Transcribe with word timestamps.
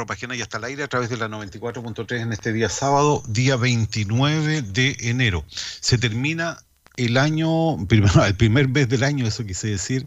Con 0.00 0.04
ropa 0.06 0.14
ajena 0.14 0.34
y 0.34 0.40
hasta 0.40 0.56
el 0.56 0.64
aire 0.64 0.82
a 0.82 0.88
través 0.88 1.10
de 1.10 1.18
la 1.18 1.28
94.3 1.28 2.22
en 2.22 2.32
este 2.32 2.54
día 2.54 2.70
sábado, 2.70 3.22
día 3.28 3.56
29 3.56 4.62
de 4.62 4.96
enero. 5.00 5.44
Se 5.48 5.98
termina 5.98 6.56
el 6.96 7.18
año, 7.18 7.76
el 8.26 8.34
primer 8.34 8.68
mes 8.68 8.88
del 8.88 9.04
año, 9.04 9.26
eso 9.26 9.44
quise 9.44 9.68
decir, 9.68 10.06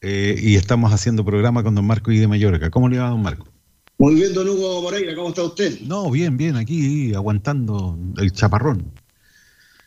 eh, 0.00 0.34
y 0.42 0.56
estamos 0.56 0.92
haciendo 0.92 1.24
programa 1.24 1.62
con 1.62 1.76
don 1.76 1.86
Marco 1.86 2.10
y 2.10 2.18
de 2.18 2.26
Mallorca. 2.26 2.70
¿Cómo 2.70 2.88
le 2.88 2.98
va, 2.98 3.10
don 3.10 3.22
Marco? 3.22 3.46
Muy 3.98 4.16
bien, 4.16 4.34
don 4.34 4.48
Hugo 4.48 4.82
Moreira, 4.82 5.14
¿cómo 5.14 5.28
está 5.28 5.44
usted? 5.44 5.80
No, 5.82 6.10
bien, 6.10 6.36
bien, 6.36 6.56
aquí 6.56 7.14
aguantando 7.14 7.96
el 8.16 8.32
chaparrón. 8.32 8.92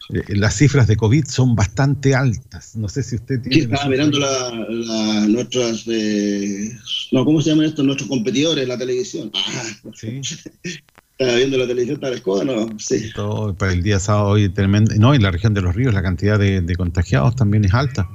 Eh, 0.09 0.35
las 0.35 0.55
cifras 0.55 0.87
de 0.87 0.95
COVID 0.95 1.25
son 1.25 1.55
bastante 1.55 2.13
altas. 2.13 2.75
No 2.75 2.87
sé 2.89 3.03
si 3.03 3.15
usted 3.15 3.41
tiene. 3.41 3.55
Sí, 3.55 3.61
estaba 3.61 3.89
mirando 3.89 4.19
la, 4.19 5.25
nuestras. 5.27 5.85
Eh, 5.87 6.71
no, 7.11 7.25
¿cómo 7.25 7.41
se 7.41 7.49
llaman 7.49 7.65
estos? 7.65 7.85
Nuestros 7.85 8.09
competidores 8.09 8.67
la 8.67 8.77
televisión. 8.77 9.31
Ah, 9.33 9.63
sí. 9.95 10.21
Estaba 11.17 11.37
viendo 11.37 11.57
la 11.57 11.65
televisión 11.65 11.97
para 12.01 12.15
escoba, 12.15 12.43
¿no? 12.43 12.67
Sí. 12.77 13.09
Todo 13.15 13.55
para 13.55 13.71
el 13.71 13.81
día 13.81 13.99
sábado 13.99 14.31
hoy 14.31 14.49
tremendo. 14.49 14.93
No, 14.97 15.13
en 15.13 15.23
la 15.23 15.31
región 15.31 15.53
de 15.53 15.61
los 15.61 15.73
ríos 15.73 15.93
la 15.93 16.03
cantidad 16.03 16.37
de, 16.37 16.75
contagiados 16.75 17.37
también 17.37 17.63
es 17.63 17.73
alta. 17.73 18.09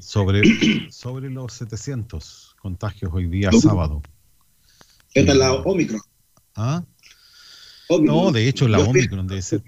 Sobre, 0.00 0.42
sobre 0.90 1.30
los 1.30 1.52
700 1.52 2.56
contagios 2.60 3.12
hoy 3.14 3.28
día 3.28 3.52
sábado. 3.52 4.02
Esta 5.14 5.32
es 5.32 5.38
la 5.38 5.52
Omicron. 5.52 6.00
¿Ah? 6.56 6.82
No, 8.02 8.30
de 8.30 8.48
hecho, 8.48 8.68
la 8.68 8.80
Omicron 8.80 9.26
debe 9.26 9.40
ser. 9.40 9.62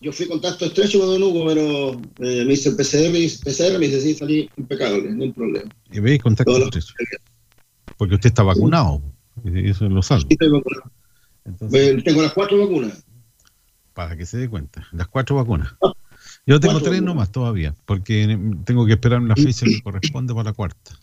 yo 0.00 0.12
fui 0.12 0.26
contacto 0.26 0.64
estrecho 0.64 0.98
con 0.98 1.08
Don 1.08 1.22
Hugo, 1.22 1.46
pero 1.46 1.90
eh, 2.26 2.44
me 2.44 2.54
hice 2.54 2.70
el 2.70 2.76
PCR, 2.76 3.14
y 3.14 3.28
PCR 3.28 3.78
me 3.78 3.86
dice, 3.86 4.00
sí, 4.00 4.14
salí 4.14 4.48
impecable, 4.56 5.10
no 5.10 5.24
hay 5.24 5.32
problema. 5.32 5.70
¿Y 5.92 6.00
veis 6.00 6.22
contacto 6.22 6.56
estrecho? 6.56 6.94
Porque 7.98 8.14
usted 8.14 8.28
está 8.28 8.42
vacunado, 8.42 9.02
eso 9.44 9.88
lo 9.88 10.02
sabe. 10.02 10.22
Sí, 10.22 10.26
estoy 10.30 10.48
vacunado. 10.48 10.90
Entonces, 11.44 12.02
tengo 12.02 12.22
las 12.22 12.32
cuatro 12.32 12.58
vacunas. 12.58 13.04
Para 13.92 14.16
que 14.16 14.24
se 14.24 14.38
dé 14.38 14.48
cuenta, 14.48 14.88
las 14.92 15.06
cuatro 15.08 15.36
vacunas. 15.36 15.74
Ah, 15.82 15.92
yo 16.46 16.58
tengo 16.60 16.80
tres 16.80 17.02
nomás 17.02 17.30
todavía, 17.30 17.76
porque 17.84 18.38
tengo 18.64 18.86
que 18.86 18.92
esperar 18.92 19.20
una 19.20 19.36
fecha 19.36 19.66
que 19.66 19.82
corresponde 19.82 20.32
para 20.32 20.50
la 20.50 20.52
cuarta. 20.54 20.98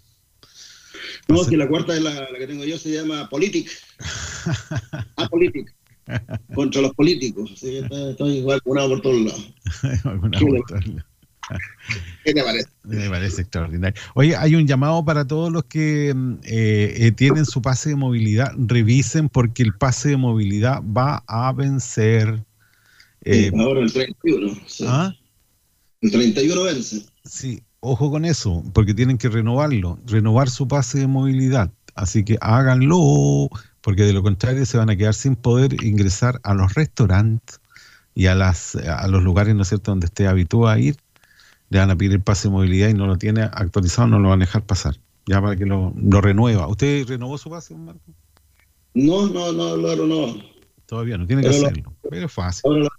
No, 1.27 1.45
que 1.45 1.55
la 1.55 1.67
cuarta 1.67 1.95
es 1.95 2.01
la, 2.01 2.13
la, 2.13 2.37
que 2.37 2.47
tengo 2.47 2.65
yo, 2.65 2.77
se 2.77 2.91
llama 2.91 3.29
Politic. 3.29 3.69
Apolitic. 5.15 5.73
contra 6.55 6.81
los 6.81 6.93
políticos. 6.93 7.61
Estoy 7.63 8.43
vacunado 8.43 8.89
por 8.89 9.01
todos 9.01 9.21
lados. 9.21 9.53
¿Qué 12.25 12.33
te 12.33 12.43
parece? 12.43 12.69
Me 12.83 13.09
parece 13.09 13.41
extraordinario. 13.41 13.99
Oye, 14.13 14.35
hay 14.35 14.55
un 14.55 14.67
llamado 14.67 15.03
para 15.03 15.25
todos 15.25 15.51
los 15.51 15.65
que 15.65 16.13
mm, 16.13 16.33
eh, 16.43 16.93
eh, 16.97 17.11
tienen 17.11 17.45
su 17.45 17.61
pase 17.61 17.89
de 17.89 17.95
movilidad. 17.95 18.51
Revisen 18.57 19.29
porque 19.29 19.63
el 19.63 19.73
pase 19.73 20.09
de 20.09 20.17
movilidad 20.17 20.81
va 20.83 21.23
a 21.27 21.51
vencer. 21.53 22.43
Eh, 23.23 23.51
ahora 23.57 23.81
el 23.81 23.91
31. 23.91 24.57
¿Ah? 24.87 25.13
El 26.01 26.11
31 26.11 26.63
vence. 26.63 27.05
Sí, 27.23 27.61
ojo 27.79 28.09
con 28.09 28.25
eso, 28.25 28.63
porque 28.73 28.93
tienen 28.93 29.17
que 29.17 29.29
renovarlo, 29.29 29.99
renovar 30.07 30.49
su 30.49 30.67
pase 30.67 30.99
de 30.99 31.07
movilidad. 31.07 31.71
Así 31.93 32.23
que 32.23 32.37
háganlo 32.41 33.49
porque 33.81 34.03
de 34.03 34.13
lo 34.13 34.23
contrario 34.23 34.65
se 34.65 34.77
van 34.77 34.89
a 34.89 34.95
quedar 34.95 35.13
sin 35.13 35.35
poder 35.35 35.83
ingresar 35.83 36.39
a 36.43 36.53
los 36.53 36.73
restaurantes 36.73 37.59
y 38.13 38.27
a, 38.27 38.35
las, 38.35 38.75
a 38.75 39.07
los 39.07 39.23
lugares, 39.23 39.55
¿no 39.55 39.63
es 39.63 39.69
cierto?, 39.69 39.91
donde 39.91 40.05
esté 40.05 40.27
habituado 40.27 40.67
a 40.67 40.79
ir, 40.79 40.95
le 41.69 41.79
van 41.79 41.89
a 41.89 41.95
pedir 41.95 42.11
el 42.11 42.21
pase 42.21 42.47
de 42.47 42.53
movilidad 42.53 42.89
y 42.89 42.93
no 42.93 43.07
lo 43.07 43.17
tiene 43.17 43.41
actualizado, 43.41 44.07
no 44.07 44.19
lo 44.19 44.29
van 44.29 44.41
a 44.41 44.45
dejar 44.45 44.65
pasar, 44.65 44.97
ya 45.25 45.41
para 45.41 45.55
que 45.55 45.65
lo, 45.65 45.93
lo 45.95 46.21
renueva. 46.21 46.67
¿Usted 46.67 47.07
renovó 47.07 47.37
su 47.37 47.49
pase, 47.49 47.73
Marco? 47.75 48.13
No, 48.93 49.27
no, 49.27 49.53
no, 49.53 49.77
no, 49.77 49.95
no. 49.95 50.43
Todavía 50.85 51.17
no, 51.17 51.25
tiene 51.25 51.41
que 51.41 51.49
hacerlo, 51.49 51.93
pero 52.09 52.25
es 52.25 52.31
fácil. 52.31 52.61
Ahora 52.65 52.79
lo, 52.81 52.89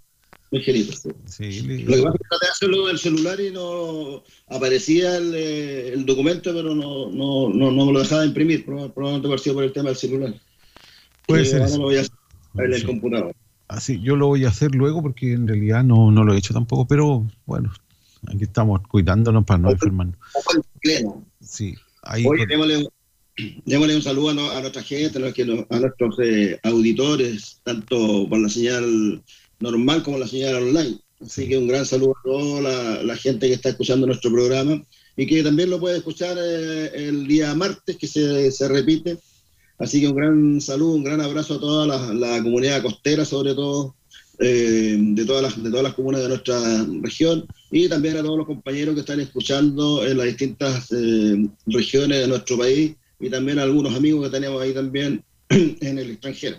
sí. 1.27 1.83
lo 1.85 1.95
que 1.95 2.01
pasa 2.01 2.15
es 2.15 2.21
que 2.21 2.27
traté 2.29 2.45
de 2.45 2.51
hacerlo 2.51 2.87
del 2.87 2.97
celular 2.97 3.39
y 3.39 3.51
no 3.51 4.23
aparecía 4.47 5.17
el, 5.17 5.33
eh, 5.35 5.93
el 5.93 6.05
documento, 6.05 6.51
pero 6.53 6.73
no, 6.73 7.11
no, 7.11 7.49
no, 7.49 7.71
no, 7.71 7.85
me 7.85 7.93
lo 7.93 7.99
dejaba 7.99 8.25
imprimir, 8.25 8.65
probablemente 8.65 9.27
parecía 9.27 9.53
por 9.53 9.63
el 9.63 9.71
tema 9.71 9.89
del 9.89 9.97
celular. 9.97 10.33
Puede 11.27 11.45
ser. 11.45 11.63
Eso. 11.63 11.77
Lo 11.77 11.83
voy 11.83 11.97
a 11.97 12.01
hacer 12.01 12.13
en 12.55 12.73
el 12.73 12.85
computador. 12.85 13.35
Así, 13.67 13.99
yo 14.01 14.15
lo 14.15 14.27
voy 14.27 14.45
a 14.45 14.49
hacer 14.49 14.75
luego 14.75 15.01
porque 15.01 15.33
en 15.33 15.47
realidad 15.47 15.83
no, 15.83 16.11
no 16.11 16.23
lo 16.23 16.33
he 16.33 16.37
hecho 16.37 16.53
tampoco, 16.53 16.85
pero 16.85 17.25
bueno, 17.45 17.71
aquí 18.27 18.43
estamos 18.43 18.81
cuidándonos 18.87 19.45
para 19.45 19.57
no 19.59 19.71
enfermarnos. 19.71 20.17
Sí, 21.41 21.73
ahí. 22.03 22.25
Oye, 22.27 22.45
démosle, 22.45 22.87
démosle, 23.65 23.95
un 23.95 24.01
saludo 24.01 24.29
a, 24.29 24.61
nuestra 24.61 24.83
gente, 24.83 25.17
a, 25.17 25.79
nuestros 25.79 26.19
eh, 26.21 26.59
auditores, 26.63 27.61
tanto 27.63 28.27
por 28.29 28.39
la 28.39 28.49
señal 28.49 29.23
normal 29.59 30.03
como 30.03 30.17
la 30.17 30.27
señal 30.27 30.55
online. 30.55 30.99
Así 31.21 31.47
que 31.47 31.57
un 31.57 31.67
gran 31.67 31.85
saludo 31.85 32.11
a 32.11 32.23
toda 32.23 33.01
la, 33.01 33.15
gente 33.15 33.47
que 33.47 33.53
está 33.53 33.69
escuchando 33.69 34.05
nuestro 34.05 34.31
programa 34.31 34.83
y 35.15 35.25
que 35.25 35.41
también 35.41 35.69
lo 35.69 35.79
puede 35.79 35.97
escuchar 35.97 36.37
eh, 36.37 36.91
el 36.93 37.27
día 37.27 37.55
martes, 37.55 37.97
que 37.97 38.07
se, 38.07 38.51
se 38.51 38.67
repite 38.67 39.17
Así 39.79 39.99
que 39.99 40.07
un 40.07 40.15
gran 40.15 40.61
saludo, 40.61 40.93
un 40.93 41.03
gran 41.03 41.21
abrazo 41.21 41.55
a 41.55 41.59
toda 41.59 42.13
la, 42.13 42.43
comunidad 42.43 42.81
costera, 42.81 43.25
sobre 43.25 43.53
todo, 43.53 43.95
eh, 44.39 44.97
de, 44.99 45.25
todas 45.25 45.41
las, 45.41 45.63
de 45.63 45.69
todas 45.69 45.83
las 45.83 45.93
comunas 45.93 46.21
de 46.21 46.29
nuestra 46.29 46.85
región, 47.01 47.47
y 47.71 47.89
también 47.89 48.17
a 48.17 48.23
todos 48.23 48.37
los 48.37 48.47
compañeros 48.47 48.93
que 48.95 49.01
están 49.01 49.19
escuchando 49.19 50.05
en 50.05 50.17
las 50.17 50.27
distintas 50.27 50.91
eh, 50.91 51.47
regiones 51.65 52.19
de 52.19 52.27
nuestro 52.27 52.57
país, 52.57 52.95
y 53.19 53.29
también 53.29 53.59
a 53.59 53.63
algunos 53.63 53.95
amigos 53.95 54.25
que 54.25 54.31
tenemos 54.31 54.61
ahí 54.61 54.73
también 54.73 55.23
en 55.49 55.97
el 55.97 56.11
extranjero. 56.11 56.57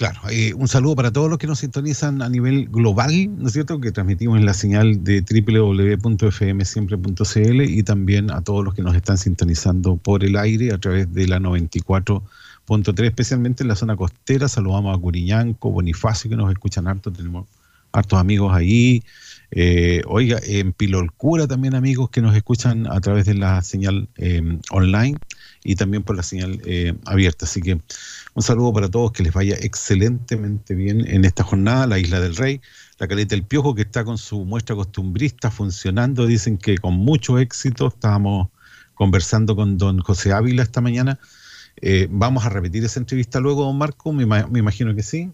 Claro, 0.00 0.20
eh, 0.30 0.54
un 0.54 0.66
saludo 0.66 0.96
para 0.96 1.12
todos 1.12 1.28
los 1.28 1.36
que 1.36 1.46
nos 1.46 1.58
sintonizan 1.58 2.22
a 2.22 2.30
nivel 2.30 2.70
global, 2.70 3.12
¿no 3.36 3.48
es 3.48 3.52
cierto? 3.52 3.78
Que 3.82 3.92
transmitimos 3.92 4.38
en 4.38 4.46
la 4.46 4.54
señal 4.54 5.04
de 5.04 5.20
www.fmsiempre.cl 5.20 7.60
y 7.60 7.82
también 7.82 8.30
a 8.30 8.40
todos 8.40 8.64
los 8.64 8.72
que 8.72 8.80
nos 8.80 8.94
están 8.94 9.18
sintonizando 9.18 9.98
por 9.98 10.24
el 10.24 10.38
aire 10.38 10.72
a 10.72 10.78
través 10.78 11.12
de 11.12 11.28
la 11.28 11.38
94.3, 11.38 13.04
especialmente 13.04 13.62
en 13.62 13.68
la 13.68 13.76
zona 13.76 13.94
costera. 13.94 14.48
Saludamos 14.48 14.96
a 14.96 14.98
Curiñanco, 14.98 15.70
Bonifacio, 15.70 16.30
que 16.30 16.36
nos 16.36 16.50
escuchan 16.50 16.88
harto, 16.88 17.12
tenemos 17.12 17.46
hartos 17.92 18.18
amigos 18.18 18.54
ahí. 18.54 19.04
Eh, 19.50 20.00
oiga, 20.06 20.38
en 20.42 20.72
Pilolcura 20.72 21.46
también 21.46 21.74
amigos 21.74 22.08
que 22.08 22.22
nos 22.22 22.34
escuchan 22.34 22.86
a 22.86 23.02
través 23.02 23.26
de 23.26 23.34
la 23.34 23.62
señal 23.62 24.08
eh, 24.16 24.60
online 24.70 25.18
y 25.62 25.74
también 25.76 26.02
por 26.02 26.16
la 26.16 26.22
señal 26.22 26.60
eh, 26.64 26.94
abierta. 27.04 27.44
Así 27.44 27.60
que 27.60 27.80
un 28.34 28.42
saludo 28.42 28.72
para 28.72 28.88
todos, 28.88 29.12
que 29.12 29.22
les 29.22 29.32
vaya 29.32 29.56
excelentemente 29.56 30.74
bien 30.74 31.06
en 31.06 31.24
esta 31.24 31.44
jornada, 31.44 31.86
la 31.86 31.98
Isla 31.98 32.20
del 32.20 32.36
Rey, 32.36 32.60
la 32.98 33.08
Caleta 33.08 33.34
del 33.34 33.44
Piojo, 33.44 33.74
que 33.74 33.82
está 33.82 34.04
con 34.04 34.18
su 34.18 34.44
muestra 34.44 34.76
costumbrista 34.76 35.50
funcionando, 35.50 36.26
dicen 36.26 36.58
que 36.58 36.78
con 36.78 36.94
mucho 36.94 37.38
éxito, 37.38 37.88
estábamos 37.88 38.48
conversando 38.94 39.56
con 39.56 39.78
don 39.78 40.00
José 40.00 40.32
Ávila 40.32 40.62
esta 40.62 40.80
mañana. 40.80 41.18
Eh, 41.80 42.08
¿Vamos 42.10 42.44
a 42.44 42.50
repetir 42.50 42.84
esa 42.84 43.00
entrevista 43.00 43.40
luego, 43.40 43.64
don 43.64 43.78
Marco? 43.78 44.12
Me, 44.12 44.22
imagino 44.58 44.94
que 44.94 45.02
sí. 45.02 45.30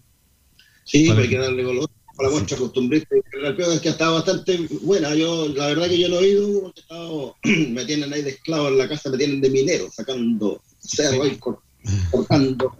Sí, 0.85 1.09
hay 1.09 1.27
que 1.27 1.37
darle 1.37 1.63
color 1.63 1.89
a 2.17 2.23
la 2.23 2.29
muestra 2.29 2.57
costumbrista. 2.57 3.15
La 3.41 3.49
es 3.49 3.81
que 3.81 3.89
ha 3.89 3.91
estado 3.91 4.15
bastante 4.15 4.67
buena. 4.81 5.13
Yo, 5.15 5.49
la 5.49 5.67
verdad 5.67 5.87
que 5.87 5.99
yo 5.99 6.09
no 6.09 6.19
he 6.19 6.29
ido, 6.29 6.73
me 7.69 7.85
tienen 7.85 8.13
ahí 8.13 8.21
de 8.21 8.31
esclavo 8.31 8.69
en 8.69 8.77
la 8.77 8.87
casa, 8.87 9.09
me 9.09 9.17
tienen 9.17 9.41
de 9.41 9.49
minero, 9.49 9.89
sacando 9.91 10.61
cerro 10.79 11.23
ahí, 11.23 11.37
cortando, 12.11 12.75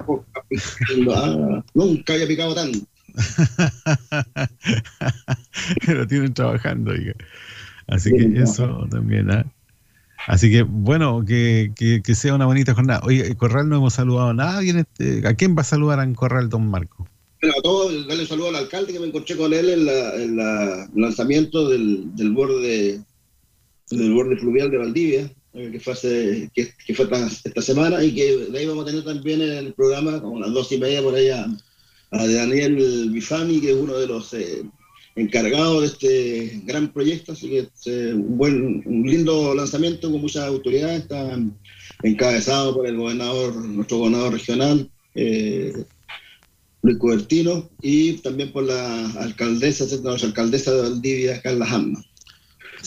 picando. 0.50 1.16
Ah, 1.16 1.64
nunca 1.74 2.14
había 2.14 2.28
picado 2.28 2.56
tanto. 2.56 2.80
Pero 5.86 6.08
tienen 6.08 6.34
trabajando, 6.34 6.92
oiga. 6.92 7.14
Así 7.88 8.12
que 8.12 8.42
eso 8.42 8.88
también, 8.92 9.32
¿ah? 9.32 9.46
Así 10.28 10.52
que, 10.52 10.64
bueno, 10.64 11.24
que, 11.26 11.72
que, 11.76 12.16
sea 12.16 12.36
una 12.36 12.46
bonita 12.46 12.74
jornada. 12.74 13.00
Oye, 13.04 13.34
Corral 13.36 13.70
no 13.70 13.78
hemos 13.78 13.94
saludado 13.94 14.30
a 14.30 14.34
nadie. 14.34 14.78
Este, 14.78 15.26
¿A 15.26 15.36
quién 15.36 15.56
va 15.56 15.62
a 15.62 15.64
saludar 15.64 16.04
en 16.04 16.16
Corral, 16.16 16.50
don 16.50 16.70
Marco? 16.70 17.08
A 17.56 17.62
todos, 17.62 18.08
darle 18.08 18.24
un 18.24 18.28
saludo 18.28 18.50
al 18.50 18.56
alcalde 18.56 18.94
que 18.94 19.00
me 19.00 19.08
encontré 19.08 19.36
con 19.36 19.54
él 19.54 19.70
en 19.70 19.88
el 19.88 20.36
lanzamiento 20.96 21.70
del, 21.70 22.16
del, 22.16 22.32
borde 22.32 23.02
del 23.90 24.14
borde 24.14 24.38
fluvial 24.38 24.70
de 24.70 24.78
Valdivia, 24.78 25.32
eh, 25.54 25.70
que 25.72 25.80
fue, 25.80 25.94
hace, 25.94 26.52
que, 26.54 26.94
fue 26.94 27.08
esta, 27.46 27.62
semana, 27.62 28.04
y 28.04 28.14
que 28.14 28.38
de 28.38 28.60
ahí 28.60 28.66
vamos 28.66 28.84
a 28.84 28.88
tener 28.88 29.04
también 29.04 29.42
en 29.42 29.52
el 29.52 29.74
programa, 29.74 30.22
como 30.22 30.40
las 30.40 30.54
dos 30.54 30.72
y 30.72 30.78
media 30.78 31.02
por 31.02 31.16
allá, 31.16 31.48
a 32.12 32.28
Daniel 32.28 33.10
Bifani, 33.12 33.62
que 33.62 33.72
es 33.72 33.76
uno 33.76 33.98
de 33.98 34.08
los 34.08 34.34
eh, 34.34 34.64
encargados 35.16 35.82
de 35.82 35.88
este 35.88 36.62
gran 36.66 36.92
proyecto, 36.92 37.32
así 37.32 37.50
que 37.50 37.60
es 37.60 37.88
eh, 37.88 38.14
un 38.14 38.38
buen, 38.38 38.84
un 38.86 39.04
lindo 39.10 39.56
lanzamiento 39.56 40.12
con 40.12 40.22
muchas 40.22 40.46
autoridades, 40.46 41.04
está 41.04 41.40
encabezado 42.04 42.76
por 42.76 42.88
el 42.88 42.98
gobernador, 42.98 43.56
nuestro 43.56 43.98
gobernador 43.98 44.34
regional, 44.34 44.90
Luis 46.88 47.00
Cubertino, 47.00 47.70
y 47.82 48.14
también 48.14 48.52
por 48.52 48.64
la 48.64 49.12
alcaldesa, 49.20 49.86
la 50.04 50.14
alcaldesa 50.14 50.72
de 50.72 50.82
Valdivia, 50.82 51.42
Carla 51.42 51.66
Hamma. 51.70 52.04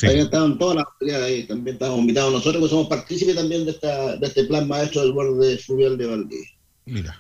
Ahí 0.03 0.19
estaban 0.19 0.59
todas 0.59 0.77
las 0.77 0.87
autoridades 0.87 1.25
ahí, 1.27 1.47
también 1.47 1.75
estábamos 1.75 2.01
invitados 2.01 2.33
nosotros, 2.33 2.63
que 2.63 2.71
somos 2.71 2.89
partícipes 2.89 3.35
también 3.35 3.65
de, 3.67 3.73
esta, 3.73 4.17
de 4.17 4.27
este 4.27 4.45
plan 4.45 4.67
maestro 4.67 5.03
del 5.03 5.13
borde 5.13 5.59
fluvial 5.59 5.99
de 5.99 6.07
Valdivia. 6.07 6.49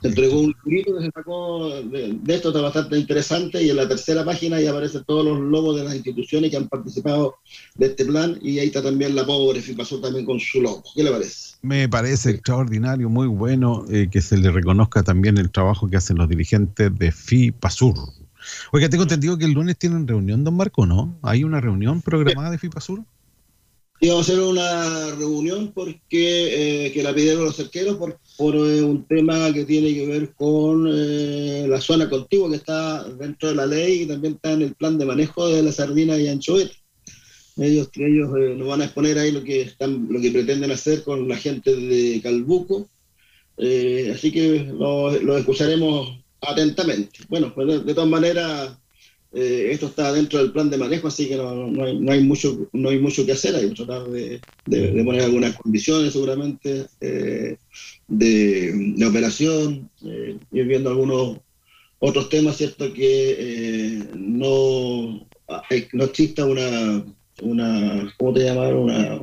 Se 0.02 0.08
entregó 0.08 0.40
un 0.40 0.54
libro 0.64 0.98
que 0.98 1.04
se 1.04 1.10
sacó 1.12 1.68
de, 1.82 2.18
esto, 2.28 2.48
está 2.48 2.60
bastante 2.60 2.98
interesante, 2.98 3.62
y 3.62 3.70
en 3.70 3.76
la 3.76 3.88
tercera 3.88 4.24
página 4.24 4.60
ya 4.60 4.70
aparecen 4.70 5.04
todos 5.04 5.24
los 5.24 5.38
logos 5.40 5.76
de 5.76 5.84
las 5.84 5.94
instituciones 5.94 6.50
que 6.50 6.56
han 6.56 6.68
participado 6.68 7.36
de 7.76 7.86
este 7.86 8.04
plan, 8.04 8.38
y 8.42 8.58
ahí 8.58 8.66
está 8.66 8.82
también 8.82 9.14
la 9.14 9.24
pobre 9.24 9.60
FIPASUR 9.60 10.00
también 10.00 10.24
con 10.26 10.40
su 10.40 10.60
logo. 10.60 10.82
¿Qué 10.94 11.02
le 11.02 11.10
parece? 11.10 11.56
Me 11.62 11.88
parece 11.88 12.30
extraordinario, 12.30 13.08
muy 13.08 13.28
bueno 13.28 13.84
eh, 13.90 14.08
que 14.10 14.20
se 14.20 14.36
le 14.36 14.50
reconozca 14.50 15.02
también 15.02 15.38
el 15.38 15.50
trabajo 15.50 15.88
que 15.88 15.96
hacen 15.96 16.18
los 16.18 16.28
dirigentes 16.28 16.96
de 16.98 17.12
FIPASUR. 17.12 17.94
Oiga, 18.72 18.88
tengo 18.88 19.02
entendido 19.02 19.36
que 19.38 19.44
el 19.44 19.52
lunes 19.52 19.76
tienen 19.76 20.08
reunión, 20.08 20.44
don 20.44 20.54
Marco, 20.54 20.86
¿no? 20.86 21.18
¿Hay 21.22 21.44
una 21.44 21.60
reunión 21.60 22.00
programada 22.00 22.50
de 22.50 22.58
FIPASUR? 22.58 23.04
Sí, 24.00 24.08
vamos 24.08 24.28
a 24.28 24.32
hacer 24.32 24.42
una 24.42 25.14
reunión 25.16 25.72
porque 25.74 26.86
eh, 26.86 26.92
que 26.92 27.02
la 27.02 27.14
pidieron 27.14 27.44
los 27.44 27.56
cerqueros 27.56 27.96
por, 27.96 28.18
por 28.40 28.56
eh, 28.56 28.80
un 28.82 29.04
tema 29.04 29.52
que 29.52 29.66
tiene 29.66 29.92
que 29.92 30.06
ver 30.06 30.32
con 30.32 30.88
eh, 30.90 31.66
la 31.68 31.78
zona 31.78 32.08
contigua 32.08 32.48
que 32.48 32.56
está 32.56 33.04
dentro 33.04 33.50
de 33.50 33.54
la 33.54 33.66
ley 33.66 34.00
y 34.00 34.06
también 34.06 34.36
está 34.36 34.52
en 34.52 34.62
el 34.62 34.74
plan 34.74 34.96
de 34.96 35.04
manejo 35.04 35.46
de 35.46 35.62
la 35.62 35.70
sardina 35.70 36.16
y 36.16 36.26
anchoveta. 36.26 36.74
Ellos, 37.58 37.90
ellos 37.96 38.30
nos 38.56 38.66
van 38.66 38.80
a 38.80 38.86
exponer 38.86 39.18
ahí 39.18 39.30
lo 39.30 39.44
que 39.44 39.60
están, 39.60 40.08
lo 40.10 40.18
que 40.22 40.30
pretenden 40.30 40.70
hacer 40.70 41.02
con 41.02 41.28
la 41.28 41.36
gente 41.36 41.76
de 41.76 42.18
Calbuco. 42.22 42.88
así 43.58 44.32
que 44.32 44.64
lo, 44.72 45.10
lo 45.20 45.36
escucharemos 45.36 46.18
atentamente. 46.40 47.20
Bueno, 47.28 47.52
pues 47.54 47.84
de, 47.84 47.92
todas 47.92 48.08
maneras, 48.08 48.70
eh, 49.34 49.68
esto 49.70 49.88
está 49.88 50.14
dentro 50.14 50.38
del 50.38 50.50
plan 50.50 50.70
de 50.70 50.78
manejo, 50.78 51.08
así 51.08 51.28
que 51.28 51.36
no, 51.36 51.84
hay, 52.10 52.22
mucho, 52.22 52.70
no 52.72 52.88
hay 52.88 52.98
mucho 52.98 53.26
que 53.26 53.32
hacer, 53.32 53.54
hay 53.54 53.68
que 53.68 53.84
tratar 53.84 54.08
de, 54.08 54.40
poner 55.04 55.24
algunas 55.24 55.54
condiciones 55.56 56.14
seguramente 56.14 56.86
eh, 58.18 58.72
de, 58.96 59.06
operación, 59.06 59.90
eh, 60.04 60.38
ir 60.52 60.66
viendo 60.66 60.90
algunos 60.90 61.38
otros 61.98 62.28
temas, 62.28 62.56
¿cierto? 62.56 62.92
Que 62.92 64.06
no, 64.14 65.26
no 65.92 66.04
exista 66.04 66.46
una 66.46 67.04
una, 67.42 68.12
¿cómo 68.18 68.32
te 68.32 68.44
llamaron? 68.44 68.84
Una, 68.84 69.20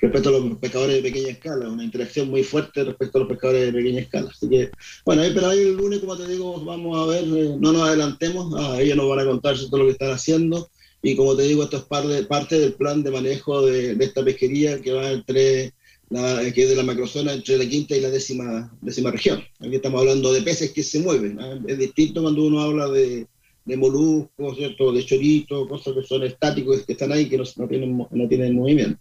respecto 0.00 0.28
a 0.28 0.32
los 0.32 0.58
pescadores 0.58 0.96
de 0.96 1.02
pequeña 1.02 1.30
escala, 1.30 1.68
una 1.68 1.84
interacción 1.84 2.28
muy 2.28 2.42
fuerte 2.42 2.84
respecto 2.84 3.18
a 3.18 3.20
los 3.20 3.28
pescadores 3.28 3.66
de 3.66 3.72
pequeña 3.72 4.00
escala. 4.00 4.30
Así 4.30 4.48
que, 4.48 4.70
bueno, 5.04 5.22
pero 5.34 5.48
ahí 5.48 5.60
el 5.60 5.76
lunes, 5.76 6.00
como 6.00 6.16
te 6.16 6.26
digo, 6.26 6.64
vamos 6.64 6.98
a 6.98 7.06
ver, 7.06 7.24
eh, 7.24 7.56
no 7.58 7.72
nos 7.72 7.88
adelantemos, 7.88 8.54
a 8.54 8.80
ellos 8.80 8.96
nos 8.96 9.08
van 9.08 9.20
a 9.20 9.26
contar 9.26 9.56
todo 9.70 9.78
lo 9.78 9.86
que 9.86 9.92
están 9.92 10.10
haciendo. 10.10 10.70
Y 11.00 11.14
como 11.14 11.36
te 11.36 11.42
digo, 11.42 11.62
esto 11.62 11.76
es 11.76 11.84
parte, 11.84 12.24
parte 12.24 12.58
del 12.58 12.74
plan 12.74 13.02
de 13.04 13.12
manejo 13.12 13.64
de, 13.64 13.92
esta 14.00 14.24
pesquería 14.24 14.80
que 14.80 14.92
va 14.92 15.12
entre 15.12 15.72
la, 16.10 16.52
que 16.52 16.62
es 16.62 16.68
de 16.68 16.76
la 16.76 16.82
macrozona 16.82 17.32
entre 17.32 17.58
la 17.58 17.68
quinta 17.68 17.96
y 17.96 18.00
la 18.00 18.10
décima, 18.10 18.72
décima 18.80 19.10
región. 19.10 19.42
Aquí 19.60 19.76
estamos 19.76 20.00
hablando 20.00 20.32
de 20.32 20.42
peces 20.42 20.72
que 20.72 20.82
se 20.82 21.00
mueven. 21.00 21.38
Es 21.66 21.78
distinto 21.78 22.22
cuando 22.22 22.46
uno 22.46 22.60
habla 22.60 22.88
de, 22.88 23.26
de 23.64 23.76
moluscos, 23.76 24.56
¿cierto? 24.56 24.92
de 24.92 25.04
choritos, 25.04 25.68
cosas 25.68 25.94
que 25.94 26.02
son 26.02 26.22
estáticos, 26.22 26.82
que 26.84 26.92
están 26.92 27.12
ahí, 27.12 27.28
que 27.28 27.36
no, 27.36 27.68
tienen, 27.68 27.98
no 28.10 28.28
tienen 28.28 28.56
movimiento. 28.56 28.98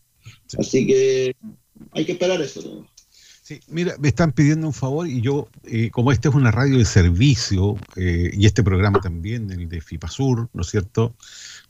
Así 0.58 0.86
que 0.86 1.36
hay 1.92 2.06
que 2.06 2.12
esperar 2.12 2.42
eso. 2.42 2.86
Sí, 3.42 3.62
mira, 3.70 3.96
me 3.98 4.10
están 4.10 4.34
pidiendo 4.34 4.68
un 4.68 4.74
favor 4.74 5.08
y 5.08 5.22
yo, 5.22 5.48
eh, 5.64 5.90
como 5.90 6.12
esta 6.12 6.28
es 6.28 6.36
una 6.36 6.52
radio 6.52 6.78
de 6.78 6.84
servicio 6.84 7.78
eh, 7.96 8.30
y 8.34 8.46
este 8.46 8.62
programa 8.62 9.00
también, 9.00 9.50
el 9.50 9.70
de 9.70 9.80
FIPASUR, 9.80 10.50
¿no 10.52 10.62
es 10.62 10.68
cierto? 10.68 11.16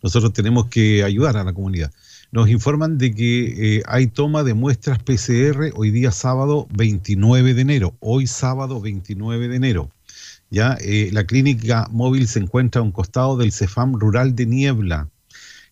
Nosotros 0.02 0.34
tenemos 0.34 0.70
que 0.70 1.04
ayudar 1.04 1.38
a 1.38 1.44
la 1.44 1.54
comunidad. 1.54 1.92
Nos 2.32 2.50
informan 2.50 2.98
de 2.98 3.14
que 3.14 3.78
eh, 3.78 3.84
hay 3.88 4.08
toma 4.08 4.44
de 4.44 4.54
muestras 4.54 5.00
PCR 5.00 5.72
hoy 5.76 5.92
día 5.92 6.12
sábado 6.12 6.68
29 6.74 7.54
de 7.54 7.62
enero, 7.62 7.96
hoy 8.00 8.28
sábado 8.28 8.82
29 8.82 9.48
de 9.48 9.56
enero. 9.56 9.92
¿ya? 10.50 10.78
Eh, 10.82 11.10
la 11.14 11.26
clínica 11.26 11.88
móvil 11.90 12.28
se 12.28 12.40
encuentra 12.40 12.82
a 12.82 12.84
un 12.84 12.92
costado 12.92 13.38
del 13.38 13.52
CEFAM 13.52 13.94
rural 13.94 14.36
de 14.36 14.46
Niebla 14.46 15.08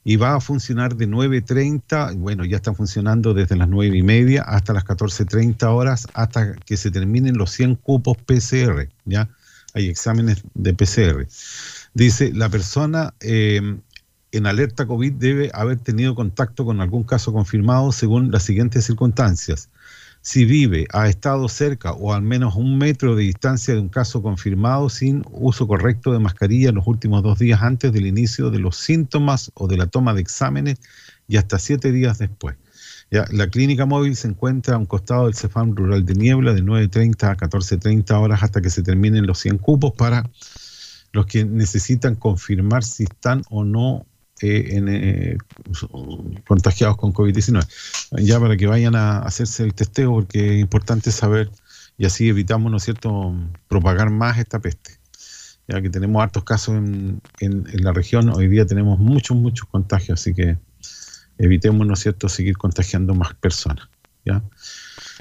y 0.06 0.18
va 0.18 0.36
a 0.36 0.40
funcionar 0.40 0.96
de 0.96 1.10
9.30, 1.10 2.16
bueno, 2.18 2.46
ya 2.46 2.58
está 2.58 2.74
funcionando 2.74 3.34
desde 3.34 3.56
las 3.56 3.68
9 3.68 3.98
y 3.98 4.04
media 4.04 4.44
hasta 4.44 4.72
las 4.72 4.86
14.30 4.86 5.64
horas, 5.66 6.08
hasta 6.14 6.54
que 6.58 6.78
se 6.78 6.92
terminen 6.92 7.38
los 7.38 7.52
100 7.52 7.76
cupos 7.76 8.16
PCR, 8.18 8.88
¿ya? 9.06 9.28
Hay 9.74 9.90
exámenes 9.90 10.44
de 10.54 10.74
PCR. 10.74 11.28
Dice, 11.96 12.32
la 12.34 12.50
persona 12.50 13.16
eh, 13.20 13.78
en 14.32 14.48
alerta 14.48 14.86
COVID 14.86 15.14
debe 15.14 15.52
haber 15.54 15.80
tenido 15.80 16.16
contacto 16.16 16.66
con 16.66 16.82
algún 16.82 17.04
caso 17.04 17.32
confirmado 17.34 17.92
según 17.92 18.32
las 18.32 18.44
siguientes 18.44 18.86
circunstancias 18.86 19.70
si 20.26 20.44
vive, 20.44 20.88
ha 20.92 21.08
estado 21.08 21.48
cerca 21.48 21.92
o 21.92 22.12
al 22.12 22.24
menos 22.24 22.56
un 22.56 22.80
metro 22.80 23.16
de 23.16 23.22
distancia 23.22 23.76
de 23.76 23.80
un 23.80 23.90
caso 23.90 24.24
confirmado 24.24 24.90
sin 24.90 25.24
uso 25.30 25.68
correcto 25.68 26.12
de 26.12 26.18
mascarilla 26.18 26.70
en 26.70 26.76
los 26.76 26.88
últimos 26.88 27.22
dos 27.22 27.38
días 27.38 27.62
antes 27.62 27.94
del 27.94 28.08
inicio 28.08 28.50
de 28.50 28.58
los 28.58 28.76
síntomas 28.76 29.52
o 29.54 29.68
de 29.68 29.78
la 29.78 29.86
toma 29.86 30.16
de 30.16 30.22
exámenes 30.22 30.80
y 31.28 31.38
hasta 31.38 31.60
siete 31.60 31.92
días 31.92 32.18
después. 32.18 32.56
La 33.12 33.48
clínica 33.52 33.86
móvil 33.86 34.16
se 34.16 34.28
encuentra 34.28 34.74
a 34.74 34.78
un 34.80 34.88
costado 34.88 35.26
del 35.26 35.36
CEFAM 35.36 35.76
Rural 35.76 36.04
de 36.04 36.16
Niebla 36.16 36.54
de 36.54 36.64
9.30 36.64 37.30
a 37.30 37.38
14.30 37.38 38.12
horas 38.20 38.42
hasta 38.42 38.62
que 38.62 38.72
se 38.72 38.82
terminen 38.82 39.28
los 39.28 39.38
100 39.38 39.60
cupos 39.60 39.92
para 39.92 40.28
los 41.12 41.28
que 41.28 41.46
necesitan 41.46 42.16
confirmar 42.16 42.84
si 42.84 43.04
están 43.04 43.44
o 43.52 43.64
no 43.64 44.08
en, 44.42 44.88
eh, 44.90 45.38
contagiados 46.48 46.98
con 46.98 47.14
COVID-19. 47.14 47.66
Ya 48.24 48.40
para 48.40 48.58
que 48.58 48.68
vayan 48.68 48.96
a 48.96 49.20
hacerse 49.20 49.64
el 49.64 49.74
testeo, 49.74 50.12
porque 50.12 50.56
es 50.56 50.62
importante 50.62 51.12
saber 51.12 51.50
y 51.98 52.06
así 52.06 52.28
evitamos, 52.28 52.72
¿no 52.72 52.80
cierto?, 52.80 53.34
propagar 53.68 54.10
más 54.10 54.38
esta 54.38 54.60
peste. 54.60 54.92
Ya 55.68 55.82
que 55.82 55.90
tenemos 55.90 56.22
hartos 56.22 56.44
casos 56.44 56.76
en, 56.76 57.22
en, 57.40 57.84
la 57.84 57.92
región, 57.92 58.30
hoy 58.30 58.48
día 58.48 58.66
tenemos 58.66 59.00
muchos, 59.00 59.36
muchos 59.38 59.68
contagios, 59.68 60.20
así 60.20 60.34
que 60.34 60.58
evitemos, 61.38 61.88
¿no 61.88 61.96
cierto?, 61.96 62.30
seguir 62.30 62.58
contagiando 62.58 63.16
más 63.16 63.34
personas. 63.36 63.88
¿ya? 64.26 64.44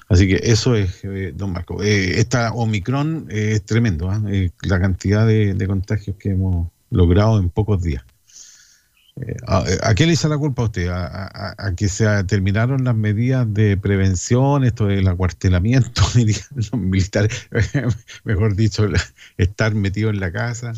Así 0.09 0.27
que 0.27 0.41
eso 0.43 0.75
es, 0.75 1.05
eh, 1.05 1.33
don 1.35 1.53
Marco. 1.53 1.83
Eh, 1.83 2.19
esta 2.19 2.53
Omicron 2.53 3.27
es 3.31 3.65
tremendo, 3.65 4.11
¿ah? 4.11 4.21
la 4.63 4.81
cantidad 4.81 5.27
de, 5.27 5.55
de 5.55 5.67
contagios 5.67 6.17
que 6.19 6.31
hemos 6.31 6.69
logrado 6.91 7.39
en 7.39 7.49
pocos 7.51 7.83
días. 7.83 8.05
Eh, 9.21 9.37
¿A, 9.47 9.95
qué 9.95 10.07
le 10.07 10.15
hizo 10.15 10.29
la 10.29 10.39
culpa 10.39 10.63
a 10.63 10.65
usted? 10.67 10.89
¿A, 10.89 11.75
que 11.77 11.89
se 11.89 12.05
terminaron 12.25 12.85
las 12.85 12.97
medidas 12.97 13.53
de 13.53 13.77
prevención, 13.77 14.65
esto 14.65 14.87
del 14.87 15.07
acuartelamiento, 15.07 16.03
los 16.55 16.73
militares, 16.73 17.49
mejor 18.25 18.57
dicho, 18.57 18.89
estar 19.37 19.75
metido 19.75 20.11
en 20.11 20.21
la 20.21 20.33
casa? 20.33 20.73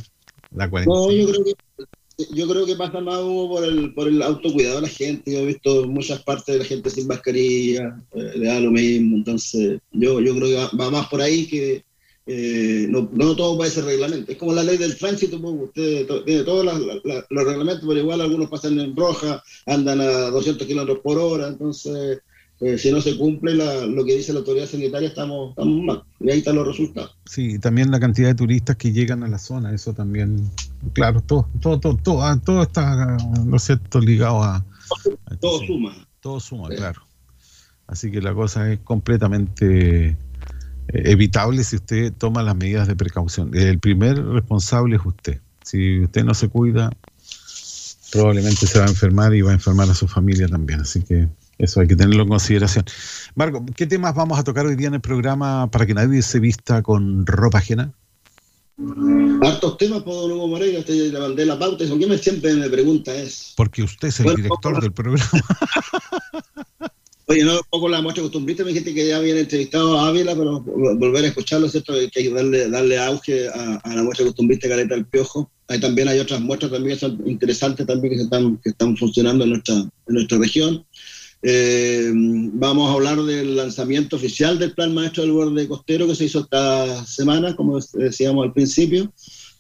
La 0.55 0.69
no, 0.69 1.11
yo 1.11 1.29
creo 1.29 1.45
que, 1.45 1.55
yo 2.33 2.49
creo 2.49 2.67
que 2.67 2.77
pasa 2.77 3.01
más 3.01 3.21
por 3.21 3.65
el, 3.65 3.93
por 3.95 4.09
el 4.09 4.23
autocuidado 4.23 4.77
de 4.77 4.83
la 4.83 4.89
gente. 4.89 5.33
Yo 5.33 5.41
he 5.41 5.47
visto 5.47 5.87
muchas 5.87 6.23
partes 6.23 6.55
de 6.55 6.59
la 6.61 6.65
gente 6.65 6.91
sin 6.91 7.07
mascarilla, 7.07 8.03
eh, 8.13 8.33
le 8.37 8.47
da 8.47 8.61
lo 8.61 8.71
mismo. 8.71 9.17
Entonces, 9.17 9.81
yo, 9.93 10.21
yo 10.21 10.35
creo 10.37 10.71
que 10.71 10.77
va 10.77 10.91
más 10.91 11.09
por 11.09 11.21
ahí 11.21 11.47
que, 11.47 11.85
eh, 12.27 12.87
no, 12.89 13.09
no, 13.13 13.37
todo 13.37 13.57
puede 13.57 13.71
ser 13.71 13.85
reglamento. 13.85 14.33
Es 14.33 14.39
como 14.39 14.53
la 14.53 14.65
ley 14.65 14.77
del 14.77 14.99
tránsito, 14.99 15.41
pues, 15.41 15.55
usted 15.55 16.07
tiene 16.25 16.43
todos 16.43 16.65
los 16.65 17.45
reglamentos, 17.45 17.85
pero 17.87 18.01
igual 18.01 18.21
algunos 18.21 18.51
pasan 18.51 18.81
en 18.81 18.97
roja, 18.97 19.43
andan 19.67 20.01
a 20.01 20.31
200 20.31 20.67
kilómetros 20.67 20.99
por 20.99 21.19
hora, 21.19 21.49
entonces 21.49 22.21
eh, 22.59 22.79
si 22.79 22.91
no 22.91 23.03
se 23.03 23.19
cumple 23.19 23.55
lo 23.55 24.05
que 24.05 24.17
dice 24.17 24.33
la 24.33 24.39
autoridad 24.39 24.67
sanitaria, 24.67 25.09
estamos, 25.09 25.51
estamos 25.51 25.83
mal. 25.85 26.03
Y 26.21 26.31
ahí 26.31 26.39
están 26.39 26.57
los 26.57 26.67
resultados. 26.67 27.15
Sí, 27.27 27.59
también 27.59 27.91
la 27.91 28.01
cantidad 28.01 28.29
de 28.29 28.35
turistas 28.35 28.77
que 28.77 28.93
llegan 28.93 29.23
a 29.23 29.29
la 29.29 29.39
zona, 29.39 29.75
eso 29.75 29.93
también, 29.93 30.51
claro, 30.95 31.21
todo, 31.21 31.49
todo, 31.61 31.79
todo, 31.79 31.97
todo, 31.97 32.23
ah, 32.23 32.41
todo 32.43 32.63
está, 32.63 33.19
¿no 33.45 33.59
cierto?, 33.59 34.01
ligado 34.01 34.43
a... 34.43 34.65
Todo, 35.41 35.65
suma. 35.67 36.09
Todo 36.21 36.41
suma, 36.41 36.69
claro. 36.71 37.03
Así 37.87 38.11
que 38.11 38.21
la 38.21 38.35
cosa 38.35 38.73
es 38.73 38.81
completamente 38.81 40.17
evitable 40.89 41.63
si 41.65 41.77
usted 41.77 42.13
toma 42.13 42.43
las 42.43 42.57
medidas 42.57 42.89
de 42.89 42.97
precaución. 42.97 43.51
El 43.55 43.79
primer 43.79 44.25
responsable 44.25 44.97
es 44.97 45.03
usted. 45.05 45.41
Si 45.63 46.01
usted 46.01 46.25
no 46.25 46.35
se 46.35 46.49
cuida, 46.49 46.91
probablemente 48.13 48.67
se 48.67 48.79
va 48.79 48.87
a 48.87 48.89
enfermar 48.89 49.35
y 49.35 49.43
va 49.43 49.51
a 49.51 49.55
enfermar 49.55 49.91
a 49.91 49.95
su 49.95 50.07
familia 50.07 50.49
también. 50.49 50.81
Así 50.81 51.03
que 51.03 51.29
eso 51.59 51.81
hay 51.81 51.89
que 51.89 51.97
tenerlo 51.97 52.23
en 52.23 52.29
consideración. 52.29 52.85
Marco, 53.35 53.65
¿qué 53.75 53.87
temas 53.87 54.15
vamos 54.15 54.39
a 54.39 54.45
tocar 54.45 54.67
hoy 54.67 54.77
día 54.77 54.89
en 54.89 54.95
el 54.95 55.01
programa 55.01 55.71
para 55.71 55.87
que 55.87 55.95
nadie 55.95 56.23
se 56.23 56.39
vista 56.39 56.83
con 56.83 57.27
ropa 57.27 57.59
ajena? 57.59 57.93
Hartos 59.43 59.79
temas, 59.79 60.03
por 60.03 60.31
Hugo 60.31 60.49
Moreira, 60.49 60.81
usted 60.81 61.13
le 61.13 61.19
mandé 61.19 61.47
la 61.47 61.59
pauta. 61.59 61.87
¿Por 61.89 61.99
qué 61.99 62.07
me 62.07 62.19
siempre 62.19 62.55
me 62.55 62.69
pregunta 62.69 63.15
es? 63.15 63.55
Porque 63.57 63.83
usted 63.83 64.09
es 64.09 64.21
el 64.21 64.35
director 64.37 64.81
del 64.81 64.93
programa. 64.93 65.25
Oye, 67.29 67.43
no, 67.43 67.61
poco 67.71 67.89
la 67.89 68.01
muestra 68.01 68.23
costumbrista, 68.23 68.63
me 68.63 68.69
dijiste 68.69 68.95
que 68.95 69.09
ya 69.09 69.17
habían 69.17 69.39
entrevistado 69.39 69.99
a 69.99 70.07
Ávila, 70.07 70.37
pero 70.37 70.61
volver 70.61 71.25
a 71.25 71.29
escucharlo, 71.29 71.69
¿cierto? 71.69 71.93
Que 71.95 72.11
hay 72.15 72.25
que 72.29 72.31
darle, 72.31 72.71
darle 72.71 72.99
auge 72.99 73.49
a, 73.49 73.81
la 73.85 74.03
muestra 74.05 74.27
costumbrista 74.27 74.69
Caleta 74.69 74.95
del 74.95 75.07
Piojo. 75.07 75.51
Ahí 75.67 75.81
también 75.81 76.07
hay 76.07 76.21
otras 76.21 76.41
muestras 76.41 76.71
también 76.71 76.97
interesantes 77.27 77.85
también 77.85 78.15
que, 78.15 78.23
están, 78.23 78.57
que 78.59 78.71
están 78.71 78.97
funcionando 78.97 79.43
en 79.43 79.51
nuestra, 79.51 79.75
en 79.75 79.91
nuestra 80.07 80.39
región. 80.39 80.87
Eh, 81.43 82.13
vamos 82.15 82.91
a 82.91 82.95
hablar 82.95 83.21
del 83.23 83.57
lanzamiento 83.57 84.17
oficial 84.17 84.61
del 84.61 84.73
Plan 84.73 84.95
Maestro 84.95 85.25
del 85.25 85.33
Borde 85.33 85.67
Costero 85.67 86.07
que 86.07 86.15
se 86.15 86.27
hizo 86.27 86.41
esta 86.41 87.05
semana, 87.07 87.57
como 87.57 87.81
decíamos 87.95 88.47
al 88.47 88.53
principio. 88.53 89.13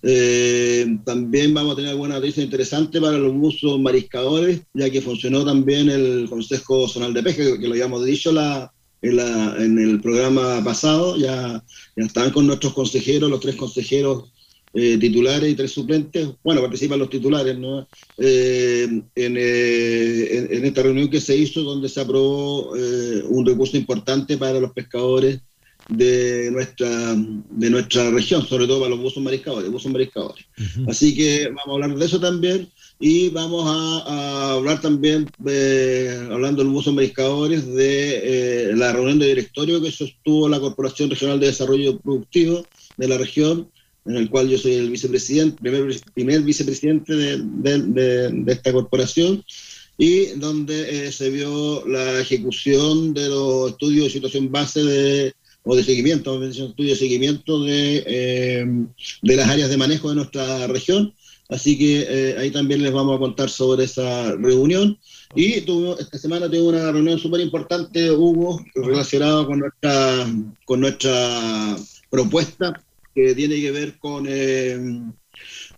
Eh, 0.08 0.98
también 1.04 1.52
vamos 1.52 1.72
a 1.72 1.76
tener 1.76 1.90
alguna 1.90 2.14
noticia 2.14 2.40
interesante 2.40 3.00
para 3.00 3.18
los 3.18 3.34
buzos 3.34 3.80
mariscadores, 3.80 4.62
ya 4.72 4.88
que 4.88 5.02
funcionó 5.02 5.44
también 5.44 5.90
el 5.90 6.28
Consejo 6.30 6.86
Zonal 6.86 7.12
de 7.12 7.24
Pesca, 7.24 7.42
que, 7.58 7.66
lo 7.66 7.72
habíamos 7.72 8.04
dicho 8.04 8.30
la, 8.30 8.72
en, 9.02 9.78
el 9.80 10.00
programa 10.00 10.62
pasado. 10.62 11.16
Ya, 11.16 11.60
ya 11.96 12.04
están 12.04 12.30
con 12.30 12.46
nuestros 12.46 12.72
consejeros, 12.72 13.28
los 13.28 13.40
tres 13.40 13.56
consejeros 13.56 14.30
eh, 14.74 14.96
titulares 14.96 15.50
y 15.50 15.56
tres 15.56 15.72
suplentes. 15.72 16.28
Bueno, 16.44 16.60
participan 16.60 17.00
los 17.00 17.10
titulares, 17.10 17.58
¿no? 17.58 17.88
Eh, 18.16 18.84
en, 19.16 19.36
en, 19.36 20.64
esta 20.64 20.82
reunión 20.84 21.10
que 21.10 21.20
se 21.20 21.36
hizo, 21.36 21.62
donde 21.62 21.88
se 21.88 22.00
aprobó 22.00 22.70
un 22.70 23.44
recurso 23.44 23.76
importante 23.76 24.36
para 24.38 24.60
los 24.60 24.70
pescadores 24.70 25.40
de 25.88 26.50
nuestra, 26.50 27.14
de 27.14 27.70
nuestra 27.70 28.10
región, 28.10 28.46
sobre 28.46 28.66
todo 28.66 28.80
para 28.80 28.90
los 28.90 29.00
buzos 29.00 29.22
mariscadores. 29.22 29.70
Buzos 29.70 29.92
mariscadores. 29.92 30.44
Así 30.88 31.14
que 31.14 31.46
vamos 31.48 31.68
a 31.68 31.72
hablar 31.72 31.98
de 31.98 32.06
eso 32.06 32.20
también 32.20 32.68
y 32.98 33.28
vamos 33.28 33.64
a, 33.66 34.52
hablar 34.52 34.80
también, 34.80 35.28
hablando 35.38 36.62
de 36.62 36.64
los 36.64 36.72
buzos 36.72 36.94
mariscadores, 36.94 37.66
de 37.66 38.70
eh, 38.70 38.76
la 38.76 38.92
reunión 38.92 39.18
de 39.18 39.28
directorio 39.28 39.82
que 39.82 39.92
sostuvo 39.92 40.48
la 40.48 40.60
Corporación 40.60 41.10
Regional 41.10 41.38
de 41.38 41.46
Desarrollo 41.46 41.98
Productivo 41.98 42.66
de 42.96 43.08
la 43.08 43.18
región, 43.18 43.70
en 44.06 44.16
el 44.16 44.30
cual 44.30 44.48
yo 44.48 44.56
soy 44.56 44.74
el 44.74 44.90
vicepresidente, 44.90 45.60
primer, 45.60 46.00
primer 46.14 46.42
vicepresidente 46.42 47.14
de, 47.14 47.38
de, 47.42 48.52
esta 48.52 48.72
corporación 48.72 49.44
y 49.98 50.26
donde 50.36 51.06
eh, 51.06 51.12
se 51.12 51.30
vio 51.30 51.86
la 51.86 52.20
ejecución 52.20 53.14
de 53.14 53.28
los 53.28 53.72
estudios 53.72 54.04
de 54.04 54.10
situación 54.10 54.52
base 54.52 54.84
de 54.84 55.34
o 55.66 55.74
de 55.74 55.82
seguimiento, 55.82 56.42
estudio 56.44 56.90
de 56.90 56.96
seguimiento 56.96 57.64
de, 57.64 58.04
eh, 58.06 58.64
de 59.22 59.36
las 59.36 59.48
áreas 59.48 59.68
de 59.68 59.76
manejo 59.76 60.08
de 60.08 60.14
nuestra 60.14 60.68
región. 60.68 61.12
Así 61.48 61.76
que 61.76 62.06
eh, 62.08 62.36
ahí 62.38 62.50
también 62.50 62.82
les 62.82 62.92
vamos 62.92 63.16
a 63.16 63.18
contar 63.18 63.50
sobre 63.50 63.84
esa 63.84 64.32
reunión. 64.36 64.96
Y 65.34 65.54
esta 65.54 66.18
semana 66.18 66.46
tuve 66.46 66.62
una 66.62 66.92
reunión 66.92 67.18
súper 67.18 67.40
importante, 67.40 68.12
Hugo, 68.12 68.64
relacionada 68.76 69.44
con 69.44 69.58
nuestra, 69.58 70.26
con 70.64 70.80
nuestra 70.80 71.76
propuesta 72.10 72.80
que 73.12 73.34
tiene 73.34 73.60
que 73.60 73.70
ver 73.72 73.98
con, 73.98 74.26
eh, 74.28 74.78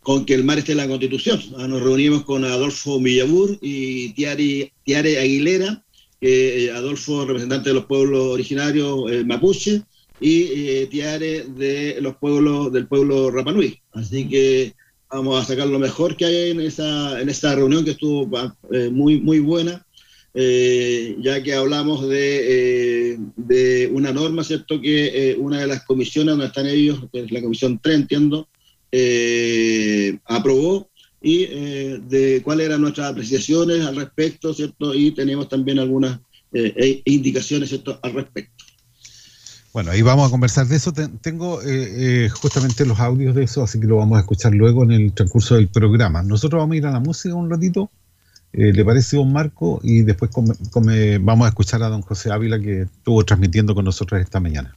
con 0.02 0.26
que 0.26 0.34
el 0.34 0.44
mar 0.44 0.58
esté 0.58 0.72
en 0.72 0.78
la 0.78 0.88
Constitución. 0.88 1.40
Ah, 1.56 1.66
nos 1.66 1.82
reunimos 1.82 2.24
con 2.24 2.44
Adolfo 2.44 3.00
Millabur 3.00 3.56
y 3.62 4.12
Tiare 4.12 5.18
Aguilera, 5.18 5.82
eh, 6.20 6.70
Adolfo, 6.74 7.24
representante 7.24 7.70
de 7.70 7.74
los 7.74 7.86
pueblos 7.86 8.20
originarios 8.34 9.10
eh, 9.10 9.24
mapuche, 9.24 9.82
y 10.20 10.42
eh, 10.42 10.88
Tiare 10.90 11.44
de 11.44 11.98
los 12.00 12.16
pueblos 12.16 12.72
del 12.72 12.88
pueblo 12.88 13.30
Rapanui. 13.30 13.80
Así 13.92 14.28
que 14.28 14.74
vamos 15.10 15.40
a 15.40 15.46
sacar 15.46 15.68
lo 15.68 15.78
mejor 15.78 16.16
que 16.16 16.24
hay 16.24 16.50
en 16.50 16.60
esa, 16.60 17.20
en 17.20 17.28
esta 17.28 17.54
reunión 17.54 17.84
que 17.84 17.92
estuvo 17.92 18.28
muy, 18.90 19.20
muy 19.20 19.38
buena, 19.38 19.86
ya 20.34 21.42
que 21.42 21.54
hablamos 21.54 22.08
de, 22.08 23.16
de, 23.36 23.88
una 23.92 24.12
norma, 24.12 24.44
¿cierto? 24.44 24.80
Que 24.80 25.36
una 25.38 25.60
de 25.60 25.66
las 25.68 25.84
comisiones 25.84 26.32
donde 26.32 26.46
están 26.46 26.66
ellos, 26.66 27.00
que 27.12 27.20
es 27.20 27.30
la 27.30 27.40
comisión 27.40 27.78
3, 27.80 27.96
entiendo, 27.96 28.48
aprobó 30.26 30.87
y 31.20 31.44
eh, 31.44 32.00
de 32.08 32.42
cuáles 32.42 32.66
eran 32.66 32.80
nuestras 32.80 33.10
apreciaciones 33.10 33.84
al 33.84 33.96
respecto, 33.96 34.54
¿cierto? 34.54 34.94
Y 34.94 35.10
tenemos 35.12 35.48
también 35.48 35.78
algunas 35.78 36.20
eh, 36.52 37.02
e 37.04 37.12
indicaciones, 37.12 37.70
¿cierto?, 37.70 37.98
al 38.02 38.12
respecto. 38.14 38.64
Bueno, 39.72 39.90
ahí 39.90 40.02
vamos 40.02 40.28
a 40.28 40.30
conversar 40.30 40.66
de 40.66 40.76
eso. 40.76 40.92
Tengo 41.20 41.60
eh, 41.62 42.28
justamente 42.30 42.86
los 42.86 42.98
audios 42.98 43.34
de 43.34 43.44
eso, 43.44 43.62
así 43.62 43.78
que 43.78 43.86
lo 43.86 43.96
vamos 43.96 44.16
a 44.16 44.20
escuchar 44.20 44.54
luego 44.54 44.82
en 44.84 44.92
el 44.92 45.12
transcurso 45.12 45.56
del 45.56 45.68
programa. 45.68 46.22
Nosotros 46.22 46.60
vamos 46.60 46.74
a 46.74 46.76
ir 46.78 46.86
a 46.86 46.90
la 46.90 47.00
música 47.00 47.34
un 47.34 47.50
ratito, 47.50 47.90
¿le 48.52 48.84
parece, 48.84 49.18
don 49.18 49.32
Marco? 49.32 49.78
Y 49.82 50.02
después 50.02 50.30
vamos 50.32 51.44
a 51.44 51.48
escuchar 51.48 51.82
a 51.82 51.88
don 51.88 52.00
José 52.00 52.32
Ávila 52.32 52.58
que 52.58 52.82
estuvo 52.82 53.22
transmitiendo 53.24 53.74
con 53.74 53.84
nosotros 53.84 54.20
esta 54.20 54.40
mañana. 54.40 54.74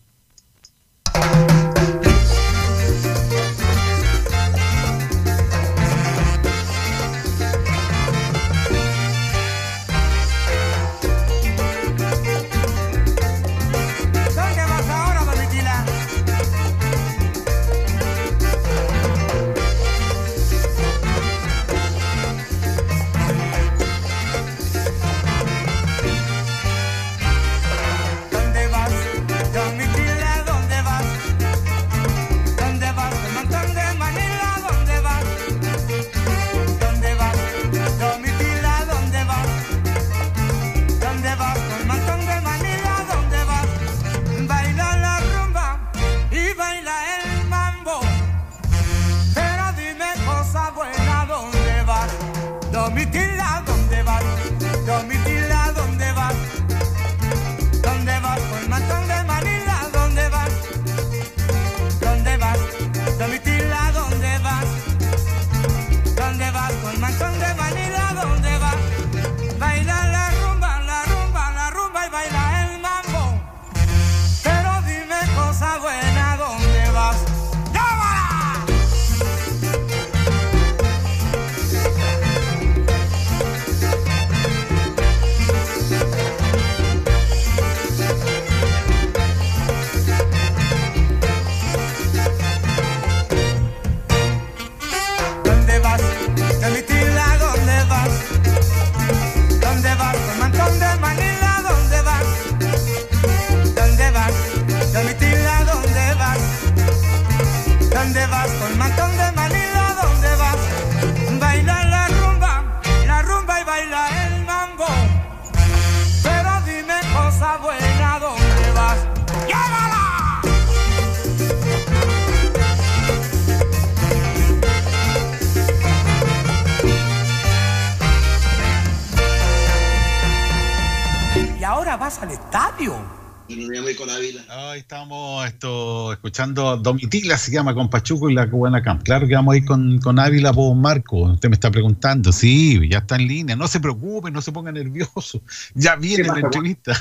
Escuchando 136.31 136.77
Domitila, 136.77 137.37
se 137.37 137.51
llama 137.51 137.73
con 137.73 137.89
Pachuco 137.89 138.29
y 138.29 138.33
la 138.33 138.49
Cubana 138.49 138.81
Camp. 138.81 139.03
Claro 139.03 139.27
que 139.27 139.35
vamos 139.35 139.53
a 139.53 139.57
ir 139.57 139.65
con, 139.65 139.99
con 139.99 140.17
Ávila 140.17 140.53
por 140.53 140.73
Marco. 140.77 141.23
Usted 141.23 141.49
me 141.49 141.55
está 141.55 141.69
preguntando. 141.69 142.31
Sí, 142.31 142.79
ya 142.89 142.99
está 142.99 143.17
en 143.17 143.27
línea. 143.27 143.57
No 143.57 143.67
se 143.67 143.81
preocupe, 143.81 144.31
no 144.31 144.41
se 144.41 144.53
ponga 144.53 144.71
nervioso. 144.71 145.41
Ya 145.75 145.97
viene 145.97 146.29
la 146.29 146.39
entrevista. 146.39 146.97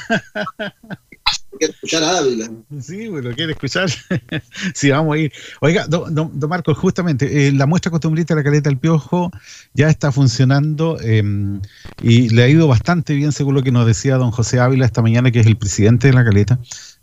quiere 1.56 1.74
escuchar 1.74 2.02
a 2.02 2.18
Ávila. 2.18 2.50
Sí, 2.80 3.06
bueno, 3.06 3.30
quiere 3.36 3.52
escuchar. 3.52 3.88
sí, 4.74 4.90
vamos 4.90 5.14
a 5.14 5.18
ir. 5.18 5.32
Oiga, 5.60 5.86
don, 5.86 6.12
don, 6.12 6.48
Marco, 6.48 6.74
justamente, 6.74 7.46
eh, 7.46 7.52
la 7.52 7.66
muestra 7.66 7.92
costumbrista 7.92 8.34
de 8.34 8.40
la 8.40 8.44
caleta 8.44 8.68
del 8.68 8.78
piojo 8.78 9.30
ya 9.74 9.88
está 9.88 10.10
funcionando 10.10 11.00
em, 11.00 11.60
y 12.02 12.30
le 12.30 12.42
ha 12.42 12.48
ido 12.48 12.66
bastante 12.66 13.14
bien, 13.14 13.30
según 13.30 13.54
lo 13.54 13.62
que 13.62 13.70
nos 13.70 13.86
decía 13.86 14.16
don 14.16 14.32
José 14.32 14.58
Ávila 14.58 14.86
esta 14.86 15.02
mañana, 15.02 15.30
que 15.30 15.38
es 15.38 15.46
el 15.46 15.56
presidente 15.56 16.08
de 16.08 16.14
la 16.14 16.24
caleta. 16.24 16.58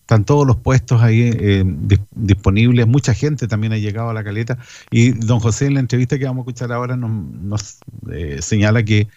Están 0.08 0.24
todos 0.24 0.48
los 0.48 0.56
puestos 0.56 1.02
ahí 1.02 1.32
eh, 1.38 1.66
disponibles, 2.16 2.88
mucha 2.88 3.14
gente 3.14 3.46
también 3.46 3.74
ha 3.74 3.78
llegado 3.78 4.10
a 4.10 4.14
la 4.14 4.24
caleta. 4.24 4.58
Y 4.90 5.12
don 5.12 5.42
José, 5.42 5.66
en 5.66 5.74
la 5.74 5.82
entrevista 5.82 6.18
que 6.18 6.24
vamos 6.24 6.48
a 6.48 6.50
escuchar 6.50 6.72
ahora, 6.72 6.96
nos, 6.96 7.12
nos 7.12 7.80
eh, 8.14 8.38
señala 8.42 8.84
que 8.84 9.10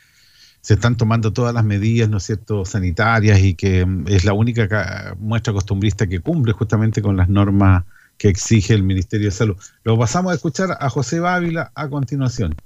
se 0.60 0.74
están 0.74 0.96
tomando 0.96 1.32
todas 1.32 1.54
las 1.54 1.64
medidas, 1.64 2.08
¿no 2.08 2.16
es 2.16 2.36
sanitarias 2.64 3.38
y 3.38 3.54
que 3.54 3.86
mm, 3.86 4.08
es 4.08 4.24
la 4.24 4.32
única 4.32 5.14
muestra 5.20 5.52
costumbrista 5.52 6.08
que 6.08 6.18
cumple 6.18 6.54
justamente 6.54 7.00
con 7.00 7.16
las 7.16 7.28
normas 7.28 7.84
que 8.18 8.26
exige 8.26 8.74
el 8.74 8.82
Ministerio 8.82 9.28
de 9.28 9.30
Salud. 9.30 9.56
Lo 9.84 9.96
pasamos 9.96 10.32
a 10.32 10.34
escuchar 10.34 10.76
a 10.80 10.90
José 10.90 11.20
Bávila 11.20 11.70
a 11.72 11.88
continuación. 11.88 12.56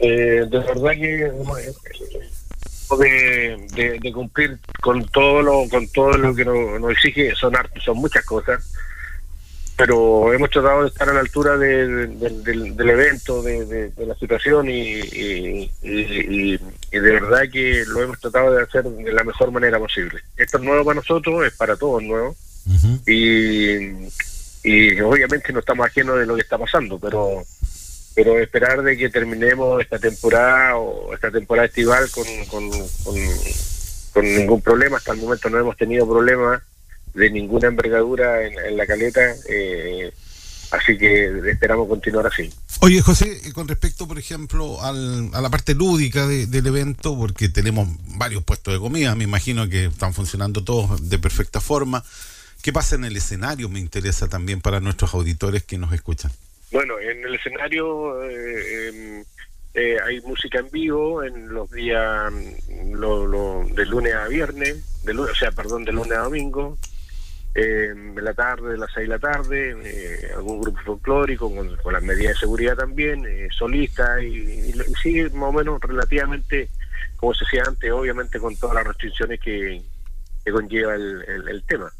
Eh, 0.00 0.46
de 0.48 0.58
verdad 0.60 0.92
que 0.92 1.32
de, 2.98 3.98
de, 4.00 4.12
cumplir 4.12 4.58
con 4.80 5.04
todo 5.06 5.42
lo 5.42 5.68
con 5.68 5.88
todo 5.88 6.16
lo 6.16 6.34
que 6.34 6.44
nos, 6.44 6.92
exige 6.92 7.34
son 7.34 7.54
son 7.84 7.96
muchas 7.96 8.24
cosas 8.24 8.62
pero 9.76 10.32
hemos 10.32 10.48
tratado 10.50 10.82
de 10.82 10.88
estar 10.88 11.08
a 11.08 11.12
la 11.12 11.20
altura 11.20 11.58
del, 11.58 12.16
evento, 12.78 13.42
de, 13.42 13.92
la 13.98 14.14
situación 14.14 14.68
y, 14.70 15.70
de 15.82 17.00
verdad 17.00 17.42
que 17.52 17.84
lo 17.86 18.02
hemos 18.02 18.18
tratado 18.18 18.54
de 18.54 18.62
hacer 18.62 18.84
de 18.84 19.12
la 19.12 19.22
mejor 19.22 19.50
manera 19.50 19.78
posible. 19.78 20.20
Esto 20.36 20.56
es 20.56 20.64
nuevo 20.64 20.82
para 20.84 20.96
nosotros, 20.96 21.46
es 21.46 21.52
para 21.52 21.76
todos 21.76 22.02
nuevo 22.02 22.34
y, 23.06 23.90
obviamente 25.02 25.52
no 25.52 25.60
estamos 25.60 25.86
ajenos 25.86 26.18
de 26.18 26.26
lo 26.26 26.34
que 26.34 26.42
está 26.42 26.56
pasando, 26.56 26.98
pero 26.98 27.42
pero 28.16 28.38
esperar 28.40 28.82
de 28.82 28.96
que 28.96 29.10
terminemos 29.10 29.78
esta 29.82 29.98
temporada 29.98 30.78
o 30.78 31.12
esta 31.12 31.30
temporada 31.30 31.66
estival 31.66 32.10
con, 32.10 32.24
con, 32.46 34.24
ningún 34.24 34.62
problema. 34.62 34.96
Hasta 34.96 35.12
el 35.12 35.18
momento 35.18 35.50
no 35.50 35.58
hemos 35.58 35.76
tenido 35.76 36.08
problemas 36.08 36.62
de 37.12 37.30
ninguna 37.30 37.68
envergadura 37.68 38.42
en, 38.42 38.74
la 38.74 38.86
caleta. 38.86 39.20
Eh, 39.50 40.10
así 40.70 40.96
que 40.96 41.26
esperamos 41.50 41.88
continuar 41.88 42.26
así. 42.26 42.50
Oye, 42.80 43.02
José, 43.02 43.52
con 43.52 43.68
respecto, 43.68 44.08
por 44.08 44.18
ejemplo, 44.18 44.82
al, 44.82 45.28
a 45.34 45.42
la 45.42 45.50
parte 45.50 45.74
lúdica 45.74 46.26
del 46.26 46.66
evento, 46.66 47.18
porque 47.18 47.50
tenemos 47.50 47.86
varios 48.16 48.42
puestos 48.42 48.72
de 48.72 48.80
comida, 48.80 49.14
me 49.14 49.24
imagino 49.24 49.68
que 49.68 49.84
están 49.86 50.14
funcionando 50.14 50.64
todos 50.64 51.10
de 51.10 51.18
perfecta 51.18 51.60
forma. 51.60 52.02
¿Qué 52.62 52.72
pasa 52.72 52.94
en 52.94 53.04
el 53.04 53.14
escenario? 53.14 53.68
Me 53.68 53.78
interesa 53.78 54.26
también 54.26 54.62
para 54.62 54.80
nuestros 54.80 55.12
auditores 55.12 55.64
que 55.64 55.76
nos 55.76 55.92
escuchan. 55.92 56.32
Bueno, 56.72 56.98
en 56.98 57.24
el 57.24 57.34
escenario 57.34 58.22
eh, 58.24 58.88
em, 58.88 59.24
eh, 59.74 59.96
hay 60.04 60.20
música 60.22 60.58
en 60.58 60.70
vivo 60.70 61.22
en 61.22 61.48
los 61.48 61.70
días 61.70 62.32
lo, 62.92 63.64
de 63.64 63.86
lunes 63.86 64.14
a 64.14 64.28
viernes, 64.28 65.04
de, 65.04 65.12
o 65.12 65.34
sea, 65.34 65.50
perdón, 65.52 65.84
de 65.84 65.92
lunes 65.92 66.12
a 66.12 66.22
domingo 66.22 66.76
eh, 67.58 67.94
la 68.16 68.34
tarde, 68.34 68.72
de 68.72 68.76
las 68.78 68.90
seis 68.92 69.08
de 69.08 69.14
la 69.14 69.18
tarde, 69.18 69.74
eh, 69.82 70.32
algún 70.36 70.60
grupo 70.60 70.78
folclórico 70.84 71.50
con, 71.54 71.92
las 71.92 72.02
medidas 72.02 72.34
de 72.34 72.40
seguridad 72.40 72.76
también, 72.76 73.24
eh, 73.26 73.48
solistas 73.50 74.22
y, 74.22 74.74
sigue 75.02 75.30
más 75.30 75.48
o 75.48 75.52
menos 75.52 75.80
relativamente 75.80 76.68
como 77.16 77.32
se 77.32 77.46
hacía 77.46 77.62
antes, 77.66 77.90
obviamente 77.90 78.38
con 78.38 78.54
todas 78.56 78.74
las 78.74 78.86
restricciones 78.88 79.40
que, 79.40 79.82
conlleva 80.52 80.96
el, 80.96 81.64
tema. 81.66 81.90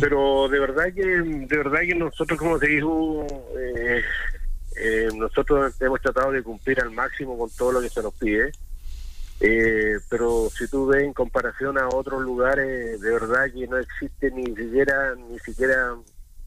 Pero 0.00 0.48
de 0.48 0.58
verdad 0.58 0.92
que 0.92 1.02
de 1.02 1.56
verdad 1.56 1.80
que 1.80 1.94
nosotros, 1.94 2.38
como 2.38 2.58
te 2.58 2.68
digo, 2.68 3.26
eh, 3.56 5.08
nosotros 5.14 5.74
hemos 5.80 6.00
tratado 6.00 6.32
de 6.32 6.42
cumplir 6.42 6.80
al 6.80 6.90
máximo 6.90 7.38
con 7.38 7.50
todo 7.50 7.72
lo 7.72 7.80
que 7.80 7.88
se 7.88 8.02
nos 8.02 8.14
pide. 8.14 8.52
Eh, 9.44 9.98
pero 10.08 10.48
si 10.56 10.68
tú 10.68 10.86
ves 10.86 11.02
en 11.02 11.12
comparación 11.12 11.76
a 11.76 11.88
otros 11.88 12.22
lugares, 12.22 13.00
de 13.00 13.10
verdad 13.10 13.50
que 13.52 13.66
no 13.66 13.76
existe 13.78 14.30
ni 14.30 14.44
siquiera, 14.54 15.16
ni 15.16 15.38
siquiera 15.40 15.96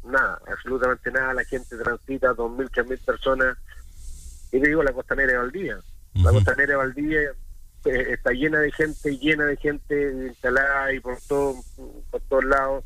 nada, 0.05 0.39
absolutamente 0.47 1.11
nada. 1.11 1.33
La 1.33 1.43
gente 1.43 1.75
transita, 1.77 2.33
dos 2.33 2.51
mil, 2.51 2.69
tres 2.69 2.87
mil 2.87 2.97
personas. 2.99 3.57
Y 4.51 4.59
le 4.59 4.69
digo 4.69 4.81
la 4.81 4.93
costanera 4.93 5.33
de 5.33 5.37
Valdía. 5.39 5.79
La 6.13 6.31
costanera 6.31 6.71
de 6.71 6.77
Valdía 6.77 7.19
eh, 7.85 8.05
está 8.13 8.31
llena 8.31 8.59
de 8.59 8.71
gente, 8.71 9.17
llena 9.17 9.45
de 9.45 9.57
gente 9.57 10.11
instalada 10.27 10.93
y 10.93 11.01
por, 11.01 11.17
todo, 11.27 11.55
por 12.09 12.21
todos 12.21 12.45
lados. 12.45 12.85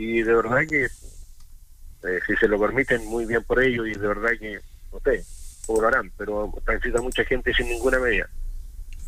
Y 0.00 0.22
de 0.22 0.32
verdad 0.34 0.60
que, 0.66 0.86
eh, 0.86 2.20
si 2.26 2.34
se 2.36 2.48
lo 2.48 2.58
permiten, 2.58 3.04
muy 3.04 3.26
bien 3.26 3.44
por 3.44 3.62
ello. 3.62 3.84
Y 3.84 3.92
de 3.92 4.08
verdad 4.08 4.30
que, 4.40 4.58
no 4.90 4.98
sé, 5.00 5.22
lo 5.68 5.86
harán, 5.86 6.10
pero 6.16 6.50
transita 6.64 7.02
mucha 7.02 7.22
gente 7.24 7.52
sin 7.52 7.68
ninguna 7.68 7.98
medida. 7.98 8.26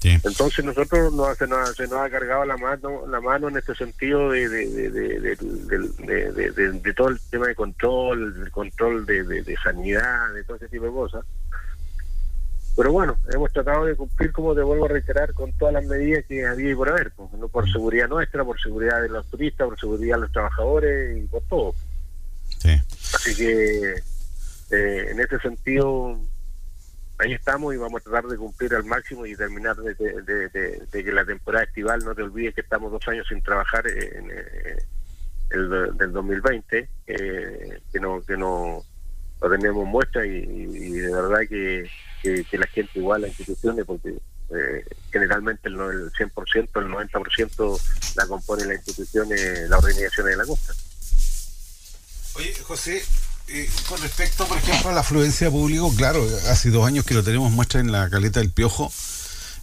Entonces 0.05 0.63
nosotros 0.65 1.15
nos, 1.15 1.39
se, 1.39 1.47
nos, 1.47 1.75
se 1.77 1.85
nos 1.85 2.01
ha 2.01 2.11
cargado 2.11 2.45
la 2.45 2.57
mano 2.57 3.07
la 3.07 3.21
mano 3.21 3.49
en 3.49 3.57
este 3.57 3.73
sentido 3.75 4.31
de, 4.31 4.49
de, 4.49 5.37
todo 6.95 7.09
el 7.09 7.21
tema 7.31 7.47
de 7.47 7.55
control, 7.55 8.35
el 8.45 8.51
control 8.51 9.07
de, 9.07 9.57
sanidad, 9.63 10.35
de 10.35 10.45
todo 10.45 10.57
ese 10.57 10.69
tipo 10.69 10.85
de 10.87 10.91
cosas. 10.91 11.25
Pero 12.75 12.93
bueno, 12.93 13.19
hemos 13.33 13.53
tratado 13.53 13.85
de 13.85 13.95
cumplir, 13.95 14.33
como 14.33 14.55
te 14.55 14.63
vuelvo 14.63 14.87
a 14.87 14.89
reiterar, 14.89 15.35
con 15.35 15.53
todas 15.53 15.75
las 15.75 15.85
medidas 15.85 16.25
que 16.27 16.47
había 16.47 16.71
y 16.71 16.75
por 16.75 16.89
haber, 16.89 17.13
pues, 17.13 17.31
¿no? 17.33 17.49
por 17.49 17.71
seguridad 17.71 18.09
nuestra, 18.09 18.45
por 18.45 18.61
seguridad 18.61 19.03
de 19.03 19.11
los 19.11 19.27
turistas, 19.27 19.69
por 19.69 19.79
seguridad 19.79 20.17
de 20.17 20.23
los 20.23 20.33
trabajadores 20.33 21.23
y 21.23 21.27
por 21.27 21.43
todo. 21.43 21.75
Así 23.15 23.35
que 23.37 23.95
eh, 24.71 25.11
en 25.11 25.21
ese 25.21 25.39
sentido 25.41 26.19
ahí 27.19 27.33
estamos 27.33 27.75
y 27.75 27.77
vamos 27.77 28.01
a 28.01 28.05
tratar 28.05 28.31
de 28.31 28.37
cumplir 28.37 28.75
al 28.75 28.85
máximo 28.85 29.27
y 29.27 29.37
terminar 29.37 29.77
de, 29.77 29.95
que 30.91 31.13
la 31.13 31.25
temporada 31.25 31.65
estival, 31.65 32.05
no 32.05 32.15
te 32.15 32.23
olvides 32.23 32.55
que 32.55 32.63
estamos 32.63 32.91
dos 32.91 33.07
años 33.09 33.27
sin 33.29 33.43
trabajar 33.43 33.87
en, 33.87 34.31
eh, 34.31 34.83
el 35.51 35.69
del 35.99 36.13
2020, 36.13 36.89
eh, 37.07 37.81
que 37.93 38.01
no 38.01 38.23
que 38.23 38.37
no, 38.37 38.83
tenemos 39.41 39.87
muestra 39.87 40.25
y, 40.25 40.67
de 40.67 41.15
verdad 41.15 41.41
que, 41.49 41.89
la 42.23 42.67
gente 42.67 42.99
igual, 42.99 43.23
las 43.23 43.31
instituciones, 43.31 43.85
porque 43.85 44.11
eh, 44.11 44.85
generalmente 45.11 45.69
el, 45.69 45.75
el 45.75 46.13
100%, 46.13 46.31
el 46.55 47.11
90% 47.11 47.81
la 48.17 48.27
compone 48.27 48.65
las 48.67 48.77
instituciones, 48.77 49.69
las 49.69 49.79
organizaciones 49.79 50.33
de 50.33 50.37
la 50.37 50.45
costa. 50.45 50.75
Oye, 52.35 52.55
José, 52.63 53.03
eh, 53.49 53.69
con 53.89 54.01
respecto, 54.01 54.47
por 54.47 54.59
ejemplo, 54.59 54.91
a 54.91 54.95
la 54.95 55.01
afluencia 55.01 55.51
público, 55.51 55.93
claro, 55.97 56.27
hace 56.49 56.71
dos 56.71 56.87
años 56.87 57.05
que 57.05 57.15
lo 57.15 57.23
tenemos 57.23 57.51
muestra 57.51 57.81
en 57.81 57.93
la 57.93 58.09
caleta 58.09 58.41
del 58.41 58.51
Piojo. 58.51 58.93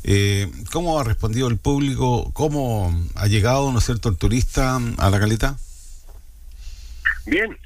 Eh, 0.04 0.50
¿Cómo 0.72 1.00
ha 1.00 1.04
respondido 1.04 1.48
el 1.48 1.58
público? 1.58 2.32
¿Cómo 2.34 2.94
ha 3.16 3.28
llegado, 3.28 3.72
¿no 3.72 3.80
es 3.80 3.86
cierto?, 3.86 4.10
el 4.10 4.18
turista 4.18 4.80
a 4.98 5.10
la 5.10 5.20
caleta. 5.20 5.58
Bien, 7.26 7.58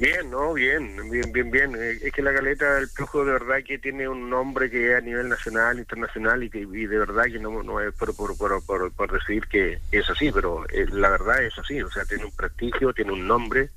bien, 0.00 0.30
¿no? 0.30 0.54
Bien, 0.54 1.10
bien, 1.10 1.30
bien, 1.30 1.50
bien. 1.50 1.76
Eh, 1.76 1.98
es 2.02 2.12
que 2.12 2.22
la 2.22 2.32
caleta 2.32 2.74
del 2.76 2.88
Piojo 2.88 3.24
de 3.24 3.32
verdad 3.32 3.56
que 3.64 3.78
tiene 3.78 4.08
un 4.08 4.30
nombre 4.30 4.70
que 4.70 4.92
es 4.92 4.98
a 4.98 5.00
nivel 5.02 5.28
nacional, 5.28 5.78
internacional 5.78 6.42
y 6.42 6.48
que 6.48 6.60
y 6.60 6.86
de 6.86 6.98
verdad 6.98 7.24
que 7.24 7.38
no, 7.38 7.62
no 7.62 7.80
es 7.80 7.92
por, 7.94 8.16
por, 8.16 8.36
por, 8.36 8.92
por, 8.92 9.12
decir 9.12 9.46
que 9.46 9.78
es 9.92 10.08
así, 10.08 10.32
pero 10.32 10.64
la 10.92 11.10
verdad 11.10 11.44
es 11.44 11.56
así. 11.58 11.82
O 11.82 11.90
sea, 11.90 12.04
tiene 12.06 12.24
un 12.24 12.32
prestigio, 12.32 12.94
tiene 12.94 13.12
un 13.12 13.26
nombre 13.26 13.68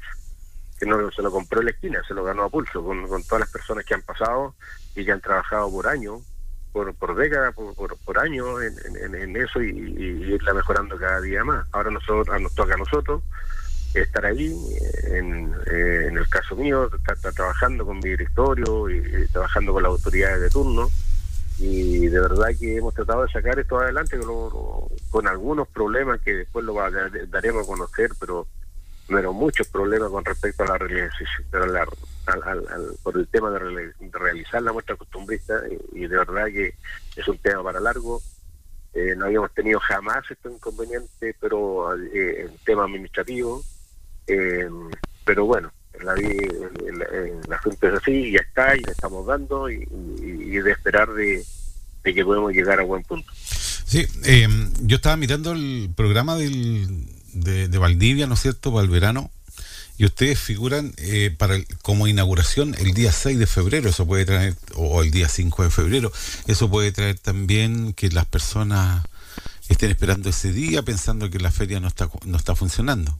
que 0.79 0.85
no 0.85 1.11
se 1.11 1.21
lo 1.21 1.29
compró 1.29 1.59
en 1.59 1.65
la 1.65 1.71
esquina, 1.71 2.01
se 2.07 2.13
lo 2.13 2.23
ganó 2.23 2.43
a 2.43 2.49
pulso, 2.49 2.83
con, 2.83 3.05
todas 3.23 3.41
las 3.41 3.51
personas 3.51 3.85
que 3.85 3.93
han 3.93 4.01
pasado 4.01 4.55
y 4.95 5.03
que 5.03 5.11
han 5.11 5.21
trabajado 5.21 5.69
por 5.69 5.87
años, 5.87 6.21
por, 6.71 6.95
por 6.95 7.15
décadas, 7.15 7.53
por, 7.53 7.75
por, 7.75 8.19
años 8.19 8.61
en, 8.63 9.35
eso 9.35 9.61
y, 9.61 9.69
irla 9.69 10.53
mejorando 10.53 10.97
cada 10.97 11.19
día 11.19 11.43
más. 11.43 11.67
Ahora 11.73 11.91
nosotros, 11.91 12.41
nos 12.41 12.55
toca 12.55 12.75
a 12.75 12.77
nosotros 12.77 13.21
estar 14.01 14.25
ahí, 14.25 14.55
en, 15.11 15.53
el 15.67 16.29
caso 16.29 16.55
mío, 16.55 16.89
estar, 16.95 17.33
trabajando 17.33 17.85
con 17.85 17.97
mi 17.97 18.09
directorio 18.09 18.89
y, 18.89 19.27
trabajando 19.31 19.73
con 19.73 19.83
las 19.83 19.91
autoridades 19.91 20.41
de 20.41 20.49
turno 20.49 20.89
y 21.59 22.07
de 22.07 22.19
verdad 22.19 22.47
que 22.59 22.77
hemos 22.77 22.93
tratado 22.95 23.23
de 23.23 23.31
sacar 23.31 23.59
esto 23.59 23.77
adelante 23.77 24.17
con, 25.11 25.27
algunos 25.27 25.67
problemas 25.67 26.19
que 26.21 26.33
después 26.33 26.65
lo 26.65 26.73
daremos 27.29 27.63
a 27.63 27.67
conocer, 27.67 28.11
pero 28.19 28.47
pero 29.07 29.33
muchos 29.33 29.67
problemas 29.67 30.09
con 30.09 30.23
respecto 30.23 30.63
a 30.63 30.67
la 30.67 30.77
realización, 30.77 31.45
por 33.03 33.17
el 33.17 33.27
tema 33.27 33.51
de, 33.51 33.93
realizar 34.11 34.61
la 34.61 34.71
muestra 34.71 34.95
costumbrista 34.95 35.61
y, 35.91 36.07
de 36.07 36.17
verdad 36.17 36.45
que 36.47 36.73
es 37.15 37.27
un 37.27 37.37
tema 37.37 37.63
para 37.63 37.79
largo 37.79 38.21
Eh, 38.95 39.15
no 39.17 39.25
habíamos 39.25 39.51
tenido 39.55 39.79
jamás 39.79 40.23
este 40.29 40.49
inconveniente, 40.49 41.35
pero 41.41 41.95
eh, 41.97 42.41
en 42.41 42.57
tema 42.63 42.83
administrativo. 42.83 43.63
Eh, 44.27 44.69
pero 45.25 45.45
bueno, 45.45 45.71
la, 46.03 46.15
la, 46.15 47.55
asunto 47.55 47.87
es 47.87 47.93
así, 47.93 48.11
y 48.11 48.31
ya 48.33 48.39
está, 48.39 48.75
y 48.75 48.81
le 48.81 48.91
estamos 48.91 49.25
dando, 49.25 49.69
y, 49.69 49.85
de 49.85 50.71
esperar 50.71 51.11
de, 51.13 51.43
que 52.03 52.25
podemos 52.25 52.51
llegar 52.51 52.79
a 52.79 52.83
buen 52.83 53.03
punto. 53.03 53.31
Sí, 53.35 54.05
yo 54.81 54.95
estaba 54.95 55.17
mirando 55.17 55.51
el 55.51 55.89
programa 55.95 56.35
del, 56.35 57.05
de, 57.33 57.77
Valdivia, 57.77 58.27
¿no 58.27 58.35
es 58.35 58.41
cierto?, 58.41 58.71
para 58.71 58.83
el 58.83 58.89
verano 58.89 59.31
y 59.97 60.05
ustedes 60.05 60.39
figuran 60.39 60.93
eh, 60.97 61.33
para 61.37 61.55
como 61.83 62.07
inauguración 62.07 62.75
el 62.79 62.93
día 62.93 63.11
6 63.11 63.37
de 63.37 63.45
febrero, 63.45 63.89
eso 63.89 64.07
puede 64.07 64.25
traer, 64.25 64.55
o, 64.75 65.03
el 65.03 65.11
día 65.11 65.29
5 65.29 65.63
de 65.63 65.69
febrero, 65.69 66.11
eso 66.47 66.69
puede 66.69 66.91
traer 66.91 67.19
también 67.19 67.93
que 67.93 68.09
las 68.09 68.25
personas 68.25 69.05
estén 69.69 69.91
esperando 69.91 70.29
ese 70.29 70.51
día 70.51 70.81
pensando 70.81 71.29
que 71.29 71.39
la 71.39 71.51
feria 71.51 71.79
no 71.79 71.87
está, 71.87 72.09
no 72.25 72.37
está 72.37 72.55
funcionando. 72.55 73.19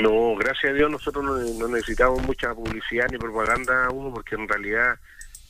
No, 0.00 0.34
gracias 0.36 0.72
a 0.72 0.74
Dios 0.74 0.90
nosotros 0.90 1.24
no, 1.24 1.68
necesitamos 1.68 2.22
mucha 2.22 2.54
publicidad 2.54 3.08
ni 3.10 3.18
propaganda, 3.18 3.90
uno, 3.90 4.12
porque 4.12 4.36
en 4.36 4.48
realidad 4.48 4.96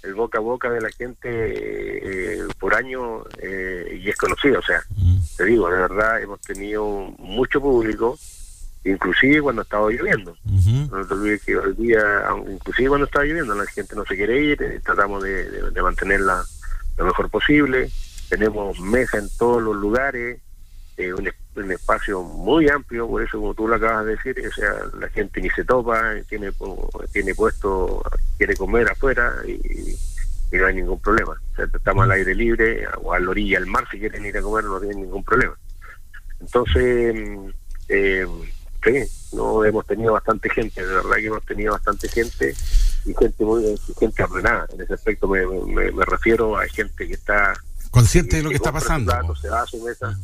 el 0.03 0.15
boca 0.15 0.39
a 0.39 0.41
boca 0.41 0.69
de 0.69 0.81
la 0.81 0.91
gente 0.91 1.29
eh, 1.29 2.43
por 2.59 2.75
año 2.75 3.25
eh, 3.41 4.01
y 4.03 4.09
es 4.09 4.17
conocido, 4.17 4.59
o 4.59 4.63
sea, 4.63 4.83
mm. 4.97 5.19
te 5.37 5.45
digo, 5.45 5.71
de 5.71 5.79
verdad 5.79 6.21
hemos 6.21 6.41
tenido 6.41 6.85
mucho 7.19 7.61
público 7.61 8.19
inclusive 8.85 9.43
cuando 9.43 9.63
estaba 9.63 9.91
lloviendo. 9.91 10.37
No 10.45 11.07
te 11.07 11.15
olvides 11.15 11.43
que 11.45 11.57
hoy 11.57 11.75
día, 11.75 12.01
inclusive 12.51 12.89
cuando 12.89 13.07
estaba 13.07 13.25
lloviendo, 13.25 13.55
la 13.55 13.67
gente 13.67 13.95
no 13.95 14.05
se 14.05 14.17
quiere 14.17 14.43
ir, 14.43 14.63
eh, 14.63 14.81
tratamos 14.85 15.23
de, 15.23 15.73
mantenerla 15.83 16.45
lo 16.97 17.05
mejor 17.05 17.31
posible. 17.31 17.91
Tenemos 18.29 18.79
mesa 18.81 19.19
en 19.19 19.29
todos 19.39 19.63
los 19.63 19.77
lugares, 19.77 20.41
eh, 20.97 21.13
un, 21.13 21.71
espacio 21.71 22.23
muy 22.23 22.69
amplio, 22.69 23.09
por 23.09 23.23
eso 23.23 23.39
como 23.39 23.55
tú 23.55 23.69
lo 23.69 23.77
acabas 23.77 24.07
de 24.07 24.13
decir, 24.13 24.37
o 24.47 24.53
sea, 24.53 24.75
la 24.99 25.09
gente 25.09 25.41
ni 25.41 25.51
se 25.51 25.65
topa, 25.65 26.15
tiene 26.29 26.53
tiene 27.13 27.35
puesto, 27.35 28.03
quiere 28.37 28.57
comer 28.57 28.91
afuera 28.91 29.35
y, 29.47 29.97
no 30.57 30.67
hay 30.67 30.75
ningún 30.75 31.01
problema. 31.01 31.33
O 31.33 31.57
sea, 31.57 31.65
estamos 31.65 32.05
al 32.05 32.11
aire 32.11 32.35
libre 32.35 32.87
o 33.03 33.13
a 33.13 33.19
la 33.19 33.31
orilla 33.31 33.59
del 33.59 33.69
mar, 33.69 33.87
si 33.91 33.99
quieren 33.99 34.27
ir 34.27 34.37
a 34.37 34.43
comer 34.43 34.65
no 34.65 34.79
tienen 34.81 35.01
ningún 35.01 35.25
problema. 35.25 35.55
Entonces, 36.41 37.15
mm, 37.15 37.49
eh, 37.89 38.27
sí, 38.85 39.37
no 39.37 39.65
hemos 39.65 39.87
tenido 39.87 40.13
bastante 40.13 40.51
gente, 40.51 40.85
de 40.85 40.95
verdad 40.95 41.17
que 41.17 41.27
hemos 41.27 41.45
tenido 41.47 41.73
bastante 41.73 42.09
gente 42.09 42.55
y 43.05 43.15
gente 43.15 43.45
muy 43.45 43.79
gente 43.99 44.23
ordenada. 44.23 44.67
En 44.73 44.81
ese 44.81 44.95
aspecto 44.95 45.27
me, 45.29 45.47
me, 45.47 46.05
refiero 46.05 46.57
a 46.57 46.67
gente 46.67 47.07
que 47.07 47.15
está 47.15 47.55
consciente 47.91 48.37
de 48.37 48.43
lo 48.43 48.51
que, 48.51 48.57
está 48.57 48.73
pasando. 48.73 49.13
se 49.37 49.49
va 49.49 49.63
a 49.63 49.67
su 49.67 49.83
mesa, 49.83 50.19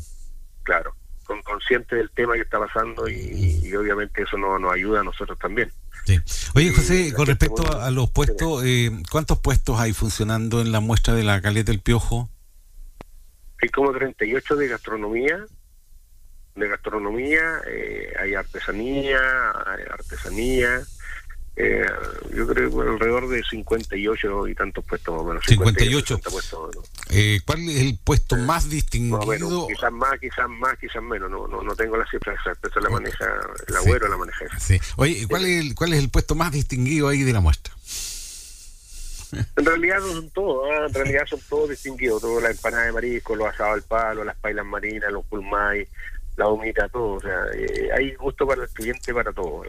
claro, 0.69 0.95
con, 1.25 1.41
consciente 1.43 1.97
del 1.97 2.11
tema 2.11 2.35
que 2.35 2.43
está 2.43 2.59
pasando 2.59 3.09
y, 3.09 3.75
obviamente 3.75 4.23
eso 4.23 4.37
nos, 4.37 4.71
ayuda 4.71 5.01
a 5.01 5.05
nosotros 5.05 5.39
también. 5.39 5.73
Sí. 6.05 6.19
Oye, 6.55 6.71
José, 6.73 7.15
con 7.15 7.27
respecto 7.27 7.81
a, 7.81 7.91
los 7.91 8.11
puestos, 8.11 8.63
eh, 8.65 8.91
¿cuántos 9.11 9.39
puestos 9.39 9.81
hay 9.81 9.95
funcionando 9.95 10.61
en 10.61 10.73
la 10.73 10.81
muestra 10.81 11.15
de 11.15 11.25
la 11.25 11.41
Caleta 11.41 11.73
del 11.73 11.81
Piojo? 11.81 12.29
Hay 13.63 13.71
como 13.71 13.93
38 13.93 14.57
de 14.57 14.69
gastronomía 14.69 15.47
de 16.59 16.69
gastronomía, 16.69 17.61
eh, 17.67 18.13
hay 18.19 18.35
artesanía, 18.35 19.21
hay 19.67 19.85
artesanía. 19.91 20.83
Eh, 21.61 21.85
yo 22.37 22.47
creo 22.47 22.71
que 22.71 22.89
alrededor 22.89 23.29
de 23.29 23.43
58 23.43 24.47
y 24.47 24.55
tantos 24.55 24.85
puestos 24.85 25.13
más 25.13 25.23
o 25.23 25.25
menos. 25.25 25.45
58. 25.45 26.21
eh, 27.11 27.41
¿Cuál 27.45 27.69
es 27.69 27.81
el 27.81 27.99
puesto 27.99 28.37
más 28.37 28.71
distinguido? 28.71 29.67
quizás 29.67 29.91
más, 29.91 30.21
quizás 30.21 30.49
más, 30.49 30.79
quizás 30.79 31.03
menos. 31.03 31.29
No, 31.29 31.49
no, 31.49 31.63
no 31.63 31.75
tengo 31.75 31.97
la 31.97 32.09
cifra 32.09 32.33
exacta. 32.33 32.69
Eso 32.69 32.79
la 32.79 32.91
maneja 32.91 33.27
el 33.67 33.77
abuelo, 33.77 34.07
la 34.07 34.17
maneja 34.17 34.45
Sí. 34.61 34.79
Oye, 34.97 35.27
¿cuál, 35.29 35.47
es 35.47 35.61
el, 35.61 35.75
¿cuál 35.75 35.95
es 35.95 35.99
el 35.99 36.11
puesto 36.11 36.37
más 36.37 36.53
distinguido 36.53 37.09
ahí 37.09 37.25
de 37.25 37.33
la 37.33 37.41
muestra? 37.41 37.75
En 39.33 39.65
realidad 39.65 39.99
son 40.01 40.31
todos, 40.31 40.71
¿ah? 40.71 40.87
en 40.87 40.95
realidad 40.95 41.27
son 41.27 41.41
todos 41.49 41.71
distinguidos, 41.71 42.23
todo 42.23 42.41
la 42.41 42.51
empanada 42.51 42.85
de 42.85 42.93
marisco, 42.93 43.37
los 43.37 43.49
asados 43.49 43.75
al 43.75 43.83
palo, 43.83 44.25
las 44.25 44.37
pailas 44.37 44.65
marinas, 44.65 45.13
los 45.13 45.25
pulmay, 45.27 45.87
la 46.39 46.49
humita, 46.49 46.89
todo. 46.89 47.15
O 47.15 47.21
sea, 47.21 47.37
eh, 47.55 47.91
hay 47.97 48.15
gusto 48.15 48.47
para 48.47 48.63
el 48.63 48.69
cliente, 48.71 49.13
para 49.13 49.33
todo. 49.33 49.63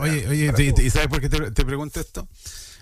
oye, 0.00 0.20
oye, 0.28 0.74
¿y 0.78 0.90
sabes 0.90 1.08
por 1.08 1.20
qué 1.20 1.28
te, 1.28 1.64
pregunto 1.64 1.98
esto? 1.98 2.28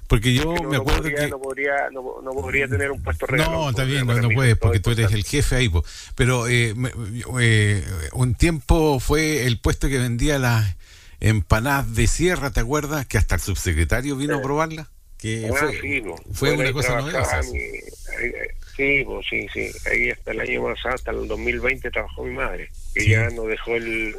Porque 0.08 0.34
yo 0.34 0.52
me 0.52 0.76
acuerdo 0.76 1.04
que... 1.04 1.28
No 1.28 1.40
podría, 1.40 1.88
no, 1.90 2.02
podría 2.02 2.68
tener 2.68 2.90
un 2.90 3.02
puesto 3.02 3.24
real. 3.26 3.50
No, 3.50 3.70
está 3.70 3.84
bien, 3.84 4.06
no, 4.06 4.28
puedes, 4.34 4.58
porque 4.58 4.80
tú 4.80 4.90
eres 4.90 5.12
el 5.12 5.24
jefe 5.24 5.56
ahí. 5.56 5.70
Pero 6.16 6.48
eh, 6.48 6.74
eh, 7.40 7.84
un 8.12 8.34
tiempo 8.34 9.00
fue 9.00 9.46
el 9.46 9.58
puesto 9.60 9.88
que 9.88 9.98
vendía 9.98 10.38
las 10.38 10.76
empanadas 11.20 11.94
de 11.94 12.08
sierra, 12.08 12.50
¿te 12.50 12.60
acuerdas? 12.60 13.06
Que 13.06 13.16
hasta 13.16 13.36
el 13.36 13.40
subsecretario 13.40 14.16
vino 14.16 14.36
a 14.36 14.42
probarla. 14.42 14.90
Que 15.16 15.48
ah, 15.48 15.56
fue, 15.56 15.80
sí, 15.80 16.02
fue 16.32 16.52
una 16.52 16.72
cosa 16.72 17.00
novedosa. 17.00 17.40
Sí, 18.76 19.02
pues 19.04 19.26
sí, 19.28 19.46
sí. 19.52 19.70
Ahí 19.90 20.10
hasta 20.10 20.30
el 20.30 20.40
año 20.40 20.64
pasado, 20.64 20.94
hasta 20.94 21.10
el 21.10 21.28
2020 21.28 21.90
trabajó 21.90 22.24
mi 22.24 22.34
madre. 22.34 22.70
Que 22.94 23.06
ya 23.06 23.28
no 23.30 23.44
dejó 23.44 23.76
el. 23.76 24.14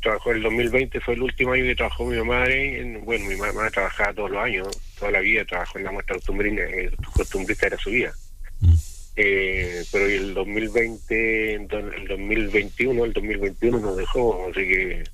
Trabajó 0.00 0.32
el 0.32 0.42
2020, 0.42 1.00
fue 1.00 1.14
el 1.14 1.22
último 1.22 1.52
año 1.52 1.64
que 1.64 1.74
trabajó 1.74 2.06
mi 2.06 2.22
madre. 2.22 3.00
bueno, 3.04 3.24
mi 3.26 3.36
mamá 3.36 3.68
trabajaba 3.70 4.14
todos 4.14 4.30
los 4.30 4.44
años, 4.44 4.68
toda 4.98 5.10
la 5.10 5.20
vida 5.20 5.44
trabajó 5.44 5.78
en 5.78 5.84
la 5.84 5.92
muestra 5.92 6.16
costumbrista, 6.16 6.62
eh, 6.62 6.90
costumbrista 7.14 7.66
era 7.66 7.78
su 7.78 7.90
vida. 7.90 8.12
Mm. 8.60 8.74
Eh, 9.16 9.84
pero 9.90 10.06
el 10.06 10.34
2020, 10.34 11.54
el 11.54 11.68
2021, 11.68 13.04
el 13.04 13.12
2021 13.12 13.78
nos 13.80 13.96
dejó, 13.96 14.48
así 14.48 14.60
que 14.60 15.04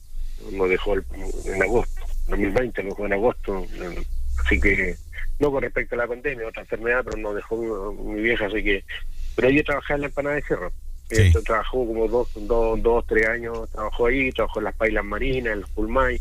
nos 0.53 0.69
dejó 0.69 0.95
en 0.97 1.62
agosto. 1.62 2.03
2020 2.29 2.83
nos 2.83 2.93
dejó 2.93 3.07
en 3.07 3.12
agosto, 3.15 3.67
así 4.45 4.61
que 4.61 4.97
no 5.38 5.51
con 5.51 5.62
respecto 5.62 5.94
a 5.94 5.99
la 5.99 6.07
pandemia, 6.07 6.49
otra 6.49 6.62
enfermedad, 6.62 7.03
pero 7.05 7.18
no 7.18 7.35
dejó 7.35 7.92
mi, 7.92 8.20
vieja, 8.20 8.46
así 8.46 8.62
que... 8.62 8.85
Pero 9.35 9.49
ella 9.49 9.62
trabajaba 9.64 9.96
en 9.96 10.01
la 10.01 10.07
empanada 10.07 10.37
de 10.37 10.42
cerro. 10.42 10.72
trabajó 11.44 11.87
como 11.87 12.09
dos, 12.09 12.29
dos, 12.35 12.83
dos, 12.83 13.05
tres 13.07 13.29
años, 13.29 13.68
trabajó 13.70 14.07
ahí, 14.07 14.31
trabajó 14.33 14.61
en 14.61 14.64
las 14.64 14.77
pailas 14.77 15.05
marinas, 15.05 15.53
en 15.53 15.61
los 15.61 15.70
pulmay, 15.70 16.20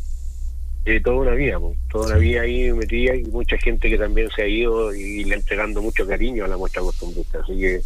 eh, 0.88 1.02
toda 1.02 1.16
una 1.18 1.32
vida, 1.32 1.58
toda 1.90 2.08
una 2.08 2.18
vida 2.18 2.42
ahí 2.42 2.72
metida 2.72 3.16
y 3.16 3.24
mucha 3.24 3.58
gente 3.58 3.90
que 3.90 3.98
también 3.98 4.30
se 4.36 4.44
ha 4.44 4.48
ido 4.48 4.94
y 4.94 5.24
le 5.24 5.36
entregando 5.36 5.82
mucho 5.82 6.06
cariño 6.06 6.46
a 6.46 6.48
la 6.48 6.58
muestra 6.58 6.84
costumbrista. 6.84 7.40
Así 7.40 7.58
que 7.60 7.82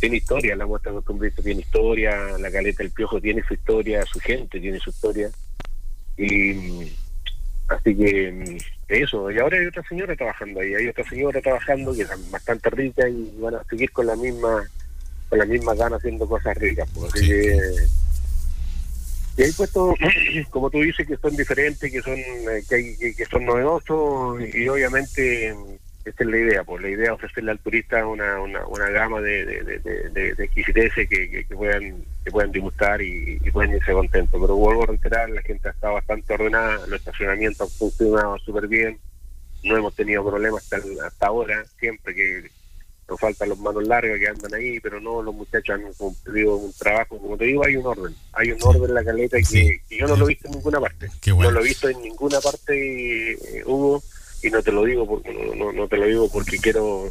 tiene 0.00 0.16
historia, 0.16 0.56
la 0.56 0.66
muestra 0.66 0.90
costumbrista 0.90 1.40
tiene 1.40 1.60
historia, 1.60 2.36
la 2.38 2.50
caleta 2.50 2.82
del 2.82 2.90
piojo 2.90 3.20
tiene 3.20 3.44
su 3.46 3.54
historia, 3.54 4.04
su 4.04 4.18
gente 4.18 4.58
tiene 4.58 4.80
su 4.80 4.90
historia. 4.90 5.30
Y 6.16 6.90
así 7.68 7.94
que 7.94 8.58
eso, 8.92 9.30
y 9.30 9.38
ahora 9.38 9.58
hay 9.58 9.66
otra 9.66 9.82
señora 9.88 10.14
trabajando 10.16 10.60
ahí, 10.60 10.74
hay 10.74 10.88
otra 10.88 11.04
señora 11.08 11.40
trabajando 11.40 11.94
que 11.94 12.02
es 12.02 12.30
bastante 12.30 12.70
rica 12.70 13.08
y 13.08 13.32
van 13.38 13.54
a 13.54 13.64
seguir 13.64 13.90
con 13.92 14.06
la 14.06 14.16
misma 14.16 14.68
con 15.28 15.38
la 15.38 15.46
misma 15.46 15.74
gana 15.74 15.96
haciendo 15.96 16.28
cosas 16.28 16.56
ricas. 16.58 16.88
Pues, 16.94 17.14
así 17.14 17.26
que 17.28 17.58
y 19.36 19.42
hay 19.42 19.52
puestos, 19.52 19.94
como 20.50 20.70
tú 20.70 20.80
dices, 20.80 21.06
que 21.06 21.16
son 21.16 21.34
diferentes, 21.36 21.90
que 21.90 22.02
son 22.02 22.18
eh, 22.18 22.62
que, 22.68 22.74
hay, 22.74 23.14
que, 23.14 23.24
son 23.26 23.46
novedosos 23.46 24.40
y 24.54 24.68
obviamente 24.68 25.54
esta 26.04 26.24
es 26.24 26.30
la 26.30 26.36
idea, 26.36 26.64
pues 26.64 26.82
la 26.82 26.88
idea 26.88 27.06
es 27.06 27.10
ofrecerle 27.12 27.52
al 27.52 27.58
turista 27.60 28.04
una, 28.06 28.40
una, 28.40 28.66
una 28.66 28.90
gama 28.90 29.20
de, 29.20 29.44
de, 29.46 29.78
de, 29.78 30.10
de, 30.34 30.44
exquisiteces 30.44 31.08
que, 31.08 31.46
que, 31.46 31.54
puedan 31.54 32.04
que 32.24 32.30
puedan 32.30 32.50
disgustar 32.50 33.00
y, 33.00 33.38
y, 33.42 33.50
puedan 33.50 33.74
irse 33.74 33.92
contentos. 33.92 34.40
Pero 34.40 34.56
vuelvo 34.56 34.82
a 34.82 34.86
reiterar, 34.86 35.30
la 35.30 35.42
gente 35.42 35.68
ha 35.68 35.72
estado 35.72 35.94
bastante 35.94 36.34
ordenada, 36.34 36.86
los 36.86 36.98
estacionamientos 36.98 37.60
han 37.60 37.78
funcionado 37.78 38.38
súper 38.38 38.66
bien, 38.66 38.98
no 39.62 39.76
hemos 39.76 39.94
tenido 39.94 40.28
problemas 40.28 40.64
hasta, 40.64 41.06
hasta 41.06 41.26
ahora, 41.26 41.64
siempre 41.78 42.14
que 42.14 42.50
nos 43.08 43.20
faltan 43.20 43.48
los 43.48 43.58
manos 43.58 43.86
largas 43.86 44.18
que 44.18 44.28
andan 44.28 44.54
ahí, 44.54 44.80
pero 44.80 45.00
no, 45.00 45.22
los 45.22 45.34
muchachos 45.34 45.76
han 45.76 45.92
cumplido 45.94 46.56
un 46.56 46.72
trabajo, 46.72 47.18
como 47.18 47.36
te 47.36 47.44
digo, 47.44 47.64
hay 47.64 47.76
un 47.76 47.86
orden, 47.86 48.14
hay 48.32 48.50
un 48.50 48.58
orden 48.62 48.84
en 48.84 48.94
la 48.94 49.04
caleta 49.04 49.36
que, 49.38 49.80
yo 49.90 50.06
no 50.06 50.16
lo 50.16 50.24
he 50.24 50.28
visto 50.28 50.48
en 50.48 50.54
ninguna 50.54 50.80
parte, 50.80 51.08
no 51.26 51.50
lo 51.50 51.60
he 51.60 51.64
visto 51.64 51.88
en 51.88 52.02
ninguna 52.02 52.40
parte, 52.40 53.32
eh, 53.32 53.62
Hugo, 53.66 54.02
y 54.42 54.50
no 54.50 54.62
te 54.62 54.72
lo 54.72 54.84
digo 54.84 55.06
porque 55.06 55.32
no, 55.56 55.72
no, 55.72 55.88
te 55.88 55.96
lo 55.96 56.06
digo 56.06 56.28
porque 56.30 56.58
quiero 56.58 57.10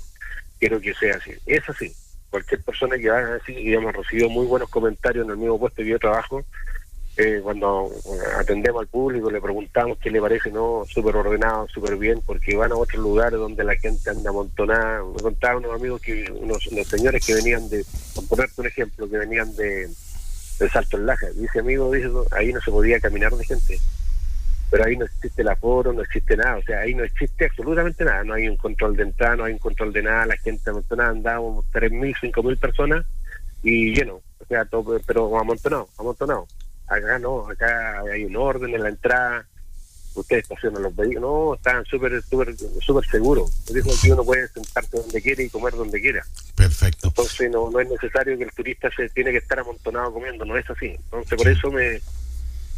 quiero 0.59 0.79
que 0.79 0.93
sea 0.93 1.15
así. 1.15 1.31
Es 1.45 1.67
así. 1.69 1.91
Cualquier 2.29 2.61
persona 2.63 2.97
que 2.97 3.09
haga 3.09 3.35
así 3.35 3.53
y 3.53 3.73
hemos 3.73 3.93
recibido 3.93 4.29
muy 4.29 4.45
buenos 4.45 4.69
comentarios 4.69 5.25
en 5.25 5.31
el 5.31 5.37
mismo 5.37 5.59
puesto 5.59 5.77
que 5.77 5.89
yo 5.89 5.99
trabajo 5.99 6.43
eh, 7.17 7.41
cuando 7.43 7.91
atendemos 8.39 8.81
al 8.81 8.87
público 8.87 9.29
le 9.29 9.41
preguntamos 9.41 9.97
qué 9.97 10.09
le 10.09 10.21
parece 10.21 10.49
no 10.49 10.83
súper 10.87 11.13
ordenado 11.17 11.67
súper 11.67 11.97
bien 11.97 12.21
porque 12.25 12.55
van 12.55 12.71
a 12.71 12.77
otros 12.77 13.01
lugares 13.03 13.37
donde 13.37 13.63
la 13.63 13.75
gente 13.75 14.09
anda 14.09 14.29
amontonada. 14.29 15.03
Me 15.03 15.21
contaban 15.21 15.57
unos 15.57 15.75
amigos 15.75 16.01
que 16.01 16.31
unos, 16.31 16.63
señores 16.87 17.25
que 17.25 17.35
venían 17.35 17.67
de 17.69 17.85
por 18.15 18.27
ponerte 18.27 18.61
un 18.61 18.67
ejemplo 18.67 19.09
que 19.09 19.17
venían 19.17 19.53
de 19.55 19.89
de 20.59 20.69
Salto 20.69 20.97
en 20.97 21.05
Laja. 21.07 21.27
Dice 21.31 21.59
amigo 21.59 21.91
dice 21.91 22.09
ahí 22.31 22.53
no 22.53 22.61
se 22.61 22.71
podía 22.71 22.99
caminar 22.99 23.33
de 23.35 23.45
gente 23.45 23.79
pero 24.71 24.85
ahí 24.85 24.95
no 24.95 25.03
existe 25.03 25.41
el 25.41 25.49
aforo, 25.49 25.91
no 25.91 26.01
existe 26.01 26.37
nada, 26.37 26.57
o 26.57 26.63
sea, 26.63 26.79
ahí 26.79 26.95
no 26.95 27.03
existe 27.03 27.45
absolutamente 27.45 28.05
nada, 28.05 28.23
no 28.23 28.33
hay 28.33 28.47
un 28.47 28.55
control 28.55 28.95
de 28.95 29.03
entrada, 29.03 29.35
no 29.35 29.43
hay 29.43 29.51
un 29.51 29.59
control 29.59 29.91
de 29.91 30.01
nada, 30.01 30.25
la 30.27 30.37
gente 30.37 30.69
amontonada, 30.69 31.09
andábamos 31.09 31.65
3.000, 31.73 32.15
5.000 32.21 32.57
personas 32.57 33.05
y 33.63 33.93
lleno, 33.93 34.21
o 34.39 34.45
sea, 34.47 34.63
todo, 34.63 34.97
pero 35.05 35.37
amontonado, 35.37 35.89
amontonado. 35.97 36.47
Acá 36.87 37.19
no, 37.19 37.49
acá 37.49 37.99
hay 38.13 38.23
un 38.23 38.37
orden 38.37 38.73
en 38.73 38.83
la 38.83 38.89
entrada, 38.89 39.45
ustedes 40.15 40.43
estacionan 40.43 40.83
los 40.83 40.95
vehículos, 40.95 41.21
no, 41.21 41.55
están 41.55 41.83
súper, 41.83 42.21
súper, 42.23 42.55
súper 42.55 43.05
seguros. 43.07 43.65
Dijo 43.73 43.89
que 44.01 44.13
uno 44.13 44.23
puede 44.23 44.47
sentarse 44.47 44.97
donde 44.97 45.21
quiere 45.21 45.43
y 45.43 45.49
comer 45.49 45.73
donde 45.73 45.99
quiera. 45.99 46.23
Perfecto. 46.55 47.09
Entonces 47.09 47.51
no, 47.51 47.69
no 47.69 47.79
es 47.81 47.89
necesario 47.89 48.37
que 48.37 48.45
el 48.45 48.51
turista 48.51 48.89
se 48.95 49.09
tiene 49.09 49.31
que 49.31 49.37
estar 49.39 49.59
amontonado 49.59 50.13
comiendo, 50.13 50.45
no 50.45 50.57
es 50.57 50.69
así. 50.69 50.87
Entonces 50.87 51.37
por 51.37 51.47
eso 51.49 51.71
me 51.71 51.99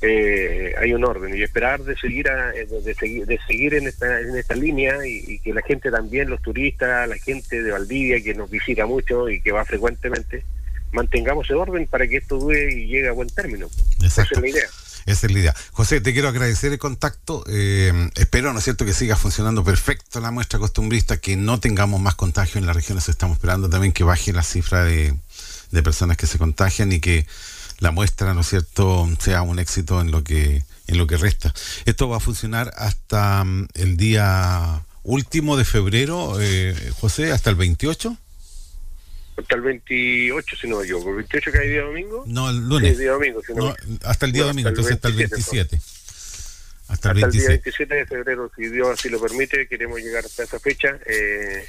eh, 0.05 0.75
hay 0.77 0.93
un 0.93 1.05
orden 1.05 1.35
y 1.35 1.41
esperar 1.41 1.81
de 1.81 1.95
seguir 1.95 2.27
eh, 2.27 2.65
de, 2.65 2.93
seguir 2.93 3.25
de 3.25 3.39
seguir 3.47 3.73
en 3.73 3.87
esta 3.87 4.19
en 4.19 4.35
esta 4.35 4.53
línea 4.53 5.07
y, 5.07 5.23
y, 5.25 5.39
que 5.39 5.53
la 5.53 5.61
gente 5.61 5.89
también, 5.89 6.29
los 6.29 6.41
turistas, 6.41 7.07
la 7.07 7.15
gente 7.15 7.63
de 7.63 7.71
Valdivia 7.71 8.21
que 8.21 8.33
nos 8.33 8.49
visita 8.49 8.85
mucho 8.85 9.29
y 9.29 9.39
que 9.39 9.53
va 9.53 9.63
frecuentemente, 9.63 10.43
mantengamos 10.91 11.45
ese 11.45 11.53
orden 11.53 11.87
para 11.87 12.05
que 12.05 12.17
esto 12.17 12.37
dure 12.37 12.73
y 12.73 12.87
llegue 12.87 13.07
a 13.07 13.13
buen 13.13 13.29
término. 13.29 13.69
Esa 14.03 14.23
es 14.23 14.31
la 14.31 14.47
idea. 14.47 14.67
Esa 15.05 15.27
es 15.27 15.33
la 15.33 15.39
idea. 15.39 15.55
José, 15.71 16.01
te 16.01 16.11
quiero 16.11 16.27
agradecer 16.27 16.73
el 16.73 16.79
contacto. 16.79 17.43
Eh, 17.47 18.09
espero, 18.15 18.51
¿no 18.51 18.59
es 18.59 18.65
cierto?, 18.65 18.85
que 18.85 18.93
siga 18.93 19.15
funcionando 19.15 19.63
perfecto 19.63 20.19
la 20.19 20.31
muestra 20.31 20.59
costumbrista, 20.59 21.17
que 21.17 21.37
no 21.37 21.59
tengamos 21.59 22.01
más 22.01 22.15
contagios 22.15 22.57
en 22.57 22.65
las 22.65 22.75
regiones. 22.75 23.07
Estamos 23.07 23.37
esperando 23.37 23.69
también 23.69 23.93
que 23.93 24.03
baje 24.03 24.33
la 24.33 24.43
cifra 24.43 24.83
de, 24.83 25.13
de 25.71 25.83
personas 25.83 26.17
que 26.17 26.27
se 26.27 26.37
contagian 26.37 26.91
y 26.91 26.99
que 26.99 27.25
la 27.83 27.91
muestra, 27.91 28.33
¿no 28.33 28.41
es 28.41 28.47
cierto?, 28.47 29.07
sea 29.19 29.41
un 29.41 29.59
éxito 29.59 30.01
en 30.01 30.09
lo 30.09 30.23
que, 30.23 30.63
en 30.87 30.97
lo 30.97 31.05
que 31.05 31.17
resta. 31.17 31.53
Esto 31.85 32.07
va 32.07 32.17
a 32.17 32.19
funcionar 32.21 32.71
hasta 32.77 33.43
mm, 33.43 33.67
el 33.75 33.97
día 33.97 34.81
último 35.03 35.57
de 35.57 35.65
febrero, 35.65 36.37
eh, 36.39 36.73
José, 36.99 37.31
hasta 37.31 37.49
el 37.49 37.57
28 37.57 38.17
hasta 39.35 39.55
el 39.55 39.61
28, 39.61 40.55
si 40.55 40.67
no 40.67 40.77
me 40.77 40.83
equivoco. 40.83 41.09
¿El 41.09 41.15
28 41.15 41.51
que 41.51 41.57
hay 41.57 41.69
día 41.69 41.81
domingo? 41.81 42.23
No, 42.27 42.51
el 42.51 42.69
lunes. 42.69 42.95
Sí, 42.95 43.01
día 43.01 43.13
domingo. 43.13 43.41
Si 43.45 43.51
no, 43.53 43.69
no, 43.69 43.75
hasta 44.03 44.27
el 44.27 44.31
día 44.31 44.43
no, 44.43 44.47
domingo, 44.49 44.69
entonces 44.69 44.93
hasta 44.93 45.07
el 45.07 45.15
27. 45.15 45.81
Hasta, 46.87 47.09
el, 47.09 47.15
27. 47.15 47.17
hasta 47.17 47.25
el 47.25 47.31
día 47.31 47.47
27 47.47 47.95
de 47.95 48.05
febrero, 48.05 48.51
si 48.55 48.67
Dios 48.67 48.89
así 48.89 49.09
lo 49.09 49.19
permite, 49.19 49.67
queremos 49.67 49.99
llegar 49.99 50.23
hasta 50.23 50.43
esa 50.43 50.59
fecha 50.59 50.99
eh, 51.07 51.67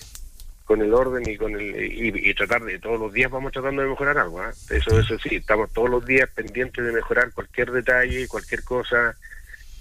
con 0.65 0.81
el 0.81 0.95
orden 0.95 1.29
y 1.29 1.37
con 1.37 1.55
el 1.55 1.63
y, 1.63 2.31
y, 2.31 2.35
tratar 2.35 2.63
de 2.65 2.79
todos 2.79 2.99
los 2.99 3.13
días 3.13 3.31
vamos 3.31 3.53
tratando 3.53 3.83
de 3.83 3.89
mejorar 3.89 4.19
algo. 4.19 4.43
¿eh? 4.43 4.51
Eso, 4.71 4.99
eso 4.99 5.19
sí, 5.19 5.37
estamos 5.37 5.73
todos 5.73 5.91
los 5.91 6.05
días 6.05 6.29
pendientes 6.35 6.85
de 6.85 6.93
mejorar 6.93 7.33
cualquier 7.33 7.71
detalle, 7.71 8.29
cualquier 8.29 8.65
cosa. 8.65 9.15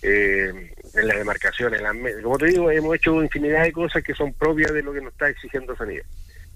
Eh, 0.05 0.51
en 0.95 1.07
las 1.07 1.17
demarcaciones, 1.17 1.79
en 1.79 1.83
las, 1.85 2.21
como 2.21 2.37
te 2.37 2.47
digo, 2.47 2.69
hemos 2.69 2.93
hecho 2.95 3.23
infinidad 3.23 3.63
de 3.63 3.71
cosas 3.71 4.03
que 4.03 4.13
son 4.13 4.33
propias 4.33 4.73
de 4.73 4.83
lo 4.83 4.91
que 4.91 4.99
nos 4.99 5.13
está 5.13 5.29
exigiendo 5.29 5.77
Sanidad. 5.77 6.03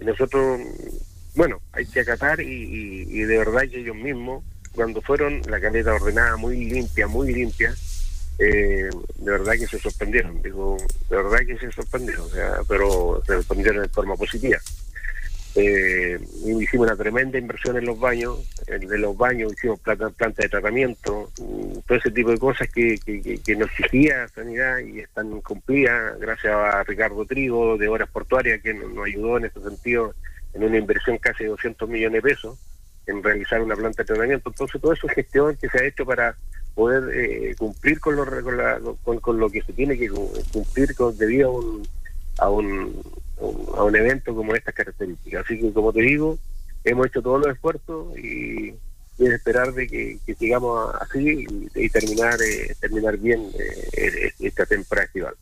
Y 0.02 0.04
nosotros 0.04 0.60
bueno, 1.38 1.62
hay 1.72 1.86
que 1.86 2.00
acatar 2.00 2.42
y, 2.42 3.06
y, 3.08 3.20
de 3.22 3.38
verdad 3.38 3.62
que 3.70 3.80
ellos 3.80 3.96
mismos, 3.96 4.44
cuando 4.74 5.04
fueron 5.04 5.40
la 5.48 5.62
caleta 5.62 5.94
ordenada 5.94 6.36
muy 6.36 6.66
limpia, 6.66 7.06
muy 7.06 7.32
limpia, 7.32 7.76
eh, 8.40 8.90
de 9.16 9.32
verdad 9.32 9.54
que 9.54 9.68
se 9.68 9.80
sorprendieron, 9.80 10.42
digo, 10.42 10.78
de 11.10 11.16
verdad 11.16 11.40
que 11.40 11.58
se 11.58 11.72
sorprendieron, 11.72 12.26
o 12.26 12.66
pero 12.68 13.24
se 13.26 13.34
sorprendieron 13.34 13.84
de 13.84 13.90
forma 13.90 14.16
positiva. 14.16 14.58
Eh, 15.56 16.20
hicimos 16.46 16.86
una 16.86 16.96
tremenda 16.96 17.40
inversión 17.40 17.78
en 17.78 17.86
los 17.86 18.00
baños, 18.00 18.48
en, 18.68 19.02
los 19.02 19.18
baños 19.18 19.54
hicimos 19.54 19.80
planta, 19.80 20.12
planta 20.12 20.44
de 20.44 20.50
tratamiento, 20.50 21.32
mm, 21.42 21.80
todo 21.88 21.98
ese 21.98 22.12
tipo 22.12 22.30
de 22.30 22.38
cosas 22.38 22.70
que, 22.70 23.00
que, 23.00 23.40
que, 23.40 23.56
nos 23.56 23.68
exigía 23.72 24.28
Sanidad 24.28 24.78
y 24.80 25.00
están 25.00 25.42
cumplidas 25.42 26.20
gracias 26.20 26.54
a 26.54 26.84
Ricardo 26.84 27.26
Trigo 27.26 27.76
de 27.76 27.88
Horas 27.88 28.08
Portuarias 28.10 28.62
que 28.62 28.76
nos, 28.76 28.94
nos 28.94 29.08
ayudó 29.08 29.38
en 29.38 29.46
ese 29.46 29.60
sentido 29.60 30.14
en 30.54 30.64
una 30.64 30.78
inversión 30.78 31.18
casi 31.18 31.46
de 31.46 31.50
200 31.50 31.90
millones 31.90 32.22
de 32.22 32.30
pesos 32.30 32.60
en 33.08 33.24
realizar 33.24 33.60
una 33.60 33.76
planta 33.76 34.04
de 34.04 34.08
tratamiento. 34.08 34.50
Entonces, 34.50 34.80
todo 34.80 34.94
eso 34.94 35.08
es 35.08 35.14
gestión 35.14 35.56
que 35.56 35.70
se 35.70 35.80
ha 35.80 35.88
hecho 35.88 36.06
para 36.06 36.36
poder 36.78 37.10
eh, 37.12 37.56
cumplir 37.58 38.00
con 38.00 38.16
lo, 38.16 38.24
con, 38.44 38.56
la, 38.56 38.80
con, 39.04 39.20
con, 39.20 39.40
lo 39.40 39.50
que 39.50 39.64
se 39.64 39.74
tiene 39.74 39.98
que 39.98 40.10
cumplir 40.10 40.94
con, 40.94 41.18
debido 41.18 41.50
a 41.50 41.52
un, 41.52 41.88
a 42.38 42.50
un, 42.52 43.02
a 43.76 43.84
un 43.84 43.96
evento 43.96 44.36
como 44.36 44.54
estas 44.54 44.76
características. 44.76 45.44
Así 45.44 45.60
que, 45.60 45.74
como 45.74 45.92
te 45.92 46.02
digo, 46.02 46.38
hemos 46.84 47.08
hecho 47.08 47.24
todos 47.24 47.44
los 47.44 47.56
esfuerzos 47.56 48.16
y, 48.20 48.76
y 49.18 49.26
es 49.26 49.34
esperar 49.34 49.74
de 49.74 49.88
que, 49.88 50.20
que 50.24 50.36
sigamos 50.36 50.94
así 51.02 51.48
y, 51.50 51.84
y 51.84 51.90
terminar 51.90 52.38
eh, 52.44 52.76
terminar 52.80 53.18
bien 53.18 53.50
eh, 53.58 54.32
esta 54.40 54.68
temporada 54.68 55.08
estival. 55.08 55.34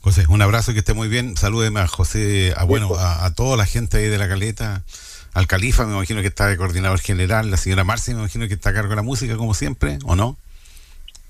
José, 0.00 0.24
un 0.30 0.40
abrazo 0.40 0.72
que 0.72 0.78
esté 0.78 0.94
muy 0.94 1.08
bien. 1.08 1.36
Salúdeme 1.36 1.80
a 1.80 1.86
José, 1.86 2.54
a 2.56 2.64
bueno, 2.64 2.94
a, 2.94 3.26
a, 3.26 3.34
toda 3.34 3.58
la 3.58 3.66
gente 3.66 3.98
ahí 3.98 4.08
de 4.08 4.16
la 4.16 4.26
caleta, 4.26 4.84
al 5.34 5.46
califa, 5.46 5.84
me 5.84 5.92
imagino 5.92 6.22
que 6.22 6.28
está 6.28 6.46
de 6.46 6.56
coordinador 6.56 7.00
general, 7.00 7.50
la 7.50 7.58
señora 7.58 7.84
Marcia, 7.84 8.14
me 8.14 8.20
imagino 8.20 8.48
que 8.48 8.54
está 8.54 8.70
a 8.70 8.72
cargo 8.72 8.88
de 8.88 8.96
la 8.96 9.02
música, 9.02 9.36
como 9.36 9.52
siempre, 9.52 9.98
¿o 10.06 10.16
no? 10.16 10.38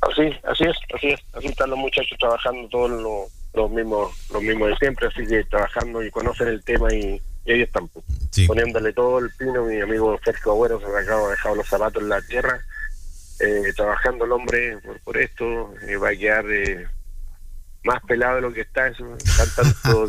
Así, 0.01 0.31
así 0.45 0.65
es, 0.65 0.77
así 0.95 1.09
es, 1.09 1.21
así 1.33 1.47
están 1.49 1.71
los 1.71 1.79
muchachos 1.79 2.19
trabajando 2.19 2.69
todos 2.69 2.91
los, 2.91 3.29
los 3.55 3.71
mismos, 3.71 4.13
los 4.31 4.43
mismos 4.43 4.69
de 4.69 4.77
siempre, 4.77 5.09
así 5.09 5.27
que 5.27 5.45
trabajando 5.45 6.03
y 6.05 6.11
conocen 6.11 6.49
el 6.49 6.63
tema 6.63 6.93
y, 6.93 7.21
y 7.47 7.63
están, 7.63 7.89
pues, 7.89 8.05
sí. 8.31 8.47
poniéndole 8.47 8.93
todo 8.93 9.19
el 9.19 9.31
pino, 9.39 9.65
mi 9.65 9.81
amigo 9.81 10.19
Sergio 10.25 10.53
Agüero 10.53 10.81
se 10.81 10.87
ha 10.87 10.91
dejado 10.91 11.55
los 11.55 11.67
zapatos 11.67 12.03
en 12.03 12.09
la 12.11 12.21
tierra, 12.23 12.61
eh, 13.41 13.73
trabajando 13.75 14.25
el 14.25 14.33
hombre 14.33 14.79
por, 14.79 15.01
por 15.01 15.17
esto, 15.19 15.75
eh, 15.89 15.97
va 15.97 16.11
a 16.11 16.17
quedar 16.17 16.45
eh, 16.51 16.87
más 17.87 18.03
pelado 18.03 18.37
de 18.37 18.43
lo 18.43 18.53
que 18.53 18.63
está, 18.63 18.89
eso, 18.89 19.17
está 19.17 19.47
tanto, 19.63 20.07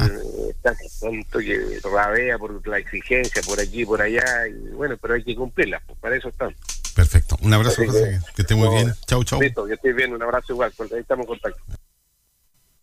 está 0.49 0.75
tanto 0.99 1.39
que 1.39 1.79
rabea 1.83 2.37
por 2.37 2.67
la 2.67 2.79
exigencia 2.79 3.41
por 3.43 3.59
aquí 3.59 3.85
por 3.85 4.01
allá, 4.01 4.47
y 4.47 4.71
bueno, 4.71 4.97
pero 4.99 5.13
hay 5.13 5.23
que 5.23 5.35
cumplirla, 5.35 5.81
pues 5.85 5.97
para 5.99 6.17
eso 6.17 6.29
están. 6.29 6.55
Perfecto, 6.95 7.37
un 7.41 7.53
abrazo, 7.53 7.85
José, 7.85 8.19
que, 8.25 8.33
que 8.35 8.41
esté 8.41 8.55
muy 8.55 8.67
no, 8.67 8.73
bien. 8.73 8.93
Chau, 9.05 9.23
chau. 9.23 9.39
Listo, 9.39 9.65
que 9.65 9.75
estés 9.75 9.95
bien, 9.95 10.13
un 10.13 10.23
abrazo 10.23 10.53
igual, 10.53 10.73
ahí 10.79 10.99
estamos 10.99 11.25
en 11.25 11.27
contacto. 11.27 11.61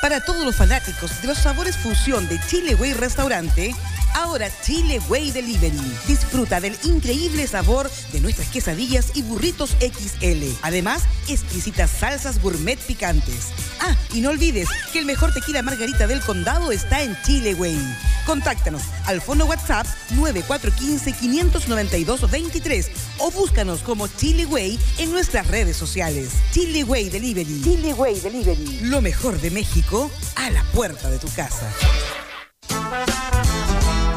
Para 0.00 0.20
todos 0.20 0.44
los 0.44 0.54
fanáticos 0.54 1.20
de 1.20 1.26
los 1.26 1.38
sabores 1.38 1.76
fusión 1.76 2.28
de 2.28 2.38
Chile 2.46 2.76
Way 2.76 2.92
Restaurante, 2.94 3.74
ahora 4.14 4.48
Chile 4.62 5.00
Way 5.08 5.32
Delivery. 5.32 5.76
Disfruta 6.06 6.60
del 6.60 6.78
increíble 6.84 7.44
sabor 7.48 7.90
de 8.12 8.20
nuestras 8.20 8.46
quesadillas 8.48 9.10
y 9.14 9.22
burritos 9.22 9.70
XL. 9.80 10.44
Además, 10.62 11.02
exquisitas 11.26 11.90
salsas 11.90 12.40
gourmet 12.40 12.78
picantes. 12.78 13.46
Ah, 13.80 13.96
y 14.14 14.20
no 14.20 14.30
olvides 14.30 14.68
que 14.92 15.00
el 15.00 15.04
mejor 15.04 15.34
tequila 15.34 15.62
margarita 15.62 16.06
del 16.06 16.20
condado 16.20 16.70
está 16.70 17.02
en 17.02 17.20
Chile 17.22 17.54
Way. 17.54 17.76
Contáctanos 18.24 18.82
al 19.06 19.20
fono 19.20 19.46
WhatsApp 19.46 19.88
9415-592-23 20.14 22.86
o 23.18 23.32
búscanos 23.32 23.80
como 23.80 24.06
Chile 24.06 24.46
Way 24.46 24.78
en 24.98 25.10
nuestras 25.10 25.48
redes 25.48 25.76
sociales. 25.76 26.30
Chile 26.52 26.84
Way 26.84 27.10
Delivery. 27.10 27.62
Chile 27.62 27.94
Way 27.94 28.20
Delivery. 28.20 28.78
Lo 28.82 29.00
mejor 29.00 29.40
de 29.40 29.50
México 29.50 29.87
a 30.36 30.50
la 30.50 30.62
puerta 30.74 31.08
de 31.08 31.18
tu 31.18 31.28
casa. 31.28 31.66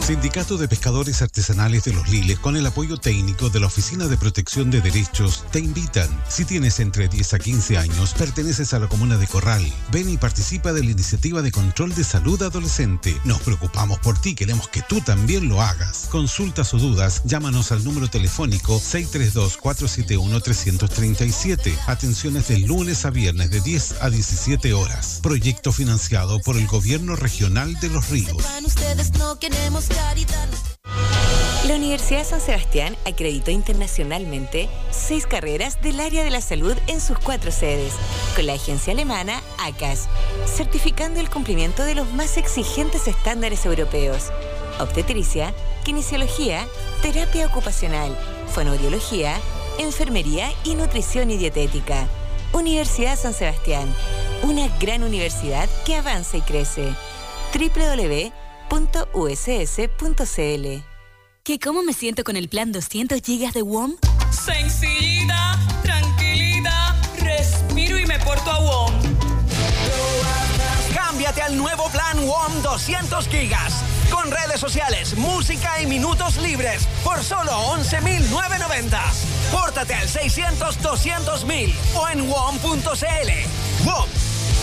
Sindicato 0.01 0.57
de 0.57 0.67
Pescadores 0.67 1.21
Artesanales 1.21 1.83
de 1.83 1.93
los 1.93 2.09
Liles, 2.09 2.39
con 2.39 2.57
el 2.57 2.65
apoyo 2.65 2.97
técnico 2.97 3.51
de 3.51 3.59
la 3.59 3.67
Oficina 3.67 4.07
de 4.07 4.17
Protección 4.17 4.71
de 4.71 4.81
Derechos, 4.81 5.45
te 5.51 5.59
invitan. 5.59 6.09
Si 6.27 6.43
tienes 6.43 6.79
entre 6.79 7.07
10 7.07 7.35
a 7.35 7.39
15 7.39 7.77
años, 7.77 8.15
perteneces 8.15 8.73
a 8.73 8.79
la 8.79 8.87
comuna 8.87 9.17
de 9.17 9.27
Corral. 9.27 9.63
Ven 9.91 10.09
y 10.09 10.17
participa 10.17 10.73
de 10.73 10.83
la 10.83 10.89
iniciativa 10.91 11.43
de 11.43 11.51
control 11.51 11.93
de 11.93 12.03
salud 12.03 12.41
adolescente. 12.41 13.15
Nos 13.25 13.41
preocupamos 13.41 13.99
por 13.99 14.19
ti, 14.19 14.33
queremos 14.33 14.69
que 14.69 14.81
tú 14.81 15.01
también 15.01 15.47
lo 15.47 15.61
hagas. 15.61 16.07
Consultas 16.09 16.73
o 16.73 16.79
dudas, 16.79 17.21
llámanos 17.23 17.71
al 17.71 17.83
número 17.83 18.09
telefónico 18.09 18.79
632-471-337. 18.79 21.77
Atenciones 21.85 22.47
de 22.47 22.57
lunes 22.59 23.05
a 23.05 23.11
viernes 23.11 23.51
de 23.51 23.61
10 23.61 23.97
a 24.01 24.09
17 24.09 24.73
horas. 24.73 25.19
Proyecto 25.21 25.71
financiado 25.71 26.39
por 26.39 26.57
el 26.57 26.65
Gobierno 26.67 27.15
Regional 27.15 27.79
de 27.79 27.89
Los 27.89 28.09
Ríos. 28.09 28.43
La 31.67 31.75
Universidad 31.75 32.25
San 32.25 32.41
Sebastián 32.41 32.97
acreditó 33.05 33.51
internacionalmente 33.51 34.67
seis 34.89 35.27
carreras 35.27 35.81
del 35.81 35.99
área 35.99 36.23
de 36.23 36.29
la 36.29 36.41
salud 36.41 36.75
en 36.87 36.99
sus 36.99 37.19
cuatro 37.19 37.51
sedes, 37.51 37.93
con 38.35 38.45
la 38.47 38.53
agencia 38.53 38.93
alemana 38.93 39.41
ACAS, 39.59 40.09
certificando 40.45 41.19
el 41.19 41.29
cumplimiento 41.29 41.83
de 41.83 41.95
los 41.95 42.11
más 42.13 42.37
exigentes 42.37 43.07
estándares 43.07 43.65
europeos. 43.65 44.31
Obstetricia, 44.79 45.53
kinesiología, 45.83 46.67
terapia 47.01 47.45
ocupacional, 47.45 48.17
fonoaudiología, 48.53 49.39
enfermería 49.77 50.51
y 50.63 50.75
nutrición 50.75 51.31
y 51.31 51.37
dietética. 51.37 52.07
Universidad 52.53 53.17
San 53.17 53.33
Sebastián, 53.33 53.93
una 54.43 54.67
gran 54.79 55.03
universidad 55.03 55.69
que 55.85 55.95
avanza 55.95 56.37
y 56.37 56.41
crece. 56.41 56.93
www.uss.cl 58.71 59.85
¿Qué 61.43 61.59
cómo 61.59 61.83
me 61.83 61.93
siento 61.93 62.23
con 62.23 62.37
el 62.37 62.47
plan 62.47 62.71
200 62.71 63.21
GB 63.21 63.51
de 63.51 63.61
WOM? 63.63 63.95
Sencillita, 64.31 65.59
tranquilita, 65.83 66.95
respiro 67.17 67.97
y 67.99 68.05
me 68.05 68.17
porto 68.19 68.49
a 68.49 68.59
WOM. 68.59 68.93
Cámbiate 70.93 71.41
al 71.41 71.57
nuevo 71.57 71.89
plan 71.89 72.25
WOM 72.25 72.61
200 72.61 73.27
GB 73.27 73.55
con 74.11 74.31
redes 74.31 74.59
sociales, 74.59 75.17
música 75.17 75.81
y 75.81 75.87
minutos 75.87 76.37
libres 76.37 76.87
por 77.03 77.23
solo 77.23 77.51
11.990. 77.51 78.99
Pórtate 79.51 79.95
al 79.95 80.07
600-200.000 80.07 81.73
o 81.95 82.07
en 82.07 82.29
WOM.cl. 82.29 83.85
WOM, 83.85 84.07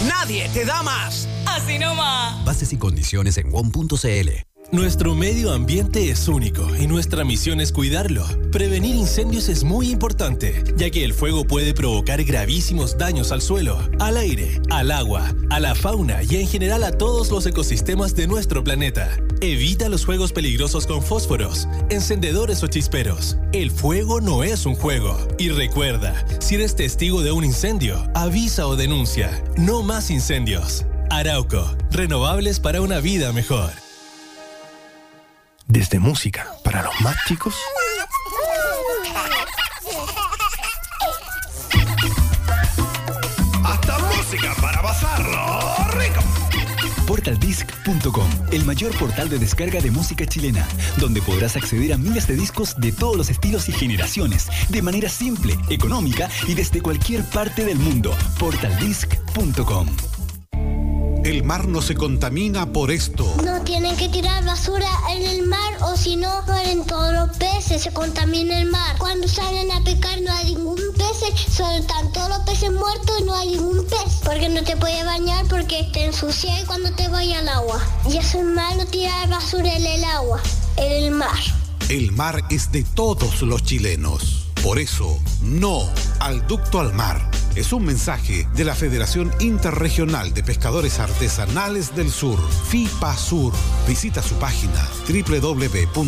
nadie 0.07 0.49
te 0.51 0.65
da 0.65 0.83
más. 0.83 1.29
Así 1.57 1.79
nomás. 1.79 2.45
Bases 2.45 2.73
y 2.73 2.77
condiciones 2.77 3.39
en 3.39 3.51
WOM.cl. 3.51 4.49
Nuestro 4.71 5.15
medio 5.15 5.53
ambiente 5.55 6.11
es 6.11 6.29
único 6.29 6.69
y 6.77 6.87
nuestra 6.87 7.25
misión 7.25 7.59
es 7.59 7.73
cuidarlo. 7.73 8.27
Prevenir 8.53 8.97
incendios 8.97 9.49
es 9.49 9.65
muy 9.65 9.91
importante, 9.91 10.63
ya 10.77 10.91
que 10.91 11.07
el 11.07 11.15
fuego 11.15 11.47
puede 11.47 11.73
provocar 11.73 12.23
gravísimos 12.23 12.99
daños 12.99 13.33
al 13.33 13.41
suelo, 13.41 13.79
al 13.99 14.19
aire, 14.19 14.61
al 14.69 14.91
agua, 14.91 15.35
a 15.49 15.59
la 15.59 15.75
fauna 15.75 16.23
y 16.23 16.37
en 16.37 16.47
general 16.47 16.85
a 16.85 16.93
todos 16.93 17.31
los 17.31 17.47
ecosistemas 17.47 18.15
de 18.15 18.27
nuestro 18.27 18.63
planeta. 18.63 19.09
Evita 19.41 19.89
los 19.89 20.05
fuegos 20.05 20.33
peligrosos 20.33 20.87
con 20.87 21.03
fósforos, 21.03 21.67
encendedores 21.89 22.63
o 22.63 22.67
chisperos. 22.67 23.39
El 23.55 23.71
fuego 23.71 24.21
no 24.21 24.45
es 24.45 24.67
un 24.67 24.75
juego. 24.75 25.17
Y 25.39 25.49
recuerda, 25.49 26.27
si 26.41 26.57
eres 26.57 26.77
testigo 26.77 27.23
de 27.23 27.33
un 27.33 27.45
incendio, 27.45 28.07
avisa 28.15 28.67
o 28.67 28.77
denuncia. 28.77 29.43
No 29.57 29.83
más 29.83 30.11
incendios. 30.11 30.85
Arauco, 31.11 31.77
renovables 31.91 32.61
para 32.61 32.81
una 32.81 33.01
vida 33.01 33.33
mejor. 33.33 33.71
Desde 35.67 35.99
música 35.99 36.47
para 36.65 36.83
los 36.83 37.01
más 37.01 37.17
chicos 37.27 37.55
hasta 43.65 43.99
música 43.99 44.55
para 44.61 44.83
pasarlo 44.83 45.77
rico. 45.93 46.21
Portaldisc.com, 47.07 48.29
el 48.53 48.65
mayor 48.65 48.95
portal 48.99 49.31
de 49.31 49.39
descarga 49.39 49.81
de 49.81 49.91
música 49.91 50.27
chilena, 50.27 50.67
donde 50.99 51.23
podrás 51.23 51.57
acceder 51.57 51.95
a 51.95 51.97
miles 51.97 52.27
de 52.27 52.37
discos 52.37 52.79
de 52.79 52.93
todos 52.93 53.17
los 53.17 53.31
estilos 53.31 53.69
y 53.69 53.73
generaciones, 53.73 54.49
de 54.69 54.83
manera 54.83 55.09
simple, 55.09 55.57
económica 55.71 56.29
y 56.47 56.55
desde 56.55 56.83
cualquier 56.83 57.25
parte 57.25 57.65
del 57.65 57.79
mundo. 57.79 58.15
Portaldisc.com. 58.39 59.87
El 61.29 61.45
mar 61.45 61.69
no 61.69 61.83
se 61.83 61.95
contamina 61.95 62.73
por 62.73 62.91
esto. 62.91 63.31
No 63.45 63.61
tienen 63.61 63.95
que 63.99 64.09
tirar 64.09 64.47
basura 64.47 64.89
en 65.11 65.23
el 65.27 65.47
mar 65.47 65.75
o 65.83 65.95
si 65.95 66.17
no 66.17 66.43
mueren 66.47 66.87
todos 66.87 67.13
los 67.13 67.37
peces, 67.37 67.83
se 67.83 67.93
contamina 67.93 68.59
el 68.59 68.71
mar. 68.71 68.97
Cuando 68.97 69.29
salen 69.29 69.71
a 69.71 69.85
pescar 69.85 70.19
no 70.23 70.33
hay 70.33 70.55
ningún 70.55 70.81
pez, 70.97 71.53
solo 71.53 71.73
están 71.73 72.11
todos 72.13 72.31
los 72.31 72.39
peces 72.47 72.73
muertos 72.73 73.15
y 73.21 73.25
no 73.25 73.35
hay 73.35 73.51
ningún 73.51 73.85
pez. 73.85 74.21
Porque 74.25 74.49
no 74.49 74.65
te 74.65 74.75
puedes 74.79 75.05
bañar 75.05 75.45
porque 75.49 75.87
te 75.93 76.07
ensucia 76.07 76.51
cuando 76.67 76.91
te 76.93 77.09
vaya 77.09 77.41
al 77.41 77.49
agua. 77.51 77.79
Y 78.09 78.17
eso 78.17 78.39
es 78.39 78.47
malo 78.47 78.87
tirar 78.87 79.29
basura 79.29 79.71
en 79.71 79.85
el 79.85 80.05
agua, 80.05 80.41
en 80.79 80.93
el 80.93 81.11
mar. 81.11 81.39
El 81.91 82.11
mar 82.13 82.43
es 82.49 82.73
de 82.73 82.85
todos 82.85 83.43
los 83.43 83.63
chilenos. 83.65 84.47
Por 84.63 84.79
eso, 84.79 85.19
no 85.43 85.91
al 86.21 86.47
ducto 86.47 86.81
al 86.81 86.95
mar. 86.95 87.31
Es 87.59 87.73
un 87.73 87.85
mensaje 87.85 88.47
de 88.55 88.63
la 88.63 88.77
Federación 88.77 89.33
Interregional 89.41 90.33
de 90.33 90.45
Pescadores 90.45 91.01
Artesanales 91.01 91.97
del 91.97 92.09
Sur, 92.09 92.39
FIPA 92.69 93.17
Sur. 93.17 93.53
Visita 93.85 94.23
su 94.23 94.37
página 94.37 94.89
www.fipasur.cl. 95.09 95.99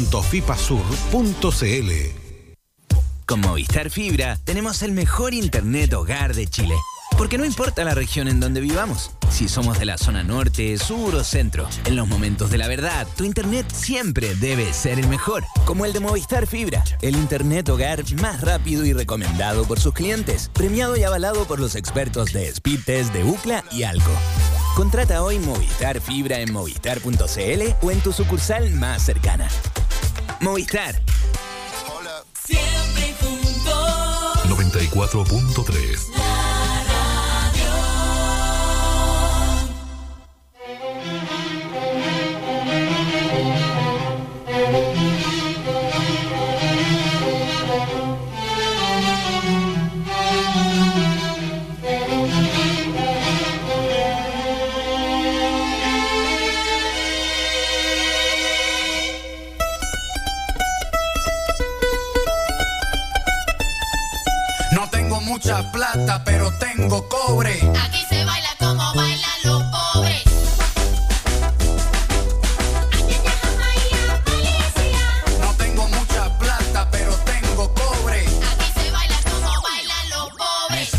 Con 3.27 3.41
Movistar 3.41 3.91
Fibra 3.91 4.39
tenemos 4.45 4.83
el 4.83 4.93
mejor 4.93 5.35
internet 5.35 5.93
hogar 5.93 6.37
de 6.37 6.47
Chile. 6.47 6.77
Porque 7.21 7.37
no 7.37 7.45
importa 7.45 7.85
la 7.85 7.95
región 7.95 8.29
en 8.29 8.41
donde 8.41 8.63
vivamos, 8.63 9.11
si 9.31 9.47
somos 9.47 9.79
de 9.79 9.85
la 9.85 9.99
zona 9.99 10.23
norte, 10.23 10.79
sur 10.79 11.15
o 11.15 11.23
centro, 11.23 11.69
en 11.85 11.95
los 11.95 12.09
momentos 12.09 12.51
de 12.51 12.57
la 12.57 12.67
verdad, 12.67 13.07
tu 13.15 13.25
internet 13.25 13.71
siempre 13.71 14.35
debe 14.37 14.73
ser 14.73 14.99
el 14.99 15.07
mejor, 15.07 15.45
como 15.67 15.85
el 15.85 15.93
de 15.93 16.01
Movistar 16.01 16.47
Fibra, 16.47 16.83
el 17.03 17.17
internet 17.17 17.69
hogar 17.69 18.03
más 18.23 18.41
rápido 18.41 18.87
y 18.87 18.95
recomendado 18.95 19.65
por 19.65 19.79
sus 19.79 19.93
clientes, 19.93 20.51
premiado 20.55 20.97
y 20.97 21.03
avalado 21.03 21.45
por 21.45 21.61
los 21.61 21.75
expertos 21.75 22.33
de 22.33 22.51
Speedtest 22.55 23.13
de 23.13 23.23
UCLA 23.23 23.65
y 23.71 23.83
Alco. 23.83 24.13
Contrata 24.75 25.23
hoy 25.23 25.39
Movistar 25.41 26.01
Fibra 26.01 26.41
en 26.41 26.51
movistar.cl 26.55 27.63
o 27.83 27.91
en 27.91 28.01
tu 28.01 28.15
sucursal 28.15 28.71
más 28.71 29.03
cercana. 29.03 29.47
Movistar. 30.41 31.03
Siempre 32.47 33.15
juntos. 33.21 34.49
94.3 34.49 36.60
plata, 65.81 66.23
pero 66.25 66.53
tengo 66.59 67.09
cobre. 67.09 67.55
Aquí 67.85 68.05
se 68.11 68.23
baila 68.23 68.55
como 68.59 68.95
bailan 68.95 69.41
los 69.45 69.63
pobres. 69.63 70.25
No 75.41 75.55
tengo 75.57 75.89
mucha 75.89 76.39
plata, 76.39 76.87
pero 76.91 77.15
tengo 77.25 77.73
cobre. 77.73 78.21
Aquí 78.21 78.69
se 78.79 78.91
baila 78.91 79.17
como 79.25 79.51
bailan 79.63 80.11
los 80.11 80.29
pobres. 80.43 80.93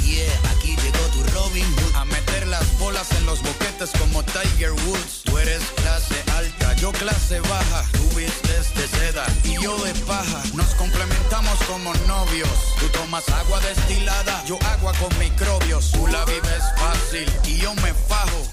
aquí 0.52 0.76
llegó 0.76 1.06
tu 1.14 1.24
Robin 1.36 1.72
Hood. 1.76 1.96
A 1.96 2.06
meter 2.06 2.48
las 2.48 2.66
bolas 2.80 3.12
en 3.12 3.28
los 3.28 3.40
boquetes 3.44 3.92
como 4.00 4.24
Tiger 4.24 4.72
Woods. 4.72 5.22
Tú 5.26 5.38
eres 5.38 5.62
clase 5.76 6.24
alta, 6.36 6.74
yo 6.78 6.92
clase 6.92 7.40
baja. 7.42 7.86
Tú 7.92 8.10
vistes 8.16 8.74
de 8.74 8.88
seda 8.88 9.26
y 9.44 9.62
yo 9.62 9.78
de 9.84 9.94
paja. 10.06 10.42
Nos 10.56 10.74
complementamos 10.74 11.60
como 11.68 11.94
novios. 12.08 12.71
Tomas 13.12 13.28
agua 13.28 13.60
destilada, 13.60 14.42
yo 14.46 14.58
agua 14.64 14.94
con 14.94 15.10
microbios. 15.20 15.92
Tú 15.92 16.08
la 16.08 16.24
vives 16.24 16.64
fácil 16.78 17.30
y 17.46 17.58
yo 17.58 17.74
me 17.76 17.94
fajo. 17.94 18.51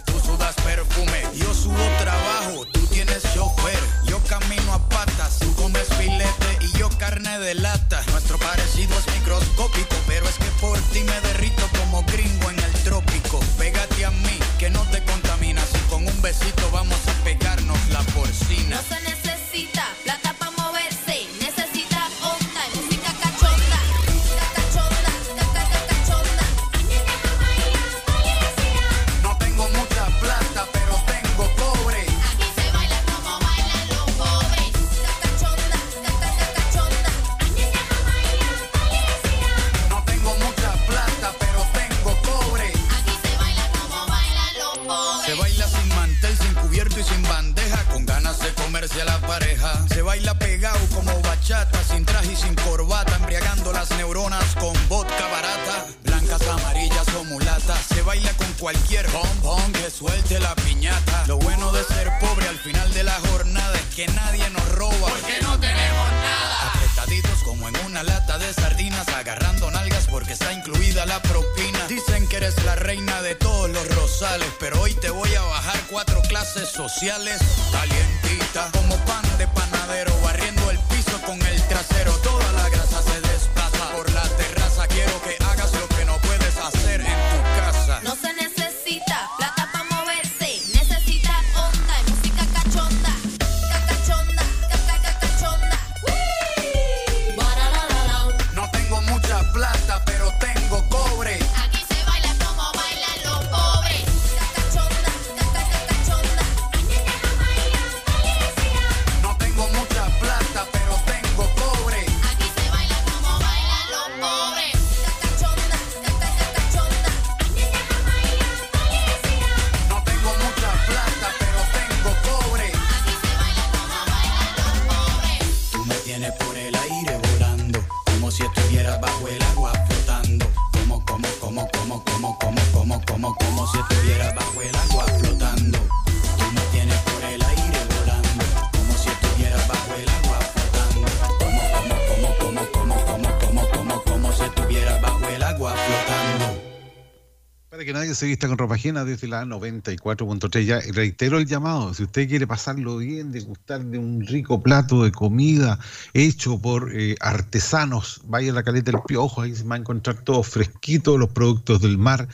Se 148.18 148.26
vista 148.26 148.48
con 148.48 148.58
ropa 148.58 148.74
ajena 148.74 149.04
desde 149.04 149.28
la 149.28 149.44
94.3. 149.44 150.64
Ya 150.64 150.80
reitero 150.92 151.38
el 151.38 151.46
llamado. 151.46 151.94
Si 151.94 152.02
usted 152.02 152.28
quiere 152.28 152.48
pasarlo 152.48 152.96
bien, 152.96 153.30
degustar 153.30 153.84
de 153.84 153.96
un 153.98 154.26
rico 154.26 154.60
plato 154.60 155.04
de 155.04 155.12
comida 155.12 155.78
hecho 156.14 156.58
por 156.60 156.90
eh, 156.96 157.14
artesanos, 157.20 158.20
vaya 158.24 158.50
a 158.50 158.54
la 158.56 158.64
caleta 158.64 158.90
del 158.90 159.02
piojo, 159.06 159.42
ahí 159.42 159.54
se 159.54 159.62
va 159.62 159.76
a 159.76 159.78
encontrar 159.78 160.16
todo 160.22 160.42
fresquito, 160.42 161.16
los 161.16 161.30
productos 161.30 161.80
del 161.80 161.96
mar. 161.96 162.26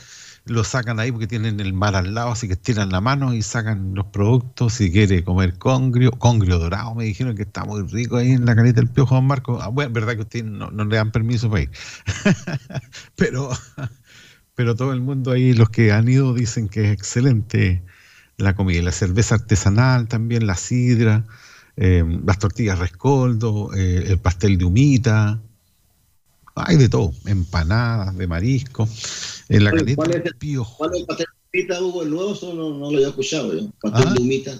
Lo 0.45 0.63
sacan 0.63 0.99
ahí 0.99 1.11
porque 1.11 1.27
tienen 1.27 1.59
el 1.59 1.73
mar 1.73 1.95
al 1.95 2.15
lado, 2.15 2.31
así 2.31 2.47
que 2.47 2.53
estiran 2.53 2.89
la 2.89 3.01
mano 3.01 3.35
y 3.35 3.43
sacan 3.43 3.93
los 3.93 4.07
productos. 4.07 4.73
Si 4.73 4.91
quiere 4.91 5.23
comer 5.23 5.57
congrio, 5.59 6.11
congrio 6.13 6.57
dorado, 6.57 6.95
me 6.95 7.03
dijeron 7.03 7.35
que 7.35 7.43
está 7.43 7.63
muy 7.63 7.83
rico 7.83 8.17
ahí 8.17 8.31
en 8.31 8.45
la 8.45 8.55
caleta 8.55 8.81
del 8.81 8.89
piojo, 8.89 9.15
don 9.15 9.27
Marco. 9.27 9.61
Ah, 9.61 9.67
bueno, 9.67 9.93
verdad 9.93 10.15
que 10.15 10.21
usted 10.21 10.43
no, 10.43 10.71
no 10.71 10.85
le 10.85 10.95
dan 10.95 11.11
permiso 11.11 11.47
para 11.49 11.63
ir. 11.63 11.69
Pero 13.15 13.51
pero 14.55 14.75
todo 14.75 14.93
el 14.93 15.01
mundo 15.01 15.31
ahí, 15.31 15.53
los 15.53 15.69
que 15.69 15.91
han 15.91 16.07
ido, 16.07 16.33
dicen 16.33 16.67
que 16.69 16.85
es 16.85 16.91
excelente 16.91 17.83
la 18.37 18.55
comida. 18.55 18.81
La 18.81 18.91
cerveza 18.91 19.35
artesanal 19.35 20.07
también, 20.07 20.47
la 20.47 20.55
sidra, 20.55 21.25
eh, 21.77 22.03
las 22.25 22.39
tortillas 22.39 22.79
rescoldo, 22.79 23.73
eh, 23.75 24.05
el 24.07 24.17
pastel 24.17 24.57
de 24.57 24.65
humita. 24.65 25.41
Hay 26.55 26.77
de 26.77 26.87
todo, 26.87 27.11
empanadas 27.25 28.17
de 28.17 28.27
marisco. 28.27 28.87
En 29.49 29.65
la 29.65 29.71
caleta 29.71 29.95
¿Cuál 29.95 30.11
es 30.11 30.25
el, 30.25 30.35
piojo. 30.37 30.77
cuál 30.77 30.91
es 30.93 31.01
el 31.01 31.05
pastel 31.05 31.25
de 31.51 31.59
humita, 31.59 31.81
Hugo? 31.81 32.03
¿El 32.03 32.09
nuevo? 32.11 32.33
Eso 32.33 32.53
no, 32.53 32.69
no 32.69 32.91
lo 32.91 32.97
había 32.97 33.09
escuchado 33.09 33.53
yo. 33.53 33.69
Pastel 33.81 34.07
Ah. 34.07 34.13
de 34.13 34.21
humita. 34.21 34.51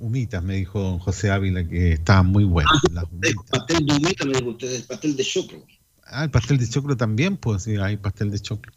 Humitas, 0.00 0.44
me 0.44 0.54
dijo 0.56 0.80
don 0.80 0.98
José 1.00 1.30
Ávila, 1.30 1.66
que 1.66 1.94
estaban 1.94 2.26
muy 2.26 2.44
buenas. 2.44 2.72
las 2.92 3.04
Eh, 3.22 3.34
Pastel 3.50 3.84
de 3.84 3.94
humita, 3.96 4.24
me 4.26 4.34
dijo 4.34 4.50
usted, 4.50 4.86
pastel 4.86 5.16
de 5.16 5.24
choclo. 5.24 5.66
Ah, 6.04 6.24
el 6.24 6.30
pastel 6.30 6.58
de 6.58 6.68
choclo 6.68 6.96
también, 6.96 7.36
pues 7.36 7.64
sí, 7.64 7.76
hay 7.76 7.96
pastel 7.96 8.30
de 8.30 8.38
choclo. 8.38 8.72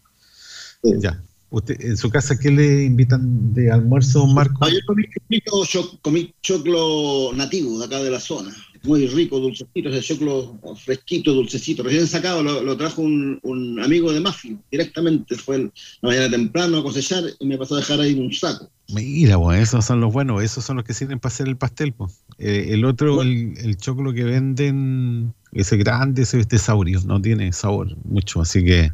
Ya. 0.83 1.21
Usted, 1.49 1.81
¿En 1.81 1.97
su 1.97 2.09
casa 2.09 2.39
qué 2.39 2.49
le 2.49 2.85
invitan 2.85 3.53
de 3.53 3.69
almuerzo, 3.69 4.25
Marco? 4.25 4.63
Ah, 4.63 4.69
yo 4.69 4.79
comí, 4.87 5.03
choclo, 5.43 5.65
cho- 5.65 5.99
comí 6.01 6.33
choclo 6.41 7.31
nativo 7.35 7.77
de 7.77 7.85
acá 7.85 8.01
de 8.01 8.09
la 8.09 8.21
zona. 8.21 8.55
Muy 8.83 9.05
rico, 9.07 9.37
dulcecito, 9.37 9.89
ese 9.89 10.01
choclo 10.01 10.57
fresquito, 10.83 11.33
dulcecito. 11.33 11.83
Recién 11.83 12.07
sacado, 12.07 12.41
lo, 12.41 12.63
lo 12.63 12.77
trajo 12.77 13.01
un, 13.01 13.37
un 13.43 13.79
amigo 13.81 14.13
de 14.13 14.21
Mafio, 14.21 14.57
directamente. 14.71 15.35
Fue 15.35 15.57
la 15.59 15.69
mañana 16.09 16.29
temprano 16.31 16.77
a 16.77 16.83
cosechar 16.83 17.23
y 17.39 17.45
me 17.45 17.57
pasó 17.57 17.75
a 17.75 17.79
dejar 17.79 17.99
ahí 17.99 18.13
un 18.17 18.31
saco. 18.31 18.71
Mira, 18.93 19.37
pues 19.37 19.61
esos 19.61 19.83
son 19.85 19.99
los 19.99 20.11
buenos, 20.13 20.41
esos 20.41 20.63
son 20.63 20.77
los 20.77 20.85
que 20.85 20.93
sirven 20.93 21.19
para 21.19 21.33
hacer 21.33 21.47
el 21.49 21.57
pastel. 21.57 21.91
Pues. 21.93 22.13
Eh, 22.39 22.67
el 22.69 22.85
otro, 22.85 23.21
el, 23.21 23.55
el 23.57 23.75
choclo 23.75 24.13
que 24.13 24.23
venden, 24.23 25.33
ese 25.51 25.75
grande, 25.75 26.21
ese 26.23 26.39
es 26.39 26.47
de 26.47 26.57
saurio, 26.57 27.01
no 27.05 27.21
tiene 27.21 27.51
sabor 27.51 27.95
mucho, 28.05 28.41
así 28.41 28.63
que 28.63 28.91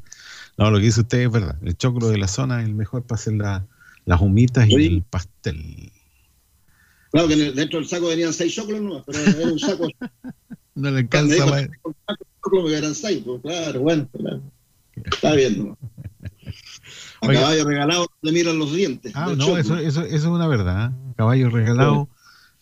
no, 0.57 0.71
lo 0.71 0.77
que 0.79 0.85
dice 0.85 1.01
usted 1.01 1.19
es 1.19 1.31
verdad. 1.31 1.57
El 1.63 1.77
choclo 1.77 2.09
de 2.09 2.17
la 2.17 2.27
zona 2.27 2.61
es 2.61 2.67
el 2.67 2.73
mejor 2.75 3.03
para 3.03 3.19
hacer 3.19 3.33
la- 3.33 3.65
las 4.05 4.21
humitas 4.21 4.67
y 4.69 4.73
el 4.75 5.03
pastel. 5.03 5.91
Claro 7.11 7.27
que 7.27 7.35
dentro 7.51 7.79
del 7.79 7.87
saco 7.87 8.07
venían 8.07 8.33
seis 8.33 8.53
choclos 8.55 8.81
nomás, 8.81 9.03
pero 9.05 9.19
era 9.19 9.51
un 9.51 9.59
saco. 9.59 9.87
No 10.75 10.91
le 10.91 10.99
alcanza 10.99 11.69
porque 12.41 12.77
eran 12.77 12.93
seis, 12.93 13.23
pues 13.25 13.41
claro, 13.41 13.81
bueno, 13.81 14.07
claro. 14.13 14.41
Está 14.93 15.33
bien, 15.33 15.57
¿no? 15.69 15.77
A 17.21 17.27
Oiga. 17.27 17.41
caballo 17.41 17.65
regalado 17.65 18.07
le 18.21 18.31
miran 18.31 18.59
los 18.59 18.73
dientes. 18.73 19.11
Ah, 19.15 19.33
no, 19.35 19.37
choclo. 19.45 19.57
eso, 19.57 19.77
eso, 19.77 20.03
eso 20.03 20.15
es 20.15 20.23
una 20.25 20.47
verdad. 20.47 20.91
¿eh? 20.91 21.13
Caballo 21.17 21.49
regalado 21.49 22.07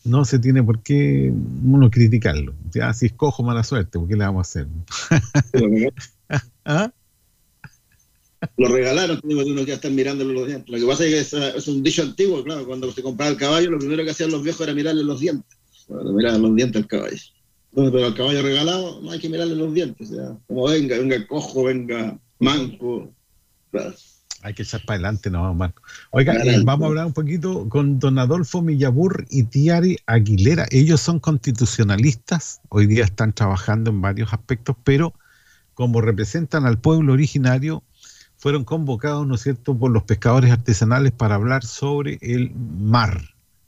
no 0.06 0.24
se 0.24 0.40
tiene 0.40 0.64
por 0.64 0.82
qué 0.82 1.32
uno 1.64 1.92
criticarlo. 1.92 2.56
Ya, 2.72 2.94
si 2.94 3.08
es 3.08 3.14
cojo, 3.14 3.44
mala 3.44 3.64
suerte, 3.64 4.00
¿por 4.00 4.08
qué 4.08 4.16
le 4.16 4.24
vamos 4.24 4.48
a 4.56 4.62
hacer? 4.62 4.68
¿Ah? 6.66 6.92
Lo 8.58 8.68
regalaron, 8.68 9.20
digo, 9.24 9.42
uno 9.46 9.62
que 9.62 9.68
ya 9.68 9.74
están 9.76 9.96
mirándole 9.96 10.34
los 10.34 10.48
dientes. 10.48 10.70
Lo 10.70 10.80
que 10.80 10.86
pasa 10.86 11.06
es 11.06 11.10
que 11.12 11.20
es, 11.20 11.56
es 11.56 11.68
un 11.68 11.84
dicho 11.84 12.02
antiguo, 12.02 12.44
claro, 12.44 12.66
cuando 12.66 12.92
se 12.92 13.02
compraba 13.02 13.32
el 13.32 13.38
caballo, 13.38 13.72
lo 13.72 13.80
primero 13.80 14.04
que 14.04 14.12
hacían 14.12 14.32
los 14.32 14.44
viejos 14.44 14.62
era 14.62 14.74
mirarle 14.74 15.04
los 15.04 15.20
dientes. 15.20 15.58
Bueno, 15.88 16.12
miraban 16.14 16.42
los 16.42 16.56
dientes 16.56 16.82
al 16.82 16.88
caballo. 16.88 17.18
Entonces, 17.72 17.94
pero 17.94 18.06
al 18.06 18.16
caballo 18.16 18.42
regalado 18.42 19.02
no 19.02 19.12
hay 19.12 19.20
que 19.20 19.30
mirarle 19.30 19.56
los 19.56 19.74
dientes, 19.74 20.10
o 20.10 20.16
sea, 20.16 20.38
como 20.48 20.68
venga, 20.70 20.98
venga 20.98 21.28
cojo, 21.28 21.64
venga 21.66 22.18
manco. 22.40 23.14
claro. 23.72 23.94
Hay 24.46 24.54
que 24.54 24.62
echar 24.62 24.82
para 24.86 24.98
adelante, 24.98 25.32
no, 25.32 25.52
Marco. 25.56 25.82
Oiga, 26.12 26.36
eh, 26.36 26.62
vamos 26.64 26.86
a 26.86 26.88
hablar 26.90 27.08
un 27.08 27.14
poquito 27.14 27.68
con 27.68 27.98
don 27.98 28.20
Adolfo 28.20 28.62
Millabur 28.62 29.26
y 29.32 29.44
Tiari 29.44 29.98
Aguilera. 30.06 30.68
Ellos 30.70 31.02
son 31.02 31.20
constitucionalistas, 31.20 32.62
hoy 32.70 32.86
día 32.86 33.06
están 33.06 33.34
trabajando 33.34 33.90
en 33.90 34.02
varios 34.02 34.32
aspectos, 34.34 34.76
pero 34.84 35.16
como 35.74 36.00
representan 36.00 36.68
al 36.68 36.78
pueblo 36.78 37.14
originario, 37.14 37.82
fueron 38.38 38.64
convocados, 38.64 39.26
¿no 39.28 39.36
es 39.36 39.42
cierto?, 39.42 39.78
por 39.78 39.92
los 39.92 40.04
pescadores 40.04 40.52
artesanales 40.52 41.12
para 41.12 41.36
hablar 41.36 41.64
sobre 41.64 42.18
el 42.22 42.52
mar, 42.56 43.22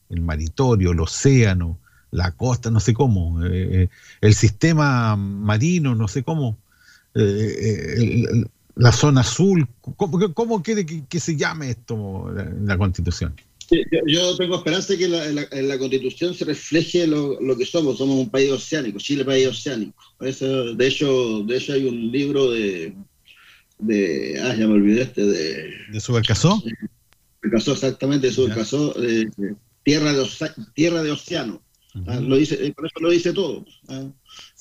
el 0.09 0.21
maritorio, 0.21 0.91
el 0.91 0.99
océano, 0.99 1.77
la 2.11 2.31
costa, 2.31 2.71
no 2.71 2.79
sé 2.79 2.93
cómo, 2.93 3.43
eh, 3.45 3.83
eh, 3.83 3.89
el 4.21 4.33
sistema 4.33 5.15
marino, 5.15 5.95
no 5.95 6.07
sé 6.07 6.23
cómo, 6.23 6.57
eh, 7.15 8.45
la 8.75 8.91
zona 8.91 9.21
azul. 9.21 9.67
¿Cómo, 9.81 10.33
cómo 10.33 10.61
quiere 10.61 10.85
que, 10.85 11.19
se 11.19 11.35
llame 11.35 11.71
esto 11.71 12.27
en 12.37 12.67
la 12.67 12.77
Constitución? 12.77 13.35
Yo, 14.05 14.37
tengo 14.37 14.55
esperanza 14.55 14.93
de 14.93 14.99
que 14.99 15.07
la- 15.09 15.47
la, 15.61 15.77
constitución 15.77 16.33
se 16.33 16.45
refleje 16.45 17.05
lo, 17.05 17.57
que 17.57 17.65
somos. 17.65 17.97
Somos 17.97 18.15
un 18.15 18.29
país 18.29 18.49
oceánico, 18.51 18.97
Chile 18.97 19.25
país 19.25 19.47
oceánico. 19.47 20.01
De 20.19 20.87
hecho, 20.87 21.43
de 21.43 21.57
hecho 21.57 21.73
hay 21.73 21.85
un 21.85 22.11
libro 22.11 22.51
de, 22.51 22.93
de 23.79 24.39
ah, 24.41 24.55
ya 24.55 24.67
me 24.67 24.73
olvidé 24.73 25.03
este, 25.03 25.25
de 25.25 25.71
¿De 25.91 25.99
Subercasó? 25.99 26.61
Casó 27.51 27.73
exactamente, 27.73 28.29
Casó, 28.53 28.93
eh, 29.01 29.25
tierra, 29.83 30.11
de 30.13 30.21
oce- 30.21 30.53
tierra 30.73 31.01
de 31.03 31.11
océano. 31.11 31.61
Ah, 32.05 32.19
lo 32.19 32.35
dice, 32.35 32.55
eh, 32.63 32.73
por 32.73 32.85
eso 32.85 32.95
lo 32.99 33.09
dice 33.09 33.33
todo. 33.33 33.65
ah. 33.87 34.03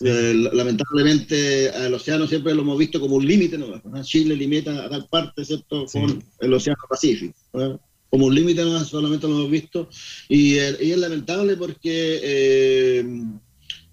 Eh, 0.01 0.33
la- 0.35 0.53
lamentablemente 0.55 1.69
al 1.71 1.93
océano 1.95 2.27
siempre 2.27 2.55
lo 2.55 2.63
hemos 2.63 2.79
visto 2.79 3.01
como 3.01 3.17
un 3.17 3.27
límite, 3.27 3.59
¿no? 3.59 3.81
Chile 4.05 4.37
limita 4.37 4.85
a 4.85 4.89
tal 4.89 5.07
parte, 5.09 5.45
¿cierto? 5.45 5.87
Con 5.87 6.23
el 6.41 6.53
océano 6.55 6.79
Pacífico. 6.89 7.35
como 8.09 8.27
un 8.27 8.35
límite, 8.35 8.63
no 8.65 8.83
solamente 8.85 9.27
lo 9.27 9.35
hemos 9.41 9.51
visto, 9.51 9.89
y, 10.29 10.55
eh, 10.55 10.77
y 10.81 10.93
es 10.93 10.99
lamentable 10.99 11.57
porque 11.57 12.21
eh, 12.23 13.05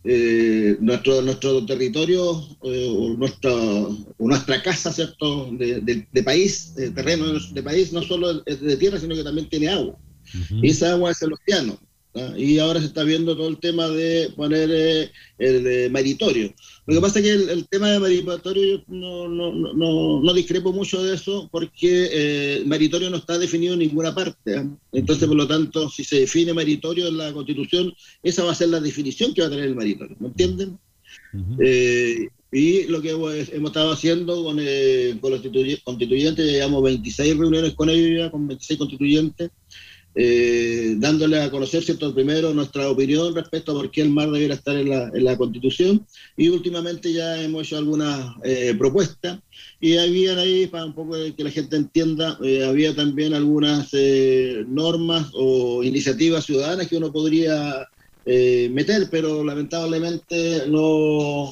eh, 0.03 0.77
nuestro, 0.81 1.21
nuestro 1.21 1.65
territorio 1.65 2.41
eh, 2.63 2.87
o, 2.89 3.09
nuestra, 3.17 3.51
o 3.53 4.27
nuestra 4.27 4.61
casa, 4.61 4.91
¿cierto?, 4.91 5.49
de, 5.53 5.81
de- 5.81 6.07
de 6.11 6.23
país, 6.23 6.73
de 6.75 6.91
terreno 6.91 7.25
de 7.53 7.63
país, 7.63 7.93
no 7.93 8.01
solo 8.01 8.43
es 8.45 8.59
de 8.61 8.77
tierra, 8.77 8.99
sino 8.99 9.15
que 9.15 9.23
también 9.23 9.49
tiene 9.49 9.69
agua. 9.69 9.97
Y 10.61 10.69
esa 10.71 10.93
agua 10.93 11.11
es 11.11 11.21
el 11.21 11.33
océano. 11.33 11.77
¿Ah? 12.15 12.33
Y 12.37 12.59
ahora 12.59 12.79
se 12.79 12.87
está 12.87 13.03
viendo 13.03 13.35
todo 13.35 13.47
el 13.47 13.59
tema 13.59 13.87
de 13.89 14.31
poner 14.35 14.69
eh, 14.71 15.11
el 15.37 15.67
eh, 15.67 15.89
maritorio. 15.89 16.53
Lo 16.85 16.95
que 16.95 17.01
pasa 17.01 17.19
es 17.19 17.25
que 17.25 17.31
el, 17.31 17.49
el 17.49 17.67
tema 17.67 17.89
de 17.91 17.99
maritorio 17.99 18.77
yo 18.77 18.83
no, 18.87 19.27
no, 19.27 19.53
no, 19.73 20.21
no, 20.21 20.33
discrepo 20.33 20.73
mucho 20.73 21.01
de 21.03 21.15
eso 21.15 21.47
porque 21.51 22.09
eh, 22.11 22.55
el 22.57 22.65
maritorio 22.67 23.09
no 23.09 23.17
está 23.17 23.37
definido 23.37 23.73
en 23.73 23.79
ninguna 23.79 24.13
parte. 24.13 24.57
¿ah? 24.57 24.67
Entonces, 24.91 25.27
por 25.27 25.37
lo 25.37 25.47
tanto, 25.47 25.89
si 25.89 26.03
se 26.03 26.19
define 26.21 26.53
maritorio 26.53 27.07
en 27.07 27.17
la 27.17 27.31
Constitución, 27.33 27.93
esa 28.21 28.43
va 28.43 28.51
a 28.51 28.55
ser 28.55 28.69
la 28.69 28.79
definición 28.79 29.33
que 29.33 29.41
va 29.41 29.47
a 29.47 29.51
tener 29.51 29.65
el 29.65 29.75
maritorio. 29.75 30.15
¿Me 30.19 30.27
entienden? 30.27 30.77
Eh, 31.59 32.27
y 32.51 32.83
lo 32.83 33.01
que 33.01 33.11
hemos, 33.11 33.33
hemos 33.51 33.71
estado 33.71 33.91
haciendo 33.91 34.43
con, 34.43 34.57
eh, 34.59 35.17
con 35.19 35.31
los 35.31 35.41
constituy- 35.41 35.81
constituyentes, 35.83 36.45
llevamos 36.45 36.83
26 36.83 37.35
reuniones 37.37 37.73
con 37.73 37.89
ellos, 37.89 38.19
ya, 38.25 38.29
con 38.31 38.47
26 38.47 38.77
constituyentes, 38.77 39.49
eh, 40.15 40.95
dándole 40.97 41.41
a 41.41 41.49
conocer, 41.49 41.83
¿cierto? 41.83 42.13
Primero 42.13 42.53
nuestra 42.53 42.89
opinión 42.89 43.33
respecto 43.33 43.71
a 43.71 43.75
por 43.75 43.89
qué 43.89 44.01
el 44.01 44.09
mar 44.09 44.29
debiera 44.29 44.53
estar 44.53 44.75
en 44.75 44.89
la, 44.89 45.09
en 45.13 45.23
la 45.23 45.37
Constitución 45.37 46.05
y 46.37 46.49
últimamente 46.49 47.11
ya 47.11 47.41
hemos 47.41 47.63
hecho 47.63 47.77
algunas 47.77 48.35
eh, 48.43 48.75
propuestas 48.77 49.39
y 49.79 49.97
habían 49.97 50.37
ahí, 50.37 50.67
para 50.67 50.85
un 50.85 50.93
poco 50.93 51.15
que 51.35 51.43
la 51.43 51.49
gente 51.49 51.75
entienda, 51.75 52.37
eh, 52.43 52.63
había 52.63 52.95
también 52.95 53.33
algunas 53.33 53.89
eh, 53.93 54.63
normas 54.67 55.31
o 55.33 55.83
iniciativas 55.83 56.45
ciudadanas 56.45 56.87
que 56.87 56.97
uno 56.97 57.11
podría 57.11 57.87
eh, 58.25 58.69
meter, 58.71 59.07
pero 59.09 59.43
lamentablemente 59.43 60.67
no 60.67 61.51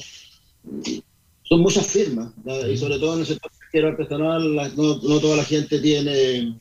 son 1.42 1.60
muchas 1.60 1.86
firmas 1.88 2.32
¿no? 2.44 2.66
y 2.66 2.76
sobre 2.76 2.98
todo 2.98 3.14
en 3.14 3.20
el 3.20 3.26
sector 3.26 3.50
artesanal 3.84 4.54
no, 4.54 4.98
no 5.02 5.20
toda 5.20 5.36
la 5.36 5.44
gente 5.44 5.80
tiene 5.80 6.56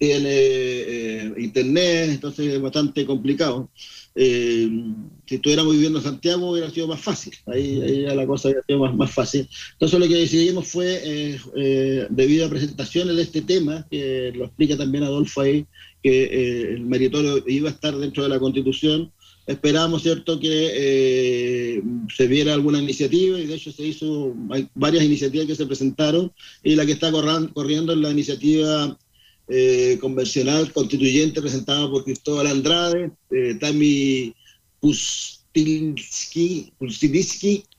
tiene 0.00 0.28
eh, 0.32 1.32
internet, 1.36 2.08
entonces 2.08 2.54
es 2.54 2.60
bastante 2.60 3.04
complicado. 3.04 3.68
Eh, 4.14 4.66
si 5.26 5.34
estuviéramos 5.34 5.74
viviendo 5.74 5.98
en 5.98 6.04
Santiago 6.04 6.50
hubiera 6.50 6.70
sido 6.70 6.88
más 6.88 7.00
fácil, 7.00 7.34
ahí, 7.46 7.80
ahí 7.82 8.02
ya 8.02 8.14
la 8.14 8.26
cosa 8.26 8.48
hubiera 8.48 8.64
sido 8.66 8.78
más, 8.78 8.96
más 8.96 9.12
fácil. 9.12 9.46
Entonces 9.72 10.00
lo 10.00 10.08
que 10.08 10.14
decidimos 10.14 10.68
fue, 10.68 11.00
eh, 11.04 11.38
eh, 11.54 12.06
debido 12.08 12.46
a 12.46 12.50
presentaciones 12.50 13.14
de 13.14 13.22
este 13.22 13.42
tema, 13.42 13.86
que 13.90 14.32
lo 14.34 14.46
explica 14.46 14.76
también 14.76 15.04
Adolfo 15.04 15.42
ahí, 15.42 15.66
que 16.02 16.22
eh, 16.24 16.74
el 16.76 16.86
meritorio 16.86 17.44
iba 17.46 17.68
a 17.68 17.72
estar 17.72 17.94
dentro 17.96 18.22
de 18.22 18.30
la 18.30 18.38
Constitución, 18.40 19.12
esperamos, 19.46 20.02
¿cierto?, 20.02 20.40
que 20.40 20.70
eh, 20.72 21.82
se 22.16 22.26
viera 22.26 22.54
alguna 22.54 22.80
iniciativa 22.80 23.38
y 23.38 23.46
de 23.46 23.54
hecho 23.54 23.70
se 23.70 23.86
hizo, 23.86 24.34
hay 24.50 24.66
varias 24.74 25.04
iniciativas 25.04 25.46
que 25.46 25.56
se 25.56 25.66
presentaron 25.66 26.32
y 26.62 26.74
la 26.74 26.86
que 26.86 26.92
está 26.92 27.10
corran- 27.12 27.52
corriendo 27.52 27.92
es 27.92 27.98
la 27.98 28.10
iniciativa 28.10 28.96
eh, 29.52 29.98
convencional 30.00 30.72
constituyente 30.72 31.40
presentada 31.40 31.90
por 31.90 32.04
Cristóbal 32.04 32.46
Andrade, 32.46 33.10
eh, 33.32 33.56
Tami 33.58 34.32
Pustilski, 34.78 36.72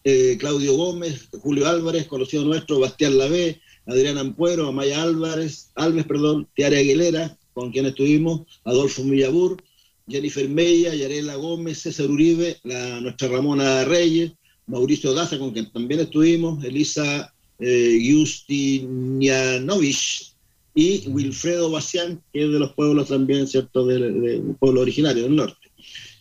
eh, 0.03 0.36
Claudio 0.38 0.76
Gómez, 0.76 1.30
Julio 1.41 1.69
Álvarez, 1.69 2.07
conocido 2.07 2.43
nuestro, 2.43 2.80
Bastián 2.80 3.17
Lavé, 3.17 3.61
Adrián 3.86 4.17
Ampuero, 4.17 4.67
Amaya 4.67 5.01
Álvarez, 5.01 5.72
Alves, 5.76 6.05
perdón, 6.05 6.45
Tiara 6.55 6.78
Aguilera, 6.78 7.38
con 7.53 7.72
quien 7.72 7.86
estuvimos, 7.86 8.41
Adolfo 8.65 9.05
Millabur, 9.05 9.63
Jennifer 10.09 10.49
Mella, 10.49 10.93
Yarela 10.93 11.36
Gómez, 11.36 11.84
César 11.84 12.11
Uribe, 12.11 12.57
la, 12.63 12.99
nuestra 12.99 13.30
Ramona 13.30 13.86
Reyes, 13.86 14.34
Mauricio 14.67 15.13
Daza, 15.13 15.39
con 15.39 15.51
quien 15.51 15.72
también 15.72 16.01
estuvimos, 16.01 16.61
Elisa 16.65 17.34
eh, 17.59 17.97
Justinianovich 18.11 20.30
y 20.74 21.07
Wilfredo 21.07 21.69
Bacián, 21.69 22.22
que 22.32 22.45
es 22.45 22.51
de 22.51 22.59
los 22.59 22.74
pueblos 22.74 23.09
también, 23.09 23.47
¿cierto?, 23.47 23.86
de, 23.86 23.99
de 23.99 24.39
un 24.39 24.55
pueblo 24.55 24.82
originario 24.82 25.24
del 25.24 25.36
norte. 25.36 25.72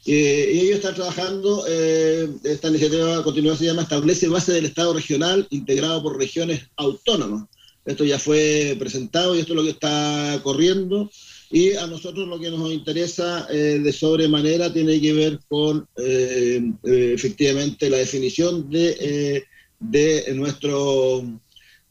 Eh, 0.07 0.53
y 0.55 0.61
ellos 0.61 0.77
están 0.77 0.95
trabajando, 0.95 1.65
eh, 1.69 2.29
esta 2.45 2.69
iniciativa 2.69 3.19
a 3.19 3.23
continuación 3.23 3.59
se 3.59 3.67
llama 3.67 3.83
Establece 3.83 4.29
base 4.29 4.53
del 4.53 4.65
Estado 4.65 4.95
regional 4.95 5.47
integrado 5.51 6.03
por 6.03 6.19
regiones 6.19 6.63
autónomas. 6.77 7.45
Esto 7.85 8.05
ya 8.05 8.19
fue 8.19 8.77
presentado 8.79 9.35
y 9.35 9.41
esto 9.41 9.53
es 9.53 9.57
lo 9.57 9.63
que 9.63 9.71
está 9.71 10.41
corriendo. 10.43 11.11
Y 11.53 11.73
a 11.73 11.87
nosotros 11.87 12.29
lo 12.29 12.39
que 12.39 12.51
nos 12.51 12.73
interesa 12.73 13.47
eh, 13.51 13.81
de 13.83 13.93
sobremanera 13.93 14.73
tiene 14.73 15.01
que 15.01 15.13
ver 15.13 15.41
con 15.49 15.87
eh, 15.97 16.63
eh, 16.85 17.13
efectivamente 17.15 17.91
la 17.91 17.97
definición 17.97 18.71
de, 18.71 18.97
eh, 19.01 19.45
de 19.81 20.33
nuestro, 20.35 21.25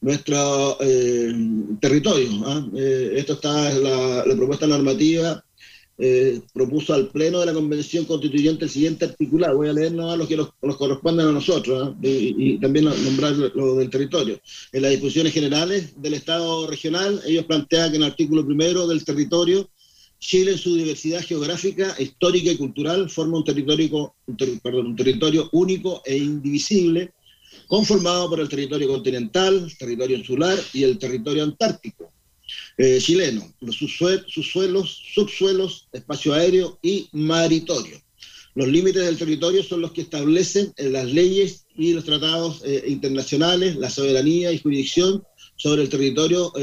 nuestro 0.01 0.77
eh, 0.81 1.33
territorio. 1.81 2.29
¿ah? 2.45 2.65
Eh, 2.75 3.13
esto 3.17 3.33
está 3.33 3.73
la, 3.73 4.25
la 4.25 4.35
propuesta 4.35 4.65
normativa 4.67 5.43
eh, 6.01 6.39
propuso 6.53 6.93
al 6.93 7.09
Pleno 7.09 7.41
de 7.41 7.47
la 7.47 7.53
Convención 7.53 8.05
Constituyente 8.05 8.63
el 8.63 8.71
siguiente 8.71 9.03
articulado. 9.03 9.57
Voy 9.57 9.67
a 9.67 9.73
leer 9.73 9.91
nomás 9.91 10.17
los 10.17 10.27
que 10.29 10.37
nos, 10.37 10.51
corresponden 10.77 11.27
a 11.27 11.31
nosotros 11.33 11.89
¿ah? 11.89 11.95
y, 12.01 12.53
y 12.53 12.57
también 12.59 12.85
nombrar 12.85 13.33
lo 13.35 13.75
del 13.75 13.89
territorio. 13.89 14.39
En 14.71 14.81
las 14.83 14.91
disposiciones 14.91 15.33
generales 15.33 16.01
del 16.01 16.13
Estado 16.13 16.67
regional, 16.67 17.21
ellos 17.25 17.45
plantean 17.45 17.91
que 17.91 17.97
en 17.97 18.03
el 18.03 18.09
artículo 18.09 18.45
primero 18.45 18.87
del 18.87 19.03
territorio, 19.03 19.69
Chile 20.21 20.51
en 20.51 20.57
su 20.57 20.75
diversidad 20.75 21.21
geográfica, 21.21 21.95
histórica 21.97 22.51
y 22.51 22.57
cultural 22.57 23.09
forma 23.09 23.37
un 23.37 23.43
territorio, 23.45 24.13
un 24.27 24.35
ter- 24.37 24.59
perdón, 24.61 24.87
un 24.87 24.95
territorio 24.95 25.49
único 25.53 26.01
e 26.05 26.17
indivisible, 26.17 27.11
conformado 27.69 28.27
por 28.29 28.39
el 28.39 28.49
territorio 28.49 28.87
continental, 28.87 29.53
el 29.63 29.77
territorio 29.77 30.17
insular 30.17 30.57
y 30.73 30.83
el 30.83 30.97
territorio 30.97 31.43
antártico 31.43 32.11
eh, 32.79 32.97
chileno, 32.99 33.53
los 33.61 33.79
subsue- 33.79 34.25
subsuelos, 34.27 35.03
subsuelos, 35.13 35.87
espacio 35.93 36.33
aéreo 36.33 36.79
y 36.81 37.07
maritorio. 37.11 38.01
Los 38.55 38.67
límites 38.67 39.05
del 39.05 39.19
territorio 39.19 39.61
son 39.63 39.81
los 39.81 39.91
que 39.91 40.01
establecen 40.01 40.73
eh, 40.77 40.89
las 40.89 41.05
leyes 41.13 41.67
y 41.77 41.93
los 41.93 42.05
tratados 42.05 42.63
eh, 42.65 42.85
internacionales, 42.87 43.75
la 43.75 43.91
soberanía 43.91 44.51
y 44.51 44.57
jurisdicción 44.57 45.23
sobre 45.55 45.83
el 45.83 45.89
territorio 45.89 46.53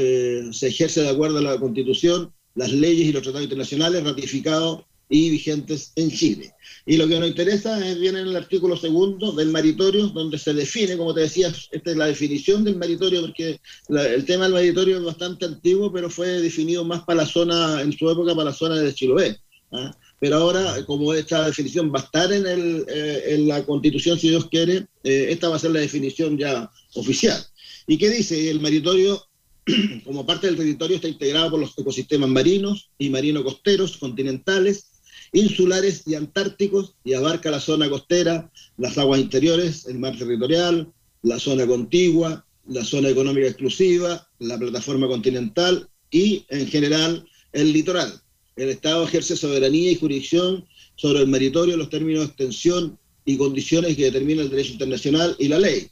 se 0.51 0.67
ejerce 0.67 1.01
de 1.03 1.09
acuerdo 1.09 1.37
a 1.37 1.41
la 1.43 1.59
Constitución, 1.59 2.33
las 2.55 2.73
leyes 2.73 3.07
y 3.07 3.11
los 3.13 3.21
tratados 3.21 3.43
internacionales 3.43 4.03
ratificados 4.03 4.85
y 5.09 5.29
vigentes 5.29 5.91
en 5.95 6.11
Chile. 6.11 6.53
Y 6.85 6.97
lo 6.97 7.07
que 7.07 7.19
nos 7.19 7.29
interesa 7.29 7.85
es 7.87 7.99
viene 7.99 8.21
en 8.21 8.27
el 8.27 8.35
artículo 8.35 8.75
segundo 8.77 9.31
del 9.31 9.49
maritorio, 9.49 10.07
donde 10.07 10.37
se 10.37 10.53
define, 10.53 10.97
como 10.97 11.13
te 11.13 11.21
decía, 11.21 11.53
esta 11.71 11.91
es 11.91 11.97
la 11.97 12.07
definición 12.07 12.63
del 12.63 12.77
maritorio, 12.77 13.21
porque 13.21 13.59
la- 13.89 14.07
el 14.07 14.25
tema 14.25 14.45
del 14.45 14.53
maritorio 14.53 14.97
es 14.97 15.03
bastante 15.03 15.45
antiguo, 15.45 15.91
pero 15.91 16.09
fue 16.09 16.41
definido 16.41 16.83
más 16.85 17.03
para 17.03 17.23
la 17.23 17.25
zona, 17.27 17.81
en 17.81 17.91
su 17.93 18.09
época, 18.09 18.33
para 18.35 18.49
la 18.51 18.55
zona 18.55 18.75
de 18.75 18.93
Chiloé. 18.93 19.37
¿ah? 19.71 19.95
Pero 20.19 20.37
ahora, 20.37 20.83
como 20.85 21.13
esta 21.13 21.45
definición 21.45 21.91
va 21.93 21.99
a 21.99 22.03
estar 22.03 22.31
en, 22.33 22.47
el, 22.47 22.85
eh, 22.89 23.23
en 23.27 23.47
la 23.47 23.63
constitución, 23.65 24.19
si 24.19 24.29
Dios 24.29 24.47
quiere, 24.49 24.87
eh, 25.03 25.27
esta 25.29 25.49
va 25.49 25.57
a 25.57 25.59
ser 25.59 25.71
la 25.71 25.79
definición 25.79 26.37
ya 26.37 26.69
oficial. 26.95 27.41
¿Y 27.85 27.97
qué 27.97 28.09
dice? 28.09 28.49
El 28.49 28.59
maritorio 28.59 29.23
como 30.05 30.25
parte 30.25 30.47
del 30.47 30.55
territorio 30.55 30.95
está 30.95 31.07
integrado 31.07 31.51
por 31.51 31.59
los 31.59 31.77
ecosistemas 31.77 32.29
marinos 32.29 32.89
y 32.97 33.09
marino-costeros, 33.09 33.97
continentales, 33.97 34.87
insulares 35.33 36.03
y 36.05 36.15
antárticos, 36.15 36.95
y 37.03 37.13
abarca 37.13 37.51
la 37.51 37.59
zona 37.59 37.89
costera, 37.89 38.51
las 38.77 38.97
aguas 38.97 39.19
interiores, 39.19 39.85
el 39.87 39.99
mar 39.99 40.17
territorial, 40.17 40.91
la 41.23 41.39
zona 41.39 41.65
contigua, 41.65 42.45
la 42.67 42.83
zona 42.83 43.09
económica 43.09 43.47
exclusiva, 43.47 44.27
la 44.39 44.57
plataforma 44.57 45.07
continental 45.07 45.87
y, 46.11 46.45
en 46.49 46.67
general, 46.67 47.25
el 47.53 47.73
litoral. 47.73 48.21
El 48.55 48.69
Estado 48.69 49.03
ejerce 49.03 49.35
soberanía 49.35 49.91
y 49.91 49.95
jurisdicción 49.95 50.65
sobre 50.95 51.19
el 51.19 51.27
maritorio 51.27 51.73
en 51.73 51.79
los 51.79 51.89
términos 51.89 52.21
de 52.21 52.27
extensión 52.27 52.97
y 53.25 53.37
condiciones 53.37 53.95
que 53.95 54.05
determina 54.05 54.41
el 54.41 54.49
derecho 54.49 54.73
internacional 54.73 55.35
y 55.39 55.47
la 55.47 55.59
ley. 55.59 55.87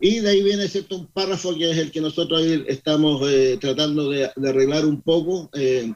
Y 0.00 0.20
de 0.20 0.30
ahí 0.30 0.42
viene 0.42 0.68
cierto 0.68 0.96
un 0.96 1.06
párrafo 1.06 1.56
que 1.56 1.70
es 1.70 1.78
el 1.78 1.90
que 1.90 2.00
nosotros 2.00 2.40
ahí 2.40 2.64
estamos 2.68 3.22
eh, 3.28 3.56
tratando 3.60 4.10
de, 4.10 4.30
de 4.34 4.48
arreglar 4.48 4.84
un 4.86 5.00
poco. 5.00 5.50
eh, 5.54 5.92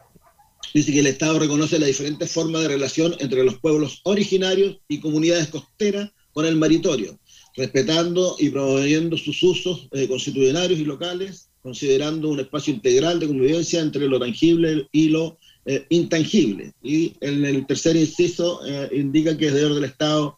dice 0.75 0.93
que 0.93 1.01
el 1.01 1.07
Estado 1.07 1.39
reconoce 1.39 1.79
las 1.79 1.89
diferentes 1.89 2.31
formas 2.31 2.63
de 2.63 2.69
relación 2.69 3.15
entre 3.19 3.45
los 3.45 3.59
pueblos 3.59 4.01
originarios 4.05 4.79
y 4.89 5.01
comunidades 5.01 5.49
costeras 5.49 6.11
con 6.33 6.47
el 6.47 6.57
maritorio, 6.57 7.19
respetando 7.57 8.37
y 8.39 8.51
promoviendo 8.51 9.17
sus 9.17 9.43
usos 9.43 9.89
eh, 9.93 10.07
constitucionarios 10.07 10.79
y 10.79 10.85
locales, 10.85 11.49
considerando 11.63 12.29
un 12.29 12.41
espacio 12.41 12.73
integral 12.73 13.19
de 13.19 13.27
convivencia 13.27 13.81
entre 13.81 14.07
lo 14.09 14.21
tangible 14.21 14.87
y 14.93 15.09
lo 15.09 15.39
eh, 15.67 15.85
intangible. 15.91 16.73
Y 16.83 17.13
en 17.21 17.45
el 17.45 17.67
tercer 17.67 17.97
inciso 17.97 18.61
eh, 18.65 18.89
indica 18.93 19.37
que 19.37 19.49
es 19.49 19.55
deber 19.55 19.75
del 19.75 19.85
Estado 19.85 20.37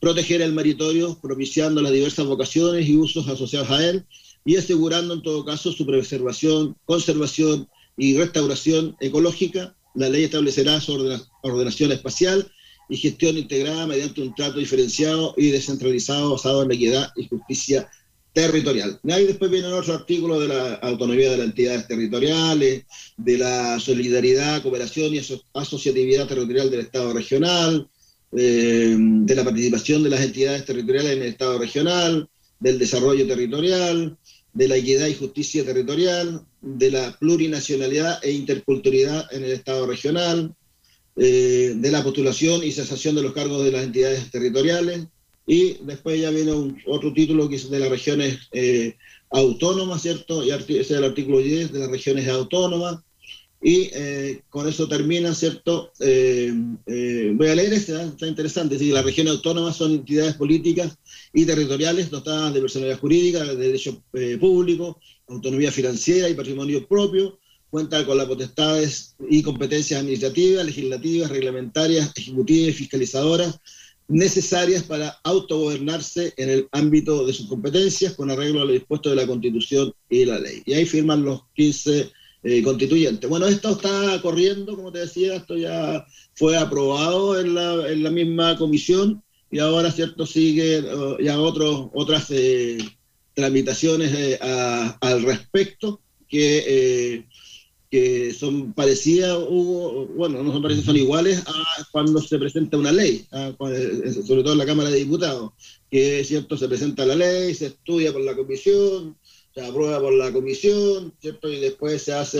proteger 0.00 0.42
el 0.42 0.52
maritorio, 0.52 1.16
propiciando 1.22 1.80
las 1.80 1.92
diversas 1.92 2.26
vocaciones 2.26 2.88
y 2.88 2.96
usos 2.96 3.28
asociados 3.28 3.70
a 3.70 3.88
él 3.88 4.04
y 4.44 4.56
asegurando 4.56 5.14
en 5.14 5.22
todo 5.22 5.44
caso 5.44 5.70
su 5.70 5.86
preservación, 5.86 6.76
conservación 6.84 7.68
y 7.96 8.16
restauración 8.16 8.96
ecológica. 9.00 9.74
La 9.94 10.08
ley 10.08 10.24
establecerá 10.24 10.80
su 10.80 10.92
ordena- 10.92 11.22
ordenación 11.42 11.92
espacial 11.92 12.50
y 12.88 12.96
gestión 12.96 13.36
integrada 13.38 13.86
mediante 13.86 14.20
un 14.22 14.34
trato 14.34 14.58
diferenciado 14.58 15.34
y 15.36 15.48
descentralizado 15.50 16.32
basado 16.32 16.62
en 16.62 16.68
la 16.68 16.74
equidad 16.74 17.10
y 17.16 17.28
justicia 17.28 17.88
territorial. 18.32 18.98
Ahí 19.10 19.26
después 19.26 19.50
vienen 19.50 19.72
otros 19.72 19.90
artículos 19.90 20.40
de 20.40 20.48
la 20.48 20.74
autonomía 20.76 21.30
de 21.30 21.36
las 21.36 21.46
entidades 21.46 21.86
territoriales, 21.86 22.84
de 23.18 23.38
la 23.38 23.78
solidaridad, 23.78 24.62
cooperación 24.62 25.14
y 25.14 25.18
aso- 25.18 25.42
asociatividad 25.52 26.26
territorial 26.26 26.70
del 26.70 26.80
Estado 26.80 27.12
regional, 27.12 27.88
eh, 28.34 28.96
de 28.98 29.34
la 29.34 29.44
participación 29.44 30.02
de 30.02 30.08
las 30.10 30.22
entidades 30.22 30.64
territoriales 30.64 31.12
en 31.12 31.22
el 31.22 31.28
Estado 31.28 31.58
regional, 31.58 32.28
del 32.58 32.78
desarrollo 32.78 33.26
territorial, 33.26 34.16
de 34.54 34.68
la 34.68 34.76
equidad 34.76 35.08
y 35.08 35.14
justicia 35.14 35.64
territorial, 35.64 36.42
de 36.62 36.90
la 36.90 37.16
plurinacionalidad 37.18 38.24
e 38.24 38.32
interculturalidad 38.32 39.26
en 39.32 39.44
el 39.44 39.52
Estado 39.52 39.86
regional, 39.86 40.54
eh, 41.16 41.74
de 41.76 41.90
la 41.90 42.02
postulación 42.02 42.62
y 42.64 42.72
cesación 42.72 43.14
de 43.16 43.22
los 43.22 43.32
cargos 43.34 43.64
de 43.64 43.72
las 43.72 43.84
entidades 43.84 44.30
territoriales, 44.30 45.06
y 45.46 45.74
después 45.82 46.20
ya 46.20 46.30
viene 46.30 46.52
otro 46.86 47.12
título 47.12 47.48
que 47.48 47.56
es 47.56 47.68
de 47.68 47.80
las 47.80 47.90
regiones 47.90 48.38
eh, 48.52 48.96
autónomas, 49.30 50.02
¿cierto? 50.02 50.44
Y 50.44 50.50
ese 50.50 50.80
es 50.80 50.90
el 50.92 51.04
artículo 51.04 51.38
10 51.38 51.72
de 51.72 51.80
las 51.80 51.90
regiones 51.90 52.28
autónomas, 52.28 53.00
y 53.62 53.90
eh, 53.92 54.42
con 54.50 54.68
eso 54.68 54.88
termina, 54.88 55.32
¿cierto? 55.34 55.92
Eh, 56.00 56.52
eh, 56.86 57.32
voy 57.34 57.48
a 57.48 57.54
leer 57.54 57.72
este, 57.72 57.92
¿eh? 57.92 58.06
está 58.06 58.26
interesante. 58.26 58.76
Sí, 58.76 58.90
las 58.90 59.04
regiones 59.04 59.34
autónomas 59.34 59.76
son 59.76 59.92
entidades 59.92 60.34
políticas 60.34 60.98
y 61.32 61.46
territoriales 61.46 62.10
dotadas 62.10 62.52
de 62.52 62.60
personalidad 62.60 62.98
jurídica, 62.98 63.44
de 63.44 63.54
derecho 63.54 64.02
eh, 64.14 64.36
público, 64.38 65.00
autonomía 65.28 65.70
financiera 65.70 66.28
y 66.28 66.34
patrimonio 66.34 66.86
propio. 66.88 67.38
Cuentan 67.70 68.04
con 68.04 68.18
las 68.18 68.26
potestades 68.26 69.14
y 69.30 69.42
competencias 69.42 70.00
administrativas, 70.00 70.66
legislativas, 70.66 71.30
reglamentarias, 71.30 72.12
ejecutivas 72.16 72.70
y 72.70 72.72
fiscalizadoras 72.72 73.60
necesarias 74.08 74.82
para 74.82 75.20
autogobernarse 75.22 76.34
en 76.36 76.50
el 76.50 76.68
ámbito 76.72 77.24
de 77.24 77.32
sus 77.32 77.46
competencias 77.46 78.12
con 78.12 78.30
arreglo 78.30 78.60
a 78.60 78.64
lo 78.64 78.72
dispuesto 78.72 79.08
de 79.08 79.16
la 79.16 79.26
Constitución 79.26 79.94
y 80.10 80.24
la 80.24 80.38
ley. 80.38 80.62
Y 80.66 80.74
ahí 80.74 80.84
firman 80.84 81.24
los 81.24 81.44
15 81.54 82.10
eh, 82.42 82.62
constituyentes. 82.62 83.28
Bueno, 83.28 83.46
esto 83.46 83.70
está 83.70 84.20
corriendo, 84.22 84.74
como 84.76 84.90
te 84.92 85.00
decía, 85.00 85.36
esto 85.36 85.56
ya 85.56 86.04
fue 86.34 86.56
aprobado 86.56 87.38
en 87.40 87.54
la, 87.54 87.88
en 87.90 88.02
la 88.02 88.10
misma 88.10 88.56
comisión 88.56 89.22
y 89.50 89.58
ahora, 89.58 89.90
¿cierto?, 89.92 90.26
sigue 90.26 90.78
eh, 90.78 91.16
ya 91.20 91.40
otros, 91.40 91.88
otras 91.94 92.30
eh, 92.30 92.78
tramitaciones 93.34 94.12
eh, 94.14 94.38
a- 94.40 94.96
al 95.00 95.22
respecto 95.22 96.00
que, 96.28 96.64
eh, 96.66 97.26
que 97.90 98.32
son 98.32 98.72
parecidas, 98.72 99.36
Hugo, 99.36 100.06
bueno, 100.16 100.42
no 100.42 100.50
son 100.52 100.62
parecidas, 100.62 100.86
son 100.86 100.96
iguales 100.96 101.42
a 101.46 101.86
cuando 101.92 102.22
se 102.22 102.38
presenta 102.38 102.78
una 102.78 102.90
ley, 102.90 103.26
a 103.30 103.48
eh, 103.70 104.12
sobre 104.26 104.42
todo 104.42 104.54
en 104.54 104.58
la 104.58 104.66
Cámara 104.66 104.88
de 104.88 104.96
Diputados, 104.98 105.52
que, 105.90 106.24
¿cierto?, 106.24 106.56
se 106.56 106.68
presenta 106.68 107.04
la 107.04 107.14
ley, 107.14 107.54
se 107.54 107.66
estudia 107.66 108.10
por 108.12 108.22
la 108.22 108.34
comisión, 108.34 109.14
se 109.54 109.60
aprueba 109.60 110.00
por 110.00 110.12
la 110.14 110.32
comisión, 110.32 111.12
¿cierto? 111.20 111.50
Y 111.52 111.60
después 111.60 112.02
se 112.02 112.12
hace 112.12 112.38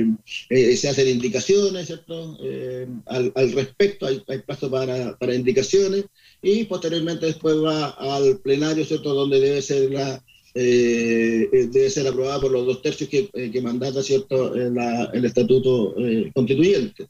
eh, 0.00 0.06
eh, 0.50 0.76
se 0.76 0.88
hacen 0.88 1.08
indicaciones, 1.08 1.86
¿cierto? 1.86 2.36
Eh, 2.42 2.86
al, 3.06 3.32
al 3.34 3.52
respecto, 3.52 4.06
hay, 4.06 4.22
hay 4.28 4.38
plazo 4.38 4.70
para, 4.70 5.16
para 5.18 5.34
indicaciones 5.34 6.04
y 6.42 6.64
posteriormente 6.64 7.26
después 7.26 7.56
va 7.56 7.90
al 7.90 8.38
plenario, 8.40 8.84
¿cierto? 8.84 9.14
Donde 9.14 9.40
debe 9.40 9.62
ser 9.62 9.90
la 9.92 10.22
eh, 10.56 11.48
eh, 11.52 11.66
debe 11.70 11.90
ser 11.90 12.06
aprobada 12.06 12.40
por 12.40 12.52
los 12.52 12.64
dos 12.66 12.80
tercios 12.82 13.10
que, 13.10 13.28
eh, 13.32 13.50
que 13.50 13.60
mandata, 13.60 14.02
¿cierto? 14.02 14.54
La- 14.54 15.10
el 15.12 15.24
estatuto 15.24 15.94
constituyente. 16.32 17.08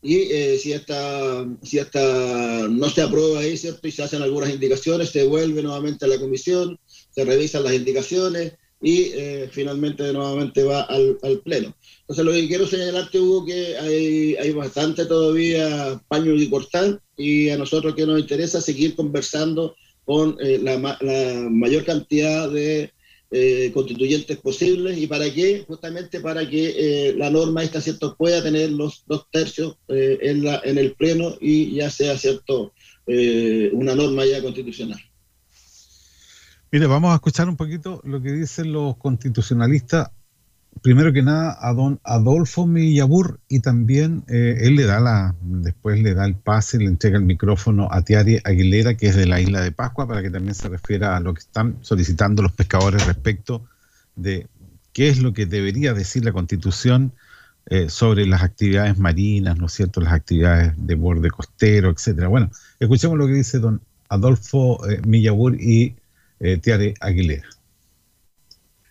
Y 0.00 0.18
si, 0.58 0.72
esta, 0.72 1.48
si 1.62 1.78
esta 1.78 2.68
no 2.68 2.90
se 2.90 3.00
aprueba 3.00 3.40
ahí, 3.40 3.56
¿cierto? 3.56 3.88
Y 3.88 3.90
se 3.90 4.02
hacen 4.02 4.20
algunas 4.22 4.50
indicaciones, 4.52 5.08
se 5.08 5.24
vuelve 5.24 5.62
nuevamente 5.62 6.04
a 6.04 6.08
la 6.08 6.18
comisión, 6.20 6.78
se 7.10 7.24
revisan 7.24 7.64
las 7.64 7.72
indicaciones 7.72 8.52
y 8.84 9.10
eh, 9.14 9.48
finalmente 9.50 10.12
nuevamente 10.12 10.62
va 10.62 10.82
al, 10.82 11.18
al 11.22 11.38
pleno. 11.40 11.74
Entonces 12.02 12.24
lo 12.24 12.32
que 12.32 12.46
quiero 12.46 12.66
señalarte, 12.66 13.18
Hugo, 13.18 13.46
que 13.46 13.76
hay, 13.78 14.36
hay 14.36 14.50
bastante 14.52 15.06
todavía 15.06 16.00
paño 16.06 16.34
y 16.34 16.50
cortar 16.50 17.00
y 17.16 17.48
a 17.48 17.56
nosotros 17.56 17.94
que 17.94 18.04
nos 18.06 18.20
interesa 18.20 18.60
seguir 18.60 18.94
conversando 18.94 19.74
con 20.04 20.36
eh, 20.38 20.60
la, 20.62 20.78
ma- 20.78 20.98
la 21.00 21.48
mayor 21.50 21.82
cantidad 21.84 22.50
de 22.50 22.92
eh, 23.30 23.70
constituyentes 23.72 24.36
posibles 24.36 24.98
y 24.98 25.06
para 25.06 25.32
qué, 25.32 25.64
justamente 25.66 26.20
para 26.20 26.48
que 26.48 26.74
eh, 26.76 27.14
la 27.16 27.30
norma 27.30 27.64
esta, 27.64 27.80
¿cierto?, 27.80 28.14
pueda 28.16 28.42
tener 28.42 28.70
los 28.70 29.02
dos 29.06 29.24
tercios 29.32 29.76
eh, 29.88 30.18
en, 30.20 30.44
la, 30.44 30.60
en 30.62 30.76
el 30.76 30.92
pleno 30.92 31.36
y 31.40 31.74
ya 31.74 31.90
sea, 31.90 32.18
¿cierto?, 32.18 32.74
una 33.72 33.94
norma 33.94 34.24
ya 34.24 34.40
constitucional. 34.40 34.98
Mire, 36.74 36.88
vamos 36.88 37.12
a 37.12 37.14
escuchar 37.14 37.48
un 37.48 37.54
poquito 37.54 38.00
lo 38.02 38.20
que 38.20 38.32
dicen 38.32 38.72
los 38.72 38.96
constitucionalistas. 38.96 40.10
Primero 40.82 41.12
que 41.12 41.22
nada, 41.22 41.56
a 41.60 41.72
don 41.72 42.00
Adolfo 42.02 42.66
Millabur 42.66 43.38
y 43.48 43.60
también 43.60 44.24
eh, 44.26 44.56
él 44.62 44.74
le 44.74 44.84
da 44.84 44.98
la, 44.98 45.36
después 45.40 46.02
le 46.02 46.14
da 46.14 46.24
el 46.24 46.34
pase, 46.34 46.78
le 46.78 46.86
entrega 46.86 47.16
el 47.16 47.22
micrófono 47.22 47.86
a 47.92 48.02
Tiari 48.02 48.40
Aguilera, 48.42 48.96
que 48.96 49.06
es 49.06 49.14
de 49.14 49.26
la 49.26 49.40
isla 49.40 49.60
de 49.60 49.70
Pascua, 49.70 50.08
para 50.08 50.20
que 50.20 50.30
también 50.30 50.56
se 50.56 50.68
refiera 50.68 51.16
a 51.16 51.20
lo 51.20 51.32
que 51.32 51.42
están 51.42 51.76
solicitando 51.80 52.42
los 52.42 52.50
pescadores 52.50 53.06
respecto 53.06 53.64
de 54.16 54.48
qué 54.92 55.10
es 55.10 55.20
lo 55.20 55.32
que 55.32 55.46
debería 55.46 55.94
decir 55.94 56.24
la 56.24 56.32
Constitución 56.32 57.12
eh, 57.66 57.88
sobre 57.88 58.26
las 58.26 58.42
actividades 58.42 58.98
marinas, 58.98 59.56
¿no 59.58 59.66
es 59.66 59.72
cierto?, 59.74 60.00
las 60.00 60.12
actividades 60.12 60.72
de 60.76 60.96
borde 60.96 61.30
costero, 61.30 61.90
etcétera. 61.90 62.26
Bueno, 62.26 62.50
escuchemos 62.80 63.16
lo 63.16 63.28
que 63.28 63.34
dice 63.34 63.60
don 63.60 63.80
Adolfo 64.08 64.84
eh, 64.90 65.00
Millabur 65.06 65.54
y 65.54 65.94
eh, 66.40 66.58
Tiare 66.58 66.94
Aguilera. 67.00 67.48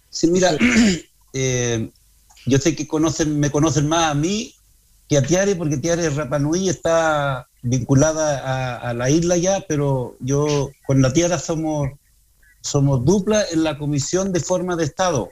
Sí, 0.09 0.27
mira, 0.27 0.55
eh, 1.33 1.89
yo 2.45 2.57
sé 2.57 2.75
que 2.75 2.87
conocen, 2.87 3.39
me 3.39 3.49
conocen 3.49 3.87
más 3.87 4.11
a 4.11 4.13
mí 4.13 4.53
que 5.09 5.17
a 5.17 5.21
Tiare, 5.21 5.55
porque 5.55 5.77
Tiare 5.77 6.09
Rapanui 6.09 6.69
está 6.69 7.47
vinculada 7.61 8.39
a, 8.39 8.89
a 8.89 8.93
la 8.93 9.09
isla 9.09 9.37
ya, 9.37 9.65
pero 9.67 10.15
yo 10.19 10.71
con 10.85 11.01
la 11.01 11.13
Tiara 11.13 11.39
somos, 11.39 11.89
somos 12.61 13.03
dupla 13.05 13.43
en 13.51 13.63
la 13.63 13.77
Comisión 13.77 14.31
de 14.31 14.39
Forma 14.39 14.75
de 14.75 14.83
Estado. 14.83 15.31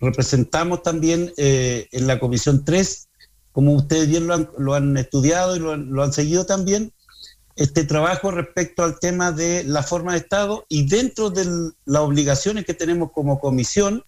Representamos 0.00 0.82
también 0.82 1.32
eh, 1.36 1.88
en 1.92 2.06
la 2.06 2.18
Comisión 2.18 2.64
3, 2.64 3.08
como 3.52 3.74
ustedes 3.74 4.08
bien 4.08 4.26
lo 4.26 4.34
han, 4.34 4.50
lo 4.58 4.74
han 4.74 4.96
estudiado 4.96 5.56
y 5.56 5.58
lo 5.58 5.72
han, 5.72 5.90
lo 5.90 6.02
han 6.02 6.12
seguido 6.12 6.46
también, 6.46 6.92
este 7.60 7.84
trabajo 7.84 8.30
respecto 8.30 8.82
al 8.82 8.98
tema 8.98 9.32
de 9.32 9.64
la 9.64 9.82
forma 9.82 10.12
de 10.12 10.18
Estado 10.20 10.64
y 10.70 10.88
dentro 10.88 11.28
de 11.28 11.44
las 11.84 12.02
obligaciones 12.02 12.64
que 12.64 12.72
tenemos 12.72 13.12
como 13.12 13.38
comisión, 13.38 14.02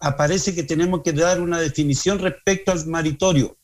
aparece 0.00 0.56
que 0.56 0.64
tenemos 0.64 1.02
que 1.04 1.12
dar 1.12 1.40
una 1.40 1.60
definición 1.60 2.18
respecto 2.18 2.72
al 2.72 2.84
maritorio. 2.88 3.56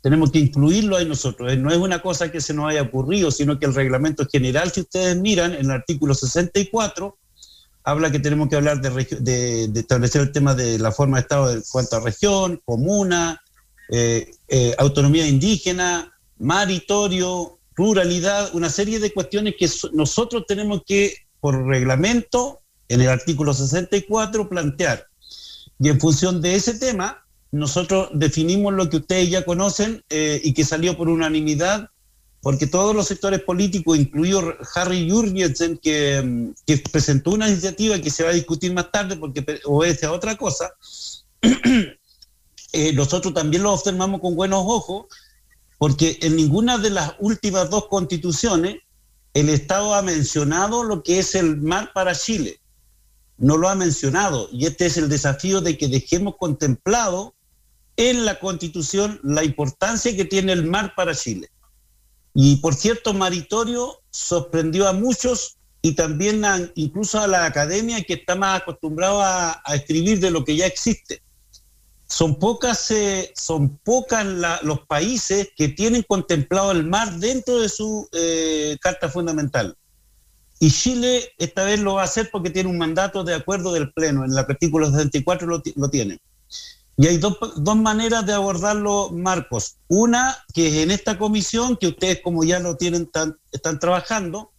Tenemos 0.00 0.32
que 0.32 0.38
incluirlo 0.38 0.96
ahí 0.96 1.04
nosotros. 1.04 1.52
Eh, 1.52 1.58
No 1.58 1.70
es 1.70 1.76
una 1.76 2.00
cosa 2.00 2.32
que 2.32 2.40
se 2.40 2.54
nos 2.54 2.70
haya 2.70 2.80
ocurrido, 2.80 3.30
sino 3.30 3.58
que 3.58 3.66
el 3.66 3.74
reglamento 3.74 4.26
general, 4.26 4.72
si 4.72 4.80
ustedes 4.80 5.14
miran, 5.18 5.52
en 5.52 5.66
el 5.66 5.70
artículo 5.70 6.14
64, 6.14 7.18
habla 7.84 8.10
que 8.10 8.18
tenemos 8.18 8.48
que 8.48 8.56
hablar 8.56 8.80
de, 8.80 9.70
establecer 9.74 10.22
el 10.22 10.32
tema 10.32 10.54
de 10.54 10.78
la 10.78 10.90
forma 10.90 11.18
de 11.18 11.20
Estado 11.20 11.52
en 11.52 11.62
cuanto 11.70 11.96
a 11.96 12.00
región, 12.00 12.62
comuna, 12.64 13.42
eh, 13.90 14.30
eh, 14.48 14.74
autonomía 14.78 15.28
indígena, 15.28 16.18
maritorio, 16.38 17.57
ruralidad, 17.78 18.54
una 18.54 18.68
serie 18.68 18.98
de 18.98 19.12
cuestiones 19.12 19.54
que 19.56 19.68
so- 19.68 19.90
nosotros 19.92 20.44
tenemos 20.46 20.82
que, 20.84 21.14
por 21.40 21.64
reglamento, 21.64 22.60
en 22.88 23.00
el 23.00 23.08
artículo 23.08 23.54
64, 23.54 24.48
plantear. 24.48 25.06
Y 25.78 25.88
en 25.88 26.00
función 26.00 26.42
de 26.42 26.56
ese 26.56 26.74
tema, 26.74 27.24
nosotros 27.52 28.10
definimos 28.12 28.74
lo 28.74 28.90
que 28.90 28.96
ustedes 28.96 29.30
ya 29.30 29.44
conocen 29.44 30.02
eh, 30.10 30.40
y 30.42 30.52
que 30.52 30.64
salió 30.64 30.96
por 30.96 31.08
unanimidad, 31.08 31.88
porque 32.42 32.66
todos 32.66 32.96
los 32.96 33.06
sectores 33.06 33.42
políticos, 33.42 33.96
incluido 33.96 34.56
Harry 34.74 35.08
Jurgensen, 35.08 35.78
que, 35.78 36.52
que 36.66 36.78
presentó 36.90 37.30
una 37.30 37.48
iniciativa 37.48 37.98
que 38.00 38.10
se 38.10 38.24
va 38.24 38.30
a 38.30 38.34
discutir 38.34 38.72
más 38.72 38.90
tarde 38.90 39.16
porque 39.16 39.44
obedece 39.64 40.06
a 40.06 40.12
otra 40.12 40.36
cosa, 40.36 40.72
eh, 42.72 42.92
nosotros 42.92 43.32
también 43.32 43.62
lo 43.62 43.72
observamos 43.72 44.20
con 44.20 44.34
buenos 44.34 44.64
ojos, 44.66 45.06
porque 45.78 46.18
en 46.22 46.36
ninguna 46.36 46.76
de 46.78 46.90
las 46.90 47.14
últimas 47.20 47.70
dos 47.70 47.86
constituciones 47.88 48.78
el 49.34 49.48
Estado 49.48 49.94
ha 49.94 50.02
mencionado 50.02 50.82
lo 50.82 51.02
que 51.02 51.18
es 51.20 51.34
el 51.34 51.56
mar 51.58 51.92
para 51.94 52.14
Chile. 52.14 52.60
No 53.36 53.56
lo 53.56 53.68
ha 53.68 53.74
mencionado. 53.76 54.48
Y 54.52 54.66
este 54.66 54.86
es 54.86 54.96
el 54.96 55.08
desafío 55.08 55.60
de 55.60 55.78
que 55.78 55.86
dejemos 55.86 56.34
contemplado 56.38 57.34
en 57.96 58.24
la 58.24 58.40
constitución 58.40 59.20
la 59.22 59.44
importancia 59.44 60.16
que 60.16 60.24
tiene 60.24 60.52
el 60.52 60.64
mar 60.64 60.94
para 60.96 61.14
Chile. 61.14 61.48
Y 62.34 62.56
por 62.56 62.74
cierto, 62.74 63.14
Maritorio 63.14 64.00
sorprendió 64.10 64.88
a 64.88 64.92
muchos 64.92 65.56
y 65.82 65.92
también 65.92 66.44
a- 66.44 66.70
incluso 66.74 67.20
a 67.20 67.26
la 67.28 67.44
academia 67.44 68.02
que 68.02 68.14
está 68.14 68.34
más 68.34 68.62
acostumbrada 68.62 69.52
a, 69.52 69.62
a 69.64 69.74
escribir 69.76 70.18
de 70.18 70.30
lo 70.32 70.44
que 70.44 70.56
ya 70.56 70.66
existe. 70.66 71.22
Son 72.08 72.38
pocas, 72.38 72.90
eh, 72.90 73.32
son 73.36 73.76
pocas 73.78 74.24
la- 74.24 74.60
los 74.62 74.80
países 74.86 75.50
que 75.56 75.68
tienen 75.68 76.02
contemplado 76.08 76.72
el 76.72 76.84
mar 76.84 77.12
dentro 77.18 77.58
de 77.60 77.68
su 77.68 78.08
eh, 78.12 78.76
carta 78.80 79.08
fundamental. 79.08 79.76
Y 80.58 80.70
Chile 80.72 81.30
esta 81.38 81.64
vez 81.64 81.78
lo 81.80 81.94
va 81.94 82.02
a 82.02 82.04
hacer 82.06 82.30
porque 82.32 82.50
tiene 82.50 82.68
un 82.70 82.78
mandato 82.78 83.22
de 83.24 83.34
acuerdo 83.34 83.72
del 83.72 83.92
Pleno, 83.92 84.24
en 84.24 84.32
el 84.32 84.38
artículo 84.38 84.90
64 84.90 85.46
lo, 85.46 85.62
lo 85.76 85.90
tiene. 85.90 86.18
Y 86.96 87.06
hay 87.06 87.18
dos, 87.18 87.36
dos 87.56 87.76
maneras 87.76 88.26
de 88.26 88.32
abordarlo, 88.32 89.10
Marcos. 89.10 89.76
Una, 89.86 90.36
que 90.52 90.66
es 90.66 90.74
en 90.82 90.90
esta 90.90 91.16
comisión, 91.16 91.76
que 91.76 91.86
ustedes 91.88 92.20
como 92.24 92.42
ya 92.42 92.58
lo 92.58 92.76
tienen, 92.76 93.06
tan- 93.06 93.38
están 93.52 93.78
trabajando, 93.78 94.50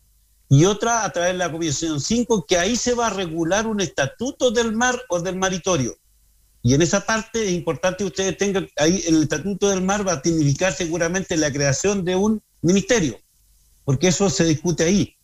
y 0.47 0.63
otra 0.65 1.03
a 1.03 1.11
través 1.11 1.33
de 1.33 1.37
la 1.39 1.51
comisión 1.51 1.99
5, 1.99 2.45
que 2.47 2.57
ahí 2.57 2.77
se 2.77 2.93
va 2.93 3.07
a 3.07 3.09
regular 3.09 3.67
un 3.67 3.81
estatuto 3.81 4.51
del 4.51 4.71
mar 4.71 4.97
o 5.09 5.19
del 5.19 5.35
maritorio. 5.35 5.97
Y 6.61 6.73
en 6.73 6.81
esa 6.81 7.05
parte 7.05 7.45
es 7.45 7.51
importante 7.51 7.99
que 7.99 8.05
ustedes 8.05 8.37
tengan, 8.37 8.67
ahí 8.77 9.03
en 9.07 9.15
el 9.15 9.23
estatuto 9.23 9.69
del 9.69 9.81
mar 9.81 10.07
va 10.07 10.13
a 10.13 10.21
significar 10.21 10.73
seguramente 10.73 11.37
la 11.37 11.51
creación 11.51 12.03
de 12.03 12.15
un 12.15 12.41
ministerio, 12.61 13.17
porque 13.85 14.09
eso 14.09 14.29
se 14.29 14.43
discute 14.43 14.83
ahí. 14.83 15.15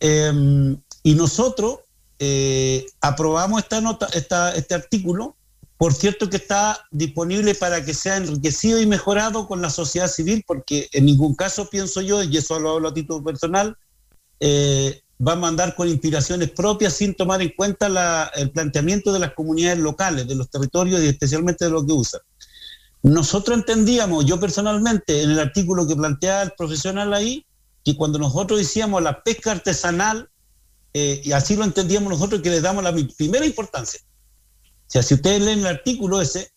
Eh, 0.00 0.76
y 1.02 1.14
nosotros 1.14 1.80
eh, 2.18 2.86
aprobamos 3.00 3.62
esta 3.62 3.80
nota, 3.80 4.08
esta, 4.12 4.54
este 4.54 4.74
artículo, 4.74 5.36
por 5.76 5.92
cierto 5.92 6.30
que 6.30 6.36
está 6.36 6.86
disponible 6.90 7.54
para 7.54 7.84
que 7.84 7.92
sea 7.92 8.16
enriquecido 8.16 8.80
y 8.80 8.86
mejorado 8.86 9.46
con 9.46 9.60
la 9.60 9.70
sociedad 9.70 10.08
civil, 10.08 10.42
porque 10.46 10.88
en 10.92 11.04
ningún 11.04 11.34
caso 11.34 11.68
pienso 11.68 12.00
yo, 12.00 12.22
y 12.22 12.36
eso 12.36 12.58
lo 12.58 12.70
hablo 12.70 12.88
a 12.88 12.94
título 12.94 13.22
personal, 13.22 13.76
eh, 14.40 15.02
va 15.18 15.32
a 15.32 15.36
mandar 15.36 15.74
con 15.74 15.88
inspiraciones 15.88 16.50
propias 16.50 16.92
sin 16.94 17.14
tomar 17.14 17.40
en 17.40 17.52
cuenta 17.56 17.88
la- 17.88 18.30
el 18.34 18.50
planteamiento 18.50 19.12
de 19.12 19.18
las 19.18 19.32
comunidades 19.32 19.78
locales, 19.78 20.26
de 20.26 20.34
los 20.34 20.50
territorios 20.50 21.02
y 21.02 21.08
especialmente 21.08 21.64
de 21.64 21.70
lo 21.70 21.86
que 21.86 21.92
usan. 21.92 22.20
Nosotros 23.02 23.56
entendíamos, 23.56 24.24
yo 24.26 24.38
personalmente, 24.40 25.22
en 25.22 25.30
el 25.30 25.38
artículo 25.38 25.86
que 25.86 25.96
plantea 25.96 26.42
el 26.42 26.52
profesional 26.56 27.14
ahí, 27.14 27.46
que 27.84 27.96
cuando 27.96 28.18
nosotros 28.18 28.58
decíamos 28.58 29.02
la 29.02 29.22
pesca 29.22 29.52
artesanal, 29.52 30.28
eh, 30.92 31.22
y 31.24 31.32
así 31.32 31.56
lo 31.56 31.64
entendíamos 31.64 32.10
nosotros, 32.10 32.42
que 32.42 32.50
le 32.50 32.60
damos 32.60 32.82
la 32.82 32.94
primera 33.16 33.46
importancia. 33.46 34.00
O 34.02 34.90
sea, 34.90 35.02
si 35.02 35.14
ustedes 35.14 35.40
leen 35.40 35.60
el 35.60 35.66
artículo 35.66 36.20
ese, 36.20 36.50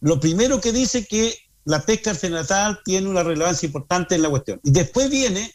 lo 0.00 0.20
primero 0.20 0.60
que 0.60 0.72
dice 0.72 1.06
que 1.06 1.34
la 1.64 1.80
pesca 1.80 2.10
artesanal 2.10 2.80
tiene 2.84 3.08
una 3.08 3.22
relevancia 3.22 3.66
importante 3.66 4.14
en 4.14 4.22
la 4.22 4.28
cuestión. 4.28 4.60
Y 4.62 4.70
después 4.70 5.08
viene, 5.10 5.52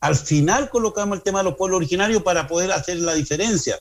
al 0.00 0.16
final 0.16 0.70
colocamos 0.70 1.18
el 1.18 1.22
tema 1.22 1.38
de 1.38 1.44
los 1.44 1.56
pueblos 1.56 1.78
originarios 1.78 2.22
para 2.22 2.46
poder 2.46 2.72
hacer 2.72 2.98
la 2.98 3.14
diferencia. 3.14 3.78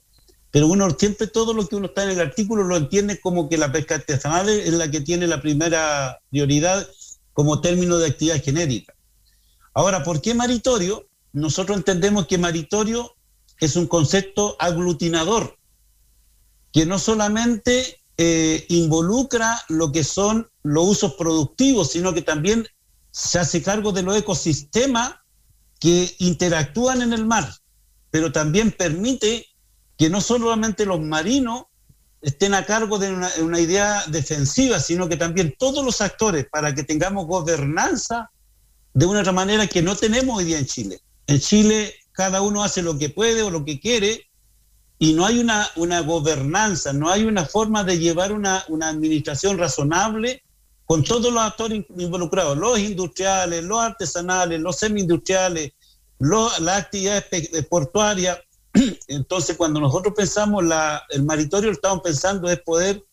Pero 0.51 0.67
uno 0.67 0.89
siempre 0.97 1.27
todo 1.27 1.53
lo 1.53 1.67
que 1.67 1.75
uno 1.75 1.87
está 1.87 2.03
en 2.03 2.11
el 2.11 2.21
artículo 2.21 2.63
lo 2.63 2.77
entiende 2.77 3.19
como 3.19 3.49
que 3.49 3.57
la 3.57 3.71
pesca 3.71 3.95
artesanal 3.95 4.47
es 4.47 4.73
la 4.73 4.89
que 4.89 5.01
tiene 5.01 5.27
la 5.27 5.41
primera 5.41 6.19
prioridad 6.29 6.87
como 7.33 7.59
término 7.59 7.97
de 7.97 8.07
actividad 8.07 8.41
genérica. 8.41 8.95
Ahora, 9.73 10.03
¿por 10.03 10.21
qué 10.21 10.33
maritorio? 10.33 11.09
Nosotros 11.33 11.77
entendemos 11.77 12.27
que 12.27 12.37
maritorio 12.37 13.13
es 13.59 13.75
un 13.75 13.87
concepto 13.87 14.55
aglutinador, 14.57 15.57
que 16.71 16.85
no 16.85 16.97
solamente 16.97 18.01
eh, 18.17 18.65
involucra 18.69 19.61
lo 19.67 19.91
que 19.91 20.05
son 20.05 20.49
los 20.63 20.87
usos 20.87 21.15
productivos, 21.15 21.91
sino 21.91 22.13
que 22.13 22.21
también 22.21 22.65
se 23.11 23.39
hace 23.39 23.61
cargo 23.61 23.91
de 23.91 24.03
los 24.03 24.15
ecosistemas 24.15 25.15
que 25.85 26.15
interactúan 26.17 27.03
en 27.03 27.13
el 27.13 27.25
mar, 27.27 27.47
pero 28.09 28.31
también 28.31 28.71
permite 28.71 29.45
que 29.99 30.09
no 30.09 30.19
solamente 30.19 30.83
los 30.83 30.99
marinos 30.99 31.65
estén 32.23 32.55
a 32.55 32.65
cargo 32.65 32.97
de 32.97 33.13
una, 33.13 33.29
una 33.41 33.59
idea 33.59 34.03
defensiva, 34.07 34.79
sino 34.79 35.07
que 35.07 35.15
también 35.15 35.53
todos 35.59 35.85
los 35.85 36.01
actores 36.01 36.47
para 36.51 36.73
que 36.73 36.83
tengamos 36.83 37.27
gobernanza 37.27 38.31
de 38.95 39.05
una 39.05 39.19
otra 39.19 39.31
manera 39.31 39.67
que 39.67 39.83
no 39.83 39.95
tenemos 39.95 40.39
hoy 40.39 40.45
día 40.45 40.57
en 40.57 40.65
Chile. 40.65 41.01
En 41.27 41.39
Chile 41.39 41.93
cada 42.13 42.41
uno 42.41 42.63
hace 42.63 42.81
lo 42.81 42.97
que 42.97 43.09
puede 43.09 43.43
o 43.43 43.51
lo 43.51 43.63
que 43.63 43.79
quiere 43.79 44.27
y 44.97 45.13
no 45.13 45.23
hay 45.23 45.37
una, 45.37 45.69
una 45.75 45.99
gobernanza, 45.99 46.93
no 46.93 47.11
hay 47.11 47.25
una 47.25 47.45
forma 47.45 47.83
de 47.83 47.99
llevar 47.99 48.31
una, 48.31 48.63
una 48.69 48.89
administración 48.89 49.59
razonable 49.59 50.41
con 50.85 51.03
todos 51.03 51.31
los 51.31 51.43
actores 51.43 51.77
in- 51.77 51.85
involucrados, 51.99 52.57
los 52.57 52.79
industriales, 52.79 53.63
los 53.63 53.79
artesanales, 53.79 54.59
los 54.61 54.77
semi-industriales, 54.77 55.73
los- 56.19 56.59
las 56.59 56.83
actividades 56.83 57.25
portuarias. 57.69 58.39
Entonces, 59.07 59.55
cuando 59.57 59.79
nosotros 59.79 60.13
pensamos 60.15 60.63
la, 60.63 61.03
el 61.09 61.23
maritorio, 61.23 61.69
lo 61.69 61.75
estamos 61.75 62.01
pensando 62.01 62.49
es 62.49 62.59
poder 62.61 63.03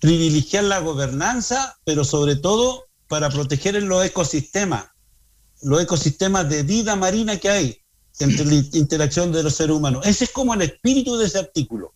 privilegiar 0.00 0.64
la 0.64 0.80
gobernanza, 0.80 1.76
pero 1.84 2.04
sobre 2.04 2.36
todo 2.36 2.84
para 3.08 3.30
proteger 3.30 3.80
los 3.82 4.04
ecosistemas, 4.04 4.86
los 5.62 5.80
ecosistemas 5.80 6.48
de 6.48 6.62
vida 6.64 6.96
marina 6.96 7.38
que 7.38 7.48
hay 7.48 7.78
entre 8.18 8.44
la 8.46 8.54
interacción 8.54 9.30
de 9.32 9.42
los 9.42 9.54
seres 9.54 9.76
humanos. 9.76 10.06
Ese 10.06 10.24
es 10.24 10.30
como 10.30 10.54
el 10.54 10.62
espíritu 10.62 11.16
de 11.16 11.26
ese 11.26 11.38
artículo. 11.38 11.94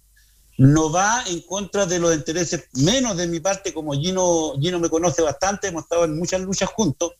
No 0.59 0.92
va 0.92 1.24
en 1.26 1.40
contra 1.42 1.86
de 1.86 1.98
los 1.98 2.14
intereses, 2.14 2.64
menos 2.74 3.16
de 3.16 3.26
mi 3.26 3.40
parte, 3.40 3.72
como 3.72 3.92
Gino, 3.94 4.53
Gino 4.61 4.78
me 4.78 4.90
conoce 4.90 5.22
bastante, 5.22 5.68
hemos 5.68 5.84
estado 5.84 6.05
en 6.05 6.18
muchas 6.18 6.42
luchas 6.42 6.68
juntos. 6.68 7.12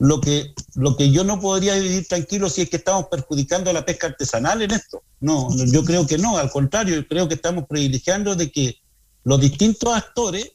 Lo 0.00 0.20
que, 0.20 0.54
lo 0.76 0.96
que 0.96 1.10
yo 1.10 1.24
no 1.24 1.40
podría 1.40 1.74
vivir 1.74 2.06
tranquilo 2.06 2.48
si 2.48 2.62
es 2.62 2.70
que 2.70 2.76
estamos 2.76 3.06
perjudicando 3.10 3.70
a 3.70 3.72
la 3.72 3.84
pesca 3.84 4.06
artesanal 4.06 4.62
en 4.62 4.70
esto. 4.70 5.02
No, 5.20 5.48
yo 5.72 5.84
creo 5.84 6.06
que 6.06 6.18
no, 6.18 6.38
al 6.38 6.50
contrario, 6.50 6.94
yo 6.94 7.08
creo 7.08 7.26
que 7.26 7.34
estamos 7.34 7.64
privilegiando 7.68 8.36
de 8.36 8.52
que 8.52 8.80
los 9.24 9.40
distintos 9.40 9.92
actores 9.94 10.52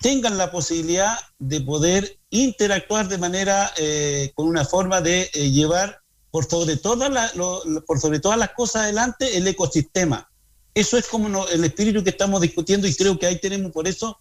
tengan 0.00 0.36
la 0.38 0.50
posibilidad 0.50 1.16
de 1.38 1.60
poder 1.60 2.18
interactuar 2.30 3.06
de 3.08 3.18
manera, 3.18 3.70
eh, 3.76 4.32
con 4.34 4.48
una 4.48 4.64
forma 4.64 5.00
de 5.00 5.30
eh, 5.34 5.50
llevar 5.52 6.00
por 6.32 6.48
sobre, 6.48 6.76
todas 6.76 7.10
la- 7.10 7.30
lo- 7.34 7.64
lo- 7.66 7.84
por 7.84 8.00
sobre 8.00 8.18
todas 8.18 8.38
las 8.38 8.50
cosas 8.54 8.82
adelante 8.84 9.36
el 9.36 9.46
ecosistema. 9.46 10.28
Eso 10.74 10.96
es 10.96 11.06
como 11.06 11.46
el 11.48 11.64
espíritu 11.64 12.02
que 12.02 12.10
estamos 12.10 12.40
discutiendo 12.40 12.86
y 12.88 12.94
creo 12.94 13.18
que 13.18 13.26
ahí 13.26 13.38
tenemos, 13.40 13.72
por 13.72 13.86
eso, 13.86 14.18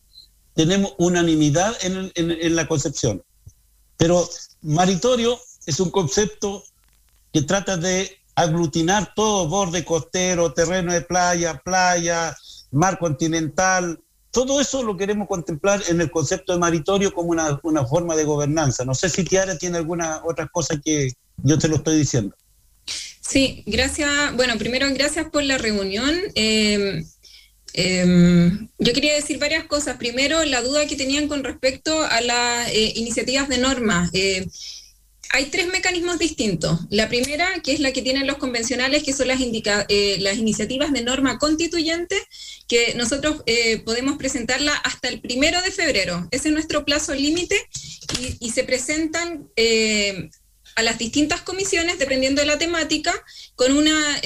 tenemos 0.53 0.93
unanimidad 0.97 1.74
en, 1.82 2.11
en- 2.15 2.32
en 2.32 2.55
la 2.55 2.67
concepción. 2.67 3.24
Pero 4.00 4.30
maritorio 4.62 5.38
es 5.66 5.80
un 5.82 5.91
concepto 5.91 6.64
que 7.34 7.41
trata 7.41 7.76
de 7.76 8.18
aglutinar 8.34 9.14
todo, 9.14 9.50
borde 9.50 9.84
costero, 9.84 10.54
terreno 10.54 10.93
de 10.93 11.02
playa, 11.02 11.62
playa, 11.64 12.34
mar 12.72 12.97
continental, 12.97 14.00
todo 14.32 14.62
eso 14.62 14.84
lo 14.84 14.95
queremos 14.95 15.28
contemplar 15.28 15.84
en 15.89 16.00
el 16.00 16.10
concepto 16.10 16.54
de 16.54 16.60
maritorio 16.60 17.14
como 17.14 17.32
una, 17.32 17.60
una 17.64 17.86
forma 17.86 18.16
de 18.16 18.24
gobernanza. 18.24 18.86
No 18.86 18.95
sé 18.95 19.10
si 19.10 19.26
Tiara 19.26 19.58
tiene 19.58 19.78
alguna 19.78 20.22
otra 20.24 20.47
cosa 20.47 20.80
que 20.80 21.12
yo 21.43 21.60
te 21.60 21.68
lo 21.68 21.76
estoy 21.76 21.97
diciendo. 21.97 22.34
Sí, 22.86 23.64
gracias. 23.66 24.34
Bueno, 24.38 24.58
primero, 24.58 24.88
gracias 24.93 25.30
por 25.30 25.43
la 25.43 25.58
reunión. 25.58 26.16
Eh, 26.36 27.04
eh, 27.74 28.49
yo 28.78 28.93
quería 28.93 29.13
decir 29.13 29.38
varias 29.38 29.65
cosas. 29.65 29.97
Primero, 29.97 30.43
la 30.45 30.61
duda 30.61 30.88
que 30.88 30.95
tenían 30.95 31.28
con 31.28 31.43
respecto 31.43 32.03
a 32.03 32.22
las 32.22 32.70
eh, 32.70 32.93
iniciativas 32.95 33.49
de 33.49 33.57
norma. 33.57 34.09
Eh, 34.13 34.47
hay 35.32 35.45
tres 35.45 35.67
mecanismos 35.67 36.17
distintos. 36.17 36.80
La 36.89 37.07
primera, 37.07 37.47
que 37.63 37.74
es 37.74 37.80
la 37.80 37.91
que 37.91 38.01
tienen 38.01 38.26
los 38.26 38.38
convencionales, 38.38 39.03
que 39.03 39.13
son 39.13 39.28
las, 39.28 39.39
eh, 39.39 40.34
iniciativas 40.36 40.91
de 40.91 41.03
norma 41.03 41.38
constituyente, 41.38 42.15
que 42.67 42.95
nosotros 42.95 43.43
eh, 43.45 43.80
podemos 43.80 44.17
presentarla 44.17 44.74
hasta 44.74 45.07
el 45.07 45.22
primero 45.22 45.61
de 45.61 45.72
febrero. 45.72 46.28
Ese 46.32 46.47
es 46.47 46.53
nuestro 46.53 46.84
plazo 46.84 47.13
límite 47.13 47.55
y, 48.39 48.49
se 48.49 48.63
presentan 48.63 49.47
a 50.76 50.82
las 50.82 50.97
distintas 50.97 51.41
comisiones, 51.41 51.99
dependiendo 51.99 52.41
de 52.41 52.47
la 52.47 52.57
temática, 52.57 53.13
con, 53.55 53.78
una, 53.78 54.20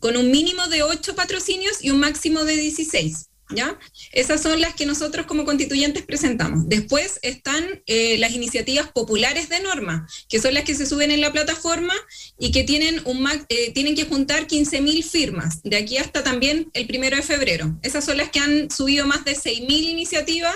con 0.00 0.16
un 0.16 0.30
mínimo 0.30 0.66
de 0.68 0.82
ocho 0.82 1.14
patrocinios 1.14 1.82
y 1.82 1.90
un 1.90 2.00
máximo 2.00 2.44
de 2.44 2.56
16. 2.56 3.26
¿Ya? 3.50 3.78
Esas 4.12 4.42
son 4.42 4.60
las 4.60 4.74
que 4.74 4.84
nosotros 4.84 5.24
como 5.24 5.46
constituyentes 5.46 6.02
presentamos. 6.02 6.68
Después 6.68 7.18
están 7.22 7.82
eh, 7.86 8.18
las 8.18 8.32
iniciativas 8.32 8.92
populares 8.92 9.48
de 9.48 9.60
norma, 9.60 10.06
que 10.28 10.38
son 10.38 10.52
las 10.52 10.64
que 10.64 10.74
se 10.74 10.84
suben 10.84 11.10
en 11.10 11.22
la 11.22 11.32
plataforma 11.32 11.94
y 12.38 12.52
que 12.52 12.64
tienen, 12.64 13.00
un, 13.06 13.26
eh, 13.48 13.72
tienen 13.72 13.94
que 13.94 14.04
juntar 14.04 14.46
15.000 14.46 15.02
firmas, 15.02 15.62
de 15.62 15.78
aquí 15.78 15.96
hasta 15.96 16.22
también 16.22 16.70
el 16.74 16.86
primero 16.86 17.16
de 17.16 17.22
febrero. 17.22 17.74
Esas 17.82 18.04
son 18.04 18.18
las 18.18 18.28
que 18.28 18.40
han 18.40 18.70
subido 18.70 19.06
más 19.06 19.24
de 19.24 19.34
6.000 19.34 19.66
iniciativas 19.66 20.54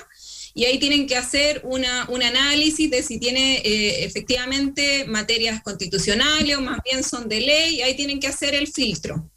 y 0.54 0.64
ahí 0.66 0.78
tienen 0.78 1.06
que 1.06 1.16
hacer 1.16 1.62
una, 1.64 2.06
un 2.10 2.22
análisis 2.22 2.90
de 2.90 3.02
si 3.02 3.18
tiene 3.18 3.58
eh, 3.58 4.04
efectivamente 4.04 5.04
materias 5.06 5.62
constitucionales 5.62 6.56
o 6.56 6.60
más 6.60 6.80
bien 6.84 7.02
son 7.02 7.28
de 7.28 7.40
ley, 7.40 7.80
ahí 7.80 7.96
tienen 7.96 8.20
que 8.20 8.28
hacer 8.28 8.54
el 8.54 8.68
filtro. 8.68 9.30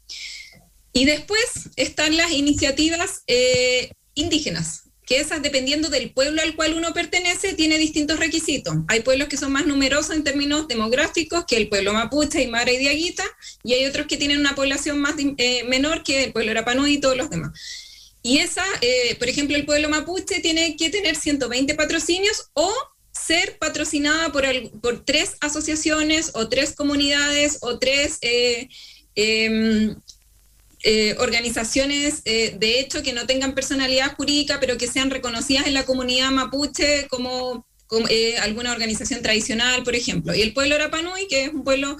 Y 0.96 1.04
después 1.04 1.68
están 1.76 2.16
las 2.16 2.32
iniciativas 2.32 3.22
eh, 3.26 3.90
indígenas, 4.14 4.84
que 5.04 5.20
esas, 5.20 5.42
dependiendo 5.42 5.90
del 5.90 6.10
pueblo 6.14 6.40
al 6.40 6.56
cual 6.56 6.72
uno 6.72 6.94
pertenece, 6.94 7.52
tiene 7.52 7.76
distintos 7.76 8.18
requisitos. 8.18 8.74
Hay 8.88 9.00
pueblos 9.00 9.28
que 9.28 9.36
son 9.36 9.52
más 9.52 9.66
numerosos 9.66 10.16
en 10.16 10.24
términos 10.24 10.68
demográficos 10.68 11.44
que 11.46 11.58
el 11.58 11.68
pueblo 11.68 11.92
mapuche, 11.92 12.38
Aymara 12.38 12.72
y 12.72 12.78
Diaguita, 12.78 13.24
y 13.62 13.74
hay 13.74 13.84
otros 13.84 14.06
que 14.06 14.16
tienen 14.16 14.40
una 14.40 14.54
población 14.54 14.98
más 14.98 15.16
eh, 15.18 15.64
menor 15.64 16.02
que 16.02 16.24
el 16.24 16.32
pueblo 16.32 16.54
Rapanui 16.54 16.94
y 16.94 16.98
todos 16.98 17.14
los 17.14 17.28
demás. 17.28 17.52
Y 18.22 18.38
esa, 18.38 18.64
eh, 18.80 19.16
por 19.16 19.28
ejemplo, 19.28 19.54
el 19.54 19.66
pueblo 19.66 19.90
mapuche 19.90 20.40
tiene 20.40 20.76
que 20.76 20.88
tener 20.88 21.14
120 21.14 21.74
patrocinios 21.74 22.48
o 22.54 22.72
ser 23.12 23.58
patrocinada 23.58 24.32
por, 24.32 24.46
por 24.80 25.04
tres 25.04 25.36
asociaciones 25.42 26.30
o 26.32 26.48
tres 26.48 26.74
comunidades 26.74 27.58
o 27.60 27.78
tres 27.78 28.18
em, 29.14 29.94
eh, 30.88 31.16
organizaciones 31.18 32.22
eh, 32.26 32.54
de 32.56 32.78
hecho 32.78 33.02
que 33.02 33.12
no 33.12 33.26
tengan 33.26 33.56
personalidad 33.56 34.14
jurídica, 34.14 34.60
pero 34.60 34.78
que 34.78 34.86
sean 34.86 35.10
reconocidas 35.10 35.66
en 35.66 35.74
la 35.74 35.84
comunidad 35.84 36.30
mapuche 36.30 37.08
como, 37.08 37.66
eh, 38.08 38.38
alguna 38.38 38.70
organización 38.70 39.20
tradicional, 39.20 39.82
por 39.82 39.96
ejemplo. 39.96 40.32
Y 40.32 40.42
el 40.42 40.54
pueblo 40.54 40.76
Arapanui, 40.76 41.26
que 41.26 41.46
es 41.46 41.52
un 41.52 41.64
pueblo 41.64 41.96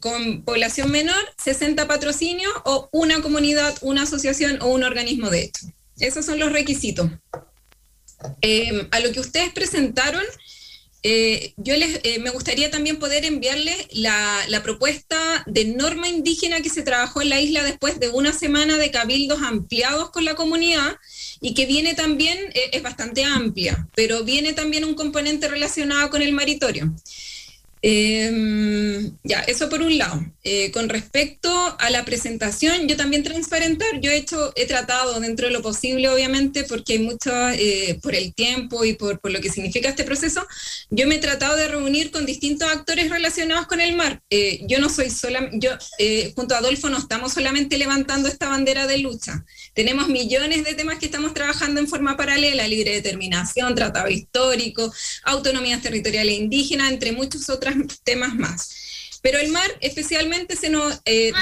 con 0.00 0.42
población 0.42 0.90
menor, 0.90 1.22
60 1.40 1.86
patrocinios 1.86 2.52
o 2.64 2.88
una 2.90 3.22
comunidad, 3.22 3.72
una 3.82 4.02
asociación 4.02 4.60
o 4.60 4.66
un 4.68 4.82
organismo 4.82 5.30
de 5.30 5.42
hecho. 5.42 5.68
Esos 6.00 6.26
son 6.26 6.40
los 6.40 6.50
requisitos. 6.50 7.08
A 8.18 8.98
lo 8.98 9.12
que 9.12 9.20
ustedes 9.20 9.52
presentaron, 9.52 10.24
eh, 11.04 11.54
yo 11.56 11.76
les, 11.76 12.00
eh, 12.02 12.18
me 12.18 12.30
gustaría 12.30 12.70
también 12.70 12.98
poder 12.98 13.24
enviarles 13.24 13.86
la, 13.92 14.44
propuesta 14.64 15.44
de 15.46 15.64
norma 15.64 16.08
indígena 16.08 16.60
que 16.60 16.68
se 16.68 16.82
trabajó 16.82 17.22
en 17.22 17.30
la 17.30 17.40
isla 17.40 17.62
después 17.62 18.00
de 18.00 18.08
una 18.08 18.32
semana 18.32 18.76
de 18.76 18.90
cabildos 18.90 19.40
ampliados 19.40 20.10
con 20.10 20.24
la 20.24 20.34
comunidad 20.34 20.96
y 21.40 21.54
que 21.54 21.66
viene 21.66 21.94
también, 21.94 22.38
eh, 22.54 22.70
es 22.72 22.82
bastante 22.82 23.24
amplia, 23.24 23.88
pero 23.94 24.24
viene 24.24 24.52
también 24.52 24.84
un 24.84 24.94
componente 24.94 25.46
relacionado 25.46 26.10
con 26.10 26.22
el 26.22 26.32
maritorio. 26.32 26.92
Eh, 27.82 29.10
ya, 29.24 29.40
eso 29.40 29.68
por 29.68 29.82
un 29.82 29.98
lado. 29.98 30.24
Eh, 30.50 30.70
con 30.72 30.88
respecto 30.88 31.76
a 31.78 31.90
la 31.90 32.04
presentación, 32.04 32.88
yo 32.88 32.96
también 32.96 33.22
transparentar, 33.22 34.00
yo 34.00 34.10
he 34.10 34.16
hecho, 34.16 34.52
he 34.56 34.66
tratado 34.66 35.20
dentro 35.20 35.46
de 35.46 35.52
lo 35.52 35.60
posible, 35.60 36.08
obviamente, 36.08 36.64
porque 36.64 36.94
hay 36.94 36.98
mucho, 37.00 37.30
eh, 37.50 37.98
por 38.02 38.14
el 38.14 38.34
tiempo 38.34 38.84
y 38.84 38.94
por, 38.94 39.20
por 39.20 39.30
lo 39.30 39.40
que 39.40 39.50
significa 39.50 39.90
este 39.90 40.04
proceso, 40.04 40.46
yo 40.90 41.06
me 41.06 41.16
he 41.16 41.18
tratado 41.18 41.56
de 41.56 41.68
reunir 41.68 42.10
con 42.10 42.24
distintos 42.24 42.70
actores 42.70 43.10
relacionados 43.10 43.66
con 43.66 43.80
el 43.80 43.94
mar. 43.94 44.22
Eh, 44.30 44.60
yo 44.66 44.78
no 44.78 44.88
soy 44.88 45.10
sola, 45.10 45.50
yo 45.52 45.72
junto 46.34 46.54
a 46.54 46.58
Adolfo 46.58 46.88
no 46.88 46.98
estamos 46.98 47.34
solamente 47.34 47.76
levantando 47.76 48.28
esta 48.28 48.48
bandera 48.48 48.86
de 48.86 48.98
lucha. 48.98 49.44
Tenemos 49.74 50.08
millones 50.08 50.64
de 50.64 50.74
temas 50.74 50.98
que 50.98 51.06
estamos 51.06 51.34
trabajando 51.34 51.80
en 51.80 51.88
forma 51.88 52.16
paralela, 52.16 52.66
libre 52.66 52.92
determinación, 52.92 53.74
tratado 53.74 54.08
histórico, 54.08 54.92
autonomías 55.24 55.82
territoriales 55.82 56.38
indígenas, 56.38 56.90
entre 56.90 57.12
muchos 57.12 57.48
otros 57.50 57.67
temas 58.02 58.34
más. 58.34 58.70
Pero 59.22 59.38
el 59.38 59.50
mar 59.50 59.70
especialmente 59.80 60.56
se 60.56 60.70
nos... 60.70 61.00
eh, 61.04 61.32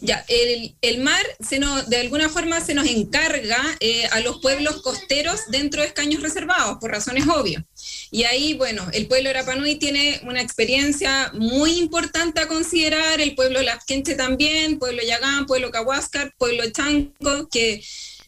ya, 0.00 0.24
el, 0.28 0.76
el 0.80 0.98
mar 0.98 1.24
se 1.40 1.58
nos, 1.58 1.88
de 1.88 1.96
alguna 1.98 2.28
forma 2.28 2.60
se 2.60 2.74
nos 2.74 2.86
encarga 2.86 3.60
eh, 3.80 4.06
a 4.12 4.20
los 4.20 4.40
pueblos 4.40 4.80
costeros 4.82 5.40
dentro 5.48 5.82
de 5.82 5.88
escaños 5.88 6.22
reservados, 6.22 6.78
por 6.80 6.90
razones 6.90 7.26
obvias. 7.26 7.64
Y 8.10 8.24
ahí, 8.24 8.54
bueno, 8.54 8.88
el 8.92 9.06
pueblo 9.06 9.30
Arapanui 9.30 9.76
tiene 9.76 10.20
una 10.24 10.40
experiencia 10.40 11.32
muy 11.34 11.78
importante 11.78 12.40
a 12.40 12.48
considerar, 12.48 13.20
el 13.20 13.34
pueblo 13.34 13.60
Lasquenche 13.62 14.14
también, 14.14 14.78
pueblo 14.78 15.02
Yagán, 15.02 15.46
pueblo 15.46 15.70
Cahuáscar, 15.70 16.32
pueblo 16.38 16.70
Chanco, 16.70 17.48
que 17.48 17.82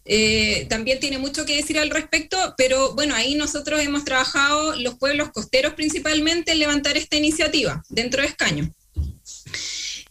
eh, 0.04 0.66
también 0.68 0.98
tiene 0.98 1.18
mucho 1.18 1.44
que 1.44 1.56
decir 1.56 1.78
al 1.78 1.90
respecto, 1.90 2.54
pero 2.56 2.94
bueno, 2.94 3.14
ahí 3.14 3.34
nosotros 3.34 3.80
hemos 3.80 4.04
trabajado 4.04 4.74
los 4.76 4.96
pueblos 4.96 5.30
costeros 5.30 5.74
principalmente 5.74 6.52
en 6.52 6.58
levantar 6.58 6.96
esta 6.96 7.16
iniciativa 7.16 7.82
dentro 7.88 8.22
de 8.22 8.28
escaño. 8.28 8.72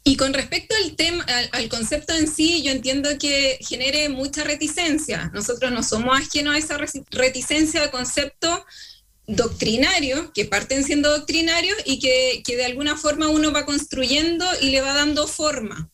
Y 0.03 0.15
con 0.15 0.33
respecto 0.33 0.75
al 0.75 0.95
tema, 0.95 1.25
al, 1.51 1.69
concepto 1.69 2.15
en 2.15 2.27
sí, 2.27 2.63
yo 2.63 2.71
entiendo 2.71 3.09
que 3.19 3.59
genere 3.61 4.09
mucha 4.09 4.43
reticencia. 4.43 5.29
Nosotros 5.33 5.71
no 5.71 5.83
somos 5.83 6.17
ajenos 6.17 6.55
a 6.55 6.57
esa 6.57 6.77
reticencia 7.11 7.81
de 7.81 7.91
conceptos 7.91 8.61
doctrinarios, 9.27 10.31
que 10.33 10.45
parten 10.45 10.83
siendo 10.83 11.11
doctrinarios 11.11 11.77
y 11.85 11.99
que 11.99 12.55
de 12.55 12.65
alguna 12.65 12.97
forma 12.97 13.27
uno 13.27 13.51
va 13.51 13.65
construyendo 13.65 14.45
y 14.61 14.71
le 14.71 14.81
va 14.81 14.93
dando 14.93 15.27
forma. 15.27 15.91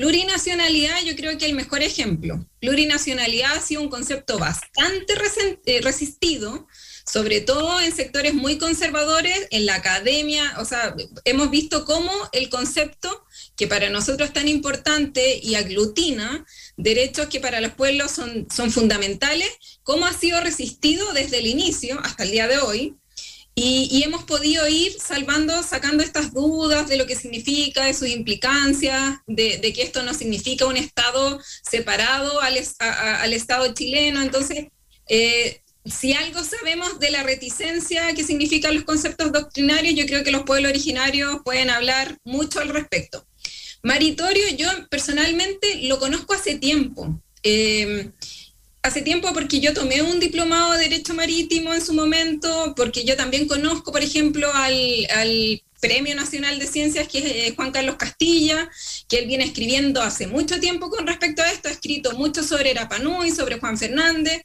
Plurinacionalidad, 0.00 1.04
yo 1.04 1.14
creo 1.14 1.36
que 1.36 1.44
el 1.44 1.52
mejor 1.52 1.82
ejemplo. 1.82 2.42
Plurinacionalidad 2.58 3.52
ha 3.52 3.60
sido 3.60 3.82
un 3.82 3.90
concepto 3.90 4.38
bastante 4.38 5.14
resistido, 5.82 6.66
sobre 7.04 7.42
todo 7.42 7.78
en 7.82 7.94
sectores 7.94 8.32
muy 8.32 8.56
conservadores, 8.56 9.46
en 9.50 9.66
la 9.66 9.74
academia, 9.74 10.54
o 10.56 10.64
sea, 10.64 10.96
hemos 11.26 11.50
visto 11.50 11.84
cómo 11.84 12.10
el 12.32 12.48
concepto, 12.48 13.26
que 13.56 13.66
para 13.66 13.90
nosotros 13.90 14.28
es 14.28 14.32
tan 14.34 14.48
importante 14.48 15.38
y 15.42 15.56
aglutina 15.56 16.46
derechos 16.78 17.26
que 17.26 17.40
para 17.40 17.60
los 17.60 17.72
pueblos 17.72 18.10
son, 18.10 18.46
son 18.50 18.70
fundamentales, 18.70 19.50
cómo 19.82 20.06
ha 20.06 20.14
sido 20.14 20.40
resistido 20.40 21.12
desde 21.12 21.40
el 21.40 21.46
inicio 21.46 22.00
hasta 22.02 22.22
el 22.22 22.30
día 22.30 22.48
de 22.48 22.56
hoy, 22.56 22.96
y, 23.62 24.02
hemos 24.02 24.24
podido 24.24 24.66
ir 24.68 24.96
salvando, 24.98 25.62
sacando 25.62 26.02
estas 26.02 26.32
dudas 26.32 26.88
de 26.88 26.96
lo 26.96 27.06
que 27.06 27.14
significa, 27.14 27.84
de 27.84 27.94
sus 27.94 28.08
implicancias, 28.08 29.18
de, 29.26 29.60
que 29.60 29.82
esto 29.82 30.02
no 30.02 30.14
significa 30.14 30.66
un 30.66 30.78
Estado 30.78 31.40
separado 31.62 32.40
al 32.40 33.32
Estado 33.32 33.74
chileno. 33.74 34.22
Entonces, 34.22 34.68
eh, 35.08 35.60
si 35.84 36.14
algo 36.14 36.42
sabemos 36.42 36.98
de 37.00 37.10
la 37.10 37.22
reticencia 37.22 38.14
que 38.14 38.24
significan 38.24 38.74
los 38.74 38.84
conceptos 38.84 39.30
doctrinarios, 39.30 39.94
yo 39.94 40.06
creo 40.06 40.24
que 40.24 40.30
los 40.30 40.44
pueblos 40.44 40.70
originarios 40.70 41.40
pueden 41.44 41.68
hablar 41.68 42.16
mucho 42.24 42.60
al 42.60 42.70
respecto. 42.70 43.26
Maritorio, 43.82 44.48
yo 44.56 44.68
personalmente 44.88 45.82
lo 45.82 45.98
conozco 45.98 46.32
hace 46.32 46.54
tiempo. 46.54 47.20
Eh, 47.42 48.10
hace 48.82 49.02
tiempo 49.02 49.32
porque 49.32 49.60
yo 49.60 49.74
tomé 49.74 50.02
un 50.02 50.20
diplomado 50.20 50.72
de 50.72 50.88
Derecho 50.88 51.14
Marítimo 51.14 51.74
en 51.74 51.84
su 51.84 51.92
momento, 51.92 52.74
porque 52.76 53.04
yo 53.04 53.16
también 53.16 53.46
conozco, 53.46 53.92
por 53.92 54.02
ejemplo, 54.02 54.50
al, 54.52 55.62
Premio 55.80 56.14
Nacional 56.14 56.58
de 56.58 56.66
Ciencias, 56.66 57.08
que 57.08 57.18
es 57.20 57.24
eh, 57.24 57.54
Juan 57.56 57.72
Carlos 57.72 57.96
Castilla, 57.96 58.68
que 59.08 59.18
él 59.18 59.26
viene 59.26 59.44
escribiendo 59.44 60.02
hace 60.02 60.26
mucho 60.26 60.60
tiempo 60.60 60.90
con 60.90 61.06
respecto 61.06 61.40
a 61.40 61.50
esto, 61.50 61.70
ha 61.70 61.72
escrito 61.72 62.12
mucho 62.18 62.42
sobre 62.42 62.74
Rapanui, 62.74 63.30
sobre 63.30 63.58
Juan 63.58 63.78
Fernández. 63.78 64.42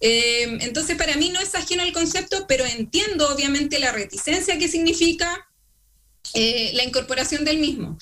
Eh, 0.00 0.58
entonces, 0.60 0.98
para 0.98 1.16
mí 1.16 1.30
no 1.30 1.40
es 1.40 1.54
ajeno 1.54 1.82
el 1.82 1.94
concepto, 1.94 2.44
pero 2.46 2.66
entiendo 2.66 3.26
obviamente 3.32 3.78
la 3.78 3.90
reticencia 3.90 4.58
que 4.58 4.68
significa 4.68 5.48
eh, 6.34 6.72
la 6.74 6.84
incorporación 6.84 7.46
del 7.46 7.56
mismo. 7.56 7.96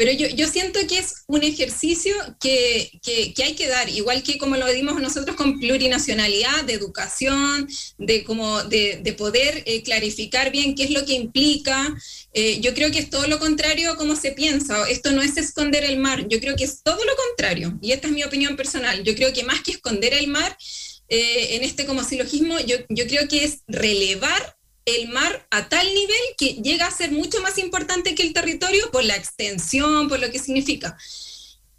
Pero 0.00 0.12
yo, 0.12 0.28
yo, 0.28 0.48
siento 0.48 0.80
que 0.88 0.98
es 0.98 1.24
un 1.26 1.42
ejercicio 1.42 2.14
que, 2.40 2.90
que, 3.02 3.34
hay 3.44 3.54
que 3.54 3.68
dar, 3.68 3.86
igual 3.90 4.22
que 4.22 4.38
como 4.38 4.56
lo 4.56 4.66
dimos 4.72 4.98
nosotros 4.98 5.36
con 5.36 5.60
plurinacionalidad, 5.60 6.64
de 6.64 6.72
educación, 6.72 7.68
de, 7.98 8.24
como 8.24 8.62
de, 8.62 9.00
de 9.02 9.12
poder 9.12 9.62
eh, 9.66 9.82
clarificar 9.82 10.52
bien 10.52 10.74
qué 10.74 10.84
es 10.84 10.90
lo 10.90 11.04
que 11.04 11.12
implica. 11.12 11.94
Eh, 12.32 12.60
yo 12.62 12.72
creo 12.72 12.90
que 12.90 12.98
es 12.98 13.10
todo 13.10 13.26
lo 13.26 13.38
contrario 13.38 13.90
a 13.90 13.96
como 13.98 14.16
se 14.16 14.32
piensa. 14.32 14.88
Esto 14.88 15.12
no 15.12 15.20
es 15.20 15.36
esconder 15.36 15.84
el 15.84 15.98
mar, 15.98 16.26
yo 16.28 16.40
creo 16.40 16.56
que 16.56 16.64
es 16.64 16.82
todo 16.82 17.04
lo 17.04 17.12
contrario. 17.28 17.78
Y 17.82 17.92
esta 17.92 18.06
es 18.06 18.14
mi 18.14 18.24
opinión 18.24 18.56
personal. 18.56 19.04
Yo 19.04 19.14
creo 19.14 19.34
que 19.34 19.44
más 19.44 19.60
que 19.60 19.72
esconder 19.72 20.14
el 20.14 20.28
mar, 20.28 20.56
eh, 21.10 21.56
en 21.56 21.62
este 21.62 21.84
como 21.84 22.04
silogismo, 22.04 22.58
yo, 22.60 22.76
yo 22.88 23.06
creo 23.06 23.28
que 23.28 23.44
es 23.44 23.58
relevar 23.68 24.56
el 24.84 25.08
mar 25.08 25.46
a 25.50 25.68
tal 25.68 25.86
nivel 25.86 26.20
que 26.36 26.54
llega 26.62 26.86
a 26.86 26.90
ser 26.90 27.12
mucho 27.12 27.40
más 27.40 27.58
importante 27.58 28.14
que 28.14 28.22
el 28.22 28.32
territorio 28.32 28.90
por 28.90 29.04
la 29.04 29.16
extensión, 29.16 30.08
por 30.08 30.20
lo 30.20 30.30
que 30.30 30.38
significa. 30.38 30.96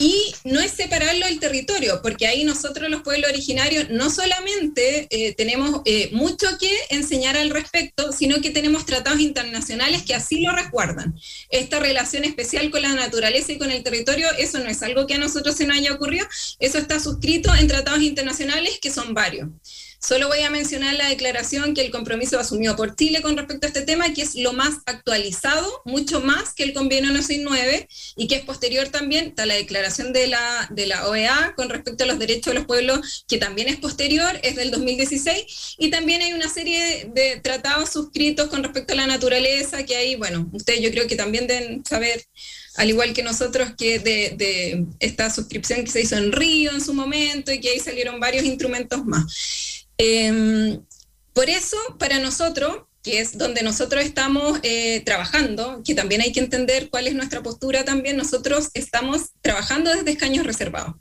Y 0.02 0.34
no 0.46 0.60
es 0.62 0.72
separarlo 0.72 1.28
del 1.28 1.40
territorio, 1.40 2.02
porque 2.02 2.26
ahí 2.26 2.44
nosotros 2.44 2.90
los 2.90 3.04
pueblos 3.04 3.30
originarios 3.30 3.92
no 3.92 4.10
solamente 4.10 5.06
eh, 5.12 5.36
tenemos 5.36 5.82
eh, 5.86 6.10
mucho 6.12 6.48
que 6.60 6.76
enseñar 6.90 7.38
al 7.38 7.52
respecto, 7.52 8.12
sino 8.12 8.42
que 8.42 8.50
tenemos 8.50 8.88
tratados 8.88 9.20
internacionales 9.20 10.02
que 10.02 10.16
así 10.16 10.42
lo 10.42 10.54
resguardan. 10.54 11.14
Esta 11.52 11.80
relación 11.80 12.24
especial 12.24 12.72
con 12.72 12.82
la 12.82 12.96
naturaleza 12.96 13.52
y 13.52 13.60
con 13.60 13.70
el 13.70 13.84
territorio, 13.84 14.28
eso 14.40 14.58
no 14.58 14.72
es 14.72 14.82
algo 14.82 15.06
que 15.06 15.14
a 15.14 15.20
nosotros 15.20 15.56
se 15.56 15.68
nos 15.68 15.78
haya 15.78 15.94
ocurrido, 15.94 16.26
eso 16.58 16.80
está 16.80 17.00
suscrito 17.00 17.54
en 17.54 17.68
tratados 17.68 18.02
internacionales 18.02 18.80
que 18.82 18.90
son 18.90 19.14
varios. 19.14 19.50
Solo 20.04 20.30
voy 20.30 20.40
a 20.40 20.50
mencionar 20.50 20.96
la 20.96 21.10
declaración 21.10 21.76
que 21.76 21.82
el 21.82 21.92
compromiso 21.92 22.40
asumió 22.40 22.76
por 22.76 22.96
Chile 22.96 23.22
con 23.22 23.38
respecto 23.38 23.68
a 23.68 23.70
este 23.70 23.84
tema, 23.84 24.12
que 24.12 24.24
es 24.24 24.34
lo 24.34 24.52
más 24.52 24.78
actualizado, 24.88 25.84
mucho 25.86 26.22
más 26.22 26.56
que 26.56 26.64
el 26.64 26.74
convenio 26.74 27.12
969 27.12 27.88
y 28.16 28.28
que 28.28 28.38
es 28.38 28.42
posterior 28.42 28.90
también 28.90 29.28
está 29.28 29.46
la 29.46 29.54
declaración 29.54 30.12
de 30.12 30.26
la, 30.26 30.70
OEA 31.08 31.54
con 31.56 31.70
respecto 31.70 32.04
a 32.04 32.08
los 32.08 32.18
derechos 32.18 32.52
de 32.52 32.56
los 32.56 32.66
pueblos, 32.66 33.26
que 33.28 33.38
también 33.38 33.68
es 33.68 33.78
posterior, 33.78 34.40
es 34.42 34.56
del 34.56 34.72
2016, 34.72 35.76
y 35.78 35.92
también 35.92 36.24
hay 36.24 36.34
una 36.34 36.50
serie 36.50 36.84
de, 36.84 37.12
de 37.14 37.40
tratados 37.40 37.92
suscritos 37.92 38.50
con 38.50 38.64
respecto 38.64 38.94
a 38.94 38.98
la 38.98 39.06
naturaleza, 39.06 39.86
que 39.86 39.96
ahí, 39.96 40.16
bueno, 40.16 40.50
ustedes 40.52 40.82
yo 40.82 40.90
creo 40.90 41.06
que 41.06 41.16
también 41.16 41.46
deben 41.46 41.86
saber 41.86 42.26
al 42.76 42.90
igual 42.90 43.14
que 43.14 43.22
nosotros, 43.22 43.74
que 43.78 44.00
de, 44.00 44.34
de, 44.38 44.86
esta 45.00 45.30
suscripción 45.30 45.84
que 45.84 45.92
se 45.92 46.02
hizo 46.02 46.16
en 46.16 46.32
Río 46.32 46.72
en 46.72 46.82
su 46.82 46.94
momento 46.94 47.52
y 47.52 47.60
que 47.60 47.70
ahí 47.70 47.80
salieron 47.80 48.20
varios 48.20 48.46
instrumentos 48.46 49.06
más. 49.06 49.81
Eh, 50.04 50.80
por 51.32 51.48
eso, 51.52 51.78
para 52.00 52.18
nosotros, 52.18 52.86
que 53.04 53.20
es 53.20 53.38
donde 53.38 53.62
nosotros 53.62 54.04
estamos 54.04 54.60
eh, 54.64 55.02
trabajando, 55.06 55.84
que 55.86 55.94
también 55.94 56.22
hay 56.22 56.32
que 56.32 56.40
entender 56.40 56.90
cuál 56.90 57.06
es 57.06 57.14
nuestra 57.14 57.44
postura 57.44 57.86
también, 57.86 58.18
nosotros 58.18 58.70
estamos 58.74 59.30
trabajando 59.42 59.92
desde 59.92 60.10
escaños 60.10 60.46
reservados. 60.46 60.96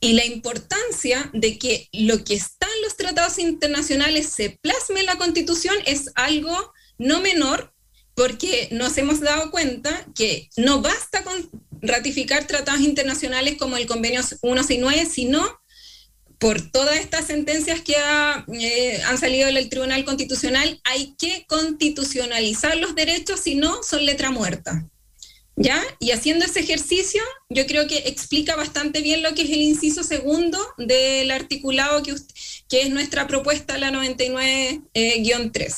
y 0.00 0.14
la 0.14 0.24
importancia 0.24 1.30
de 1.32 1.58
que 1.58 1.88
lo 1.92 2.24
que 2.24 2.34
está 2.34 2.66
en 2.66 2.82
los 2.82 2.96
tratados 2.96 3.38
internacionales 3.38 4.26
se 4.26 4.58
plasme 4.60 5.00
en 5.00 5.06
la 5.06 5.16
Constitución 5.16 5.76
es 5.86 6.10
algo 6.16 6.72
no 6.98 7.20
menor 7.20 7.72
porque 8.14 8.68
nos 8.72 8.98
hemos 8.98 9.20
dado 9.20 9.50
cuenta 9.50 10.06
que 10.14 10.50
no 10.56 10.82
basta 10.82 11.22
con 11.22 11.48
ratificar 11.80 12.46
tratados 12.46 12.80
internacionales 12.80 13.56
como 13.58 13.76
el 13.76 13.86
convenio 13.86 14.22
169, 14.22 15.06
sino 15.06 15.60
por 16.44 16.60
todas 16.60 16.96
estas 16.96 17.26
sentencias 17.26 17.80
que 17.80 17.94
eh, 17.94 19.00
han 19.06 19.16
salido 19.16 19.46
del 19.50 19.70
Tribunal 19.70 20.04
Constitucional, 20.04 20.78
hay 20.84 21.14
que 21.16 21.46
constitucionalizar 21.48 22.76
los 22.76 22.94
derechos, 22.94 23.40
si 23.40 23.54
no, 23.54 23.82
son 23.82 24.04
letra 24.04 24.30
muerta. 24.30 24.86
¿Ya? 25.56 25.82
Y 26.00 26.10
haciendo 26.10 26.44
ese 26.44 26.60
ejercicio, 26.60 27.22
yo 27.48 27.64
creo 27.64 27.88
que 27.88 27.96
explica 28.08 28.56
bastante 28.56 29.00
bien 29.00 29.22
lo 29.22 29.34
que 29.34 29.40
es 29.40 29.48
el 29.48 29.62
inciso 29.62 30.04
segundo 30.04 30.58
del 30.76 31.30
articulado 31.30 32.02
que, 32.02 32.12
es 32.12 32.90
nuestra 32.90 33.26
propuesta, 33.26 33.78
la 33.78 33.90
99-3. 33.90 35.74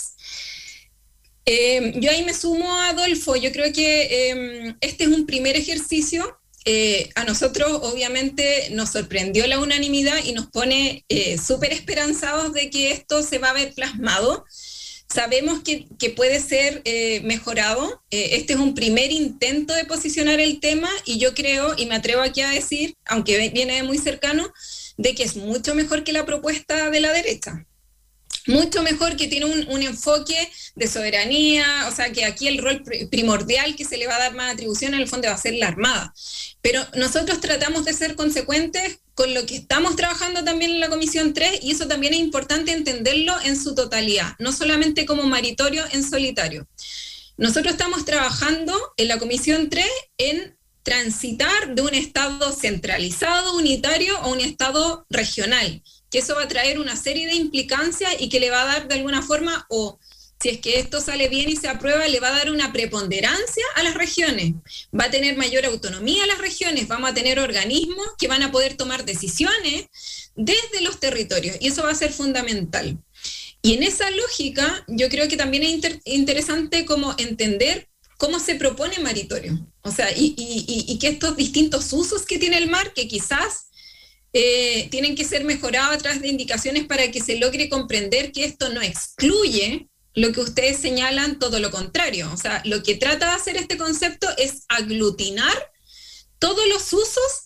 Eh, 1.45 1.93
yo 1.95 2.11
ahí 2.11 2.25
me 2.25 2.35
sumo 2.35 2.75
a 2.75 2.89
Adolfo, 2.89 3.37
yo 3.37 3.53
creo 3.53 3.73
que 3.73 4.31
eh, 4.31 4.75
este 4.81 5.05
es 5.05 5.11
un 5.11 5.27
primer 5.27 5.55
ejercicio. 5.55 6.41
Eh, 6.67 7.11
a 7.15 7.25
nosotros 7.25 7.71
obviamente 7.83 8.69
nos 8.73 8.91
sorprendió 8.91 9.47
la 9.47 9.61
unanimidad 9.61 10.19
y 10.25 10.33
nos 10.33 10.49
pone 10.49 11.05
súper 11.43 11.73
esperanzados 11.73 12.53
de 12.53 12.71
que 12.71 12.91
esto 12.91 13.23
se 13.23 13.39
va 13.39 13.51
a 13.51 13.55
ver 13.55 13.73
plasmado. 13.73 14.45
Sabemos 15.09 15.63
que, 15.63 15.87
que 15.99 16.11
puede 16.11 16.41
ser 16.41 16.83
mejorado. 17.23 18.03
este 18.11 18.55
es 18.55 18.59
un 18.59 18.75
primer 18.75 19.13
intento 19.13 19.73
de 19.75 19.85
posicionar 19.85 20.41
el 20.41 20.59
tema 20.59 20.91
y 21.05 21.19
yo 21.19 21.33
creo, 21.35 21.75
y 21.77 21.87
me 21.87 21.95
atrevo 21.95 22.23
aquí 22.23 22.41
a 22.43 22.51
decir, 22.51 22.97
aunque 23.07 23.49
viene 23.51 23.83
muy 23.85 23.99
cercano, 23.99 24.53
de 24.97 25.15
que 25.15 25.23
es 25.23 25.37
mucho 25.37 25.75
mejor 25.77 26.03
que 26.03 26.13
la 26.13 26.27
propuesta 26.27 26.91
de 26.91 27.01
la 27.01 27.13
derecha 27.13 27.65
mucho 28.47 28.83
mejor, 28.83 29.17
que 29.17 29.29
tiene 29.29 29.47
un, 29.47 29.69
un, 29.69 29.83
enfoque 29.83 30.51
de 30.75 30.89
soberanía, 30.89 31.87
o 31.89 31.95
sea, 31.95 32.13
que 32.13 32.25
aquí 32.25 32.49
el 32.49 32.59
rol 32.59 32.83
primordial 33.11 33.77
que 33.77 33.85
se 33.85 33.97
le 33.97 34.07
va 34.07 34.17
a 34.17 34.21
dar 34.21 34.35
más 34.35 34.55
atribución 34.55 34.95
en 34.95 35.01
el 35.01 35.09
fondo 35.09 35.29
va 35.29 35.35
a 35.35 35.39
ser 35.39 35.55
la 35.55 35.69
Armada. 35.69 36.15
Pero 36.63 36.85
nosotros 36.95 37.41
tratamos 37.41 37.85
de 37.85 37.93
ser 37.93 38.15
consecuentes 38.17 38.99
con 39.15 39.33
lo 39.33 39.47
que 39.47 39.57
estamos 39.57 39.97
trabajando 39.97 40.45
también 40.45 40.73
en 40.73 40.81
la 40.81 40.89
Comisión 40.89 41.33
3 41.33 41.61
y 41.63 41.73
eso 41.73 41.89
también 41.89 42.15
es 42.15 42.21
importante 42.21 42.73
entenderlo 42.73 43.35
en 43.45 43.61
su 43.61 43.75
totalidad, 43.75 44.35
no 44.39 44.53
solamente 44.53 45.07
como 45.07 45.23
maritorio 45.25 45.85
en 45.93 46.09
solitario. 46.09 46.69
Nosotros 47.39 47.73
estamos 47.73 48.05
trabajando 48.05 48.75
en 48.97 49.09
la 49.09 49.19
Comisión 49.19 49.71
3 49.71 49.87
en 50.19 50.57
transitar 50.83 51.75
de 51.75 51.83
un 51.83 51.95
Estado 51.95 52.53
centralizado, 52.53 53.57
unitario, 53.57 54.17
a 54.19 54.29
un 54.29 54.41
Estado 54.41 55.07
regional 55.11 55.83
que 56.11 56.19
eso 56.19 56.35
va 56.35 56.43
a 56.43 56.49
traer 56.49 56.79
una 56.79 56.97
serie 56.97 57.27
de 57.27 57.35
implicancias 57.35 58.15
y 58.19 58.29
que 58.29 58.41
le 58.41 58.51
va 58.51 58.63
a 58.63 58.67
dar 58.67 58.89
de 58.89 58.95
alguna 58.95 59.23
forma, 59.23 59.67
o 59.69 59.99
si 60.41 60.51
es 60.51 60.61
que 60.61 60.79
esto 60.79 61.01
sale 61.01 61.29
bien 61.29 61.49
y 61.49 61.57
se 61.57 61.69
aprueba, 61.69 62.07
le 62.09 62.21
va 62.21 62.29
a 62.29 62.39
dar 62.39 62.51
una 62.51 62.73
preponderancia 62.73 63.65
a 63.75 63.83
las 63.83 63.95
regiones, 63.95 64.55
va 64.99 65.05
a 65.05 65.11
tener 65.11 65.37
mayor 65.37 65.65
autonomía 65.65 66.25
a 66.25 66.27
las 66.27 66.39
regiones, 66.39 66.89
vamos 66.89 67.11
a 67.11 67.15
tener 67.15 67.39
organismos 67.39 68.07
que 68.19 68.29
van 68.29 68.43
a 68.43 68.53
poder 68.53 68.77
tomar 68.77 69.05
decisiones 69.05 69.87
desde 70.35 70.83
los 70.83 71.01
territorios 71.01 71.57
y 71.61 71.69
eso 71.69 71.83
va 71.83 71.91
a 71.91 71.95
ser 71.95 72.13
fundamental. 72.13 72.99
Y 73.63 73.75
en 73.75 73.83
esa 73.83 74.11
lógica, 74.11 74.85
yo 74.87 75.09
creo 75.09 75.29
que 75.29 75.37
también 75.37 75.65
es 75.65 76.01
interesante 76.05 76.85
como 76.85 77.15
entender 77.19 77.89
cómo 78.19 78.39
se 78.39 78.55
propone 78.55 78.99
maritorio. 79.01 79.59
O 79.83 79.91
sea, 79.91 80.11
y, 80.13 80.35
y, 80.37 80.85
y, 80.87 80.99
que 80.99 81.09
estos 81.09 81.37
distintos 81.37 81.93
usos 81.93 82.27
que 82.27 82.39
tiene 82.39 82.59
el 82.59 82.69
mar, 82.69 82.93
que 82.93 83.09
quizás 83.09 83.69
eh, 84.39 84.89
tienen 84.91 85.15
que 85.15 85.25
ser 85.25 85.45
mejorados 85.45 85.95
a 85.95 85.99
través 85.99 86.21
de 86.21 86.29
indicaciones 86.29 86.85
para 86.85 87.11
que 87.11 87.23
se 87.23 87.39
logre 87.39 87.71
comprender 87.71 88.33
que 88.33 88.45
esto 88.45 88.69
no 88.69 88.83
excluye 88.83 89.89
lo 90.13 90.31
que 90.33 90.41
ustedes 90.41 90.77
señalan, 90.77 91.39
todo 91.39 91.59
lo 91.59 91.71
contrario. 91.71 92.31
O 92.31 92.37
sea, 92.37 92.61
lo 92.67 92.83
que 92.83 92.97
trata 92.97 93.31
de 93.31 93.33
hacer 93.33 93.57
este 93.57 93.79
concepto 93.79 94.29
es 94.37 94.67
aglutinar 94.69 95.73
todos 96.39 96.69
los 96.69 96.93
usos 96.93 97.46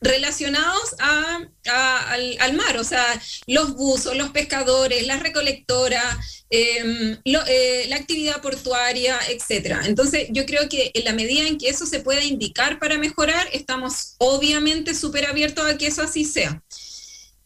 relacionados 0.00 0.94
al, 0.98 2.54
mar, 2.54 2.78
o 2.78 2.84
sea, 2.84 3.20
los 3.46 3.74
buzos, 3.74 4.16
los 4.16 4.30
pescadores, 4.30 5.06
las 5.06 5.22
recolectoras, 5.22 6.44
em, 6.48 7.18
eh, 7.24 7.84
la 7.88 7.96
actividad 7.96 8.40
portuaria, 8.40 9.18
etcétera. 9.28 9.82
Entonces, 9.84 10.28
yo 10.30 10.46
creo 10.46 10.68
que 10.68 10.90
en 10.94 11.04
la 11.04 11.12
medida 11.12 11.46
en 11.46 11.58
que 11.58 11.68
eso 11.68 11.84
se 11.84 12.00
pueda 12.00 12.24
indicar 12.24 12.78
para 12.78 12.98
mejorar, 12.98 13.48
estamos 13.52 14.14
obviamente 14.18 14.94
súper 14.94 15.26
abiertos 15.26 15.66
a 15.66 15.76
que 15.76 15.88
eso 15.88 16.02
así 16.02 16.24
sea. 16.24 16.62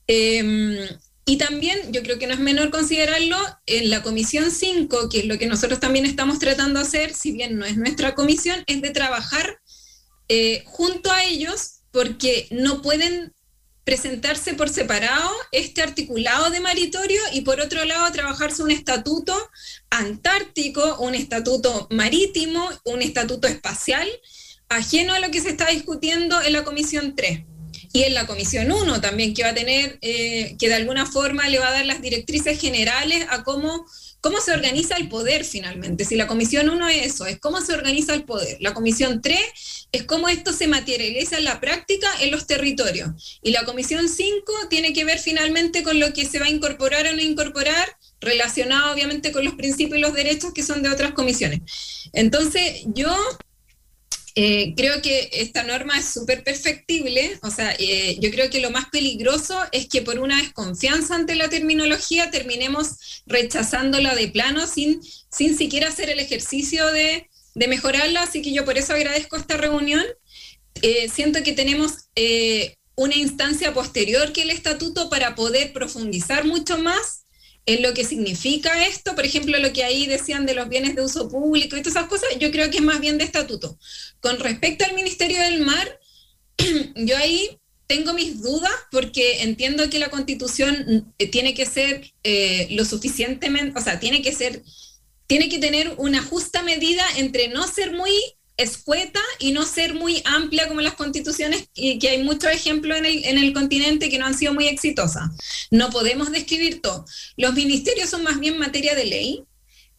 Em, 0.07 0.77
y 1.27 1.39
también, 1.39 1.93
yo 1.93 2.03
creo 2.03 2.19
que 2.19 2.27
no 2.27 2.35
es 2.35 2.41
menor 2.41 2.71
considerarlo, 2.71 3.39
en 3.67 3.91
la 3.91 4.03
comisión 4.03 4.51
5, 4.51 5.09
que 5.09 5.21
es 5.21 5.25
lo 5.25 5.39
que 5.39 5.47
nosotros 5.47 5.81
también 5.81 6.07
estamos 6.07 6.39
tratando 6.39 6.81
de 6.81 6.87
hacer, 6.87 7.15
si 7.15 7.33
bien 7.33 7.59
no 7.59 7.65
es 7.65 7.77
nuestra 7.77 8.15
comisión, 8.15 8.63
es 8.67 8.83
de 8.83 8.91
trabajar 8.91 9.59
eh, 10.29 10.63
junto 10.67 11.11
a 11.11 11.25
ellos 11.25 11.74
porque 11.95 12.49
no 12.51 12.83
pueden 12.83 13.33
presentarse 13.85 14.55
por 14.55 14.69
separado 14.69 15.31
este 15.53 15.81
articulado 15.81 16.51
de 16.51 16.59
maritorio 16.59 17.21
y 17.33 17.43
por 17.43 17.61
otro 17.61 17.85
lado 17.85 18.11
trabajarse 18.11 18.65
un 18.65 18.73
estatuto 18.73 19.35
antártico, 19.91 20.99
un 20.99 21.15
estatuto 21.15 21.87
marítimo, 21.91 22.69
un 22.85 23.01
estatuto 23.01 23.47
espacial, 23.47 24.09
ajeno 24.69 25.15
a 25.15 25.21
lo 25.21 25.31
que 25.31 25.41
se 25.41 25.51
está 25.51 25.69
discutiendo 25.69 26.43
en 26.43 26.55
la 26.55 26.65
Comisión 26.65 27.15
3. 27.15 27.45
Y 27.93 28.03
en 28.03 28.15
la 28.15 28.27
Comisión 28.27 28.73
1 28.73 29.01
también, 29.01 29.33
que 29.33 29.45
va 29.45 29.51
a 29.51 29.55
tener, 29.55 29.99
eh, 30.03 30.57
que 30.59 30.69
de 30.69 30.75
alguna 30.75 31.07
forma 31.07 31.49
le 31.49 31.61
va 31.61 31.69
a 31.69 31.73
dar 31.73 31.87
las 31.87 32.03
directrices 32.03 32.61
generales 32.61 33.25
a 33.31 33.45
cómo 33.45 33.87
cómo 34.25 34.41
se 34.41 34.53
organiza 34.53 34.97
el 34.97 35.11
poder 35.11 35.45
finalmente. 35.45 36.07
Si 36.07 36.17
la 36.17 36.27
comisión 36.27 36.71
1 36.71 36.89
es 36.89 37.13
eso, 37.13 37.27
es 37.27 37.39
cómo 37.39 37.61
se 37.61 37.75
organiza 37.75 38.15
el 38.15 38.25
poder. 38.25 38.57
La 38.61 38.73
comisión 38.73 39.21
3 39.21 39.39
es 39.93 40.05
cómo 40.05 40.31
esto 40.31 40.55
se 40.55 40.67
materializa 40.67 41.37
en 41.37 41.45
la 41.45 41.61
práctica 41.61 42.09
en 42.23 42.31
los 42.31 42.47
territorios. 42.47 43.11
Y 43.43 43.51
la 43.51 43.67
comisión 43.67 44.09
5 44.09 44.53
tiene 44.71 44.95
que 44.95 45.05
ver 45.05 45.19
finalmente 45.19 45.83
con 45.83 46.01
lo 46.01 46.15
que 46.15 46.25
se 46.25 46.39
va 46.39 46.47
a 46.47 46.49
incorporar 46.49 47.07
o 47.07 47.13
no 47.13 47.21
incorporar, 47.21 47.99
relacionado 48.19 48.95
obviamente 48.95 49.31
con 49.31 49.45
los 49.45 49.57
principios 49.57 49.99
y 49.99 50.01
los 50.01 50.15
derechos 50.15 50.55
que 50.55 50.63
son 50.63 50.83
de 50.83 50.89
otras 50.89 51.13
comisiones. 51.13 51.61
Entonces, 52.15 52.81
yo 52.87 53.15
eh, 54.37 54.75
creo 54.77 55.01
que 55.01 55.31
esta 55.33 55.63
norma 55.63 55.97
es 55.97 56.07
súper 56.07 56.43
perfectible, 56.43 57.39
o 57.43 57.51
sea, 57.51 57.73
eh, 57.79 58.17
yo 58.21 58.33
creo 58.33 58.51
que 58.51 58.61
lo 58.61 58.73
más 58.73 58.87
peligroso 58.91 59.61
es 59.71 59.87
que 59.89 60.03
por 60.03 60.19
una 60.19 60.43
desconfianza 60.43 61.15
ante 61.15 61.37
la 61.37 61.49
terminología 61.49 62.33
terminemos 62.33 63.23
rechazándola 63.27 64.17
de 64.17 64.29
plano 64.29 64.67
sin, 64.67 65.01
sin 65.31 65.57
siquiera 65.57 65.89
hacer 65.89 66.11
el 66.11 66.19
ejercicio 66.19 66.87
de, 66.89 67.31
de 67.55 67.69
mejorarla, 67.69 68.23
así 68.23 68.43
que 68.43 68.53
yo 68.53 68.65
por 68.65 68.77
eso 68.77 68.95
agradezco 68.95 69.37
esta 69.37 69.57
reunión. 69.57 70.05
Eh, 70.83 71.09
siento 71.09 71.45
que 71.45 71.53
tenemos 71.53 72.09
una 72.97 73.15
instancia 73.15 73.73
posterior 73.73 74.33
que 74.33 74.43
el 74.43 74.51
estatuto 74.51 75.09
para 75.11 75.37
poder 75.37 75.73
profundizar 75.73 76.45
mucho 76.45 76.77
más 76.79 77.24
en 77.67 77.83
lo 77.83 77.95
que 77.95 78.05
significa 78.05 78.87
esto, 78.87 79.15
por 79.15 79.25
ejemplo, 79.25 79.59
lo 79.59 79.73
que 79.73 79.85
ahí 79.85 80.07
decían 80.07 80.45
de 80.45 80.55
los 80.55 80.69
bienes 80.69 80.95
de 80.95 81.03
uso 81.03 81.29
público 81.29 81.77
y 81.77 81.83
todas 81.83 81.97
esas 81.97 82.09
cosas, 82.09 82.29
yo 82.39 82.51
creo 82.51 82.71
que 82.71 82.79
es 82.79 82.83
más 82.83 83.01
bien 83.01 83.17
de 83.19 83.25
estatuto. 83.25 83.79
Con 84.21 84.39
respecto 84.39 84.85
al 84.85 84.95
Ministerio 84.95 85.41
del 85.41 85.61
Mar, 85.61 86.01
yo 86.97 87.17
ahí 87.17 87.59
tengo 87.87 88.13
mis 88.13 88.43
dudas 88.43 88.73
porque 88.91 89.43
entiendo 89.43 89.89
que 89.89 89.99
la 89.99 90.11
constitución 90.11 91.13
eh, 91.19 91.27
tiene 91.29 91.55
que 91.55 91.67
ser 91.67 92.13
eh, 92.23 92.69
lo 92.71 92.85
suficientemente, 92.85 93.79
o 93.79 93.83
sea, 93.83 93.99
tiene 93.99 94.21
que 94.21 94.33
ser, 94.33 94.63
tiene 95.27 95.49
que 95.49 95.59
tener 95.59 95.95
una 95.97 96.23
justa 96.23 96.63
medida 96.63 97.05
entre 97.17 97.49
no 97.49 97.67
ser 97.67 97.93
muy 97.93 98.13
escueta 98.57 99.21
y 99.39 99.53
no 99.53 99.65
ser 99.65 99.95
muy 99.95 100.23
amplia 100.25 100.69
como 100.69 100.81
las 100.81 100.95
constituciones, 100.95 101.69
y 101.75 101.99
que 101.99 102.11
hay 102.11 102.23
muchos 102.23 102.51
ejemplos 102.51 102.99
en 102.99 103.07
el, 103.07 103.25
en 103.25 103.39
el 103.39 103.53
continente 103.53 104.09
que 104.09 104.19
no 104.19 104.27
han 104.27 104.37
sido 104.37 104.55
muy 104.55 104.69
exitosas. 104.69 105.25
No 105.71 105.91
podemos 105.91 106.31
describir 106.31 106.81
todo. 106.81 107.05
Los 107.37 107.55
ministerios 107.55 108.11
son 108.11 108.23
más 108.23 108.39
bien 108.39 108.59
materia 108.59 108.95
de 108.95 109.07
ley, 109.07 109.45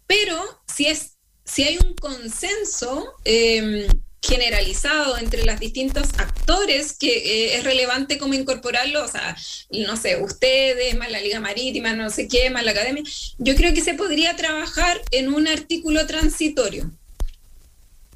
pero 0.07 0.37
si, 0.73 0.87
es, 0.87 1.17
si 1.43 1.63
hay 1.63 1.77
un 1.77 1.95
consenso 1.95 3.13
em, 3.25 3.87
generalizado 4.21 5.17
entre 5.17 5.45
los 5.45 5.59
distintos 5.59 6.07
actores 6.17 6.93
que 6.97 7.09
eh, 7.09 7.57
es 7.57 7.63
relevante 7.63 8.17
como 8.17 8.33
incorporarlo, 8.33 9.03
o 9.03 9.07
sea, 9.07 9.35
no 9.69 9.97
sé, 9.97 10.21
ustedes, 10.21 10.95
más 10.95 11.11
la 11.11 11.21
Liga 11.21 11.39
Marítima, 11.39 11.93
no 11.93 12.09
sé 12.09 12.27
qué, 12.27 12.49
más 12.49 12.63
la 12.63 12.71
Academia, 12.71 13.03
yo 13.37 13.55
creo 13.55 13.73
que 13.73 13.81
se 13.81 13.93
podría 13.93 14.35
trabajar 14.35 15.01
en 15.11 15.33
un 15.33 15.47
artículo 15.47 16.07
transitorio 16.07 16.91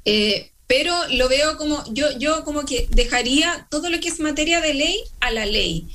eh, 0.04 0.50
pero 0.66 0.94
lo 1.08 1.28
veo 1.28 1.56
como, 1.56 1.82
yo, 1.92 2.16
yo 2.18 2.44
como 2.44 2.64
que 2.64 2.86
dejaría 2.90 3.66
todo 3.70 3.90
lo 3.90 3.98
que 4.00 4.08
es 4.08 4.20
materia 4.20 4.60
de 4.60 4.74
ley 4.74 5.00
a 5.20 5.30
la 5.32 5.44
ley. 5.46 5.88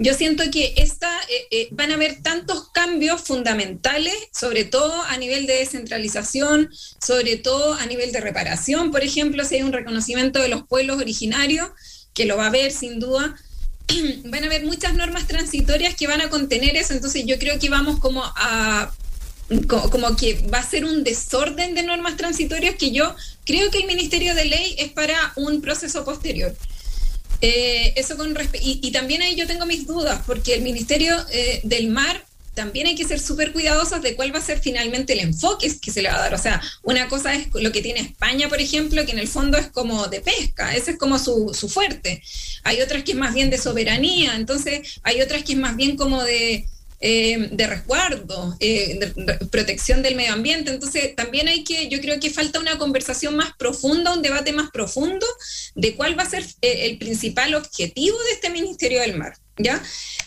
Yo 0.00 0.14
siento 0.14 0.44
que 0.52 0.74
esta, 0.76 1.10
eh, 1.28 1.46
eh, 1.50 1.68
van 1.72 1.90
a 1.90 1.94
haber 1.94 2.22
tantos 2.22 2.68
cambios 2.70 3.20
fundamentales, 3.22 4.14
sobre 4.32 4.64
todo 4.64 5.02
a 5.02 5.16
nivel 5.16 5.46
de 5.46 5.54
descentralización, 5.54 6.70
sobre 7.04 7.36
todo 7.36 7.74
a 7.74 7.86
nivel 7.86 8.12
de 8.12 8.20
reparación, 8.20 8.90
por 8.92 9.02
ejemplo, 9.02 9.44
si 9.44 9.56
hay 9.56 9.62
un 9.62 9.72
reconocimiento 9.72 10.40
de 10.40 10.48
los 10.48 10.64
pueblos 10.66 10.98
originarios, 11.00 11.68
que 12.14 12.26
lo 12.26 12.36
va 12.36 12.44
a 12.44 12.48
haber 12.48 12.70
sin 12.72 13.00
duda, 13.00 13.36
van 14.24 14.42
a 14.44 14.46
haber 14.46 14.64
muchas 14.64 14.94
normas 14.94 15.26
transitorias 15.26 15.94
que 15.96 16.06
van 16.06 16.20
a 16.20 16.30
contener 16.30 16.76
eso, 16.76 16.92
entonces 16.92 17.24
yo 17.26 17.38
creo 17.38 17.58
que 17.58 17.68
vamos 17.68 17.98
como 17.98 18.22
a 18.24 18.92
co- 19.66 19.90
como 19.90 20.14
que 20.14 20.34
va 20.52 20.58
a 20.58 20.68
ser 20.68 20.84
un 20.84 21.02
desorden 21.04 21.74
de 21.74 21.82
normas 21.82 22.16
transitorias 22.16 22.74
que 22.76 22.90
yo 22.92 23.16
creo 23.48 23.70
que 23.70 23.78
el 23.78 23.86
Ministerio 23.86 24.34
de 24.34 24.44
Ley 24.44 24.74
es 24.76 24.92
para 24.92 25.32
un 25.36 25.62
proceso 25.62 26.04
posterior. 26.04 26.54
Eh, 27.40 27.94
eso 27.96 28.16
con 28.18 28.36
y, 28.60 28.80
y 28.82 28.92
también 28.92 29.22
ahí 29.22 29.36
yo 29.36 29.46
tengo 29.46 29.64
mis 29.64 29.86
dudas, 29.86 30.20
porque 30.26 30.54
el 30.54 30.60
Ministerio 30.60 31.16
eh, 31.32 31.60
del 31.64 31.88
Mar 31.88 32.22
también 32.52 32.88
hay 32.88 32.94
que 32.94 33.06
ser 33.06 33.20
súper 33.20 33.52
cuidadosos 33.52 34.02
de 34.02 34.16
cuál 34.16 34.34
va 34.34 34.40
a 34.40 34.42
ser 34.42 34.58
finalmente 34.60 35.14
el 35.14 35.20
enfoque 35.20 35.72
que 35.80 35.90
se 35.90 36.02
le 36.02 36.10
va 36.10 36.16
a 36.16 36.20
dar. 36.20 36.34
O 36.34 36.38
sea, 36.38 36.60
una 36.82 37.08
cosa 37.08 37.34
es 37.34 37.46
lo 37.54 37.72
que 37.72 37.80
tiene 37.80 38.00
España, 38.00 38.50
por 38.50 38.60
ejemplo, 38.60 39.06
que 39.06 39.12
en 39.12 39.18
el 39.18 39.28
fondo 39.28 39.56
es 39.56 39.68
como 39.68 40.08
de 40.08 40.20
pesca, 40.20 40.74
ese 40.74 40.90
es 40.90 40.98
como 40.98 41.18
su, 41.18 41.54
su 41.54 41.70
fuerte. 41.70 42.20
Hay 42.64 42.82
otras 42.82 43.02
que 43.02 43.12
es 43.12 43.16
más 43.16 43.32
bien 43.32 43.48
de 43.48 43.56
soberanía, 43.56 44.34
entonces 44.36 45.00
hay 45.04 45.22
otras 45.22 45.42
que 45.42 45.52
es 45.52 45.58
más 45.58 45.74
bien 45.74 45.96
como 45.96 46.22
de, 46.22 46.66
eh, 47.00 47.48
de 47.52 47.66
resguardo, 47.66 48.56
eh, 48.58 48.98
protección 49.50 50.02
del 50.02 50.16
medio 50.16 50.32
ambiente. 50.32 50.72
Entonces, 50.72 51.14
también 51.14 51.46
hay 51.46 51.62
que, 51.62 51.88
yo 51.88 52.00
creo 52.00 52.18
que 52.18 52.30
falta 52.30 52.58
una 52.58 52.76
conversación 52.76 53.36
más 53.36 53.50
profunda, 53.56 54.12
un 54.12 54.22
debate 54.22 54.52
más 54.52 54.70
profundo 54.70 55.24
de 55.76 55.94
cuál 55.94 56.18
va 56.18 56.24
a 56.24 56.30
ser 56.30 56.44
eh, 56.60 56.86
el 56.86 56.98
principal 56.98 57.54
objetivo 57.54 58.18
de 58.24 58.32
este 58.32 58.50
Ministerio 58.50 59.00
del 59.00 59.16
Mar. 59.16 59.36
¿Ya? 59.56 59.82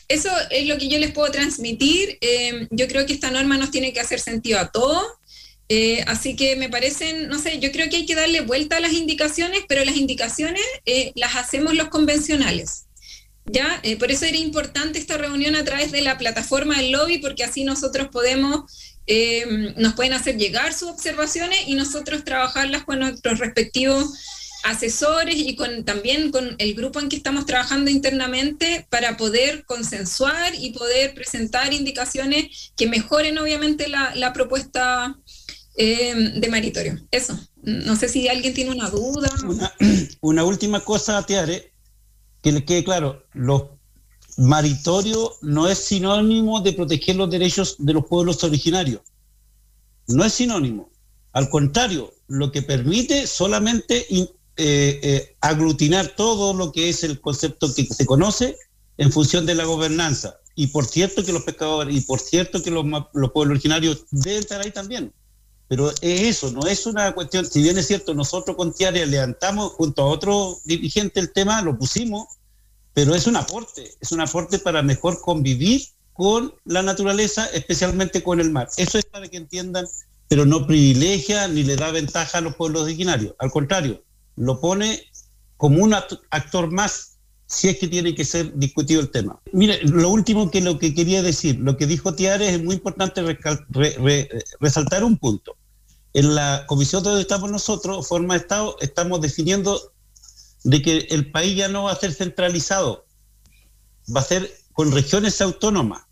Eso 0.08 0.30
es 0.50 0.66
lo 0.68 0.78
que 0.78 0.88
yo 0.88 0.98
les 0.98 1.12
puedo 1.12 1.32
transmitir. 1.32 2.18
Eh, 2.22 2.68
yo 2.70 2.88
creo 2.88 3.06
que 3.06 3.14
esta 3.14 3.32
norma 3.32 3.58
nos 3.58 3.72
tiene 3.72 3.94
que 3.94 4.00
hacer 4.00 4.20
sentido 4.20 4.60
a 4.60 4.72
todos. 4.72 5.06
Así 6.06 6.36
que 6.36 6.58
me 6.58 6.68
parecen, 6.68 7.30
no 7.30 7.40
sé, 7.40 7.60
yo 7.60 7.72
creo 7.72 7.90
que 7.90 7.96
hay 7.96 8.06
que 8.06 8.14
darle 8.14 8.42
vuelta 8.42 8.76
a 8.76 8.80
las 8.82 8.92
indicaciones, 8.92 9.62
pero 9.70 9.86
las 9.86 9.96
indicaciones 9.96 10.62
las 11.16 11.38
hacemos 11.38 11.76
los 11.76 11.88
convencionales. 11.88 12.88
¿Ya? 13.52 13.80
Eh, 13.84 13.98
por 13.98 14.12
eso 14.12 14.26
era 14.26 14.38
importante 14.38 15.00
esta 15.00 15.18
reunión 15.18 15.56
a 15.56 15.64
través 15.64 15.92
de 15.92 16.02
la 16.02 16.18
plataforma 16.18 16.78
del 16.78 16.92
lobby, 16.92 17.18
porque 17.20 17.44
así 17.44 17.64
nosotros 17.64 18.08
podemos, 18.12 18.96
eh, 19.08 19.74
nos 19.78 19.94
pueden 19.94 20.14
hacer 20.14 20.38
llegar 20.38 20.74
sus 20.74 20.90
observaciones 20.90 21.60
y 21.68 21.76
nosotros 21.76 22.24
trabajarlas 22.24 22.84
con 22.84 23.00
nuestros 23.00 23.40
respectivos 23.40 24.14
asesores 24.64 25.36
y 25.38 25.56
con 25.56 25.84
también 25.86 26.32
con 26.32 26.56
el 26.60 26.76
grupo 26.76 27.00
en 27.00 27.10
que 27.10 27.16
estamos 27.16 27.46
trabajando 27.46 27.90
internamente 27.90 28.86
para 28.90 29.18
poder 29.18 29.66
consensuar 29.66 30.54
y 30.56 30.72
poder 30.72 31.16
presentar 31.16 31.74
indicaciones 31.74 32.72
que 32.76 32.88
mejoren 32.88 33.40
obviamente 33.40 33.88
la, 33.88 34.34
propuesta 34.34 35.18
eh, 35.78 36.14
de 36.36 36.48
Maritorio. 36.50 37.04
Eso. 37.10 37.40
No 37.64 37.96
sé 37.96 38.08
si 38.08 38.28
alguien 38.28 38.54
tiene 38.54 38.72
una 38.72 38.90
duda. 38.90 39.32
Una, 39.48 39.74
una 40.22 40.44
última 40.44 40.84
cosa, 40.84 41.26
Tiare, 41.26 41.71
que 42.42 42.52
le 42.52 42.66
quede 42.66 42.84
claro, 42.84 43.24
los 43.34 43.64
maritorio 44.38 45.34
no 45.42 45.68
es 45.68 45.78
sinónimo 45.78 46.62
de 46.62 46.74
proteger 46.74 47.16
los 47.16 47.30
derechos 47.30 47.76
de 47.80 47.94
los 47.94 48.06
pueblos 48.06 48.44
originarios. 48.44 49.02
No 50.08 50.24
es 50.26 50.34
sinónimo. 50.34 50.90
Al 51.34 51.50
contrario, 51.50 52.14
lo 52.28 52.52
que 52.52 52.62
permite 52.62 53.28
solamente 53.28 54.06
eh, 54.10 54.28
eh, 54.58 55.36
aglutinar 55.42 56.16
todo 56.16 56.54
lo 56.54 56.72
que 56.72 56.90
es 56.90 57.04
el 57.04 57.22
concepto 57.22 57.74
que 57.74 57.86
se 57.86 58.06
conoce 58.06 58.58
en 58.98 59.12
función 59.12 59.46
de 59.46 59.56
la 59.56 59.66
gobernanza. 59.66 60.38
Y 60.56 60.68
por 60.68 60.86
cierto 60.86 61.24
que 61.24 61.32
los 61.32 61.44
pescadores, 61.44 61.96
y 61.96 62.02
por 62.02 62.20
cierto 62.20 62.62
que 62.62 62.72
los, 62.72 62.86
los 63.14 63.32
pueblos 63.32 63.56
originarios 63.56 64.06
deben 64.12 64.40
estar 64.40 64.62
ahí 64.62 64.72
también. 64.72 65.14
Pero 65.72 65.90
es 65.90 65.96
eso, 66.02 66.52
no 66.52 66.68
es 66.68 66.86
una 66.86 67.14
cuestión, 67.14 67.46
si 67.46 67.62
bien 67.62 67.78
es 67.78 67.88
cierto, 67.88 68.14
nosotros 68.14 68.58
con 68.58 68.74
Tiare 68.74 69.06
levantamos 69.06 69.72
junto 69.72 70.02
a 70.02 70.08
otro 70.08 70.60
dirigente 70.66 71.22
el 71.22 71.32
tema, 71.32 71.62
lo 71.62 71.78
pusimos, 71.78 72.28
pero 72.94 73.16
es 73.16 73.26
un 73.26 73.38
aporte, 73.38 73.90
es 74.02 74.12
un 74.12 74.20
aporte 74.20 74.60
para 74.60 74.82
mejor 74.82 75.22
convivir 75.22 75.82
con 76.12 76.54
la 76.66 76.84
naturaleza, 76.84 77.46
especialmente 77.54 78.22
con 78.22 78.42
el 78.42 78.52
mar. 78.52 78.68
Eso 78.76 78.98
es 78.98 79.06
para 79.06 79.30
que 79.30 79.38
entiendan, 79.38 79.88
pero 80.28 80.46
no 80.46 80.68
privilegia 80.68 81.48
ni 81.48 81.64
le 81.64 81.78
da 81.78 81.90
ventaja 81.92 82.40
a 82.40 82.42
los 82.42 82.54
pueblos 82.58 82.82
originarios, 82.82 83.34
al 83.40 83.50
contrario, 83.50 84.04
lo 84.36 84.60
pone 84.60 85.02
como 85.56 85.82
un 85.82 85.94
act- 85.94 86.20
actor 86.32 86.70
más 86.70 87.18
si 87.46 87.70
es 87.70 87.78
que 87.78 87.88
tiene 87.88 88.14
que 88.14 88.26
ser 88.26 88.54
discutido 88.56 89.00
el 89.00 89.10
tema. 89.10 89.40
Mire, 89.54 89.80
lo 89.84 90.10
último 90.10 90.52
que 90.52 90.60
lo 90.60 90.78
que 90.80 90.94
quería 90.94 91.24
decir, 91.24 91.60
lo 91.62 91.78
que 91.78 91.86
dijo 91.86 92.14
Tiares 92.14 92.52
es 92.52 92.62
muy 92.62 92.76
importante 92.76 93.22
resaltar 94.60 95.06
un 95.06 95.18
punto. 95.18 95.56
En 96.14 96.36
la 96.36 96.66
comisión 96.68 97.04
donde 97.04 97.22
estamos 97.22 97.50
nosotros, 97.50 98.08
forma 98.08 98.34
de 98.34 98.42
Estado, 98.42 98.76
estamos 98.82 99.22
definiendo 99.22 99.94
de 100.64 100.82
que 100.82 100.98
el 101.10 101.32
país 101.32 101.56
ya 101.56 101.68
no 101.68 101.84
va 101.84 101.92
a 101.92 102.00
ser 102.00 102.14
centralizado, 102.14 103.06
va 104.14 104.22
a 104.22 104.26
ser 104.26 104.52
con 104.74 104.92
regiones 104.92 105.42
autónomas. 105.42 106.04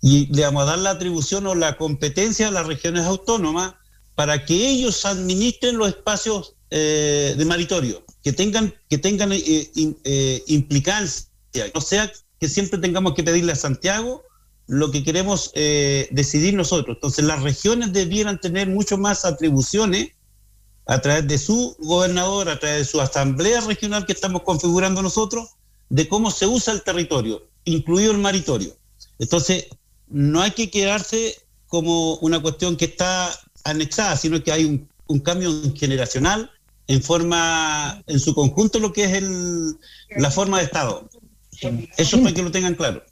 Y 0.00 0.26
le 0.34 0.42
vamos 0.42 0.62
a 0.62 0.66
dar 0.66 0.78
la 0.78 0.90
atribución 0.90 1.46
o 1.46 1.54
la 1.54 1.76
competencia 1.76 2.48
a 2.48 2.50
las 2.52 2.66
regiones 2.66 3.04
autónomas 3.04 3.74
para 4.14 4.44
que 4.44 4.68
ellos 4.68 5.04
administren 5.04 5.76
los 5.76 5.88
espacios 5.88 6.54
eh, 6.70 7.34
de 7.36 7.44
maritorio, 7.44 8.04
que 8.22 8.32
tengan, 8.32 8.74
que 8.88 8.98
tengan 8.98 9.32
eh, 9.32 9.70
eh, 10.04 10.44
implicancia, 10.46 11.28
no 11.74 11.80
sea 11.80 12.12
que 12.38 12.48
siempre 12.48 12.78
tengamos 12.78 13.14
que 13.14 13.22
pedirle 13.22 13.52
a 13.52 13.56
Santiago 13.56 14.24
lo 14.66 14.90
que 14.90 15.04
queremos 15.04 15.52
eh, 15.54 16.08
decidir 16.10 16.54
nosotros. 16.54 16.96
Entonces 16.96 17.24
las 17.24 17.42
regiones 17.42 17.92
debieran 17.92 18.40
tener 18.40 18.68
mucho 18.68 18.98
más 18.98 19.24
atribuciones 19.24 20.10
a 20.86 21.00
través 21.00 21.26
de 21.26 21.38
su 21.38 21.76
gobernador, 21.80 22.48
a 22.48 22.58
través 22.58 22.78
de 22.78 22.84
su 22.84 23.00
asamblea 23.00 23.60
regional 23.60 24.06
que 24.06 24.12
estamos 24.12 24.42
configurando 24.42 25.02
nosotros, 25.02 25.50
de 25.88 26.08
cómo 26.08 26.30
se 26.30 26.46
usa 26.46 26.72
el 26.72 26.82
territorio, 26.82 27.48
incluido 27.64 28.12
el 28.12 28.18
maritorio. 28.18 28.76
Entonces, 29.18 29.66
no 30.08 30.42
hay 30.42 30.52
que 30.52 30.70
quedarse 30.70 31.36
como 31.66 32.16
una 32.16 32.40
cuestión 32.40 32.76
que 32.76 32.84
está 32.86 33.32
anexada, 33.64 34.16
sino 34.16 34.42
que 34.42 34.52
hay 34.52 34.64
un, 34.64 35.20
cambio 35.20 35.50
generacional 35.74 36.50
en 36.88 37.02
forma, 37.02 38.02
en 38.06 38.18
su 38.20 38.34
conjunto, 38.34 38.78
lo 38.78 38.92
que 38.92 39.04
es 39.04 39.12
el, 39.14 39.76
la 40.16 40.30
forma 40.30 40.58
de 40.58 40.64
Estado. 40.64 41.08
Eso 41.96 42.20
para 42.22 42.34
que 42.34 42.42
lo 42.42 42.50
tengan 42.50 42.74
claro. 42.74 43.02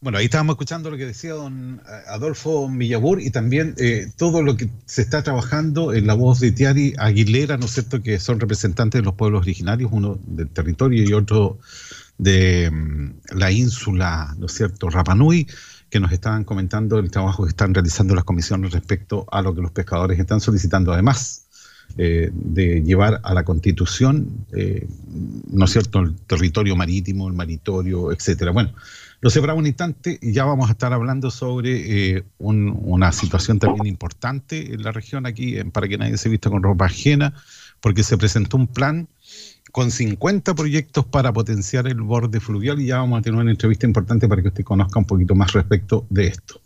Bueno, 0.00 0.18
ahí 0.18 0.26
estábamos 0.26 0.54
escuchando 0.54 0.90
lo 0.90 0.96
que 0.96 1.06
decía 1.06 1.32
don 1.32 1.80
eh, 1.84 2.02
Adolfo 2.06 2.68
Millabur 2.68 3.20
y 3.20 3.30
también 3.30 3.74
eh, 3.78 4.06
todo 4.16 4.42
lo 4.42 4.56
que 4.56 4.70
se 4.86 5.02
está 5.02 5.24
trabajando 5.24 5.92
en 5.92 6.06
la 6.06 6.14
voz 6.14 6.38
de 6.38 6.52
Tiari 6.52 6.94
Aguilera, 6.98 7.56
¿no 7.56 7.64
es 7.64 7.72
cierto?, 7.72 8.00
que 8.00 8.20
son 8.20 8.38
representantes 8.38 9.00
de 9.00 9.04
los 9.04 9.14
pueblos 9.14 9.40
originarios, 9.40 9.90
uno 9.92 10.16
del 10.24 10.50
territorio 10.50 11.02
y 11.02 11.12
otro 11.14 11.58
de 12.16 12.70
mm, 12.70 13.38
la 13.38 13.50
ínsula, 13.50 14.36
¿no 14.38 14.46
es 14.46 14.52
cierto?, 14.52 14.88
Rapanui, 14.88 15.48
que 15.90 15.98
nos 15.98 16.12
estaban 16.12 16.44
comentando 16.44 17.00
el 17.00 17.10
trabajo 17.10 17.42
que 17.42 17.50
están 17.50 17.74
realizando 17.74 18.14
las 18.14 18.22
comisiones 18.22 18.72
respecto 18.72 19.26
a 19.32 19.42
lo 19.42 19.52
que 19.52 19.62
los 19.62 19.72
pescadores 19.72 20.20
están 20.20 20.40
solicitando. 20.40 20.92
Además, 20.92 21.48
eh, 21.96 22.30
de 22.32 22.82
llevar 22.82 23.20
a 23.24 23.34
la 23.34 23.44
constitución, 23.44 24.46
eh, 24.52 24.86
¿no 25.50 25.64
es 25.64 25.72
cierto?, 25.72 25.98
el 25.98 26.14
territorio 26.14 26.76
marítimo, 26.76 27.26
el 27.26 27.34
maritorio, 27.34 28.12
etcétera. 28.12 28.52
Bueno, 28.52 28.74
lo 29.20 29.30
separamos 29.30 29.60
un 29.62 29.66
instante 29.66 30.18
y 30.22 30.32
ya 30.32 30.44
vamos 30.44 30.68
a 30.68 30.72
estar 30.72 30.92
hablando 30.92 31.30
sobre 31.30 32.16
eh, 32.16 32.24
un- 32.38 32.76
una 32.82 33.10
situación 33.12 33.58
también 33.58 33.86
importante 33.86 34.74
en 34.74 34.82
la 34.82 34.92
región 34.92 35.26
aquí, 35.26 35.56
en- 35.58 35.70
para 35.70 35.88
que 35.88 35.98
nadie 35.98 36.16
se 36.16 36.28
vista 36.28 36.50
con 36.50 36.62
ropa 36.62 36.86
ajena, 36.86 37.34
porque 37.80 38.02
se 38.04 38.16
presentó 38.16 38.56
un 38.56 38.68
plan 38.68 39.08
con 39.72 39.90
50 39.90 40.54
proyectos 40.54 41.04
para 41.04 41.32
potenciar 41.32 41.86
el 41.88 42.00
borde 42.00 42.40
fluvial 42.40 42.80
y 42.80 42.86
ya 42.86 42.98
vamos 42.98 43.18
a 43.18 43.22
tener 43.22 43.40
una 43.40 43.50
entrevista 43.50 43.86
importante 43.86 44.28
para 44.28 44.40
que 44.40 44.48
usted 44.48 44.64
conozca 44.64 44.98
un 44.98 45.04
poquito 45.04 45.34
más 45.34 45.52
respecto 45.52 46.06
de 46.10 46.28
esto. 46.28 46.60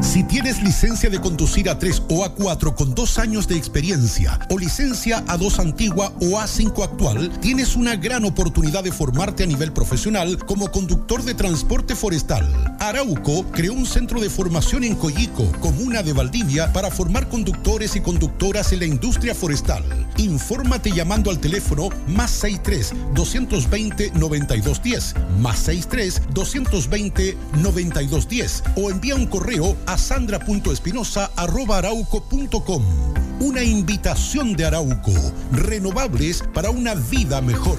Si 0.00 0.22
tienes 0.22 0.62
licencia 0.62 1.08
de 1.10 1.20
conducir 1.20 1.66
A3 1.66 2.02
o 2.08 2.24
A4 2.24 2.74
con 2.74 2.94
dos 2.94 3.18
años 3.18 3.48
de 3.48 3.56
experiencia 3.56 4.38
o 4.50 4.58
licencia 4.58 5.24
A2 5.26 5.58
antigua 5.58 6.12
o 6.20 6.38
A5 6.38 6.84
actual, 6.84 7.30
tienes 7.40 7.76
una 7.76 7.96
gran 7.96 8.24
oportunidad 8.24 8.84
de 8.84 8.92
formarte 8.92 9.42
a 9.42 9.46
nivel 9.46 9.72
profesional 9.72 10.38
como 10.44 10.70
conductor 10.70 11.22
de 11.22 11.34
transporte 11.34 11.94
forestal. 11.94 12.76
Arauco 12.78 13.44
creó 13.52 13.72
un 13.72 13.86
centro 13.86 14.20
de 14.20 14.30
formación 14.30 14.84
en 14.84 14.94
Coyico, 14.96 15.50
comuna 15.60 16.02
de 16.02 16.12
Valdivia, 16.12 16.72
para 16.72 16.90
formar 16.90 17.28
conductores 17.28 17.96
y 17.96 18.00
conductoras 18.00 18.72
en 18.72 18.80
la 18.80 18.86
industria 18.86 19.34
forestal. 19.34 19.82
Infórmate 20.18 20.92
llamando 20.92 21.30
al 21.30 21.38
teléfono 21.38 21.88
más 22.06 22.30
63 22.30 22.92
220 23.14 24.12
9210, 24.12 25.14
más 25.40 25.58
63 25.58 26.22
220 26.32 27.36
9210 27.62 28.62
o 28.76 28.90
envía 28.90 29.14
un 29.14 29.26
correo 29.26 29.76
a 29.86 29.98
sandra.espinosa.arauco.com. 29.98 32.82
Una 33.40 33.62
invitación 33.62 34.54
de 34.54 34.64
Arauco. 34.64 35.12
Renovables 35.52 36.42
para 36.54 36.70
una 36.70 36.94
vida 36.94 37.40
mejor. 37.40 37.78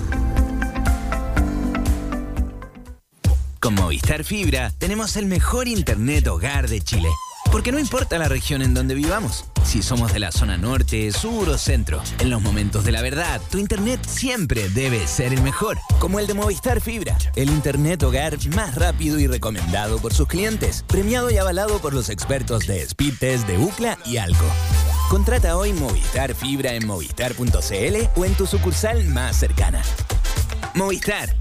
Con 3.60 3.76
Movistar 3.76 4.24
Fibra 4.24 4.72
tenemos 4.78 5.18
el 5.18 5.26
mejor 5.26 5.68
internet 5.68 6.28
hogar 6.28 6.70
de 6.70 6.80
Chile. 6.82 7.10
Porque 7.52 7.72
no 7.72 7.80
importa 7.80 8.18
la 8.18 8.28
región 8.28 8.62
en 8.62 8.74
donde 8.74 8.94
vivamos, 8.94 9.46
si 9.64 9.82
somos 9.82 10.14
de 10.14 10.20
la 10.20 10.32
zona 10.32 10.58
norte, 10.58 11.12
sur 11.12 11.50
o 11.50 11.58
centro, 11.58 12.02
en 12.20 12.30
los 12.30 12.42
momentos 12.42 12.84
de 12.84 12.92
la 12.92 13.02
verdad, 13.02 13.42
tu 13.50 13.58
internet 13.58 14.00
siempre 14.06 14.70
debe 14.70 15.08
ser 15.08 15.34
el 15.34 15.42
mejor, 15.42 15.78
como 16.00 16.20
el 16.20 16.28
de 16.28 16.34
Movistar 16.34 16.82
Fibra, 16.82 17.18
el 17.36 17.50
internet 17.50 18.04
hogar 18.04 18.38
más 18.56 18.76
rápido 18.76 19.20
y 19.20 19.28
recomendado 19.28 20.00
por 20.00 20.14
sus 20.14 20.28
clientes, 20.28 20.84
premiado 20.88 21.32
y 21.32 21.38
avalado 21.38 21.80
por 21.80 21.94
los 21.94 22.10
expertos 22.10 22.68
de 22.68 22.88
Speedtest 22.88 23.48
de 23.48 23.58
UCLA 23.58 23.98
y 24.06 24.18
Alco. 24.18 24.46
Contrata 25.10 25.56
hoy 25.56 25.74
Movistar 25.74 26.36
Fibra 26.36 26.74
en 26.74 26.86
movistar.cl 26.86 28.20
o 28.20 28.26
en 28.26 28.34
tu 28.36 28.46
sucursal 28.46 29.06
más 29.06 29.38
cercana. 29.38 29.82
Movistar. 30.76 31.36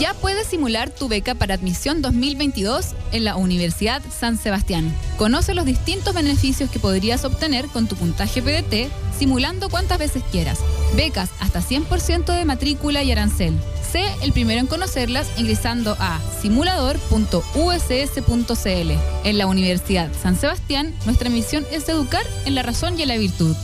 Ya 0.00 0.14
puedes 0.14 0.46
simular 0.46 0.88
tu 0.88 1.08
beca 1.08 1.34
para 1.34 1.52
admisión 1.52 2.00
2022 2.00 2.94
en 3.12 3.22
la 3.22 3.36
Universidad 3.36 4.00
San 4.10 4.38
Sebastián. 4.38 4.96
Conoce 5.18 5.52
los 5.52 5.66
distintos 5.66 6.14
beneficios 6.14 6.70
que 6.70 6.78
podrías 6.78 7.26
obtener 7.26 7.66
con 7.66 7.86
tu 7.86 7.96
puntaje 7.96 8.40
PDT 8.40 8.90
simulando 9.18 9.68
cuantas 9.68 9.98
veces 9.98 10.22
quieras. 10.32 10.60
Becas 10.96 11.28
hasta 11.38 11.60
100% 11.60 12.34
de 12.34 12.46
matrícula 12.46 13.02
y 13.02 13.12
arancel. 13.12 13.52
Sé 13.92 14.02
el 14.22 14.32
primero 14.32 14.60
en 14.60 14.68
conocerlas 14.68 15.28
ingresando 15.36 15.94
a 16.00 16.18
simulador.uss.cl. 16.40 18.90
En 19.24 19.36
la 19.36 19.46
Universidad 19.46 20.08
San 20.22 20.40
Sebastián, 20.40 20.94
nuestra 21.04 21.28
misión 21.28 21.66
es 21.70 21.86
educar 21.90 22.24
en 22.46 22.54
la 22.54 22.62
razón 22.62 22.98
y 22.98 23.02
en 23.02 23.08
la 23.08 23.18
virtud. 23.18 23.54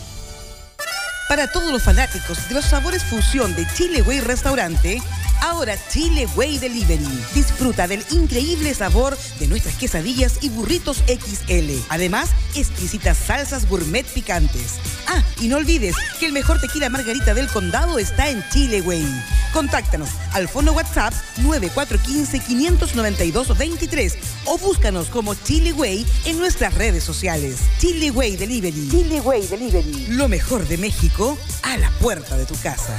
Para 1.29 1.49
todos 1.49 1.73
los 1.73 1.83
fanáticos 1.83 2.49
de 2.49 2.55
los 2.55 2.67
sabores 2.67 3.03
fusión 3.03 3.57
de 3.57 3.67
Chile 3.75 4.01
Way 4.03 4.21
Restaurante, 4.21 5.03
ahora 5.43 5.77
Chile 5.89 6.29
Way 6.37 6.59
Delivery. 6.59 7.05
Disfruta 7.35 7.89
del 7.89 8.05
increíble 8.11 8.73
sabor 8.75 9.19
de 9.41 9.49
nuestras 9.49 9.75
quesadillas 9.75 10.35
y 10.41 10.51
burritos 10.51 11.03
XL. 11.09 11.73
Además, 11.89 12.31
exquisitas 12.55 13.19
salsas 13.19 13.69
gourmet 13.69 14.07
picantes. 14.07 14.75
Ah, 15.09 15.21
y 15.41 15.49
no 15.49 15.57
olvides 15.57 15.97
que 16.21 16.27
el 16.27 16.33
mejor 16.33 16.61
tequila 16.61 16.91
margarita 16.91 17.35
del 17.35 17.49
condado 17.49 17.99
está 17.99 18.31
en 18.31 18.45
Chile 18.51 18.83
Way. 18.83 19.05
Contáctanos 19.53 20.11
al 20.33 20.49
fono 20.49 20.71
WhatsApp 20.73 21.13
9415-592-23 21.43 24.15
o 24.45 24.59
búscanos 24.59 25.09
como 25.09 25.35
Chile 25.35 25.73
Way 25.73 26.07
en 26.27 26.39
nuestras 26.39 26.73
redes 26.75 27.03
sociales. 27.03 27.57
Chile 27.81 28.13
Way 28.13 28.37
Delivery. 28.37 28.89
Chile 28.91 29.21
Way 29.21 29.49
Delivery. 29.49 30.07
Lo 30.11 30.29
mejor 30.29 30.69
de 30.69 30.79
México 30.79 31.16
a 31.19 31.79
la 31.79 31.89
puerta 31.99 32.37
de 32.37 32.45
tu 32.45 32.55
casa. 32.57 32.95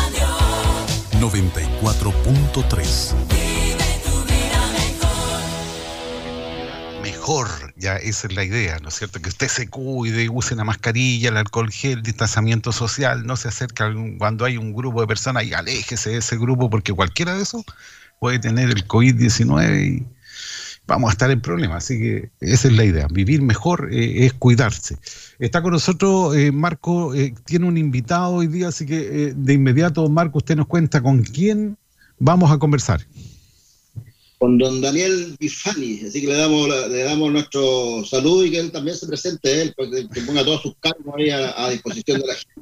radio. 0.10 0.28
94.3 1.20 3.14
Vive 3.30 4.02
tu 4.04 4.24
vida 4.26 4.62
mejor. 4.74 5.42
mejor, 7.04 7.69
ya 7.80 7.96
esa 7.96 8.28
es 8.28 8.36
la 8.36 8.44
idea, 8.44 8.78
¿no 8.80 8.90
es 8.90 8.96
cierto? 8.96 9.22
Que 9.22 9.30
usted 9.30 9.48
se 9.48 9.68
cuide, 9.70 10.30
use 10.30 10.56
la 10.56 10.64
mascarilla, 10.64 11.30
el 11.30 11.38
alcohol 11.38 11.72
gel, 11.72 12.04
distanciamiento 12.04 12.72
social, 12.72 13.26
no 13.26 13.38
se 13.38 13.48
acerque 13.48 13.84
cuando 14.18 14.46
hay 14.46 14.58
un 14.58 14.74
grupo 14.74 15.02
de 15.02 15.08
personas 15.08 15.46
y 15.46 15.54
aléjese 15.54 16.12
de 16.12 16.18
ese 16.18 16.38
grupo 16.38 16.70
porque 16.70 16.94
cualquiera 16.94 17.36
de 17.36 17.44
esos 17.44 17.64
puede 18.20 18.40
tener 18.40 18.70
el 18.70 18.88
COVID-19 18.88 19.86
y 19.86 20.08
vamos 20.90 21.10
a 21.10 21.12
estar 21.14 21.32
en 21.32 21.42
problemas. 21.42 21.86
Así 21.86 21.98
que 21.98 22.30
esa 22.42 22.68
es 22.68 22.74
la 22.74 22.84
idea, 22.84 23.08
vivir 23.10 23.42
mejor 23.42 23.90
eh, 23.92 24.26
es 24.26 24.34
cuidarse. 24.34 24.98
Está 25.40 25.62
con 25.62 25.72
nosotros 25.72 26.36
eh, 26.36 26.52
Marco, 26.52 27.16
eh, 27.16 27.34
tiene 27.46 27.66
un 27.68 27.78
invitado 27.78 28.34
hoy 28.34 28.48
día, 28.48 28.68
así 28.68 28.86
que 28.86 29.00
eh, 29.30 29.34
de 29.36 29.54
inmediato 29.54 30.08
Marco, 30.10 30.40
usted 30.40 30.58
nos 30.58 30.68
cuenta 30.68 31.02
con 31.02 31.24
quién 31.24 31.78
vamos 32.20 32.52
a 32.52 32.58
conversar. 32.58 33.02
Con 34.40 34.58
don 34.58 34.80
Daniel 34.80 35.36
Bifani, 35.38 36.00
así 36.08 36.22
que 36.22 36.28
le 36.28 36.38
damos, 36.38 36.70
le 36.70 37.04
damos 37.04 37.30
nuestro 37.30 38.06
saludo 38.06 38.46
y 38.46 38.52
que 38.52 38.60
él 38.60 38.72
también 38.72 38.96
se 38.96 39.06
presente, 39.06 39.62
él, 39.62 39.74
pues, 39.76 39.90
que, 39.90 40.22
ponga 40.22 40.46
todos 40.46 40.62
sus 40.62 40.76
cargos 40.80 41.14
ahí 41.18 41.30
a, 41.30 41.70
disposición 41.70 42.22
de 42.22 42.28
la 42.28 42.36
gente. 42.36 42.62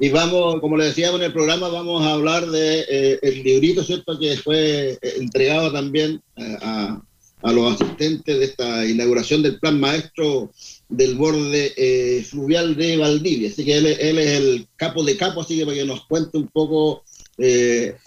Y 0.00 0.08
vamos, 0.08 0.60
como 0.60 0.78
le 0.78 0.86
decíamos 0.86 1.20
en 1.20 1.26
el 1.26 1.32
programa, 1.34 1.68
vamos 1.68 2.02
a 2.04 2.14
hablar 2.14 2.46
de 2.46 2.86
eh, 2.88 3.18
el 3.20 3.42
librito, 3.42 3.84
¿cierto?, 3.84 4.18
que 4.18 4.38
fue 4.38 4.92
eh, 4.92 4.98
entregado 5.18 5.70
también 5.70 6.22
eh, 6.36 6.56
a, 6.62 7.02
a 7.42 7.52
los 7.52 7.74
asistentes 7.74 8.38
de 8.38 8.44
esta 8.46 8.86
inauguración 8.86 9.42
del 9.42 9.60
plan 9.60 9.78
maestro 9.78 10.52
del 10.88 11.16
borde 11.16 12.24
fluvial 12.26 12.76
de 12.76 12.96
Valdivia. 12.96 13.50
Así 13.50 13.62
que 13.62 13.76
él, 13.76 13.86
él 13.86 14.18
es 14.18 14.40
el 14.40 14.68
capo 14.76 15.04
de 15.04 15.18
capo, 15.18 15.42
así 15.42 15.58
que 15.58 15.66
para 15.66 15.76
que 15.76 15.84
nos 15.84 16.06
cuente 16.06 16.38
un 16.38 16.48
poco 16.48 17.04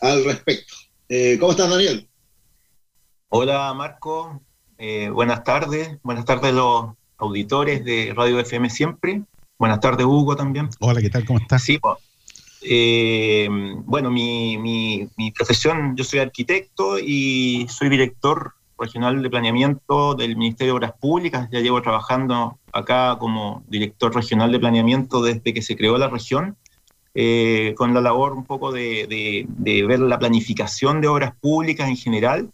al 0.01 0.23
respecto. 0.23 0.73
¿Cómo 1.39 1.51
estás, 1.51 1.69
Daniel? 1.69 2.06
Hola 3.29 3.73
Marco, 3.73 4.41
Eh, 4.79 5.09
buenas 5.09 5.43
tardes, 5.43 5.97
buenas 6.03 6.23
tardes 6.23 6.51
a 6.51 6.55
los 6.55 6.85
auditores 7.17 7.83
de 7.83 8.13
Radio 8.15 8.39
FM 8.39 8.69
Siempre, 8.69 9.23
buenas 9.57 9.79
tardes 9.79 10.05
Hugo 10.05 10.35
también. 10.35 10.69
Hola, 10.79 11.01
¿qué 11.01 11.09
tal? 11.09 11.25
¿Cómo 11.25 11.39
estás? 11.39 11.63
Sí. 11.63 11.79
Eh, 12.61 13.49
bueno, 13.85 14.11
mi, 14.11 14.57
mi- 14.59 15.07
mi 15.17 15.31
profesión, 15.31 15.95
yo 15.95 16.03
soy 16.03 16.19
arquitecto 16.19 16.99
y 16.99 17.65
soy 17.69 17.89
director 17.89 18.53
regional 18.77 19.19
de 19.23 19.29
planeamiento 19.31 20.13
del 20.13 20.37
Ministerio 20.37 20.73
de 20.73 20.77
Obras 20.77 20.93
Públicas, 20.99 21.49
ya 21.51 21.59
llevo 21.59 21.81
trabajando 21.81 22.59
acá 22.71 23.17
como 23.19 23.63
director 23.67 24.13
regional 24.13 24.51
de 24.51 24.59
planeamiento 24.59 25.23
desde 25.23 25.53
que 25.55 25.61
se 25.63 25.75
creó 25.75 25.97
la 25.97 26.07
región. 26.09 26.55
eh, 27.19 27.73
con 27.75 27.95
la 27.95 28.01
labor 28.01 28.33
un 28.33 28.45
poco 28.45 28.71
de, 28.71 29.07
de- 29.07 29.45
de 29.47 29.83
ver 29.87 29.99
la 30.01 30.19
planificación 30.19 31.01
de 31.01 31.07
obras 31.07 31.33
públicas 31.41 31.89
en 31.89 31.97
general 31.97 32.51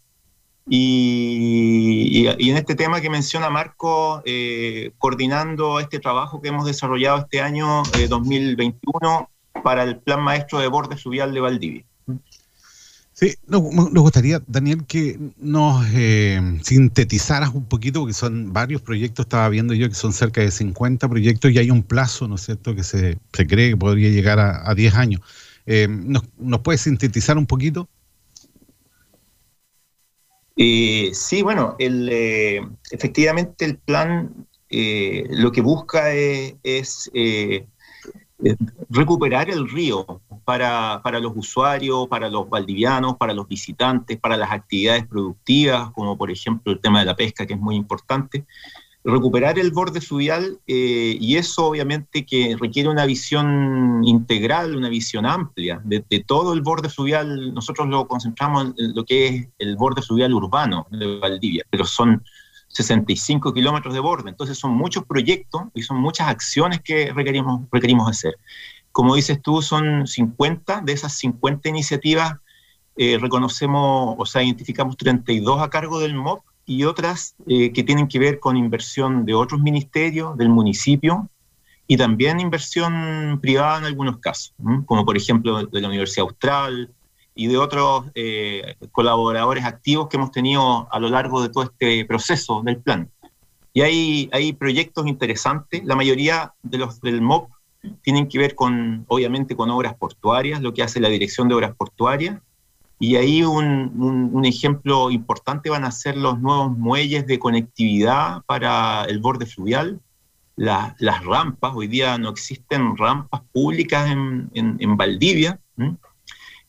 y, 0.67 2.25
en 2.27 2.57
este 2.57 2.75
tema 2.75 3.01
que 3.01 3.09
menciona 3.09 3.49
Marco, 3.49 4.21
eh, 4.25 4.91
coordinando 4.97 5.79
este 5.79 5.99
trabajo 5.99 6.41
que 6.41 6.49
hemos 6.49 6.65
desarrollado 6.65 7.19
este 7.19 7.41
año 7.41 7.83
eh, 7.97 8.07
2021 8.07 9.29
para 9.63 9.83
el 9.83 9.97
Plan 9.97 10.21
Maestro 10.21 10.59
de 10.59 10.67
Borde 10.67 10.97
Fluvial 10.97 11.33
de 11.33 11.39
Valdivia. 11.39 11.83
Sí, 13.13 13.35
nos, 13.45 13.61
nos 13.71 14.03
gustaría, 14.03 14.41
Daniel, 14.47 14.85
que 14.85 15.19
nos 15.37 15.85
eh, 15.93 16.59
sintetizaras 16.63 17.53
un 17.53 17.65
poquito, 17.65 17.99
porque 17.99 18.13
son 18.13 18.51
varios 18.51 18.81
proyectos, 18.81 19.25
estaba 19.25 19.47
viendo 19.49 19.73
yo 19.75 19.87
que 19.87 19.95
son 19.95 20.13
cerca 20.13 20.41
de 20.41 20.49
50 20.49 21.07
proyectos 21.07 21.51
y 21.51 21.59
hay 21.59 21.69
un 21.69 21.83
plazo, 21.83 22.27
¿no 22.27 22.35
es 22.35 22.41
cierto?, 22.41 22.73
que 22.75 22.83
se, 22.83 23.19
se 23.31 23.47
cree 23.47 23.71
que 23.71 23.77
podría 23.77 24.09
llegar 24.09 24.39
a, 24.39 24.67
a 24.69 24.73
10 24.73 24.95
años. 24.95 25.21
Eh, 25.65 25.87
¿nos, 25.89 26.23
¿Nos 26.37 26.61
puedes 26.61 26.81
sintetizar 26.81 27.37
un 27.37 27.45
poquito? 27.45 27.87
Eh, 30.55 31.09
sí, 31.13 31.41
bueno, 31.41 31.75
el, 31.79 32.09
eh, 32.11 32.61
efectivamente 32.91 33.65
el 33.65 33.77
plan 33.77 34.47
eh, 34.69 35.27
lo 35.29 35.51
que 35.51 35.61
busca 35.61 36.11
es, 36.13 36.55
es, 36.63 37.11
eh, 37.13 37.67
eh, 38.43 38.55
recuperar 38.89 39.49
el 39.51 39.69
río 39.69 40.21
para, 40.43 40.99
para 41.03 41.19
los 41.19 41.33
usuarios, 41.35 42.07
para 42.07 42.27
los 42.27 42.49
valdivianos, 42.49 43.17
para 43.17 43.33
los 43.33 43.47
visitantes, 43.47 44.19
para 44.19 44.35
las 44.35 44.51
actividades 44.51 45.05
productivas, 45.07 45.91
como 45.91 46.17
por 46.17 46.31
ejemplo 46.31 46.73
el 46.73 46.79
tema 46.79 46.99
de 46.99 47.05
la 47.05 47.15
pesca, 47.15 47.45
que 47.45 47.53
es 47.53 47.59
muy 47.59 47.75
importante. 47.75 48.45
Recuperar 49.03 49.59
el 49.59 49.71
borde 49.71 49.99
fluvial 49.99 50.59
eh, 50.65 51.17
y 51.19 51.35
eso 51.35 51.65
obviamente 51.65 52.25
que 52.25 52.55
requiere 52.59 52.87
una 52.87 53.05
visión 53.05 54.01
integral, 54.05 54.75
una 54.75 54.87
visión 54.87 55.25
amplia 55.25 55.81
de, 55.83 56.01
todo 56.25 56.53
el 56.53 56.61
borde 56.61 56.89
fluvial. 56.89 57.53
Nosotros 57.53 57.87
lo 57.89 58.07
concentramos 58.07 58.73
en 58.77 58.95
lo 58.95 59.03
que 59.03 59.27
es 59.27 59.47
el 59.59 59.75
borde 59.75 60.01
fluvial 60.01 60.33
urbano 60.33 60.87
de 60.89 61.19
Valdivia, 61.19 61.65
pero 61.69 61.85
son 61.85 62.23
65 62.69 63.53
kilómetros 63.53 63.93
de 63.93 63.99
borde, 63.99 64.29
entonces 64.29 64.57
son 64.57 64.71
muchos 64.71 65.05
proyectos 65.05 65.63
y 65.75 65.83
son 65.83 65.97
muchas 65.97 66.27
acciones 66.29 66.81
que 66.81 67.11
requerimos, 67.13 67.61
requerimos 67.71 68.09
hacer. 68.09 68.35
Como 68.91 69.15
dices 69.15 69.41
tú, 69.41 69.61
son 69.61 70.07
50, 70.07 70.81
de 70.81 70.93
esas 70.93 71.13
50 71.17 71.69
iniciativas 71.69 72.35
eh, 72.95 73.17
reconocemos, 73.19 74.15
o 74.17 74.25
sea, 74.25 74.43
identificamos 74.43 74.97
32 74.97 75.61
a 75.61 75.69
cargo 75.69 75.99
del 75.99 76.15
MOP 76.15 76.43
y 76.65 76.83
otras 76.83 77.35
eh, 77.47 77.71
que 77.73 77.83
tienen 77.83 78.07
que 78.07 78.19
ver 78.19 78.39
con 78.39 78.57
inversión 78.57 79.25
de 79.25 79.33
otros 79.33 79.61
ministerios, 79.61 80.37
del 80.37 80.49
municipio, 80.49 81.29
y 81.87 81.97
también 81.97 82.39
inversión 82.39 83.39
privada 83.41 83.79
en 83.79 83.85
algunos 83.85 84.17
casos, 84.19 84.53
como 84.85 85.05
por 85.05 85.17
ejemplo 85.17 85.65
de 85.65 85.81
la 85.81 85.87
Universidad 85.89 86.25
Austral 86.25 86.89
y 87.35 87.47
de 87.47 87.57
otros 87.57 88.05
eh, 88.15 88.75
colaboradores 88.91 89.65
activos 89.65 90.07
que 90.07 90.17
hemos 90.17 90.31
tenido 90.31 90.87
a 90.91 90.99
lo 90.99 91.09
largo 91.09 91.41
de 91.41 91.49
todo 91.49 91.65
este 91.65 92.05
proceso 92.05 92.61
del 92.63 92.77
plan. 92.77 93.09
Y 93.73 93.81
hay, 93.81 94.29
hay 94.31 94.53
proyectos 94.53 95.07
interesantes, 95.07 95.83
la 95.83 95.95
mayoría 95.95 96.53
de 96.61 96.77
los 96.77 97.01
del 97.01 97.21
MOP 97.21 97.49
tienen 98.01 98.29
que 98.29 98.37
ver 98.37 98.55
con, 98.55 99.03
obviamente, 99.07 99.55
con 99.55 99.69
obras 99.69 99.95
portuarias, 99.95 100.61
lo 100.61 100.73
que 100.73 100.83
hace 100.83 101.01
la 101.01 101.09
Dirección 101.09 101.49
de 101.49 101.55
Obras 101.55 101.75
Portuarias, 101.75 102.39
y 102.99 103.15
ahí 103.15 103.43
un, 103.43 103.91
un, 104.01 104.29
un, 104.33 104.45
ejemplo 104.45 105.11
importante 105.11 105.69
van 105.69 105.83
a 105.83 105.91
ser 105.91 106.15
los 106.15 106.39
nuevos 106.39 106.77
muelles 106.77 107.27
de 107.27 107.39
conectividad 107.39 108.41
para 108.45 109.03
el 109.05 109.19
borde 109.19 109.45
fluvial, 109.45 109.99
la, 110.55 110.95
las 110.99 111.23
rampas. 111.25 111.73
Hoy 111.75 111.87
día 111.87 112.17
no 112.17 112.29
existen 112.29 112.95
rampas 112.95 113.41
públicas 113.51 114.09
en, 114.09 114.49
en, 114.53 114.77
en 114.79 114.97
Valdivia. 114.97 115.59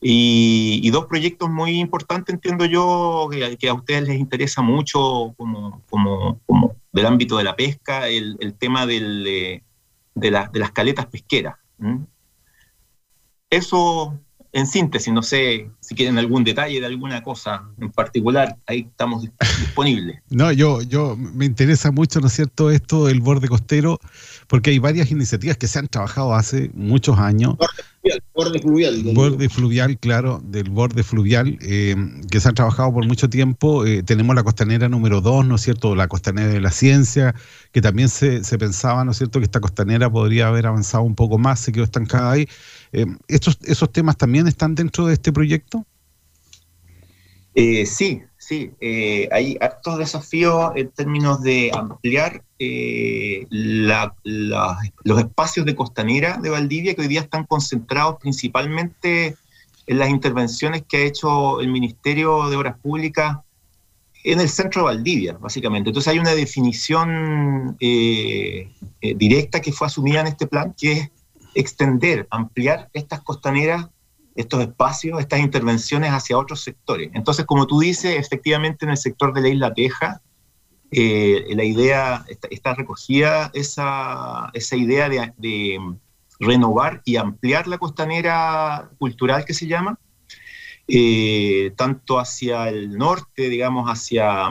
Y, 0.00 0.80
y, 0.82 0.90
dos 0.90 1.06
proyectos 1.06 1.48
muy 1.48 1.78
importantes, 1.78 2.34
entiendo 2.34 2.66
yo, 2.66 3.28
que, 3.30 3.56
que, 3.56 3.68
a 3.68 3.74
ustedes 3.74 4.02
les 4.02 4.18
interesa 4.18 4.60
mucho 4.60 5.32
como, 5.36 5.82
como, 5.88 6.40
como 6.44 6.76
del 6.92 7.06
ámbito 7.06 7.38
de 7.38 7.44
la 7.44 7.56
pesca, 7.56 8.08
el, 8.08 8.36
el 8.40 8.54
tema 8.54 8.84
del, 8.86 9.24
de, 9.24 9.62
de, 10.14 10.30
la, 10.30 10.48
de, 10.48 10.58
las 10.58 10.72
caletas 10.72 11.06
pesqueras. 11.06 11.56
Eso 13.48 14.18
en 14.54 14.68
síntesis, 14.68 15.12
no 15.12 15.22
sé 15.22 15.68
si 15.80 15.94
quieren 15.96 16.16
algún 16.16 16.44
detalle 16.44 16.78
de 16.78 16.86
alguna 16.86 17.22
cosa 17.24 17.64
en 17.80 17.90
particular, 17.90 18.56
ahí 18.66 18.86
estamos 18.88 19.28
disponibles. 19.60 20.20
No, 20.30 20.50
yo, 20.52 20.80
yo 20.82 21.16
me 21.16 21.44
interesa 21.44 21.90
mucho, 21.90 22.20
¿no 22.20 22.28
es 22.28 22.34
cierto?, 22.34 22.70
esto 22.70 23.06
del 23.06 23.20
borde 23.20 23.48
costero, 23.48 23.98
porque 24.46 24.70
hay 24.70 24.78
varias 24.78 25.10
iniciativas 25.10 25.56
que 25.56 25.66
se 25.66 25.78
han 25.80 25.88
trabajado 25.88 26.34
hace 26.34 26.70
muchos 26.74 27.18
años. 27.18 27.56
Fluvial. 28.60 29.02
Borde, 29.02 29.14
borde 29.14 29.48
fluvial, 29.48 29.98
claro, 29.98 30.40
del 30.44 30.70
borde 30.70 31.02
fluvial, 31.02 31.58
eh, 31.60 31.96
que 32.30 32.40
se 32.40 32.48
han 32.48 32.54
trabajado 32.54 32.92
por 32.92 33.06
mucho 33.06 33.28
tiempo. 33.28 33.86
Eh, 33.86 34.02
tenemos 34.02 34.34
la 34.36 34.42
costanera 34.42 34.88
número 34.88 35.20
2, 35.20 35.46
¿no 35.46 35.56
es 35.56 35.62
cierto?, 35.62 35.94
la 35.94 36.08
costanera 36.08 36.48
de 36.48 36.60
la 36.60 36.70
ciencia, 36.70 37.34
que 37.72 37.80
también 37.80 38.08
se, 38.08 38.44
se 38.44 38.58
pensaba, 38.58 39.04
¿no 39.04 39.12
es 39.12 39.18
cierto?, 39.18 39.38
que 39.38 39.44
esta 39.44 39.60
costanera 39.60 40.10
podría 40.10 40.48
haber 40.48 40.66
avanzado 40.66 41.04
un 41.04 41.14
poco 41.14 41.38
más, 41.38 41.60
se 41.60 41.72
quedó 41.72 41.84
estancada 41.84 42.32
ahí. 42.32 42.48
Eh, 42.92 43.06
¿estos, 43.28 43.58
¿Esos 43.64 43.90
temas 43.92 44.16
también 44.16 44.46
están 44.46 44.74
dentro 44.74 45.06
de 45.06 45.14
este 45.14 45.32
proyecto? 45.32 45.84
Eh, 47.54 47.86
sí, 47.86 48.20
sí. 48.46 48.72
Eh, 48.80 49.28
hay 49.32 49.56
hartos 49.60 49.98
desafíos 49.98 50.72
en 50.76 50.90
términos 50.90 51.42
de 51.42 51.70
ampliar 51.74 52.42
eh, 52.58 53.46
la, 53.50 54.14
los 54.24 55.18
espacios 55.18 55.64
de 55.66 55.74
costanera 55.74 56.38
de 56.38 56.50
Valdivia 56.50 56.94
que 56.94 57.02
hoy 57.02 57.08
día 57.08 57.22
están 57.22 57.44
concentrados 57.44 58.16
principalmente 58.20 59.36
en 59.86 59.98
las 59.98 60.10
intervenciones 60.10 60.84
que 60.88 60.98
ha 60.98 61.04
hecho 61.04 61.60
el 61.60 61.68
Ministerio 61.68 62.48
de 62.48 62.56
Obras 62.56 62.78
Públicas 62.78 63.38
en 64.24 64.40
el 64.40 64.48
centro 64.48 64.82
de 64.82 64.94
Valdivia, 64.94 65.36
básicamente. 65.38 65.90
Entonces 65.90 66.10
hay 66.10 66.18
una 66.18 66.34
definición 66.34 67.76
directa 67.78 69.60
que 69.60 69.72
fue 69.72 69.86
asumida 69.86 70.20
en 70.20 70.28
este 70.28 70.46
plan, 70.46 70.74
que 70.78 70.92
es 70.92 71.10
extender, 71.54 72.26
ampliar 72.30 72.88
estas 72.92 73.20
costaneras, 73.20 73.86
estos 74.34 74.60
espacios, 74.60 75.20
estas 75.20 75.40
intervenciones 75.40 76.10
hacia 76.10 76.38
otros 76.38 76.62
sectores. 76.62 77.10
Entonces, 77.14 77.44
como 77.44 77.66
tú 77.66 77.80
dices, 77.80 78.16
efectivamente 78.18 78.84
en 78.84 78.90
el 78.90 78.96
sector 78.96 79.32
de 79.32 79.40
la 79.40 79.48
isla 79.48 79.74
Teja, 79.74 80.20
eh, 80.90 81.46
la 81.54 81.64
idea, 81.64 82.24
está, 82.50 82.74
recogida 82.74 83.50
esa, 83.54 84.50
esa 84.52 84.76
idea 84.76 85.08
de, 85.36 85.78
renovar 86.40 87.00
y 87.04 87.16
ampliar 87.16 87.68
la 87.68 87.78
costanera 87.78 88.90
cultural 88.98 89.44
que 89.44 89.54
se 89.54 89.68
llama, 89.68 89.98
eh, 90.88 91.72
tanto 91.76 92.18
hacia 92.18 92.68
el 92.68 92.98
norte, 92.98 93.48
digamos, 93.48 93.88
hacia, 93.88 94.48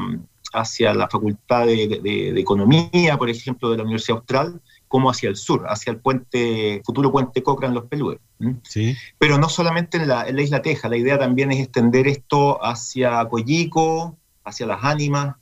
hacia 0.54 0.94
la 0.94 1.10
Facultad 1.10 1.66
de, 1.66 2.00
de 2.02 2.40
Economía, 2.40 3.18
por 3.18 3.30
ejemplo, 3.30 3.70
de 3.70 3.78
la 3.78 3.84
Universidad 3.84 4.20
Austral, 4.20 4.62
como 4.94 5.10
hacia 5.10 5.28
el 5.28 5.38
sur, 5.38 5.66
hacia 5.68 5.90
el 5.90 5.98
puente, 5.98 6.80
futuro 6.86 7.12
puente 7.12 7.42
Cochrane 7.42 7.74
Los 7.74 7.86
Pelúes. 7.86 8.20
Sí. 8.62 8.96
Pero 9.18 9.40
no 9.40 9.50
solamente 9.50 9.98
en 9.98 10.08
la, 10.08 10.28
en 10.28 10.36
la, 10.36 10.44
isla 10.44 10.62
Teja, 10.62 10.88
la 10.88 10.98
idea 10.98 11.18
también 11.18 11.52
es 11.52 11.62
extender 11.62 12.08
esto 12.08 12.64
hacia 12.64 13.26
Coyico, 13.26 14.16
hacia 14.44 14.68
las 14.68 14.84
ánimas, 14.84 15.36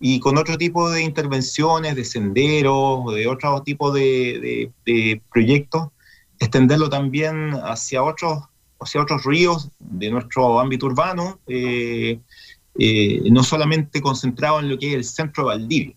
y 0.00 0.18
con 0.18 0.36
otro 0.38 0.58
tipo 0.58 0.90
de 0.90 1.02
intervenciones, 1.04 1.94
de 1.94 2.04
senderos, 2.04 3.14
de 3.14 3.28
otro 3.28 3.62
tipo 3.62 3.92
de, 3.92 4.40
de, 4.40 4.72
de 4.84 5.22
proyectos, 5.32 5.90
extenderlo 6.40 6.90
también 6.90 7.52
hacia 7.62 8.02
otros, 8.02 8.42
hacia 8.80 9.02
otros 9.02 9.22
ríos 9.22 9.70
de 9.78 10.10
nuestro 10.10 10.58
ámbito 10.58 10.86
urbano, 10.86 11.38
eh, 11.46 12.18
eh, 12.76 13.22
no 13.30 13.44
solamente 13.44 14.00
concentrado 14.00 14.58
en 14.58 14.68
lo 14.68 14.76
que 14.80 14.88
es 14.88 14.94
el 14.94 15.04
centro 15.04 15.44
de 15.44 15.46
Valdivia. 15.46 15.94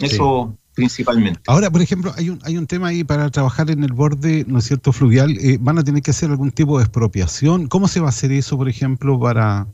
Eso... 0.00 0.56
Principalmente. 0.74 1.40
Ahora, 1.46 1.70
por 1.70 1.82
ejemplo, 1.82 2.12
hay 2.16 2.30
un, 2.30 2.38
hay 2.44 2.56
un 2.56 2.66
tema 2.66 2.88
ahí 2.88 3.04
para 3.04 3.28
trabajar 3.30 3.70
en 3.70 3.82
el 3.82 3.92
borde, 3.92 4.44
¿no 4.46 4.58
es 4.58 4.64
cierto?, 4.64 4.92
fluvial. 4.92 5.36
Eh, 5.38 5.58
¿Van 5.60 5.78
a 5.78 5.84
tener 5.84 6.02
que 6.02 6.12
hacer 6.12 6.30
algún 6.30 6.52
tipo 6.52 6.78
de 6.78 6.84
expropiación? 6.84 7.66
¿Cómo 7.66 7.88
se 7.88 8.00
va 8.00 8.06
a 8.06 8.10
hacer 8.10 8.32
eso, 8.32 8.56
por 8.56 8.68
ejemplo, 8.68 9.18
para...? 9.18 9.66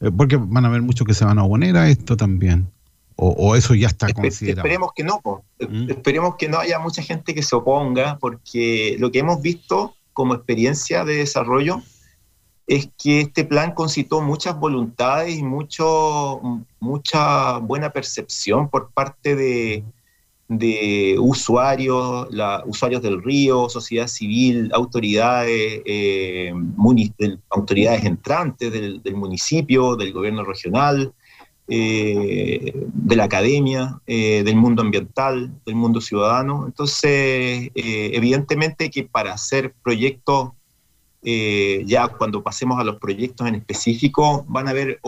Eh, 0.00 0.10
porque 0.10 0.36
van 0.36 0.64
a 0.64 0.68
haber 0.68 0.82
muchos 0.82 1.06
que 1.06 1.14
se 1.14 1.24
van 1.24 1.38
a 1.38 1.44
oponer 1.44 1.76
a 1.76 1.88
esto 1.88 2.16
también. 2.16 2.70
O, 3.16 3.28
o 3.30 3.54
eso 3.54 3.74
ya 3.74 3.86
está 3.86 4.06
Espe 4.06 4.22
considerado. 4.22 4.66
Esperemos 4.66 4.90
que 4.96 5.04
no. 5.04 5.20
¿Mm? 5.60 5.90
Esperemos 5.90 6.36
que 6.36 6.48
no 6.48 6.58
haya 6.58 6.78
mucha 6.78 7.02
gente 7.02 7.34
que 7.34 7.42
se 7.42 7.54
oponga, 7.54 8.18
porque 8.18 8.96
lo 8.98 9.10
que 9.10 9.20
hemos 9.20 9.40
visto 9.42 9.94
como 10.12 10.34
experiencia 10.34 11.04
de 11.04 11.16
desarrollo 11.16 11.82
es 12.66 12.88
que 13.02 13.22
este 13.22 13.44
plan 13.44 13.72
concitó 13.72 14.20
muchas 14.20 14.58
voluntades 14.58 15.36
y 15.36 15.42
mucho, 15.42 16.40
mucha 16.78 17.58
buena 17.58 17.90
percepción 17.90 18.68
por 18.68 18.90
parte 18.90 19.34
de 19.34 19.84
de 20.50 21.16
usuarios, 21.20 22.26
usuarios 22.66 23.00
del 23.00 23.22
río, 23.22 23.68
sociedad 23.68 24.08
civil, 24.08 24.68
autoridades, 24.74 25.80
eh, 25.84 26.52
autoridades 27.50 28.04
entrantes 28.04 28.72
del, 28.72 29.00
del, 29.00 29.14
municipio, 29.14 29.94
del 29.94 30.12
gobierno 30.12 30.42
regional, 30.42 31.12
eh, 31.68 32.72
de 32.74 33.16
la 33.16 33.24
academia, 33.24 34.00
eh, 34.08 34.42
del 34.42 34.56
mundo 34.56 34.82
ambiental, 34.82 35.52
del 35.64 35.76
mundo 35.76 36.00
ciudadano. 36.00 36.66
Entonces, 36.66 37.70
evidentemente 37.72 38.90
que 38.90 39.04
para 39.04 39.32
hacer 39.32 39.72
proyectos, 39.84 40.50
ya 41.22 42.08
cuando 42.08 42.42
pasemos 42.42 42.80
a 42.80 42.84
los 42.84 42.96
proyectos 42.96 43.46
en 43.46 43.54
específico, 43.54 44.44
van 44.48 44.66
a 44.66 44.70
haber 44.70 44.98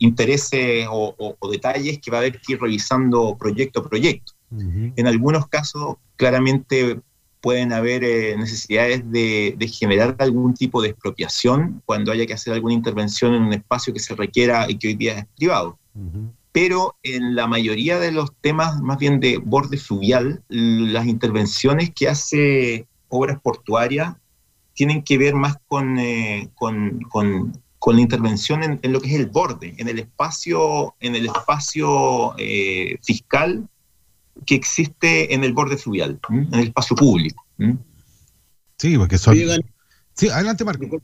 intereses 0.00 0.88
o, 0.90 1.14
o 1.38 1.50
detalles 1.52 2.00
que 2.00 2.10
va 2.10 2.16
a 2.16 2.20
haber 2.20 2.40
que 2.40 2.54
ir 2.54 2.60
revisando 2.60 3.36
proyecto 3.38 3.78
a 3.78 3.88
proyecto. 3.88 4.32
Uh 4.52 4.60
-huh. 4.60 4.92
En 4.96 5.06
algunos 5.06 5.48
casos, 5.48 5.96
claramente 6.16 7.00
pueden 7.40 7.72
haber 7.72 8.04
eh, 8.04 8.36
necesidades 8.38 9.02
de, 9.10 9.56
de, 9.58 9.68
generar 9.68 10.14
algún 10.20 10.54
tipo 10.54 10.80
de 10.80 10.90
expropiación 10.90 11.82
cuando 11.84 12.12
haya 12.12 12.24
que 12.24 12.34
hacer 12.34 12.52
alguna 12.52 12.74
intervención 12.74 13.34
en 13.34 13.42
un 13.42 13.52
espacio 13.52 13.92
que 13.92 13.98
se 13.98 14.14
requiera 14.14 14.70
y 14.70 14.78
que 14.78 14.88
hoy 14.88 14.94
día 14.94 15.18
es 15.18 15.26
privado. 15.36 15.76
Uh 15.94 16.00
-huh. 16.00 16.30
Pero 16.52 16.96
en 17.02 17.34
la 17.34 17.46
mayoría 17.46 17.98
de 17.98 18.12
los 18.12 18.32
temas, 18.40 18.80
más 18.80 18.98
bien 18.98 19.18
de 19.20 19.38
borde 19.38 19.78
fluvial, 19.78 20.42
las 20.48 21.06
intervenciones 21.06 21.90
que 21.90 22.08
hace 22.08 22.86
obras 23.08 23.40
portuarias 23.40 24.14
tienen 24.74 25.02
que 25.02 25.18
ver 25.18 25.34
más 25.34 25.56
con, 25.66 25.98
eh, 25.98 26.50
con, 26.54 27.00
con, 27.10 27.58
con, 27.78 27.96
la 27.96 28.02
intervención 28.02 28.62
en, 28.62 28.78
en, 28.82 28.92
lo 28.92 29.00
que 29.00 29.08
es 29.08 29.14
el 29.14 29.26
borde, 29.26 29.74
en 29.78 29.88
el 29.88 29.98
espacio, 29.98 30.94
en 31.00 31.14
el 31.16 31.26
espacio 31.26 32.34
eh, 32.38 32.98
fiscal 33.02 33.68
que 34.46 34.54
existe 34.54 35.34
en 35.34 35.44
el 35.44 35.52
borde 35.52 35.76
fluvial, 35.76 36.18
¿m? 36.30 36.46
en 36.52 36.54
el 36.60 36.66
espacio 36.68 36.96
público. 36.96 37.44
¿m? 37.58 37.76
Sí, 38.78 38.96
porque 38.98 39.18
son... 39.18 39.36
Sí, 40.14 40.28
adelante, 40.28 40.64
Marco. 40.64 41.02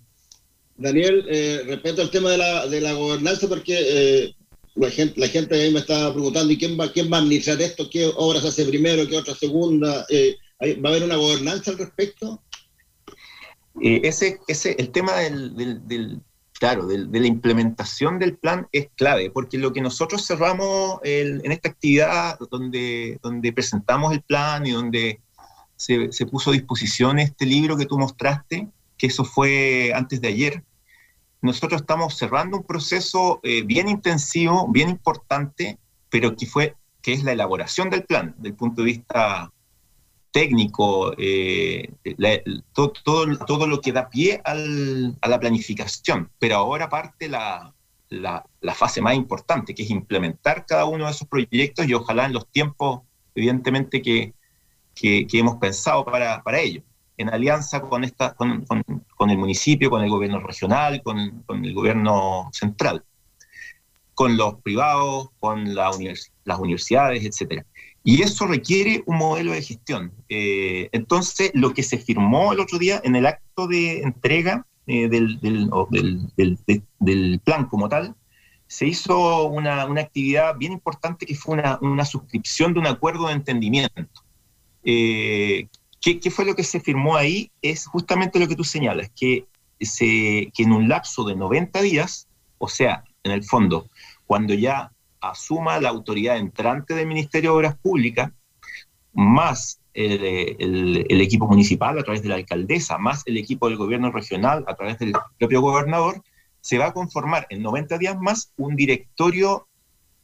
Daniel, 0.76 1.24
eh, 1.28 1.62
respecto 1.66 2.02
al 2.02 2.10
tema 2.10 2.30
de 2.30 2.38
la, 2.38 2.66
de 2.66 2.80
la 2.80 2.92
gobernanza, 2.92 3.48
porque 3.48 3.76
eh, 3.78 4.34
la 4.76 4.90
gente, 4.90 5.18
la 5.20 5.28
gente 5.28 5.54
ahí 5.54 5.72
me 5.72 5.80
estaba 5.80 6.12
preguntando, 6.12 6.52
¿y 6.52 6.58
quién 6.58 6.78
va, 6.78 6.92
quién 6.92 7.10
va 7.12 7.16
a 7.16 7.20
administrar 7.20 7.60
esto? 7.60 7.88
¿Qué 7.90 8.10
obras 8.16 8.44
hace 8.44 8.64
primero? 8.64 9.06
¿Qué 9.08 9.16
otra 9.16 9.34
segunda? 9.34 10.06
Eh, 10.08 10.36
¿hay- 10.60 10.74
¿Va 10.80 10.90
a 10.90 10.92
haber 10.92 11.04
una 11.04 11.16
gobernanza 11.16 11.70
al 11.72 11.78
respecto? 11.78 12.42
Eh, 13.82 14.00
ese, 14.04 14.38
ese, 14.48 14.76
el 14.78 14.90
tema 14.90 15.14
del, 15.16 15.54
del- 15.56 15.86
del- 15.88 16.20
claro, 16.58 16.86
de 16.86 17.20
la 17.20 17.26
implementación 17.26 18.18
del 18.18 18.36
plan 18.36 18.66
es 18.72 18.88
clave, 18.96 19.30
porque 19.30 19.58
lo 19.58 19.72
que 19.72 19.80
nosotros 19.80 20.26
cerramos 20.26 20.98
en 21.04 21.50
esta 21.50 21.68
actividad 21.68 22.38
donde, 22.50 23.18
donde 23.22 23.52
presentamos 23.52 24.12
el 24.12 24.22
plan 24.22 24.66
y 24.66 24.72
donde 24.72 25.20
se, 25.76 26.12
se 26.12 26.26
puso 26.26 26.50
a 26.50 26.54
disposición 26.54 27.18
este 27.18 27.46
libro 27.46 27.76
que 27.76 27.86
tú 27.86 27.98
mostraste, 27.98 28.68
que 28.96 29.06
eso 29.06 29.24
fue 29.24 29.92
antes 29.94 30.20
de 30.20 30.28
ayer, 30.28 30.64
nosotros 31.40 31.80
estamos 31.80 32.16
cerrando 32.16 32.58
un 32.58 32.64
proceso 32.64 33.40
eh, 33.42 33.62
bien 33.62 33.88
intensivo, 33.88 34.66
bien 34.68 34.88
importante, 34.88 35.78
pero 36.10 36.34
que 36.34 36.46
fue 36.46 36.74
que 37.00 37.12
es 37.12 37.22
la 37.22 37.32
elaboración 37.32 37.90
del 37.90 38.04
plan, 38.04 38.34
del 38.38 38.54
punto 38.54 38.82
de 38.82 38.86
vista 38.86 39.52
técnico, 40.38 41.12
eh, 41.18 41.88
la- 42.24 42.40
to- 42.76 42.92
todo, 43.04 43.22
todo 43.50 43.66
lo 43.66 43.80
que 43.80 43.92
da 43.92 44.08
pie 44.14 44.40
al- 44.44 45.16
a 45.20 45.28
la 45.28 45.38
planificación. 45.40 46.30
Pero 46.38 46.54
ahora 46.56 46.88
parte 46.88 47.28
la, 47.28 47.74
la- 48.10 48.44
la 48.60 48.74
fase 48.74 49.00
más 49.06 49.14
importante, 49.14 49.74
que 49.74 49.82
es 49.84 49.90
implementar 49.90 50.56
cada 50.70 50.84
uno 50.84 51.04
de 51.06 51.10
esos 51.12 51.26
proyectos 51.28 51.86
y 51.88 51.94
ojalá 51.94 52.26
en 52.26 52.32
los 52.34 52.46
tiempos, 52.56 53.00
evidentemente, 53.34 54.00
que, 54.02 54.32
que- 54.94 55.26
que 55.28 55.38
hemos 55.38 55.56
pensado 55.56 56.04
para, 56.04 56.42
para 56.42 56.58
ello, 56.60 56.82
en 57.16 57.28
alianza 57.30 57.80
con, 57.80 58.04
esta, 58.04 58.34
con, 58.34 58.64
con- 58.68 58.84
con 59.16 59.30
el 59.30 59.38
municipio, 59.38 59.90
con 59.90 60.02
el 60.04 60.10
gobierno 60.10 60.38
regional, 60.40 61.02
con, 61.02 61.42
con 61.46 61.64
el 61.64 61.74
gobierno 61.74 62.48
central, 62.52 63.02
con 64.14 64.36
los 64.36 64.54
privados, 64.62 65.30
con 65.40 65.74
la 65.74 65.90
univers- 65.90 66.30
las 66.44 66.58
universidades, 66.58 67.24
etcétera. 67.24 67.64
Y 68.10 68.22
eso 68.22 68.46
requiere 68.46 69.02
un 69.04 69.18
modelo 69.18 69.52
de 69.52 69.60
gestión. 69.60 70.14
Eh, 70.30 70.88
entonces, 70.92 71.50
lo 71.52 71.74
que 71.74 71.82
se 71.82 71.98
firmó 71.98 72.54
el 72.54 72.60
otro 72.60 72.78
día 72.78 73.02
en 73.04 73.16
el 73.16 73.26
acto 73.26 73.66
de 73.66 74.00
entrega 74.00 74.66
eh, 74.86 75.08
del, 75.10 75.38
del- 77.00 77.40
plan 77.44 77.66
como 77.66 77.86
tal, 77.90 78.14
se 78.66 78.86
hizo 78.86 79.44
una, 79.48 79.84
una 79.84 80.00
actividad 80.00 80.56
bien 80.56 80.72
importante 80.72 81.26
que 81.26 81.34
fue 81.34 81.56
una, 81.56 81.78
una 81.82 82.06
suscripción 82.06 82.72
de 82.72 82.80
un 82.80 82.86
acuerdo 82.86 83.26
de 83.26 83.34
entendimiento. 83.34 84.22
Eh, 84.84 85.68
¿qué, 86.00 86.18
qué 86.18 86.30
fue 86.30 86.46
lo 86.46 86.56
que 86.56 86.64
se 86.64 86.80
firmó 86.80 87.14
ahí? 87.14 87.50
Es 87.60 87.84
justamente 87.86 88.38
lo 88.38 88.48
que 88.48 88.56
tú 88.56 88.64
señalas, 88.64 89.10
que, 89.14 89.44
se, 89.82 90.50
que 90.54 90.62
en 90.62 90.72
un 90.72 90.88
lapso 90.88 91.24
de 91.24 91.36
90 91.36 91.82
días, 91.82 92.26
o 92.56 92.68
sea, 92.68 93.04
en 93.22 93.32
el 93.32 93.44
fondo, 93.44 93.86
cuando 94.26 94.54
ya 94.54 94.92
asuma 95.20 95.80
la 95.80 95.88
autoridad 95.88 96.38
entrante 96.38 96.94
del 96.94 97.06
Ministerio 97.06 97.50
de 97.50 97.56
Obras 97.56 97.76
Públicas, 97.76 98.32
más 99.12 99.80
el, 99.94 101.20
equipo 101.20 101.48
municipal 101.48 101.98
a 101.98 102.02
través 102.02 102.22
de 102.22 102.28
la 102.28 102.36
alcaldesa, 102.36 102.98
más 102.98 103.22
el 103.26 103.36
equipo 103.36 103.68
del 103.68 103.76
gobierno 103.76 104.12
regional 104.12 104.64
a 104.68 104.74
través 104.74 104.98
del 104.98 105.12
propio 105.38 105.60
gobernador, 105.60 106.22
se 106.60 106.78
va 106.78 106.86
a 106.86 106.92
conformar 106.92 107.46
en 107.50 107.62
90 107.62 107.98
días 107.98 108.16
más 108.20 108.52
un 108.56 108.76
directorio 108.76 109.66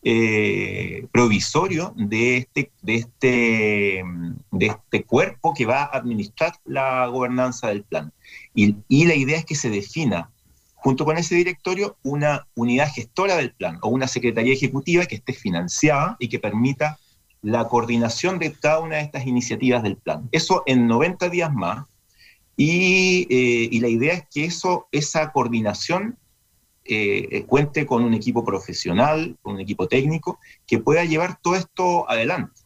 eh, 0.02 1.06
provisorio 1.10 1.94
de 1.96 2.36
este, 2.36 2.70
de, 2.82 2.94
este, 2.94 4.04
de 4.50 4.66
este 4.66 5.04
cuerpo 5.04 5.54
que 5.56 5.64
va 5.64 5.84
a 5.84 5.96
administrar 5.96 6.52
la 6.64 7.06
gobernanza 7.06 7.68
del 7.68 7.84
plan. 7.84 8.12
Y 8.54 9.06
la 9.06 9.14
idea 9.14 9.38
es 9.38 9.44
que 9.44 9.54
se 9.54 9.70
defina 9.70 10.30
junto 10.84 11.06
con 11.06 11.16
ese 11.16 11.34
directorio, 11.34 11.96
una 12.02 12.46
unidad 12.54 12.92
gestora 12.92 13.36
del 13.36 13.54
plan 13.54 13.78
o 13.80 13.88
una 13.88 14.06
secretaría 14.06 14.52
ejecutiva 14.52 15.06
que 15.06 15.14
esté 15.14 15.32
financiada 15.32 16.14
y 16.18 16.28
que 16.28 16.38
permita 16.38 16.98
la 17.40 17.66
coordinación 17.68 18.38
de 18.38 18.52
cada 18.52 18.80
una 18.80 18.96
de 18.96 19.02
estas 19.02 19.26
iniciativas 19.26 19.82
del 19.82 19.96
plan. 19.96 20.28
Eso 20.30 20.62
en 20.66 20.86
90 20.86 21.30
días 21.30 21.50
más. 21.54 21.86
Y, 22.58 23.26
eh, 23.30 23.68
y 23.72 23.80
la 23.80 23.88
idea 23.88 24.12
es 24.12 24.24
que 24.30 24.44
eso, 24.44 24.86
esa 24.92 25.32
coordinación 25.32 26.18
eh, 26.84 27.44
cuente 27.46 27.86
con 27.86 28.04
un 28.04 28.12
equipo 28.12 28.44
profesional, 28.44 29.38
con 29.40 29.54
un 29.54 29.60
equipo 29.60 29.88
técnico, 29.88 30.38
que 30.66 30.80
pueda 30.80 31.06
llevar 31.06 31.38
todo 31.40 31.56
esto 31.56 32.08
adelante. 32.10 32.60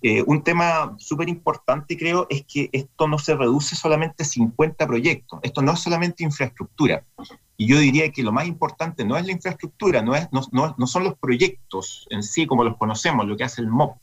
Eh, 0.00 0.22
un 0.26 0.42
tema 0.42 0.94
súper 0.98 1.28
importante, 1.28 1.96
creo, 1.96 2.26
es 2.30 2.44
que 2.46 2.70
esto 2.72 3.06
no 3.08 3.18
se 3.18 3.34
reduce 3.34 3.76
solamente 3.76 4.22
a 4.22 4.26
50 4.26 4.86
proyectos. 4.86 5.40
Esto 5.42 5.60
no 5.62 5.72
es 5.72 5.80
solamente 5.80 6.24
infraestructura. 6.24 7.04
Y 7.56 7.66
yo 7.66 7.78
diría 7.78 8.10
que 8.10 8.22
lo 8.22 8.32
más 8.32 8.46
importante 8.46 9.04
no 9.04 9.16
es 9.16 9.26
la 9.26 9.32
infraestructura, 9.32 10.02
no, 10.02 10.14
es, 10.14 10.28
no, 10.32 10.42
no- 10.52 10.74
no 10.78 10.86
son 10.86 11.04
los 11.04 11.14
proyectos 11.18 12.06
en 12.10 12.22
sí 12.22 12.46
como 12.46 12.64
los 12.64 12.76
conocemos, 12.76 13.26
lo 13.26 13.36
que 13.36 13.44
hace 13.44 13.60
el 13.60 13.68
MOP 13.68 13.96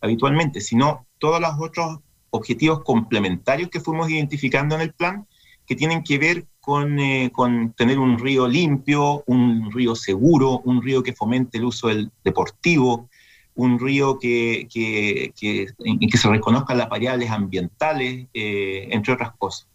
habitualmente, 0.00 0.60
sino 0.60 1.06
todos 1.18 1.40
los 1.40 1.52
otros 1.58 1.98
objetivos 2.30 2.82
complementarios 2.82 3.70
que 3.70 3.80
fuimos 3.80 4.10
identificando 4.10 4.74
en 4.74 4.80
el 4.80 4.92
plan, 4.92 5.26
que 5.66 5.76
tienen 5.76 6.02
que 6.02 6.18
ver 6.18 6.46
con, 6.60 6.98
eh, 6.98 7.30
con 7.32 7.72
tener 7.72 7.98
un 7.98 8.18
río 8.18 8.48
limpio, 8.48 9.22
un 9.26 9.70
río 9.72 9.94
seguro, 9.94 10.60
un 10.64 10.82
río 10.82 11.02
que 11.02 11.12
fomente 11.12 11.58
el 11.58 11.64
uso 11.64 11.88
del 11.88 12.10
deportivo, 12.24 13.08
un 13.54 13.78
río 13.78 14.18
que, 14.18 14.66
que, 14.72 15.32
que- 15.38 15.66
en 15.84 15.98
que 15.98 16.16
se 16.18 16.28
reconozcan 16.28 16.78
las 16.78 16.88
variables 16.88 17.30
ambientales, 17.30 18.26
eh, 18.32 18.88
entre 18.90 19.12
otras 19.12 19.32
cosas. 19.36 19.68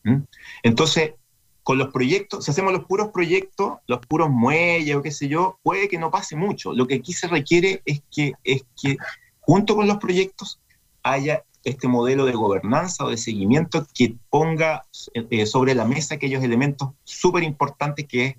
Entonces, 0.63 1.11
con 1.63 1.77
los 1.77 1.89
proyectos, 1.89 2.45
si 2.45 2.51
hacemos 2.51 2.71
los 2.73 2.85
puros 2.85 3.09
proyectos, 3.09 3.73
los 3.87 3.99
puros 4.07 4.29
muelles 4.29 4.95
o 4.95 5.01
qué 5.01 5.11
sé 5.11 5.27
yo, 5.27 5.59
puede 5.63 5.87
que 5.89 5.97
no 5.97 6.09
pase 6.09 6.35
mucho. 6.35 6.73
Lo 6.73 6.87
que 6.87 6.95
aquí 6.95 7.13
se 7.13 7.27
requiere 7.27 7.81
es 7.85 8.01
que, 8.09 8.33
es 8.43 8.65
que 8.81 8.97
junto 9.41 9.75
con 9.75 9.85
los 9.87 9.97
proyectos 9.97 10.59
haya 11.03 11.43
este 11.63 11.87
modelo 11.89 12.25
de 12.25 12.31
gobernanza 12.31 13.03
o 13.03 13.09
de 13.09 13.17
seguimiento 13.17 13.85
que 13.93 14.15
ponga 14.29 14.83
eh, 15.13 15.45
sobre 15.45 15.75
la 15.75 15.83
mesa 15.83 16.15
aquellos 16.15 16.41
elementos 16.43 16.89
súper 17.03 17.43
importantes 17.43 18.07
que 18.07 18.25
es 18.25 18.35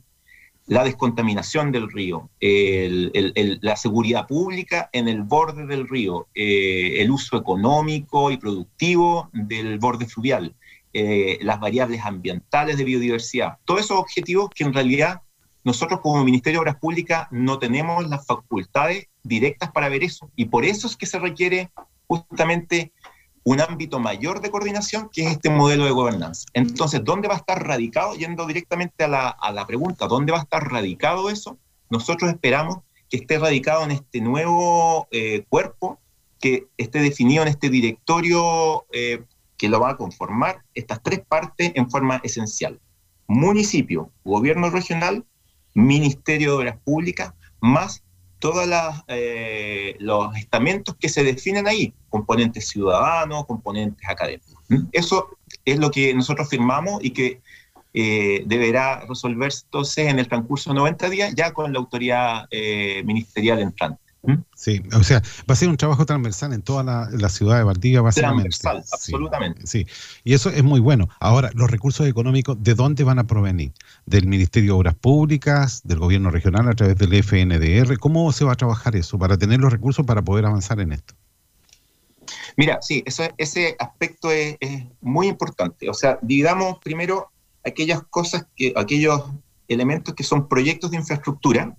la 0.68 0.84
descontaminación 0.84 1.72
del 1.72 1.90
río, 1.90 2.28
la 2.40 3.76
seguridad 3.76 4.26
pública 4.26 4.90
en 4.92 5.08
el 5.08 5.22
borde 5.22 5.66
del 5.66 5.88
río, 5.88 6.28
eh, 6.34 7.00
el 7.00 7.10
uso 7.10 7.38
económico 7.38 8.30
y 8.30 8.36
productivo 8.36 9.30
del 9.32 9.78
borde 9.78 10.06
fluvial, 10.06 10.54
eh, 10.92 11.38
las 11.40 11.58
variables 11.58 12.04
ambientales 12.04 12.76
de 12.76 12.84
biodiversidad, 12.84 13.56
todos 13.64 13.80
esos 13.80 13.98
objetivos 13.98 14.50
que 14.54 14.64
en 14.64 14.74
realidad 14.74 15.22
nosotros 15.64 16.00
como 16.00 16.22
Ministerio 16.22 16.58
de 16.58 16.62
Obras 16.62 16.76
Públicas 16.76 17.28
no 17.30 17.58
tenemos 17.58 18.06
las 18.06 18.26
facultades 18.26 19.06
directas 19.22 19.72
para 19.72 19.88
ver 19.88 20.04
eso. 20.04 20.30
Y 20.36 20.46
por 20.46 20.64
eso 20.64 20.86
es 20.86 20.96
que 20.96 21.06
se 21.06 21.18
requiere 21.18 21.70
justamente 22.06 22.92
un 23.48 23.62
ámbito 23.62 23.98
mayor 23.98 24.42
de 24.42 24.50
coordinación 24.50 25.08
que 25.10 25.22
es 25.22 25.32
este 25.32 25.48
modelo 25.48 25.86
de 25.86 25.90
gobernanza. 25.90 26.46
Entonces, 26.52 27.02
¿dónde 27.02 27.28
va 27.28 27.34
a 27.34 27.38
estar 27.38 27.66
radicado? 27.66 28.14
Yendo 28.14 28.46
directamente 28.46 29.04
a 29.04 29.08
la, 29.08 29.28
a 29.30 29.52
la 29.52 29.66
pregunta, 29.66 30.06
¿dónde 30.06 30.32
va 30.32 30.38
a 30.38 30.42
estar 30.42 30.70
radicado 30.70 31.30
eso? 31.30 31.56
Nosotros 31.88 32.30
esperamos 32.30 32.80
que 33.08 33.16
esté 33.16 33.38
radicado 33.38 33.84
en 33.84 33.92
este 33.92 34.20
nuevo 34.20 35.08
eh, 35.10 35.46
cuerpo, 35.48 35.98
que 36.38 36.66
esté 36.76 37.00
definido 37.00 37.40
en 37.42 37.48
este 37.48 37.70
directorio 37.70 38.84
eh, 38.92 39.24
que 39.56 39.70
lo 39.70 39.80
va 39.80 39.92
a 39.92 39.96
conformar 39.96 40.62
estas 40.74 41.02
tres 41.02 41.20
partes 41.26 41.72
en 41.74 41.90
forma 41.90 42.20
esencial. 42.24 42.78
Municipio, 43.28 44.10
gobierno 44.24 44.68
regional, 44.68 45.24
Ministerio 45.72 46.50
de 46.50 46.56
Obras 46.58 46.76
Públicas, 46.84 47.32
más 47.62 48.04
todos 48.38 48.66
los 49.98 50.36
estamentos 50.36 50.96
que 50.98 51.08
se 51.08 51.24
definen 51.24 51.66
ahí, 51.66 51.92
componentes 52.08 52.68
ciudadanos, 52.68 53.46
componentes 53.46 54.08
académicos. 54.08 54.54
Eso 54.92 55.28
es 55.64 55.78
lo 55.78 55.90
que 55.90 56.14
nosotros 56.14 56.48
firmamos 56.48 57.02
y 57.02 57.10
que 57.10 57.40
eh, 57.94 58.42
deberá 58.46 59.06
resolverse 59.08 59.62
entonces 59.64 60.08
en 60.08 60.18
el 60.18 60.28
transcurso 60.28 60.70
de 60.70 60.76
90 60.76 61.08
días 61.08 61.34
ya 61.34 61.52
con 61.52 61.72
la 61.72 61.78
autoridad 61.78 62.46
eh, 62.50 63.02
ministerial 63.04 63.60
entrante. 63.60 64.00
Sí, 64.56 64.82
o 64.92 65.02
sea, 65.04 65.22
va 65.48 65.52
a 65.52 65.56
ser 65.56 65.68
un 65.68 65.76
trabajo 65.76 66.04
transversal 66.04 66.52
en 66.52 66.62
toda 66.62 66.82
la, 66.82 67.08
la 67.12 67.28
ciudad 67.28 67.58
de 67.58 67.62
Valdivia, 67.62 68.00
básicamente. 68.00 68.58
Transversal, 68.58 68.98
Sí, 68.98 69.12
absolutamente. 69.12 69.66
Sí, 69.66 69.86
y 70.24 70.34
eso 70.34 70.50
es 70.50 70.62
muy 70.64 70.80
bueno. 70.80 71.08
Ahora, 71.20 71.50
los 71.54 71.70
recursos 71.70 72.06
económicos, 72.06 72.62
¿de 72.62 72.74
dónde 72.74 73.04
van 73.04 73.18
a 73.20 73.26
provenir? 73.26 73.72
¿Del 74.06 74.26
Ministerio 74.26 74.74
de 74.74 74.78
Obras 74.80 74.94
Públicas, 74.96 75.82
del 75.84 76.00
Gobierno 76.00 76.30
Regional 76.30 76.68
a 76.68 76.74
través 76.74 76.96
del 76.96 77.14
FNDR? 77.22 77.98
¿Cómo 77.98 78.30
se 78.32 78.44
va 78.44 78.52
a 78.52 78.56
trabajar 78.56 78.96
eso 78.96 79.18
para 79.18 79.38
tener 79.38 79.60
los 79.60 79.72
recursos 79.72 80.04
para 80.04 80.22
poder 80.22 80.46
avanzar 80.46 80.80
en 80.80 80.92
esto? 80.92 81.14
Mira, 82.56 82.78
sí, 82.82 83.02
eso, 83.06 83.22
ese 83.38 83.76
aspecto 83.78 84.30
es, 84.30 84.56
es 84.60 84.84
muy 85.00 85.28
importante. 85.28 85.88
O 85.88 85.94
sea, 85.94 86.18
dividamos 86.20 86.78
primero 86.82 87.30
aquellas 87.64 88.02
cosas, 88.10 88.46
que, 88.56 88.72
aquellos 88.76 89.22
elementos 89.68 90.14
que 90.14 90.24
son 90.24 90.48
proyectos 90.48 90.90
de 90.90 90.96
infraestructura 90.96 91.76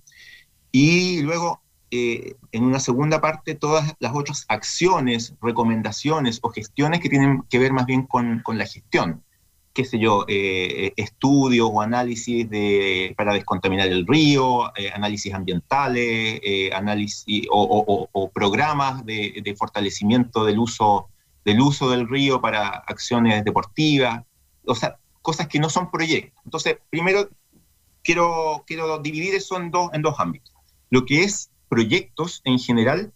y 0.72 1.20
luego 1.22 1.60
eh, 1.90 2.36
en 2.52 2.64
una 2.64 2.80
segunda 2.80 3.20
parte 3.20 3.54
todas 3.54 3.94
las 3.98 4.14
otras 4.14 4.44
acciones, 4.48 5.34
recomendaciones 5.42 6.38
o 6.42 6.50
gestiones 6.50 7.00
que 7.00 7.08
tienen 7.08 7.42
que 7.50 7.58
ver 7.58 7.72
más 7.72 7.86
bien 7.86 8.02
con, 8.06 8.40
con 8.44 8.58
la 8.58 8.66
gestión. 8.66 9.22
qué 9.72 9.84
sé 9.84 9.98
yo, 10.00 10.24
eh, 10.28 10.92
estudios 10.96 11.68
o 11.72 11.80
análisis 11.80 12.48
de, 12.50 13.14
para 13.16 13.32
descontaminar 13.34 13.86
el 13.88 14.04
río, 14.06 14.66
eh, 14.76 14.90
análisis 14.92 15.32
ambientales, 15.32 16.40
análisis 16.74 17.46
o- 17.50 18.08
o 18.12 18.28
programas 18.30 19.04
de, 19.06 19.40
de 19.44 19.54
fortalecimiento 19.54 20.44
del 20.44 20.58
uso, 20.58 21.08
del 21.44 21.60
uso 21.60 21.88
del 21.88 22.08
río 22.08 22.40
para 22.40 22.66
acciones 22.68 23.44
deportivas, 23.44 24.24
o 24.66 24.74
sea, 24.74 24.96
cosas 25.22 25.46
que 25.46 25.60
no 25.60 25.68
son 25.70 25.88
proyectos. 25.90 26.40
Entonces, 26.44 26.76
primero 26.90 27.28
quiero, 28.02 28.64
quiero 28.66 28.98
dividir 28.98 29.34
eso 29.36 29.56
en 29.56 29.70
dos, 29.70 29.90
en 29.92 30.02
dos 30.02 30.14
ámbitos. 30.18 30.52
Lo 30.90 31.04
que 31.06 31.22
es 31.22 31.50
proyectos 31.70 32.42
en 32.44 32.58
general, 32.58 33.12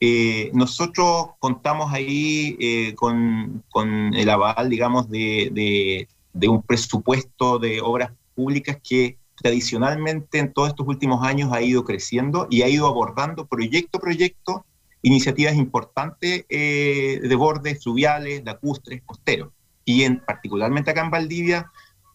eh, 0.00 0.50
nosotros 0.52 1.28
contamos 1.38 1.92
ahí 1.92 2.56
eh, 2.60 2.94
con, 2.96 3.62
con 3.70 4.14
el 4.14 4.28
aval, 4.30 4.68
digamos, 4.68 5.08
de, 5.08 5.50
de- 5.52 6.08
un 6.48 6.62
presupuesto 6.62 7.58
de 7.60 7.80
obras 7.80 8.10
públicas 8.34 8.78
que 8.82 9.18
tradicionalmente 9.36 10.38
en 10.38 10.52
todos 10.52 10.70
estos 10.70 10.88
últimos 10.88 11.24
años 11.24 11.52
ha 11.52 11.62
ido 11.62 11.84
creciendo 11.84 12.46
y 12.50 12.62
ha 12.62 12.68
ido 12.68 12.86
abordando 12.86 13.46
proyecto 13.46 13.98
a 13.98 14.00
proyecto 14.00 14.64
iniciativas 15.02 15.54
importantes 15.56 16.44
eh, 16.48 17.20
de 17.22 17.34
bordes 17.36 17.82
fluviales, 17.82 18.42
lacustres, 18.44 19.02
costeros. 19.04 19.50
Y 19.84 20.02
en, 20.04 20.20
particularmente 20.20 20.90
acá 20.90 21.02
en 21.04 21.10
Valdivia, 21.10 21.70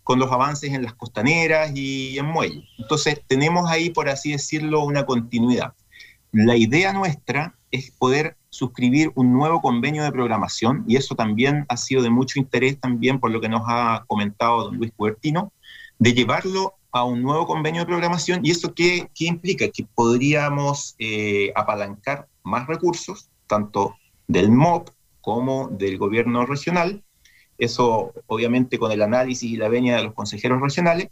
con 0.08 0.20
los 0.20 0.32
avances 0.32 0.72
en 0.72 0.84
las 0.84 0.94
costaneras 0.94 1.70
y 1.76 2.18
en 2.18 2.28
muelles. 2.28 2.64
Entonces, 2.78 3.22
tenemos 3.28 3.70
ahí, 3.70 3.90
por 3.90 4.08
así 4.08 4.32
decirlo, 4.32 4.86
una 4.86 5.06
continuidad. 5.06 5.74
La 6.32 6.56
idea 6.56 6.94
nuestra 6.94 7.56
es 7.72 7.92
poder 7.92 8.38
suscribir 8.50 9.12
un 9.16 9.34
nuevo 9.34 9.62
convenio 9.62 10.04
de 10.04 10.12
programación 10.14 10.86
y 10.88 10.96
eso 10.96 11.14
también 11.16 11.66
ha 11.68 11.76
sido 11.76 12.02
de 12.04 12.10
mucho 12.10 12.40
interés 12.40 12.80
también 12.80 13.20
por 13.20 13.32
lo 13.32 13.42
que 13.42 13.50
nos 13.50 13.64
ha 13.68 14.06
comentado 14.08 14.64
don 14.64 14.78
Luis 14.78 14.94
Cubertino, 14.96 15.52
de 16.00 16.14
llevarlo 16.14 16.76
a 16.94 17.04
un 17.04 17.22
nuevo 17.22 17.46
convenio 17.46 17.82
de 17.82 17.88
programación 17.88 18.46
y 18.46 18.52
eso 18.52 18.74
qué, 18.74 19.12
qué 19.14 19.26
implica? 19.26 19.68
Que 19.68 19.86
podríamos 19.94 20.96
eh, 21.00 21.52
apalancar 21.54 22.30
más 22.44 22.66
recursos, 22.66 23.30
tanto 23.46 23.98
del 24.26 24.52
MOP 24.52 24.90
como 25.20 25.68
del 25.68 25.98
gobierno 25.98 26.46
regional, 26.46 27.04
eso 27.58 28.14
obviamente 28.28 28.78
con 28.78 28.92
el 28.92 29.02
análisis 29.02 29.52
y 29.52 29.58
la 29.58 29.70
venia 29.70 29.98
de 29.98 30.04
los 30.04 30.14
consejeros 30.14 30.62
regionales, 30.62 31.10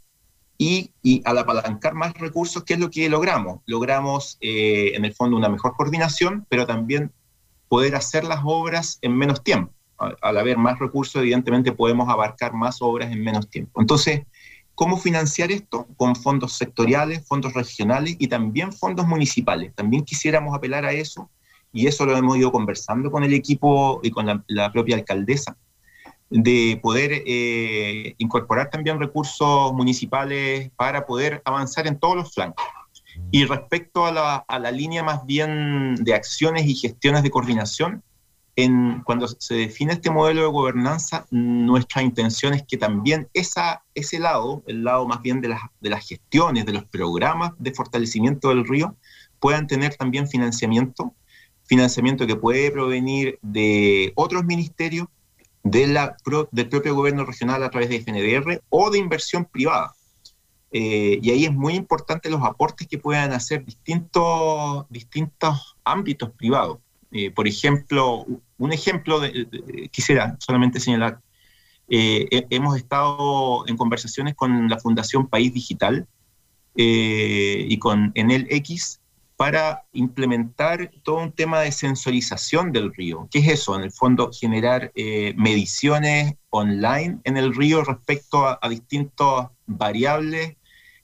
y, 0.57 0.91
al 1.25 1.37
apalancar 1.37 1.93
más 1.93 2.13
recursos, 2.13 2.63
¿qué 2.63 2.75
es 2.75 2.79
lo 2.79 2.89
que 2.89 3.09
logramos? 3.09 3.59
Logramos 3.65 4.37
eh, 4.41 4.93
en 4.95 5.03
el 5.05 5.13
fondo 5.13 5.35
una 5.35 5.49
mejor 5.49 5.75
coordinación, 5.75 6.45
pero 6.49 6.65
también 6.65 7.11
poder 7.67 7.95
hacer 7.95 8.23
las 8.23 8.39
obras 8.43 8.99
en 9.01 9.17
menos 9.17 9.43
tiempo. 9.43 9.73
Al, 9.97 10.37
haber 10.37 10.57
más 10.57 10.79
recursos, 10.79 11.21
evidentemente 11.21 11.71
podemos 11.71 12.09
abarcar 12.09 12.53
más 12.53 12.81
obras 12.81 13.11
en 13.11 13.23
menos 13.23 13.49
tiempo. 13.49 13.81
Entonces, 13.81 14.21
¿cómo 14.75 14.97
financiar 14.97 15.51
esto? 15.51 15.87
Con 15.97 16.15
fondos 16.15 16.53
sectoriales, 16.53 17.25
fondos 17.27 17.53
regionales 17.53 18.15
y 18.19 18.27
también 18.27 18.71
fondos 18.71 19.07
municipales. 19.07 19.73
También 19.75 20.03
quisiéramos 20.03 20.55
apelar 20.55 20.85
a 20.85 20.91
eso 20.91 21.29
y 21.73 21.87
eso 21.87 22.05
lo 22.05 22.15
hemos 22.15 22.37
ido 22.37 22.51
conversando 22.51 23.11
con 23.11 23.23
el 23.23 23.33
equipo 23.33 23.99
y 24.03 24.11
con 24.11 24.43
la 24.47 24.71
propia 24.71 24.95
alcaldesa 24.95 25.57
de 26.29 26.79
poder 26.81 27.23
eh, 27.25 28.15
incorporar 28.17 28.69
también 28.69 28.99
recursos 28.99 29.73
municipales 29.73 30.71
para 30.75 31.05
poder 31.05 31.41
avanzar 31.45 31.87
en 31.87 31.99
todos 31.99 32.15
los 32.15 32.33
flancos. 32.33 32.65
Y 33.31 33.45
respecto 33.45 34.05
a 34.05 34.11
la, 34.11 34.35
a 34.47 34.59
la 34.59 34.71
línea 34.71 35.03
más 35.03 35.25
bien 35.25 35.95
de 35.95 36.13
acciones 36.13 36.65
y 36.65 36.75
gestiones 36.75 37.23
de 37.23 37.29
coordinación, 37.29 38.03
en, 38.57 39.01
cuando 39.03 39.27
se 39.27 39.55
define 39.55 39.93
este 39.93 40.09
modelo 40.09 40.41
de 40.41 40.47
gobernanza, 40.47 41.25
nuestra 41.29 42.01
intención 42.01 42.53
es 42.53 42.63
que 42.63 42.77
también 42.77 43.27
esa, 43.33 43.83
ese 43.93 44.19
lado, 44.19 44.63
el 44.67 44.83
lado 44.83 45.05
más 45.07 45.21
bien 45.21 45.41
de 45.41 45.49
las, 45.49 45.61
de 45.81 45.89
las 45.89 46.07
gestiones, 46.07 46.65
de 46.65 46.73
los 46.73 46.85
programas 46.85 47.51
de 47.59 47.73
fortalecimiento 47.73 48.49
del 48.49 48.65
río, 48.65 48.95
puedan 49.39 49.67
tener 49.67 49.95
también 49.95 50.27
financiamiento, 50.27 51.13
financiamiento 51.65 52.25
que 52.25 52.35
puede 52.35 52.71
provenir 52.71 53.39
de 53.41 54.13
otros 54.15 54.45
ministerios, 54.45 55.07
de 55.65 55.87
la, 55.87 56.15
pro- 56.23 56.47
del 56.51 56.69
propio 56.69 56.93
gobierno 56.95 57.25
regional 57.25 57.63
a 57.63 57.69
través 57.71 57.89
de 57.89 57.95
FNDR 57.99 58.61
o 58.69 58.91
de 58.91 58.99
inversión 58.99 59.45
privada. 59.45 59.93
Eh, 60.71 61.19
y 61.21 61.31
ahí 61.31 61.45
es 61.45 61.53
muy 61.53 61.73
importante 61.73 62.29
los 62.29 62.43
aportes 62.43 62.87
que 62.87 62.99
puedan 62.99 63.33
hacer 63.33 63.65
distintos, 63.65 64.85
distintos 64.89 65.75
ámbitos 65.83 66.29
privados. 66.31 66.77
Eh, 67.11 67.31
por 67.31 67.47
ejemplo, 67.47 68.25
un 68.57 68.73
ejemplo, 68.73 69.19
de, 69.19 69.89
quisiera 69.91 70.37
solamente 70.39 70.79
señalar, 70.79 71.19
eh, 71.89 72.27
he- 72.29 72.45
hemos 72.51 72.77
estado 72.77 73.67
en 73.67 73.75
conversaciones 73.75 74.35
con 74.35 74.69
la 74.69 74.77
Fundación 74.79 75.27
País 75.27 75.51
Digital 75.53 76.07
y 76.77 77.79
con 77.79 78.11
Enel 78.15 78.47
X 78.49 78.99
para 79.37 79.83
implementar 79.93 80.91
todo 81.03 81.17
un 81.17 81.31
tema 81.31 81.59
de 81.61 81.71
sensorización 81.71 82.71
del 82.71 82.93
río. 82.93 83.27
¿Qué 83.31 83.39
es 83.39 83.47
eso? 83.49 83.75
En 83.75 83.83
el 83.83 83.91
fondo, 83.91 84.31
generar 84.31 84.91
eh, 84.95 85.33
mediciones 85.35 86.35
online 86.49 87.19
en 87.23 87.37
el 87.37 87.53
río 87.53 87.83
respecto 87.83 88.45
a, 88.45 88.57
a 88.61 88.69
distintas 88.69 89.49
variables 89.65 90.55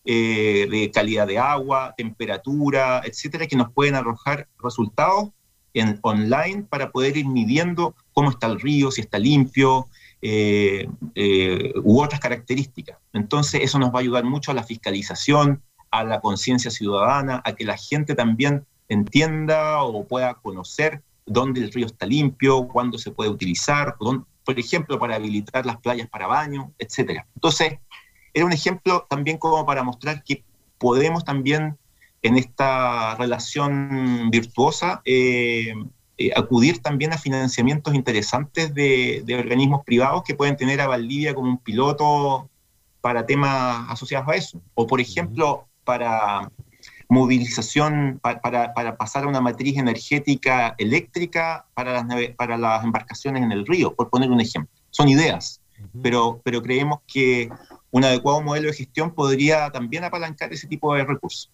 eh, 0.03 0.67
de 0.71 0.89
calidad 0.89 1.27
de 1.27 1.37
agua, 1.37 1.93
temperatura, 1.95 3.01
etcétera, 3.05 3.45
que 3.45 3.55
nos 3.55 3.71
pueden 3.71 3.93
arrojar 3.93 4.47
resultados 4.57 5.29
en 5.75 5.99
online 6.01 6.63
para 6.63 6.91
poder 6.91 7.17
ir 7.17 7.27
midiendo 7.27 7.95
cómo 8.11 8.31
está 8.31 8.47
el 8.47 8.59
río, 8.59 8.89
si 8.89 9.01
está 9.01 9.19
limpio, 9.19 9.87
eh, 10.23 10.89
eh, 11.13 11.73
u 11.83 12.01
otras 12.01 12.19
características. 12.19 12.97
Entonces, 13.13 13.61
eso 13.63 13.77
nos 13.77 13.93
va 13.93 13.99
a 13.99 14.01
ayudar 14.01 14.23
mucho 14.23 14.49
a 14.49 14.55
la 14.55 14.63
fiscalización, 14.63 15.61
a 15.91 16.03
la 16.03 16.21
conciencia 16.21 16.71
ciudadana, 16.71 17.41
a 17.45 17.53
que 17.53 17.65
la 17.65 17.77
gente 17.77 18.15
también 18.15 18.65
entienda 18.89 19.83
o 19.83 20.05
pueda 20.07 20.33
conocer 20.35 21.01
dónde 21.25 21.61
el 21.61 21.71
río 21.71 21.85
está 21.85 22.05
limpio, 22.05 22.67
cuándo 22.67 22.97
se 22.97 23.11
puede 23.11 23.29
utilizar, 23.29 23.95
dónde- 23.99 24.25
por 24.43 24.57
ejemplo, 24.59 24.97
para 24.97 25.15
habilitar 25.15 25.65
las 25.65 25.77
playas 25.77 26.09
para 26.09 26.27
baño, 26.27 26.71
etcétera. 26.77 27.27
Entonces, 27.35 27.79
era 28.33 28.45
un 28.45 28.53
ejemplo 28.53 29.05
también 29.09 29.37
como 29.37 29.65
para 29.65 29.83
mostrar 29.83 30.23
que 30.23 30.43
podemos 30.77 31.23
también 31.23 31.77
en 32.23 32.37
esta 32.37 33.15
relación 33.15 34.29
virtuosa 34.31 35.01
eh, 35.05 35.73
eh, 36.17 36.31
acudir 36.35 36.79
también 36.79 37.13
a 37.13 37.17
financiamientos 37.17 37.93
interesantes 37.95 38.73
de, 38.73 39.23
de 39.25 39.35
organismos 39.35 39.83
privados 39.83 40.23
que 40.23 40.35
pueden 40.35 40.55
tener 40.55 40.81
a 40.81 40.87
Valdivia 40.87 41.33
como 41.33 41.49
un 41.49 41.57
piloto 41.57 42.49
para 43.01 43.25
temas 43.25 43.89
asociados 43.89 44.27
a 44.29 44.35
eso. 44.35 44.61
O, 44.75 44.85
por 44.85 45.01
ejemplo, 45.01 45.67
para 45.83 46.49
movilización, 47.09 48.19
pa- 48.21 48.39
para, 48.39 48.73
para 48.73 48.95
pasar 48.97 49.23
a 49.23 49.27
una 49.27 49.41
matriz 49.41 49.77
energética 49.77 50.75
eléctrica 50.77 51.65
para 51.73 51.93
las, 51.93 52.05
nave- 52.05 52.33
para 52.37 52.57
las 52.57 52.83
embarcaciones 52.83 53.43
en 53.43 53.51
el 53.51 53.65
río, 53.65 53.93
por 53.93 54.09
poner 54.09 54.29
un 54.31 54.39
ejemplo. 54.41 54.71
Son 54.91 55.07
ideas, 55.09 55.61
pero, 56.01 56.41
pero 56.43 56.61
creemos 56.61 56.99
que 57.05 57.49
un 57.91 58.05
adecuado 58.05 58.41
modelo 58.41 58.67
de 58.67 58.73
gestión 58.73 59.13
podría 59.13 59.69
también 59.71 60.03
apalancar 60.05 60.53
ese 60.53 60.67
tipo 60.67 60.93
de 60.95 61.03
recursos. 61.03 61.51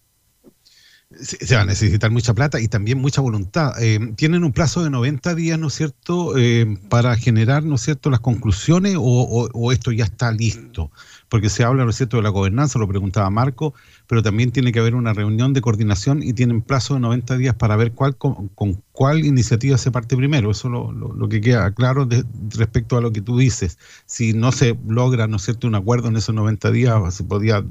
Se 1.10 1.38
se 1.46 1.54
va 1.56 1.62
a 1.62 1.64
necesitar 1.64 2.10
mucha 2.10 2.34
plata 2.34 2.60
y 2.60 2.68
también 2.68 2.98
mucha 2.98 3.22
voluntad. 3.22 3.72
Eh, 3.82 4.12
tienen 4.14 4.44
un 4.44 4.52
plazo 4.52 4.84
de 4.84 4.90
90 4.90 5.34
días, 5.34 5.58
¿no 5.58 5.68
es 5.68 5.74
cierto?, 5.74 6.36
eh, 6.36 6.66
para 6.90 7.16
generar, 7.16 7.64
¿no 7.64 7.76
es 7.76 7.80
cierto?, 7.80 8.10
las 8.10 8.20
conclusiones 8.20 8.94
o, 8.96 9.00
o- 9.02 9.48
o 9.54 9.72
esto 9.72 9.90
ya 9.90 10.04
está 10.04 10.30
listo. 10.30 10.90
Porque 11.28 11.50
se 11.50 11.64
habla, 11.64 11.84
¿no 11.84 11.90
es 11.90 11.96
cierto?, 11.96 12.16
de 12.16 12.22
la 12.22 12.30
gobernanza, 12.30 12.78
lo 12.78 12.88
preguntaba 12.88 13.28
Marco, 13.30 13.74
pero 14.06 14.22
también 14.22 14.50
tiene 14.50 14.72
que 14.72 14.80
haber 14.80 14.94
una 14.94 15.12
reunión 15.12 15.52
de 15.52 15.60
coordinación 15.60 16.22
y 16.22 16.32
tienen 16.32 16.62
plazo 16.62 16.94
de 16.94 17.00
90 17.00 17.36
días 17.36 17.54
para 17.54 17.76
ver 17.76 17.92
cuál 17.92 18.16
con, 18.16 18.50
cuál 18.92 19.24
iniciativa 19.24 19.78
se 19.78 19.90
parte 19.90 20.16
primero. 20.16 20.50
Eso 20.50 20.68
lo, 20.68 20.92
lo, 20.92 21.28
que 21.28 21.40
queda 21.40 21.72
claro 21.72 22.08
respecto 22.50 22.96
a 22.96 23.00
lo 23.00 23.12
que 23.12 23.20
tú 23.20 23.38
dices. 23.38 23.78
Si 24.06 24.32
no 24.32 24.52
se 24.52 24.76
logra, 24.86 25.26
¿no 25.26 25.36
es 25.36 25.42
cierto?, 25.42 25.66
un 25.68 25.74
acuerdo 25.74 26.08
en 26.08 26.16
esos 26.16 26.34
90 26.34 26.70
días, 26.70 27.14
¿se 27.14 27.24
podía 27.24 27.64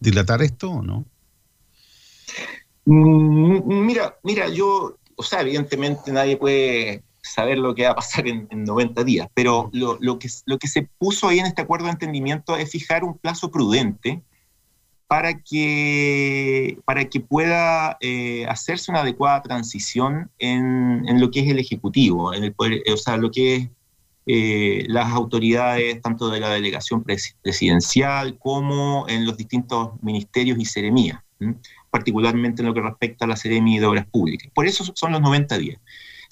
dilatar 0.00 0.42
esto 0.42 0.70
o 0.70 0.82
no? 0.82 1.04
Mm, 2.86 3.86
Mira, 3.86 4.18
mira, 4.22 4.48
yo, 4.48 4.96
o 5.16 5.22
sea, 5.22 5.42
evidentemente 5.42 6.12
nadie 6.12 6.36
puede 6.36 7.03
saber 7.24 7.58
lo 7.58 7.74
que 7.74 7.84
va 7.84 7.92
a 7.92 7.94
pasar 7.96 8.28
en, 8.28 8.46
en 8.50 8.64
90 8.64 9.02
días, 9.02 9.28
pero 9.34 9.70
lo, 9.72 10.18
que, 10.18 10.28
se 10.28 10.88
puso 10.98 11.28
ahí 11.28 11.38
en 11.38 11.46
este 11.46 11.62
acuerdo 11.62 11.86
de 11.86 11.92
entendimiento 11.92 12.56
es 12.56 12.70
fijar 12.70 13.02
un 13.02 13.16
plazo 13.16 13.50
prudente 13.50 14.22
para 15.06 15.40
que, 15.40 16.78
para 16.84 17.06
que 17.06 17.20
pueda 17.20 17.96
eh, 18.00 18.46
hacerse 18.46 18.90
una 18.90 19.00
adecuada 19.00 19.42
transición 19.42 20.30
en, 20.38 21.20
lo 21.20 21.30
que 21.30 21.40
es 21.40 21.48
el 21.48 21.58
Ejecutivo, 21.58 22.32
o 22.32 22.96
sea, 22.96 23.16
lo 23.16 23.30
que 23.30 23.56
es 23.56 23.68
eh, 24.26 24.84
las 24.88 25.12
autoridades 25.12 26.00
tanto 26.00 26.30
de 26.30 26.40
la 26.40 26.48
delegación 26.48 27.04
pres- 27.04 27.36
presidencial 27.42 28.38
como 28.38 29.06
en 29.08 29.26
los 29.26 29.36
distintos 29.36 29.90
ministerios 30.02 30.58
y 30.58 30.64
seremías, 30.64 31.20
particularmente 31.90 32.62
en 32.62 32.68
lo 32.68 32.74
que 32.74 32.80
respecta 32.80 33.24
a 33.24 33.28
la 33.28 33.36
Seremi 33.36 33.78
de 33.78 33.86
Obras 33.86 34.06
Públicas. 34.06 34.50
Por 34.54 34.66
eso 34.66 34.84
son 34.94 35.12
los 35.12 35.20
90 35.20 35.58
días. 35.58 35.78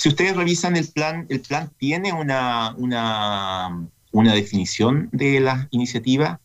Si 0.02 0.08
ustedes 0.08 0.34
revisan 0.34 0.74
el 0.74 0.88
plan, 0.88 1.26
el 1.28 1.42
plan 1.42 1.70
tiene 1.78 2.12
una, 2.12 2.74
una, 2.76 4.34
definición 4.34 5.08
de 5.12 5.38
las 5.38 5.68
iniciativas 5.70 6.40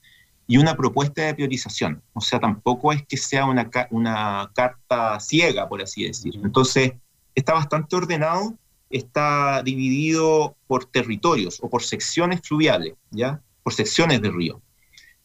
y 0.45 0.57
una 0.57 0.77
propuesta 0.77 1.23
de 1.23 1.33
priorización. 1.33 2.03
O 2.13 2.21
sea, 2.21 2.39
tampoco 2.39 2.93
es 2.93 3.03
que 3.07 3.17
sea 3.17 3.45
una, 3.45 3.67
una 3.89 4.51
carta 4.53 5.19
ciega, 5.19 5.67
por 5.67 5.81
así 5.81 6.03
decir. 6.03 6.39
Entonces, 6.43 6.91
está 7.33 7.53
bastante 7.53 7.95
ordenado, 7.95 8.53
está 8.91 9.63
dividido 9.63 10.55
por 10.67 10.85
territorios 10.85 11.57
o 11.59 11.67
por 11.67 11.81
secciones 11.81 12.41
fluviales, 12.43 12.93
¿ya? 13.09 13.41
Por 13.63 13.73
secciones 13.73 14.21
de 14.21 14.29
río. 14.29 14.61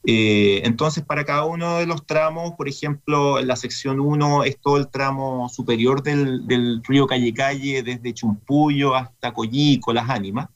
Eh, 0.05 0.63
entonces, 0.65 1.05
para 1.05 1.25
cada 1.25 1.45
uno 1.45 1.79
de 1.79 1.87
los 1.87 2.05
tramos, 2.07 2.55
por 2.55 2.69
ejemplo, 2.69 3.39
en 3.39 3.47
la 3.47 3.57
sección 3.57 4.01
1 4.01 4.45
es 4.45 4.59
todo 4.59 4.77
el 4.77 4.89
tramo 4.89 5.49
superior 5.49 6.03
del, 6.03 6.83
río 6.85 7.07
Calle 7.07 7.33
Calle, 7.33 7.83
desde 7.83 8.13
Chumpuyo 8.13 8.95
hasta 8.95 9.33
Collico, 9.33 9.93
Las 9.93 10.11
Ánimas. 10.11 10.49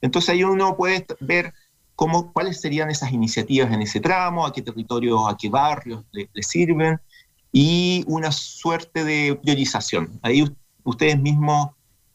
Entonces 0.00 0.30
ahí 0.30 0.44
uno 0.44 0.76
puede 0.76 1.06
ver 1.20 1.52
cómo, 1.94 2.32
cuáles 2.32 2.60
serían 2.60 2.90
esas 2.90 3.12
iniciativas 3.12 3.72
en 3.72 3.82
ese 3.82 4.00
tramo, 4.00 4.46
a 4.46 4.52
qué 4.52 4.62
territorios, 4.62 5.20
a 5.28 5.36
qué 5.36 5.48
barrios 5.48 6.04
le, 6.12 6.28
sirven, 6.42 6.98
y 7.52 8.04
una 8.06 8.32
suerte 8.32 9.04
de 9.04 9.38
priorización. 9.42 10.18
Ahí 10.22 10.44
ustedes 10.84 11.18
mismos 11.18 11.70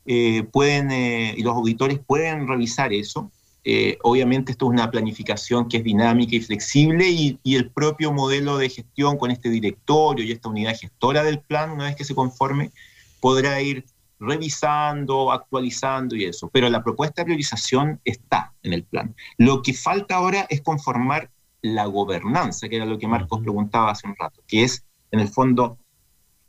eh, 0.05 0.43
pueden, 0.43 0.91
eh, 0.91 1.35
y 1.37 1.43
los 1.43 1.55
auditores 1.55 1.99
pueden 1.99 2.47
revisar 2.47 2.91
eso. 2.91 3.31
Eh, 3.63 3.97
obviamente 4.01 4.51
esto 4.51 4.65
es 4.65 4.71
una 4.71 4.89
planificación 4.89 5.69
que 5.69 5.77
es 5.77 5.83
dinámica 5.83 6.35
y 6.35 6.41
flexible 6.41 7.07
y, 7.09 7.39
y 7.43 7.55
el 7.55 7.69
propio 7.69 8.11
modelo 8.11 8.57
de 8.57 8.69
gestión 8.69 9.17
con 9.17 9.29
este 9.29 9.49
directorio 9.49 10.25
y 10.25 10.31
esta 10.31 10.49
unidad 10.49 10.75
gestora 10.75 11.23
del 11.23 11.39
plan, 11.39 11.71
una 11.71 11.85
vez 11.85 11.95
que 11.95 12.03
se 12.03 12.15
conforme, 12.15 12.71
podrá 13.19 13.61
ir 13.61 13.85
revisando, 14.21 15.31
actualizando 15.31 16.15
y 16.15 16.25
eso. 16.25 16.49
Pero 16.49 16.69
la 16.69 16.83
propuesta 16.83 17.21
de 17.21 17.25
priorización 17.25 17.99
está 18.05 18.53
en 18.63 18.73
el 18.73 18.83
plan. 18.83 19.15
Lo 19.37 19.61
que 19.61 19.73
falta 19.73 20.15
ahora 20.15 20.45
es 20.49 20.61
conformar 20.61 21.29
la 21.61 21.85
gobernanza, 21.85 22.69
que 22.69 22.77
era 22.77 22.85
lo 22.85 22.97
que 22.97 23.07
Marcos 23.07 23.41
preguntaba 23.41 23.91
hace 23.91 24.07
un 24.07 24.15
rato, 24.15 24.41
que 24.47 24.63
es, 24.63 24.85
en 25.11 25.19
el 25.19 25.27
fondo, 25.27 25.77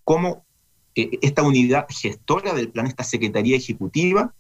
cómo 0.04 0.44
eh, 0.94 1.18
esta 1.22 1.42
unidad 1.42 1.86
gestora 1.88 2.54
del 2.54 2.70
plan, 2.70 2.86
esta 2.86 3.04
secretaría 3.04 3.56
ejecutiva, 3.56 4.34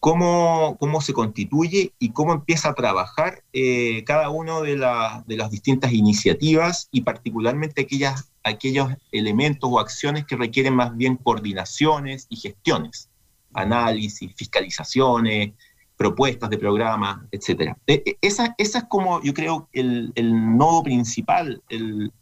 cómo, 0.00 0.76
cómo 0.78 1.00
se 1.00 1.12
constituye 1.12 1.92
y 1.98 2.10
cómo 2.10 2.32
empieza 2.32 2.70
a 2.70 2.74
trabajar 2.74 3.42
eh, 3.52 4.04
cada 4.04 4.30
una 4.30 4.60
de, 4.60 4.76
la- 4.76 5.24
de 5.26 5.36
las 5.36 5.50
distintas 5.50 5.92
iniciativas 5.92 6.88
y 6.92 7.02
particularmente 7.02 7.82
aquellas, 7.82 8.30
aquellos 8.44 8.90
elementos 9.12 9.68
o 9.72 9.80
acciones 9.80 10.24
que 10.24 10.36
requieren 10.36 10.74
más 10.74 10.96
bien 10.96 11.16
coordinaciones 11.16 12.26
y 12.30 12.36
gestiones, 12.36 13.10
análisis, 13.54 14.32
fiscalizaciones, 14.36 15.52
propuestas 15.96 16.48
de 16.50 16.58
programas, 16.58 17.18
etc. 17.32 17.74
Esa, 18.20 18.54
esa 18.58 18.78
es 18.78 18.84
como 18.84 19.20
yo 19.22 19.34
creo 19.34 19.68
el, 19.72 20.12
el 20.14 20.56
nodo 20.56 20.84
principal 20.84 21.62
el, 21.68 22.12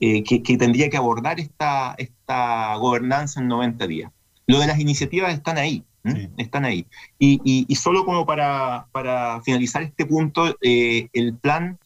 eh, 0.00 0.22
que, 0.24 0.42
que 0.42 0.58
tendría 0.58 0.90
que 0.90 0.96
abordar 0.98 1.40
esta, 1.40 1.94
esta 1.96 2.74
gobernanza 2.76 3.40
en 3.40 3.48
90 3.48 3.86
días. 3.86 4.12
Lo 4.46 4.58
de 4.60 4.66
las 4.66 4.78
iniciativas 4.78 5.32
están 5.32 5.56
ahí, 5.56 5.84
¿m? 6.04 6.30
están 6.36 6.64
ahí. 6.64 6.86
Y, 7.18 7.40
y- 7.44 7.66
y 7.68 7.74
solo 7.76 8.04
como 8.04 8.24
para, 8.26 8.86
para 8.92 9.40
finalizar 9.42 9.82
este 9.82 10.06
punto, 10.06 10.56
eh, 10.62 11.08
el 11.12 11.34
plan, 11.36 11.78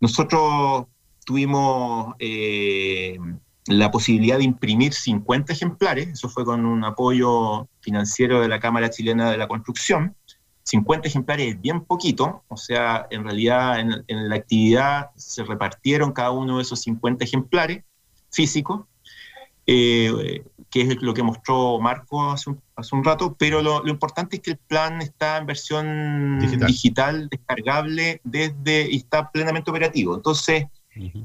nosotros 0.00 0.86
tuvimos 1.26 2.14
eh, 2.18 3.18
la 3.66 3.90
posibilidad 3.90 4.38
de 4.38 4.44
imprimir 4.44 4.92
50 4.94 5.52
ejemplares, 5.52 6.08
eso 6.08 6.28
fue 6.28 6.44
con 6.44 6.64
un 6.64 6.84
apoyo 6.84 7.68
financiero 7.80 8.40
de 8.40 8.48
la 8.48 8.58
Cámara 8.60 8.90
Chilena 8.90 9.30
de 9.30 9.36
la 9.36 9.46
Construcción. 9.48 10.14
50 10.62 11.08
ejemplares 11.08 11.54
es 11.54 11.60
bien 11.60 11.80
poquito, 11.84 12.44
o 12.48 12.56
sea, 12.56 13.06
en 13.10 13.24
realidad 13.24 13.80
en, 13.80 14.04
en 14.06 14.28
la 14.28 14.36
actividad 14.36 15.10
se 15.16 15.42
repartieron 15.42 16.12
cada 16.12 16.30
uno 16.30 16.56
de 16.56 16.62
esos 16.62 16.80
50 16.82 17.24
ejemplares 17.24 17.82
físicos, 18.30 18.82
eh, 19.66 20.44
que 20.70 20.82
es 20.82 21.02
lo 21.02 21.12
que 21.12 21.22
mostró 21.22 21.80
Marco 21.80 22.30
hace 22.30 22.50
un, 22.50 22.60
hace 22.76 22.94
un 22.94 23.02
rato, 23.02 23.34
pero 23.38 23.60
lo, 23.60 23.82
lo 23.82 23.90
importante 23.90 24.36
es 24.36 24.42
que 24.42 24.52
el 24.52 24.58
plan 24.58 25.02
está 25.02 25.38
en 25.38 25.46
versión 25.46 26.38
Digital. 26.38 26.68
digital, 26.68 27.28
descargable 27.28 28.20
desde 28.24 28.88
y 28.90 28.98
está 28.98 29.30
plenamente 29.30 29.70
operativo. 29.70 30.14
Entonces, 30.14 30.66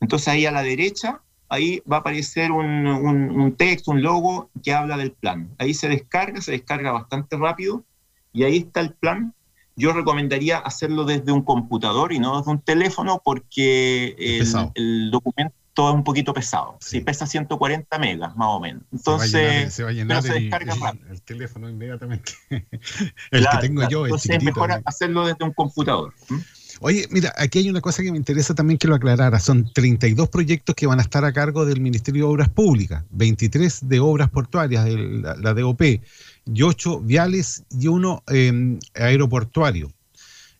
Entonces 0.00 0.28
ahí 0.28 0.46
a 0.46 0.52
la 0.52 0.62
derecha, 0.62 1.20
ahí 1.48 1.82
va 1.90 1.96
a 1.96 2.00
aparecer 2.00 2.50
un, 2.50 2.86
un- 2.86 3.30
un 3.40 3.56
texto, 3.56 3.90
un 3.90 4.02
logo 4.02 4.50
que 4.62 4.72
habla 4.72 4.96
del 4.96 5.12
plan. 5.12 5.50
Ahí 5.58 5.74
se 5.74 5.88
descarga, 5.88 6.40
se 6.40 6.52
descarga 6.52 6.92
bastante 6.92 7.36
rápido 7.36 7.84
y 8.32 8.44
ahí 8.44 8.56
está 8.58 8.80
el 8.80 8.92
plan. 8.94 9.34
Yo 9.76 9.92
recomendaría 9.92 10.58
hacerlo 10.58 11.04
desde 11.04 11.32
un 11.32 11.42
computador 11.42 12.12
y 12.12 12.18
no 12.20 12.38
desde 12.38 12.50
un 12.50 12.60
teléfono 12.60 13.20
porque 13.24 14.14
el, 14.18 14.46
el 14.74 15.10
documento 15.10 15.54
es 15.76 15.94
un 15.94 16.04
poquito 16.04 16.32
pesado. 16.32 16.76
Sí, 16.80 17.00
pesa 17.00 17.26
140 17.26 17.98
megas 17.98 18.36
más 18.36 18.48
o 18.50 18.60
menos. 18.60 18.84
Se 18.96 19.10
va 19.10 19.16
a 19.16 19.26
llenar- 19.26 19.64
Entonces, 19.64 19.74
se 19.74 19.82
va 19.82 19.88
a 19.88 19.92
pero 19.92 19.98
llenar 20.04 20.22
se 20.22 20.28
el, 20.28 20.42
descarga 20.42 20.74
el- 20.74 20.80
rápido. 20.80 21.10
el 21.12 21.22
teléfono 21.22 21.68
inmediatamente. 21.68 22.32
el 22.50 23.40
Claro, 23.42 23.58
que 23.60 23.66
tengo 23.66 23.80
claro. 23.80 23.90
yo 23.90 24.06
es 24.06 24.10
Entonces 24.10 24.36
es 24.36 24.44
mejor 24.44 24.68
¿no? 24.68 24.80
hacerlo 24.84 25.26
desde 25.26 25.44
un 25.44 25.52
computador. 25.52 26.14
¿m? 26.30 26.40
Oye, 26.80 27.06
mira, 27.10 27.32
aquí 27.36 27.60
hay 27.60 27.70
una 27.70 27.80
cosa 27.80 28.02
que 28.02 28.10
me 28.10 28.18
interesa 28.18 28.54
también 28.54 28.78
que 28.78 28.88
lo 28.88 28.94
aclarara. 28.94 29.38
Son 29.38 29.70
32 29.72 30.28
proyectos 30.28 30.74
que 30.74 30.86
van 30.86 30.98
a 30.98 31.02
estar 31.02 31.24
a 31.24 31.32
cargo 31.32 31.64
del 31.64 31.80
Ministerio 31.80 32.26
de 32.26 32.32
Obras 32.32 32.48
Públicas, 32.48 33.04
23 33.10 33.88
de 33.88 34.00
obras 34.00 34.30
portuarias, 34.30 34.84
de 34.84 34.96
la, 34.96 35.36
la 35.36 35.54
DOP, 35.54 35.82
y 35.82 36.62
8 36.62 37.00
viales 37.00 37.64
y 37.70 37.86
uno 37.86 38.22
eh, 38.28 38.78
aeroportuario. 38.94 39.92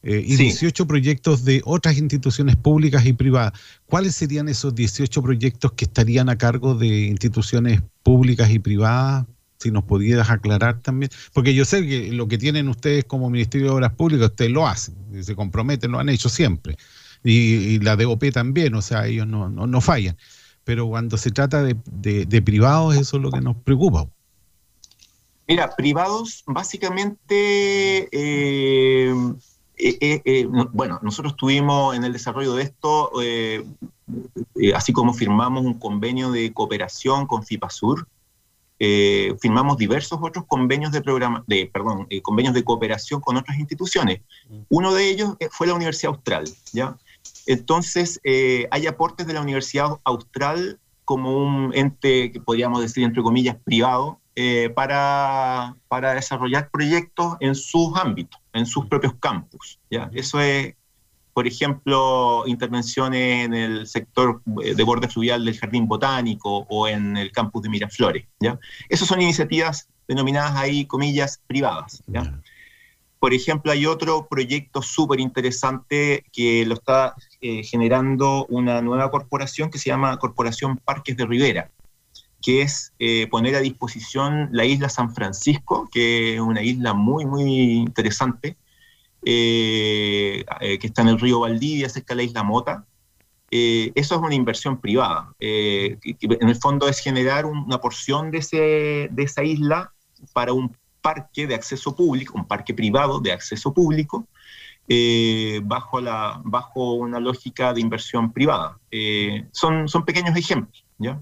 Eh, 0.02 0.22
y 0.24 0.36
Sí. 0.36 0.44
18 0.44 0.86
proyectos 0.86 1.44
de 1.44 1.62
otras 1.64 1.96
instituciones 1.96 2.56
públicas 2.56 3.06
y 3.06 3.14
privadas. 3.14 3.54
¿Cuáles 3.86 4.14
serían 4.14 4.48
esos 4.48 4.74
18 4.74 5.22
proyectos 5.22 5.72
que 5.72 5.86
estarían 5.86 6.28
a 6.28 6.36
cargo 6.36 6.74
de 6.74 7.06
instituciones 7.06 7.80
públicas 8.02 8.50
y 8.50 8.58
privadas? 8.58 9.24
Si 9.64 9.70
nos 9.70 9.84
pudieras 9.84 10.28
aclarar 10.28 10.82
también. 10.82 11.10
Porque 11.32 11.54
yo 11.54 11.64
sé 11.64 11.86
que 11.86 12.12
lo 12.12 12.28
que 12.28 12.36
tienen 12.36 12.68
ustedes 12.68 13.06
como 13.06 13.30
Ministerio 13.30 13.68
de 13.68 13.72
Obras 13.72 13.94
Públicas, 13.94 14.28
ustedes 14.28 14.50
lo 14.50 14.66
hacen, 14.66 14.94
se 15.24 15.34
comprometen, 15.34 15.90
lo 15.90 15.98
han 15.98 16.10
hecho 16.10 16.28
siempre. 16.28 16.76
Y, 17.24 17.78
la 17.78 17.96
DOP 17.96 18.30
también, 18.30 18.74
o 18.74 18.82
sea, 18.82 19.06
ellos 19.06 19.26
no, 19.26 19.48
no, 19.48 19.66
no 19.66 19.80
fallan. 19.80 20.18
Pero 20.64 20.86
cuando 20.86 21.16
se 21.16 21.30
trata 21.30 21.62
de, 21.62 21.76
de- 21.86 22.42
privados, 22.42 22.94
eso 22.94 23.16
es 23.16 23.22
lo 23.22 23.30
que 23.30 23.40
nos 23.40 23.56
preocupa. 23.56 24.06
Mira, 25.48 25.74
privados, 25.74 26.44
básicamente, 26.46 28.08
eh, 28.12 29.14
eh, 29.78 30.20
eh, 30.26 30.46
no- 30.50 30.68
bueno, 30.74 31.00
nosotros 31.02 31.36
tuvimos 31.36 31.96
en 31.96 32.04
el 32.04 32.12
desarrollo 32.12 32.54
de 32.54 32.64
esto, 32.64 33.12
así 34.74 34.92
como 34.92 35.14
firmamos 35.14 35.64
un 35.64 35.78
convenio 35.78 36.30
de 36.30 36.52
cooperación 36.52 37.26
con 37.26 37.42
FIPASUR, 37.44 38.06
eh, 38.78 39.34
firmamos 39.40 39.78
diversos 39.78 40.18
otros 40.20 40.44
convenios 40.46 40.92
de 40.92 41.00
programa, 41.00 41.44
de, 41.46 41.70
perdón, 41.72 42.06
eh, 42.10 42.22
convenios 42.22 42.54
de 42.54 42.64
cooperación 42.64 43.20
con 43.20 43.36
otras 43.36 43.58
instituciones. 43.58 44.20
Uno 44.68 44.92
de 44.92 45.08
ellos 45.08 45.36
eh, 45.38 45.48
fue 45.50 45.66
la 45.66 45.74
Universidad 45.74 46.14
Austral, 46.14 46.44
¿ya? 46.72 46.96
Entonces, 47.46 48.20
eh, 48.24 48.66
hay 48.70 48.86
aportes 48.86 49.26
de 49.26 49.34
la 49.34 49.40
Universidad 49.40 49.98
Austral 50.04 50.78
como 51.04 51.36
un 51.36 51.72
ente 51.74 52.32
que 52.32 52.40
podríamos 52.40 52.80
decir, 52.80 53.04
entre 53.04 53.22
comillas, 53.22 53.56
privado, 53.64 54.20
para, 54.74 55.76
para 55.86 56.14
desarrollar 56.14 56.68
proyectos 56.68 57.36
en 57.38 57.54
sus 57.54 57.96
ámbitos, 57.96 58.40
en 58.52 58.66
sus 58.66 58.86
propios 58.86 59.14
campus. 59.20 59.78
¿ya? 59.88 60.10
Eso 60.12 60.40
es, 60.40 60.74
por 61.34 61.48
ejemplo, 61.48 62.44
intervenciones 62.46 63.44
en 63.44 63.54
el 63.54 63.86
sector 63.88 64.40
eh, 64.62 64.74
de 64.74 64.84
borde 64.84 65.08
fluvial 65.08 65.44
del 65.44 65.58
Jardín 65.58 65.88
Botánico 65.88 66.64
o 66.68 66.86
en 66.86 67.16
el 67.16 67.32
campus 67.32 67.62
de 67.62 67.68
Miraflores. 67.68 68.24
¿ya? 68.38 68.58
Esas 68.88 69.08
son 69.08 69.20
iniciativas 69.20 69.88
denominadas 70.06 70.54
ahí, 70.54 70.86
comillas, 70.86 71.40
privadas. 71.46 72.02
¿ya? 72.06 72.40
Por 73.18 73.34
ejemplo, 73.34 73.72
hay 73.72 73.84
otro 73.84 74.28
proyecto 74.28 74.80
súper 74.80 75.18
interesante 75.18 76.24
que 76.32 76.64
lo 76.66 76.74
está 76.74 77.14
eh, 77.40 77.64
generando 77.64 78.46
una 78.48 78.80
nueva 78.80 79.10
corporación 79.10 79.70
que 79.70 79.78
se 79.78 79.90
llama 79.90 80.16
Corporación 80.18 80.76
Parques 80.76 81.16
de 81.16 81.26
Rivera, 81.26 81.70
que 82.42 82.62
es 82.62 82.92
eh, 83.00 83.26
poner 83.28 83.56
a 83.56 83.60
disposición 83.60 84.50
la 84.52 84.66
isla 84.66 84.88
San 84.88 85.12
Francisco, 85.14 85.88
que 85.90 86.34
es 86.34 86.40
una 86.40 86.62
isla 86.62 86.92
muy, 86.92 87.24
muy 87.24 87.72
interesante, 87.72 88.56
eh, 89.26 90.44
eh, 90.60 90.78
que 90.78 90.86
está 90.86 91.00
en 91.02 91.08
el 91.08 91.20
río 91.20 91.40
Valdivia, 91.40 91.88
cerca 91.88 92.14
de 92.14 92.16
la 92.16 92.22
isla 92.24 92.42
Mota. 92.42 92.84
Eh, 93.50 93.92
eso 93.94 94.16
es 94.16 94.20
una 94.20 94.34
inversión 94.34 94.80
privada. 94.80 95.32
en 95.38 96.48
el 96.48 96.56
fondo 96.56 96.88
es 96.88 96.98
generar 96.98 97.46
una 97.46 97.78
porción 97.80 98.30
de, 98.30 99.08
esa 99.16 99.44
isla 99.44 99.92
para 100.32 100.52
un 100.52 100.76
parque 101.00 101.46
de 101.46 101.54
acceso 101.54 101.94
público, 101.94 102.34
un 102.36 102.46
parque 102.46 102.74
privado 102.74 103.20
de 103.20 103.32
acceso 103.32 103.72
público, 103.72 104.26
bajo, 105.62 106.94
una 106.94 107.20
lógica 107.20 107.72
de 107.72 107.80
inversión 107.80 108.32
privada. 108.32 108.78
Son, 109.52 109.88
son 109.88 110.04
pequeños 110.04 110.36
ejemplos, 110.36 110.84
¿ya? 110.98 111.20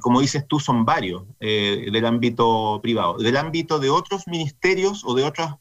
Como 0.00 0.20
dices 0.20 0.46
tú, 0.46 0.60
son 0.60 0.84
varios 0.84 1.24
del 1.40 2.06
ámbito 2.06 2.78
privado. 2.82 3.18
Del 3.18 3.36
ámbito 3.36 3.80
de 3.80 3.90
otros 3.90 4.28
ministerios 4.28 5.02
o 5.04 5.14
de 5.14 5.24
otros 5.24 5.56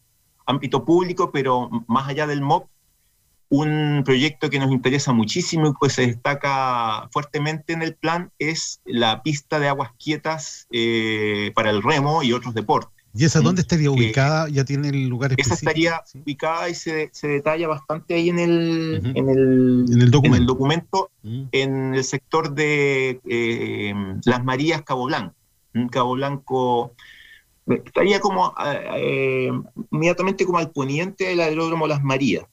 ámbito 0.49 0.84
público, 0.84 1.31
pero 1.31 1.69
más 1.88 2.09
allá 2.09 2.27
del 2.27 2.41
MOP, 2.41 2.67
un 3.51 4.03
proyecto 4.05 4.49
que 4.49 4.59
nos 4.59 4.71
interesa 4.71 5.11
muchísimo 5.11 5.69
y 5.69 5.73
que 5.81 5.89
se 5.89 6.05
destaca 6.07 7.07
fuertemente 7.11 7.73
en 7.73 7.81
el 7.81 7.95
plan 7.95 8.31
es 8.38 8.80
la 8.85 9.23
pista 9.23 9.59
de 9.59 9.67
aguas 9.69 9.91
quietas 9.97 10.67
eh, 10.71 11.51
para 11.55 11.69
el 11.71 11.81
remo 11.81 12.21
y 12.21 12.34
otros 12.34 12.53
deportes. 12.53 12.91
¿Y 13.15 13.26
esa 13.26 13.41
dónde 13.41 13.61
estaría 13.61 13.89
ubicada? 13.89 14.47
¿Ya 14.49 14.63
tiene 14.65 14.89
el 14.89 15.07
lugar 15.07 15.31
Esa 15.31 15.55
específico? 15.55 15.69
estaría 15.71 16.01
ubicada 16.23 16.69
y 16.69 16.76
se, 16.76 17.09
se 17.11 17.27
detalla 17.27 17.67
bastante 17.67 18.13
ahí 18.13 18.30
en 18.30 18.38
el, 18.38 19.01
en 19.15 19.30
el, 19.30 19.85
En 19.91 20.01
el 20.01 20.11
documento. 20.11 20.35
en 20.35 20.41
el 20.41 20.45
documento, 20.45 21.09
en 21.23 21.95
el 21.95 22.03
sector 22.03 22.53
de 22.53 23.19
eh, 23.27 23.93
Las 24.26 24.43
Marías 24.43 24.84
Cabo 24.84 25.05
Blanco. 25.05 25.34
Mm, 25.73 25.88
Cabo 25.88 26.13
Blanco 26.13 26.93
eh, 26.95 27.18
estaría 27.69 28.19
como 28.19 28.53
eh, 28.65 28.87
eh, 28.95 29.51
inmediatamente 29.91 30.45
como 30.45 30.57
al 30.57 30.71
poniente 30.71 31.25
del 31.25 31.39
aeródromo 31.41 31.87
Las 31.87 32.03
Marías. 32.03 32.45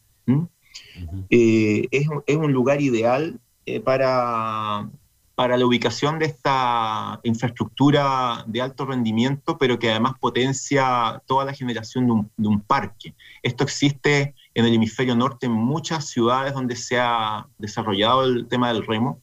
Eh, 1.30 1.88
es, 1.90 2.09
un- 2.09 2.22
es 2.26 2.36
un 2.36 2.52
lugar 2.52 2.80
ideal 2.80 3.38
eh, 3.66 3.80
para, 3.80 4.88
para 5.34 5.56
la 5.56 5.66
ubicación 5.66 6.18
de 6.18 6.26
esta 6.26 7.20
infraestructura 7.22 8.44
de 8.47 8.60
alto 8.62 8.86
rendimiento, 8.86 9.59
pero 9.59 9.78
que 9.78 9.90
además 9.90 10.14
potencia 10.20 11.22
toda 11.26 11.44
la 11.44 11.52
generación 11.55 12.06
de 12.06 12.12
un, 12.12 12.30
de 12.36 12.48
un 12.48 12.60
parque. 12.60 13.14
Esto 13.43 13.64
existe 13.64 14.34
en 14.55 14.64
el 14.64 14.74
hemisferio 14.74 15.14
norte 15.14 15.47
en 15.47 15.52
muchas 15.52 16.06
ciudades 16.09 16.55
donde 16.55 16.76
se 16.76 16.98
ha 16.98 17.47
desarrollado 17.59 18.24
el 18.24 18.47
tema 18.48 18.72
del 18.72 18.86
remo, 18.86 19.20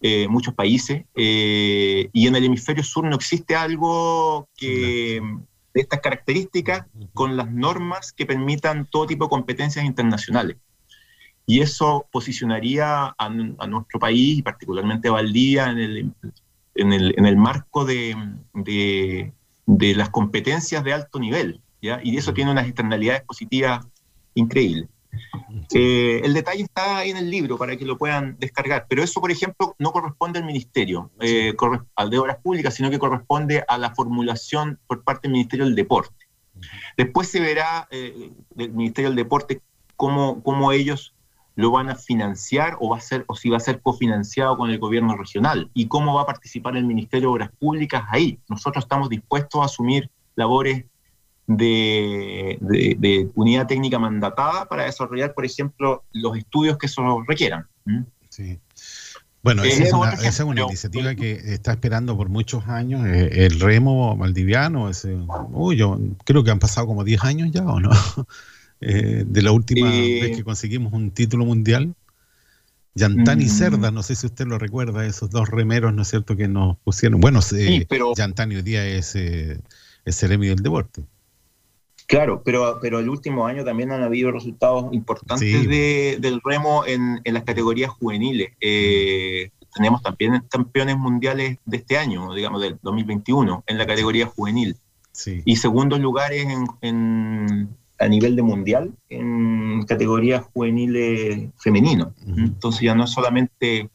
eh, 0.00 0.28
muchos 0.28 0.54
países, 0.54 1.04
eh, 1.14 2.08
y 2.12 2.26
en 2.26 2.36
el 2.36 2.44
hemisferio 2.44 2.84
sur 2.84 3.04
no 3.04 3.16
existe 3.16 3.56
algo 3.56 4.48
que 4.56 5.20
de 5.74 5.80
estas 5.80 6.00
características 6.00 6.86
con 7.12 7.36
las 7.36 7.50
normas 7.50 8.12
que 8.12 8.24
permitan 8.26 8.86
todo 8.86 9.06
tipo 9.06 9.24
de 9.24 9.30
competencias 9.30 9.84
internacionales. 9.84 10.56
Y 11.46 11.60
eso 11.60 12.06
posicionaría 12.10 13.06
a, 13.06 13.14
a 13.18 13.66
nuestro 13.66 14.00
país, 14.00 14.38
y 14.38 14.42
particularmente 14.42 15.08
a 15.08 15.12
Valdivia, 15.12 15.70
en 15.70 15.78
el, 15.78 16.12
en 16.74 16.92
el, 16.92 17.14
en 17.16 17.26
el 17.26 17.36
marco 17.36 17.84
de, 17.84 18.16
de, 18.52 19.32
de 19.66 19.94
las 19.94 20.10
competencias 20.10 20.82
de 20.82 20.92
alto 20.92 21.20
nivel. 21.20 21.60
¿ya? 21.80 22.00
Y 22.02 22.16
eso 22.16 22.34
tiene 22.34 22.50
unas 22.50 22.66
externalidades 22.66 23.22
positivas 23.22 23.86
increíbles. 24.34 24.88
Eh, 25.74 26.20
el 26.24 26.34
detalle 26.34 26.62
está 26.62 26.98
ahí 26.98 27.10
en 27.10 27.16
el 27.16 27.30
libro 27.30 27.56
para 27.56 27.76
que 27.76 27.84
lo 27.84 27.98
puedan 27.98 28.36
descargar, 28.38 28.86
pero 28.88 29.02
eso, 29.02 29.20
por 29.20 29.30
ejemplo, 29.30 29.74
no 29.78 29.92
corresponde 29.92 30.38
al 30.38 30.44
Ministerio, 30.44 31.10
eh, 31.20 31.54
al 31.94 32.10
de 32.10 32.18
Obras 32.18 32.38
Públicas, 32.42 32.74
sino 32.74 32.90
que 32.90 32.98
corresponde 32.98 33.64
a 33.66 33.78
la 33.78 33.94
formulación 33.94 34.78
por 34.86 35.02
parte 35.02 35.28
del 35.28 35.32
Ministerio 35.32 35.64
del 35.64 35.74
Deporte. 35.74 36.26
Después 36.96 37.28
se 37.28 37.40
verá 37.40 37.86
eh, 37.90 38.32
del 38.54 38.72
Ministerio 38.72 39.10
del 39.10 39.16
Deporte 39.16 39.60
cómo, 39.96 40.42
cómo 40.42 40.72
ellos 40.72 41.14
lo 41.54 41.70
van 41.70 41.88
a 41.88 41.96
financiar 41.96 42.76
o 42.80 42.90
va 42.90 42.98
a 42.98 43.00
ser 43.00 43.24
o 43.28 43.34
si 43.34 43.48
va 43.48 43.56
a 43.56 43.60
ser 43.60 43.80
cofinanciado 43.80 44.56
con 44.58 44.70
el 44.70 44.78
gobierno 44.78 45.16
regional 45.16 45.70
y 45.74 45.88
cómo 45.88 46.14
va 46.14 46.22
a 46.22 46.26
participar 46.26 46.76
el 46.76 46.84
Ministerio 46.84 47.28
de 47.28 47.32
Obras 47.32 47.50
Públicas 47.58 48.04
ahí. 48.08 48.38
Nosotros 48.48 48.84
estamos 48.84 49.08
dispuestos 49.08 49.62
a 49.62 49.64
asumir 49.64 50.10
labores 50.34 50.84
de, 51.46 52.58
de- 52.60 52.96
de 52.98 53.28
unidad 53.34 53.66
técnica 53.66 53.98
mandatada 53.98 54.66
para 54.66 54.84
desarrollar, 54.84 55.32
por 55.34 55.44
ejemplo, 55.44 56.04
los 56.12 56.36
estudios 56.36 56.76
que 56.78 56.86
eso 56.86 57.22
requieran. 57.26 57.66
¿Mm? 57.84 58.02
Sí. 58.28 58.58
Bueno, 59.42 59.62
esa 59.62 59.84
es 59.84 59.92
una, 59.92 60.08
otro 60.10 60.12
esa 60.22 60.28
es 60.28 60.40
una 60.40 60.44
ejemplo. 60.62 60.66
iniciativa 60.68 61.14
que 61.14 61.32
está 61.54 61.70
esperando 61.72 62.16
por 62.16 62.28
muchos 62.28 62.66
años. 62.66 63.06
eh, 63.06 63.46
el 63.46 63.60
remo 63.60 64.16
valdiviano, 64.16 64.88
ese, 64.90 65.16
uy, 65.52 65.76
yo 65.76 65.98
creo 66.24 66.42
que 66.42 66.50
han 66.50 66.58
pasado 66.58 66.88
como 66.88 67.04
10 67.04 67.22
años 67.24 67.50
ya, 67.52 67.62
¿o 67.64 67.80
no? 67.80 67.90
Eh, 68.82 69.24
de 69.26 69.40
la 69.40 69.52
última 69.52 69.88
Eh, 69.90 70.18
vez 70.20 70.36
que 70.36 70.44
conseguimos 70.44 70.92
un 70.92 71.10
título 71.10 71.46
mundial. 71.46 71.94
Yantani 72.94 73.44
y 73.44 73.46
Mm. 73.46 73.50
Cerda, 73.50 73.90
no 73.90 74.02
sé 74.02 74.14
si 74.16 74.26
usted 74.26 74.46
lo 74.46 74.58
recuerda, 74.58 75.06
esos 75.06 75.30
dos 75.30 75.48
remeros, 75.48 75.94
¿no 75.94 76.02
es 76.02 76.08
cierto?, 76.08 76.36
que 76.36 76.46
nos 76.46 76.76
pusieron. 76.78 77.18
Bueno, 77.20 77.40
eh, 77.56 77.86
pero- 77.88 78.12
Yantani 78.14 78.56
hoy 78.56 78.60
día 78.62 78.84
es, 78.86 79.14
es 79.16 79.60
Ceremi 80.10 80.48
del 80.48 80.58
deporte. 80.58 81.02
Claro, 82.06 82.42
pero, 82.44 82.78
pero 82.80 83.00
el 83.00 83.08
último 83.08 83.46
año 83.46 83.64
también 83.64 83.90
han 83.92 84.02
habido 84.02 84.30
resultados 84.30 84.92
importantes 84.92 85.40
Sí. 85.60 85.66
de- 85.66 86.18
del 86.20 86.40
remo 86.44 86.84
en, 86.86 87.20
en 87.24 87.34
las 87.34 87.42
categorías 87.44 87.90
juveniles. 87.90 88.50
Eh, 88.60 89.50
tenemos 89.74 90.02
también 90.02 90.42
campeones 90.48 90.96
mundiales 90.96 91.58
de 91.64 91.76
este 91.76 91.98
año, 91.98 92.32
digamos, 92.32 92.62
del 92.62 92.78
2021, 92.82 93.64
en 93.66 93.78
la 93.78 93.86
categoría 93.86 94.26
juvenil. 94.26 94.76
Sí. 95.12 95.42
Y 95.44 95.56
segundos 95.56 95.98
lugares 96.00 96.46
en, 96.46 96.66
en- 96.82 97.68
a 97.98 98.08
nivel 98.08 98.36
de 98.36 98.42
mundial 98.42 98.92
en 99.08 99.82
categorías 99.86 100.44
juveniles 100.52 101.48
femeninos. 101.58 102.08
Entonces 102.26 102.82
ya 102.82 102.94
no 102.94 103.04
es 103.04 103.10
solamente 103.10 103.88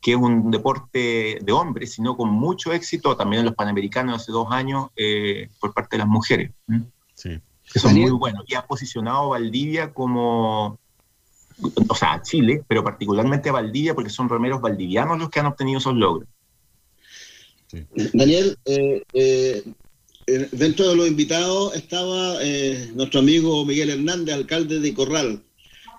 que 0.00 0.12
es 0.12 0.16
un 0.16 0.50
deporte 0.50 1.38
de 1.42 1.52
hombres, 1.52 1.92
sino 1.92 2.16
con 2.16 2.30
mucho 2.30 2.72
éxito 2.72 3.14
también 3.16 3.40
en 3.40 3.46
los 3.46 3.54
Panamericanos 3.54 4.22
hace 4.22 4.32
dos 4.32 4.48
años 4.50 4.88
eh, 4.96 5.48
por 5.60 5.74
parte 5.74 5.96
de 5.96 5.98
las 5.98 6.08
mujeres. 6.08 6.50
Sí. 7.16 7.30
Eso 7.74 7.88
es 7.88 7.94
muy 7.94 8.10
bueno. 8.12 8.44
Y 8.46 8.54
ha 8.54 8.64
posicionado 8.64 9.24
a 9.34 9.38
Valdivia 9.40 9.92
como, 9.92 10.78
o 11.88 11.94
sea, 11.96 12.12
a 12.14 12.22
Chile, 12.22 12.62
pero 12.68 12.84
particularmente 12.84 13.48
a 13.48 13.52
Valdivia 13.52 13.94
porque 13.94 14.10
son 14.10 14.28
remeros 14.28 14.60
valdivianos 14.60 15.18
los 15.18 15.28
que 15.30 15.40
han 15.40 15.46
obtenido 15.46 15.78
esos 15.78 15.94
logros. 15.96 16.28
Daniel, 18.14 18.56
eh, 18.64 19.02
eh, 19.12 19.64
eh, 20.28 20.48
dentro 20.52 20.88
de 20.88 20.96
los 20.96 21.08
invitados 21.08 21.74
estaba 21.74 22.36
eh, 22.40 22.90
nuestro 22.94 23.20
amigo 23.20 23.64
Miguel 23.64 23.90
Hernández, 23.90 24.34
alcalde 24.34 24.78
de 24.78 24.94
Corral. 24.94 25.42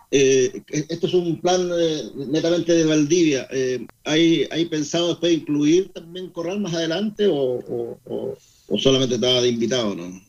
Eh, 0.09 0.63
esto 0.69 1.07
es 1.07 1.13
un 1.13 1.41
plan 1.41 1.69
eh, 1.77 2.03
netamente 2.29 2.71
de 2.71 2.85
Valdivia. 2.85 3.45
Eh, 3.51 3.85
¿hay, 4.05 4.47
¿Hay 4.51 4.65
pensado 4.67 5.09
después 5.09 5.33
incluir 5.33 5.89
también 5.89 6.29
Corral 6.29 6.61
más 6.61 6.73
adelante 6.73 7.27
o, 7.27 7.35
o- 7.35 7.99
o- 8.05 8.37
o 8.69 8.77
solamente 8.77 9.15
estaba 9.15 9.41
de 9.41 9.49
invitado? 9.49 9.93
¿no? 9.95 10.21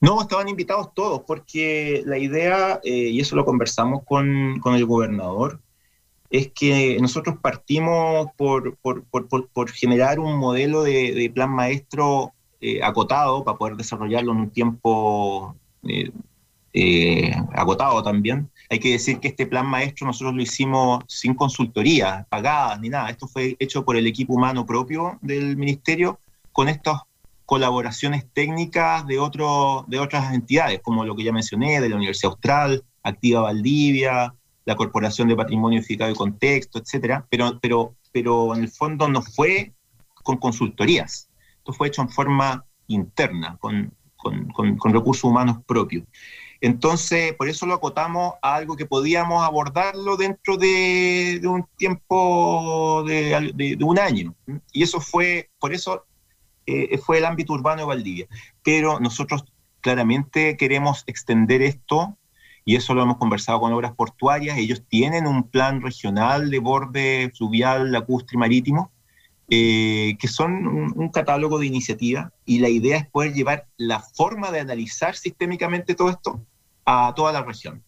No, 0.00 0.22
estaban 0.22 0.48
invitados 0.48 0.94
todos, 0.94 1.22
porque 1.26 2.02
la 2.06 2.16
idea, 2.18 2.80
eh, 2.84 3.08
y 3.10 3.20
eso 3.20 3.36
lo 3.36 3.44
conversamos 3.44 4.02
con, 4.04 4.58
con 4.60 4.74
el 4.74 4.86
gobernador, 4.86 5.60
es 6.30 6.52
que 6.52 6.98
nosotros 7.00 7.36
partimos 7.42 8.28
por, 8.36 8.76
por- 8.78 9.04
por- 9.04 9.48
por- 9.48 9.70
generar 9.70 10.20
un 10.20 10.38
modelo 10.38 10.82
de, 10.84 11.12
de 11.14 11.30
plan 11.30 11.50
maestro 11.50 12.32
eh, 12.60 12.82
acotado 12.82 13.44
para 13.44 13.58
poder 13.58 13.76
desarrollarlo 13.76 14.32
en 14.32 14.38
un 14.38 14.50
tiempo 14.50 15.56
eh, 15.84 16.10
eh, 16.72 17.32
agotado 17.54 18.02
también. 18.02 18.48
Hay 18.70 18.78
que 18.78 18.92
decir 18.92 19.18
que 19.20 19.28
este 19.28 19.46
plan 19.46 19.66
maestro 19.66 20.06
nosotros 20.06 20.34
lo 20.34 20.42
hicimos 20.42 21.04
sin 21.08 21.34
consultoría, 21.34 22.26
pagadas 22.30 22.80
ni 22.80 22.88
nada. 22.88 23.10
Esto 23.10 23.26
fue 23.28 23.56
hecho 23.58 23.84
por 23.84 23.96
el 23.96 24.06
equipo 24.06 24.34
humano 24.34 24.64
propio 24.64 25.18
del 25.20 25.56
ministerio 25.56 26.18
con 26.52 26.68
estas 26.68 27.00
colaboraciones 27.50 28.32
técnicas 28.32 29.04
de, 29.08 29.18
otro, 29.18 29.84
de 29.88 29.98
otras 29.98 30.32
entidades, 30.32 30.78
como 30.84 31.04
lo 31.04 31.16
que 31.16 31.24
ya 31.24 31.32
mencioné, 31.32 31.80
de 31.80 31.88
la 31.88 31.96
Universidad 31.96 32.30
Austral, 32.30 32.84
Activa 33.02 33.40
Valdivia, 33.40 34.32
la 34.64 34.76
Corporación 34.76 35.26
de 35.26 35.34
Patrimonio 35.34 35.80
Edificado 35.80 36.12
y 36.12 36.14
Contexto, 36.14 36.78
etcétera, 36.78 37.26
pero, 37.28 37.58
pero, 37.60 37.96
pero 38.12 38.54
en 38.54 38.62
el 38.62 38.68
fondo 38.70 39.08
no 39.08 39.20
fue 39.20 39.72
con 40.22 40.36
consultorías. 40.36 41.28
Esto 41.58 41.72
fue 41.72 41.88
hecho 41.88 42.02
en 42.02 42.10
forma 42.10 42.64
interna, 42.86 43.56
con, 43.58 43.92
con- 44.16 44.46
con- 44.78 44.92
recursos 44.94 45.24
humanos 45.24 45.56
propios. 45.66 46.04
Entonces, 46.60 47.32
por 47.32 47.48
eso 47.48 47.66
lo 47.66 47.74
acotamos 47.74 48.34
a 48.42 48.54
algo 48.54 48.76
que 48.76 48.86
podíamos 48.86 49.42
abordarlo 49.42 50.16
dentro 50.16 50.56
de, 50.56 51.40
un 51.42 51.66
tiempo 51.76 53.02
de 53.08 53.76
un 53.82 53.98
año. 53.98 54.36
Y 54.72 54.84
eso 54.84 55.00
fue, 55.00 55.50
por 55.58 55.72
eso 55.72 56.04
eh, 56.66 56.98
fue 56.98 57.18
el 57.18 57.24
ámbito 57.24 57.52
urbano 57.52 57.82
de 57.82 57.86
Valdivia. 57.86 58.26
Pero 58.62 59.00
nosotros 59.00 59.44
claramente 59.80 60.56
queremos 60.56 61.04
extender 61.06 61.62
esto, 61.62 62.16
y 62.64 62.76
eso 62.76 62.94
lo 62.94 63.02
hemos 63.02 63.16
conversado 63.16 63.60
con 63.60 63.72
obras 63.72 63.92
portuarias. 63.94 64.58
Ellos 64.58 64.82
tienen 64.88 65.26
un 65.26 65.48
plan 65.48 65.80
regional 65.80 66.50
de 66.50 66.58
borde 66.58 67.32
fluvial, 67.36 67.90
lacustre 67.90 68.36
y 68.36 68.38
marítimo, 68.38 68.92
eh, 69.48 70.16
que 70.20 70.28
son 70.28 70.66
un, 70.66 70.92
un 70.94 71.08
catálogo 71.08 71.58
de 71.58 71.66
iniciativas, 71.66 72.30
y 72.44 72.58
la 72.60 72.68
idea 72.68 72.98
es 72.98 73.06
poder 73.06 73.32
llevar 73.32 73.66
la 73.76 74.00
forma 74.00 74.50
de 74.50 74.60
analizar 74.60 75.16
sistémicamente 75.16 75.94
todo 75.94 76.10
esto 76.10 76.40
a 76.84 77.12
toda 77.16 77.32
la 77.32 77.42
región. 77.42 77.82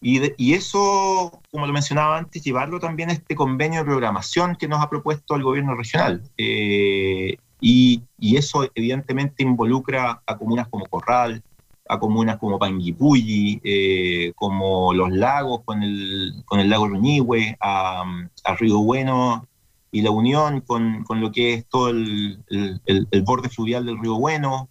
Y, 0.00 0.20
de- 0.20 0.34
y 0.38 0.54
eso, 0.54 1.42
como 1.50 1.66
lo 1.66 1.72
mencionaba 1.72 2.16
antes, 2.16 2.44
llevarlo 2.44 2.78
también 2.78 3.10
a 3.10 3.12
este 3.14 3.34
convenio 3.34 3.80
de 3.80 3.86
programación 3.86 4.54
que 4.54 4.68
nos 4.68 4.80
ha 4.82 4.88
propuesto 4.88 5.34
el 5.34 5.42
gobierno 5.42 5.74
regional. 5.74 6.22
Eh, 6.38 7.36
Y, 7.60 8.02
y 8.18 8.36
eso 8.36 8.68
evidentemente 8.74 9.42
involucra 9.42 10.22
a 10.26 10.36
comunas 10.36 10.68
como 10.68 10.86
Corral, 10.86 11.42
a 11.88 11.98
comunas 11.98 12.38
como 12.38 12.58
Panguipulli, 12.58 13.60
eh, 13.64 14.32
como 14.36 14.92
Los 14.92 15.10
Lagos 15.10 15.62
con 15.64 15.82
el, 15.82 16.42
con 16.44 16.60
el 16.60 16.68
lago 16.68 16.88
Ruñihue, 16.88 17.56
a, 17.60 18.02
a 18.44 18.54
Río 18.56 18.78
Bueno 18.80 19.46
y 19.92 20.02
La 20.02 20.10
Unión 20.10 20.60
con, 20.62 21.04
con 21.04 21.20
lo 21.20 21.30
que 21.32 21.54
es 21.54 21.66
todo 21.68 21.88
el, 21.90 22.42
el- 22.48 22.80
el- 23.10 23.22
borde 23.22 23.48
fluvial 23.48 23.86
del 23.86 23.98
Río 24.00 24.16
Bueno, 24.16 24.68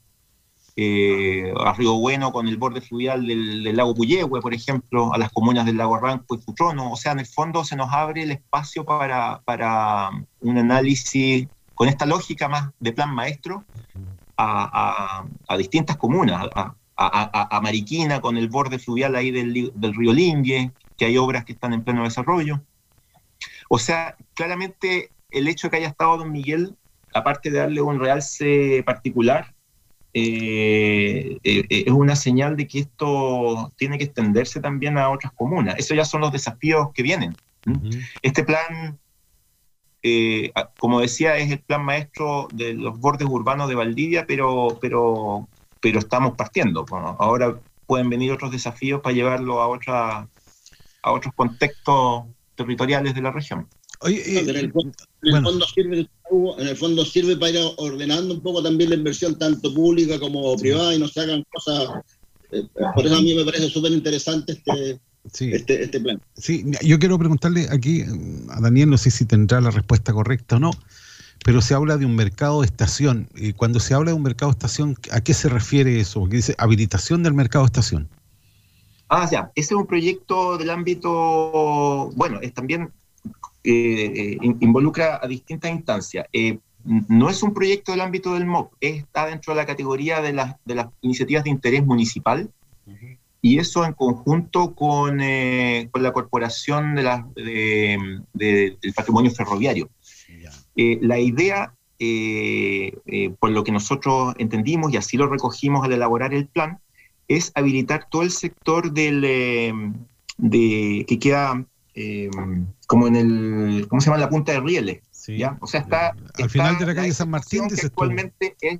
eh, 0.75 1.53
a 1.57 1.73
Río 1.73 1.93
Bueno 1.95 2.31
con 2.33 2.47
el 2.49 2.57
borde 2.57 2.81
fluvial 2.81 3.25
del, 3.25 3.63
del 3.63 3.77
lago 3.77 3.95
Puyehue, 3.95 4.41
por 4.41 4.53
ejemplo, 4.53 5.13
a 5.13 5.17
las 5.17 5.31
comunas 5.31 5.65
del 5.65 5.77
lago 5.77 5.95
Arranco 5.95 6.35
y 6.35 6.39
Futrono. 6.39 6.91
O 6.91 6.97
sea, 6.97 7.13
en 7.13 7.19
el 7.19 7.25
fondo 7.25 7.63
se 7.63 7.77
nos 7.77 7.91
abre 7.93 8.23
el 8.23 8.31
espacio 8.31 8.83
para, 8.85 9.41
para 9.45 10.09
un 10.41 10.57
análisis 10.57 11.47
con 11.75 11.87
esta 11.87 12.05
lógica 12.05 12.47
más 12.47 12.71
de 12.79 12.91
plan 12.93 13.13
maestro 13.13 13.63
a, 14.37 15.21
a- 15.21 15.27
a 15.47 15.57
distintas 15.57 15.97
comunas, 15.97 16.47
a, 16.55 16.75
Mariquina 17.61 18.21
con 18.21 18.37
el 18.37 18.47
borde 18.47 18.79
fluvial 18.79 19.15
ahí 19.15 19.29
del, 19.29 19.71
río 19.95 20.13
Lingue, 20.13 20.71
que 20.97 21.05
hay 21.05 21.17
obras 21.17 21.43
que 21.45 21.51
están 21.53 21.73
en 21.73 21.83
pleno 21.83 22.03
desarrollo. 22.05 22.61
O 23.69 23.77
sea, 23.77 24.15
claramente 24.33 25.11
el 25.29 25.47
hecho 25.49 25.67
de 25.67 25.71
que 25.71 25.77
haya 25.77 25.87
estado 25.89 26.17
Don 26.17 26.31
Miguel, 26.31 26.75
aparte 27.13 27.51
de 27.51 27.59
darle 27.59 27.81
un 27.81 27.99
realce 27.99 28.81
particular, 28.85 29.53
eh, 30.13 31.37
eh, 31.43 31.65
es 31.69 31.91
una 31.91 32.15
señal 32.15 32.55
de 32.55 32.67
que 32.67 32.79
esto 32.79 33.73
tiene 33.75 33.97
que 33.97 34.05
extenderse 34.05 34.61
también 34.61 34.97
a 34.97 35.09
otras 35.09 35.33
comunas. 35.33 35.75
Esos 35.77 35.97
ya 35.97 36.05
son 36.05 36.21
los 36.21 36.31
desafíos 36.31 36.89
que 36.93 37.03
vienen. 37.03 37.35
Este 38.21 38.43
plan, 38.45 38.97
eh, 40.07 40.51
como 40.77 41.01
decía, 41.01 41.35
es 41.37 41.51
el 41.51 41.63
plan 41.63 41.83
maestro 41.83 42.47
de 42.51 42.75
los 42.75 42.99
bordes 42.99 43.27
urbanos 43.27 43.67
de 43.67 43.73
Valdivia, 43.73 44.25
pero, 44.27 44.77
pero, 44.79 45.49
pero 45.81 45.97
estamos 45.97 46.35
partiendo. 46.35 46.85
Bueno, 46.85 47.17
ahora 47.19 47.59
pueden 47.87 48.07
venir 48.09 48.31
otros 48.31 48.51
desafíos 48.51 49.01
para 49.01 49.15
llevarlo 49.15 49.61
a, 49.61 49.67
otra, 49.67 50.29
a 51.01 51.11
otros 51.11 51.33
contextos 51.35 52.25
territoriales 52.53 53.15
de 53.15 53.21
la 53.23 53.31
región. 53.31 53.67
en 54.37 54.55
el, 54.55 54.71
fo- 54.71 54.93
en 55.23 55.35
el 55.35 55.43
fondo 55.43 55.65
sirve, 55.73 56.07
en 56.59 56.67
el 56.67 56.77
fondo 56.77 57.03
sirve 57.03 57.35
para 57.37 57.51
ir 57.53 57.59
ordenando 57.77 58.35
un 58.35 58.41
poco 58.41 58.61
también 58.61 58.91
la 58.91 58.97
inversión 58.97 59.39
tanto 59.39 59.73
pública 59.73 60.19
como 60.19 60.55
privada 60.55 60.93
y 60.93 60.99
no 60.99 61.07
se 61.07 61.21
hagan 61.21 61.43
cosas. 61.51 61.89
eh, 62.51 62.61
por 62.93 63.05
eso 63.07 63.15
a 63.15 63.21
mí 63.21 63.33
me 63.33 63.43
parece 63.43 63.69
súper 63.69 63.91
interesante 63.91 64.51
este, 64.53 64.99
este, 65.33 65.83
este 65.83 65.99
plan. 65.99 66.21
Sí, 66.37 66.65
yo 66.83 66.99
quiero 66.99 67.17
preguntarle 67.17 67.67
aquí 67.71 68.03
a 68.49 68.59
Daniel, 68.61 68.89
no 68.89 68.97
sé 68.97 69.11
si 69.11 69.25
tendrá 69.25 69.61
la 69.61 69.71
respuesta 69.71 70.13
correcta 70.13 70.57
o 70.57 70.59
no, 70.59 70.71
pero 71.43 71.61
se 71.61 71.73
habla 71.73 71.97
de 71.97 72.05
un 72.05 72.15
mercado 72.15 72.61
de 72.61 72.67
estación. 72.67 73.27
Y 73.35 73.53
cuando 73.53 73.79
se 73.79 73.93
habla 73.93 74.11
de 74.11 74.17
un 74.17 74.23
mercado 74.23 74.51
de 74.51 74.55
estación, 74.55 74.97
¿a 75.11 75.21
qué 75.21 75.33
se 75.33 75.49
refiere 75.49 75.99
eso? 75.99 76.19
Porque 76.21 76.37
dice 76.37 76.55
habilitación 76.57 77.23
del 77.23 77.33
mercado 77.33 77.65
de 77.65 77.67
estación. 77.67 78.07
Ah, 79.09 79.29
ya, 79.31 79.51
ese 79.55 79.73
es 79.73 79.79
un 79.79 79.85
proyecto 79.85 80.57
del 80.57 80.71
ámbito, 80.71 82.11
bueno, 82.15 82.39
es 82.41 82.53
también 82.53 82.89
eh, 83.63 84.11
eh, 84.15 84.37
in- 84.41 84.57
involucra 84.61 85.19
a 85.21 85.27
distintas 85.27 85.71
instancias. 85.71 86.25
Eh, 86.33 86.57
no 87.07 87.29
es 87.29 87.41
un 87.43 87.53
proyecto 87.53 87.91
del 87.91 88.01
ámbito 88.01 88.33
del 88.33 88.45
MOP, 88.45 88.73
está 88.79 89.27
dentro 89.27 89.53
de 89.53 89.57
la 89.57 89.65
categoría 89.65 90.21
de 90.21 90.33
las, 90.33 90.55
de 90.65 90.75
las 90.75 90.87
iniciativas 91.01 91.43
de 91.43 91.49
interés 91.51 91.85
municipal, 91.85 92.49
y 93.47 93.59
eso 93.59 93.85
en 93.85 93.93
conjunto 93.93 94.73
con, 94.73 95.21
eh, 95.21 95.87
con 95.91 96.01
la 96.01 96.11
Corporación 96.13 96.95
de 96.95 97.03
la- 97.03 97.27
de- 97.35 98.21
de- 98.33 98.77
del 98.81 98.93
Patrimonio 98.95 99.29
Ferroviario. 99.29 99.87
Eh, 100.75 100.97
la 101.01 101.19
idea, 101.19 101.71
eh, 101.99 102.91
eh, 103.05 103.29
por 103.39 103.51
lo 103.51 103.63
que 103.63 103.71
nosotros 103.71 104.33
entendimos 104.39 104.91
y 104.91 104.97
así 104.97 105.15
lo 105.15 105.27
recogimos 105.27 105.85
al 105.85 105.93
elaborar 105.93 106.33
el 106.33 106.47
plan, 106.47 106.79
es 107.27 107.51
habilitar 107.53 108.07
todo 108.09 108.23
el 108.23 108.31
sector 108.31 108.91
del, 108.91 109.21
de, 110.37 111.05
que 111.07 111.19
queda 111.19 111.63
eh, 111.93 112.29
como 112.87 113.05
en 113.07 113.15
el, 113.15 113.85
¿cómo 113.87 114.01
se 114.01 114.07
llama? 114.07 114.17
La 114.17 114.29
punta 114.29 114.53
de 114.53 114.59
rieles. 114.59 115.01
¿ya? 115.37 115.57
O 115.61 115.67
sea, 115.67 115.81
está... 115.81 116.15
Al 116.43 116.49
final 116.49 116.77
de 116.79 116.85
la 116.87 116.95
calle 116.95 117.13
San 117.13 117.29
Martín, 117.29 117.67
que 117.67 117.85
actualmente 117.85 118.55
es, 118.59 118.79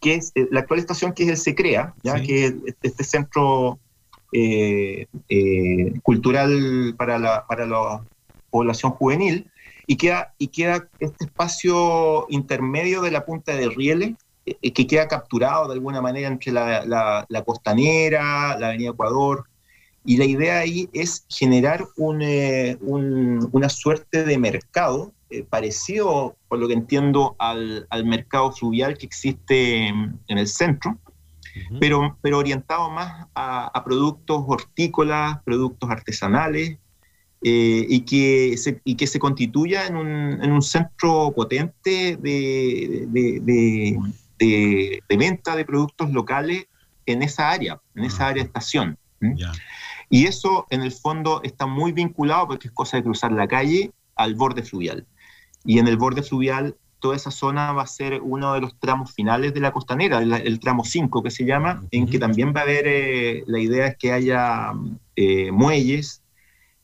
que 0.00 0.14
es 0.14 0.32
eh, 0.34 0.48
la 0.50 0.60
actual 0.60 0.80
estación 0.80 1.12
que 1.12 1.24
es 1.24 1.28
el 1.28 1.36
SECREA, 1.36 1.94
¿ya? 2.02 2.16
Sí. 2.18 2.26
que 2.26 2.44
es 2.46 2.54
este 2.82 3.04
centro 3.04 3.78
eh, 4.32 5.06
eh, 5.28 5.92
cultural 6.02 6.94
para 6.96 7.18
la, 7.18 7.44
para 7.46 7.66
la 7.66 8.04
población 8.50 8.92
juvenil, 8.92 9.50
y 9.86 9.96
queda, 9.96 10.34
y 10.38 10.48
queda 10.48 10.88
este 11.00 11.24
espacio 11.24 12.26
intermedio 12.28 13.00
de 13.02 13.10
la 13.10 13.24
punta 13.24 13.54
de 13.56 13.68
Rieles, 13.68 14.14
eh, 14.46 14.72
que 14.72 14.86
queda 14.86 15.08
capturado 15.08 15.66
de 15.68 15.74
alguna 15.74 16.00
manera 16.00 16.28
entre 16.28 16.52
la, 16.52 16.84
la- 16.86 17.26
la 17.28 17.42
costanera, 17.42 18.56
la 18.58 18.68
avenida 18.68 18.90
Ecuador, 18.90 19.44
y 20.04 20.16
la 20.16 20.24
idea 20.24 20.60
ahí 20.60 20.88
es 20.92 21.26
generar 21.28 21.86
un, 21.96 22.22
un- 22.80 23.48
una 23.52 23.68
suerte 23.68 24.24
de 24.24 24.38
mercado 24.38 25.12
parecido, 25.50 26.36
por 26.50 26.58
lo 26.58 26.66
que 26.66 26.74
entiendo, 26.74 27.36
al, 27.38 27.86
al 27.90 28.04
mercado 28.04 28.50
fluvial 28.50 28.98
que 28.98 29.06
existe 29.06 29.86
en, 29.86 30.18
el 30.26 30.48
centro, 30.48 30.98
pero, 31.78 32.18
pero 32.20 32.38
orientado 32.38 32.90
más 32.90 33.28
a, 33.36 33.66
a 33.66 33.84
productos 33.84 34.42
hortícolas, 34.48 35.38
productos 35.44 35.88
artesanales, 35.88 36.76
eh, 37.42 37.86
y, 37.88 38.00
que 38.00 38.56
se, 38.58 38.80
y 38.84 38.96
que 38.96 39.06
se 39.06 39.20
constituya 39.20 39.86
en 39.86 39.96
un, 39.96 40.08
en 40.42 40.50
un 40.50 40.60
centro 40.60 41.32
potente 41.34 42.16
de, 42.20 43.06
de- 43.08 43.40
de- 43.40 43.98
de- 44.38 45.02
de 45.08 45.16
venta 45.16 45.54
de 45.54 45.64
productos 45.64 46.10
locales 46.10 46.66
en 47.06 47.22
esa 47.22 47.48
área, 47.50 47.80
en 47.94 48.04
esa 48.04 48.26
área 48.26 48.42
estación. 48.42 48.98
¿m? 49.20 49.36
Y 50.10 50.26
eso 50.26 50.66
en 50.70 50.82
el 50.82 50.90
fondo 50.90 51.40
está 51.44 51.66
muy 51.66 51.92
vinculado, 51.92 52.48
porque 52.48 52.66
es 52.66 52.74
cosa 52.74 52.96
de 52.96 53.04
cruzar 53.04 53.30
la 53.30 53.46
calle, 53.46 53.92
al 54.16 54.34
borde 54.34 54.62
fluvial. 54.64 55.06
Y 55.64 55.78
en 55.78 55.88
el 55.88 55.96
borde 55.96 56.22
fluvial, 56.22 56.76
toda 57.00 57.16
esa 57.16 57.30
zona 57.30 57.72
va 57.72 57.82
a 57.82 57.86
ser 57.86 58.20
uno 58.22 58.54
de 58.54 58.60
los 58.60 58.78
tramos 58.78 59.12
finales 59.12 59.54
de 59.54 59.60
la 59.60 59.72
costanera, 59.72 60.18
el, 60.18 60.32
el 60.32 60.60
tramo 60.60 60.84
5 60.84 61.22
que 61.22 61.30
se 61.30 61.44
llama, 61.44 61.82
en 61.90 62.06
que 62.06 62.18
también 62.18 62.54
va 62.54 62.60
a 62.60 62.64
haber, 62.64 62.84
eh, 62.86 63.42
la 63.46 63.58
idea 63.58 63.86
es 63.88 63.96
que 63.96 64.12
haya 64.12 64.72
eh, 65.16 65.50
muelles 65.50 66.22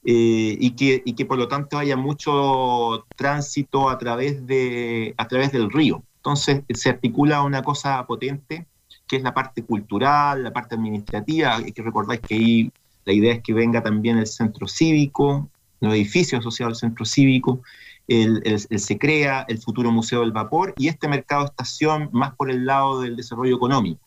eh, 0.05 0.57
y, 0.59 0.71
que, 0.71 1.03
y 1.05 1.13
que 1.15 1.27
por 1.27 1.39
lo 1.39 1.49
tanto 1.49 1.79
haya 1.79 1.97
mucho 1.97 3.05
tránsito 3.17 3.91
a 3.91 3.99
través, 3.99 4.47
de, 4.47 5.15
a 5.17 5.29
través 5.29 5.53
del 5.53 5.71
río. 5.71 6.03
Entonces 6.17 6.63
se 6.75 6.91
articula 6.91 7.43
una 7.43 7.63
cosa 7.63 8.05
potente, 8.07 8.67
que 9.07 9.17
es 9.17 9.23
la 9.23 9.35
parte 9.35 9.63
cultural, 9.63 10.43
la 10.43 10.53
parte 10.53 10.75
administrativa. 10.75 11.57
Hay 11.57 11.73
que 11.73 11.83
recordar 11.83 12.21
que 12.21 12.35
ahí 12.35 12.73
la 13.05 13.13
idea 13.13 13.35
es 13.35 13.43
que 13.43 13.53
venga 13.53 13.83
también 13.83 14.19
el 14.19 14.27
centro 14.27 14.67
cívico, 14.67 15.49
los 15.81 15.95
edificios 15.95 16.41
asociados 16.41 16.75
al 16.75 16.89
centro 16.89 17.05
cívico, 17.05 17.63
el, 18.09 18.41
el, 18.45 18.61
el 18.71 18.79
SECREA, 18.81 19.45
el 19.49 19.59
futuro 19.59 19.91
Museo 19.91 20.21
del 20.21 20.33
Vapor 20.33 20.75
y 20.77 20.89
este 20.89 21.09
mercado 21.09 21.45
estación 21.47 22.09
más 22.13 22.35
por 22.35 22.51
el 22.51 22.65
lado 22.67 23.01
del 23.01 23.17
desarrollo 23.17 23.57
económico, 23.57 24.01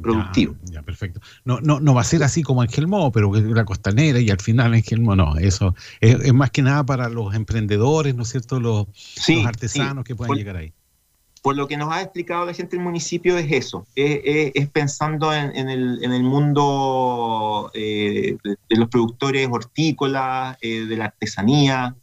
productivo. 0.00 0.54
Ya, 0.64 0.82
perfecto. 0.82 1.20
No, 1.44 1.60
no, 1.60 1.80
no 1.80 1.94
va 1.94 2.00
a 2.02 2.04
ser 2.04 2.22
así 2.22 2.42
como 2.42 2.62
Angelmo, 2.62 3.10
pero 3.12 3.30
que 3.32 3.40
la 3.40 3.64
costanera 3.64 4.18
y 4.20 4.30
al 4.30 4.40
final 4.40 4.74
Angelmo 4.74 5.14
no. 5.16 5.36
Eso 5.38 5.74
es, 6.00 6.20
es 6.20 6.34
más 6.34 6.50
que 6.50 6.62
nada 6.62 6.84
para 6.84 7.08
los 7.08 7.34
emprendedores, 7.34 8.14
¿no 8.14 8.22
es 8.22 8.28
cierto? 8.30 8.60
Los, 8.60 8.86
los 9.28 9.46
artesanos 9.46 10.02
sí. 10.04 10.08
que 10.08 10.14
puedan 10.16 10.28
Por- 10.28 10.36
llegar 10.38 10.56
ahí. 10.56 10.72
Por 11.42 11.56
lo 11.56 11.68
que 11.68 11.76
nos 11.76 11.92
ha 11.92 12.00
explicado 12.00 12.46
la 12.46 12.54
gente 12.54 12.74
del 12.76 12.82
municipio 12.82 13.36
es 13.36 13.52
eso, 13.52 13.86
es, 13.94 14.20
es- 14.24 14.52
es 14.54 14.70
pensando 14.70 15.30
en, 15.34 15.54
en 15.54 15.68
el, 15.68 16.02
en 16.02 16.12
el 16.14 16.22
mundo 16.22 17.70
eh, 17.74 18.38
de, 18.42 18.56
de 18.70 18.76
los 18.78 18.88
productores 18.88 19.46
hortícolas, 19.50 20.56
eh, 20.62 20.86
de 20.86 20.96
la 20.96 21.04
artesanía, 21.06 21.94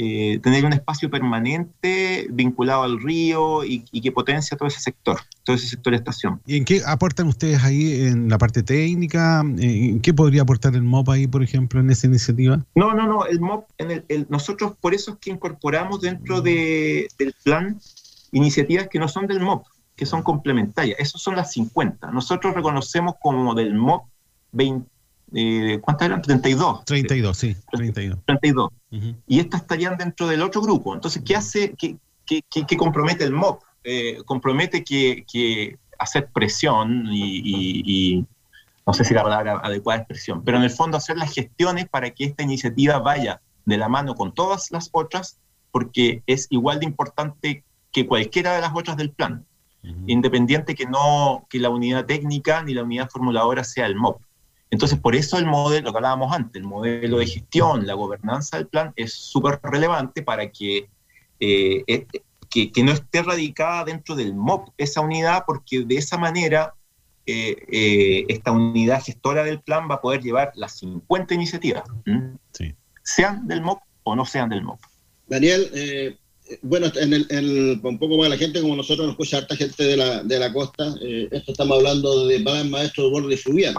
eh, 0.00 0.38
tener 0.42 0.64
un 0.64 0.72
espacio 0.72 1.10
permanente 1.10 2.28
vinculado 2.30 2.84
al 2.84 3.00
río 3.02 3.64
y, 3.64 3.84
y 3.90 4.00
que 4.00 4.12
potencia 4.12 4.56
todo 4.56 4.68
ese 4.68 4.80
sector, 4.80 5.18
todo 5.42 5.56
ese 5.56 5.66
sector 5.66 5.90
de 5.90 5.96
estación. 5.98 6.40
¿Y 6.46 6.56
en 6.56 6.64
qué 6.64 6.82
aportan 6.86 7.26
ustedes 7.26 7.62
ahí 7.64 8.02
en 8.06 8.28
la 8.28 8.38
parte 8.38 8.62
técnica? 8.62 9.40
¿En 9.40 10.00
qué 10.00 10.14
podría 10.14 10.42
aportar 10.42 10.74
el 10.76 10.82
MOP 10.84 11.08
ahí, 11.10 11.26
por 11.26 11.42
ejemplo, 11.42 11.80
en 11.80 11.90
esa 11.90 12.06
iniciativa? 12.06 12.64
No, 12.76 12.94
no, 12.94 13.06
no, 13.08 13.26
el 13.26 13.40
MOP, 13.40 13.66
en 13.78 13.90
el, 13.90 14.04
el- 14.08 14.26
nosotros 14.30 14.74
por 14.80 14.94
eso 14.94 15.12
es 15.12 15.16
que 15.18 15.30
incorporamos 15.30 16.00
dentro 16.00 16.40
de- 16.40 17.08
del 17.18 17.34
plan 17.42 17.78
iniciativas 18.32 18.88
que 18.88 18.98
no 18.98 19.08
son 19.08 19.26
del 19.26 19.40
MOP, 19.40 19.66
que 19.96 20.06
son 20.06 20.22
complementarias. 20.22 20.96
Esas 21.00 21.20
son 21.20 21.34
las 21.34 21.50
50. 21.52 22.10
Nosotros 22.12 22.54
reconocemos 22.54 23.14
como 23.20 23.54
del 23.54 23.74
MOP 23.74 24.04
20, 24.52 24.88
eh, 25.34 25.78
¿cuántas 25.80 26.06
eran? 26.08 26.22
32. 26.22 26.84
32, 26.84 27.36
sí, 27.36 27.56
32. 27.70 28.18
32. 28.26 28.70
Y 29.26 29.40
estas 29.40 29.62
estarían 29.62 29.96
dentro 29.96 30.26
del 30.26 30.42
otro 30.42 30.60
grupo. 30.62 30.94
Entonces, 30.94 31.22
¿qué 31.24 31.36
hace, 31.36 31.74
qué, 31.78 31.96
qué- 32.26 32.42
qué- 32.50 32.64
qué 32.66 32.76
compromete 32.76 33.24
el 33.24 33.32
MOP? 33.32 33.62
Eh, 33.84 34.18
compromete 34.24 34.82
que, 34.84 35.24
que 35.30 35.78
hacer 35.98 36.28
presión 36.32 37.06
y, 37.10 37.38
y- 37.38 37.82
y 38.16 38.26
no 38.86 38.92
sé 38.94 39.04
si 39.04 39.12
la 39.14 39.22
palabra 39.22 39.60
adecuada 39.62 40.00
es 40.00 40.06
presión, 40.06 40.42
pero 40.44 40.56
en 40.58 40.64
el 40.64 40.70
fondo 40.70 40.96
hacer 40.96 41.16
las 41.18 41.32
gestiones 41.34 41.88
para 41.88 42.10
que 42.10 42.24
esta 42.24 42.42
iniciativa 42.42 42.98
vaya 42.98 43.40
de 43.66 43.76
la 43.76 43.88
mano 43.88 44.14
con 44.14 44.32
todas 44.32 44.70
las 44.70 44.88
otras, 44.92 45.38
porque 45.70 46.22
es 46.26 46.46
igual 46.50 46.80
de 46.80 46.86
importante 46.86 47.64
que 47.92 48.06
cualquiera 48.06 48.54
de 48.54 48.62
las 48.62 48.72
otras 48.74 48.96
del 48.96 49.10
plan, 49.10 49.44
independiente 50.06 50.74
que 50.74 50.86
no 50.86 51.46
que 51.48 51.58
la 51.58 51.70
unidad 51.70 52.04
técnica 52.06 52.62
ni 52.62 52.74
la 52.74 52.82
unidad 52.82 53.08
formuladora 53.10 53.62
sea 53.64 53.86
el 53.86 53.94
MOP. 53.96 54.20
Entonces, 54.70 54.98
por 54.98 55.14
eso 55.16 55.38
el 55.38 55.46
modelo, 55.46 55.86
lo 55.86 55.92
que 55.92 55.98
hablábamos 55.98 56.32
antes, 56.32 56.60
el 56.60 56.68
modelo 56.68 57.18
de 57.18 57.26
gestión, 57.26 57.86
la 57.86 57.94
gobernanza 57.94 58.58
del 58.58 58.66
plan 58.66 58.92
es 58.96 59.14
súper 59.14 59.58
relevante 59.62 60.22
para 60.22 60.50
que, 60.50 60.88
eh, 61.40 61.84
eh, 61.86 62.06
que, 62.50 62.70
que 62.70 62.82
no 62.82 62.92
esté 62.92 63.22
radicada 63.22 63.84
dentro 63.84 64.14
del 64.14 64.34
MOP 64.34 64.68
esa 64.76 65.00
unidad, 65.00 65.44
porque 65.46 65.84
de 65.84 65.96
esa 65.96 66.18
manera 66.18 66.74
eh, 67.26 67.56
eh, 67.70 68.24
esta 68.28 68.52
unidad 68.52 69.02
gestora 69.02 69.42
del 69.44 69.60
plan 69.60 69.88
va 69.90 69.96
a 69.96 70.00
poder 70.00 70.22
llevar 70.22 70.52
las 70.54 70.78
50 70.78 71.34
iniciativas, 71.34 71.84
sean 73.02 73.46
del 73.48 73.62
MOP 73.62 73.80
o 74.04 74.16
no 74.16 74.24
sean 74.24 74.48
del 74.50 74.62
MOP. 74.62 74.80
Daniel, 75.26 75.70
eh, 75.74 76.16
bueno, 76.62 76.86
en 76.94 77.12
el, 77.12 77.26
en 77.30 77.38
el- 77.38 77.80
un 77.82 77.98
poco 77.98 78.16
para 78.16 78.30
la 78.30 78.36
gente 78.38 78.60
como 78.62 78.76
nosotros 78.76 79.06
nos 79.06 79.12
escucha 79.12 79.38
harta 79.38 79.56
gente 79.56 79.82
de 79.84 79.96
la, 79.98 80.22
de 80.22 80.38
la 80.38 80.50
costa, 80.52 80.94
eh, 81.02 81.28
esto 81.30 81.52
estamos 81.52 81.76
hablando 81.78 82.26
de 82.26 82.40
plan 82.40 82.70
maestro 82.70 83.04
de 83.04 83.10
borde 83.10 83.36
fluvial. 83.36 83.74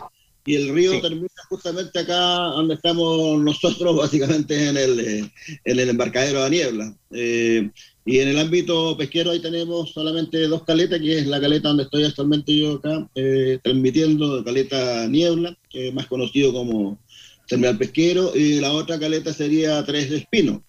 Y 0.49 0.55
el 0.55 0.69
río 0.73 0.99
termina 0.99 1.30
justamente 1.47 1.99
acá 1.99 2.17
donde 2.17 2.73
estamos 2.73 3.39
nosotros, 3.39 3.95
básicamente 3.97 4.69
en 4.69 4.77
el, 4.77 4.99
en 4.99 5.80
el 5.80 5.89
embarcadero 5.89 6.43
de 6.43 6.49
Niebla. 6.49 6.97
Eh, 7.11 7.69
y 8.03 8.17
en 8.17 8.30
el 8.30 8.39
ámbito 8.39 8.97
pesquero 8.97 9.30
ahí 9.30 9.39
tenemos 9.41 9.91
solamente 9.91 10.47
dos 10.47 10.63
caletas, 10.63 10.99
que 11.01 11.19
es 11.19 11.27
la 11.27 11.39
caleta 11.39 11.67
donde 11.67 11.84
estoy 11.84 12.03
actualmente 12.03 12.57
yo 12.57 12.77
acá, 12.77 13.07
eh, 13.13 13.59
transmitiendo, 13.63 14.43
caleta 14.43 15.07
Niebla, 15.07 15.55
que 15.69 15.89
es 15.89 15.93
más 15.93 16.07
conocido 16.07 16.51
como 16.51 16.99
terminal 17.47 17.77
pesquero, 17.77 18.35
y 18.35 18.59
la 18.59 18.71
otra 18.71 18.97
caleta 18.97 19.31
sería 19.31 19.85
Tres 19.85 20.09
de 20.09 20.17
Espino. 20.17 20.63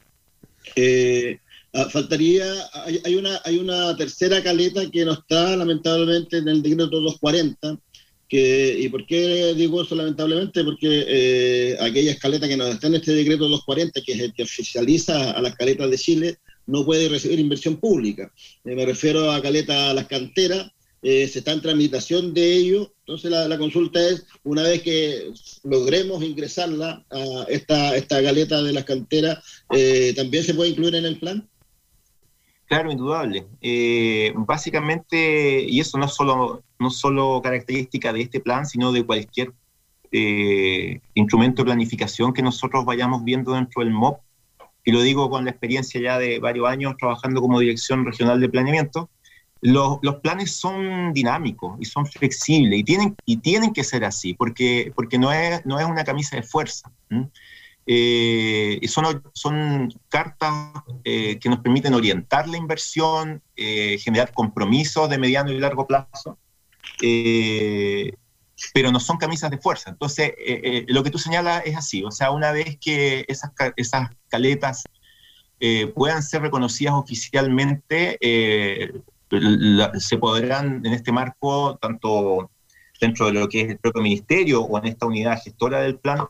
Eh, 0.77 1.39
ah, 1.73 1.89
faltaría, 1.89 2.44
hay, 2.85 3.01
hay 3.02 3.15
una, 3.15 3.40
hay 3.47 3.57
una 3.57 3.97
tercera 3.97 4.43
caleta 4.43 4.90
que 4.90 5.07
no 5.07 5.12
está 5.15 5.57
lamentablemente 5.57 6.36
en 6.36 6.48
el 6.48 6.61
decreto 6.61 7.01
240, 7.01 7.78
que, 8.31 8.77
¿y 8.78 8.89
por 8.89 9.05
qué 9.07 9.55
digo 9.55 9.82
eso 9.82 9.94
lamentablemente? 9.97 10.65
Porque 10.65 11.05
eh, 11.07 11.77
aquella 11.81 12.12
escaleta 12.12 12.48
que 12.48 12.57
no 12.57 12.66
está 12.69 12.86
en 12.86 12.94
este 12.94 13.12
decreto 13.12 13.48
240, 13.48 14.01
que 14.01 14.12
es 14.12 14.20
el 14.20 14.32
que 14.32 14.44
oficializa 14.44 15.32
a 15.32 15.43
las 15.43 15.57
caletas 15.57 15.90
de 15.90 15.98
Chile, 15.98 16.39
no 16.66 16.85
puede 16.85 17.09
recibir 17.09 17.40
inversión 17.40 17.77
pública. 17.77 18.32
Eh, 18.65 18.74
me 18.77 18.86
refiero 18.86 19.32
a 19.32 19.43
caleta 19.43 19.93
Las 19.93 20.07
Canteras, 20.07 20.70
eh, 21.02 21.27
se 21.28 21.40
está 21.40 21.52
en 21.52 21.62
tramitación 21.62 22.32
de 22.32 22.52
ello. 22.52 22.94
Entonces 23.01 23.31
la, 23.31 23.59
consulta 23.59 24.07
es, 24.09 24.24
una 24.44 24.62
vez 24.62 24.82
que 24.82 25.32
logremos 25.65 26.23
ingresarla 26.23 27.05
a 27.11 27.47
esta, 27.48 27.97
esta 27.97 28.20
galeta 28.20 28.62
de 28.62 28.73
las 28.73 28.85
canteras, 28.85 29.39
eh, 29.74 30.12
¿también 30.15 30.44
se 30.44 30.55
puede 30.55 30.70
incluir 30.70 30.94
en 30.94 31.07
el 31.07 31.19
plan? 31.19 31.48
Claro, 32.70 32.92
indudable. 32.92 33.48
Eh, 33.60 34.32
básicamente, 34.36 35.60
y 35.60 35.80
eso 35.80 35.98
no 35.98 36.05
es 36.05 36.12
solo, 36.14 36.62
no 36.78 36.90
solo 36.90 37.40
característica 37.42 38.12
de 38.12 38.20
este 38.20 38.38
plan, 38.38 38.64
sino 38.64 38.92
de 38.92 39.05
cualquier 39.05 39.52
eh, 40.12 41.01
instrumento 41.14 41.62
de 41.62 41.64
planificación 41.64 42.32
que 42.32 42.42
nosotros 42.42 42.84
vayamos 42.84 43.24
viendo 43.24 43.55
dentro 43.55 43.82
del 43.82 43.92
MOP, 43.92 44.20
y 44.84 44.92
lo 44.92 45.02
digo 45.02 45.28
con 45.28 45.44
la 45.44 45.51
experiencia 45.51 46.01
ya 46.01 46.16
de 46.16 46.38
varios 46.38 46.68
años 46.68 46.94
trabajando 46.97 47.40
como 47.40 47.59
Dirección 47.59 48.06
Regional 48.06 48.40
de 48.40 48.48
Planeamiento, 48.48 49.10
los, 49.62 49.98
los 50.02 50.20
planes 50.20 50.55
son 50.55 51.12
dinámicos 51.12 51.76
y 51.80 51.86
son 51.86 52.06
flexibles 52.06 52.78
y 52.78 52.84
tienen, 52.84 53.16
y 53.26 53.38
tienen 53.38 53.72
que 53.72 53.82
ser 53.82 54.05
así, 54.05 54.32
porque, 54.32 54.92
porque 54.94 55.18
no, 55.18 55.32
es, 55.32 55.66
no 55.66 55.80
es 55.80 55.86
una 55.86 56.05
camisa 56.05 56.36
de 56.36 56.44
fuerza. 56.44 56.92
Eh, 57.93 58.79
y 58.81 58.87
son, 58.87 59.21
son 59.35 59.93
cartas 60.09 60.55
eh, 61.03 61.41
que 61.41 61.49
nos 61.49 61.59
permiten 61.59 61.93
orientar 61.93 62.49
la 62.49 62.57
inversión, 62.57 63.43
eh, 63.57 63.99
generar 63.99 64.33
compromisos 64.33 65.11
de 65.11 65.19
mediano 65.19 65.51
y 65.51 65.59
largo 65.59 65.89
plazo, 65.89 66.39
pero 68.73 68.93
no 68.93 69.01
son 69.01 69.17
camisas 69.17 69.51
de 69.51 69.59
fuerza. 69.59 69.91
Entonces, 69.91 70.35
lo 70.87 71.03
que 71.03 71.11
tú 71.11 71.19
señalas 71.19 71.62
es 71.67 71.77
así, 71.77 72.05
o 72.05 72.12
sea, 72.12 72.31
una 72.31 72.53
vez 72.53 72.79
que 72.81 73.25
esas, 73.27 73.51
esas 73.75 74.11
caletas 74.29 74.85
puedan 75.97 76.23
ser 76.23 76.43
reconocidas 76.43 76.95
oficialmente, 76.95 78.19
se 79.99 80.19
podrán 80.19 80.87
en 80.87 80.93
este 80.93 81.11
marco, 81.11 81.77
tanto 81.83 82.53
dentro 83.01 83.27
de 83.27 83.33
lo 83.33 83.49
que 83.49 83.62
es 83.62 83.71
el 83.71 83.79
propio 83.79 84.03
ministerio 84.03 84.62
o 84.62 84.79
en 84.79 84.87
esta 84.87 85.07
unidad 85.07 85.43
gestora 85.43 85.81
del 85.81 85.99
plan, 85.99 86.29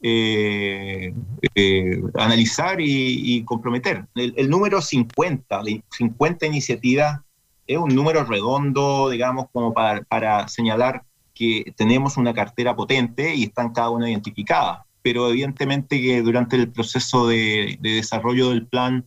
eh, 0.00 1.12
eh, 1.54 2.02
analizar 2.14 2.80
y, 2.80 3.42
comprometer. 3.44 4.06
El, 4.14 4.48
número 4.48 4.80
50, 4.80 5.62
de 5.62 5.82
50 5.90 6.46
iniciativas, 6.46 7.20
es 7.66 7.76
un 7.78 7.94
número 7.94 8.24
redondo, 8.24 9.10
digamos, 9.10 9.46
como 9.52 9.74
para, 9.74 10.48
señalar 10.48 11.02
que 11.34 11.72
tenemos 11.76 12.16
una 12.16 12.34
cartera 12.34 12.74
potente 12.74 13.34
y 13.34 13.44
están 13.44 13.72
cada 13.72 13.90
una 13.90 14.10
identificada. 14.10 14.84
Pero 15.02 15.28
evidentemente 15.30 16.00
que 16.00 16.22
durante 16.22 16.56
el 16.56 16.70
proceso 16.70 17.28
de, 17.28 17.78
de 17.80 17.90
desarrollo 17.90 18.50
del 18.50 18.66
plan, 18.66 19.04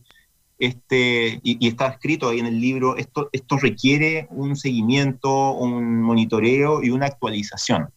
este, 0.62 1.40
y, 1.42 1.66
está 1.66 1.88
escrito 1.88 2.28
ahí 2.28 2.38
en 2.38 2.46
el 2.46 2.60
libro, 2.60 2.96
esto, 2.96 3.28
esto 3.32 3.58
requiere 3.58 4.28
un 4.30 4.54
seguimiento, 4.54 5.54
un 5.54 6.00
monitoreo 6.00 6.84
y 6.84 6.90
una 6.90 7.06
actualización 7.06 7.88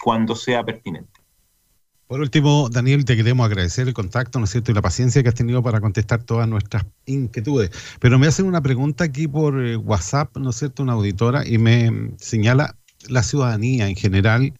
cuando 0.00 0.36
sea 0.36 0.62
pertinente. 0.62 1.09
Por 2.10 2.20
último, 2.20 2.68
Daniel, 2.68 3.04
te 3.04 3.14
queremos 3.14 3.46
agradecer 3.46 3.86
el 3.86 3.94
contacto, 3.94 4.40
¿no 4.40 4.44
es 4.44 4.50
cierto?, 4.50 4.72
y 4.72 4.74
la 4.74 4.82
paciencia 4.82 5.22
que 5.22 5.28
has 5.28 5.34
tenido 5.36 5.62
para 5.62 5.80
contestar 5.80 6.24
todas 6.24 6.48
nuestras 6.48 6.84
inquietudes. 7.06 7.70
Pero 8.00 8.18
me 8.18 8.26
hacen 8.26 8.46
una 8.46 8.60
pregunta 8.60 9.04
aquí 9.04 9.28
por 9.28 9.64
eh, 9.64 9.76
WhatsApp, 9.76 10.36
¿no 10.36 10.50
es 10.50 10.56
cierto?, 10.56 10.82
una 10.82 10.94
auditora, 10.94 11.46
y 11.46 11.58
me 11.58 11.88
mm, 11.88 12.16
señala, 12.18 12.74
la 13.08 13.22
ciudadanía 13.22 13.88
en 13.88 13.94
general 13.94 14.58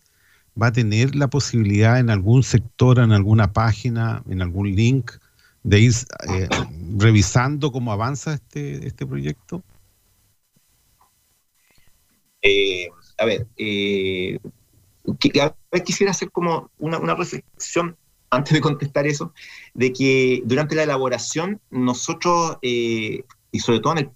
va 0.60 0.68
a 0.68 0.72
tener 0.72 1.16
la 1.16 1.26
posibilidad 1.26 1.98
en 1.98 2.10
algún 2.10 2.44
sector, 2.44 3.00
en 3.00 3.10
alguna 3.10 3.52
página, 3.52 4.22
en 4.30 4.42
algún 4.42 4.72
link, 4.76 5.10
de 5.64 5.80
ir 5.80 5.92
eh, 6.28 6.48
revisando 6.98 7.72
cómo 7.72 7.90
avanza 7.90 8.34
este, 8.34 8.86
este 8.86 9.04
proyecto. 9.04 9.64
Eh, 12.42 12.86
a 13.18 13.24
ver, 13.24 13.48
eh, 13.56 14.38
quisiera 15.16 16.10
hacer 16.10 16.30
como 16.30 16.70
una, 16.78 16.98
una 16.98 17.14
reflexión 17.14 17.96
antes 18.30 18.52
de 18.54 18.60
contestar 18.60 19.06
eso, 19.06 19.32
de 19.74 19.92
que 19.92 20.42
durante 20.44 20.74
la 20.76 20.84
elaboración 20.84 21.60
nosotros, 21.70 22.58
eh, 22.62 23.24
y 23.52 23.58
sobre 23.58 23.80
todo 23.80 23.94
en, 23.94 23.98
el 23.98 24.10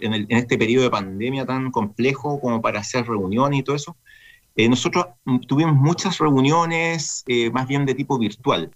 en, 0.00 0.14
el- 0.14 0.26
en 0.28 0.38
este 0.38 0.56
periodo 0.58 0.84
de 0.84 0.90
pandemia 0.90 1.46
tan 1.46 1.70
complejo 1.70 2.40
como 2.40 2.60
para 2.62 2.80
hacer 2.80 3.06
reuniones 3.06 3.60
y 3.60 3.62
todo 3.62 3.76
eso, 3.76 3.96
eh, 4.56 4.68
nosotros 4.68 5.06
tuvimos 5.48 5.74
muchas 5.74 6.18
reuniones 6.18 7.24
eh, 7.26 7.50
más 7.50 7.66
bien 7.66 7.84
de 7.86 7.94
tipo 7.94 8.18
virtual. 8.18 8.70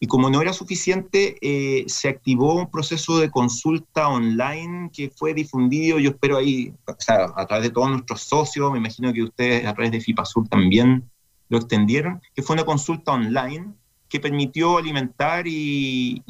Y 0.00 0.06
como 0.06 0.30
no 0.30 0.40
era 0.40 0.52
suficiente, 0.52 1.36
eh, 1.40 1.84
se 1.88 2.08
activó 2.08 2.54
un 2.54 2.70
proceso 2.70 3.18
de 3.18 3.30
consulta 3.30 4.08
online 4.08 4.90
que 4.92 5.10
fue 5.10 5.34
difundido, 5.34 5.98
yo 5.98 6.10
espero 6.10 6.36
ahí, 6.36 6.72
o 6.86 6.94
sea, 6.98 7.32
a 7.36 7.46
través 7.46 7.64
de 7.64 7.74
todos 7.74 7.90
nuestros 7.90 8.22
socios, 8.22 8.70
me 8.70 8.78
imagino 8.78 9.12
que 9.12 9.24
ustedes 9.24 9.66
a 9.66 9.74
través 9.74 9.90
de 9.90 10.00
FIPASUR 10.00 10.48
también 10.48 11.04
lo 11.48 11.58
extendieron, 11.58 12.20
que 12.34 12.42
fue 12.42 12.54
una 12.54 12.64
consulta 12.64 13.12
online 13.12 13.72
que 14.08 14.20
permitió 14.20 14.78
alimentar 14.78 15.44
y, 15.46 16.22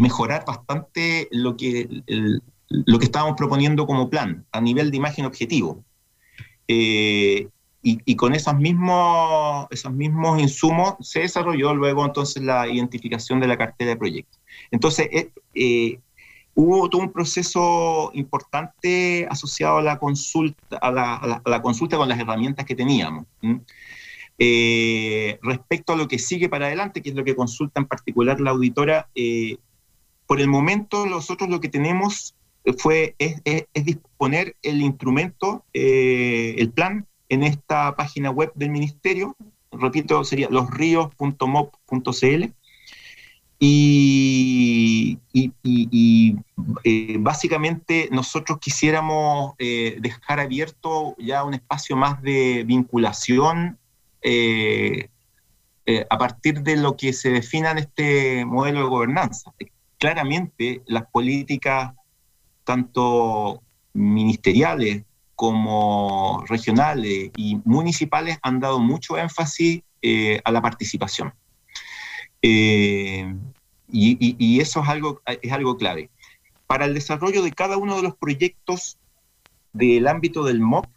mejorar 0.00 0.44
bastante 0.46 1.28
lo 1.30 1.56
que, 1.56 1.88
lo 2.68 2.98
que 2.98 3.04
estábamos 3.04 3.36
proponiendo 3.36 3.86
como 3.86 4.10
plan 4.10 4.44
a 4.52 4.60
nivel 4.60 4.90
de 4.90 4.96
imagen 4.96 5.24
objetivo. 5.24 5.84
Eh, 6.68 7.48
y, 7.88 8.16
con 8.16 8.34
esos 8.34 8.56
mismos, 8.56 9.68
esos 9.70 9.92
mismos 9.92 10.40
insumos 10.40 10.94
se 11.00 11.20
desarrolló 11.20 11.72
luego 11.72 12.04
entonces 12.04 12.42
la 12.42 12.66
identificación 12.66 13.38
de 13.38 13.46
la 13.46 13.56
cartera 13.56 13.90
de 13.90 13.96
proyectos. 13.96 14.40
Entonces, 14.72 15.08
eh, 15.12 15.30
eh, 15.54 16.00
hubo 16.54 16.90
todo 16.90 17.02
un 17.02 17.12
proceso 17.12 18.10
importante 18.14 19.28
asociado 19.30 19.76
a 19.76 19.82
la 19.82 19.98
consulta, 20.00 20.78
a 20.78 20.90
la, 21.46 21.62
consulta 21.62 21.96
con 21.96 22.08
las 22.08 22.18
herramientas 22.18 22.66
que 22.66 22.74
teníamos. 22.74 23.24
Eh, 24.38 25.38
respecto 25.42 25.92
a 25.92 25.96
lo 25.96 26.08
que 26.08 26.18
sigue 26.18 26.48
para 26.48 26.66
adelante, 26.66 27.02
que 27.02 27.10
es 27.10 27.14
lo 27.14 27.22
que 27.22 27.36
consulta 27.36 27.80
en 27.80 27.86
particular 27.86 28.40
la 28.40 28.50
auditora, 28.50 29.08
por 30.26 30.40
el 30.40 30.48
momento 30.48 31.06
nosotros 31.06 31.48
lo 31.48 31.60
que 31.60 31.68
tenemos 31.68 32.34
fue 32.78 33.14
es, 33.20 33.40
es- 33.44 33.66
es 33.72 33.84
disponer 33.84 34.56
el 34.62 34.82
instrumento, 34.82 35.64
el 35.72 36.72
plan, 36.72 37.06
en 37.28 37.42
esta 37.42 37.94
página 37.96 38.30
web 38.30 38.52
del 38.54 38.70
ministerio, 38.70 39.36
repito, 39.72 40.22
sería 40.24 40.48
losríos.mop.cl, 40.50 42.44
y, 43.58 45.18
y- 45.32 46.36
eh, 46.84 47.16
básicamente 47.18 48.08
nosotros 48.12 48.58
quisiéramos 48.58 49.54
eh, 49.58 49.96
dejar 50.00 50.40
abierto 50.40 51.14
ya 51.18 51.42
un 51.42 51.54
espacio 51.54 51.96
más 51.96 52.20
de 52.22 52.64
vinculación 52.66 53.78
eh, 54.22 55.08
a 56.10 56.18
partir 56.18 56.62
de 56.62 56.76
lo 56.76 56.96
que 56.96 57.12
se 57.12 57.30
defina 57.30 57.70
en 57.70 57.78
este 57.78 58.44
modelo 58.44 58.80
de 58.80 58.88
gobernanza. 58.88 59.52
Claramente 59.98 60.82
las 60.86 61.06
políticas 61.06 61.94
tanto 62.64 63.62
ministeriales 63.94 65.04
como 65.36 66.42
regionales 66.48 67.30
y 67.36 67.60
municipales, 67.64 68.38
han 68.42 68.58
dado 68.58 68.80
mucho 68.80 69.16
énfasis 69.18 69.82
eh, 70.02 70.40
a 70.44 70.50
la 70.50 70.60
participación. 70.62 71.32
Eh, 72.42 73.34
y, 73.88 74.12
y- 74.20 74.36
y 74.38 74.60
eso 74.60 74.82
es 74.82 74.88
algo, 74.88 75.22
es 75.26 75.52
algo 75.52 75.76
clave. 75.76 76.10
Para 76.66 76.86
el 76.86 76.94
desarrollo 76.94 77.42
de 77.42 77.54
cada 77.54 77.76
uno 77.76 77.96
de 77.96 78.02
los 78.02 78.16
proyectos 78.16 78.98
del 79.72 80.08
ámbito 80.08 80.42
del 80.44 80.60
MOP, 80.60 80.90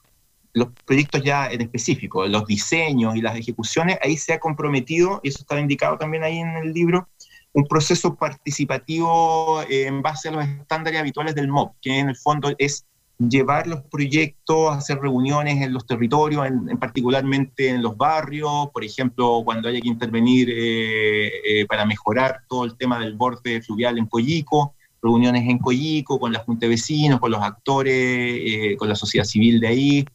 los 0.54 0.70
proyectos 0.86 1.22
ya 1.24 1.48
en 1.48 1.62
específico, 1.62 2.26
los 2.28 2.46
diseños 2.46 3.16
y 3.16 3.22
las 3.22 3.38
ejecuciones, 3.38 4.00
ahí 4.02 4.18
se 4.18 4.34
ha 4.34 4.40
comprometido, 4.40 5.20
y 5.24 5.30
eso 5.30 5.40
está 5.42 5.60
indicado 5.60 5.98
también 5.98 6.24
ahí 6.24 6.40
en 6.40 6.58
el 6.58 6.74
libro, 6.74 7.08
un 7.54 7.68
proceso 7.68 8.16
participativo 8.16 9.62
eh, 9.64 9.86
en 9.88 10.02
base 10.02 10.30
a 10.30 10.32
los 10.32 10.46
estándares 10.46 11.00
habituales 11.00 11.36
del 11.36 11.50
MOP, 11.50 11.76
que 11.82 12.00
en 12.00 12.10
el 12.10 12.16
fondo 12.16 12.54
es 12.58 12.86
llevar 13.20 13.68
los 13.68 13.82
proyectos, 13.84 14.76
hacer 14.76 15.00
reuniones 15.00 15.62
en 15.62 15.74
los 15.74 15.86
territorios, 15.86 16.46
en, 16.48 16.70
en 16.70 16.78
particularmente 16.78 17.70
en 17.70 17.82
los 17.84 17.98
barrios, 17.98 18.70
por 18.74 18.84
ejemplo, 18.84 19.42
cuando 19.44 19.68
haya 19.70 19.82
que 19.82 19.90
intervenir 19.90 20.50
eh, 20.50 21.28
eh, 21.62 21.66
para 21.68 21.86
mejorar 21.86 22.42
todo 22.48 22.64
el 22.66 22.78
tema 22.78 22.98
del 23.00 23.16
borde 23.16 23.62
fluvial 23.62 23.98
en 23.98 24.06
Coyico, 24.06 24.74
reuniones 25.02 25.48
en 25.50 25.58
Coyico 25.60 26.20
con 26.20 26.32
la 26.32 26.40
Junta 26.40 26.66
de 26.66 26.70
Vecinos, 26.72 27.20
con 27.20 27.32
los 27.32 27.42
actores, 27.42 27.94
eh, 27.96 28.76
con 28.78 28.88
la 28.90 28.96
sociedad 28.96 29.26
civil 29.26 29.60
de 29.60 29.68
ahí. 29.68 30.06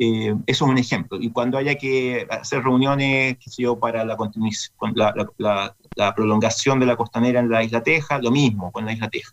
Eh, 0.00 0.34
eso 0.46 0.64
es 0.64 0.70
un 0.70 0.78
ejemplo. 0.78 1.18
Y 1.20 1.30
cuando 1.30 1.58
haya 1.58 1.74
que 1.74 2.26
hacer 2.30 2.62
reuniones, 2.62 3.36
qué 3.38 3.50
sé 3.50 3.62
yo, 3.64 3.78
para 3.78 4.04
la, 4.04 4.16
la- 4.94 5.14
la- 5.38 5.76
la 5.96 6.14
prolongación 6.14 6.78
de 6.80 6.86
la 6.86 6.96
costanera 6.96 7.40
en 7.40 7.50
la 7.50 7.64
Isla 7.64 7.82
Teja, 7.82 8.18
lo 8.20 8.30
mismo 8.30 8.70
con 8.72 8.84
la 8.86 8.92
Isla 8.92 9.08
Teja. 9.10 9.32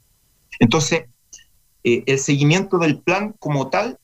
Entonces, 0.60 1.06
eh, 1.88 2.04
el 2.08 2.18
seguimiento 2.18 2.80
del 2.80 2.98
plan 2.98 3.36
como 3.38 3.70
tal, 3.70 4.00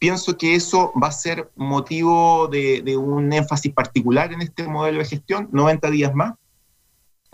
pienso 0.00 0.36
que 0.36 0.56
eso 0.56 0.92
va 1.00 1.06
a 1.06 1.12
ser 1.12 1.48
motivo 1.54 2.48
de, 2.48 2.96
un 2.96 3.32
énfasis 3.32 3.72
particular 3.72 4.32
en 4.32 4.42
este 4.42 4.66
modelo 4.66 4.98
de 4.98 5.04
gestión, 5.04 5.48
90 5.52 5.90
días 5.92 6.12
más. 6.12 6.34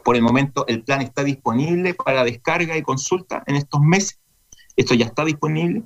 Por 0.05 0.16
el 0.16 0.23
momento 0.23 0.66
el 0.66 0.83
plan 0.83 1.01
está 1.01 1.25
disponible 1.25 1.95
para 1.95 2.25
descarga 2.25 2.77
y 2.77 2.83
consulta 2.83 3.43
en 3.47 3.57
estos 3.57 3.81
meses. 3.81 4.19
Esto 4.77 4.95
ya 4.95 5.07
está 5.07 5.25
disponible. 5.25 5.85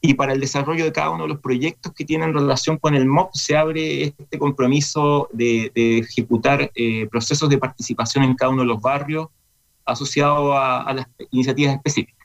Y 0.00 0.14
para 0.14 0.32
el 0.32 0.40
desarrollo 0.40 0.84
de 0.86 0.92
cada 0.92 1.10
uno 1.10 1.24
de 1.24 1.28
los 1.28 1.40
proyectos 1.40 1.92
que 1.92 2.06
tienen 2.06 2.32
relación 2.32 2.78
con 2.78 2.94
el 2.94 3.04
MOP 3.04 3.34
se 3.34 3.58
abre 3.58 4.04
este 4.04 4.38
compromiso 4.38 5.28
de, 5.34 5.70
ejecutar 5.74 6.72
eh, 6.74 7.06
procesos 7.08 7.50
de 7.50 7.58
participación 7.58 8.24
en 8.24 8.36
cada 8.36 8.52
uno 8.52 8.62
de 8.62 8.68
los 8.68 8.80
barrios 8.80 9.28
asociados 9.84 10.54
a 10.56 10.92
las 10.94 11.06
iniciativas 11.30 11.74
específicas. 11.74 12.22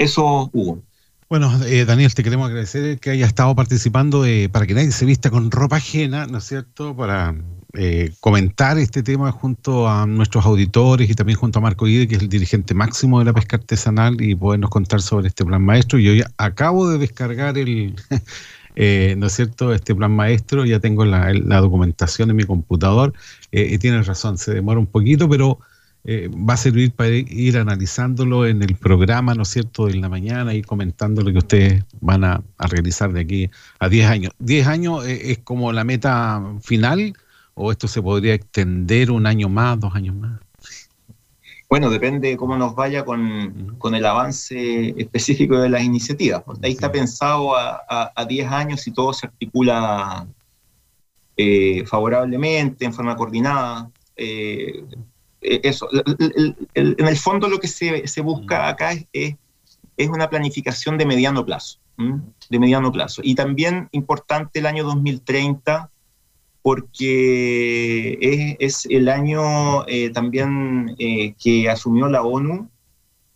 Eso, 0.00 0.48
Hugo. 0.54 0.82
Bueno, 1.28 1.52
eh, 1.66 1.84
Daniel, 1.84 2.14
te 2.14 2.22
queremos 2.22 2.48
agradecer 2.48 2.98
que 2.98 3.10
hayas 3.10 3.28
estado 3.28 3.54
participando 3.54 4.24
eh, 4.24 4.48
para 4.48 4.66
que 4.66 4.72
nadie 4.72 4.90
se 4.92 5.04
vista 5.04 5.28
con 5.28 5.50
ropa 5.50 5.76
ajena, 5.76 6.26
¿no 6.26 6.38
es 6.38 6.44
cierto? 6.44 6.96
Para 6.96 7.34
eh, 7.74 8.10
comentar 8.20 8.78
este 8.78 9.02
tema 9.02 9.30
junto 9.30 9.86
a 9.90 10.06
nuestros 10.06 10.46
auditores 10.46 11.10
y 11.10 11.14
también 11.14 11.38
junto 11.38 11.58
a 11.58 11.62
Marco 11.62 11.84
Guide, 11.84 12.08
que 12.08 12.16
es 12.16 12.22
el 12.22 12.30
dirigente 12.30 12.72
máximo 12.72 13.18
de 13.18 13.26
la 13.26 13.34
pesca 13.34 13.58
artesanal, 13.58 14.18
y 14.22 14.34
podernos 14.34 14.70
contar 14.70 15.02
sobre 15.02 15.28
este 15.28 15.44
plan 15.44 15.62
maestro. 15.62 15.98
Yo 15.98 16.14
ya 16.14 16.30
acabo 16.38 16.88
de 16.88 16.96
descargar 16.96 17.58
el, 17.58 17.94
eh, 18.74 19.16
¿no 19.18 19.26
es 19.26 19.34
cierto?, 19.34 19.74
este 19.74 19.94
plan 19.94 20.12
maestro, 20.12 20.64
ya 20.64 20.80
tengo 20.80 21.04
la, 21.04 21.34
la 21.34 21.60
documentación 21.60 22.30
en 22.30 22.36
mi 22.36 22.44
computador, 22.44 23.12
eh, 23.52 23.68
y 23.70 23.76
tienes 23.76 24.06
razón, 24.06 24.38
se 24.38 24.54
demora 24.54 24.80
un 24.80 24.86
poquito, 24.86 25.28
pero 25.28 25.58
eh, 26.04 26.28
va 26.28 26.54
a 26.54 26.56
servir 26.56 26.92
para 26.92 27.10
ir 27.10 27.58
analizándolo 27.58 28.46
en 28.46 28.62
el 28.62 28.76
programa, 28.76 29.34
¿no 29.34 29.42
es 29.42 29.48
cierto?, 29.48 29.86
de 29.86 29.94
la 29.94 30.08
mañana 30.08 30.54
y 30.54 30.62
comentando 30.62 31.22
lo 31.22 31.32
que 31.32 31.38
ustedes 31.38 31.84
van 32.00 32.24
a, 32.24 32.42
a 32.58 32.66
realizar 32.66 33.12
de 33.12 33.20
aquí 33.20 33.50
a 33.78 33.88
10 33.88 34.06
años. 34.06 34.32
¿10 34.38 34.66
años 34.66 35.06
eh, 35.06 35.32
es 35.32 35.38
como 35.38 35.72
la 35.72 35.84
meta 35.84 36.42
final 36.62 37.14
o 37.54 37.70
esto 37.70 37.88
se 37.88 38.00
podría 38.00 38.34
extender 38.34 39.10
un 39.10 39.26
año 39.26 39.48
más, 39.48 39.78
dos 39.78 39.94
años 39.94 40.14
más? 40.14 40.40
Bueno, 41.68 41.88
depende 41.88 42.30
de 42.30 42.36
cómo 42.36 42.56
nos 42.56 42.74
vaya 42.74 43.04
con, 43.04 43.76
con 43.78 43.94
el 43.94 44.04
avance 44.04 44.92
específico 45.00 45.60
de 45.60 45.68
las 45.68 45.82
iniciativas. 45.82 46.42
Porque 46.42 46.66
ahí 46.66 46.72
está 46.72 46.90
pensado 46.90 47.54
a, 47.54 47.82
a, 47.88 48.12
a 48.16 48.24
10 48.24 48.50
años 48.50 48.80
si 48.80 48.90
todo 48.90 49.12
se 49.12 49.26
articula 49.26 50.26
eh, 51.36 51.84
favorablemente, 51.86 52.84
en 52.84 52.92
forma 52.92 53.14
coordinada. 53.16 53.88
Eh, 54.16 54.84
eh, 55.42 55.60
eso, 55.64 55.88
el- 55.92 56.56
en 56.74 57.06
el 57.08 57.16
fondo 57.16 57.48
lo 57.48 57.58
que 57.58 57.68
se, 57.68 58.06
se 58.06 58.20
busca 58.20 58.68
acá 58.68 58.92
es, 58.92 59.06
es, 59.12 59.36
es 59.96 60.08
una 60.08 60.28
planificación 60.30 60.98
de 60.98 61.06
mediano 61.06 61.44
plazo, 61.44 61.78
¿m? 61.98 62.20
de 62.48 62.58
mediano 62.58 62.90
plazo. 62.92 63.20
Y 63.24 63.34
también 63.34 63.88
importante 63.92 64.58
el 64.60 64.66
año 64.66 64.84
2030 64.84 65.90
porque 66.62 68.18
es, 68.20 68.56
es 68.58 68.86
el 68.90 69.08
año 69.08 69.86
eh, 69.86 70.10
también 70.10 70.94
eh, 70.98 71.34
que 71.42 71.68
asumió 71.70 72.08
la 72.08 72.22
ONU 72.22 72.68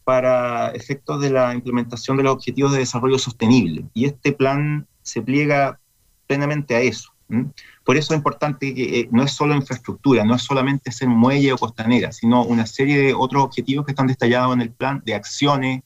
para 0.04 0.68
efectos 0.72 1.20
de 1.22 1.30
la 1.30 1.54
implementación 1.54 2.16
de 2.18 2.22
los 2.24 2.34
objetivos 2.34 2.72
de 2.72 2.78
desarrollo 2.80 3.18
sostenible. 3.18 3.84
Y 3.94 4.04
este 4.04 4.32
plan 4.32 4.86
se 5.02 5.22
pliega 5.22 5.80
plenamente 6.26 6.74
a 6.74 6.80
eso. 6.80 7.13
¿M? 7.28 7.50
Por 7.84 7.96
eso 7.96 8.14
es 8.14 8.18
importante 8.18 8.74
que 8.74 9.00
eh, 9.00 9.08
no 9.12 9.22
es 9.22 9.32
solo 9.32 9.54
infraestructura, 9.54 10.24
no 10.24 10.34
es 10.34 10.42
solamente 10.42 10.90
hacer 10.90 11.08
muelle 11.08 11.52
o 11.52 11.58
costanera, 11.58 12.12
sino 12.12 12.44
una 12.44 12.66
serie 12.66 12.98
de 12.98 13.14
otros 13.14 13.42
objetivos 13.44 13.84
que 13.86 13.92
están 13.92 14.06
detallados 14.06 14.54
en 14.54 14.60
el 14.62 14.70
plan 14.72 15.02
de 15.04 15.14
acciones 15.14 15.82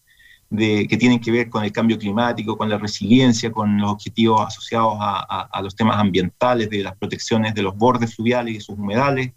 de, 0.50 0.86
que 0.88 0.96
tienen 0.96 1.20
que 1.20 1.30
ver 1.30 1.50
con 1.50 1.62
el 1.64 1.72
cambio 1.72 1.98
climático, 1.98 2.56
con 2.56 2.68
la 2.70 2.78
resiliencia, 2.78 3.52
con 3.52 3.78
los 3.78 3.90
objetivos 3.92 4.46
asociados 4.46 4.94
a, 4.98 5.18
a- 5.20 5.48
a 5.52 5.62
los 5.62 5.76
temas 5.76 5.98
ambientales, 5.98 6.70
de 6.70 6.82
las 6.82 6.96
protecciones 6.96 7.54
de 7.54 7.62
los 7.62 7.76
bordes 7.76 8.14
fluviales 8.14 8.54
y 8.56 8.60
sus 8.60 8.78
humedales, 8.78 9.32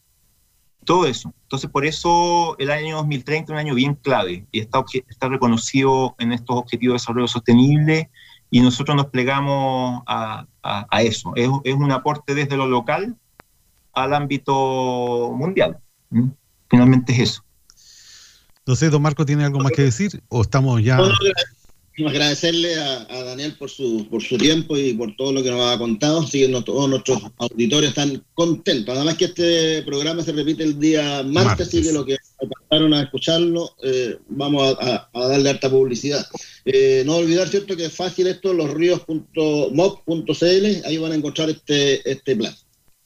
todo 0.85 1.05
eso. 1.05 1.33
Entonces, 1.43 1.69
por 1.69 1.85
eso 1.85 2.55
el 2.57 2.71
año 2.71 2.97
2030 2.97 3.43
es 3.45 3.49
un 3.53 3.57
año 3.59 3.75
bien 3.75 3.93
clave 3.95 4.45
y 4.51 4.59
está, 4.61 4.83
está 5.09 5.27
reconocido 5.29 6.15
en 6.19 6.31
estos 6.31 6.55
objetivos 6.57 6.93
de 6.93 6.95
desarrollo 7.03 7.27
sostenible 7.27 8.09
y 8.51 8.59
nosotros 8.61 8.95
nos 8.95 9.07
plegamos 9.07 10.03
a, 10.05 10.45
a- 10.61 10.85
a 10.91 11.01
eso. 11.01 11.31
Es, 11.35 11.49
es 11.63 11.73
un 11.73 11.91
aporte 11.91 12.35
desde 12.35 12.57
lo 12.57 12.67
local 12.67 13.15
al 13.93 14.13
ámbito 14.13 15.31
mundial. 15.35 15.79
Finalmente 16.69 17.13
es 17.13 17.19
eso. 17.19 17.43
No 18.67 18.75
sé, 18.75 18.89
don 18.89 19.01
Marco, 19.01 19.25
¿tiene 19.25 19.43
algo 19.45 19.59
más 19.59 19.71
que 19.71 19.81
decir 19.83 20.21
o 20.29 20.41
estamos 20.41 20.83
ya... 20.83 20.97
Bueno, 20.97 21.13
agra- 21.19 21.33
agradecerle 22.09 22.75
a, 22.75 23.05
a 23.09 23.23
Daniel 23.23 23.55
por 23.57 23.69
su, 23.69 24.07
por 24.09 24.21
su 24.23 24.37
tiempo 24.37 24.77
y 24.77 24.93
por 24.93 25.15
todo 25.15 25.31
lo 25.33 25.43
que 25.43 25.51
nos 25.51 25.73
ha 25.73 25.77
contado. 25.77 26.21
Así 26.21 26.41
que 26.41 26.47
no- 26.49 26.63
todos 26.63 26.89
nuestros 26.89 27.21
auditores 27.37 27.89
están 27.89 28.23
contentos. 28.33 28.95
Además 28.95 29.15
que 29.15 29.25
este 29.25 29.83
programa 29.83 30.23
se 30.23 30.31
repite 30.31 30.63
el 30.63 30.79
día 30.79 31.23
martes, 31.23 31.33
Martes. 31.45 31.67
así 31.67 31.83
que 31.83 31.91
lo 31.93 32.05
que 32.05 32.17
alcanzaron 32.39 32.93
a 32.93 33.03
escucharlo, 33.03 33.75
eh, 33.83 34.17
vamos 34.29 34.75
a, 34.79 34.95
a- 34.95 35.09
a 35.13 35.27
darle 35.27 35.49
harta 35.49 35.69
publicidad. 35.69 36.25
Eh, 36.65 37.03
no 37.05 37.17
olvidar, 37.17 37.47
¿cierto?, 37.49 37.75
que 37.75 37.85
es 37.85 37.93
fácil 37.93 38.27
esto, 38.27 38.53
losríos.mob.cl, 38.53 40.85
ahí 40.85 40.97
van 40.97 41.11
a 41.11 41.15
encontrar 41.15 41.49
este, 41.49 42.09
este 42.09 42.35
plan. 42.35 42.53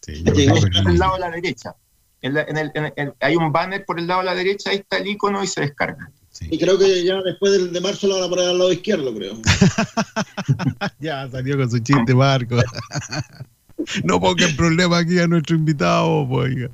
Llegó- 0.08 0.56
Está 0.58 0.90
al 0.90 0.98
lado 0.98 1.14
de 1.16 1.20
la 1.20 1.32
derecha. 1.32 1.76
En 2.22 2.34
la- 2.34 2.44
en 2.44 2.58
el- 2.58 2.72
en 2.74 2.86
el- 2.96 3.14
hay 3.20 3.36
un 3.36 3.52
banner 3.52 3.86
por 3.86 4.00
el 4.00 4.08
lado 4.08 4.22
de 4.22 4.26
la 4.26 4.36
derecha, 4.36 4.72
ahí 4.72 4.78
está 4.78 4.98
el 4.98 5.08
icono 5.08 5.44
y 5.44 5.48
se 5.48 5.62
descarga. 5.62 6.12
Y 6.42 6.58
creo 6.58 6.78
que 6.78 7.04
ya 7.04 7.22
después 7.22 7.54
del, 7.54 7.72
de 7.72 7.82
marzo 7.82 8.08
lo 8.08 8.16
van 8.16 8.24
a 8.26 8.30
poner 8.30 8.50
al 8.50 8.58
lado 8.58 8.72
izquierdo, 8.72 9.14
creo. 9.14 9.38
ya 11.00 11.30
salió 11.30 11.58
con 11.58 11.70
su 11.70 11.80
chiste, 11.80 12.14
Marco. 12.14 12.58
no 14.04 14.20
ponga 14.20 14.46
en 14.48 14.56
problema 14.56 14.98
aquí 15.00 15.20
a 15.20 15.28
nuestro 15.28 15.56
invitado, 15.56 16.28
pues, 16.30 16.50
oiga. 16.56 16.70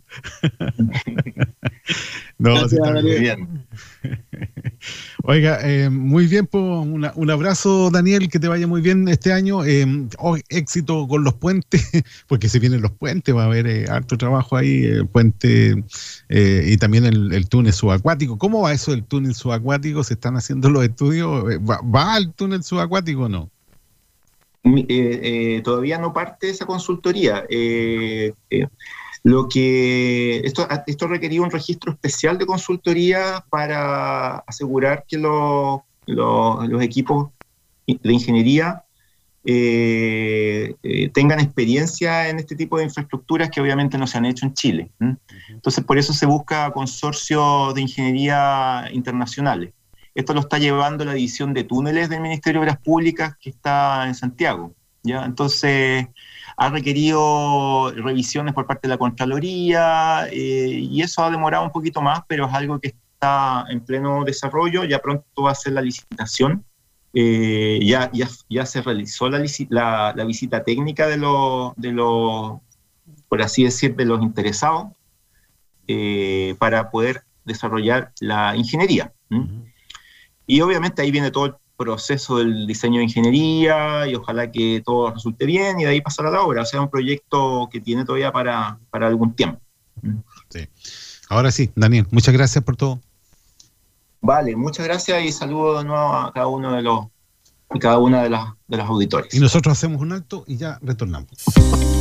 no, 2.40 2.50
Gracias, 2.56 2.70
sí 2.70 2.76
está 2.76 2.94
Daniel. 2.94 3.20
bien. 3.22 3.66
Oiga, 5.24 5.60
eh, 5.62 5.90
muy 5.90 6.26
bien, 6.28 6.48
pues, 6.48 6.64
una- 6.64 7.14
un 7.16 7.30
abrazo, 7.30 7.92
Daniel, 7.92 8.30
que 8.30 8.40
te 8.40 8.48
vaya 8.48 8.66
muy 8.68 8.82
bien 8.82 9.08
este 9.08 9.32
año. 9.32 9.64
eh, 9.66 9.86
oh, 10.18 10.38
éxito 10.50 11.08
con 11.08 11.24
los 11.24 11.34
puentes, 11.36 11.82
porque 12.28 12.50
se 12.50 12.60
vienen 12.60 12.82
los 12.82 12.92
puentes, 12.92 13.36
va 13.36 13.44
a 13.44 13.46
haber 13.46 13.68
eh, 13.68 13.86
harto 13.90 14.18
trabajo 14.18 14.58
ahí, 14.58 14.84
el 14.86 15.08
puente 15.08 15.84
eh, 16.30 16.64
y 16.68 16.78
también 16.78 17.06
el, 17.06 17.34
el 17.34 17.48
túnel 17.48 17.74
subacuático. 17.74 18.38
¿Cómo 18.38 18.62
va 18.62 18.74
eso 18.74 18.92
del 18.92 19.04
túnel 19.04 19.36
subacuático? 19.36 20.04
¿Se 20.04 20.16
están 20.16 20.36
haciendo 20.36 20.70
los 20.70 20.84
estudios? 20.84 21.52
Eh, 21.52 21.58
¿Va, 21.60 21.80
va 21.82 22.16
al 22.16 22.34
túnel 22.34 22.64
subacuático 22.64 23.24
o 23.24 23.30
no? 23.30 23.50
Eh, 24.64 24.86
eh, 25.58 25.62
todavía 25.64 25.98
no 25.98 26.14
parte 26.14 26.50
esa 26.50 26.66
consultoría. 26.66 27.46
Eh, 27.50 28.34
lo 29.24 29.48
que 29.48 30.38
esto, 30.40 30.68
esto 30.88 31.08
requería 31.08 31.42
un 31.42 31.52
registro 31.52 31.92
especial 31.92 32.38
de 32.38 32.46
consultoría 32.46 33.46
para 33.50 34.38
asegurar 34.40 35.06
que 35.08 35.18
los, 35.18 35.82
los- 36.08 36.68
los 36.68 36.82
equipos 36.84 37.30
de 37.88 38.14
ingeniería 38.14 38.84
eh, 39.44 40.76
eh, 40.84 41.10
tengan 41.10 41.40
experiencia 41.40 42.30
en 42.30 42.38
este 42.40 42.56
tipo 42.56 42.78
de 42.78 42.84
infraestructuras 42.86 43.50
que 43.50 43.62
obviamente 43.62 43.98
no 43.98 44.08
se 44.08 44.18
han 44.18 44.26
hecho 44.26 44.46
en 44.46 44.54
Chile. 44.54 44.92
Entonces, 45.50 45.84
por 45.84 45.98
eso 45.98 46.14
se 46.14 46.26
busca 46.28 46.72
consorcios 46.72 47.74
de 47.76 47.82
ingeniería 47.82 48.86
internacionales. 48.94 49.74
Esto 50.14 50.34
lo 50.34 50.42
está 50.42 50.58
llevando 50.58 51.06
la 51.06 51.14
división 51.14 51.54
de 51.54 51.64
túneles 51.64 52.10
del 52.10 52.22
Ministerio 52.22 52.60
de 52.60 52.66
Obras 52.66 52.80
Públicas 52.80 53.36
que 53.40 53.50
está 53.50 54.08
en 54.08 54.16
Santiago. 54.16 54.74
¿ya? 55.04 55.24
Entonces, 55.24 56.08
ha 56.58 56.70
requerido 56.70 57.92
revisiones 57.92 58.54
por 58.54 58.68
parte 58.68 58.88
de 58.88 58.94
la 58.94 58.98
Contraloría 58.98 60.28
eh, 60.32 60.70
y 60.70 61.02
eso 61.02 61.24
ha 61.24 61.32
demorado 61.32 61.64
un 61.64 61.72
poquito 61.72 62.02
más, 62.02 62.22
pero 62.28 62.48
es 62.48 62.54
algo 62.54 62.80
que 62.80 62.90
está 62.90 63.66
en 63.70 63.82
pleno 63.82 64.24
desarrollo. 64.26 64.84
Ya 64.84 65.00
pronto 65.00 65.44
va 65.44 65.52
a 65.52 65.56
ser 65.56 65.74
la 65.74 65.82
licitación. 65.82 66.66
Eh, 67.14 67.80
ya, 67.84 68.10
ya, 68.14 68.28
ya 68.50 68.66
se 68.66 68.82
realizó 68.82 69.30
la, 69.30 70.14
visita 70.26 70.64
técnica 70.64 71.08
de 71.08 71.18
los, 71.18 71.74
de 71.76 71.92
los, 71.92 72.60
por 73.28 73.42
así 73.42 73.64
decir, 73.64 73.96
de 73.96 74.06
los 74.06 74.22
interesados 74.22 74.88
eh, 75.88 76.56
para 76.60 76.90
poder 76.90 77.24
desarrollar 77.44 78.14
la 78.20 78.56
ingeniería. 78.56 79.14
Y 80.52 80.60
obviamente 80.60 81.02
ahí 81.02 81.12
viene 81.12 81.32
todo 81.32 81.46
el 81.46 81.54
proceso 81.78 82.40
del 82.40 82.68
diseño 82.68 82.98
de 82.98 83.06
ingeniería 83.06 84.06
y 84.06 84.16
ojalá 84.16 84.52
que 84.52 84.84
todo 84.86 85.10
resulte 85.14 85.46
bien 85.46 85.80
y 85.80 85.86
de 85.86 85.92
ahí 85.92 86.02
pasar 86.02 86.26
a 86.26 86.30
la 86.30 86.42
obra. 86.42 86.64
O 86.64 86.66
sea, 86.66 86.82
un 86.82 86.90
proyecto 86.90 87.70
que 87.72 87.80
tiene 87.80 88.04
todavía 88.04 88.34
para, 88.34 88.78
para 88.90 89.08
algún 89.08 89.34
tiempo. 89.34 89.62
Ahora 91.30 91.52
sí, 91.52 91.72
Daniel, 91.74 92.06
muchas 92.12 92.34
gracias 92.34 92.66
por 92.66 92.76
todo. 92.76 93.00
Vale, 94.20 94.58
muchas 94.58 94.86
gracias 94.86 95.24
y 95.24 95.32
saludo 95.32 95.78
de 95.78 95.86
nuevo 95.86 96.14
a 96.16 96.34
cada 96.34 96.48
uno 96.48 96.74
de 96.74 96.82
los 96.82 97.06
y 97.74 97.80
cada 97.80 98.00
una 98.00 98.22
de 98.22 98.32
las 98.32 98.50
de 98.68 98.76
los 98.76 98.90
auditores. 98.90 99.34
Y 99.34 99.40
nosotros 99.40 99.72
hacemos 99.72 100.02
un 100.02 100.12
alto 100.12 100.44
y 100.48 100.58
ya 100.58 100.80
retornamos. 100.82 101.30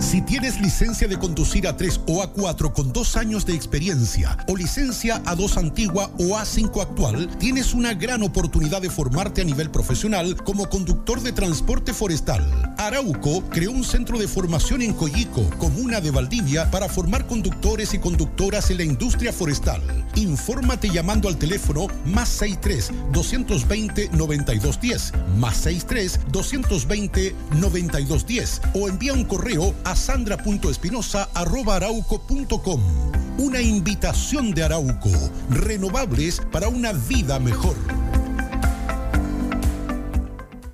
Si 0.00 0.22
tienes 0.22 0.58
licencia 0.58 1.06
de 1.06 1.18
conducir 1.18 1.64
A3 1.64 2.00
o 2.06 2.22
A4 2.22 2.72
con 2.72 2.90
dos 2.90 3.18
años 3.18 3.44
de 3.44 3.54
experiencia 3.54 4.36
o 4.48 4.56
licencia 4.56 5.22
A2 5.24 5.58
antigua 5.58 6.10
o 6.18 6.38
A5 6.38 6.80
actual, 6.80 7.28
tienes 7.38 7.74
una 7.74 7.92
gran 7.92 8.22
oportunidad 8.22 8.80
de 8.80 8.88
formarte 8.88 9.42
a 9.42 9.44
nivel 9.44 9.70
profesional 9.70 10.36
como 10.42 10.70
conductor 10.70 11.20
de 11.20 11.32
transporte 11.32 11.92
forestal. 11.92 12.74
Arauco 12.78 13.42
creó 13.50 13.72
un 13.72 13.84
centro 13.84 14.18
de 14.18 14.26
formación 14.26 14.80
en 14.80 14.94
Coyico, 14.94 15.48
comuna 15.58 16.00
de 16.00 16.10
Valdivia, 16.10 16.70
para 16.70 16.88
formar 16.88 17.26
conductores 17.26 17.92
y 17.92 17.98
conductoras 17.98 18.70
en 18.70 18.78
la 18.78 18.84
industria 18.84 19.34
forestal. 19.34 19.82
Infórmate 20.16 20.88
llamando 20.88 21.28
al 21.28 21.36
teléfono 21.36 21.88
más 22.06 22.30
63 22.30 22.90
220 23.12 24.10
9210 24.16 25.12
más 25.36 25.56
63 25.58 26.20
220 26.32 27.34
9210 27.58 28.62
o 28.74 28.88
envía 28.88 29.12
un 29.12 29.24
correo 29.24 29.74
a 29.84 29.89
sandra.espinosa.arauco.com. 29.94 32.80
Una 33.38 33.60
invitación 33.60 34.52
de 34.52 34.64
Arauco. 34.64 35.10
Renovables 35.50 36.42
para 36.52 36.68
una 36.68 36.92
vida 36.92 37.38
mejor. 37.38 37.76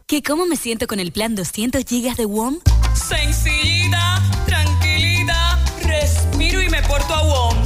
¿Qué 0.06 0.22
cómo 0.22 0.46
me 0.46 0.56
siento 0.56 0.86
con 0.86 1.00
el 1.00 1.12
plan 1.12 1.34
200 1.34 1.84
gigas 1.84 2.16
de 2.16 2.24
WOM? 2.26 2.58
Sencillita, 2.94 4.22
tranquilita, 4.46 5.58
respiro 5.82 6.62
y 6.62 6.70
me 6.70 6.80
porto 6.82 7.12
a 7.12 7.22
WOM. 7.22 7.56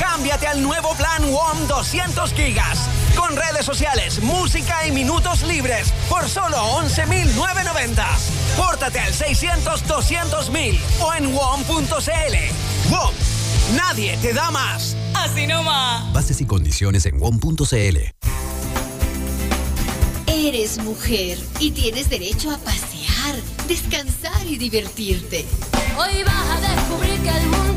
Cámbiate 0.00 0.46
al 0.46 0.62
nuevo 0.62 0.94
plan 0.94 1.22
WOM 1.30 1.68
200 1.68 2.32
gigas. 2.32 2.97
Con 3.18 3.36
redes 3.36 3.66
sociales, 3.66 4.22
música 4.22 4.86
y 4.86 4.92
minutos 4.92 5.42
libres 5.42 5.92
por 6.08 6.28
solo 6.28 6.56
11.990. 6.56 8.06
Pórtate 8.56 9.00
al 9.00 9.12
600-200.000 9.12 10.78
o 11.00 11.14
en 11.14 11.34
WOM.cl. 11.34 12.90
WOM, 12.90 13.14
nadie 13.76 14.16
te 14.18 14.32
da 14.32 14.52
más. 14.52 14.96
Así 15.14 15.48
nomás. 15.48 16.12
Bases 16.12 16.40
y 16.40 16.46
condiciones 16.46 17.06
en 17.06 17.18
WOM.cl. 17.18 17.98
Eres 20.28 20.78
mujer 20.78 21.38
y 21.58 21.72
tienes 21.72 22.08
derecho 22.08 22.52
a 22.52 22.58
pasear, 22.58 23.34
descansar 23.66 24.46
y 24.46 24.56
divertirte. 24.56 25.44
Hoy 25.98 26.22
vas 26.22 26.50
a 26.50 26.60
descubrir 26.60 27.20
que 27.20 27.28
el 27.30 27.46
mundo 27.48 27.67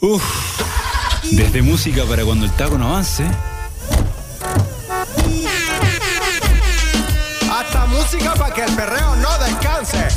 Uf. 0.00 0.22
Desde 1.32 1.60
música 1.60 2.04
para 2.04 2.24
cuando 2.24 2.44
el 2.44 2.52
taco 2.52 2.78
no 2.78 2.88
avance. 2.88 3.24
Hasta 7.50 7.86
música 7.86 8.34
para 8.34 8.54
que 8.54 8.62
el 8.62 8.72
perreo 8.76 9.16
no 9.16 9.38
descanse. 9.38 10.08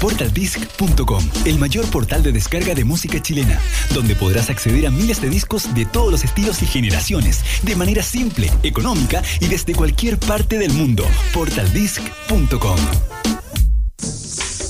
Portaldisc.com, 0.00 1.24
el 1.46 1.58
mayor 1.58 1.86
portal 1.86 2.22
de 2.22 2.30
descarga 2.30 2.74
de 2.74 2.84
música 2.84 3.20
chilena, 3.20 3.58
donde 3.92 4.14
podrás 4.14 4.50
acceder 4.50 4.86
a 4.86 4.90
miles 4.90 5.20
de 5.20 5.30
discos 5.30 5.74
de 5.74 5.86
todos 5.86 6.12
los 6.12 6.24
estilos 6.24 6.62
y 6.62 6.66
generaciones, 6.66 7.42
de 7.62 7.74
manera 7.74 8.02
simple, 8.02 8.52
económica 8.62 9.22
y 9.40 9.46
desde 9.46 9.74
cualquier 9.74 10.18
parte 10.18 10.58
del 10.58 10.72
mundo. 10.72 11.04
Portaldisc.com. 11.32 12.78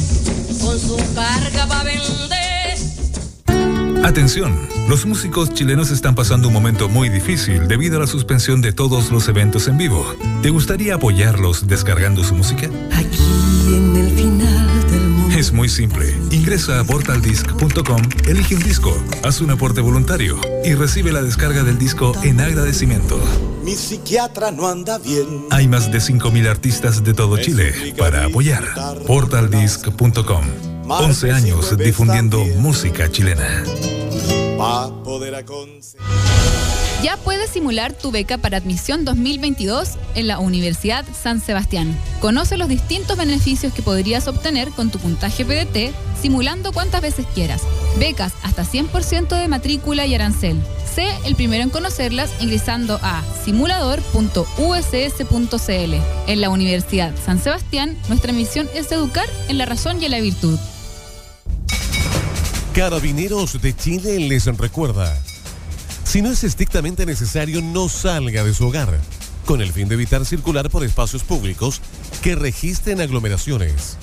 con 0.60 0.78
su 0.78 0.96
carga 1.14 1.66
para 1.66 1.84
vender. 1.84 2.28
Atención, 4.04 4.68
los 4.88 5.04
músicos 5.06 5.52
chilenos 5.52 5.90
están 5.90 6.14
pasando 6.14 6.48
un 6.48 6.54
momento 6.54 6.88
muy 6.88 7.08
difícil 7.08 7.68
debido 7.68 7.96
a 7.96 8.00
la 8.00 8.06
suspensión 8.06 8.62
de 8.62 8.72
todos 8.72 9.10
los 9.10 9.28
eventos 9.28 9.66
en 9.68 9.76
vivo. 9.76 10.06
¿Te 10.42 10.50
gustaría 10.50 10.94
apoyarlos 10.94 11.66
descargando 11.66 12.22
su 12.24 12.34
música? 12.34 12.66
en 12.66 13.37
Es 15.38 15.52
muy 15.52 15.68
simple. 15.68 16.12
Ingresa 16.32 16.80
a 16.80 16.84
portaldisc.com, 16.84 18.02
elige 18.26 18.56
un 18.56 18.62
disco, 18.64 18.92
haz 19.22 19.40
un 19.40 19.52
aporte 19.52 19.80
voluntario 19.80 20.36
y 20.64 20.74
recibe 20.74 21.12
la 21.12 21.22
descarga 21.22 21.62
del 21.62 21.78
disco 21.78 22.12
en 22.24 22.40
agradecimiento. 22.40 23.20
Mi 23.62 23.76
psiquiatra 23.76 24.50
no 24.50 24.66
anda 24.66 24.98
bien. 24.98 25.46
Hay 25.50 25.68
más 25.68 25.92
de 25.92 25.98
5.000 25.98 26.48
artistas 26.48 27.04
de 27.04 27.14
todo 27.14 27.38
Chile 27.38 27.94
para 27.96 28.24
apoyar. 28.24 28.64
Portaldisc.com. 29.06 30.44
11 30.88 31.30
años 31.30 31.78
difundiendo 31.78 32.44
música 32.56 33.08
chilena. 33.08 33.62
Pa' 34.58 34.90
poder 35.04 35.36
aconsejar. 35.36 36.67
Ya 37.02 37.16
puedes 37.16 37.50
simular 37.50 37.92
tu 37.92 38.10
beca 38.10 38.38
para 38.38 38.56
admisión 38.56 39.04
2022 39.04 39.90
en 40.16 40.26
la 40.26 40.40
Universidad 40.40 41.04
San 41.14 41.40
Sebastián. 41.40 41.96
Conoce 42.20 42.56
los 42.56 42.68
distintos 42.68 43.16
beneficios 43.16 43.72
que 43.72 43.82
podrías 43.82 44.26
obtener 44.26 44.70
con 44.70 44.90
tu 44.90 44.98
puntaje 44.98 45.44
PDT 45.44 45.94
simulando 46.20 46.72
cuantas 46.72 47.00
veces 47.00 47.24
quieras. 47.34 47.62
Becas 48.00 48.32
hasta 48.42 48.64
100% 48.64 49.28
de 49.28 49.46
matrícula 49.46 50.06
y 50.06 50.16
arancel. 50.16 50.60
Sé 50.92 51.06
el 51.24 51.36
primero 51.36 51.62
en 51.62 51.70
conocerlas 51.70 52.32
ingresando 52.40 52.98
a 53.00 53.22
simulador.uss.cl. 53.44 55.94
En 56.26 56.40
la 56.40 56.50
Universidad 56.50 57.14
San 57.24 57.40
Sebastián, 57.40 57.96
nuestra 58.08 58.32
misión 58.32 58.68
es 58.74 58.90
educar 58.90 59.26
en 59.48 59.58
la 59.58 59.66
razón 59.66 60.02
y 60.02 60.06
en 60.06 60.10
la 60.10 60.20
virtud. 60.20 60.58
Carabineros 62.74 63.62
de 63.62 63.76
Chile 63.76 64.18
les 64.18 64.46
recuerda. 64.46 65.16
Si 66.08 66.22
no 66.22 66.30
es 66.30 66.42
estrictamente 66.42 67.04
necesario, 67.04 67.60
no 67.60 67.90
salga 67.90 68.42
de 68.42 68.54
su 68.54 68.66
hogar, 68.66 68.98
con 69.44 69.60
el 69.60 69.70
fin 69.74 69.88
de 69.88 69.94
evitar 69.94 70.24
circular 70.24 70.70
por 70.70 70.82
espacios 70.82 71.22
públicos 71.22 71.82
que 72.22 72.34
registren 72.34 73.02
aglomeraciones. 73.02 73.98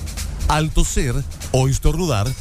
Al 0.47 0.69
toser 0.69 1.15
o 1.51 1.67
estornudar, 1.67 2.31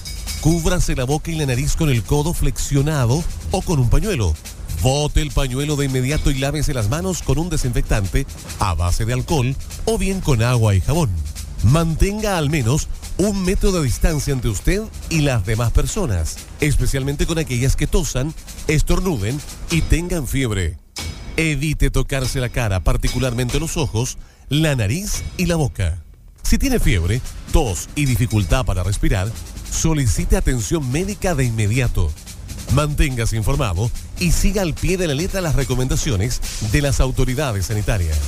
cúbrase 0.42 0.94
la 0.94 1.04
boca 1.04 1.30
y 1.30 1.36
la 1.36 1.46
nariz 1.46 1.76
con 1.76 1.88
el 1.88 2.02
codo 2.02 2.34
flexionado 2.34 3.24
o 3.52 3.62
con 3.62 3.78
un 3.78 3.88
pañuelo. 3.88 4.34
Bote 4.82 5.22
el 5.22 5.30
pañuelo 5.30 5.76
de 5.76 5.86
inmediato 5.86 6.30
y 6.30 6.34
lávese 6.34 6.74
las 6.74 6.90
manos 6.90 7.22
con 7.22 7.38
un 7.38 7.48
desinfectante 7.48 8.26
a 8.58 8.74
base 8.74 9.06
de 9.06 9.14
alcohol 9.14 9.56
o 9.86 9.96
bien 9.96 10.20
con 10.20 10.42
agua 10.42 10.74
y 10.74 10.82
jabón. 10.82 11.08
Mantenga 11.62 12.36
al 12.36 12.50
menos 12.50 12.86
un 13.18 13.44
metro 13.44 13.72
de 13.72 13.82
distancia 13.82 14.32
entre 14.32 14.50
usted 14.50 14.82
y 15.08 15.20
las 15.20 15.46
demás 15.46 15.72
personas, 15.72 16.36
especialmente 16.60 17.26
con 17.26 17.38
aquellas 17.38 17.76
que 17.76 17.86
tosan, 17.86 18.34
estornuden 18.68 19.40
y 19.70 19.82
tengan 19.82 20.26
fiebre. 20.26 20.78
Evite 21.36 21.90
tocarse 21.90 22.40
la 22.40 22.48
cara, 22.48 22.80
particularmente 22.80 23.60
los 23.60 23.76
ojos, 23.76 24.18
la 24.48 24.74
nariz 24.76 25.22
y 25.36 25.46
la 25.46 25.56
boca. 25.56 26.02
Si 26.42 26.58
tiene 26.58 26.78
fiebre, 26.78 27.20
tos 27.52 27.88
y 27.94 28.04
dificultad 28.04 28.64
para 28.64 28.82
respirar, 28.82 29.30
solicite 29.70 30.36
atención 30.36 30.90
médica 30.90 31.34
de 31.34 31.44
inmediato. 31.44 32.12
Manténgase 32.72 33.36
informado 33.36 33.90
y 34.18 34.32
siga 34.32 34.62
al 34.62 34.74
pie 34.74 34.96
de 34.96 35.06
la 35.06 35.14
letra 35.14 35.40
las 35.40 35.54
recomendaciones 35.54 36.40
de 36.72 36.82
las 36.82 37.00
autoridades 37.00 37.66
sanitarias. 37.66 38.18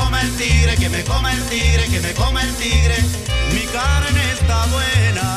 Come 0.02 0.22
el 0.22 0.32
tigre, 0.36 0.76
que 0.78 0.90
me 0.90 1.04
come 1.04 1.32
el 1.32 1.44
tigre, 1.50 1.86
que 1.86 2.00
me 2.00 2.14
come 2.14 2.42
el 2.42 2.54
tigre, 2.56 2.98
mi 3.54 3.66
carne 3.78 4.22
está 4.34 4.66
buena. 4.68 5.28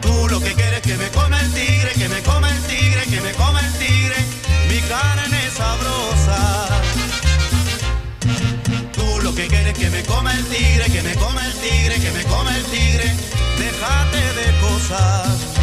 Tú 0.00 0.28
lo 0.28 0.40
que 0.40 0.52
quieres 0.54 0.80
que 0.82 0.96
me 0.96 1.08
come 1.10 1.38
el 1.40 1.52
tigre, 1.52 1.92
que 1.92 2.08
me 2.08 2.20
come 2.22 2.48
el 2.50 2.62
tigre, 2.62 3.02
que 3.12 3.20
me 3.20 3.32
come 3.32 3.60
el 3.60 3.72
tigre, 3.74 4.16
mi 4.70 4.80
carne 4.88 5.38
es 5.46 5.54
sabrosa. 5.54 6.40
Tú 8.96 9.20
lo 9.22 9.34
que 9.34 9.46
quieres 9.46 9.76
que 9.78 9.88
me 9.90 10.02
come 10.02 10.32
el 10.32 10.44
tigre, 10.46 10.84
que 10.94 11.02
me 11.02 11.14
come 11.14 11.40
el 11.44 11.54
tigre, 11.64 11.94
que 12.00 12.10
me 12.10 12.22
come 12.24 12.50
el 12.56 12.64
tigre, 12.64 13.06
déjate 13.58 14.22
de 14.40 14.46
cosas. 14.60 15.55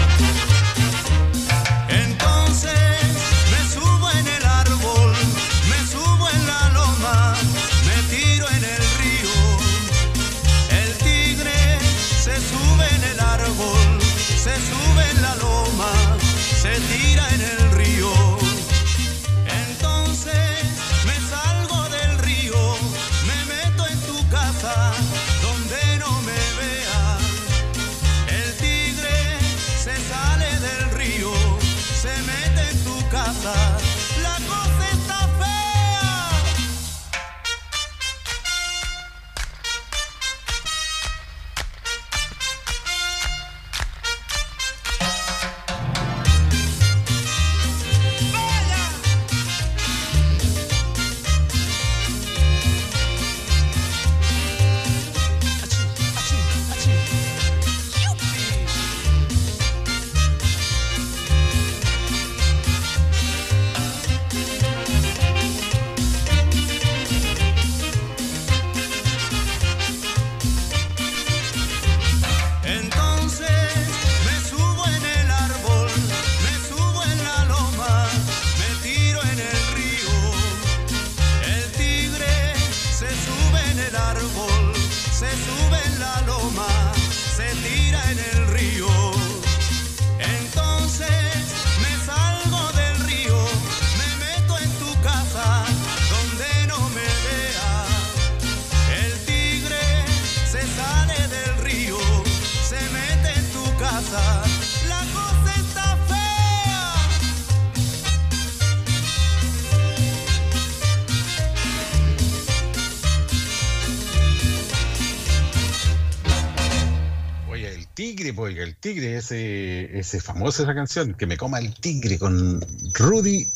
Tigre, 118.24 118.34
pues, 118.34 118.58
el 118.58 118.76
tigre, 118.76 119.18
ese, 119.18 120.00
ese 120.00 120.22
famosa 120.22 120.64
esa 120.64 120.74
canción, 120.74 121.14
que 121.14 121.26
me 121.26 121.36
coma 121.36 121.60
el 121.60 121.74
tigre 121.74 122.18
con 122.18 122.62
Rudy 122.94 123.50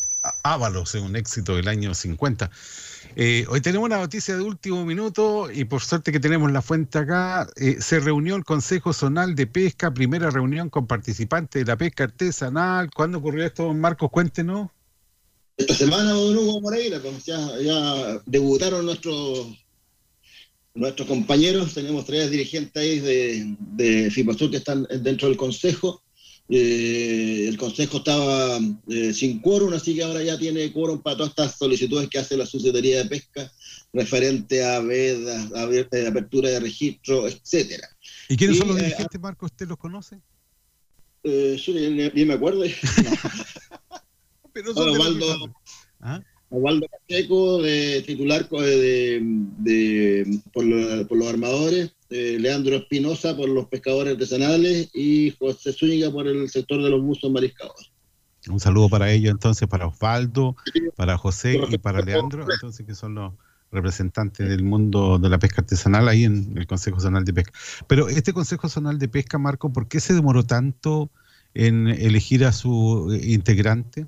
Ábalos, 0.43 0.93
un 0.95 1.15
éxito 1.15 1.55
del 1.55 1.69
año 1.69 1.93
50. 1.93 2.51
Eh, 3.15 3.45
hoy 3.49 3.61
tenemos 3.61 3.85
una 3.85 3.97
noticia 3.97 4.35
de 4.35 4.43
último 4.43 4.85
minuto 4.85 5.49
y 5.49 5.63
por 5.63 5.81
suerte 5.81 6.11
que 6.11 6.19
tenemos 6.19 6.51
la 6.51 6.61
fuente 6.61 6.99
acá. 6.99 7.47
eh, 7.55 7.77
se 7.79 8.01
reunió 8.01 8.35
el 8.35 8.43
Consejo 8.43 8.91
Zonal 8.91 9.35
de 9.35 9.47
Pesca, 9.47 9.93
primera 9.93 10.29
reunión 10.29 10.69
con 10.69 10.85
participantes 10.85 11.61
de 11.63 11.71
la 11.71 11.77
pesca 11.77 12.03
artesanal. 12.03 12.91
¿Cuándo 12.93 13.19
ocurrió 13.19 13.45
esto, 13.45 13.73
Marcos? 13.73 14.11
Cuéntenos. 14.11 14.69
Esta 15.55 15.73
semana, 15.73 16.11
don 16.11 16.37
Hugo 16.37 16.61
Moreira, 16.61 16.99
pues 16.99 17.25
ya 17.25 18.19
debutaron 18.25 18.85
nuestros 18.85 19.47
nuestros 20.77 21.07
compañeros, 21.07 21.73
tenemos 21.73 22.05
tres 22.05 22.29
dirigentes 22.31 22.81
ahí 22.81 22.99
de, 22.99 23.55
de 23.75 24.11
FIPASUR 24.11 24.51
que 24.51 24.57
están 24.57 24.87
dentro 25.01 25.27
del 25.27 25.37
consejo, 25.37 26.01
Eh, 26.49 27.45
el 27.49 27.57
consejo 27.57 27.97
estaba 27.97 28.57
eh, 28.87 29.11
sin 29.11 29.41
quórum, 29.41 29.73
así 29.73 29.93
que 29.93 30.03
ahora 30.03 30.23
ya 30.23 30.37
tiene 30.37 30.71
quórum 30.71 31.01
para 31.01 31.17
todas 31.17 31.31
estas 31.31 31.57
solicitudes 31.57 32.07
que 32.07 32.19
hace 32.19 32.37
la 32.37 32.45
Subsecretaría 32.45 33.03
de 33.03 33.09
Pesca 33.09 33.51
referente 33.91 34.63
a 34.63 34.79
vedas, 34.79 35.51
a 35.53 35.63
eh, 35.69 36.07
apertura 36.07 36.49
de 36.49 36.61
registro, 36.61 37.27
etcétera. 37.27 37.87
¿Y 38.29 38.37
quiénes 38.37 38.59
son 38.59 38.69
los 38.69 38.77
eh, 38.77 38.83
dirigentes, 38.83 39.19
Marco? 39.19 39.45
¿Usted 39.45 39.67
los 39.67 39.77
conoce? 39.77 40.21
Eh, 41.23 41.61
yo 41.61 41.73
ni, 41.73 42.25
me 42.25 42.33
acuerdo. 42.33 42.63
Pero 44.53 44.73
son 44.73 44.87
los 44.87 45.49
Osvaldo- 46.49 46.87
Pacheco, 46.89 47.61
de 47.61 48.03
titular 48.05 48.47
co- 48.47 48.61
de, 48.61 49.19
de- 49.59 50.39
por, 50.53 50.63
lo- 50.65 51.07
por 51.07 51.17
los 51.17 51.27
armadores, 51.27 51.91
eh, 52.09 52.37
Leandro 52.39 52.75
Espinosa 52.77 53.35
por 53.35 53.49
los 53.49 53.67
pescadores 53.67 54.13
artesanales 54.13 54.89
y 54.93 55.31
José 55.37 55.73
Zúñiga 55.73 56.09
por 56.11 56.27
el 56.27 56.47
sector 56.49 56.81
de 56.81 56.89
los 56.89 57.01
buzos 57.01 57.29
mariscadores. 57.31 57.91
Un 58.49 58.61
saludo 58.61 58.87
para 58.87 59.11
ellos, 59.11 59.31
entonces, 59.31 59.67
para 59.67 59.87
Osvaldo, 59.87 60.55
para 60.95 61.17
José 61.17 61.59
y 61.69 61.77
para 61.79 61.99
Leandro, 62.01 62.45
entonces, 62.53 62.85
que 62.85 62.95
son 62.95 63.15
los 63.15 63.33
representantes 63.71 64.47
del 64.47 64.63
mundo 64.63 65.19
de 65.19 65.27
la 65.29 65.37
pesca 65.39 65.59
artesanal 65.59 66.07
ahí 66.07 66.23
en 66.23 66.53
el 66.57 66.65
Consejo 66.65 67.01
Zonal 67.01 67.25
de 67.25 67.33
Pesca. 67.33 67.51
Pero 67.87 68.07
este 68.07 68.31
Consejo 68.31 68.69
Zonal 68.69 68.97
de 68.99 69.09
Pesca, 69.09 69.37
Marco, 69.37 69.73
¿por 69.73 69.89
qué 69.89 69.99
se 69.99 70.13
demoró 70.13 70.43
tanto 70.43 71.09
en 71.53 71.89
elegir 71.89 72.45
a 72.45 72.53
su 72.53 73.11
eh, 73.11 73.33
integrante? 73.33 74.05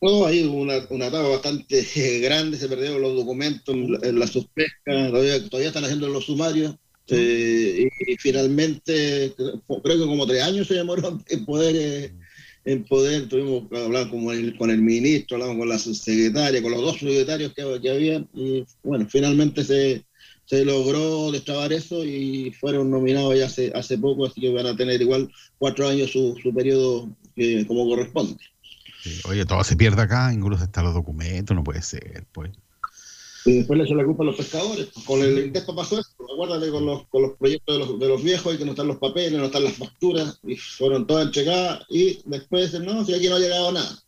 No, 0.00 0.26
hay 0.26 0.44
una, 0.44 0.86
una 0.90 1.06
etapa 1.06 1.28
bastante 1.28 1.84
eh, 1.96 2.20
grande, 2.22 2.56
se 2.56 2.68
perdieron 2.68 3.02
los 3.02 3.16
documentos 3.16 3.74
en 3.74 3.92
la, 3.92 3.98
en 4.02 4.18
la 4.18 4.26
suspesca, 4.26 5.10
todavía, 5.10 5.48
todavía 5.48 5.68
están 5.68 5.84
haciendo 5.84 6.08
los 6.08 6.26
sumarios, 6.26 6.76
eh, 7.08 7.88
y, 8.06 8.12
y 8.12 8.16
finalmente, 8.16 9.34
creo 9.36 9.98
que 9.98 10.06
como 10.06 10.26
tres 10.26 10.42
años 10.42 10.68
se 10.68 10.74
demoró 10.74 11.18
en 11.28 11.44
poder, 11.44 11.74
eh, 11.76 12.12
en 12.64 12.84
poder, 12.84 13.28
tuvimos 13.28 13.68
que 13.68 13.76
hablar 13.78 14.10
con 14.10 14.30
el, 14.30 14.56
con 14.56 14.70
el 14.70 14.82
ministro, 14.82 15.36
hablamos 15.36 15.58
con 15.58 15.68
la 15.68 15.78
subsecretaria, 15.78 16.62
con 16.62 16.72
los 16.72 16.82
dos 16.82 16.98
secretarios 16.98 17.52
que, 17.54 17.80
que 17.82 17.90
había, 17.90 18.24
y 18.34 18.64
bueno, 18.84 19.06
finalmente 19.10 19.64
se, 19.64 20.04
se 20.44 20.64
logró 20.64 21.32
destrabar 21.32 21.72
eso 21.72 22.04
y 22.04 22.52
fueron 22.52 22.90
nominados 22.90 23.36
ya 23.36 23.46
hace, 23.46 23.72
hace 23.74 23.98
poco, 23.98 24.26
así 24.26 24.40
que 24.40 24.52
van 24.52 24.66
a 24.66 24.76
tener 24.76 25.00
igual 25.02 25.30
cuatro 25.58 25.88
años 25.88 26.12
su, 26.12 26.36
su 26.42 26.54
periodo 26.54 27.08
eh, 27.36 27.64
como 27.66 27.86
corresponde. 27.86 28.36
Sí, 29.08 29.20
Oye, 29.28 29.44
todo 29.44 29.62
se 29.64 29.76
pierde 29.76 30.02
acá, 30.02 30.32
incluso 30.32 30.64
hasta 30.64 30.82
los 30.82 30.94
documentos, 30.94 31.54
no 31.54 31.64
puede 31.64 31.82
ser, 31.82 32.26
pues. 32.32 32.50
Y 33.44 33.58
después 33.58 33.78
le 33.78 33.84
echan 33.84 33.96
la 33.96 34.04
culpa 34.04 34.24
a 34.24 34.26
los 34.26 34.36
pescadores. 34.36 34.88
Con 35.06 35.22
el 35.22 35.38
INDESPA 35.38 35.74
pasó 35.74 35.98
eso. 35.98 36.10
Acuérdate 36.34 36.70
con 36.70 36.84
los, 36.84 37.06
con 37.08 37.22
los 37.22 37.32
proyectos 37.38 37.78
de 37.78 37.78
los, 37.78 37.98
de 37.98 38.08
los 38.08 38.22
viejos 38.22 38.54
y 38.54 38.58
que 38.58 38.64
no 38.64 38.72
están 38.72 38.88
los 38.88 38.98
papeles, 38.98 39.38
no 39.38 39.46
están 39.46 39.64
las 39.64 39.74
facturas, 39.74 40.38
y 40.42 40.56
fueron 40.56 41.06
todas 41.06 41.26
entregadas 41.26 41.84
y 41.88 42.20
después 42.26 42.70
dicen, 42.70 42.84
no, 42.84 43.04
si 43.04 43.14
aquí 43.14 43.28
no 43.28 43.36
ha 43.36 43.40
llegado 43.40 43.72
nada. 43.72 43.98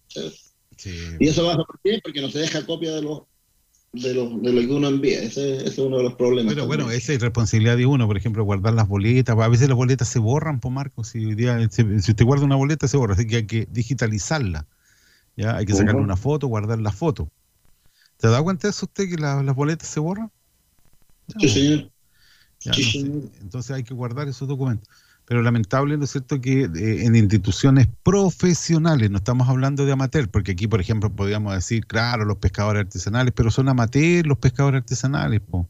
Y 1.21 1.29
eso 1.29 1.45
va 1.45 1.55
a 1.55 1.57
por 1.57 1.81
qué? 1.83 2.01
Porque 2.03 2.21
no 2.21 2.31
se 2.31 2.41
deja 2.41 2.67
copia 2.67 2.93
de 2.93 3.03
los 3.03 3.23
de 3.93 4.15
lo, 4.15 4.39
de 4.39 4.53
lo 4.53 4.61
que 4.61 4.73
uno 4.73 4.89
envía. 4.89 5.23
Ese, 5.23 5.57
ese 5.57 5.67
es 5.67 5.79
uno 5.79 5.99
de 5.99 6.05
los 6.05 6.15
problemas. 6.15 6.55
Pero 6.55 6.67
también. 6.67 6.87
bueno, 6.87 6.97
esa 6.97 7.13
es 7.13 7.21
responsabilidad 7.21 7.77
de 7.77 7.87
uno, 7.87 8.07
por 8.07 8.17
ejemplo, 8.17 8.45
guardar 8.45 8.75
las 8.75 8.89
boletas. 8.89 9.37
A 9.37 9.49
veces 9.49 9.69
las 9.69 9.77
boletas 9.77 10.09
se 10.09 10.19
borran, 10.19 10.61
por 10.61 10.73
Marco. 10.73 11.03
Si, 11.05 11.21
si 11.21 11.83
usted 11.83 12.25
guarda 12.25 12.45
una 12.45 12.57
boleta, 12.57 12.87
se 12.87 12.97
borra. 12.97 13.15
Así 13.15 13.27
que 13.27 13.37
hay 13.37 13.47
que 13.47 13.67
digitalizarla. 13.71 14.67
¿Ya? 15.41 15.57
Hay 15.57 15.67
que 15.67 15.73
sacarle 15.75 16.03
una 16.03 16.17
foto, 16.17 16.47
guardar 16.47 16.79
la 16.81 16.93
foto. 16.93 17.29
¿Se 18.19 18.29
da 18.29 18.43
cuenta 18.43 18.67
de 18.69 18.71
eso 18.73 18.87
usted 18.87 19.09
que 19.09 19.17
la- 19.17 19.43
las 19.43 19.55
boletas 19.55 19.89
se 19.89 20.01
borran? 20.01 20.31
Sí, 21.41 21.49
señor. 21.49 21.91
Ya, 22.61 22.75
Sí, 22.75 22.83
no 22.83 22.91
sé. 22.91 22.99
señor. 23.01 23.23
Entonces 23.41 23.71
hay 23.71 23.83
que 23.85 23.95
guardar 23.95 24.29
esos 24.29 24.47
documentos. 24.47 24.89
Pero 25.25 25.43
lamentable, 25.43 25.97
¿no 25.97 26.05
es 26.05 26.11
cierto?, 26.11 26.41
que 26.41 26.63
eh, 26.65 27.05
en 27.05 27.15
instituciones 27.15 27.87
profesionales, 28.03 29.11
no 29.11 29.19
estamos 29.19 29.49
hablando 29.49 29.87
de 29.87 29.93
amateur, 29.93 30.29
porque 30.29 30.53
aquí, 30.53 30.67
por 30.67 30.81
ejemplo, 30.81 31.11
podríamos 31.15 31.55
decir, 31.55 31.87
claro, 31.87 32.25
los 32.25 32.39
pescadores 32.39 32.81
artesanales, 32.81 33.33
pero 33.35 33.51
son 33.51 33.69
amateur 33.69 34.27
los 34.27 34.39
pescadores 34.39 34.81
artesanales, 34.81 35.41
po. 35.41 35.69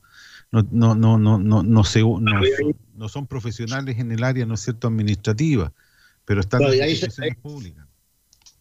No, 0.51 0.67
no, 0.73 0.95
no, 0.95 1.19
no, 1.19 1.39
no, 1.39 1.63
no, 1.63 1.85
se- 1.85 2.01
no, 2.03 2.19
son- 2.59 2.77
no 2.97 3.09
son 3.09 3.27
profesionales 3.27 3.99
en 3.99 4.11
el 4.13 4.25
área, 4.25 4.47
¿no 4.47 4.55
es 4.55 4.61
cierto?, 4.61 4.89
administrativa, 4.89 5.73
pero 6.25 6.41
están 6.41 6.63
en 6.63 6.89
instituciones 6.91 7.37
públicas. 7.37 7.87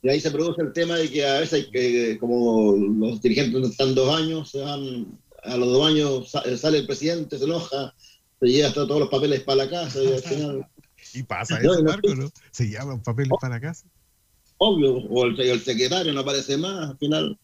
Y 0.02 0.10
ahí 0.10 0.20
se 0.22 0.32
produce 0.32 0.62
el 0.62 0.72
tema 0.74 0.96
de 0.96 1.10
que 1.10 1.26
a 1.26 1.40
veces 1.42 1.68
que, 1.72 2.18
como 2.20 2.74
los 2.76 3.22
dirigentes 3.22 3.72
están 3.72 3.94
dos 3.96 4.16
años, 4.16 4.50
se 4.50 4.62
van, 4.62 5.08
a 5.44 5.58
los 5.58 5.68
dos 5.74 5.88
años 5.88 6.32
sa- 6.32 6.58
sale 6.58 6.80
el 6.80 6.86
presidente, 6.86 7.38
se 7.38 7.44
enoja, 7.46 7.94
se 8.40 8.48
lleva 8.48 8.70
hasta 8.70 8.88
todos 8.88 9.02
los 9.02 9.10
papeles 9.10 9.42
para 9.42 9.66
la 9.66 9.70
casa 9.70 10.02
y 10.02 10.08
al 10.14 10.20
final, 10.22 10.66
Y 11.14 11.24
pasa 11.24 11.58
eso, 11.60 11.84
Marco, 11.84 12.14
¿no? 12.16 12.30
Se 12.52 12.70
llaman 12.70 13.02
papeles 13.02 13.32
para 13.42 13.60
casa. 13.60 13.86
obvio, 14.58 14.98
o 14.98 15.26
el, 15.26 15.40
el 15.40 15.60
secretario 15.62 16.14
no 16.14 16.22
aparece 16.22 16.58
más, 16.58 16.90
al 16.92 16.98
final 16.98 17.38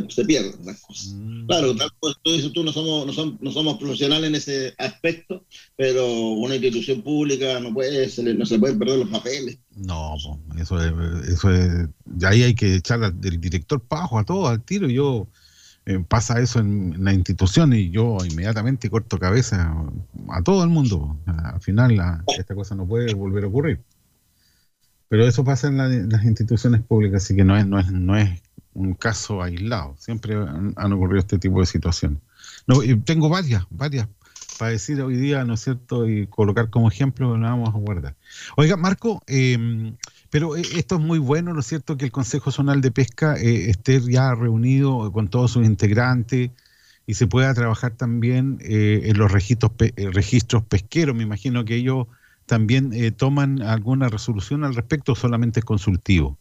se, 0.00 0.10
se 0.10 0.24
pierden 0.24 0.52
las 0.64 0.80
cosas. 0.80 1.14
Mm. 1.14 1.46
Claro, 1.46 1.76
tal 1.76 1.88
como 2.00 2.14
tú 2.22 2.32
dices 2.32 2.52
tú, 2.52 2.64
no 2.64 2.72
somos, 2.72 3.06
no, 3.06 3.12
som- 3.12 3.38
no 3.40 3.50
somos 3.52 3.78
profesionales 3.78 4.28
en 4.28 4.34
ese 4.34 4.74
aspecto, 4.78 5.44
pero 5.76 6.06
una 6.06 6.56
institución 6.56 7.02
pública 7.02 7.60
no 7.60 7.72
puede, 7.72 8.08
se 8.08 8.22
le- 8.22 8.34
no 8.34 8.46
se 8.46 8.58
pueden 8.58 8.78
perder 8.78 8.98
los 9.00 9.08
papeles. 9.08 9.58
No, 9.76 10.14
eso 10.58 10.80
es, 10.82 11.28
eso 11.28 11.50
es, 11.50 11.88
de 12.04 12.26
ahí 12.26 12.42
hay 12.42 12.54
que 12.54 12.76
echar 12.76 13.02
al 13.04 13.20
director 13.20 13.80
pajo 13.80 14.18
a 14.18 14.24
todo, 14.24 14.48
al 14.48 14.62
tiro. 14.62 14.88
Yo 14.88 15.26
eh, 15.86 16.02
pasa 16.08 16.40
eso 16.40 16.60
en, 16.60 16.94
en 16.94 17.04
la 17.04 17.12
institución 17.12 17.72
y 17.74 17.90
yo 17.90 18.16
inmediatamente 18.24 18.88
corto 18.88 19.18
cabeza 19.18 19.74
a 20.30 20.42
todo 20.42 20.62
el 20.64 20.70
mundo. 20.70 21.18
Al 21.26 21.60
final 21.60 21.96
la- 21.96 22.24
esta 22.38 22.54
cosa 22.54 22.74
no 22.74 22.86
puede 22.86 23.12
volver 23.14 23.44
a 23.44 23.48
ocurrir. 23.48 23.80
Pero 25.08 25.26
eso 25.28 25.44
pasa 25.44 25.68
en, 25.68 25.76
la- 25.76 25.92
en 25.92 26.08
las 26.08 26.24
instituciones 26.24 26.82
públicas, 26.82 27.22
así 27.22 27.36
que 27.36 27.44
no 27.44 27.56
es, 27.56 27.66
no 27.66 27.78
es, 27.78 27.90
no 27.92 28.16
es 28.16 28.40
un 28.74 28.94
caso 28.94 29.42
aislado. 29.42 29.96
Siempre 29.98 30.34
han, 30.34 30.92
ocurrido 30.92 31.20
este 31.20 31.38
tipo 31.38 31.60
de 31.60 31.66
situaciones. 31.66 32.18
No, 32.66 32.80
tengo 33.04 33.28
varias, 33.28 33.64
varias 33.70 34.08
para 34.58 34.70
decir 34.70 35.00
hoy 35.00 35.16
día, 35.16 35.44
¿no 35.44 35.54
es 35.54 35.60
cierto? 35.60 36.08
Y 36.08 36.26
colocar 36.28 36.70
como 36.70 36.88
ejemplo, 36.88 37.36
la 37.36 37.50
vamos 37.50 37.74
a 37.74 37.78
guardar. 37.78 38.14
Oiga, 38.56 38.76
Marco, 38.76 39.22
eh, 39.26 39.92
pero 40.30 40.56
eh, 40.56 40.62
esto 40.76 40.96
es 40.96 41.00
muy 41.00 41.18
bueno, 41.18 41.52
¿no 41.52 41.60
es 41.60 41.66
cierto? 41.66 41.96
Que 41.96 42.04
el 42.04 42.12
Consejo 42.12 42.50
Zonal 42.50 42.80
de 42.80 42.90
Pesca 42.90 43.36
eh, 43.36 43.70
esté 43.70 44.00
ya 44.00 44.34
reunido 44.34 45.10
con 45.12 45.28
todos 45.28 45.52
sus 45.52 45.64
integrantes 45.64 46.50
y 47.06 47.14
se 47.14 47.26
pueda 47.26 47.52
trabajar 47.52 47.92
también 47.92 48.58
eh, 48.60 49.02
en 49.04 49.18
los 49.18 49.30
registros, 49.30 49.72
pe- 49.72 49.92
eh, 49.96 50.10
registros 50.10 50.62
pesqueros. 50.64 51.14
Me 51.16 51.22
imagino 51.24 51.64
que 51.64 51.74
ellos 51.76 52.06
también 52.46 52.92
eh, 52.92 53.10
toman 53.10 53.60
alguna 53.62 54.08
resolución 54.08 54.64
al 54.64 54.74
respecto 54.74 55.14
solamente 55.14 55.60
es 55.60 55.64
consultivo. 55.64 56.38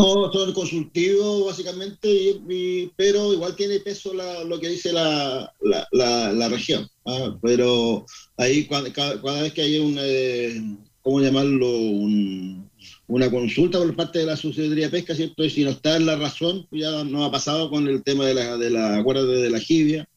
No, 0.00 0.30
todo 0.30 0.46
el 0.46 0.54
consultivo 0.54 1.44
básicamente, 1.46 2.08
y- 2.48 2.90
pero 2.96 3.32
igual 3.34 3.54
tiene 3.54 3.80
peso 3.80 4.12
lo 4.14 4.58
que 4.58 4.68
dice 4.68 4.92
la, 4.92 5.52
la, 5.60 6.32
la- 6.32 6.48
región. 6.48 6.88
¿ah? 7.06 7.36
Pero 7.42 8.06
ahí 8.36 8.66
cada, 8.66 8.90
cada 8.92 9.42
vez 9.42 9.52
que 9.52 9.62
hay 9.62 9.78
un, 9.78 9.96
eh, 10.00 10.60
¿cómo 11.02 11.20
llamarlo? 11.20 11.68
Un- 11.70 12.68
una 13.08 13.30
consulta 13.30 13.78
por 13.78 13.94
parte 13.96 14.20
de 14.20 14.26
la 14.26 14.36
Subsecretaría 14.36 14.84
de 14.86 14.90
Pesca, 14.90 15.14
¿cierto? 15.14 15.44
Y 15.44 15.50
si 15.50 15.64
no 15.64 15.70
está 15.70 15.96
en 15.96 16.06
la 16.06 16.16
razón, 16.16 16.66
pues 16.70 16.82
ya 16.82 17.02
nos 17.04 17.28
ha 17.28 17.30
pasado 17.32 17.68
con 17.68 17.88
el 17.88 18.02
tema 18.04 18.24
de 18.26 18.34
la, 18.34 18.56
de 18.56 18.70
la 18.70 18.96
acuérdate 18.98 19.32
de 19.32 19.50
la 19.50 19.58
jibia 19.58 20.08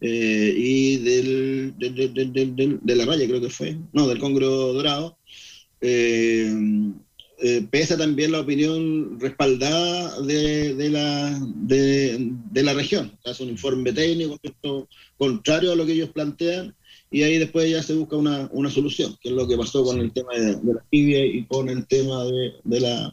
eh, 0.00 0.54
y 0.56 0.96
del- 0.98 1.74
del- 1.76 2.14
del- 2.32 2.54
del- 2.56 2.78
de 2.82 2.96
la 2.96 3.04
raya, 3.04 3.26
creo 3.26 3.40
que 3.40 3.50
fue, 3.50 3.76
no, 3.92 4.06
del 4.06 4.18
congro 4.18 4.48
dorado. 4.72 5.18
Eh, 5.80 6.52
eh, 7.38 7.66
pesa 7.70 7.98
también 7.98 8.32
la 8.32 8.40
opinión 8.40 9.20
respaldada 9.20 10.20
de, 10.22 10.74
de 10.74 10.88
la, 10.90 11.38
de, 11.54 12.30
de 12.50 12.62
la 12.62 12.74
región. 12.74 13.12
Sea, 13.22 13.32
es 13.32 13.40
un 13.40 13.50
informe 13.50 13.92
técnico 13.92 14.38
contrario 15.18 15.72
a 15.72 15.76
lo 15.76 15.84
que 15.84 15.92
ellos 15.92 16.10
plantean 16.10 16.74
y 17.10 17.22
ahí 17.22 17.38
después 17.38 17.70
ya 17.70 17.82
se 17.82 17.94
busca 17.94 18.16
una, 18.16 18.48
una 18.52 18.70
solución, 18.70 19.16
que 19.20 19.28
es 19.28 19.34
lo 19.34 19.46
que 19.46 19.56
pasó 19.56 19.84
con 19.84 19.98
el 19.98 20.12
tema 20.12 20.32
de, 20.34 20.56
de 20.56 20.74
la 20.74 20.84
tibia 20.90 21.24
y 21.24 21.44
con 21.44 21.68
el 21.68 21.86
tema 21.86 22.24
de, 22.24 22.54
de 22.64 22.80
la, 22.80 23.12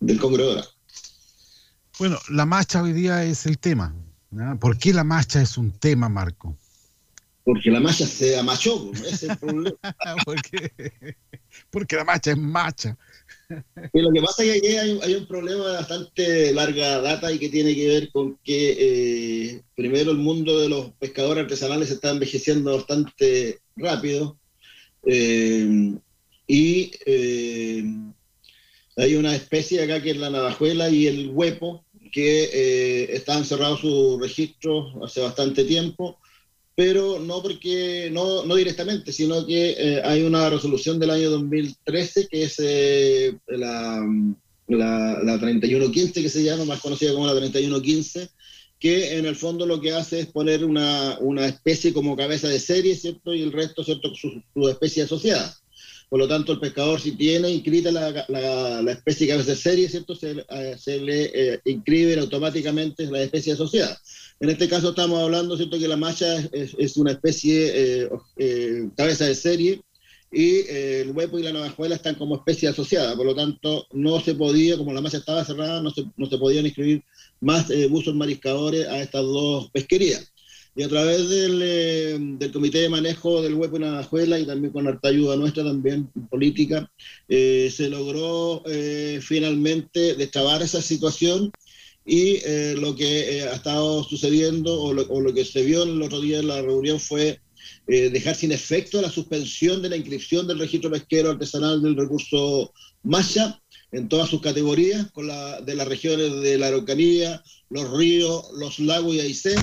del 0.00 0.18
Congreso. 0.18 0.70
Bueno, 1.98 2.18
la 2.30 2.46
marcha 2.46 2.82
hoy 2.82 2.92
día 2.92 3.24
es 3.24 3.46
el 3.46 3.58
tema. 3.58 3.94
¿no? 4.30 4.58
¿Por 4.58 4.78
qué 4.78 4.92
la 4.92 5.04
marcha 5.04 5.40
es 5.40 5.58
un 5.58 5.72
tema, 5.72 6.08
Marco? 6.08 6.56
Porque 7.46 7.70
la 7.70 7.78
malla 7.78 8.06
se 8.06 8.36
amachó, 8.36 8.90
ese 8.92 9.08
es 9.08 9.22
el 9.22 9.38
problema. 9.38 9.76
¿Por 10.24 10.42
qué? 10.42 11.16
Porque 11.70 11.94
la 11.94 12.04
marcha 12.04 12.32
es 12.32 12.36
marcha. 12.36 12.98
Y 13.92 14.00
lo 14.00 14.10
que 14.12 14.20
pasa 14.20 14.44
es 14.44 14.60
que 14.60 14.78
hay, 14.78 14.98
hay 15.02 15.14
un 15.14 15.26
problema 15.26 15.66
de 15.66 15.76
bastante 15.76 16.52
larga 16.52 17.00
data 17.00 17.32
y 17.32 17.38
que 17.38 17.48
tiene 17.48 17.74
que 17.74 17.88
ver 17.88 18.10
con 18.10 18.38
que 18.42 18.76
eh, 18.78 19.62
primero 19.74 20.10
el 20.10 20.18
mundo 20.18 20.58
de 20.60 20.68
los 20.68 20.90
pescadores 20.92 21.44
artesanales 21.44 21.88
se 21.88 21.94
está 21.94 22.10
envejeciendo 22.10 22.74
bastante 22.74 23.60
rápido 23.76 24.38
eh, 25.04 25.94
y 26.48 26.90
eh, 27.06 27.84
hay 28.96 29.14
una 29.14 29.34
especie 29.34 29.82
acá 29.82 30.02
que 30.02 30.10
es 30.10 30.16
la 30.16 30.30
navajuela 30.30 30.90
y 30.90 31.06
el 31.06 31.30
huepo 31.30 31.84
que 32.12 33.12
están 33.12 33.44
cerrados 33.44 33.80
sus 33.80 34.20
registros 34.20 34.94
hace 35.04 35.20
bastante 35.20 35.64
tiempo 35.64 36.18
pero 36.76 37.18
no 37.18 37.42
porque, 37.42 38.10
no, 38.12 38.44
no 38.44 38.54
directamente, 38.54 39.10
sino 39.10 39.46
que 39.46 39.70
eh, 39.70 40.02
hay 40.04 40.22
una 40.22 40.50
resolución 40.50 41.00
del 41.00 41.10
año 41.10 41.30
2013 41.30 42.28
que 42.28 42.42
es 42.44 42.56
eh, 42.58 43.34
la, 43.46 44.06
la, 44.68 45.18
la 45.22 45.38
3115 45.40 46.22
que 46.22 46.28
se 46.28 46.44
llama, 46.44 46.66
más 46.66 46.80
conocida 46.80 47.14
como 47.14 47.26
la 47.26 47.34
3115, 47.34 48.28
que 48.78 49.16
en 49.16 49.24
el 49.24 49.36
fondo 49.36 49.64
lo 49.64 49.80
que 49.80 49.94
hace 49.94 50.20
es 50.20 50.26
poner 50.26 50.66
una, 50.66 51.16
una 51.20 51.46
especie 51.46 51.94
como 51.94 52.14
cabeza 52.14 52.48
de 52.48 52.60
serie, 52.60 52.94
¿cierto? 52.94 53.34
Y 53.34 53.40
el 53.40 53.52
resto, 53.52 53.82
¿cierto? 53.82 54.14
Su, 54.14 54.42
su 54.52 54.68
especie 54.68 55.04
asociada. 55.04 55.56
Por 56.08 56.20
lo 56.20 56.28
tanto, 56.28 56.52
el 56.52 56.60
pescador 56.60 57.00
si 57.00 57.12
tiene 57.12 57.50
inscrita 57.50 57.90
la, 57.90 58.24
la, 58.28 58.82
la 58.82 58.92
especie 58.92 59.26
cabeza 59.26 59.50
de 59.50 59.56
serie, 59.56 59.88
¿cierto? 59.88 60.14
Se, 60.14 60.44
eh, 60.48 60.76
se 60.78 61.00
le 61.00 61.30
eh, 61.34 61.60
inscribe 61.64 62.18
automáticamente 62.20 63.06
la 63.06 63.22
especie 63.22 63.54
asociada. 63.54 64.00
En 64.38 64.50
este 64.50 64.68
caso 64.68 64.90
estamos 64.90 65.20
hablando, 65.20 65.56
¿cierto? 65.56 65.78
Que 65.78 65.88
la 65.88 65.96
macha 65.96 66.36
es, 66.52 66.74
es 66.78 66.96
una 66.96 67.12
especie 67.12 67.70
eh, 67.74 68.08
eh, 68.36 68.88
cabeza 68.96 69.24
de 69.24 69.34
serie 69.34 69.80
y 70.30 70.56
eh, 70.68 71.00
el 71.00 71.12
huepo 71.12 71.38
y 71.38 71.42
la 71.42 71.52
navajuela 71.52 71.94
están 71.94 72.16
como 72.16 72.36
especie 72.36 72.68
asociada, 72.68 73.16
por 73.16 73.26
lo 73.26 73.34
tanto 73.34 73.86
no 73.92 74.20
se 74.20 74.34
podía, 74.34 74.76
como 74.76 74.92
la 74.92 75.00
macha 75.00 75.18
estaba 75.18 75.44
cerrada, 75.44 75.80
no 75.80 75.90
se, 75.90 76.04
no 76.16 76.26
se 76.26 76.36
podían 76.36 76.66
inscribir 76.66 77.02
más 77.40 77.70
eh, 77.70 77.86
buzos 77.86 78.14
mariscadores 78.14 78.86
a 78.86 79.00
estas 79.00 79.22
dos 79.22 79.70
pesquerías. 79.70 80.32
Y 80.76 80.82
a 80.82 80.88
través 80.88 81.26
del, 81.30 81.62
eh, 81.62 82.18
del 82.20 82.52
Comité 82.52 82.80
de 82.80 82.90
Manejo 82.90 83.40
del 83.40 83.54
Huepo 83.54 83.78
y 83.78 83.80
Navajuela 83.80 84.38
y 84.38 84.44
también 84.44 84.74
con 84.74 84.86
harta 84.86 85.08
ayuda 85.08 85.34
nuestra 85.34 85.64
también 85.64 86.08
política, 86.28 86.92
eh, 87.30 87.72
se 87.74 87.88
logró 87.88 88.62
eh, 88.66 89.20
finalmente 89.22 90.14
destrabar 90.16 90.60
esa 90.60 90.82
situación 90.82 91.50
y 92.04 92.38
lo 92.76 92.94
que 92.94 93.42
ha 93.50 93.56
estado 93.56 94.04
sucediendo 94.04 94.80
o 94.80 94.92
lo, 94.92 95.34
que 95.34 95.44
se 95.44 95.64
vio 95.64 95.82
el 95.82 96.00
otro 96.00 96.20
día 96.20 96.38
en 96.38 96.46
la 96.46 96.62
reunión 96.62 97.00
fue 97.00 97.40
dejar 97.88 98.36
sin 98.36 98.52
efecto 98.52 99.02
la 99.02 99.10
suspensión 99.10 99.82
de 99.82 99.88
la 99.88 99.96
inscripción 99.96 100.46
del 100.46 100.60
registro 100.60 100.88
pesquero 100.88 101.30
artesanal 101.32 101.82
del 101.82 101.96
recurso 101.96 102.72
Masha 103.02 103.60
en 103.90 104.08
todas 104.08 104.28
sus 104.28 104.40
categorías, 104.40 105.10
con 105.10 105.26
la, 105.26 105.60
de 105.62 105.74
las 105.74 105.88
regiones 105.88 106.42
de 106.42 106.58
la 106.58 106.68
Araucanía, 106.68 107.42
los 107.70 107.90
ríos, 107.90 108.52
los 108.56 108.78
lagos 108.78 109.16
y 109.16 109.20
Aysén, 109.20 109.58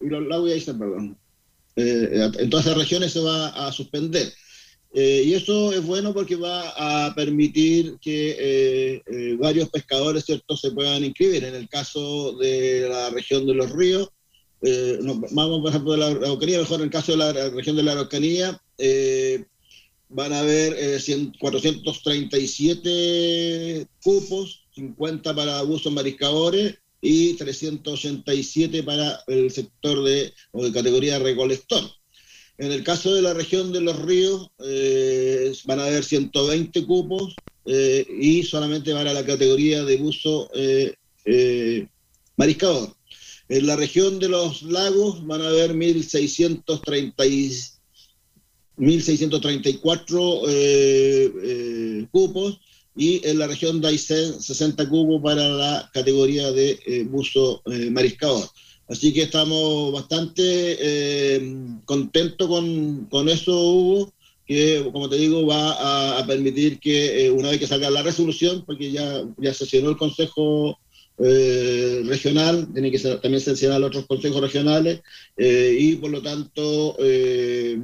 eh, 0.00 0.48
y 0.48 0.52
Aysén, 0.52 0.78
perdón. 0.78 1.16
Eh, 1.76 2.30
en 2.38 2.50
todas 2.50 2.66
esas 2.66 2.78
regiones 2.78 3.12
se 3.12 3.20
va 3.20 3.48
a 3.48 3.72
suspender. 3.72 4.32
Eh, 4.94 5.24
y 5.26 5.34
eso 5.34 5.74
es 5.74 5.84
bueno 5.84 6.14
porque 6.14 6.36
va 6.36 7.06
a 7.06 7.14
permitir 7.14 7.98
que 8.00 8.30
eh, 8.30 9.02
eh, 9.06 9.36
varios 9.38 9.68
pescadores 9.68 10.24
¿cierto? 10.24 10.56
se 10.56 10.70
puedan 10.70 11.04
inscribir. 11.04 11.44
En 11.44 11.54
el 11.54 11.68
caso 11.68 12.32
de 12.38 12.88
la 12.88 13.10
región 13.10 13.46
de 13.46 13.54
los 13.54 13.70
ríos, 13.72 14.08
eh, 14.62 14.98
no, 15.02 15.20
vamos 15.32 15.60
por 15.60 15.68
ejemplo 15.70 15.92
de 15.92 15.98
la 15.98 16.06
Araucanía, 16.08 16.60
mejor 16.60 16.80
en 16.80 16.84
el 16.84 16.90
caso 16.90 17.12
de 17.12 17.18
la, 17.18 17.32
región 17.50 17.76
de 17.76 17.82
la 17.82 17.92
Araucanía, 17.92 18.58
eh, 18.78 19.44
van 20.08 20.32
a 20.32 20.40
haber 20.40 20.72
eh, 20.74 20.98
100, 20.98 21.34
437 21.38 23.86
cupos, 24.02 24.64
50 24.74 25.34
para 25.34 25.58
abusos 25.58 25.92
mariscadores 25.92 26.78
y 27.00 27.34
387 27.34 28.82
para 28.82 29.20
el 29.26 29.50
sector 29.50 30.02
de, 30.04 30.32
o 30.52 30.64
de 30.64 30.72
categoría 30.72 31.18
recolector. 31.18 31.82
En 32.58 32.72
el 32.72 32.82
caso 32.82 33.14
de 33.14 33.22
la 33.22 33.34
región 33.34 33.72
de 33.72 33.82
los 33.82 33.98
ríos, 34.00 34.48
eh, 34.64 35.52
van 35.64 35.80
a 35.80 35.86
haber 35.86 36.04
120 36.04 36.86
cupos 36.86 37.36
eh, 37.66 38.06
y 38.20 38.42
solamente 38.42 38.92
para 38.92 39.12
la 39.12 39.24
categoría 39.24 39.84
de 39.84 39.96
buzo 39.98 40.50
eh, 40.54 40.94
mariscador. 42.36 42.94
En 43.48 43.66
la 43.66 43.76
región 43.76 44.18
de 44.18 44.28
los 44.28 44.62
lagos 44.62 45.24
van 45.26 45.42
a 45.42 45.48
haber 45.48 45.74
1.630 45.74 47.76
1.634 48.76 50.42
eh, 50.48 51.32
eh, 51.42 52.06
cupos 52.10 52.60
y 52.96 53.26
en 53.28 53.38
la 53.38 53.46
región 53.46 53.80
de 53.80 53.88
Aysén 53.88 54.40
60 54.40 54.88
cupos 54.88 55.22
para 55.22 55.48
la 55.48 55.90
categoría 55.92 56.50
de 56.52 56.78
eh, 56.86 57.04
buzo 57.04 57.62
eh, 57.66 57.90
mariscador. 57.90 58.48
Así 58.88 59.12
que 59.12 59.22
estamos 59.22 59.92
bastante 59.92 60.42
eh, 60.42 61.56
contentos 61.84 62.48
con, 62.48 63.06
con, 63.06 63.28
eso, 63.28 63.52
Hugo, 63.52 64.12
que 64.46 64.88
como 64.92 65.08
te 65.08 65.16
digo 65.16 65.44
va 65.46 65.72
a, 65.72 66.18
a 66.20 66.26
permitir 66.26 66.78
que 66.78 67.26
eh, 67.26 67.30
una 67.30 67.50
vez 67.50 67.58
que 67.58 67.66
salga 67.66 67.90
la 67.90 68.02
resolución, 68.02 68.64
porque 68.64 68.92
ya, 68.92 69.24
ya 69.38 69.52
sesionó 69.52 69.90
el 69.90 69.96
Consejo 69.96 70.78
eh, 71.18 72.02
regional, 72.04 72.68
tiene 72.74 72.90
que 72.90 72.98
ser, 72.98 73.18
también 73.22 73.40
sesionar 73.40 73.82
otros 73.82 74.04
consejos 74.04 74.38
regionales 74.38 75.00
eh, 75.38 75.74
y 75.78 75.96
por 75.96 76.10
lo 76.10 76.20
tanto 76.20 76.94
eh, 76.98 77.80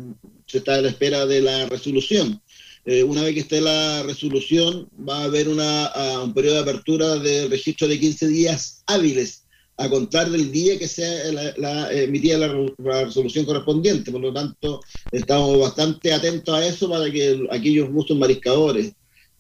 se 0.47 0.59
está 0.59 0.75
a 0.75 0.83
la 0.83 0.91
espera 0.91 1.25
de 1.25 1.41
la 1.41 1.67
resolución. 1.67 2.42
Eh, 2.85 3.05
una 3.05 3.23
vez 3.23 3.35
que 3.35 3.41
esté 3.41 3.61
la 3.61 4.03
resolución, 4.03 4.89
va 5.09 5.21
a 5.21 5.25
haber 5.25 5.49
una, 5.49 5.87
a 5.87 6.23
un 6.23 6.35
periodo 6.35 6.57
de 6.57 6.63
apertura 6.63 7.17
de 7.17 7.47
registro 7.49 7.87
de 7.87 8.01
15 8.01 8.27
días 8.27 8.83
hábiles 8.87 9.45
a 9.77 9.89
contar 9.89 10.31
del 10.31 10.51
día 10.53 10.79
que 10.79 10.89
sea 10.89 11.33
la, 11.33 11.55
la 11.57 11.93
emitida 11.93 12.39
la, 12.39 12.49
la, 12.79 13.05
resolución 13.05 13.45
correspondiente. 13.45 14.11
Por 14.11 14.21
lo 14.21 14.33
tanto, 14.33 14.81
estamos 15.11 15.59
bastante 15.59 16.13
atentos 16.13 16.55
a 16.55 16.67
eso 16.67 16.89
para 16.91 17.11
que 17.11 17.31
el, 17.31 17.49
aquellos 17.51 17.91
buzos 17.91 18.17
mariscadores 18.17 18.93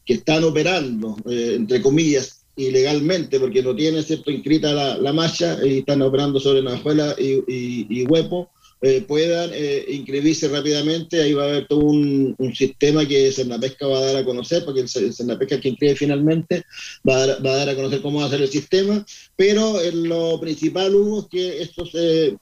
que 0.05 0.15
están 0.15 0.45
operando, 0.45 1.17
eh, 1.29 1.55
entre 1.57 1.83
comillas, 1.83 2.45
ilegalmente, 2.57 3.41
porque 3.41 3.63
no 3.63 3.75
tienen 3.75 4.03
cierto 4.03 4.31
inscrita 4.31 4.73
la, 4.73 4.99
la 4.99 5.13
malla 5.13 5.59
y 5.65 5.79
están 5.79 6.03
operando 6.03 6.39
sobre 6.39 6.63
Najuela 6.63 7.15
y, 7.19 7.43
y, 7.49 7.87
y 7.89 8.05
Huepo, 8.05 8.51
eh, 8.83 9.03
puedan 9.07 9.51
eh, 9.55 9.85
inscribirse 9.89 10.49
rápidamente. 10.49 11.23
Ahí 11.23 11.33
va 11.33 11.45
a 11.45 11.49
haber 11.49 11.69
todo 11.69 11.81
un, 11.81 12.37
sistema 12.55 13.07
que 13.07 13.33
Cernapesca 13.33 13.87
va 13.87 13.99
a 13.99 14.05
dar 14.07 14.17
a 14.17 14.25
conocer, 14.25 14.65
porque 14.65 14.81
el 14.81 14.89
Cernapesca 14.89 15.61
que 15.61 15.69
inscribe 15.69 15.95
finalmente 15.95 16.65
va 17.09 17.15
a, 17.15 17.27
dar, 17.27 17.47
va 17.47 17.53
a, 17.53 17.57
dar, 17.57 17.69
a 17.71 17.77
conocer 17.77 18.03
cómo 18.03 18.21
va 18.21 18.27
a 18.27 18.31
ser 18.31 18.43
el 18.43 18.49
sistema. 18.49 19.05
Pero 19.37 19.81
en 19.81 20.09
lo 20.09 20.41
principal, 20.41 20.95
Hugo, 20.95 21.21
es 21.21 21.27
que 21.29 21.63
estos 21.63 21.91
eh, 21.95 22.37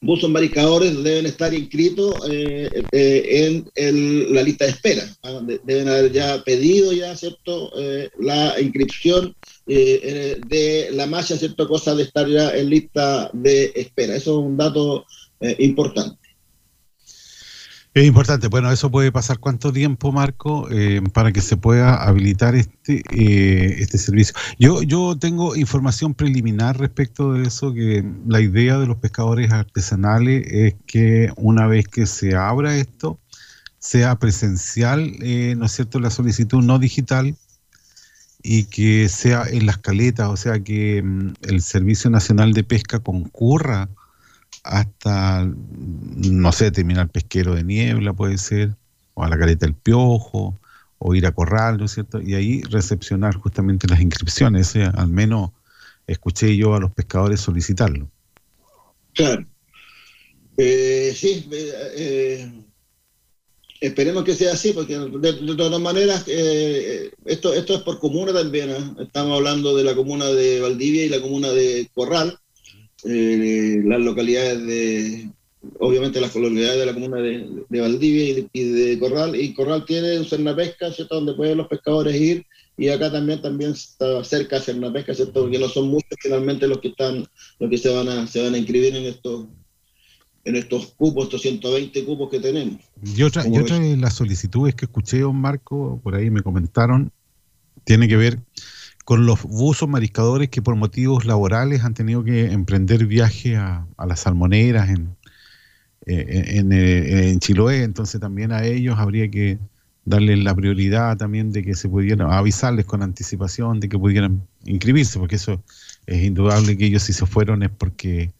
buzos 0.00 0.32
deben 0.32 1.26
estar 1.26 1.52
inscritos 1.52 2.14
eh, 2.30 3.64
en 3.74 4.34
la 4.34 4.42
lista 4.42 4.64
de 4.64 4.70
espera. 4.70 5.02
¿ah? 5.22 5.40
De, 5.42 5.60
deben 5.64 5.88
haber 5.88 6.12
ya 6.12 6.42
pedido 6.44 6.92
ya. 6.92 7.14
Eh, 7.14 8.10
la 8.20 8.60
inscripción 8.60 9.34
eh, 9.66 10.40
de 10.46 10.90
la 10.92 11.06
malla, 11.06 11.36
¿cierto? 11.36 11.66
Cosa 11.68 11.94
de 11.94 12.04
estar 12.04 12.28
ya 12.28 12.50
en 12.50 12.70
lista 12.70 13.30
de 13.32 13.72
espera. 13.74 14.14
Eso 14.14 14.38
es 14.38 14.46
un 14.46 14.56
dato 14.56 15.04
eh, 15.40 15.56
importante. 15.60 16.28
Es 17.94 18.04
importante. 18.06 18.48
Bueno, 18.48 18.70
eso 18.70 18.90
puede 18.90 19.10
pasar 19.10 19.38
cuánto 19.40 19.72
tiempo, 19.72 20.12
Marco, 20.12 20.68
eh, 20.70 21.00
para 21.12 21.32
que 21.32 21.40
se 21.40 21.56
pueda 21.56 21.96
habilitar 21.96 22.54
este 22.54 23.02
eh, 23.10 23.76
este 23.80 23.98
servicio. 23.98 24.34
Yo 24.58 24.82
yo 24.82 25.16
tengo 25.18 25.56
información 25.56 26.14
preliminar 26.14 26.78
respecto 26.78 27.32
de 27.32 27.48
eso 27.48 27.72
que 27.74 28.04
la 28.26 28.40
idea 28.40 28.78
de 28.78 28.86
los 28.86 28.98
pescadores 28.98 29.50
artesanales 29.50 30.46
es 30.46 30.74
que 30.86 31.32
una 31.36 31.66
vez 31.66 31.88
que 31.88 32.06
se 32.06 32.36
abra 32.36 32.76
esto 32.76 33.18
sea 33.78 34.16
presencial, 34.18 35.14
eh, 35.22 35.54
no 35.56 35.66
es 35.66 35.72
cierto, 35.72 35.98
la 35.98 36.10
solicitud 36.10 36.62
no 36.62 36.78
digital 36.78 37.36
y 38.42 38.64
que 38.64 39.08
sea 39.08 39.44
en 39.50 39.66
las 39.66 39.78
caletas, 39.78 40.28
o 40.28 40.36
sea 40.36 40.60
que 40.60 41.02
mm, 41.02 41.34
el 41.42 41.62
Servicio 41.62 42.10
Nacional 42.10 42.52
de 42.52 42.64
Pesca 42.64 43.00
concurra 43.00 43.88
hasta, 44.64 45.44
no 45.46 46.52
sé, 46.52 46.70
terminar 46.70 47.08
pesquero 47.08 47.54
de 47.54 47.64
niebla 47.64 48.12
puede 48.12 48.38
ser, 48.38 48.74
o 49.14 49.24
a 49.24 49.28
la 49.28 49.38
caleta 49.38 49.66
del 49.66 49.74
piojo, 49.74 50.58
o 50.98 51.14
ir 51.14 51.26
a 51.26 51.32
corral, 51.32 51.78
¿no 51.78 51.84
es 51.84 51.92
cierto? 51.92 52.20
Y 52.20 52.34
ahí 52.34 52.62
recepcionar 52.62 53.34
justamente 53.36 53.86
las 53.88 54.00
inscripciones, 54.00 54.74
¿eh? 54.76 54.90
al 54.94 55.08
menos 55.08 55.50
escuché 56.06 56.56
yo 56.56 56.74
a 56.74 56.80
los 56.80 56.92
pescadores 56.92 57.40
solicitarlo. 57.40 58.08
Claro. 59.14 59.46
Eh, 60.56 61.14
sí, 61.14 61.48
eh, 61.52 62.50
esperemos 63.80 64.24
que 64.24 64.34
sea 64.34 64.54
así, 64.54 64.72
porque 64.72 64.98
de, 64.98 65.32
de 65.32 65.56
todas 65.56 65.80
maneras, 65.80 66.24
eh, 66.26 67.12
esto, 67.24 67.54
esto 67.54 67.76
es 67.76 67.82
por 67.82 68.00
comuna 68.00 68.32
también, 68.32 68.96
estamos 69.00 69.36
hablando 69.36 69.76
de 69.76 69.84
la 69.84 69.94
comuna 69.94 70.26
de 70.26 70.60
Valdivia 70.60 71.04
y 71.04 71.08
la 71.08 71.20
comuna 71.20 71.50
de 71.50 71.88
Corral, 71.94 72.38
eh, 73.04 73.82
las 73.84 74.00
localidades 74.00 74.66
de, 74.66 75.30
obviamente 75.78 76.20
las 76.20 76.34
localidades 76.34 76.78
de 76.78 76.86
la 76.86 76.94
comuna 76.94 77.18
de, 77.18 77.64
de 77.68 77.80
Valdivia 77.80 78.24
y 78.24 78.32
de, 78.34 78.48
y 78.52 78.64
de, 78.64 78.98
Corral, 78.98 79.36
y 79.36 79.54
Corral 79.54 79.84
tiene 79.84 80.18
un 80.18 80.24
Cernapesca, 80.24 80.92
¿cierto? 80.92 81.16
Donde 81.16 81.34
pueden 81.34 81.58
los 81.58 81.68
pescadores 81.68 82.14
ir, 82.20 82.46
y 82.76 82.88
acá 82.88 83.10
también, 83.10 83.42
también 83.42 83.72
está 83.72 84.22
cerca 84.24 84.60
Cernapesca, 84.60 85.14
¿cierto? 85.14 85.42
Porque 85.42 85.58
no 85.58 85.68
son 85.68 85.88
muchos 85.88 86.16
finalmente 86.20 86.68
los 86.68 86.78
que 86.78 86.88
están, 86.88 87.26
los 87.58 87.70
que 87.70 87.78
se 87.78 87.88
van 87.88 88.08
a, 88.08 88.26
se 88.26 88.42
van 88.42 88.54
a 88.54 88.58
inscribir 88.58 88.94
en 88.96 89.04
estos 89.04 89.46
en 90.44 90.56
estos 90.56 90.94
cupos, 90.96 91.24
estos 91.24 91.42
120 91.42 92.04
cupos 92.04 92.30
que 92.30 92.40
tenemos. 92.40 92.80
Y 93.04 93.22
otra, 93.22 93.46
y 93.46 93.58
otra 93.58 93.78
de 93.78 93.98
las 93.98 94.14
solicitudes 94.14 94.74
que 94.74 94.86
escuché, 94.86 95.20
don 95.20 95.36
Marco, 95.36 96.00
por 96.02 96.14
ahí 96.14 96.30
me 96.30 96.40
comentaron, 96.40 97.12
tiene 97.84 98.08
que 98.08 98.16
ver 98.16 98.38
con 99.08 99.24
los 99.24 99.42
buzos 99.44 99.88
mariscadores 99.88 100.50
que 100.50 100.60
por 100.60 100.76
motivos 100.76 101.24
laborales 101.24 101.82
han 101.82 101.94
tenido 101.94 102.22
que 102.24 102.52
emprender 102.52 103.06
viaje 103.06 103.56
a, 103.56 103.86
las 104.06 104.20
salmoneras 104.20 104.90
en, 104.90 105.16
eh, 106.04 106.58
en, 106.58 106.72
eh, 106.72 107.30
en 107.30 107.40
Chiloé, 107.40 107.84
entonces 107.84 108.20
también 108.20 108.52
a 108.52 108.64
ellos 108.64 108.98
habría 108.98 109.30
que 109.30 109.58
darles 110.04 110.40
la 110.40 110.54
prioridad 110.54 111.16
también 111.16 111.52
de 111.52 111.62
que 111.64 111.74
se 111.74 111.88
pudieran 111.88 112.30
avisarles 112.30 112.84
con 112.84 113.02
anticipación 113.02 113.80
de 113.80 113.88
que 113.88 113.98
pudieran 113.98 114.46
inscribirse, 114.66 115.18
porque 115.18 115.36
eso 115.36 115.62
es 116.04 116.24
indudable 116.24 116.76
que 116.76 116.84
ellos 116.84 117.04
si 117.04 117.14
se 117.14 117.24
fueron 117.24 117.62
es 117.62 117.70
porque 117.70 118.30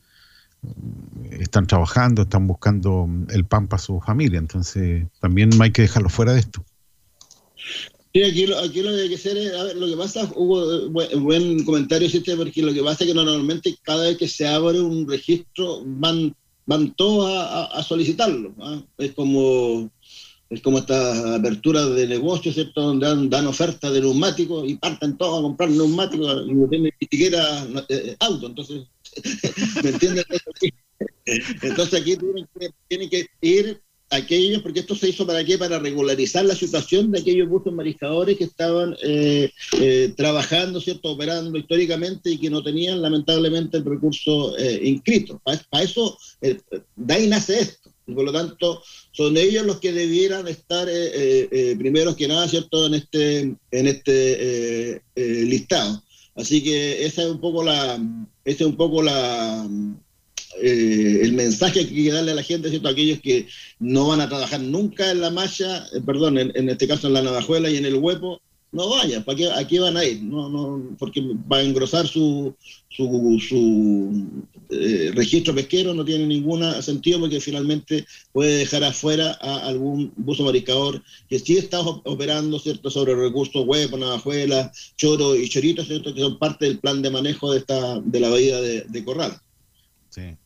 mm, 0.61 1.41
están 1.41 1.67
trabajando, 1.67 2.21
están 2.21 2.47
buscando 2.47 3.09
el 3.31 3.47
pan 3.47 3.69
para 3.69 3.81
su 3.81 4.03
familia, 4.03 4.39
entonces 4.39 5.07
también 5.19 5.49
no 5.49 5.65
hay 5.65 5.71
que 5.71 5.81
dejarlo 5.81 6.11
fuera 6.11 6.35
de 6.35 6.41
esto. 6.41 6.63
Sí, 8.13 8.23
aquí, 8.23 8.47
lo- 8.47 8.59
aquí 8.59 8.83
lo 8.83 8.91
que 8.91 9.03
hay 9.03 9.09
que 9.09 9.15
hacer 9.17 9.37
es, 9.37 9.53
a 9.55 9.65
ver, 9.65 9.77
lo 9.77 9.87
que 9.87 9.97
pasa, 9.97 10.31
hubo 10.35 10.89
buen, 10.91 11.23
buen 11.23 11.65
comentario, 11.65 12.09
porque 12.37 12.63
lo 12.63 12.73
que 12.73 12.83
pasa 12.83 13.05
es 13.05 13.09
que 13.11 13.15
normalmente 13.15 13.77
cada 13.83 14.05
vez 14.07 14.17
que 14.17 14.29
se 14.29 14.47
abre 14.47 14.81
un 14.81 15.07
registro 15.09 15.83
van, 15.85 16.35
van 16.67 16.95
todos 16.95 17.31
a, 17.31 17.65
a- 17.67 17.83
solicitarlo. 17.83 18.55
¿ah? 18.61 18.83
Es 18.99 19.13
como 19.13 19.91
es 20.51 20.63
como 20.63 20.79
esta 20.79 21.35
apertura 21.35 21.85
de 21.85 22.07
negocios, 22.07 22.55
¿cierto? 22.55 22.81
Donde 22.81 23.07
dan, 23.07 23.29
dan 23.29 23.47
ofertas 23.47 23.93
de 23.93 24.01
neumáticos 24.01 24.67
y 24.67 24.77
parten 24.77 25.19
todos 25.19 25.41
a 25.41 25.43
comprar 25.43 25.69
neumáticos 25.69 26.47
y 26.49 26.55
no 26.55 26.67
tienen 26.69 26.91
ni 26.99 27.07
siquiera 27.07 27.65
eh, 27.65 27.85
eh, 27.91 28.17
auto. 28.21 28.47
Entonces, 28.47 28.85
¿me 29.85 29.91
entiendes? 29.91 30.25
Entonces 31.63 32.01
aquí 32.01 32.17
tienen 32.17 32.49
que, 32.59 32.71
tienen 32.89 33.11
que 33.11 33.27
ir 33.43 33.83
aquellos, 34.11 34.63
porque 34.63 34.81
esto 34.81 34.95
se 34.95 35.09
hizo 35.09 35.27
para 35.27 35.45
qué? 35.45 35.59
Para 35.59 35.79
regularizar 35.79 36.45
la 36.45 36.55
situación 36.55 37.11
de 37.11 37.21
aquellos 37.21 37.49
buses 37.49 37.73
mariscadores 37.73 38.39
que 38.39 38.45
estaban 38.45 38.97
eh, 39.03 39.51
eh, 39.79 40.13
trabajando, 40.17 40.81
¿cierto? 40.81 41.13
Operando 41.13 41.59
históricamente 41.59 42.31
y 42.31 42.39
que 42.39 42.51
no 42.51 42.63
tenían 42.63 43.03
lamentablemente 43.03 43.77
el 43.77 43.85
recurso 43.85 44.57
eh, 44.59 44.81
inscrito. 44.85 45.41
Para, 45.45 45.83
eso, 45.83 46.19
de 46.41 47.15
ahí 47.15 47.27
nace 47.27 47.61
esto. 47.61 47.91
Por 48.07 48.25
lo 48.25 48.33
tanto, 48.33 48.83
son 49.13 49.37
ellos 49.37 49.67
los 49.67 49.81
que 49.81 49.93
debieran 49.93 50.49
estar 50.49 50.89
primeros 51.77 52.17
que 52.17 52.27
nada, 52.27 52.49
¿cierto? 52.49 52.87
En 52.87 52.95
este, 52.95 53.41
en 53.41 53.87
este 53.87 55.03
listado. 55.15 56.03
Así 56.35 56.63
que 56.63 57.05
esa 57.05 57.23
es 57.23 57.29
un 57.29 57.41
poco 57.41 57.63
la, 57.63 58.01
esa 58.45 58.65
es 58.65 58.67
un 58.67 58.77
poco 58.77 59.03
la, 59.03 59.69
eh, 60.63 61.21
el 61.23 61.33
mensaje 61.33 61.87
que 61.87 61.95
hay 61.95 62.05
que 62.05 62.13
darle 62.13 62.33
a 62.33 62.37
la 62.37 62.43
gente, 62.43 62.71
¿cierto? 62.71 62.89
Aquellos 62.89 63.21
que 63.21 63.47
no 63.79 64.09
van 64.09 64.21
a 64.21 64.29
trabajar 64.29 64.61
nunca 64.61 65.11
en 65.11 65.21
la 65.21 65.31
malla, 65.31 65.87
eh, 65.93 66.01
perdón, 66.05 66.39
en, 66.39 66.69
este 66.69 66.87
caso 66.89 67.07
en 67.07 67.15
la 67.15 67.23
navajuela 67.23 67.71
y 67.71 67.77
en 67.77 67.87
el 67.87 67.97
huepo, 67.97 68.41
no 68.71 68.91
vayan, 68.91 69.25
¿para 69.25 69.37
qué, 69.37 69.51
¿a 69.51 69.67
qué 69.67 69.81
van 69.81 69.97
a 69.97 70.05
ir? 70.05 70.23
No, 70.23 70.51
no, 70.51 70.95
porque 70.99 71.23
va 71.51 71.57
a 71.57 71.63
engrosar 71.63 72.07
su, 72.07 72.55
su, 72.91 73.43
su 73.49 74.43
eh, 74.69 75.11
registro 75.15 75.55
pesquero, 75.55 75.95
no 75.95 76.05
tiene 76.05 76.27
ningún 76.27 76.63
sentido 76.83 77.19
porque 77.19 77.41
finalmente 77.41 78.05
puede 78.31 78.59
dejar 78.59 78.85
afuera 78.85 79.39
a 79.41 79.67
algún 79.67 80.13
buzo 80.17 80.45
mariscador 80.45 81.03
que 81.31 81.39
sí 81.39 81.57
está 81.57 81.81
op- 81.81 82.07
operando, 82.07 82.59
¿cierto?, 82.59 82.91
sobre 82.91 83.15
recursos 83.15 83.65
huepo, 83.67 83.97
navajuela, 83.97 84.71
choro 84.99 85.35
y 85.35 85.49
chorito, 85.49 85.83
¿cierto?, 85.83 86.13
que 86.13 86.21
son 86.21 86.39
parte 86.39 86.67
del 86.67 86.79
plan 86.79 87.01
de 87.01 87.09
manejo 87.09 87.53
de, 87.53 87.61
esta, 87.61 87.99
de 88.01 88.21
la 88.21 88.29
bahía 88.29 88.61
de, 88.61 88.83
de 88.83 89.05
Corral. 89.05 89.33
Sí. 90.11 90.37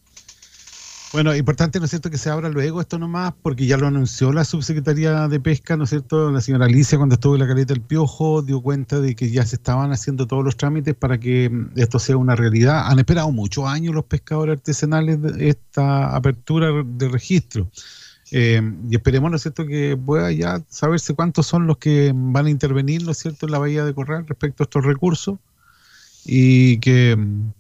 Bueno, 1.13 1.37
importante, 1.37 1.79
¿no 1.79 1.85
es 1.85 1.91
cierto?, 1.91 2.09
que 2.09 2.17
se 2.17 2.31
abra 2.31 2.49
luego 2.49 2.81
esto 2.81 2.99
nomás, 2.99 3.35
porque 3.43 3.67
ya 3.67 3.77
lo 3.77 3.87
anunció 3.87 4.33
la 4.33 4.47
subsecretaría 4.47 5.29
de 5.29 5.41
Pesca, 5.41 5.77
¿no 5.77 5.85
es 5.85 5.91
cierto?, 5.91 6.31
la 6.31 6.41
señora 6.41 6.65
Alicia, 6.65 6.97
cuando 6.97 7.17
estuvo 7.17 7.35
en 7.35 7.41
la 7.41 7.47
caleta 7.47 7.75
del 7.75 7.83
Piojo, 7.83 8.41
dio 8.41 8.63
cuenta 8.63 8.99
de 8.99 9.15
que 9.15 9.31
ya 9.31 9.45
se 9.45 9.57
estaban 9.57 9.93
haciendo 9.93 10.27
todos 10.27 10.43
los 10.43 10.57
trámites 10.57 10.95
para 10.95 11.21
que 11.21 11.51
mm, 11.51 11.73
esto 11.77 11.99
sea 11.99 12.17
una 12.17 12.35
realidad. 12.35 12.87
Han 12.87 12.99
esperado 12.99 13.31
muchos 13.31 13.67
años 13.67 13.95
los 13.95 14.07
pescadores 14.07 14.57
artesanales 14.57 15.21
de 15.21 15.51
esta 15.51 16.17
apertura 16.17 16.71
de 16.83 17.09
registro. 17.11 17.69
Eh, 18.31 18.63
y 18.89 18.95
esperemos, 18.97 19.31
¿no 19.31 19.37
es 19.37 19.43
cierto?, 19.43 19.67
que 19.67 19.99
pueda 20.03 20.33
ya 20.33 20.63
saberse 20.71 21.13
cuántos 21.13 21.47
son 21.47 21.67
los 21.67 21.77
que 21.77 22.13
van 22.15 22.47
a 22.47 22.51
intervenir, 22.51 23.05
¿no 23.05 23.11
es 23.11 23.19
cierto?, 23.19 23.45
en 23.45 23.53
la 23.53 23.59
Bahía 23.59 23.85
de 23.85 23.93
Corral 23.93 24.27
respecto 24.27 24.63
a 24.63 24.65
estos 24.65 24.83
recursos 24.83 25.39
y 26.25 26.79
que 26.79 27.17
mm, 27.17 27.53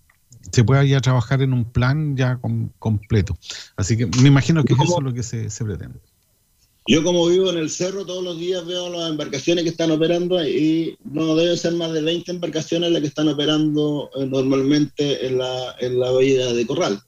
se 0.50 0.64
pueda 0.64 0.84
ya 0.84 1.00
trabajar 1.00 1.42
en 1.42 1.52
un 1.52 1.64
plan 1.64 2.16
ya 2.16 2.36
com- 2.38 2.70
completo. 2.78 3.36
Así 3.76 3.96
que 3.96 4.06
me 4.06 4.28
imagino 4.28 4.64
que 4.64 4.72
eso 4.74 4.98
es 4.98 5.04
lo 5.04 5.12
que 5.14 5.22
se, 5.22 5.48
se 5.50 5.64
pretende. 5.64 5.98
Yo 6.88 7.04
como 7.04 7.26
vivo 7.28 7.48
en 7.50 7.58
el 7.58 7.70
cerro, 7.70 8.04
todos 8.04 8.24
los 8.24 8.38
días 8.40 8.66
veo 8.66 8.88
las 8.90 9.08
embarcaciones 9.08 9.62
que 9.62 9.70
están 9.70 9.92
operando 9.92 10.44
y 10.44 10.96
no 11.04 11.36
deben 11.36 11.56
ser 11.56 11.74
más 11.74 11.92
de 11.92 12.02
20 12.02 12.32
embarcaciones 12.32 12.90
las 12.90 13.00
que 13.00 13.06
están 13.06 13.28
operando 13.28 14.10
eh, 14.16 14.26
normalmente 14.26 15.24
en 15.26 15.38
la, 15.38 15.76
en 15.78 16.00
la 16.00 16.10
bahía 16.10 16.52
de 16.52 16.66
Corral. 16.66 16.98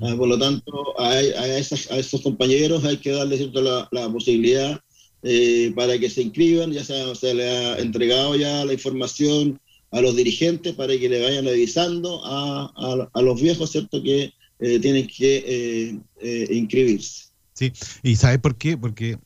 Ah, 0.00 0.14
por 0.16 0.28
lo 0.28 0.38
tanto, 0.38 0.98
a, 0.98 1.10
a 1.10 1.58
esas- 1.58 1.90
a 1.90 1.98
esos 1.98 2.22
compañeros 2.22 2.84
hay 2.84 2.96
que 2.98 3.10
darles 3.10 3.40
¿cierto? 3.40 3.60
la, 3.60 3.86
la 3.90 4.08
posibilidad 4.08 4.80
eh, 5.24 5.72
para 5.74 5.98
que 5.98 6.08
se 6.08 6.22
inscriban, 6.22 6.70
ya 6.72 6.84
se, 6.84 7.14
se 7.16 7.34
le 7.34 7.48
ha 7.50 7.78
entregado 7.78 8.36
ya 8.36 8.64
la 8.64 8.72
información 8.72 9.60
a 9.94 10.00
los 10.00 10.16
dirigentes 10.16 10.74
para 10.74 10.98
que 10.98 11.08
le 11.08 11.22
vayan 11.22 11.46
avisando 11.46 12.20
a, 12.24 13.08
a- 13.14 13.22
los 13.22 13.40
viejos, 13.40 13.70
¿cierto?, 13.70 14.02
que 14.02 14.32
eh, 14.58 14.80
tienen 14.80 15.06
que 15.06 15.36
eh, 15.46 16.00
eh, 16.20 16.48
inscribirse. 16.50 17.26
Sí, 17.54 17.72
y 18.02 18.16
¿sabe 18.16 18.40
por 18.40 18.56
qué? 18.56 18.76
Porque 18.76 19.18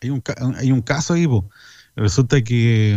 hay 0.00 0.10
un, 0.10 0.22
hay 0.56 0.70
un 0.70 0.82
caso 0.82 1.14
po. 1.26 1.50
resulta 1.96 2.42
que, 2.42 2.96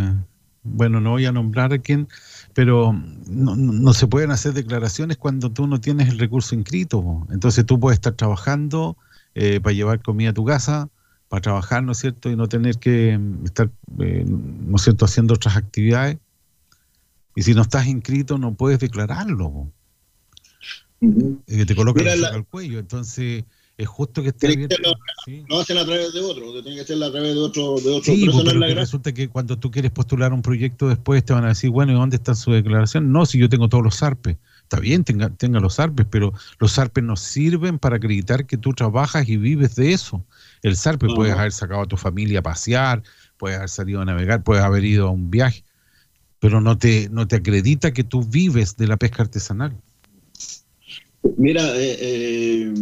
bueno, 0.64 1.02
no 1.02 1.12
voy 1.12 1.26
a 1.26 1.32
nombrar 1.32 1.74
a 1.74 1.80
quién, 1.80 2.08
pero 2.54 2.94
no, 3.28 3.56
no- 3.56 3.94
se 3.94 4.06
pueden 4.06 4.30
hacer 4.30 4.54
declaraciones 4.54 5.18
cuando 5.18 5.52
tú 5.52 5.66
no 5.66 5.82
tienes 5.82 6.10
el 6.10 6.20
recurso 6.20 6.54
inscrito. 6.54 7.26
Entonces 7.32 7.66
tú 7.66 7.80
puedes 7.80 7.98
estar 7.98 8.14
trabajando 8.14 8.96
para 9.64 9.74
llevar 9.74 10.02
comida 10.04 10.30
a 10.30 10.34
tu 10.34 10.46
casa, 10.46 10.88
para 11.30 11.42
trabajar, 11.42 11.82
¿no 11.84 11.94
es 11.94 11.98
cierto? 11.98 12.30
Y 12.30 12.36
no 12.36 12.48
tener 12.48 12.78
que 12.78 13.20
estar, 13.44 13.72
¿no 13.98 14.76
es 14.76 14.82
cierto?, 14.84 15.06
haciendo 15.06 15.34
otras 15.34 15.58
actividades. 15.58 16.18
Y 17.36 17.42
si 17.44 17.54
no 17.54 17.64
estás 17.64 17.88
inscrito, 17.88 18.38
no 18.38 18.54
puedes 18.56 18.80
declararlo. 18.80 19.52
po. 19.52 19.72
Eh, 21.48 21.66
te 21.66 21.76
colocan 21.76 22.06
la 22.22 22.30
al 22.30 22.46
cuello. 22.46 22.80
Entonces, 22.80 23.44
es 23.78 23.88
justo 23.88 24.22
que 24.24 24.30
esté 24.30 24.48
Tiene 24.48 24.68
que 24.68 24.76
abierto. 24.76 24.98
hacerlo- 25.22 25.46
Lo 25.50 25.60
hacen 25.60 25.78
a 25.78 25.86
través 25.86 26.14
de 26.14 26.22
otro, 26.22 26.62
tiene 26.64 26.76
que 26.78 26.82
hacerlo 26.84 27.06
a 27.06 27.12
través 27.12 27.34
de 27.34 27.40
otro, 27.42 27.76
de 27.76 27.90
otro. 27.90 28.04
Sí, 28.14 28.22
pero 28.26 28.38
no 28.38 28.44
la 28.46 28.52
que 28.54 28.58
gracia. 28.60 28.76
resulta 28.76 29.14
que 29.14 29.28
cuando 29.28 29.60
tú 29.60 29.70
quieres 29.70 29.92
postular 29.92 30.32
un 30.34 30.42
proyecto 30.42 30.88
después 30.88 31.24
te 31.26 31.34
van 31.34 31.44
a 31.44 31.50
decir, 31.50 31.70
bueno, 31.72 31.92
¿y 31.92 31.96
dónde 31.96 32.16
está 32.16 32.34
su 32.36 32.52
declaración? 32.54 33.12
No, 33.12 33.26
si 33.26 33.38
yo 33.38 33.50
tengo 33.50 33.68
todos 33.68 33.84
los 33.84 34.02
ARPES. 34.02 34.38
Está 34.64 34.80
bien, 34.80 35.04
tenga, 35.04 35.30
tenga 35.30 35.60
los 35.60 35.80
ARPES, 35.80 36.08
pero 36.10 36.34
los 36.60 36.80
ARPES 36.80 37.04
no 37.04 37.18
sirven 37.18 37.78
para 37.78 37.98
acreditar 37.98 38.48
que 38.48 38.58
tú 38.58 38.72
trabajas 38.74 39.28
y 39.30 39.38
vives 39.38 39.76
de 39.76 39.92
eso. 39.92 40.26
El 40.64 40.76
SARPE 40.78 41.08
No. 41.08 41.14
puedes 41.16 41.36
haber 41.36 41.52
sacado 41.52 41.82
a 41.82 41.86
tu 41.86 41.98
familia 41.98 42.40
a 42.40 42.44
pasear, 42.44 43.04
puedes 43.38 43.58
haber 43.58 43.70
salido 43.70 44.02
a 44.02 44.06
navegar, 44.06 44.42
puedes 44.44 44.64
haber 44.64 44.84
ido 44.86 45.08
a 45.08 45.12
un 45.12 45.30
viaje, 45.30 45.64
pero 46.46 46.62
no 46.62 46.78
te, 46.78 47.10
no 47.10 47.28
te 47.28 47.38
acredita 47.38 47.92
que 47.92 48.04
tú 48.04 48.24
vives 48.24 48.78
de 48.78 48.86
la 48.86 48.98
pesca 48.98 49.24
artesanal. 49.24 49.76
Mira, 51.38 51.76
eh, 51.76 51.98
eh, 52.00 52.74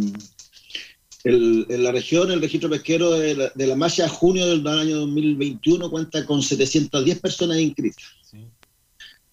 el- 1.24 1.64
en 1.70 1.82
la 1.82 1.90
región, 1.90 2.30
el 2.30 2.42
registro 2.42 2.68
pesquero 2.68 3.12
de 3.12 3.34
la, 3.34 3.52
de 3.54 3.66
la 3.66 4.08
junio 4.10 4.46
del 4.46 4.66
año 4.66 4.98
2021 4.98 5.90
cuenta 5.90 6.26
con 6.26 6.42
710 6.42 7.20
personas 7.20 7.58
inscritas. 7.58 8.04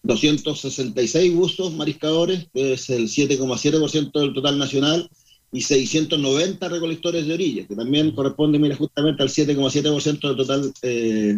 266 0.03 1.33
buzos 1.35 1.73
mariscadores, 1.73 2.47
que 2.53 2.71
es 2.71 2.89
el 2.89 3.09
7,7% 3.09 4.17
del 4.17 4.33
total 4.33 4.57
nacional, 4.57 5.09
y 5.51 5.59
690 5.59 6.69
recolectores 6.69 7.27
de 7.27 7.33
orilla, 7.33 7.67
que 7.67 7.75
también 7.75 8.11
corresponde, 8.11 8.59
mira, 8.59 8.77
justamente 8.77 9.23
al 9.23 9.29
7,7% 9.29 10.25
del 10.29 10.37
total 10.37 10.73
eh, 10.83 11.37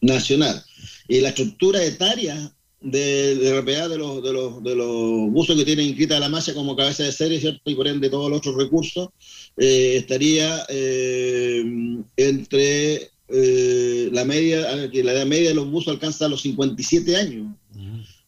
nacional. 0.00 0.60
Y 1.08 1.20
la 1.20 1.28
estructura 1.30 1.82
etaria 1.82 2.52
de, 2.80 3.36
de 3.36 3.62
de 3.88 3.98
los, 3.98 4.22
de, 4.22 4.32
los, 4.32 4.62
de 4.62 4.76
los 4.76 5.30
buzos 5.30 5.56
que 5.56 5.64
tienen 5.64 5.86
inscrita 5.86 6.20
la 6.20 6.28
malla 6.28 6.54
como 6.54 6.76
cabeza 6.76 7.04
de 7.04 7.12
serie. 7.12 7.60
Y 7.64 7.74
por 7.74 7.88
ende 7.88 8.10
todos 8.10 8.30
los 8.30 8.38
otros 8.38 8.56
recursos, 8.56 9.08
eh, 9.56 9.96
estaría 9.96 10.64
eh, 10.68 11.64
entre 12.16 13.10
eh, 13.28 14.08
la 14.12 14.24
media, 14.24 14.90
que 14.90 15.02
la 15.02 15.12
edad 15.12 15.26
media 15.26 15.48
de 15.50 15.54
los 15.54 15.70
buzos 15.70 15.94
alcanza 15.94 16.28
los 16.28 16.42
57 16.42 17.16
años, 17.16 17.54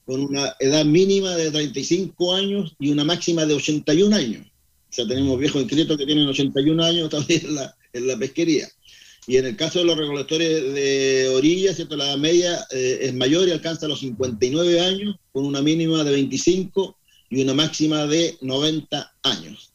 con 0.04 0.22
una 0.22 0.56
edad 0.58 0.84
mínima 0.84 1.36
de 1.36 1.50
35 1.50 2.34
años 2.34 2.74
y 2.78 2.90
una 2.90 3.04
máxima 3.04 3.46
de 3.46 3.54
81 3.54 4.16
años. 4.16 4.46
O 4.90 4.92
sea, 4.92 5.06
tenemos 5.06 5.38
viejos 5.38 5.62
inscritos 5.62 5.98
que 5.98 6.06
tienen 6.06 6.26
81 6.26 6.82
años 6.82 7.10
todavía 7.10 7.40
en 7.42 7.54
la, 7.54 7.76
en 7.92 8.06
la 8.06 8.18
pesquería. 8.18 8.68
Y 9.28 9.36
en 9.36 9.44
el 9.44 9.56
caso 9.56 9.78
de 9.80 9.84
los 9.84 9.96
recolectores 9.98 10.72
de 10.74 11.28
orilla, 11.34 11.74
¿cierto? 11.74 11.96
la 11.96 12.06
edad 12.06 12.16
media 12.16 12.64
eh, 12.72 12.98
es 13.02 13.14
mayor 13.14 13.46
y 13.46 13.50
alcanza 13.52 13.86
los 13.86 14.00
59 14.00 14.80
años, 14.80 15.16
con 15.32 15.44
una 15.44 15.60
mínima 15.60 16.02
de 16.02 16.10
25 16.12 16.96
y 17.30 17.42
una 17.42 17.52
máxima 17.52 18.06
de 18.06 18.36
90 18.40 19.14
años. 19.22 19.72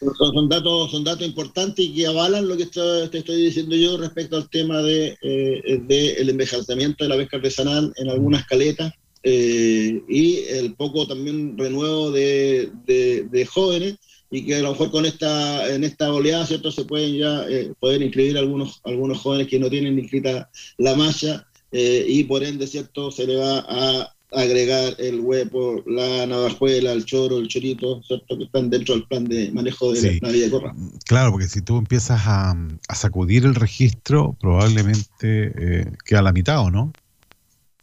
Son, 0.00 0.32
son 0.34 0.48
datos, 0.48 0.90
son 0.90 1.04
datos 1.04 1.26
importantes 1.26 1.84
y 1.84 1.94
que 1.94 2.06
avalan 2.06 2.48
lo 2.48 2.56
que 2.56 2.64
estoy, 2.64 3.08
te 3.10 3.18
estoy 3.18 3.42
diciendo 3.42 3.76
yo 3.76 3.96
respecto 3.98 4.36
al 4.36 4.48
tema 4.48 4.82
de, 4.82 5.16
eh, 5.22 5.80
de 5.86 6.12
el 6.14 6.30
envejecimiento 6.30 7.04
de 7.04 7.10
la 7.10 7.16
pesca 7.16 7.36
artesanal 7.36 7.92
en 7.96 8.08
algunas 8.08 8.46
caletas 8.46 8.92
eh, 9.22 10.02
y 10.08 10.38
el 10.48 10.74
poco 10.74 11.06
también 11.06 11.56
renuevo 11.58 12.10
de, 12.10 12.70
de- 12.86 13.28
de 13.30 13.46
jóvenes 13.46 13.96
y 14.30 14.46
que 14.46 14.56
a 14.56 14.60
lo 14.60 14.70
mejor 14.72 14.90
con 14.90 15.04
esta, 15.06 15.74
en 15.74 15.82
esta 15.84 16.12
oleada, 16.12 16.46
¿cierto? 16.46 16.70
Se 16.70 16.84
pueden 16.84 17.16
ya 17.16 17.44
eh, 17.48 17.72
poder 17.80 18.00
inscribir 18.02 18.38
algunos, 18.38 18.80
algunos 18.84 19.18
jóvenes 19.18 19.48
que 19.48 19.58
no 19.58 19.68
tienen 19.68 19.98
inscrita 19.98 20.48
la 20.78 20.94
malla 20.94 21.46
eh, 21.72 22.04
y 22.08 22.24
por 22.24 22.44
ende, 22.44 22.66
¿cierto? 22.66 23.10
Se 23.10 23.26
le 23.26 23.36
va 23.36 23.58
a 23.68 24.14
agregar 24.32 24.94
el 24.98 25.18
huevo, 25.20 25.82
la 25.86 26.24
navajuela, 26.26 26.92
el 26.92 27.04
choro, 27.04 27.38
el 27.38 27.48
chorito, 27.48 28.00
¿cierto? 28.04 28.38
Que 28.38 28.44
están 28.44 28.70
dentro 28.70 28.94
del 28.94 29.04
plan 29.08 29.24
de 29.24 29.50
manejo 29.50 29.92
de 29.92 30.00
Sí. 30.00 30.18
la 30.22 30.30
Villa 30.30 30.44
de 30.44 30.50
Corra. 30.52 30.74
Claro, 31.06 31.32
porque 31.32 31.48
si 31.48 31.60
tú 31.62 31.78
empiezas 31.78 32.20
a, 32.26 32.50
a 32.88 32.94
sacudir 32.94 33.44
el 33.44 33.56
registro, 33.56 34.36
probablemente 34.40 35.52
eh, 35.58 35.92
queda 36.04 36.22
la 36.22 36.32
mitad, 36.32 36.60
¿o 36.60 36.70
no? 36.70 36.92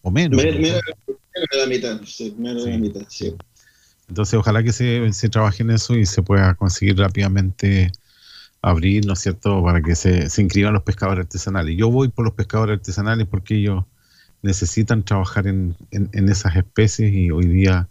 O 0.01 0.11
menos. 0.11 0.42
Menos, 0.42 0.56
¿no? 0.56 0.61
menos 0.61 0.82
de 1.51 1.58
la 1.58 1.66
mitad, 1.66 2.01
sí, 2.06 2.34
menos 2.38 2.64
de 2.64 2.72
la 2.72 2.77
mitad, 2.77 3.01
sí. 3.09 3.34
Entonces, 4.08 4.36
ojalá 4.36 4.64
que 4.64 4.72
se, 4.72 5.11
se 5.14 5.30
trabaje 5.30 5.64
en 5.64 5.72
eso 5.72 5.95
y 5.95 6.06
se 6.06 6.22
pueda 6.24 6.53
conseguir 6.56 6.98
rápidamente 6.98 7.92
abrir, 8.61 9.06
¿no 9.06 9.14
es 9.14 9.19
cierto?, 9.19 9.61
para 9.64 9.82
que 9.82 9.95
se, 9.95 10.30
se 10.30 10.42
inscriban 10.42 10.74
los 10.74 10.84
pescadores 10.84 11.24
artesanales. 11.26 11.76
Yo 11.77 11.90
voy 11.90 12.08
por 12.08 12.26
los 12.26 12.34
pescadores 12.34 12.76
artesanales 12.80 13.27
porque 13.30 13.56
ellos 13.56 13.84
necesitan 14.42 15.03
trabajar 15.03 15.48
en, 15.48 15.76
en- 15.92 16.10
en 16.14 16.30
esas 16.30 16.56
especies 16.56 17.14
y 17.14 17.32
hoy 17.32 17.48
día 17.48 17.90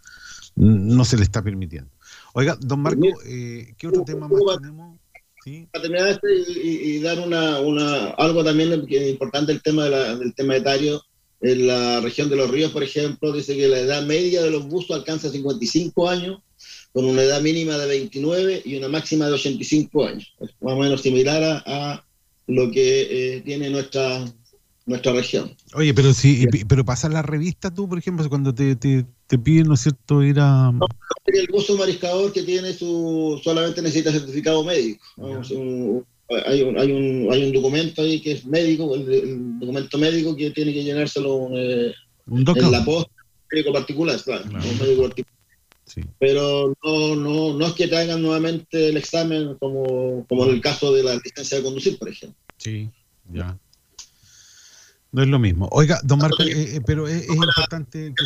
no 0.54 1.04
se 1.04 1.16
les 1.16 1.24
está 1.24 1.42
permitiendo. 1.42 1.90
Oiga, 2.32 2.56
don 2.60 2.80
Marco, 2.80 3.06
eh, 3.26 3.74
¿qué 3.76 3.86
otro 3.88 4.02
tema 4.04 4.26
más 4.28 4.40
tenemos? 4.60 4.98
Para 5.70 5.82
terminar 5.82 6.20
y, 6.22 6.52
y- 6.68 6.96
y 6.96 7.00
dar 7.00 7.20
una, 7.20 7.60
una, 7.60 8.06
algo 8.18 8.42
también 8.42 8.86
que 8.86 9.04
es 9.04 9.10
importante 9.12 9.52
el 9.52 9.62
tema 9.62 9.84
de 9.84 9.90
la- 9.90 10.16
del 10.16 10.34
tema 10.34 10.56
etario, 10.56 11.02
en 11.40 11.66
la 11.66 12.00
región 12.00 12.28
de 12.28 12.36
los 12.36 12.50
ríos, 12.50 12.72
por 12.72 12.82
ejemplo, 12.82 13.32
dice 13.32 13.56
que 13.56 13.68
la 13.68 13.78
edad 13.80 14.06
media 14.06 14.42
de 14.42 14.50
los 14.50 14.66
buzos 14.66 14.96
alcanza 14.96 15.30
55 15.30 16.08
años, 16.08 16.40
con 16.92 17.04
una 17.04 17.22
edad 17.22 17.42
mínima 17.42 17.76
de 17.76 17.86
29 17.86 18.62
y 18.64 18.76
una 18.76 18.88
máxima 18.88 19.26
de 19.26 19.34
85 19.34 20.06
años. 20.06 20.34
Es 20.40 20.50
más 20.60 20.74
o 20.74 20.78
menos 20.78 21.02
similar 21.02 21.42
a, 21.42 21.62
a 21.66 22.06
lo 22.46 22.70
que 22.70 23.36
eh, 23.36 23.40
tiene 23.42 23.68
nuestra, 23.68 24.24
nuestra 24.86 25.12
región. 25.12 25.54
Oye, 25.74 25.92
pero 25.92 26.14
si, 26.14 26.46
pero 26.66 26.84
pasa 26.84 27.08
la 27.10 27.20
revista 27.22 27.72
tú, 27.72 27.86
por 27.88 27.98
ejemplo, 27.98 28.26
cuando 28.30 28.54
te, 28.54 28.76
te, 28.76 29.04
te 29.26 29.38
piden, 29.38 29.66
¿no 29.66 29.74
es 29.74 29.80
cierto?, 29.80 30.22
ir 30.22 30.38
a... 30.40 30.72
El 31.26 31.48
buzo 31.48 31.76
mariscador 31.76 32.32
que 32.32 32.44
tiene 32.44 32.72
su 32.72 33.38
solamente 33.44 33.82
necesita 33.82 34.12
certificado 34.12 34.64
médico. 34.64 35.04
¿no? 35.18 35.42
Un- 35.50 36.06
hay, 36.28 36.62
un, 36.62 36.78
hay, 36.78 36.92
un, 36.92 37.32
hay 37.32 37.44
un 37.44 37.52
documento 37.52 38.02
ahí 38.02 38.20
que 38.20 38.32
es 38.32 38.44
médico, 38.44 38.94
el, 38.94 39.12
el 39.12 39.58
documento 39.60 39.98
médico 39.98 40.36
que 40.36 40.50
tiene 40.50 40.72
que 40.72 40.82
llenárselo 40.82 41.50
eh, 41.54 41.94
Un 42.26 42.44
en 42.48 42.70
la 42.70 42.84
posta, 42.84 43.12
médico 43.52 43.72
particular, 43.72 44.20
claro, 44.22 44.44
un 44.44 44.78
médico 44.78 45.02
particular. 45.02 45.36
Pero 46.18 46.76
no, 46.82 47.14
no, 47.14 47.54
no 47.54 47.66
es 47.66 47.72
que 47.74 47.86
traigan 47.86 48.20
nuevamente 48.20 48.88
el 48.88 48.96
examen 48.96 49.54
como, 49.58 50.26
como 50.28 50.44
en 50.44 50.50
el 50.50 50.60
caso 50.60 50.92
de 50.92 51.04
la 51.04 51.14
licencia 51.14 51.58
de 51.58 51.62
conducir, 51.62 51.96
por 51.96 52.08
ejemplo. 52.08 52.36
Sí, 52.56 52.90
ya. 53.32 53.56
No 55.12 55.22
es 55.22 55.28
lo 55.28 55.38
mismo. 55.38 55.68
Oiga, 55.70 56.00
don 56.02 56.18
Marco, 56.18 56.42
eh, 56.42 56.76
eh, 56.76 56.80
pero 56.84 57.06
es, 57.06 57.22
es 57.22 57.28
importante 57.28 58.12
que 58.14 58.24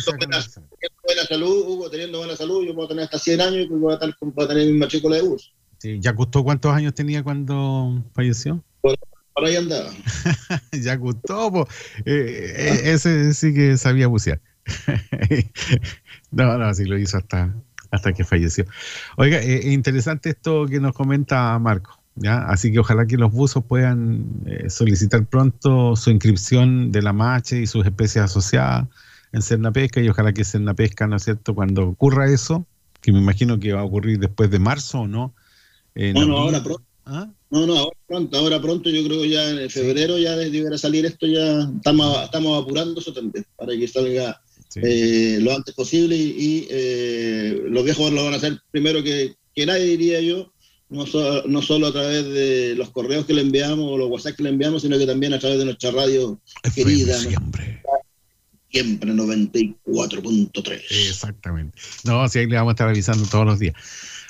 buena 1.03 1.25
salud, 1.25 1.65
Hugo, 1.67 1.89
teniendo 1.89 2.17
buena 2.17 2.35
salud, 2.35 2.65
yo 2.65 2.73
puedo 2.73 2.89
tener 2.89 3.05
hasta 3.05 3.19
100 3.19 3.41
años 3.41 3.65
y 3.65 3.67
voy 3.67 3.91
a, 3.91 3.95
estar, 3.95 4.15
voy 4.19 4.45
a 4.45 4.47
tener 4.47 4.65
mi 4.67 4.77
matrícula 4.77 5.15
de 5.17 5.21
bus. 5.21 5.53
Sí, 5.81 5.97
¿Ya 5.99 6.11
gustó 6.11 6.43
cuántos 6.43 6.75
años 6.75 6.93
tenía 6.93 7.23
cuando 7.23 8.03
falleció? 8.13 8.63
Por, 8.81 8.95
por 9.33 9.45
ahí 9.45 9.55
andaba. 9.55 9.89
ya 10.73 10.95
gustó. 10.95 11.67
Eh, 12.05 12.53
eh, 12.55 12.81
ese 12.91 13.33
sí 13.33 13.51
que 13.51 13.75
sabía 13.77 14.05
bucear. 14.05 14.39
no, 16.31 16.55
no, 16.59 16.71
sí 16.75 16.85
lo 16.85 16.99
hizo 16.99 17.17
hasta, 17.17 17.51
hasta 17.89 18.13
que 18.13 18.23
falleció. 18.23 18.67
Oiga, 19.17 19.39
eh, 19.39 19.55
es 19.55 19.73
interesante 19.73 20.29
esto 20.29 20.67
que 20.67 20.79
nos 20.79 20.93
comenta 20.93 21.57
Marco. 21.57 21.99
¿ya? 22.13 22.43
Así 22.43 22.71
que 22.71 22.77
ojalá 22.77 23.07
que 23.07 23.17
los 23.17 23.31
buzos 23.31 23.65
puedan 23.65 24.23
eh, 24.45 24.69
solicitar 24.69 25.25
pronto 25.25 25.95
su 25.95 26.11
inscripción 26.11 26.91
de 26.91 27.01
la 27.01 27.11
MACHE 27.11 27.59
y 27.59 27.65
sus 27.65 27.87
especies 27.87 28.25
asociadas 28.25 28.85
en 29.31 29.41
Cernapesca 29.41 29.99
y 29.99 30.09
ojalá 30.09 30.31
que 30.31 30.45
Cernapesca, 30.45 31.07
¿no 31.07 31.15
es 31.15 31.23
cierto?, 31.23 31.55
cuando 31.55 31.87
ocurra 31.87 32.29
eso, 32.29 32.67
que 33.01 33.11
me 33.11 33.17
imagino 33.17 33.59
que 33.59 33.73
va 33.73 33.79
a 33.79 33.83
ocurrir 33.83 34.19
después 34.19 34.51
de 34.51 34.59
marzo 34.59 34.99
o 34.99 35.07
no. 35.07 35.33
No, 36.13 36.25
no, 36.27 36.37
ahora 36.37 36.63
pronto. 36.63 36.83
No, 37.49 37.67
no, 37.67 37.77
ahora 37.77 37.97
pronto, 38.07 38.37
ahora 38.37 38.61
pronto, 38.61 38.89
yo 38.89 39.03
creo 39.03 39.21
que 39.23 39.29
ya 39.29 39.49
en 39.49 39.69
febrero 39.69 40.17
ya 40.17 40.35
debiera 40.37 40.77
salir 40.77 41.05
esto, 41.05 41.27
ya 41.27 41.69
estamos, 41.75 42.23
estamos 42.23 42.63
apurando 42.63 43.01
eso 43.01 43.11
también, 43.11 43.45
para 43.57 43.75
que 43.75 43.87
salga 43.87 44.41
eh, 44.75 45.39
lo 45.41 45.53
antes 45.53 45.75
posible 45.75 46.15
y, 46.15 46.21
y, 46.37 46.67
eh, 46.69 47.61
los 47.69 47.83
viejos 47.83 48.11
lo 48.13 48.23
van 48.23 48.33
a 48.33 48.37
hacer 48.37 48.57
primero 48.71 49.03
que, 49.03 49.35
que 49.53 49.65
nadie, 49.65 49.83
diría 49.83 50.21
yo, 50.21 50.53
no, 50.89 51.05
so- 51.05 51.43
no 51.47 51.61
solo 51.61 51.87
a 51.87 51.91
través 51.91 52.23
de 52.25 52.75
los 52.75 52.89
correos 52.91 53.25
que 53.25 53.33
le 53.33 53.41
enviamos 53.41 53.79
o 53.91 53.97
los 53.97 54.09
WhatsApp 54.09 54.35
que 54.37 54.43
le 54.43 54.49
enviamos, 54.49 54.83
sino 54.83 54.97
que 54.97 55.05
también 55.05 55.33
a 55.33 55.39
través 55.39 55.57
de 55.59 55.65
nuestra 55.65 55.91
radio 55.91 56.39
querida. 56.73 57.17
Siempre. 57.17 57.81
Siempre 58.69 59.11
94.3. 59.11 60.81
Exactamente. 61.09 61.77
No, 62.05 62.27
sí, 62.29 62.39
ahí 62.39 62.45
le 62.47 62.55
vamos 62.55 62.71
a 62.71 62.73
estar 62.73 62.89
avisando 62.89 63.27
todos 63.29 63.45
los 63.45 63.59
días. 63.59 63.73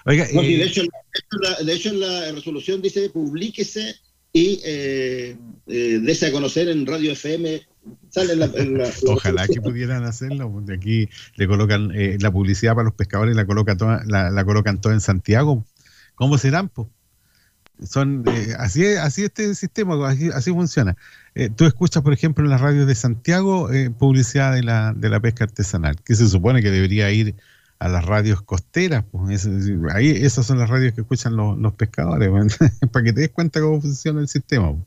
Oiga, 0.05 0.27
No, 0.33 0.41
eh, 0.41 0.57
de, 0.57 0.63
hecho, 0.63 0.81
la- 0.83 1.63
de 1.63 1.73
hecho, 1.73 1.93
la 1.93 2.31
resolución 2.31 2.81
dice 2.81 3.09
publíquese 3.09 3.95
y 4.33 4.59
eh, 4.63 5.35
eh, 5.67 5.99
dese 6.01 6.27
a 6.27 6.31
conocer 6.31 6.69
en 6.69 6.85
Radio 6.85 7.11
FM. 7.11 7.61
Sale 8.09 8.33
en 8.33 8.39
la, 8.39 8.45
en 8.55 8.77
la- 8.77 8.89
Ojalá 9.07 9.47
que 9.47 9.61
pudieran 9.61 10.03
hacerlo, 10.05 10.51
porque 10.51 10.73
aquí 10.73 11.09
le 11.35 11.47
colocan 11.47 11.91
eh, 11.93 12.17
la 12.19 12.31
publicidad 12.31 12.73
para 12.73 12.85
los 12.85 12.93
pescadores, 12.95 13.35
la, 13.35 13.45
coloca 13.45 13.75
toda, 13.75 14.03
la, 14.07 14.29
la 14.29 14.45
colocan 14.45 14.79
toda 14.81 14.95
en 14.95 15.01
Santiago. 15.01 15.65
¿Cómo 16.15 16.37
serán? 16.37 16.69
po? 16.69 16.89
Son, 17.83 18.23
así 18.59 18.83
es 18.85 18.99
así 18.99 19.23
este 19.23 19.55
sistema, 19.55 20.07
así, 20.07 20.29
así 20.31 20.51
funciona. 20.51 20.95
Tú 21.55 21.65
escuchas, 21.65 22.03
por 22.03 22.13
ejemplo, 22.13 22.43
en 22.43 22.51
las 22.51 22.61
radios 22.61 22.85
de 22.85 22.93
Santiago 22.93 23.69
publicidad 23.97 24.53
de 24.53 24.61
la, 24.61 24.93
de 24.95 25.09
la 25.09 25.19
pesca 25.19 25.45
artesanal, 25.45 25.95
que 26.05 26.13
se 26.15 26.27
supone 26.27 26.61
que 26.61 26.69
debería 26.69 27.09
ir 27.09 27.33
a 27.81 27.89
las 27.89 28.05
radios 28.05 28.43
costeras. 28.43 29.03
Pues, 29.11 29.47
ahí 29.95 30.09
esas 30.09 30.45
son 30.45 30.59
las 30.59 30.69
radios 30.69 30.93
que 30.93 31.01
escuchan 31.01 31.35
los, 31.35 31.57
los 31.57 31.73
pescadores, 31.73 32.29
para 32.91 33.03
que 33.05 33.11
te 33.11 33.21
des 33.21 33.31
cuenta 33.31 33.59
cómo 33.59 33.81
funciona 33.81 34.21
el 34.21 34.27
sistema. 34.27 34.71
po. 34.71 34.85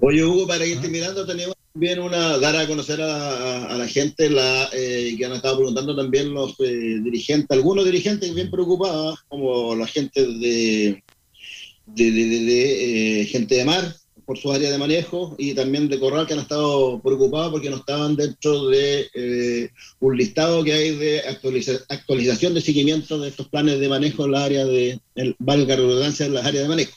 Oye, 0.00 0.24
Hugo, 0.24 0.46
para 0.46 0.64
irte 0.64 0.88
mirando, 0.88 1.26
tenemos 1.26 1.56
también 1.72 1.98
una, 1.98 2.38
dar 2.38 2.54
a 2.54 2.68
conocer 2.68 3.02
a, 3.02 3.66
a- 3.66 3.76
la 3.76 3.88
gente 3.88 4.30
la 4.30 4.68
eh, 4.72 5.16
que 5.18 5.26
han 5.26 5.32
estado 5.32 5.56
preguntando 5.56 5.96
también 5.96 6.32
los 6.32 6.54
eh, 6.60 7.00
dirigentes, 7.02 7.50
algunos 7.50 7.84
dirigentes 7.84 8.32
bien 8.32 8.48
preocupados, 8.48 9.18
como 9.28 9.74
la 9.74 9.86
gente 9.88 10.20
de- 10.24 11.02
de, 11.86 13.20
eh, 13.22 13.26
gente 13.26 13.56
de 13.56 13.64
mar 13.64 13.92
por 14.32 14.38
su 14.38 14.50
área 14.50 14.70
de 14.70 14.78
manejo 14.78 15.36
y 15.36 15.52
también 15.52 15.90
de 15.90 16.00
Corral 16.00 16.26
que 16.26 16.32
han 16.32 16.38
estado 16.38 17.02
preocupados 17.02 17.52
porque 17.52 17.68
no 17.68 17.76
estaban 17.76 18.16
dentro 18.16 18.68
de 18.68 19.06
eh, 19.12 19.68
un 20.00 20.16
listado 20.16 20.64
que 20.64 20.72
hay 20.72 20.96
de 20.96 21.22
actualiza- 21.24 21.84
actualización 21.90 22.54
de 22.54 22.62
seguimiento 22.62 23.18
de 23.18 23.28
estos 23.28 23.48
planes 23.48 23.78
de 23.78 23.90
manejo 23.90 24.24
en 24.24 24.32
la 24.32 24.44
área 24.44 24.64
de, 24.64 24.98
el, 25.16 25.36
valga 25.38 25.76
redundancia, 25.76 26.24
en 26.24 26.32
las 26.32 26.46
áreas 26.46 26.62
de 26.62 26.68
manejo. 26.70 26.92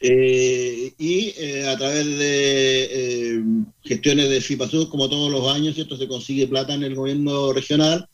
Eh, 0.00 0.92
y 0.98 1.34
eh, 1.36 1.68
a 1.68 1.78
través 1.78 2.04
de 2.04 2.88
eh, 2.90 3.42
gestiones 3.84 4.28
de 4.28 4.40
FIPASUR, 4.40 4.88
como 4.88 5.08
todos 5.08 5.30
los 5.30 5.46
años, 5.54 5.76
¿cierto? 5.76 5.96
se 5.96 6.08
consigue 6.08 6.48
plata 6.48 6.74
en 6.74 6.82
el 6.82 6.96
gobierno 6.96 7.52
regional 7.52 8.08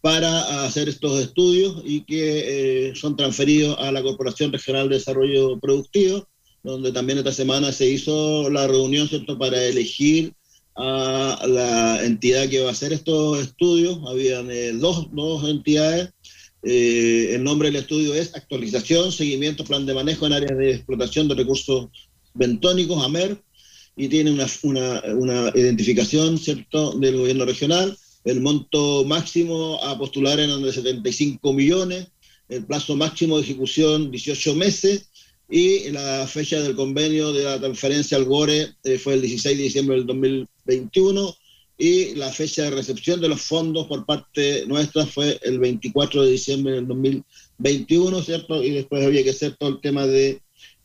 para 0.00 0.64
hacer 0.64 0.88
estos 0.88 1.20
estudios 1.20 1.82
y 1.84 2.04
que 2.04 2.88
eh, 2.88 2.92
son 2.94 3.18
transferidos 3.18 3.78
a 3.80 3.92
la 3.92 4.02
Corporación 4.02 4.50
Regional 4.50 4.88
de 4.88 4.94
Desarrollo 4.94 5.60
Productivo, 5.60 6.26
donde 6.62 6.92
también 6.92 7.18
esta 7.18 7.32
semana 7.32 7.72
se 7.72 7.88
hizo 7.88 8.50
la 8.50 8.66
reunión 8.66 9.08
¿cierto? 9.08 9.38
para 9.38 9.62
elegir 9.64 10.32
a 10.76 11.44
la 11.46 12.04
entidad 12.04 12.48
que 12.48 12.60
va 12.60 12.68
a 12.68 12.72
hacer 12.72 12.92
estos 12.92 13.40
estudios. 13.40 13.98
Habían 14.06 14.50
eh, 14.50 14.72
dos, 14.72 15.08
dos 15.12 15.48
entidades 15.48 16.10
eh, 16.62 17.34
el 17.34 17.42
nombre 17.42 17.70
del 17.70 17.80
estudio 17.80 18.14
es 18.14 18.34
Actualización, 18.34 19.12
Seguimiento, 19.12 19.64
Plan 19.64 19.86
de 19.86 19.94
Manejo 19.94 20.26
en 20.26 20.34
Áreas 20.34 20.58
de 20.58 20.72
Explotación 20.72 21.28
de 21.28 21.34
Recursos 21.34 21.88
Bentónicos, 22.34 23.02
AMER, 23.02 23.42
y 23.96 24.08
tiene 24.08 24.30
una, 24.30 24.46
una, 24.62 25.02
una 25.14 25.52
identificación 25.54 26.38
¿cierto? 26.38 26.92
del 26.92 27.16
gobierno 27.16 27.44
regional. 27.44 27.96
El 28.24 28.40
monto 28.40 29.04
máximo 29.04 29.82
a 29.82 29.96
postular 29.96 30.38
eran 30.38 30.62
de 30.62 30.72
75 30.72 31.52
millones, 31.52 32.08
el 32.48 32.64
plazo 32.66 32.94
máximo 32.94 33.38
de 33.38 33.44
ejecución 33.44 34.10
18 34.10 34.54
meses, 34.54 35.08
y 35.50 35.90
la 35.90 36.26
fecha 36.28 36.60
del 36.60 36.76
convenio 36.76 37.32
de 37.32 37.42
la 37.42 37.58
transferencia 37.58 38.16
al 38.16 38.24
GORE 38.24 38.68
eh, 38.84 38.98
fue 38.98 39.14
el 39.14 39.22
16 39.22 39.56
de 39.56 39.64
diciembre 39.64 39.96
del 39.96 40.06
2021 40.06 41.36
y 41.76 42.14
la 42.14 42.30
fecha 42.30 42.64
de 42.64 42.70
recepción 42.70 43.20
de 43.20 43.28
los 43.28 43.40
fondos 43.40 43.86
por 43.86 44.06
parte 44.06 44.64
nuestra 44.66 45.06
fue 45.06 45.40
el 45.42 45.58
24 45.58 46.24
de 46.24 46.30
diciembre 46.30 46.74
del 46.74 46.86
2021, 46.86 48.22
¿cierto? 48.22 48.62
Y 48.62 48.70
después 48.70 49.04
había 49.04 49.24
que 49.24 49.30
hacer 49.30 49.56
todo 49.56 49.70
el 49.70 49.80
tema 49.80 50.06
de 50.06 50.40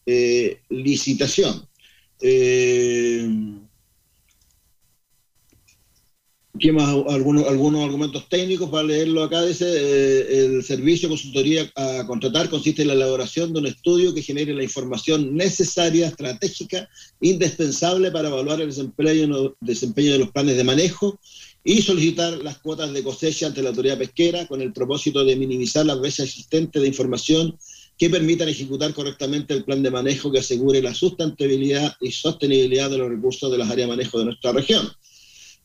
eh, 0.06 0.60
licitación. 0.70 1.68
Eh, 2.22 3.30
¿Qué 6.58 6.72
más? 6.72 6.88
Algunos, 7.10 7.48
algunos 7.48 7.84
argumentos 7.84 8.30
técnicos 8.30 8.70
para 8.70 8.84
leerlo 8.84 9.24
acá. 9.24 9.44
Dice, 9.46 9.66
eh, 9.68 10.46
el 10.46 10.64
servicio 10.64 11.10
de 11.10 11.14
consultoría 11.14 11.72
a 11.76 12.06
contratar 12.08 12.50
consiste 12.50 12.84
en 12.84 12.90
la 12.90 12.94
elaboración 12.94 13.52
de 13.52 13.60
un 13.60 13.68
estudio 13.68 14.14
que 14.14 14.22
genere 14.22 14.54
la 14.54 14.64
información 14.64 15.36
necesaria, 15.36 16.08
estratégica, 16.08 16.88
indispensable 17.20 18.10
para 18.10 18.30
evaluar 18.30 18.62
el 18.62 18.68
desempeño, 18.68 19.56
desempeño 19.60 20.14
de 20.14 20.20
los 20.20 20.32
planes 20.32 20.56
de 20.56 20.64
manejo 20.64 21.20
y 21.64 21.82
solicitar 21.82 22.38
las 22.42 22.60
cuotas 22.60 22.94
de 22.94 23.04
cosecha 23.04 23.48
ante 23.48 23.62
la 23.62 23.70
autoridad 23.70 23.98
pesquera 23.98 24.48
con 24.48 24.62
el 24.62 24.72
propósito 24.72 25.26
de 25.26 25.36
minimizar 25.36 25.86
las 25.86 26.00
brechas 26.00 26.28
existentes 26.28 26.82
de 26.82 26.88
información 26.88 27.58
que 27.98 28.10
permitan 28.10 28.48
ejecutar 28.48 28.94
correctamente 28.94 29.54
el 29.54 29.66
plan 29.66 29.84
de 29.84 29.92
manejo 29.92 30.32
que 30.32 30.40
asegure 30.40 30.82
la 30.82 30.94
sustentabilidad 30.94 31.96
y 32.00 32.12
sostenibilidad 32.12 32.90
de 32.90 32.98
los 32.98 33.10
recursos 33.10 33.52
de 33.52 33.58
las 33.58 33.70
áreas 33.70 33.90
de 33.90 33.96
manejo 33.96 34.20
de 34.20 34.26
nuestra 34.26 34.54
región. 34.54 34.90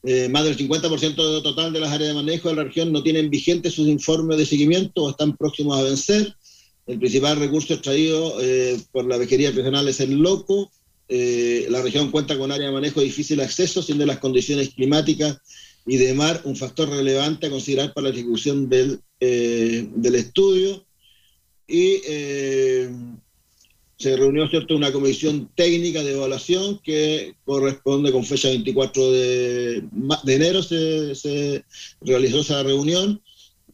Eh, 0.02 0.28
más 0.30 0.44
del 0.44 0.56
50% 0.56 1.42
total 1.42 1.72
de 1.72 1.80
las 1.80 1.92
áreas 1.92 2.08
de 2.08 2.14
manejo 2.14 2.48
de 2.48 2.54
la 2.54 2.64
región 2.64 2.90
no 2.90 3.02
tienen 3.02 3.28
vigentes 3.28 3.74
sus 3.74 3.86
informes 3.86 4.38
de 4.38 4.46
seguimiento 4.46 5.04
o 5.04 5.10
están 5.10 5.36
próximos 5.36 5.78
a 5.78 5.82
vencer. 5.82 6.34
El 6.86 6.98
principal 6.98 7.38
recurso 7.38 7.74
extraído 7.74 8.40
eh, 8.40 8.80
por 8.92 9.04
la 9.04 9.18
pesquería 9.18 9.50
regional 9.50 9.88
es 9.88 10.00
el 10.00 10.14
loco. 10.14 10.70
Eh, 11.08 11.66
la 11.68 11.82
región 11.82 12.10
cuenta 12.10 12.38
con 12.38 12.50
áreas 12.50 12.70
de 12.70 12.74
manejo 12.74 13.00
de 13.00 13.06
difícil 13.06 13.40
acceso, 13.40 13.82
siendo 13.82 14.06
las 14.06 14.18
condiciones 14.18 14.70
climáticas 14.70 15.38
y 15.86 15.98
de 15.98 16.14
mar 16.14 16.40
un 16.44 16.56
factor 16.56 16.88
relevante 16.88 17.46
a 17.46 17.50
considerar 17.50 17.92
para 17.92 18.08
la 18.08 18.14
ejecución 18.14 18.68
del, 18.68 19.00
del 19.18 20.14
estudio. 20.14 20.84
Y 21.66 22.00
se 24.00 24.16
reunió 24.16 24.48
¿cierto? 24.48 24.74
una 24.74 24.90
comisión 24.90 25.50
técnica 25.54 26.02
de 26.02 26.14
evaluación 26.14 26.78
que 26.82 27.34
corresponde 27.44 28.10
con 28.10 28.24
fecha 28.24 28.48
24 28.48 29.12
de, 29.12 29.84
de 30.24 30.34
enero, 30.34 30.62
se, 30.62 31.62
realizó 32.00 32.40
esa 32.40 32.62
reunión 32.62 33.20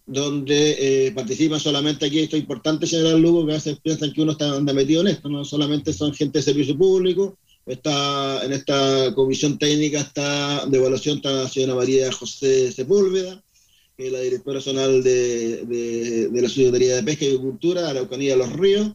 donde 0.04 1.06
eh, 1.06 1.12
participan 1.12 1.60
solamente 1.60 2.06
aquí, 2.06 2.18
esto 2.18 2.36
es 2.36 2.42
importante 2.42 2.88
señalar 2.88 3.20
Lugo, 3.20 3.46
que 3.46 3.52
a 3.52 3.54
veces 3.56 3.78
piensan 3.80 4.12
que 4.12 4.22
uno 4.22 4.32
está 4.32 4.60
metido 4.60 5.02
en 5.02 5.08
esto, 5.08 5.28
no 5.28 5.44
solamente 5.44 5.92
son 5.92 6.12
gente 6.12 6.40
de 6.40 6.44
servicio 6.44 6.76
público, 6.76 7.38
está, 7.64 8.44
en 8.44 8.52
esta 8.52 9.14
comisión 9.14 9.58
técnica 9.58 10.00
está, 10.00 10.66
de 10.66 10.76
evaluación 10.76 11.18
está 11.18 11.30
la 11.30 11.48
señora 11.48 11.76
María 11.76 12.10
José 12.10 12.72
Sepúlveda, 12.72 13.40
que 13.96 14.08
es 14.08 14.12
la 14.12 14.20
directora 14.20 14.58
nacional 14.58 15.04
de, 15.04 15.64
de, 15.64 16.42
la 16.42 16.48
Secretaría 16.48 16.96
de 16.96 17.02
Pesca 17.04 17.24
y 17.24 17.28
Agricultura, 17.28 17.88
Araucanía 17.88 18.36
los 18.36 18.52
Ríos, 18.52 18.90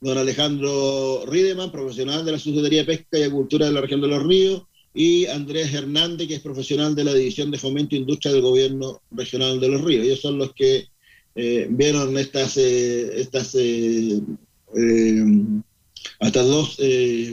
don 0.00 0.18
Alejandro 0.18 1.24
Riedemann, 1.26 1.72
profesional 1.72 2.24
de 2.24 2.32
la 2.32 2.38
Subsecretaría 2.38 2.80
de 2.80 2.86
Pesca 2.86 3.18
y 3.18 3.22
Agricultura 3.22 3.66
de 3.66 3.72
la 3.72 3.80
región 3.80 4.00
de 4.00 4.08
Los 4.08 4.22
Ríos, 4.22 4.62
y 4.96 5.26
Andrés 5.26 5.74
Hernández, 5.74 6.26
que 6.26 6.36
es 6.36 6.40
profesional 6.40 6.94
de 6.94 7.04
la 7.04 7.12
División 7.12 7.50
de 7.50 7.58
Fomento 7.58 7.94
e 7.94 7.98
Industria 7.98 8.32
del 8.32 8.40
Gobierno 8.40 9.02
Regional 9.10 9.60
de 9.60 9.68
Los 9.68 9.82
Ríos. 9.82 10.06
Ellos 10.06 10.20
son 10.20 10.38
los 10.38 10.54
que 10.54 10.86
eh, 11.34 11.66
vieron 11.68 12.16
estas, 12.16 12.56
eh, 12.56 13.20
estas 13.20 13.54
eh, 13.56 14.20
eh 14.74 15.24
hasta, 16.20 16.42
dos, 16.42 16.78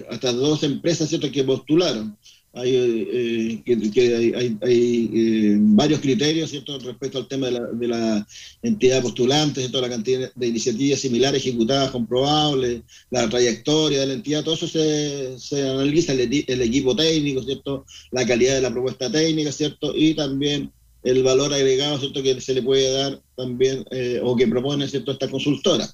hasta 0.10 0.34
dos 0.34 0.64
empresas 0.64 1.08
¿cierto? 1.08 1.32
que 1.32 1.44
postularon 1.44 2.18
hay, 2.56 2.76
eh, 2.76 3.62
que, 3.66 3.92
que 3.92 4.16
hay, 4.16 4.34
hay, 4.34 4.58
hay 4.62 5.12
eh, 5.14 5.58
varios 5.60 6.00
criterios 6.00 6.52
¿cierto? 6.52 6.78
respecto 6.80 7.18
al 7.18 7.28
tema 7.28 7.48
de 7.48 7.54
la, 7.54 7.62
de 7.62 7.88
la 7.88 8.28
entidad 8.62 9.02
postulante, 9.02 9.60
¿cierto? 9.60 9.82
la 9.82 9.90
cantidad 9.90 10.32
de 10.36 10.48
iniciativas 10.48 11.00
similares 11.00 11.42
ejecutadas, 11.42 11.90
comprobables, 11.90 12.82
la 13.10 13.28
trayectoria 13.28 14.02
de 14.02 14.08
la 14.08 14.14
entidad, 14.14 14.44
todo 14.44 14.54
eso 14.54 14.68
se, 14.68 15.40
se 15.40 15.68
analiza, 15.68 16.14
el, 16.14 16.22
el, 16.22 16.62
equipo 16.62 16.96
técnico, 16.96 17.42
¿cierto? 17.42 17.86
la 18.12 18.26
calidad 18.26 18.56
de 18.56 18.62
la 18.62 18.72
propuesta 18.72 19.12
técnica, 19.12 19.52
¿cierto? 19.52 19.92
y 19.96 20.14
también 20.14 20.72
el 21.04 21.24
valor 21.24 21.54
agregado 21.54 22.00
¿cierto? 22.00 22.22
que 22.22 22.40
se 22.40 22.54
le 22.54 22.62
puede 22.62 22.92
dar 22.92 23.20
también 23.36 23.84
eh, 23.90 24.22
o 24.24 24.36
que 24.36 24.48
propone 24.48 24.88
¿cierto? 24.88 25.12
esta 25.12 25.28
consultora. 25.28 25.90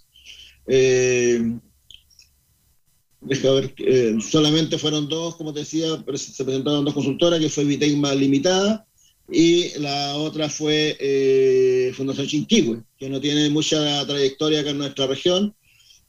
Eh, 0.67 1.41
ver, 3.21 3.73
eh, 3.77 4.17
solamente 4.21 4.77
fueron 4.77 5.07
dos, 5.07 5.35
como 5.35 5.53
te 5.53 5.61
decía, 5.61 5.87
se 6.15 6.43
presentaron 6.43 6.85
dos 6.85 6.93
consultoras, 6.93 7.39
que 7.39 7.49
fue 7.49 7.65
Vitecma 7.65 8.13
Limitada 8.15 8.85
y 9.31 9.77
la 9.79 10.15
otra 10.15 10.49
fue 10.49 10.97
eh, 10.99 11.91
Fundación 11.95 12.27
Chinquihue, 12.27 12.81
que 12.97 13.09
no 13.09 13.21
tiene 13.21 13.49
mucha 13.49 14.05
trayectoria 14.07 14.61
acá 14.61 14.71
en 14.71 14.79
nuestra 14.79 15.07
región, 15.07 15.53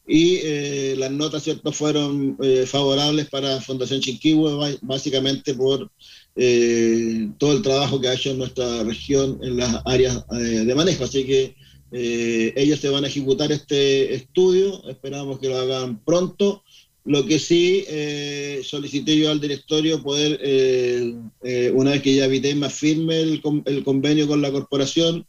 y 0.07 0.41
eh, 0.43 0.95
las 0.99 1.11
notas 1.13 1.45
cierto 1.45 1.71
fueron 1.71 2.37
eh, 2.43 2.65
favorables 2.67 3.29
para 3.29 3.61
Fundación 3.61 4.01
Chinquihue, 4.01 4.79
básicamente 4.83 5.55
por 5.55 5.91
eh, 6.35 7.29
todo 7.39 7.53
el 7.53 7.63
trabajo 7.63 8.01
que 8.01 8.09
ha 8.09 8.15
hecho 8.15 8.31
en 8.31 8.39
nuestra 8.39 8.83
región 8.83 9.39
en 9.43 9.59
las 9.59 9.83
áreas 9.85 10.27
de 10.29 10.75
manejo, 10.75 11.05
así 11.05 11.25
que 11.25 11.55
ellos 11.93 12.81
se 12.81 12.89
van 12.89 13.05
a 13.05 13.09
ejecutar 13.09 13.51
este 13.53 14.15
estudio, 14.15 14.83
esperamos 14.89 15.39
que 15.39 15.49
lo 15.49 15.59
hagan 15.59 16.03
pronto, 16.05 16.63
lo 17.05 17.25
que 17.25 17.39
sí 17.39 17.85
eh, 17.89 18.61
solicité 18.63 19.17
yo 19.17 19.31
al 19.31 19.41
directorio 19.41 20.03
poder, 20.03 20.39
eh, 20.43 21.15
eh, 21.43 21.73
una 21.75 21.93
vez 21.93 22.03
que 22.03 22.15
ya 22.15 22.27
Vitema 22.27 22.69
firme 22.69 23.21
el, 23.21 23.43
el, 23.65 23.85
convenio 23.85 24.29
con 24.29 24.43
la 24.43 24.53
corporación, 24.53 25.27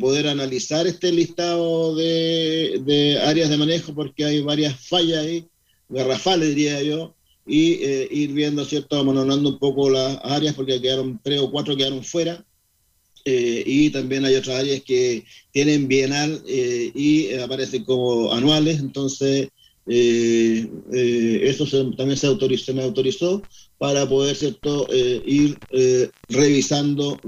poder 0.00 0.26
analizar 0.26 0.88
este 0.88 1.12
listado 1.12 1.94
de, 1.94 2.82
de, 2.84 3.20
áreas 3.20 3.48
de 3.48 3.56
manejo, 3.56 3.94
porque 3.94 4.24
hay 4.24 4.40
varias 4.40 4.88
fallas 4.88 5.24
ahí, 5.24 5.46
garrafales 5.88 6.48
diría 6.48 6.82
yo, 6.82 7.14
y 7.46 7.80
ir 8.10 8.32
viendo, 8.32 8.64
¿cierto?, 8.64 8.98
amononando 8.98 9.50
un 9.50 9.58
poco 9.60 9.88
las 9.88 10.18
áreas, 10.24 10.56
porque 10.56 10.82
quedaron 10.82 11.20
tres 11.22 11.38
o 11.38 11.50
cuatro 11.52 11.76
quedaron 11.76 12.02
fuera. 12.02 12.44
Y 13.24 13.90
también 13.90 14.24
hay 14.24 14.34
otras 14.34 14.58
áreas 14.58 14.82
que 14.82 15.24
tienen 15.52 15.86
bienal 15.86 16.42
y 16.44 17.32
aparecen 17.34 17.84
como 17.84 18.32
anuales, 18.32 18.80
entonces 18.80 19.48
eh, 19.86 20.68
eh, 20.92 21.40
eso 21.42 21.66
también 21.96 22.16
se, 22.16 22.26
autorizó, 22.26 22.72
me 22.72 22.82
autorizó 22.82 23.42
para 23.78 24.08
poder. 24.08 24.36
Eh, 24.92 25.22
ir 25.26 25.58
revisando 26.28 27.20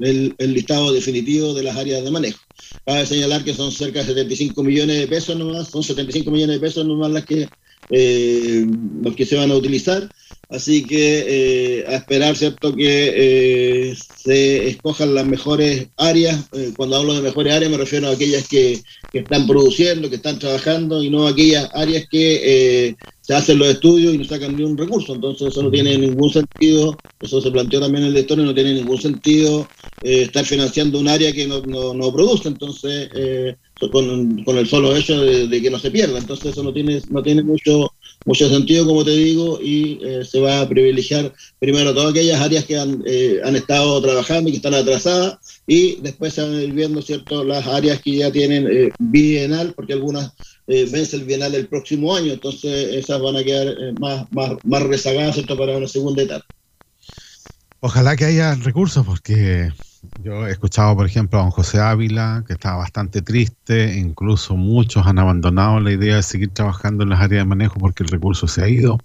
el, 0.00 0.34
listado 0.38 0.92
definitivo 0.92 1.54
de 1.54 1.62
las 1.62 1.76
áreas 1.76 2.04
de 2.04 2.10
manejo. 2.10 2.38
Cabe 2.84 3.06
señalar 3.06 3.44
que 3.44 3.54
son 3.54 3.72
cerca 3.72 4.00
de 4.00 4.06
75 4.06 4.62
millones 4.62 4.98
de 4.98 5.06
pesos 5.06 5.36
nomás, 5.36 5.68
son 5.68 5.82
75 5.82 6.30
millones 6.30 6.56
de 6.56 6.60
pesos 6.60 6.86
nomás 6.86 7.10
las 7.10 7.24
que, 7.24 7.48
los 7.90 9.16
que 9.16 9.26
se 9.26 9.36
van 9.36 9.50
a 9.50 9.56
utilizar. 9.56 10.08
Así 10.50 10.86
que 10.86 11.80
eh, 11.80 11.84
a 11.86 11.96
esperar, 11.96 12.34
¿cierto?, 12.34 12.74
que 12.74 13.12
eh, 13.90 13.96
se 14.16 14.68
escojan 14.68 15.14
las 15.14 15.26
mejores 15.26 15.88
áreas. 15.98 16.48
Eh, 16.52 16.72
cuando 16.74 16.96
hablo 16.96 17.14
de 17.14 17.20
mejores 17.20 17.52
áreas 17.52 17.70
me 17.70 17.76
refiero 17.76 18.08
a 18.08 18.12
aquellas 18.12 18.48
que, 18.48 18.80
están 19.12 19.46
produciendo, 19.46 20.08
que 20.08 20.16
están 20.16 20.38
trabajando 20.38 21.02
y 21.02 21.10
no 21.10 21.26
aquellas 21.26 21.68
áreas 21.74 22.06
que 22.10 22.40
eh, 22.88 22.96
se 23.20 23.34
hacen 23.34 23.58
los 23.58 23.68
estudios 23.68 24.14
y 24.14 24.18
no 24.18 24.24
sacan 24.24 24.56
ni 24.56 24.62
un 24.62 24.78
recurso. 24.78 25.14
Entonces 25.14 25.48
eso 25.48 25.62
no 25.62 25.70
tiene 25.70 25.98
ningún 25.98 26.30
sentido, 26.30 26.96
eso 27.20 27.42
se 27.42 27.50
planteó 27.50 27.80
también 27.80 28.04
en 28.04 28.08
el 28.08 28.14
lector, 28.14 28.38
no 28.38 28.54
tiene 28.54 28.72
ningún 28.72 28.98
sentido 28.98 29.68
eh, 30.02 30.22
estar 30.22 30.46
financiando 30.46 30.98
un 30.98 31.08
área 31.08 31.32
que 31.32 31.46
no, 31.46 31.60
no, 31.62 32.12
produce. 32.12 32.48
Entonces, 32.48 33.10
con, 33.92 34.44
con, 34.44 34.56
el 34.56 34.66
solo 34.66 34.96
hecho 34.96 35.20
de, 35.20 35.46
de, 35.46 35.60
que 35.60 35.70
no 35.70 35.78
se 35.78 35.90
pierda. 35.90 36.18
Entonces 36.18 36.52
eso 36.52 36.62
no 36.62 36.72
tiene, 36.72 37.02
no 37.10 37.22
tiene 37.22 37.42
mucho 37.42 37.92
mucho 38.28 38.46
sentido, 38.50 38.84
como 38.84 39.06
te 39.06 39.12
digo, 39.12 39.58
y 39.58 39.98
eh, 40.04 40.22
se 40.22 40.38
va 40.38 40.60
a 40.60 40.68
privilegiar 40.68 41.32
primero 41.58 41.94
todas 41.94 42.10
aquellas 42.10 42.38
áreas 42.38 42.66
que 42.66 42.78
han, 42.78 43.02
eh, 43.06 43.40
han 43.42 43.56
estado 43.56 44.02
trabajando 44.02 44.48
y 44.48 44.52
que 44.52 44.58
están 44.58 44.74
atrasadas, 44.74 45.38
y 45.66 45.96
después 46.02 46.34
se 46.34 46.42
van 46.42 46.54
a 46.54 46.62
ir 46.62 46.72
viendo 46.72 47.00
¿cierto? 47.00 47.42
las 47.42 47.66
áreas 47.66 48.02
que 48.02 48.16
ya 48.16 48.30
tienen 48.30 48.68
eh, 48.70 48.92
bienal, 48.98 49.72
porque 49.74 49.94
algunas 49.94 50.32
vence 50.66 51.16
el 51.16 51.24
bienal 51.24 51.54
el 51.54 51.66
próximo 51.66 52.14
año, 52.14 52.34
entonces 52.34 52.94
esas 52.94 53.18
van 53.22 53.36
a 53.36 53.42
quedar 53.42 53.74
más, 53.98 54.30
más, 54.30 54.52
más 54.62 54.82
rezagadas 54.82 55.36
¿cierto? 55.36 55.56
para 55.56 55.78
una 55.78 55.88
segunda 55.88 56.22
etapa. 56.22 56.44
Ojalá 57.80 58.14
que 58.14 58.26
haya 58.26 58.54
recursos, 58.56 59.06
porque 59.06 59.72
yo 60.22 60.46
he 60.46 60.50
escuchado, 60.50 60.96
por 60.96 61.06
ejemplo, 61.06 61.38
a 61.38 61.42
don 61.42 61.50
José 61.50 61.80
Ávila, 61.80 62.44
que 62.46 62.54
estaba 62.54 62.76
bastante 62.76 63.22
triste, 63.22 63.98
incluso 63.98 64.56
muchos 64.56 65.06
han 65.06 65.18
abandonado 65.18 65.80
la 65.80 65.92
idea 65.92 66.16
de 66.16 66.22
seguir 66.22 66.50
trabajando 66.50 67.04
en 67.04 67.10
las 67.10 67.20
áreas 67.20 67.44
de 67.44 67.48
manejo 67.48 67.78
porque 67.78 68.02
el 68.02 68.08
recurso 68.08 68.46
se 68.46 68.62
ha 68.62 68.68
ido. 68.68 68.98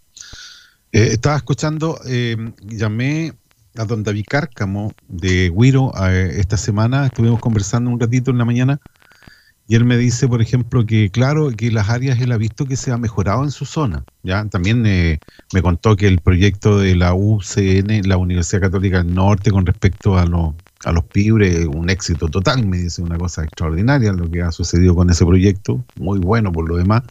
Eh, 0.92 1.10
estaba 1.12 1.36
escuchando, 1.36 2.00
eh, 2.06 2.38
llamé 2.62 3.34
a 3.76 3.86
don 3.86 4.04
David 4.04 4.26
Cárcamo 4.30 4.94
de 5.08 5.52
Guiro 5.56 5.92
eh, 6.08 6.36
esta 6.38 6.58
semana, 6.58 7.08
estuvimos 7.08 7.40
conversando 7.40 7.90
un 7.90 8.00
ratito 8.00 8.32
en 8.32 8.38
la 8.38 8.46
mañana, 8.46 8.80
y 9.68 9.76
él 9.76 9.86
me 9.86 9.98
dice, 9.98 10.28
por 10.28 10.42
ejemplo, 10.42 10.86
que 10.86 11.10
claro, 11.10 11.50
que 11.52 11.72
las 11.72 11.90
áreas 11.90 12.20
él 12.20 12.32
ha 12.34 12.38
visto 12.38 12.66
que 12.66 12.76
se 12.76 12.92
ha 12.92 12.98
mejorado 12.98 13.44
en 13.44 13.52
su 13.52 13.66
zona. 13.66 14.04
¿ya? 14.22 14.46
También 14.50 14.86
eh, 14.86 15.20
me 15.54 15.62
contó 15.62 15.96
que 15.96 16.08
el 16.08 16.20
proyecto 16.20 16.78
de 16.80 16.96
la 16.96 17.14
UCN, 17.14 18.08
la 18.08 18.18
Universidad 18.18 18.62
Católica 18.62 19.04
del 19.04 19.16
Norte, 19.16 19.52
con 19.52 19.66
respecto 19.66 20.18
a, 20.18 20.26
lo, 20.26 20.56
a 20.84 20.92
los 20.92 21.03
pibres, 21.06 21.66
un 21.66 21.90
éxito 21.90 22.28
total, 22.28 22.66
me 22.66 22.78
dice 22.78 23.02
una 23.02 23.18
cosa 23.18 23.44
extraordinaria 23.44 24.14
lo 24.14 24.30
que 24.30 24.42
ha 24.42 24.52
sucedido 24.52 24.95
con 24.95 25.10
ese 25.10 25.26
proyecto, 25.26 25.84
muy 25.95 26.20
bueno 26.20 26.52
por 26.52 26.68
lo 26.68 26.78
demás. 26.78 27.03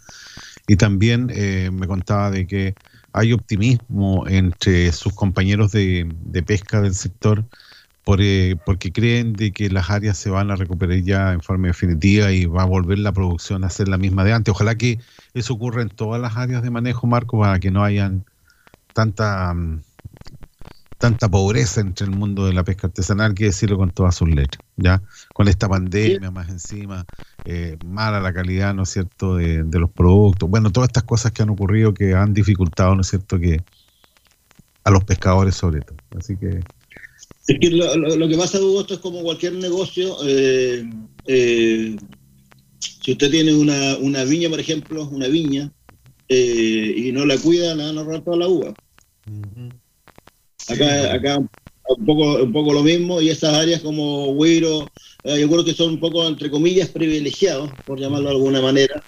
Y 0.66 0.76
también 0.76 1.30
eh, 1.34 1.70
me 1.72 1.86
contaba 1.86 2.30
de 2.30 2.46
que 2.46 2.74
hay 3.12 3.32
optimismo 3.32 4.26
entre 4.28 4.92
sus 4.92 5.14
compañeros 5.14 5.72
de, 5.72 6.08
pesca 6.46 6.80
del 6.80 6.94
sector 6.94 7.44
eh, 8.18 8.56
porque 8.64 8.92
creen 8.92 9.32
de 9.34 9.52
que 9.52 9.70
las 9.70 9.90
áreas 9.90 10.18
se 10.18 10.30
van 10.30 10.50
a 10.50 10.56
recuperar 10.56 10.98
ya 11.02 11.32
en 11.32 11.40
forma 11.40 11.68
definitiva 11.68 12.32
y 12.32 12.46
va 12.46 12.62
a 12.62 12.66
volver 12.66 12.98
la 12.98 13.12
producción 13.12 13.64
a 13.64 13.70
ser 13.70 13.88
la 13.88 13.98
misma 13.98 14.24
de 14.24 14.32
antes. 14.32 14.52
Ojalá 14.52 14.74
que 14.76 14.98
eso 15.34 15.54
ocurra 15.54 15.82
en 15.82 15.88
todas 15.88 16.20
las 16.20 16.36
áreas 16.36 16.62
de 16.62 16.70
manejo, 16.70 17.06
Marco, 17.06 17.38
para 17.38 17.60
que 17.60 17.70
no 17.70 17.84
hayan 17.84 18.24
tanta 18.92 19.52
mm, 19.54 19.82
tanta 21.02 21.28
pobreza 21.30 21.80
entre 21.82 22.06
el 22.06 22.12
mundo 22.12 22.46
de 22.46 22.52
la 22.54 22.64
pesca 22.64 22.86
artesanal, 22.88 23.34
que 23.34 23.46
decirlo 23.46 23.76
con 23.78 23.92
todas 23.92 24.14
sus 24.16 24.28
letras, 24.30 24.64
¿ya? 24.76 25.02
Con 25.34 25.48
esta 25.48 25.68
pandemia 25.68 26.30
más 26.30 26.48
encima, 26.48 27.08
eh, 27.44 27.76
mala 27.82 28.20
la 28.20 28.32
calidad, 28.32 28.74
¿no 28.74 28.84
es 28.84 28.90
cierto?, 28.90 29.36
de, 29.36 29.64
de 29.64 29.78
los 29.80 29.90
productos. 29.92 30.48
Bueno, 30.48 30.72
todas 30.72 30.88
estas 30.90 31.04
cosas 31.04 31.32
que 31.32 31.42
han 31.42 31.50
ocurrido 31.50 31.94
que 31.94 32.14
han 32.14 32.32
dificultado, 32.34 32.94
¿no 32.94 33.02
es 33.02 33.08
cierto?, 33.08 33.38
que 33.40 33.64
a 34.84 34.90
los 34.90 35.04
pescadores 35.04 35.56
sobre 35.56 35.82
todo. 35.82 35.98
Así 36.18 36.36
que 36.36 36.64
Es 37.48 37.58
que 37.60 37.70
lo, 37.70 37.96
lo- 37.96 38.16
lo 38.16 38.28
que 38.28 38.36
pasa, 38.36 38.60
Hugo, 38.60 38.82
esto 38.82 38.94
es 38.94 39.00
como 39.00 39.22
cualquier 39.22 39.54
negocio. 39.54 40.16
eh, 40.24 40.84
eh, 41.26 41.98
si 42.80 43.12
usted 43.12 43.30
tiene 43.30 43.54
una, 43.54 43.96
una 43.98 44.24
viña, 44.24 44.48
por 44.50 44.60
ejemplo, 44.60 45.08
una 45.08 45.28
viña, 45.28 45.72
eh, 46.28 46.94
y 46.96 47.12
no 47.12 47.26
la 47.26 47.38
cuida, 47.38 47.74
le 47.74 47.84
van 47.84 47.98
a 47.98 48.04
robar 48.04 48.22
toda 48.24 48.36
la 48.38 48.48
uva. 48.48 48.76
Acá, 50.68 51.12
acá 51.14 51.38
un 51.38 52.06
poco, 52.06 52.42
un 52.42 52.52
poco 52.52 52.72
lo 52.72 52.82
mismo, 52.82 53.20
y 53.20 53.28
esas 53.30 53.54
áreas 53.54 53.80
como 53.82 54.30
Huiro, 54.32 54.92
eh, 55.24 55.40
yo 55.40 55.48
creo 55.50 55.64
que 55.64 55.74
son 55.74 55.90
un 55.94 56.00
poco, 56.00 56.26
entre 56.26 56.50
comillas, 56.50 56.88
privilegiados, 56.88 57.72
por 57.84 57.98
llamarlo 57.98 58.28
de 58.30 58.34
alguna 58.36 58.60
manera, 58.60 59.04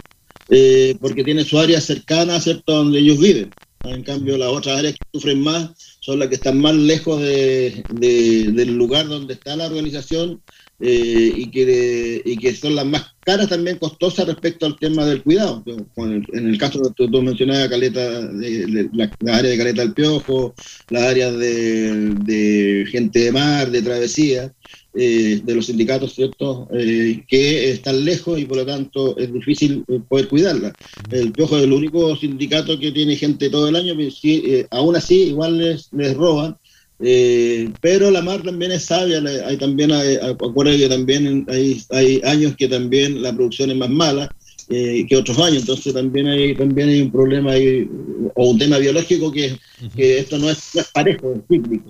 eh, 0.49 0.95
porque 0.99 1.23
tienen 1.23 1.45
su 1.45 1.57
área 1.57 1.79
cercana, 1.81 2.39
¿cierto?, 2.41 2.73
donde 2.73 2.99
ellos 2.99 3.19
viven. 3.19 3.55
En 3.83 4.03
cambio, 4.03 4.37
las 4.37 4.49
otras 4.49 4.79
áreas 4.79 4.95
que 4.95 5.01
sufren 5.13 5.39
más 5.41 5.71
son 6.01 6.19
las 6.19 6.27
que 6.27 6.35
están 6.35 6.59
más 6.59 6.75
lejos 6.75 7.21
de- 7.21 7.85
de- 7.87 8.51
del 8.51 8.75
lugar 8.75 9.07
donde 9.07 9.35
está 9.35 9.55
la 9.55 9.67
organización 9.67 10.43
eh, 10.79 11.31
y, 11.35 11.51
que, 11.51 12.21
y 12.25 12.39
que 12.39 12.53
son 12.55 12.75
las 12.75 12.85
más 12.85 13.05
caras 13.23 13.49
también 13.49 13.77
costosas 13.77 14.27
respecto 14.27 14.65
al 14.65 14.77
tema 14.77 15.05
del 15.05 15.23
cuidado. 15.23 15.63
En 15.95 16.47
el 16.47 16.57
caso 16.57 16.81
que 16.95 17.07
tú, 17.07 17.21
mencionabas, 17.21 17.69
Caleta, 17.69 18.21
de- 18.27 18.67
de- 18.67 18.89
la, 18.93 19.15
la 19.19 19.37
área 19.37 19.51
de 19.51 19.57
Caleta 19.57 19.81
del 19.81 19.93
Piojo, 19.93 20.53
las 20.89 21.03
áreas 21.03 21.37
de, 21.37 22.85
gente 22.91 23.19
de 23.19 23.31
mar, 23.31 23.71
de 23.71 23.81
travesía, 23.81 24.53
eh, 24.93 25.41
de 25.43 25.55
los 25.55 25.65
sindicatos, 25.65 26.13
¿cierto? 26.13 26.69
Eh, 26.73 27.23
que 27.27 27.71
están 27.71 28.03
lejos 28.05 28.39
y 28.39 28.45
por 28.45 28.57
lo 28.57 28.65
tanto 28.65 29.17
es 29.17 29.31
difícil 29.33 29.83
eh, 29.87 29.99
poder 30.07 30.29
cuidarla. 30.29 30.75
El 31.11 31.33
Piojo 31.33 31.57
es 31.57 31.63
el 31.63 31.73
único 31.73 32.15
sindicato 32.15 32.79
que 32.79 32.91
tiene 32.91 33.15
gente 33.15 33.49
todo 33.49 33.67
el 33.67 33.75
año, 33.75 33.93
pero 33.97 34.09
eh, 34.23 34.67
aún 34.71 34.95
así 34.95 35.23
igual 35.29 35.57
les, 35.57 35.89
les 35.91 36.13
roban. 36.15 36.57
Eh, 36.99 37.73
pero 37.81 38.09
la 38.09 38.21
mar 38.21 38.41
también 38.41 38.71
es 38.71 38.85
sabia, 38.85 39.21
hay 39.45 39.57
también, 39.57 39.91
hay, 39.91 40.15
hay- 40.15 40.31
acuérdate 40.31 40.77
que 40.79 40.87
también 40.89 41.45
hay, 41.49 41.81
hay 41.89 42.21
años 42.23 42.55
que 42.55 42.67
también 42.69 43.21
la 43.21 43.33
producción 43.33 43.69
es 43.71 43.77
más 43.77 43.89
mala 43.89 44.33
eh, 44.69 45.05
que 45.07 45.17
otros 45.17 45.37
años, 45.39 45.61
entonces 45.63 45.93
también 45.93 46.27
hay, 46.27 46.55
también 46.55 46.89
hay 46.89 47.01
un 47.01 47.11
problema 47.11 47.51
ahí, 47.51 47.87
o 48.33 48.49
un 48.51 48.57
tema 48.57 48.77
biológico 48.77 49.31
que, 49.31 49.57
que 49.95 50.19
esto 50.19 50.37
no 50.39 50.49
es, 50.49 50.69
no 50.73 50.81
es 50.81 50.87
parejo, 50.91 51.33
es 51.33 51.41
cíclico. 51.49 51.89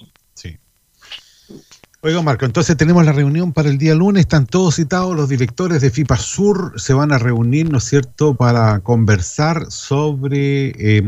Oiga, 2.06 2.22
Marco, 2.22 2.46
entonces 2.46 2.78
tenemos 2.78 3.04
la 3.04 3.14
reunión 3.14 3.52
para 3.52 3.68
el 3.68 3.80
día 3.80 3.96
lunes, 3.96 4.22
están 4.22 4.46
todos 4.46 4.76
citados, 4.76 5.16
los 5.16 5.28
directores 5.28 5.82
de 5.82 5.90
FIPA 5.90 6.18
Sur 6.18 6.80
se 6.80 6.94
van 6.94 7.12
a 7.12 7.18
reunir, 7.18 7.68
¿no 7.72 7.80
es 7.80 7.86
cierto?, 7.86 8.36
para 8.36 8.80
conversar 8.82 9.72
sobre 9.72 10.68
eh, 10.98 11.04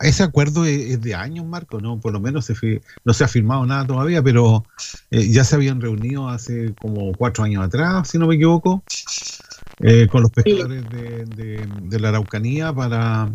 ese 0.00 0.24
acuerdo 0.24 0.64
es, 0.64 0.90
es 0.90 1.02
de 1.02 1.14
años, 1.14 1.46
Marco, 1.46 1.80
¿no? 1.80 2.00
Por 2.00 2.12
lo 2.12 2.18
menos 2.18 2.46
se 2.46 2.80
no 3.04 3.14
se 3.14 3.22
ha 3.22 3.28
firmado 3.28 3.64
nada 3.64 3.86
todavía, 3.86 4.24
pero 4.24 4.66
eh, 5.12 5.30
ya 5.30 5.44
se 5.44 5.54
habían 5.54 5.80
reunido 5.80 6.28
hace 6.28 6.74
como 6.78 7.14
cuatro 7.16 7.44
años 7.44 7.64
atrás, 7.64 8.08
si 8.08 8.18
no 8.18 8.26
me 8.26 8.34
equivoco, 8.34 8.82
eh, 9.78 10.08
con 10.10 10.22
los 10.22 10.32
pescadores 10.32 10.90
de, 10.90 11.26
de- 11.26 11.68
de 11.70 12.00
la 12.00 12.08
Araucanía 12.08 12.72
para... 12.72 13.30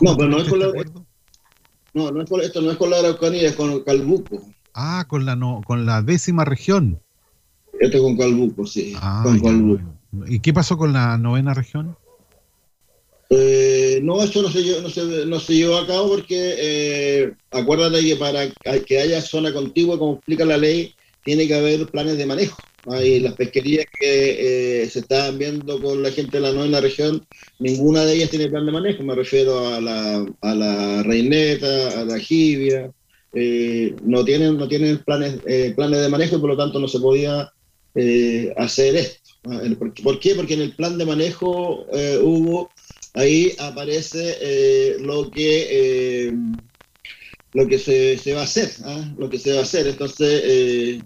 No, 0.00 0.16
pero 0.16 0.28
no 0.28 0.38
es 0.38 0.46
con 0.48 0.60
la, 0.60 0.66
este 0.66 0.84
no, 1.94 2.12
no 2.12 2.22
es 2.22 2.30
con- 2.30 2.40
esto 2.42 2.62
no 2.62 2.70
es 2.70 2.76
con 2.76 2.90
la 2.90 2.98
Araucanía, 3.00 3.48
es 3.48 3.56
con 3.56 3.82
Calbuco. 3.82 4.40
Ah, 4.74 5.04
con 5.08 5.24
la, 5.26 5.36
no, 5.36 5.62
con 5.66 5.86
la 5.86 6.02
décima 6.02 6.44
región. 6.44 7.00
Esto 7.80 7.96
es 7.96 8.02
con 8.02 8.16
Calbuco, 8.16 8.66
sí. 8.66 8.94
Ah, 8.96 9.22
con 9.24 9.40
Calbuco. 9.40 9.82
¿Y 10.26 10.40
qué 10.40 10.52
pasó 10.52 10.76
con 10.76 10.92
la 10.92 11.18
novena 11.18 11.54
región? 11.54 11.96
Eh, 13.30 14.00
no, 14.02 14.22
eso 14.22 14.42
no 14.42 14.50
se, 14.50 14.62
llevó, 14.62 14.82
no, 14.82 14.90
se, 14.90 15.26
no 15.26 15.40
se 15.40 15.54
llevó 15.54 15.78
a 15.78 15.86
cabo 15.86 16.10
porque 16.10 16.54
eh, 16.58 17.32
acuérdate 17.50 18.04
que 18.04 18.16
para 18.16 18.46
que 18.84 18.98
haya 19.00 19.22
zona 19.22 19.52
contigua, 19.52 19.98
como 19.98 20.14
explica 20.16 20.44
la 20.44 20.58
ley, 20.58 20.94
tiene 21.24 21.46
que 21.46 21.54
haber 21.54 21.88
planes 21.90 22.18
de 22.18 22.26
manejo. 22.26 22.62
Hay 22.86 23.20
las 23.20 23.34
pesquerías 23.34 23.86
que 23.98 24.82
eh, 24.82 24.90
se 24.90 24.98
estaban 25.00 25.38
viendo 25.38 25.80
con 25.80 26.02
la 26.02 26.10
gente 26.10 26.38
de 26.38 26.42
la 26.42 26.52
novena 26.52 26.80
región, 26.80 27.26
ninguna 27.58 28.04
de 28.04 28.14
ellas 28.14 28.30
tiene 28.30 28.48
plan 28.48 28.66
de 28.66 28.72
manejo. 28.72 29.02
Me 29.02 29.14
refiero 29.14 29.66
a 29.68 29.80
la, 29.80 30.26
a 30.40 30.54
la 30.54 31.02
reineta, 31.02 32.00
a 32.00 32.04
la 32.04 32.18
jibia. 32.18 32.92
Eh, 33.34 33.96
no 34.02 34.24
tienen 34.24 34.56
no 34.58 34.68
tienen 34.68 35.02
planes 35.04 35.40
eh, 35.46 35.72
planes 35.74 36.00
de 36.00 36.08
manejo 36.08 36.36
y 36.36 36.40
por 36.40 36.50
lo 36.50 36.56
tanto 36.56 36.78
no 36.78 36.88
se 36.88 37.00
podía 37.00 37.50
eh, 37.94 38.52
hacer 38.56 38.96
esto. 38.96 39.30
Ah, 39.44 39.60
¿Por 40.02 40.20
qué? 40.20 40.34
Porque 40.34 40.54
en 40.54 40.62
el 40.62 40.76
plan 40.76 40.98
de 40.98 41.06
manejo 41.06 41.86
hubo 42.22 42.72
ahí 43.14 43.54
aparece 43.58 44.96
lo 45.00 45.30
que 45.30 46.32
lo 47.52 47.66
que 47.68 47.78
se, 47.78 48.16
se 48.16 48.32
va 48.34 48.40
a 48.40 48.44
hacer, 48.44 48.70
¿ah? 48.84 49.14
lo 49.18 49.28
que 49.28 49.38
se 49.38 49.52
va 49.52 49.60
a 49.60 49.62
hacer. 49.62 49.86
Entonces, 49.86 51.04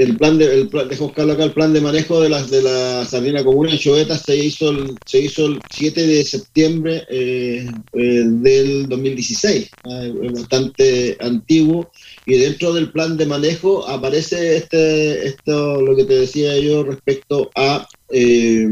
el 0.00 0.16
plan 0.16 0.38
de, 0.38 0.46
el 0.46 0.70
acá, 0.74 1.44
el 1.44 1.52
plan 1.52 1.74
de 1.74 1.80
manejo 1.82 2.22
de 2.22 2.30
las 2.30 2.48
de 2.50 2.62
la 2.62 3.04
sardina 3.04 3.44
común 3.44 3.68
en 3.68 3.76
Choveta 3.76 4.16
se 4.16 4.34
hizo 4.34 4.70
el, 4.70 4.96
se 5.04 5.20
hizo 5.20 5.44
el 5.46 5.60
7 5.70 6.06
de 6.06 6.24
septiembre 6.24 7.04
eh, 7.10 7.66
eh, 7.92 8.22
del 8.24 8.88
2016, 8.88 9.70
ah, 9.84 10.04
es 10.22 10.32
bastante 10.32 11.18
antiguo, 11.20 11.90
y 12.24 12.38
dentro 12.38 12.72
del 12.72 12.90
plan 12.90 13.18
de 13.18 13.26
manejo 13.26 13.86
aparece 13.86 14.56
este, 14.56 15.26
esto, 15.26 15.82
lo 15.82 15.94
que 15.94 16.04
te 16.04 16.20
decía 16.20 16.58
yo 16.58 16.82
respecto 16.82 17.50
a 17.54 17.86
eh, 18.08 18.66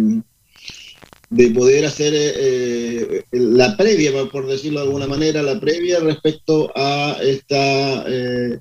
de 1.31 1.51
poder 1.51 1.85
hacer 1.85 2.15
eh, 2.17 3.23
la 3.33 3.77
previa, 3.77 4.13
por 4.33 4.47
decirlo 4.47 4.81
de 4.81 4.87
alguna 4.87 5.07
manera, 5.07 5.43
la 5.43 5.61
previa 5.61 6.01
respecto 6.01 6.73
a 6.75 7.19
esta 7.23 8.05
eh, 8.09 8.61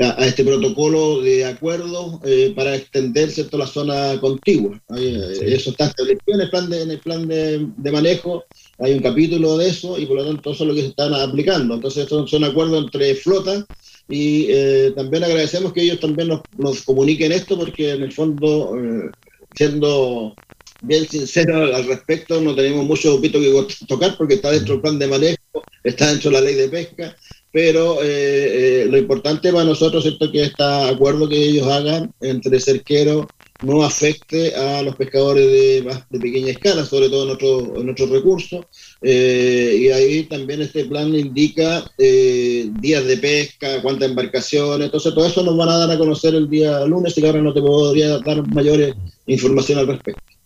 a, 0.00 0.22
a 0.22 0.26
este 0.26 0.44
protocolo 0.44 1.20
de 1.20 1.44
acuerdo 1.44 2.20
eh, 2.24 2.52
para 2.54 2.76
extender 2.76 3.30
¿cierto? 3.30 3.58
la 3.58 3.66
zona 3.66 4.18
contigua. 4.20 4.80
Eh, 4.96 5.38
Eso 5.46 5.70
está 5.70 5.86
establecido 5.86 6.34
en 6.34 6.40
el 6.42 6.50
plan, 6.50 6.70
de, 6.70 6.82
en 6.82 6.90
el 6.90 7.00
plan 7.00 7.26
de, 7.28 7.66
de 7.76 7.92
manejo, 7.92 8.44
hay 8.78 8.92
un 8.94 9.00
capítulo 9.02 9.58
de 9.58 9.68
eso 9.68 9.98
y 9.98 10.06
por 10.06 10.16
lo 10.16 10.26
tanto 10.26 10.52
eso 10.52 10.64
es 10.64 10.68
lo 10.68 10.74
que 10.74 10.82
se 10.82 10.88
están 10.88 11.12
aplicando. 11.14 11.74
Entonces 11.74 12.08
son, 12.08 12.26
son 12.28 12.44
acuerdos 12.44 12.84
entre 12.84 13.14
flotas 13.14 13.64
y 14.08 14.46
eh, 14.48 14.92
también 14.96 15.24
agradecemos 15.24 15.72
que 15.72 15.82
ellos 15.82 16.00
también 16.00 16.28
nos, 16.28 16.42
nos 16.56 16.82
comuniquen 16.82 17.32
esto 17.32 17.56
porque 17.58 17.90
en 17.92 18.02
el 18.02 18.12
fondo, 18.12 18.74
eh, 18.78 19.10
siendo 19.54 20.34
bien 20.80 21.06
sincero 21.08 21.74
al 21.74 21.84
respecto, 21.86 22.40
no 22.40 22.54
tenemos 22.54 22.84
mucho 22.86 23.20
pito 23.20 23.38
que 23.40 23.66
tocar 23.86 24.16
porque 24.16 24.34
está 24.34 24.50
dentro 24.50 24.74
del 24.74 24.82
plan 24.82 24.98
de 24.98 25.06
manejo, 25.06 25.62
está 25.84 26.10
dentro 26.10 26.30
de 26.30 26.36
la 26.36 26.42
ley 26.42 26.54
de 26.54 26.68
pesca, 26.68 27.14
pero 27.52 28.02
eh, 28.02 28.82
eh, 28.82 28.86
lo 28.90 28.98
importante 28.98 29.52
para 29.52 29.64
nosotros 29.64 30.04
es 30.06 30.14
que 30.30 30.42
este 30.42 30.62
acuerdo 30.62 31.28
que 31.28 31.36
ellos 31.36 31.66
hagan 31.66 32.12
entre 32.20 32.60
cerqueros 32.60 33.28
no 33.60 33.82
afecte 33.82 34.54
a 34.54 34.82
los 34.82 34.96
pescadores 34.96 35.46
de, 35.46 35.82
más 35.84 36.08
de 36.08 36.18
pequeña 36.18 36.52
escala, 36.52 36.84
sobre 36.84 37.10
todo 37.10 37.76
en 37.76 37.86
nuestros 37.86 38.10
recursos. 38.10 38.66
Eh, 39.02 39.76
y 39.80 39.88
ahí 39.88 40.24
también 40.24 40.62
este 40.62 40.84
plan 40.86 41.14
indica 41.14 41.84
eh, 41.98 42.68
días 42.72 43.04
de 43.04 43.18
pesca, 43.18 43.82
cuántas 43.82 44.08
embarcaciones, 44.08 44.86
entonces 44.86 45.14
todo 45.14 45.26
eso 45.26 45.42
nos 45.42 45.56
van 45.56 45.68
a 45.68 45.78
dar 45.78 45.90
a 45.90 45.98
conocer 45.98 46.34
el 46.34 46.48
día 46.48 46.84
lunes 46.86 47.16
y 47.16 47.26
ahora 47.26 47.42
no 47.42 47.52
te 47.52 47.60
podría 47.60 48.18
dar 48.18 48.46
mayores 48.48 48.94
información 49.26 49.78
al 49.78 49.86
respecto. 49.88 50.39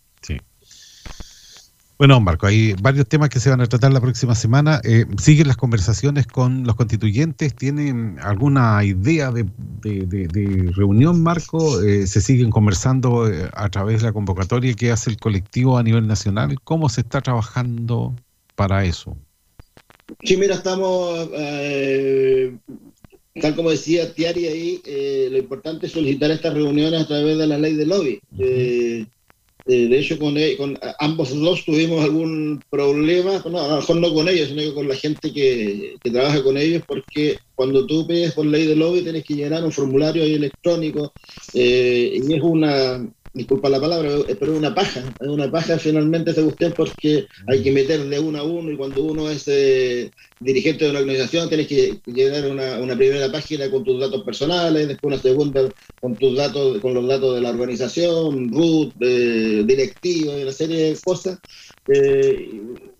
Bueno, 1.97 2.19
Marco, 2.19 2.45
hay 2.45 2.73
varios 2.81 3.07
temas 3.07 3.29
que 3.29 3.39
se 3.39 3.49
van 3.49 3.61
a 3.61 3.67
tratar 3.67 3.93
la 3.93 4.01
próxima 4.01 4.35
semana. 4.35 4.81
Eh, 4.83 5.05
¿Siguen 5.17 5.47
las 5.47 5.55
conversaciones 5.55 6.27
con 6.27 6.65
los 6.65 6.75
constituyentes? 6.75 7.55
¿Tienen 7.55 8.17
alguna 8.21 8.83
idea 8.83 9.31
de, 9.31 9.45
de- 9.81 10.05
de- 10.05 10.27
de 10.27 10.71
reunión, 10.73 11.23
Marco? 11.23 11.81
Eh, 11.81 12.05
¿Se 12.05 12.19
siguen 12.19 12.49
conversando 12.49 13.31
eh, 13.31 13.49
a 13.53 13.69
través 13.69 14.01
de 14.01 14.07
la 14.07 14.13
convocatoria 14.13 14.73
que 14.73 14.91
hace 14.91 15.09
el 15.09 15.17
colectivo 15.17 15.77
a 15.77 15.83
nivel 15.83 16.05
nacional? 16.05 16.59
¿Cómo 16.65 16.89
se 16.89 16.99
está 16.99 17.21
trabajando 17.21 18.13
para 18.55 18.83
eso? 18.83 19.15
Sí, 20.21 20.35
mira, 20.35 20.55
estamos, 20.55 21.29
eh, 21.33 22.57
tal 23.41 23.55
como 23.55 23.69
decía 23.69 24.13
Tiari 24.13 24.47
ahí, 24.47 24.81
eh, 24.85 25.29
lo 25.31 25.37
importante 25.37 25.85
es 25.87 25.93
solicitar 25.93 26.29
estas 26.29 26.53
reuniones 26.53 27.03
a 27.03 27.07
través 27.07 27.37
de 27.37 27.47
la 27.47 27.57
ley 27.57 27.75
de 27.75 27.85
lobby. 27.85 28.19
Eh, 28.37 29.05
Eh, 29.67 29.87
de 29.87 29.99
hecho, 29.99 30.19
con, 30.19 30.37
e- 30.37 30.57
con 30.57 30.77
ambos 30.99 31.33
dos 31.39 31.65
tuvimos 31.65 32.03
algún 32.03 32.63
problema, 32.69 33.41
no, 33.49 33.59
a 33.61 33.67
lo 33.67 33.75
mejor 33.77 33.95
no 33.97 34.13
con 34.13 34.27
ellos, 34.29 34.49
sino 34.49 34.61
que 34.61 34.73
con 34.75 34.87
la 34.87 34.95
gente 34.95 35.33
que, 35.33 35.95
trabaja 36.03 36.43
con 36.43 36.55
ellos, 36.57 36.83
porque 36.87 37.39
cuando 37.55 37.85
tú 37.87 38.05
pides 38.07 38.33
por 38.33 38.45
ley 38.45 38.67
de 38.67 38.75
lobby 38.75 39.01
tienes 39.01 39.23
que 39.23 39.35
llenar 39.35 39.63
un 39.63 39.71
formulario 39.71 40.23
ahí 40.23 40.35
electrónico 40.35 41.13
eh, 41.53 42.11
y 42.21 42.33
es 42.35 42.41
una, 42.43 43.09
disculpa 43.35 43.69
la 43.69 43.81
palabra, 43.81 44.09
eh, 44.27 44.37
pero 44.39 44.53
es 44.53 44.57
una 44.57 44.73
paja, 44.73 45.01
es 45.19 45.27
una 45.27 45.51
paja 45.51 45.77
finalmente 45.77 46.31
esa 46.31 46.41
cuestión 46.41 46.73
porque 46.75 47.27
hay 47.47 47.61
que 47.61 47.71
meter 47.71 48.01
de 48.05 48.17
uno 48.17 48.39
a 48.39 48.43
uno 48.43 48.71
y 48.71 48.77
cuando 48.77 49.03
uno 49.03 49.29
es 49.29 49.43
eh, 49.47 50.09
dirigente 50.39 50.85
de 50.85 50.91
una 50.91 51.01
organización 51.01 51.49
tienes 51.49 51.67
que 51.67 51.99
llenar 52.05 52.49
una, 52.49 52.95
primera 52.95 53.29
página 53.29 53.69
con 53.69 53.83
tus 53.83 53.99
datos 53.99 54.23
personales, 54.23 54.87
después 54.87 55.13
una 55.13 55.21
segunda 55.21 55.69
con 55.99 56.17
tus 56.17 56.37
datos, 56.37 56.79
con 56.79 56.93
los 56.93 57.05
datos 57.07 57.35
de 57.35 57.41
la 57.41 57.49
organización, 57.49 58.51
root, 58.53 58.93
eh, 59.01 59.63
directivo 59.65 60.33
una 60.33 60.51
serie 60.53 60.93
de 60.93 60.99
cosas. 61.03 61.37
Eh, 61.87 62.94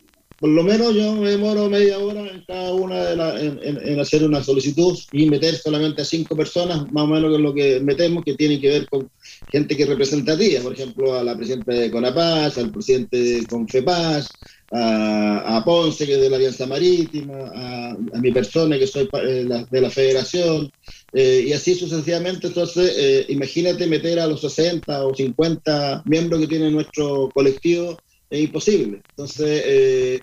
por 0.45 0.53
lo 0.53 0.63
menos 0.63 0.93
yo 0.93 1.15
me 1.15 1.31
demoro 1.31 1.67
media 1.71 1.97
hora 1.97 2.21
en 2.29 2.43
cada 2.45 2.71
una 2.71 3.03
de 3.03 3.15
las 3.15 3.41
en, 3.41 3.59
en- 3.63 3.87
en 3.87 3.99
hacer 3.99 4.23
una 4.23 4.43
solicitud 4.43 4.95
y 5.11 5.25
meter 5.27 5.55
solamente 5.55 6.03
a 6.03 6.05
cinco 6.05 6.37
personas, 6.37 6.87
más 6.91 7.05
o 7.05 7.07
menos 7.07 7.31
que 7.35 7.41
lo 7.41 7.51
que 7.51 7.79
metemos, 7.79 8.23
que 8.23 8.35
tienen 8.35 8.61
que 8.61 8.69
ver 8.69 8.87
con 8.87 9.09
gente 9.49 9.75
que 9.75 9.81
es 9.83 9.89
representativa, 9.89 10.61
por 10.61 10.73
ejemplo, 10.73 11.15
a 11.15 11.23
la 11.23 11.35
presidenta 11.35 11.73
de 11.73 11.89
CONAPAS, 11.89 12.59
al 12.59 12.71
presidente 12.71 13.17
de 13.17 13.47
CONFEPAS, 13.47 14.39
a, 14.71 15.63
Ponce, 15.65 16.05
que 16.05 16.13
es 16.13 16.21
de 16.21 16.29
la 16.29 16.35
Alianza 16.37 16.67
Marítima, 16.67 17.33
a, 17.55 17.91
a 17.93 18.19
mi 18.19 18.31
persona, 18.31 18.77
que 18.77 18.85
soy 18.87 19.09
eh, 19.13 19.45
la- 19.47 19.65
de 19.65 19.81
la 19.81 19.89
federación, 19.89 20.69
eh, 21.11 21.45
y 21.47 21.53
así 21.53 21.73
sucesivamente. 21.73 22.47
Entonces, 22.47 22.93
eh, 22.95 23.25
imagínate 23.29 23.87
meter 23.87 24.19
a 24.19 24.27
los 24.27 24.41
60 24.41 25.07
o 25.07 25.15
50 25.15 26.03
miembros 26.05 26.39
que 26.41 26.47
tiene 26.47 26.69
nuestro 26.71 27.31
colectivo, 27.33 27.99
es 28.29 28.41
imposible. 28.41 29.03
Entonces, 29.15 29.63
eh, 29.65 30.21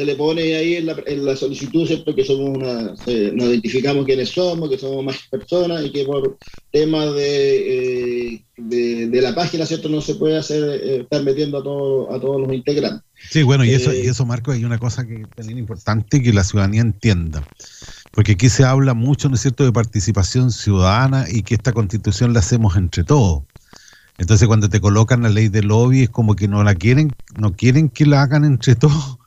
se 0.00 0.06
le 0.06 0.14
pone 0.16 0.54
ahí 0.56 0.76
en 0.76 0.86
la, 0.86 0.96
en 1.06 1.24
la 1.24 1.36
solicitud, 1.36 1.86
¿cierto? 1.86 2.14
Que 2.14 2.24
somos 2.24 2.56
una, 2.56 2.94
eh, 3.06 3.32
nos 3.34 3.48
identificamos 3.48 4.06
quiénes 4.06 4.30
somos, 4.30 4.70
que 4.70 4.78
somos 4.78 5.04
más 5.04 5.16
personas 5.30 5.84
y 5.84 5.92
que 5.92 6.04
por 6.04 6.38
temas 6.72 7.14
de, 7.14 8.34
eh, 8.34 8.46
de, 8.56 9.06
de 9.08 9.20
la 9.22 9.34
página, 9.34 9.66
¿cierto? 9.66 9.88
No 9.88 10.00
se 10.00 10.14
puede 10.14 10.38
hacer, 10.38 10.62
eh, 10.82 11.00
estar 11.02 11.22
metiendo 11.22 11.58
a, 11.58 11.62
todo- 11.62 12.12
a 12.14 12.20
todos 12.20 12.40
los 12.40 12.52
integrantes. 12.54 13.02
Sí, 13.30 13.42
bueno, 13.42 13.64
y 13.64 13.72
eso, 13.74 13.92
Eh, 13.92 14.02
y 14.04 14.06
eso 14.08 14.24
Marco, 14.24 14.52
hay 14.52 14.64
una 14.64 14.78
cosa 14.78 15.06
que 15.06 15.26
también 15.34 15.58
es 15.58 15.62
importante 15.62 16.22
que 16.22 16.32
la 16.32 16.44
ciudadanía 16.44 16.80
entienda. 16.80 17.46
Porque 18.14 18.32
aquí 18.32 18.48
se 18.48 18.64
habla 18.64 18.94
mucho, 18.94 19.28
¿no 19.28 19.34
es 19.36 19.42
cierto?, 19.42 19.64
de 19.64 19.72
participación 19.72 20.50
ciudadana 20.50 21.26
y 21.30 21.42
que 21.42 21.54
esta 21.54 21.72
constitución 21.72 22.32
la 22.32 22.40
hacemos 22.40 22.76
entre 22.76 23.04
todos. 23.04 23.44
Entonces, 24.18 24.48
cuando 24.48 24.68
te 24.68 24.80
colocan 24.80 25.22
la 25.22 25.30
ley 25.30 25.48
de 25.48 25.62
lobby, 25.62 26.02
es 26.04 26.10
como 26.10 26.36
que 26.36 26.48
no 26.48 26.62
la 26.64 26.74
quieren, 26.74 27.16
no 27.36 27.56
quieren 27.56 27.88
que 27.88 28.06
la 28.06 28.22
hagan 28.22 28.44
entre 28.44 28.76
todos. 28.76 29.19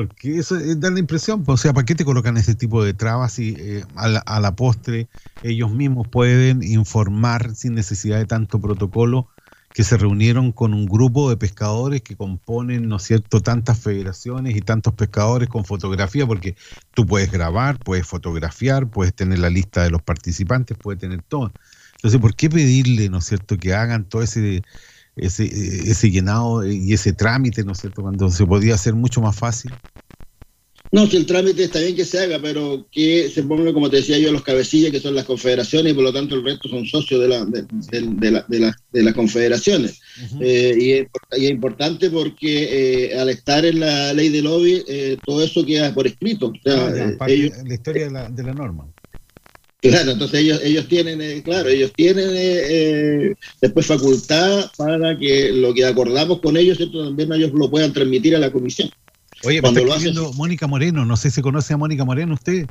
Porque 0.00 0.38
eso 0.38 0.56
eh, 0.56 0.76
da 0.76 0.90
la 0.90 0.98
impresión, 0.98 1.44
pues, 1.44 1.60
o 1.60 1.62
sea, 1.62 1.74
¿para 1.74 1.84
qué 1.84 1.94
te 1.94 2.06
colocan 2.06 2.36
ese 2.38 2.54
tipo 2.54 2.82
de 2.82 2.94
trabas 2.94 3.34
si 3.34 3.56
eh, 3.58 3.84
a, 3.96 4.08
la, 4.08 4.20
a 4.20 4.40
la 4.40 4.56
postre 4.56 5.10
ellos 5.42 5.70
mismos 5.72 6.08
pueden 6.08 6.62
informar 6.62 7.54
sin 7.54 7.74
necesidad 7.74 8.16
de 8.18 8.24
tanto 8.24 8.60
protocolo 8.60 9.28
que 9.74 9.84
se 9.84 9.98
reunieron 9.98 10.52
con 10.52 10.72
un 10.72 10.88
grupo 10.88 11.28
de 11.28 11.36
pescadores 11.36 12.00
que 12.02 12.16
componen, 12.16 12.88
¿no 12.88 12.96
es 12.96 13.02
cierto?, 13.02 13.42
tantas 13.42 13.78
federaciones 13.78 14.56
y 14.56 14.62
tantos 14.62 14.94
pescadores 14.94 15.48
con 15.50 15.66
fotografía, 15.66 16.26
porque 16.26 16.56
tú 16.94 17.06
puedes 17.06 17.30
grabar, 17.30 17.78
puedes 17.82 18.06
fotografiar, 18.06 18.88
puedes 18.90 19.14
tener 19.14 19.38
la 19.38 19.50
lista 19.50 19.82
de 19.84 19.90
los 19.90 20.02
participantes, 20.02 20.78
puedes 20.78 20.98
tener 21.00 21.22
todo. 21.22 21.54
Entonces, 21.96 22.18
¿por 22.20 22.34
qué 22.34 22.48
pedirle, 22.48 23.10
¿no 23.10 23.18
es 23.18 23.26
cierto?, 23.26 23.58
que 23.58 23.74
hagan 23.74 24.08
todo 24.08 24.22
ese, 24.22 24.64
ese, 25.26 25.44
ese 25.90 26.10
llenado 26.10 26.66
y 26.66 26.92
ese 26.92 27.12
trámite, 27.12 27.64
¿no 27.64 27.72
es 27.72 27.78
cierto?, 27.80 28.02
cuando 28.02 28.30
se 28.30 28.46
podía 28.46 28.74
hacer 28.74 28.94
mucho 28.94 29.20
más 29.20 29.36
fácil. 29.36 29.72
No, 30.92 31.06
si 31.06 31.16
el 31.18 31.24
trámite 31.26 31.62
está 31.62 31.78
bien 31.78 31.94
que 31.94 32.04
se 32.04 32.18
haga, 32.18 32.40
pero 32.42 32.88
que 32.90 33.28
se 33.32 33.44
ponga, 33.44 33.72
como 33.72 33.88
te 33.88 33.98
decía 33.98 34.18
yo, 34.18 34.32
los 34.32 34.42
cabecillas, 34.42 34.90
que 34.90 34.98
son 34.98 35.14
las 35.14 35.24
confederaciones, 35.24 35.92
y 35.92 35.94
por 35.94 36.02
lo 36.02 36.12
tanto 36.12 36.34
el 36.34 36.44
resto 36.44 36.68
son 36.68 36.84
socios 36.84 37.20
de, 37.20 37.28
la, 37.28 37.44
de, 37.44 38.30
la- 38.30 38.44
de 38.48 38.58
la- 38.60 38.76
de 38.90 39.02
las 39.04 39.14
confederaciones. 39.14 40.00
Eh, 40.40 40.74
y, 40.76 40.90
es, 40.92 41.06
y 41.38 41.44
es 41.44 41.50
importante 41.52 42.10
porque 42.10 43.04
eh, 43.12 43.18
al 43.20 43.28
estar 43.28 43.64
en 43.64 43.78
la 43.78 44.12
ley 44.14 44.30
de 44.30 44.42
lobby, 44.42 44.82
eh, 44.88 45.20
todo 45.24 45.44
eso 45.44 45.64
queda 45.64 45.94
por 45.94 46.08
escrito. 46.08 46.48
O 46.48 46.54
sea, 46.64 46.86
Ah, 46.86 46.92
ya, 46.96 47.08
eh, 47.10 47.16
ellos- 47.28 47.52
la 47.64 47.74
historia 47.74 48.04
de 48.06 48.10
la, 48.10 48.28
de 48.28 48.42
la 48.42 48.52
norma. 48.54 48.88
Claro, 49.82 50.10
entonces 50.10 50.40
ellos, 50.40 50.60
ellos 50.62 50.86
tienen, 50.88 51.22
eh, 51.22 51.42
claro, 51.42 51.68
ellos 51.70 51.92
tienen 51.96 52.28
eh, 52.30 52.60
eh, 53.30 53.34
después 53.62 53.86
facultad 53.86 54.66
para 54.76 55.18
que 55.18 55.52
lo 55.52 55.72
que 55.72 55.86
acordamos 55.86 56.40
con 56.40 56.56
ellos, 56.58 56.76
¿cierto? 56.76 57.02
también 57.04 57.32
ellos 57.32 57.50
lo 57.54 57.70
puedan 57.70 57.90
transmitir 57.92 58.36
a 58.36 58.38
la 58.38 58.52
comisión. 58.52 58.90
Oye, 59.42 59.62
Cuando 59.62 59.82
lo 59.84 59.94
hacen- 59.94 60.14
Mónica 60.36 60.66
Moreno, 60.66 61.06
no 61.06 61.16
sé 61.16 61.30
si 61.30 61.40
conoce 61.40 61.72
a 61.72 61.78
Mónica 61.78 62.04
Moreno 62.04 62.34
usted. 62.34 62.68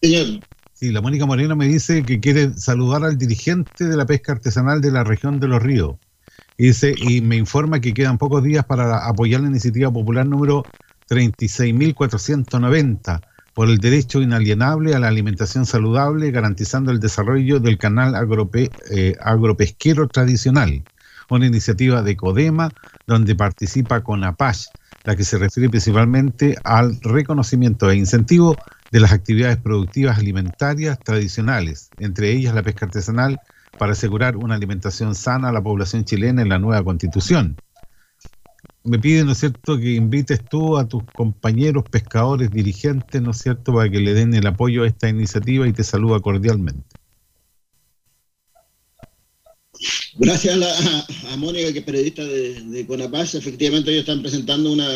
Señor. 0.00 0.44
Sí, 0.72 0.92
la 0.92 1.00
Mónica 1.00 1.26
Moreno 1.26 1.56
me 1.56 1.66
dice 1.66 2.06
que 2.06 2.20
quiere 2.20 2.54
saludar 2.54 3.02
al 3.04 3.18
dirigente 3.18 3.84
de 3.86 3.96
la 3.96 4.06
pesca 4.06 4.30
artesanal 4.32 4.80
de 4.80 4.92
la 4.92 5.02
región 5.04 5.40
de 5.40 5.48
Los 5.48 5.60
Ríos. 5.62 5.96
Y, 6.56 6.66
dice, 6.68 6.94
y 6.96 7.20
me 7.22 7.36
informa 7.36 7.80
que 7.80 7.92
quedan 7.92 8.18
pocos 8.18 8.44
días 8.44 8.64
para 8.66 9.08
apoyar 9.08 9.40
la 9.40 9.48
iniciativa 9.48 9.90
popular 9.92 10.24
número 10.26 10.64
36.490 11.08 13.24
por 13.52 13.68
el 13.68 13.78
derecho 13.78 14.22
inalienable 14.22 14.94
a 14.94 14.98
la 14.98 15.08
alimentación 15.08 15.66
saludable, 15.66 16.30
garantizando 16.30 16.90
el 16.90 17.00
desarrollo 17.00 17.60
del 17.60 17.78
canal 17.78 18.14
agrope- 18.14 18.74
eh, 18.90 19.14
agropesquero 19.20 20.08
tradicional. 20.08 20.84
Una 21.28 21.46
iniciativa 21.46 22.02
de 22.02 22.16
CODEMA 22.16 22.72
donde 23.06 23.34
participa 23.34 24.02
CONAPASH, 24.02 24.66
la 25.04 25.16
que 25.16 25.24
se 25.24 25.38
refiere 25.38 25.70
principalmente 25.70 26.56
al 26.64 27.00
reconocimiento 27.00 27.90
e 27.90 27.96
incentivo 27.96 28.58
de 28.90 29.00
las 29.00 29.12
actividades 29.12 29.56
productivas 29.58 30.18
alimentarias 30.18 31.02
tradicionales, 31.02 31.92
entre 31.98 32.32
ellas 32.32 32.54
la 32.54 32.62
pesca 32.62 32.86
artesanal, 32.86 33.40
para 33.76 33.92
asegurar 33.92 34.36
una 34.36 34.56
alimentación 34.56 35.14
sana 35.14 35.48
a 35.48 35.52
la 35.52 35.62
población 35.62 36.04
chilena 36.04 36.42
en 36.42 36.48
la 36.50 36.58
nueva 36.58 36.84
constitución. 36.84 37.60
Me 38.82 38.98
pide, 38.98 39.24
¿no 39.24 39.32
es 39.32 39.38
cierto?, 39.38 39.78
que 39.78 39.94
invites 39.94 40.40
tú 40.48 40.78
a 40.78 40.88
tus 40.88 41.02
compañeros 41.12 41.84
pescadores 41.90 42.50
dirigentes, 42.50 43.20
¿no 43.20 43.32
es 43.32 43.38
cierto?, 43.38 43.74
para 43.74 43.90
que 43.90 44.00
le 44.00 44.14
den 44.14 44.34
el 44.34 44.46
apoyo 44.46 44.84
a 44.84 44.86
esta 44.86 45.08
iniciativa 45.08 45.68
y 45.68 45.72
te 45.72 45.84
saluda 45.84 46.20
cordialmente. 46.20 46.84
Gracias 50.18 50.58
a, 51.30 51.36
Mónica, 51.36 51.72
que 51.72 51.78
es 51.78 51.84
periodista 51.84 52.24
de, 52.24 52.60
de 52.60 52.86
Conapaz, 52.86 53.34
efectivamente 53.34 53.90
ellos 53.90 54.00
están 54.00 54.20
presentando 54.20 54.72
una, 54.72 54.86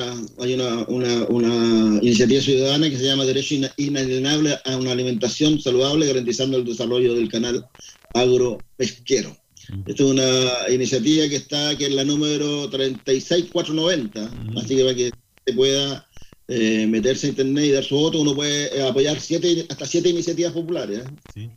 hay 0.40 0.54
una, 0.54 0.84
una, 1.28 1.98
iniciativa 2.02 2.42
ciudadana 2.42 2.90
que 2.90 2.98
se 2.98 3.04
llama 3.04 3.24
Derecho 3.24 3.54
Ina- 3.54 3.72
Inalienable 3.76 4.58
a 4.64 4.76
una 4.76 4.92
alimentación 4.92 5.60
saludable, 5.60 6.06
garantizando 6.06 6.58
el 6.58 6.64
desarrollo 6.64 7.14
del 7.14 7.30
canal 7.30 7.64
agropesquero. 8.12 9.43
Esta 9.86 10.02
es 10.02 10.08
una 10.10 10.72
iniciativa 10.72 11.28
que 11.28 11.36
está, 11.36 11.76
que 11.76 11.86
es 11.86 11.92
la 11.94 12.04
número 12.04 12.68
36490, 12.70 14.30
así 14.58 14.76
que 14.76 14.82
para 14.82 14.94
que 14.94 15.12
se 15.46 15.52
pueda 15.54 16.06
eh, 16.48 16.86
meterse 16.86 17.26
a 17.26 17.30
internet 17.30 17.64
y 17.64 17.70
dar 17.70 17.84
su 17.84 17.96
voto, 17.96 18.20
uno 18.20 18.34
puede 18.34 18.76
eh, 18.76 18.86
apoyar 18.86 19.18
siete, 19.20 19.66
hasta 19.68 19.86
siete 19.86 20.08
iniciativas 20.10 20.52
populares. 20.52 20.98
¿eh? 21.36 21.50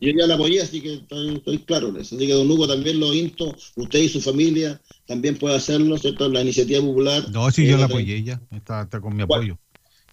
Yo 0.00 0.10
ya 0.18 0.26
la 0.26 0.34
apoyé, 0.34 0.60
así 0.60 0.80
que 0.80 0.94
estoy, 0.94 1.36
estoy 1.36 1.58
claro 1.60 1.88
en 1.90 1.96
eso. 1.98 2.16
Así 2.16 2.26
que 2.26 2.32
don 2.32 2.50
Hugo 2.50 2.66
también 2.66 2.98
lo 2.98 3.14
insto, 3.14 3.56
usted 3.76 4.00
y 4.00 4.08
su 4.08 4.20
familia 4.20 4.80
también 5.06 5.36
puede 5.38 5.54
hacerlo, 5.56 5.96
¿cierto? 5.96 6.28
La 6.28 6.40
iniciativa 6.42 6.80
popular. 6.80 7.24
No, 7.30 7.50
sí, 7.50 7.62
eh, 7.62 7.66
yo 7.66 7.72
la 7.72 7.80
la- 7.80 7.86
apoyé 7.86 8.22
ya, 8.22 8.40
está, 8.50 8.82
está 8.82 9.00
con 9.00 9.14
mi 9.14 9.22
apoyo. 9.22 9.56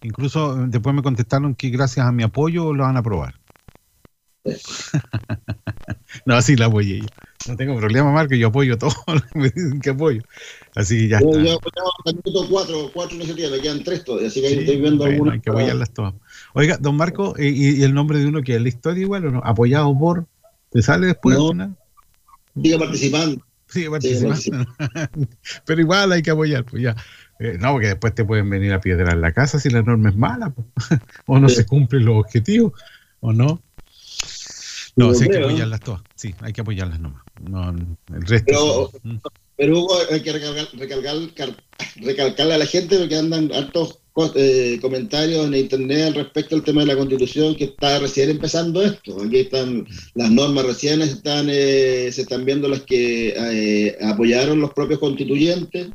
Incluso 0.02 0.56
eh, 0.60 0.66
después 0.68 0.94
me 0.94 1.02
contestaron 1.02 1.54
que 1.54 1.70
gracias 1.70 2.06
a 2.06 2.12
mi 2.12 2.22
apoyo 2.22 2.72
lo 2.72 2.84
van 2.84 2.96
a 2.96 3.00
aprobar. 3.00 3.34
no, 6.26 6.40
sí, 6.42 6.56
la 6.56 6.66
apoyé 6.66 7.02
yo. 7.02 7.06
No 7.48 7.56
tengo 7.56 7.76
problema, 7.76 8.12
Marco, 8.12 8.34
yo 8.34 8.48
apoyo 8.48 8.76
todo 8.76 8.90
lo 9.06 9.20
que 9.20 9.38
me 9.38 9.44
dicen 9.50 9.80
que 9.80 9.90
apoyo. 9.90 10.22
Así 10.74 10.98
que 10.98 11.08
ya 11.08 11.20
Yo, 11.20 11.30
está. 11.30 11.54
apoyaba 11.54 11.90
quedan 13.60 13.82
tres 13.82 14.04
todavía, 14.04 14.28
así 14.28 14.40
que 14.40 14.46
ahí 14.48 14.54
Sí, 14.54 14.60
estoy 14.60 14.80
viendo 14.80 14.98
bueno, 14.98 15.12
algunas. 15.12 15.34
hay 15.34 15.40
que 15.40 15.50
apoyarlas 15.50 15.92
todas. 15.92 16.14
Oiga, 16.54 16.76
don 16.78 16.96
Marco, 16.96 17.36
eh, 17.38 17.48
¿y, 17.48 17.80
y 17.80 17.82
el 17.82 17.94
nombre 17.94 18.18
de 18.18 18.26
uno 18.26 18.42
que 18.42 18.56
es 18.56 18.62
la 18.62 18.68
historia 18.68 19.02
igual 19.02 19.26
o 19.26 19.30
no? 19.30 19.40
¿Apoyado 19.44 19.96
por? 19.98 20.26
¿Te 20.70 20.82
sale 20.82 21.08
después? 21.08 21.36
No. 21.38 21.50
final? 21.50 21.76
Sigue 22.62 22.78
participando. 22.78 23.42
Sigue 23.68 23.90
participando. 23.90 24.66
Pero 25.64 25.80
igual 25.80 26.12
hay 26.12 26.22
que 26.22 26.30
apoyar, 26.30 26.64
pues 26.64 26.82
ya. 26.82 26.96
Eh, 27.38 27.56
no, 27.58 27.72
porque 27.72 27.88
después 27.88 28.14
te 28.14 28.24
pueden 28.24 28.50
venir 28.50 28.72
a 28.72 28.80
piedrar 28.80 29.16
la 29.16 29.32
casa 29.32 29.58
si 29.58 29.70
la 29.70 29.82
norma 29.82 30.10
es 30.10 30.16
mala, 30.16 30.50
pues. 30.50 30.66
o 31.26 31.38
no 31.38 31.48
se 31.48 31.64
cumplen 31.64 32.04
los 32.04 32.16
objetivos, 32.16 32.72
o 33.20 33.32
no. 33.32 33.62
No, 35.00 35.14
sí 35.14 35.24
hay 35.24 35.30
que 35.30 35.38
apoyarlas 35.38 35.82
todas. 35.82 36.02
Sí, 36.14 36.34
hay 36.40 36.52
que 36.52 36.60
apoyarlas 36.60 37.00
nomás. 37.00 37.22
No, 37.42 37.70
el 37.70 38.26
resto. 38.26 38.44
Pero, 38.46 38.90
sí. 38.92 39.18
pero 39.56 39.78
Hugo, 39.78 39.94
hay 40.10 40.20
que 40.22 40.32
recalcar, 40.32 40.68
recalcar, 40.74 41.16
car- 41.34 41.56
recalcarle 41.96 42.54
a 42.54 42.58
la 42.58 42.66
gente 42.66 42.98
porque 42.98 43.16
andan 43.16 43.50
hartos 43.52 43.98
eh, 44.34 44.78
comentarios 44.82 45.46
en 45.46 45.54
internet 45.54 46.08
al 46.08 46.14
respecto 46.14 46.54
al 46.54 46.62
tema 46.62 46.82
de 46.82 46.88
la 46.88 46.96
constitución 46.96 47.56
que 47.56 47.64
está 47.64 47.98
recién 48.00 48.28
empezando 48.28 48.82
esto. 48.82 49.22
Aquí 49.22 49.38
están 49.38 49.86
las 50.14 50.30
normas 50.30 50.66
recién 50.66 51.00
están 51.00 51.46
eh, 51.48 52.10
se 52.12 52.22
están 52.22 52.44
viendo 52.44 52.68
las 52.68 52.82
que 52.82 53.34
eh, 53.36 53.96
apoyaron 54.02 54.60
los 54.60 54.72
propios 54.74 55.00
constituyentes. 55.00 55.92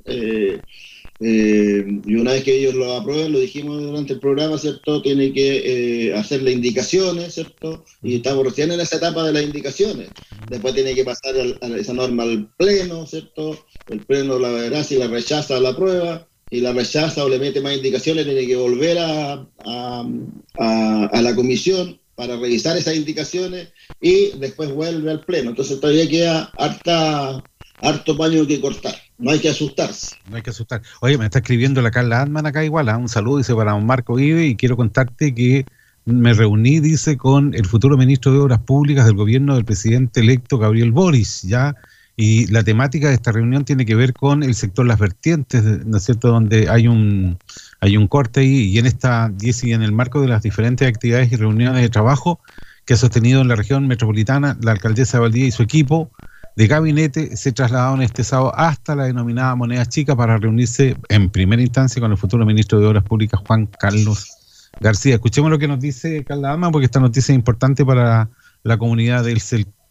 Eh, 1.19 1.85
y 2.05 2.15
una 2.15 2.33
vez 2.33 2.43
que 2.43 2.55
ellos 2.57 2.75
lo 2.75 2.93
aprueben, 2.93 3.31
lo 3.31 3.39
dijimos 3.39 3.81
durante 3.81 4.13
el 4.13 4.19
programa, 4.19 4.57
¿cierto? 4.57 5.01
Tiene 5.01 5.31
que 5.33 6.07
eh, 6.09 6.13
hacerle 6.13 6.51
indicaciones, 6.51 7.33
¿cierto? 7.35 7.85
Y 8.03 8.15
estamos 8.17 8.43
recién 8.45 8.71
en 8.71 8.79
esa 8.81 8.97
etapa 8.97 9.23
de 9.25 9.33
las 9.33 9.43
indicaciones. 9.43 10.11
Después 10.47 10.73
tiene 10.75 10.93
que 10.93 11.03
pasar 11.05 11.35
al- 11.39 11.57
a 11.61 11.77
esa 11.77 11.93
norma 11.93 12.23
al 12.23 12.53
pleno, 12.57 13.05
¿cierto? 13.07 13.65
El 13.87 14.05
pleno 14.05 14.37
la 14.39 14.49
verá 14.49 14.83
si 14.83 14.97
la 14.97 15.07
rechaza 15.07 15.59
la 15.59 15.69
aprueba. 15.69 16.27
Si 16.49 16.61
la 16.61 16.73
rechaza 16.73 17.25
o 17.25 17.29
le 17.29 17.39
mete 17.39 17.59
más 17.61 17.75
indicaciones, 17.75 18.25
tiene 18.25 18.45
que 18.45 18.55
volver 18.55 18.97
a, 18.99 19.33
a- 19.65 20.09
a- 20.57 21.05
a 21.11 21.21
la 21.21 21.35
comisión 21.35 21.99
para 22.15 22.37
revisar 22.37 22.77
esas 22.77 22.95
indicaciones 22.95 23.69
y 23.99 24.37
después 24.39 24.69
vuelve 24.71 25.11
al 25.11 25.25
pleno. 25.25 25.49
Entonces 25.49 25.79
todavía 25.79 26.07
queda 26.09 26.53
harta, 26.57 27.45
harto 27.81 28.17
paño 28.17 28.45
que 28.47 28.61
cortar. 28.61 28.95
No 29.17 29.31
hay 29.31 29.39
que 29.39 29.49
asustarse. 29.49 30.17
No 30.29 30.35
hay 30.35 30.41
que 30.41 30.49
asustar. 30.49 30.81
Oye, 31.01 31.17
me 31.17 31.25
está 31.25 31.39
escribiendo 31.39 31.81
la 31.81 31.91
Carla 31.91 32.21
Adman 32.21 32.45
acá 32.45 32.63
igual. 32.63 32.89
¿ah? 32.89 32.97
Un 32.97 33.09
saludo, 33.09 33.37
dice 33.37 33.55
para 33.55 33.75
Marco 33.77 34.15
Vive 34.15 34.45
y 34.45 34.55
quiero 34.55 34.75
contarte 34.75 35.33
que 35.33 35.65
me 36.05 36.33
reuní, 36.33 36.79
dice, 36.79 37.17
con 37.17 37.53
el 37.55 37.65
futuro 37.65 37.97
ministro 37.97 38.31
de 38.31 38.39
Obras 38.39 38.59
Públicas 38.59 39.05
del 39.05 39.15
gobierno 39.15 39.55
del 39.55 39.65
presidente 39.65 40.19
electo 40.19 40.57
Gabriel 40.57 40.91
Boris, 40.91 41.41
¿ya? 41.43 41.75
Y 42.17 42.47
la 42.47 42.63
temática 42.63 43.09
de 43.09 43.15
esta 43.15 43.31
reunión 43.31 43.65
tiene 43.65 43.85
que 43.85 43.95
ver 43.95 44.13
con 44.13 44.43
el 44.43 44.55
sector 44.55 44.85
Las 44.85 44.99
Vertientes, 44.99 45.63
¿no 45.85 45.97
es 45.97 46.03
cierto?, 46.03 46.29
donde 46.29 46.69
hay 46.69 46.87
un, 46.87 47.37
hay 47.81 47.97
un 47.97 48.07
corte 48.07 48.41
ahí 48.41 48.69
y 48.69 48.77
en 48.77 48.85
esta, 48.85 49.33
y 49.41 49.71
en 49.73 49.81
el 49.81 49.91
marco 49.91 50.21
de 50.21 50.27
las 50.27 50.43
diferentes 50.43 50.87
actividades 50.87 51.31
y 51.31 51.35
reuniones 51.35 51.81
de 51.81 51.89
trabajo 51.89 52.39
que 52.85 52.93
ha 52.93 52.97
sostenido 52.97 53.41
en 53.41 53.47
la 53.47 53.55
región 53.55 53.87
metropolitana 53.87 54.57
la 54.61 54.71
alcaldesa 54.71 55.17
de 55.17 55.23
Valdivia 55.23 55.47
y 55.47 55.51
su 55.51 55.63
equipo 55.63 56.11
de 56.55 56.67
gabinete 56.67 57.35
se 57.35 57.51
trasladaron 57.51 58.01
este 58.01 58.23
sábado 58.23 58.53
hasta 58.55 58.95
la 58.95 59.05
denominada 59.05 59.55
Moneda 59.55 59.85
Chica 59.85 60.15
para 60.15 60.37
reunirse 60.37 60.95
en 61.09 61.29
primera 61.29 61.61
instancia 61.61 62.01
con 62.01 62.11
el 62.11 62.17
futuro 62.17 62.45
ministro 62.45 62.79
de 62.79 62.87
Obras 62.87 63.03
Públicas, 63.03 63.41
Juan 63.45 63.67
Carlos 63.67 64.69
García. 64.79 65.15
Escuchemos 65.15 65.51
lo 65.51 65.59
que 65.59 65.67
nos 65.67 65.79
dice 65.79 66.23
Carla 66.23 66.49
Dama, 66.49 66.71
porque 66.71 66.85
esta 66.85 66.99
noticia 66.99 67.33
es 67.33 67.37
importante 67.37 67.85
para 67.85 68.29
la 68.63 68.77
comunidad 68.77 69.23
del 69.23 69.41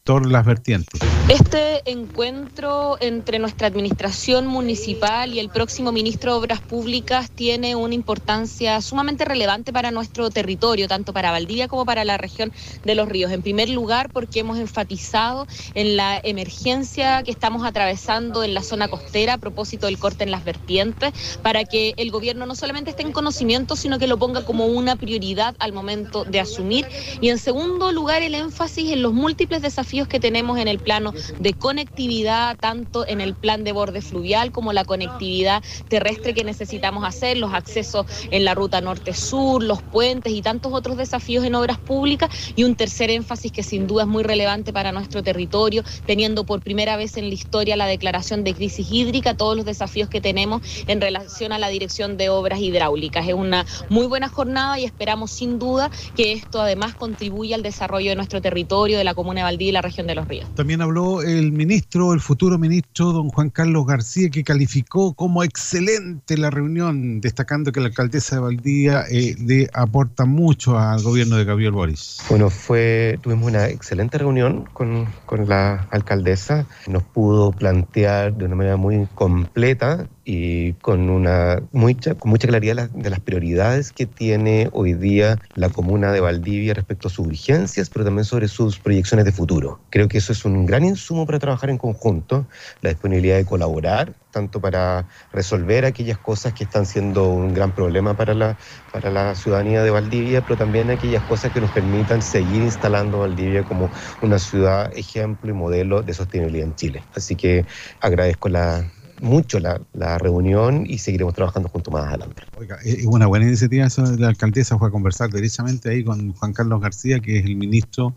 sector 0.07 0.31
Las 0.31 0.44
Vertientes. 0.44 1.00
Este 1.31 1.81
encuentro 1.91 2.99
entre 3.00 3.39
nuestra 3.39 3.66
administración 3.66 4.47
municipal 4.47 5.33
y 5.33 5.39
el 5.39 5.49
próximo 5.49 5.92
ministro 5.92 6.33
de 6.33 6.39
Obras 6.41 6.60
Públicas 6.60 7.31
tiene 7.31 7.74
una 7.74 7.94
importancia 7.94 8.83
sumamente 8.83 9.24
relevante 9.24 9.73
para 9.73 9.91
nuestro 9.91 10.28
territorio, 10.28 10.89
tanto 10.89 11.15
para 11.15 11.31
Valdivia 11.31 11.66
como 11.66 11.86
para 11.86 12.05
la 12.05 12.18
región 12.18 12.52
de 12.84 12.94
los 12.94 13.08
ríos. 13.08 13.33
En 13.33 13.41
primer 13.41 13.70
lugar, 13.70 14.10
porque 14.12 14.41
hemos 14.41 14.58
enfatizado 14.58 15.47
en 15.73 15.97
la 15.97 16.20
emergencia 16.23 17.23
que 17.23 17.31
estamos 17.31 17.65
atravesando 17.65 18.44
en 18.44 18.52
la 18.52 18.62
zona 18.62 18.89
costera 18.89 19.34
a 19.34 19.39
propósito 19.39 19.86
del 19.86 19.99
corte 19.99 20.24
en 20.24 20.31
las 20.31 20.44
vertientes, 20.44 21.39
para 21.41 21.65
que 21.65 21.94
el 21.97 22.10
gobierno 22.10 22.44
no 22.44 22.55
solamente 22.55 22.91
esté 22.91 23.05
en 23.05 23.12
conocimiento, 23.12 23.74
sino 23.74 23.99
que 23.99 24.07
lo 24.07 24.18
ponga 24.18 24.44
como 24.44 24.66
una 24.66 24.97
prioridad 24.97 25.57
al 25.58 25.73
momento 25.73 26.24
de 26.24 26.41
asumir. 26.41 26.86
Y 27.23 27.31
en 27.31 27.39
segundo 27.39 27.91
lugar, 27.92 28.23
el 28.23 28.34
énfasis 28.34 28.91
en 28.92 29.00
los 29.00 29.15
múltiples 29.15 29.62
desafíos 29.62 29.93
que 30.02 30.18
tenemos 30.18 30.58
en 30.58 30.66
el 30.66 30.81
plano 30.81 31.12
de 31.39 31.55
conectividad, 31.55 32.56
tanto 32.58 33.06
en 33.06 33.20
el 33.20 33.34
plan 33.34 33.62
de 33.62 33.70
borde 33.70 34.02
fluvial 34.02 34.50
como 34.50 34.73
la 34.73 34.84
conectividad 34.84 35.62
terrestre 35.89 36.34
que 36.34 36.42
necesitamos 36.42 37.05
hacer, 37.05 37.36
los 37.36 37.55
accesos 37.55 38.06
en 38.31 38.44
la 38.44 38.55
ruta 38.55 38.81
norte-sur, 38.81 39.62
los 39.62 39.82
puentes 39.82 40.32
y 40.32 40.42
tantos 40.42 40.73
otros 40.73 40.97
desafíos 40.97 41.44
en 41.44 41.55
obras 41.55 41.78
públicas. 41.78 42.31
Y 42.56 42.64
un 42.64 42.74
tercer 42.74 43.10
énfasis 43.10 43.52
que 43.52 43.62
sin 43.62 43.86
duda 43.86 44.02
es 44.02 44.08
muy 44.08 44.24
relevante 44.24 44.73
para 44.73 44.90
nuestro 44.90 45.23
territorio, 45.23 45.84
teniendo 46.06 46.44
por 46.44 46.60
primera 46.60 46.97
vez 46.97 47.16
en 47.16 47.28
la 47.28 47.34
historia 47.34 47.76
la 47.76 47.86
declaración 47.86 48.42
de 48.42 48.55
crisis 48.55 48.89
hídrica, 48.90 49.34
todos 49.34 49.56
los 49.56 49.64
desafíos 49.64 50.08
que 50.08 50.20
tenemos 50.20 50.62
en 50.89 51.00
relación 51.00 51.52
a 51.52 51.58
la 51.58 51.68
dirección 51.68 52.16
de 52.16 52.31
obras 52.31 52.58
hidráulicas. 52.58 53.28
Es 53.28 53.34
una 53.34 53.64
muy 53.89 54.06
buena 54.06 54.28
jornada 54.28 54.78
y 54.81 54.84
esperamos 54.84 55.31
sin 55.31 55.58
duda 55.58 55.90
que 56.16 56.32
esto 56.32 56.60
además 56.60 56.94
contribuya 56.94 57.56
al 57.56 57.62
desarrollo 57.62 58.10
de 58.10 58.16
nuestro 58.16 58.40
territorio, 58.40 58.98
de 58.98 59.05
la 59.05 59.14
comuna 59.14 59.40
de 59.40 59.44
Valdivia 59.44 59.68
y 59.68 59.73
la 59.73 59.82
región 59.85 60.07
de 60.07 60.15
los 60.15 60.27
ríos. 60.27 60.53
También 60.55 60.83
habló 60.83 61.23
el 61.23 61.53
ministro, 61.53 62.13
el 62.13 62.21
futuro 62.21 62.59
ministro, 62.59 63.13
don 63.13 63.29
Juan 63.29 63.51
Carlos 63.51 63.87
García, 63.87 64.31
que 64.31 64.43
calificó 64.43 65.15
como 65.15 65.43
excelente 65.45 66.37
la 66.37 66.51
reunión, 66.51 67.21
destacando 67.21 67.73
que 67.73 67.81
la 67.81 67.87
alcaldesa 67.87 68.37
de 68.37 68.43
Valdivia 68.43 69.05
eh, 69.11 69.37
le 69.39 69.69
aporta 69.73 70.25
mucho 70.25 70.79
al 70.79 71.03
gobierno 71.03 71.37
de 71.37 71.45
Gabriel 71.45 71.73
Boris. 71.73 72.19
Bueno, 72.29 72.51
fue, 72.51 73.19
tuvimos 73.23 73.51
una 73.51 73.69
excelente 73.69 74.19
reunión 74.19 74.65
con, 74.73 75.07
con 75.27 75.49
la 75.49 75.87
alcaldesa. 75.91 76.67
Nos 76.87 77.03
pudo 77.03 77.53
plantear 77.53 78.35
de 78.35 78.47
una 78.47 78.57
manera 78.57 78.77
muy 78.77 79.07
completa 79.15 80.09
y 80.25 80.73
con 80.75 81.11
una 81.11 81.62
mucha, 81.73 82.15
con 82.15 82.31
mucha 82.31 82.49
claridad 82.49 82.75
la- 82.77 82.89
de 82.89 83.11
las 83.11 83.20
prioridades 83.20 83.93
que 83.93 84.07
tiene 84.07 84.69
hoy 84.73 84.94
día 84.94 85.39
la 85.55 85.69
comuna 85.70 86.12
de 86.12 86.20
Valdivia 86.20 86.75
respecto 86.75 87.09
a 87.09 87.11
sus 87.11 87.27
urgencias, 87.27 87.91
pero 87.91 88.05
también 88.05 88.25
sobre 88.25 88.49
sus 88.49 88.78
proyecciones 88.78 89.25
de 89.27 89.33
futuro. 89.33 89.81
Creo 89.91 90.09
que 90.09 90.19
eso 90.19 90.33
es 90.33 90.44
un 90.44 90.67
gran 90.67 90.85
insumo 90.85 91.27
para 91.27 91.39
trabajar 91.39 91.69
en 91.70 91.78
conjunto, 91.78 92.49
la 92.81 92.91
disponibilidad 92.91 93.36
de 93.36 93.44
colaborar, 93.44 94.15
tanto 94.31 94.61
para 94.61 95.07
resolver 95.33 95.85
aquellas 95.85 96.19
cosas 96.19 96.55
que 96.55 96.65
están 96.65 96.86
siendo 96.86 97.28
un 97.31 97.53
gran 97.53 97.73
problema 97.73 98.17
para 98.17 98.35
la, 98.35 98.57
para 98.91 99.11
la 99.11 99.35
ciudadanía 99.35 99.83
de 99.83 99.91
Valdivia, 99.91 100.43
pero 100.43 100.57
también 100.57 100.91
aquellas 100.91 101.23
cosas 101.23 101.53
que 101.53 101.61
nos 101.61 101.70
permitan 101.70 102.23
seguir 102.23 102.62
instalando 102.62 103.19
Valdivia 103.20 103.62
como 103.65 103.91
una 104.20 104.39
ciudad 104.39 104.91
ejemplo 104.97 105.51
y 105.51 105.53
modelo 105.55 106.03
de 106.03 106.15
sostenibilidad 106.15 106.67
en 106.67 106.75
Chile. 106.75 107.07
Así 107.15 107.36
que 107.36 107.67
agradezco 108.01 108.49
la, 108.49 108.91
mucho 109.20 109.59
la, 109.60 109.81
la 109.93 110.18
reunión 110.18 110.84
y 110.86 110.99
seguiremos 110.99 111.34
trabajando 111.34 111.68
juntos 111.68 111.93
más 111.93 112.07
adelante. 112.07 112.43
Oiga, 112.59 112.78
es 112.84 113.07
una 113.07 113.26
buena 113.26 113.47
iniciativa 113.47 113.86
eso 113.86 114.05
la 114.17 114.28
alcaldesa, 114.28 114.78
fue 114.78 114.89
a 114.89 114.91
conversar 114.91 115.31
derechamente 115.31 115.91
ahí 115.91 116.05
con 116.05 116.33
Juan 116.33 116.52
Carlos 116.52 116.81
García, 116.81 117.20
que 117.20 117.39
es 117.39 117.44
el 117.44 117.57
ministro 117.57 118.15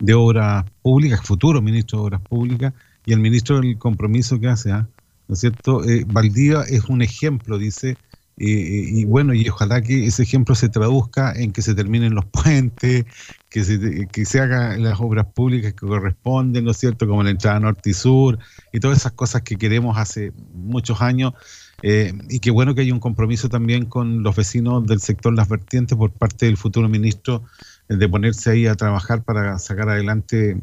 de 0.00 0.14
Obras 0.14 0.64
Públicas, 0.82 1.20
futuro 1.22 1.60
ministro 1.60 1.98
de 1.98 2.04
Obras 2.04 2.20
Públicas, 2.22 2.72
y 3.04 3.12
el 3.12 3.20
ministro 3.20 3.60
del 3.60 3.78
compromiso 3.78 4.38
que 4.38 4.48
hace, 4.48 4.72
¿ah? 4.72 4.86
¿no 5.28 5.34
es 5.34 5.40
cierto? 5.40 5.84
Eh, 5.84 6.04
Valdivia 6.06 6.62
es 6.62 6.84
un 6.84 7.02
ejemplo, 7.02 7.58
dice, 7.58 7.96
y 8.40 9.04
bueno, 9.04 9.34
y 9.34 9.48
ojalá 9.48 9.82
que 9.82 10.06
ese 10.06 10.22
ejemplo 10.22 10.54
se 10.54 10.68
traduzca 10.68 11.32
en 11.32 11.52
que 11.52 11.62
se 11.62 11.74
terminen 11.74 12.14
los 12.14 12.24
puentes, 12.32 13.04
que 13.48 13.64
se, 13.64 14.06
que 14.12 14.24
se 14.24 14.40
hagan 14.40 14.82
las 14.82 15.00
obras 15.00 15.26
públicas 15.34 15.72
que 15.72 15.86
corresponden, 15.86 16.64
¿no 16.64 16.72
es 16.72 16.76
cierto? 16.76 17.06
Como 17.06 17.22
la 17.22 17.30
entrada 17.30 17.58
norte 17.60 17.90
y 17.90 17.94
sur, 17.94 18.38
y 18.72 18.80
todas 18.80 18.98
esas 18.98 19.12
cosas 19.12 19.42
que 19.42 19.56
queremos 19.56 19.96
hace 19.98 20.32
muchos 20.52 21.00
años. 21.00 21.32
Eh, 21.80 22.12
y 22.28 22.40
qué 22.40 22.50
bueno 22.50 22.74
que 22.74 22.80
hay 22.80 22.90
un 22.90 22.98
compromiso 22.98 23.48
también 23.48 23.86
con 23.86 24.24
los 24.24 24.34
vecinos 24.34 24.84
del 24.86 25.00
sector 25.00 25.32
Las 25.32 25.48
Vertientes 25.48 25.96
por 25.96 26.12
parte 26.12 26.46
del 26.46 26.56
futuro 26.56 26.88
ministro 26.88 27.44
eh, 27.88 27.96
de 27.96 28.08
ponerse 28.08 28.50
ahí 28.50 28.66
a 28.66 28.74
trabajar 28.74 29.22
para 29.22 29.58
sacar 29.60 29.88
adelante 29.88 30.60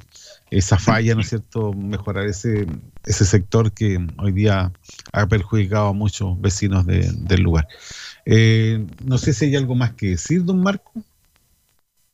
esa 0.51 0.77
falla, 0.77 1.15
¿no 1.15 1.21
es 1.21 1.29
cierto? 1.29 1.73
Mejorar 1.73 2.25
ese, 2.27 2.67
ese 3.05 3.25
sector 3.25 3.71
que 3.71 3.99
hoy 4.17 4.31
día 4.31 4.71
ha 5.13 5.27
perjudicado 5.27 5.87
a 5.87 5.93
muchos 5.93 6.39
vecinos 6.41 6.85
de- 6.85 7.11
del 7.27 7.41
lugar. 7.41 7.67
Eh, 8.25 8.83
no 9.05 9.17
sé 9.17 9.33
si 9.33 9.45
hay 9.45 9.55
algo 9.55 9.75
más 9.75 9.93
que 9.93 10.07
decir, 10.11 10.43
don 10.43 10.61
Marco. 10.61 10.91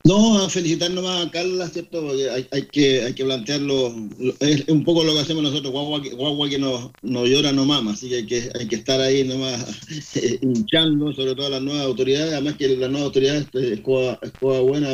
No, 0.04 0.40
a 0.44 0.50
felicitar 0.50 0.90
nomás 0.90 1.28
a 1.28 1.32
Carla, 1.32 1.68
¿cierto? 1.70 2.02
Porque 2.02 2.28
hay, 2.28 2.48
hay 2.52 2.64
que, 2.64 3.04
hay 3.04 3.14
que 3.14 3.24
plantearlo, 3.24 3.94
lo- 4.20 4.34
es 4.40 4.68
un 4.68 4.84
poco 4.84 5.04
lo 5.04 5.14
que 5.14 5.20
hacemos 5.20 5.44
nosotros, 5.44 5.72
guagua 5.72 6.02
guagua 6.18 6.50
que 6.50 6.58
no, 6.58 6.92
no 7.04 7.28
llora 7.28 7.52
no 7.52 7.66
mama, 7.66 7.92
así 7.92 8.10
que 8.10 8.16
hay 8.16 8.26
que, 8.26 8.50
hay 8.60 8.68
que 8.68 8.78
estar 8.78 9.00
ahí 9.00 9.24
nomás 9.24 9.64
eh, 10.16 10.40
hinchando, 10.42 11.14
sobre 11.14 11.36
todo 11.36 11.46
a 11.46 11.50
las 11.52 11.62
nuevas 11.62 11.84
autoridades, 11.86 12.34
además 12.34 12.56
que 12.56 12.68
las 12.70 12.90
nuevas 12.90 13.06
autoridades, 13.06 13.48
eh, 13.54 13.74
escoba, 13.74 14.18
escoba 14.24 14.60
buena, 14.62 14.88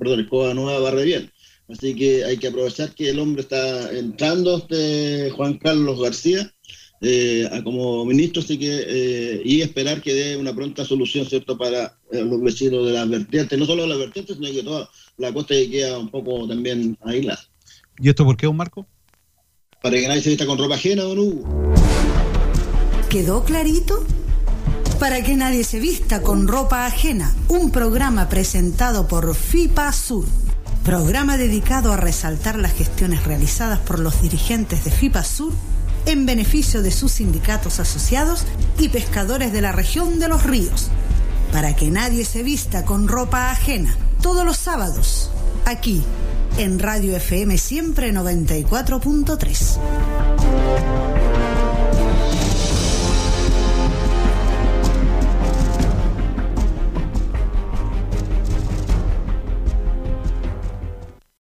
perdón, 0.00 0.20
escoba 0.20 0.52
nueva 0.52 0.80
barre 0.80 1.04
bien. 1.04 1.30
Así 1.70 1.94
que 1.94 2.24
hay 2.24 2.36
que 2.36 2.48
aprovechar 2.48 2.94
que 2.94 3.10
el 3.10 3.18
hombre 3.18 3.42
está 3.42 3.96
entrando, 3.96 4.58
este 4.58 5.30
Juan 5.30 5.58
Carlos 5.58 6.00
García, 6.00 6.52
eh, 7.00 7.48
como 7.64 8.04
ministro, 8.04 8.42
así 8.42 8.58
que, 8.58 8.84
eh, 8.86 9.42
y 9.44 9.62
esperar 9.62 10.02
que 10.02 10.12
dé 10.12 10.36
una 10.36 10.54
pronta 10.54 10.84
solución, 10.84 11.24
¿cierto?, 11.26 11.56
para 11.56 11.96
eh, 12.10 12.22
los 12.22 12.42
vecinos 12.42 12.86
de 12.86 12.92
las 12.92 13.08
vertientes, 13.08 13.58
no 13.58 13.64
solo 13.66 13.82
de 13.82 13.88
las 13.88 13.98
vertientes, 13.98 14.36
sino 14.36 14.50
que 14.50 14.62
toda 14.62 14.90
la 15.16 15.32
costa 15.32 15.54
que 15.54 15.70
queda 15.70 15.98
un 15.98 16.10
poco 16.10 16.46
también 16.48 16.98
aislada. 17.02 17.40
¿Y 17.98 18.08
esto 18.08 18.24
por 18.24 18.36
qué, 18.36 18.46
don 18.46 18.56
Marco? 18.56 18.86
Para 19.80 19.96
que 19.96 20.08
nadie 20.08 20.22
se 20.22 20.30
vista 20.30 20.46
con 20.46 20.58
ropa 20.58 20.74
ajena, 20.74 21.04
don 21.04 21.18
Hugo. 21.18 21.72
¿Quedó 23.08 23.44
clarito? 23.44 24.04
Para 24.98 25.22
que 25.22 25.34
nadie 25.36 25.64
se 25.64 25.80
vista 25.80 26.22
con 26.22 26.46
ropa 26.46 26.84
ajena, 26.84 27.34
un 27.48 27.72
programa 27.72 28.28
presentado 28.28 29.08
por 29.08 29.34
FIPA 29.34 29.92
Sur. 29.92 30.26
Programa 30.84 31.36
dedicado 31.36 31.92
a 31.92 31.96
resaltar 31.96 32.58
las 32.58 32.72
gestiones 32.72 33.24
realizadas 33.24 33.78
por 33.80 33.98
los 33.98 34.22
dirigentes 34.22 34.84
de 34.84 34.90
FIPA 34.90 35.24
Sur 35.24 35.52
en 36.06 36.26
beneficio 36.26 36.82
de 36.82 36.90
sus 36.90 37.12
sindicatos 37.12 37.80
asociados 37.80 38.44
y 38.78 38.88
pescadores 38.88 39.52
de 39.52 39.60
la 39.60 39.72
región 39.72 40.18
de 40.18 40.28
los 40.28 40.44
ríos. 40.44 40.90
para 41.52 41.74
que 41.74 41.90
nadie 41.90 42.24
se 42.24 42.44
vista 42.44 42.84
con 42.84 43.08
ropa 43.08 43.50
ajena. 43.50 43.96
Todos 44.22 44.44
los 44.44 44.56
sábados, 44.56 45.32
aquí, 45.64 46.04
en 46.58 46.78
Radio 46.78 47.16
FM 47.16 47.58
Siempre 47.58 48.12
94.3. 48.12 49.78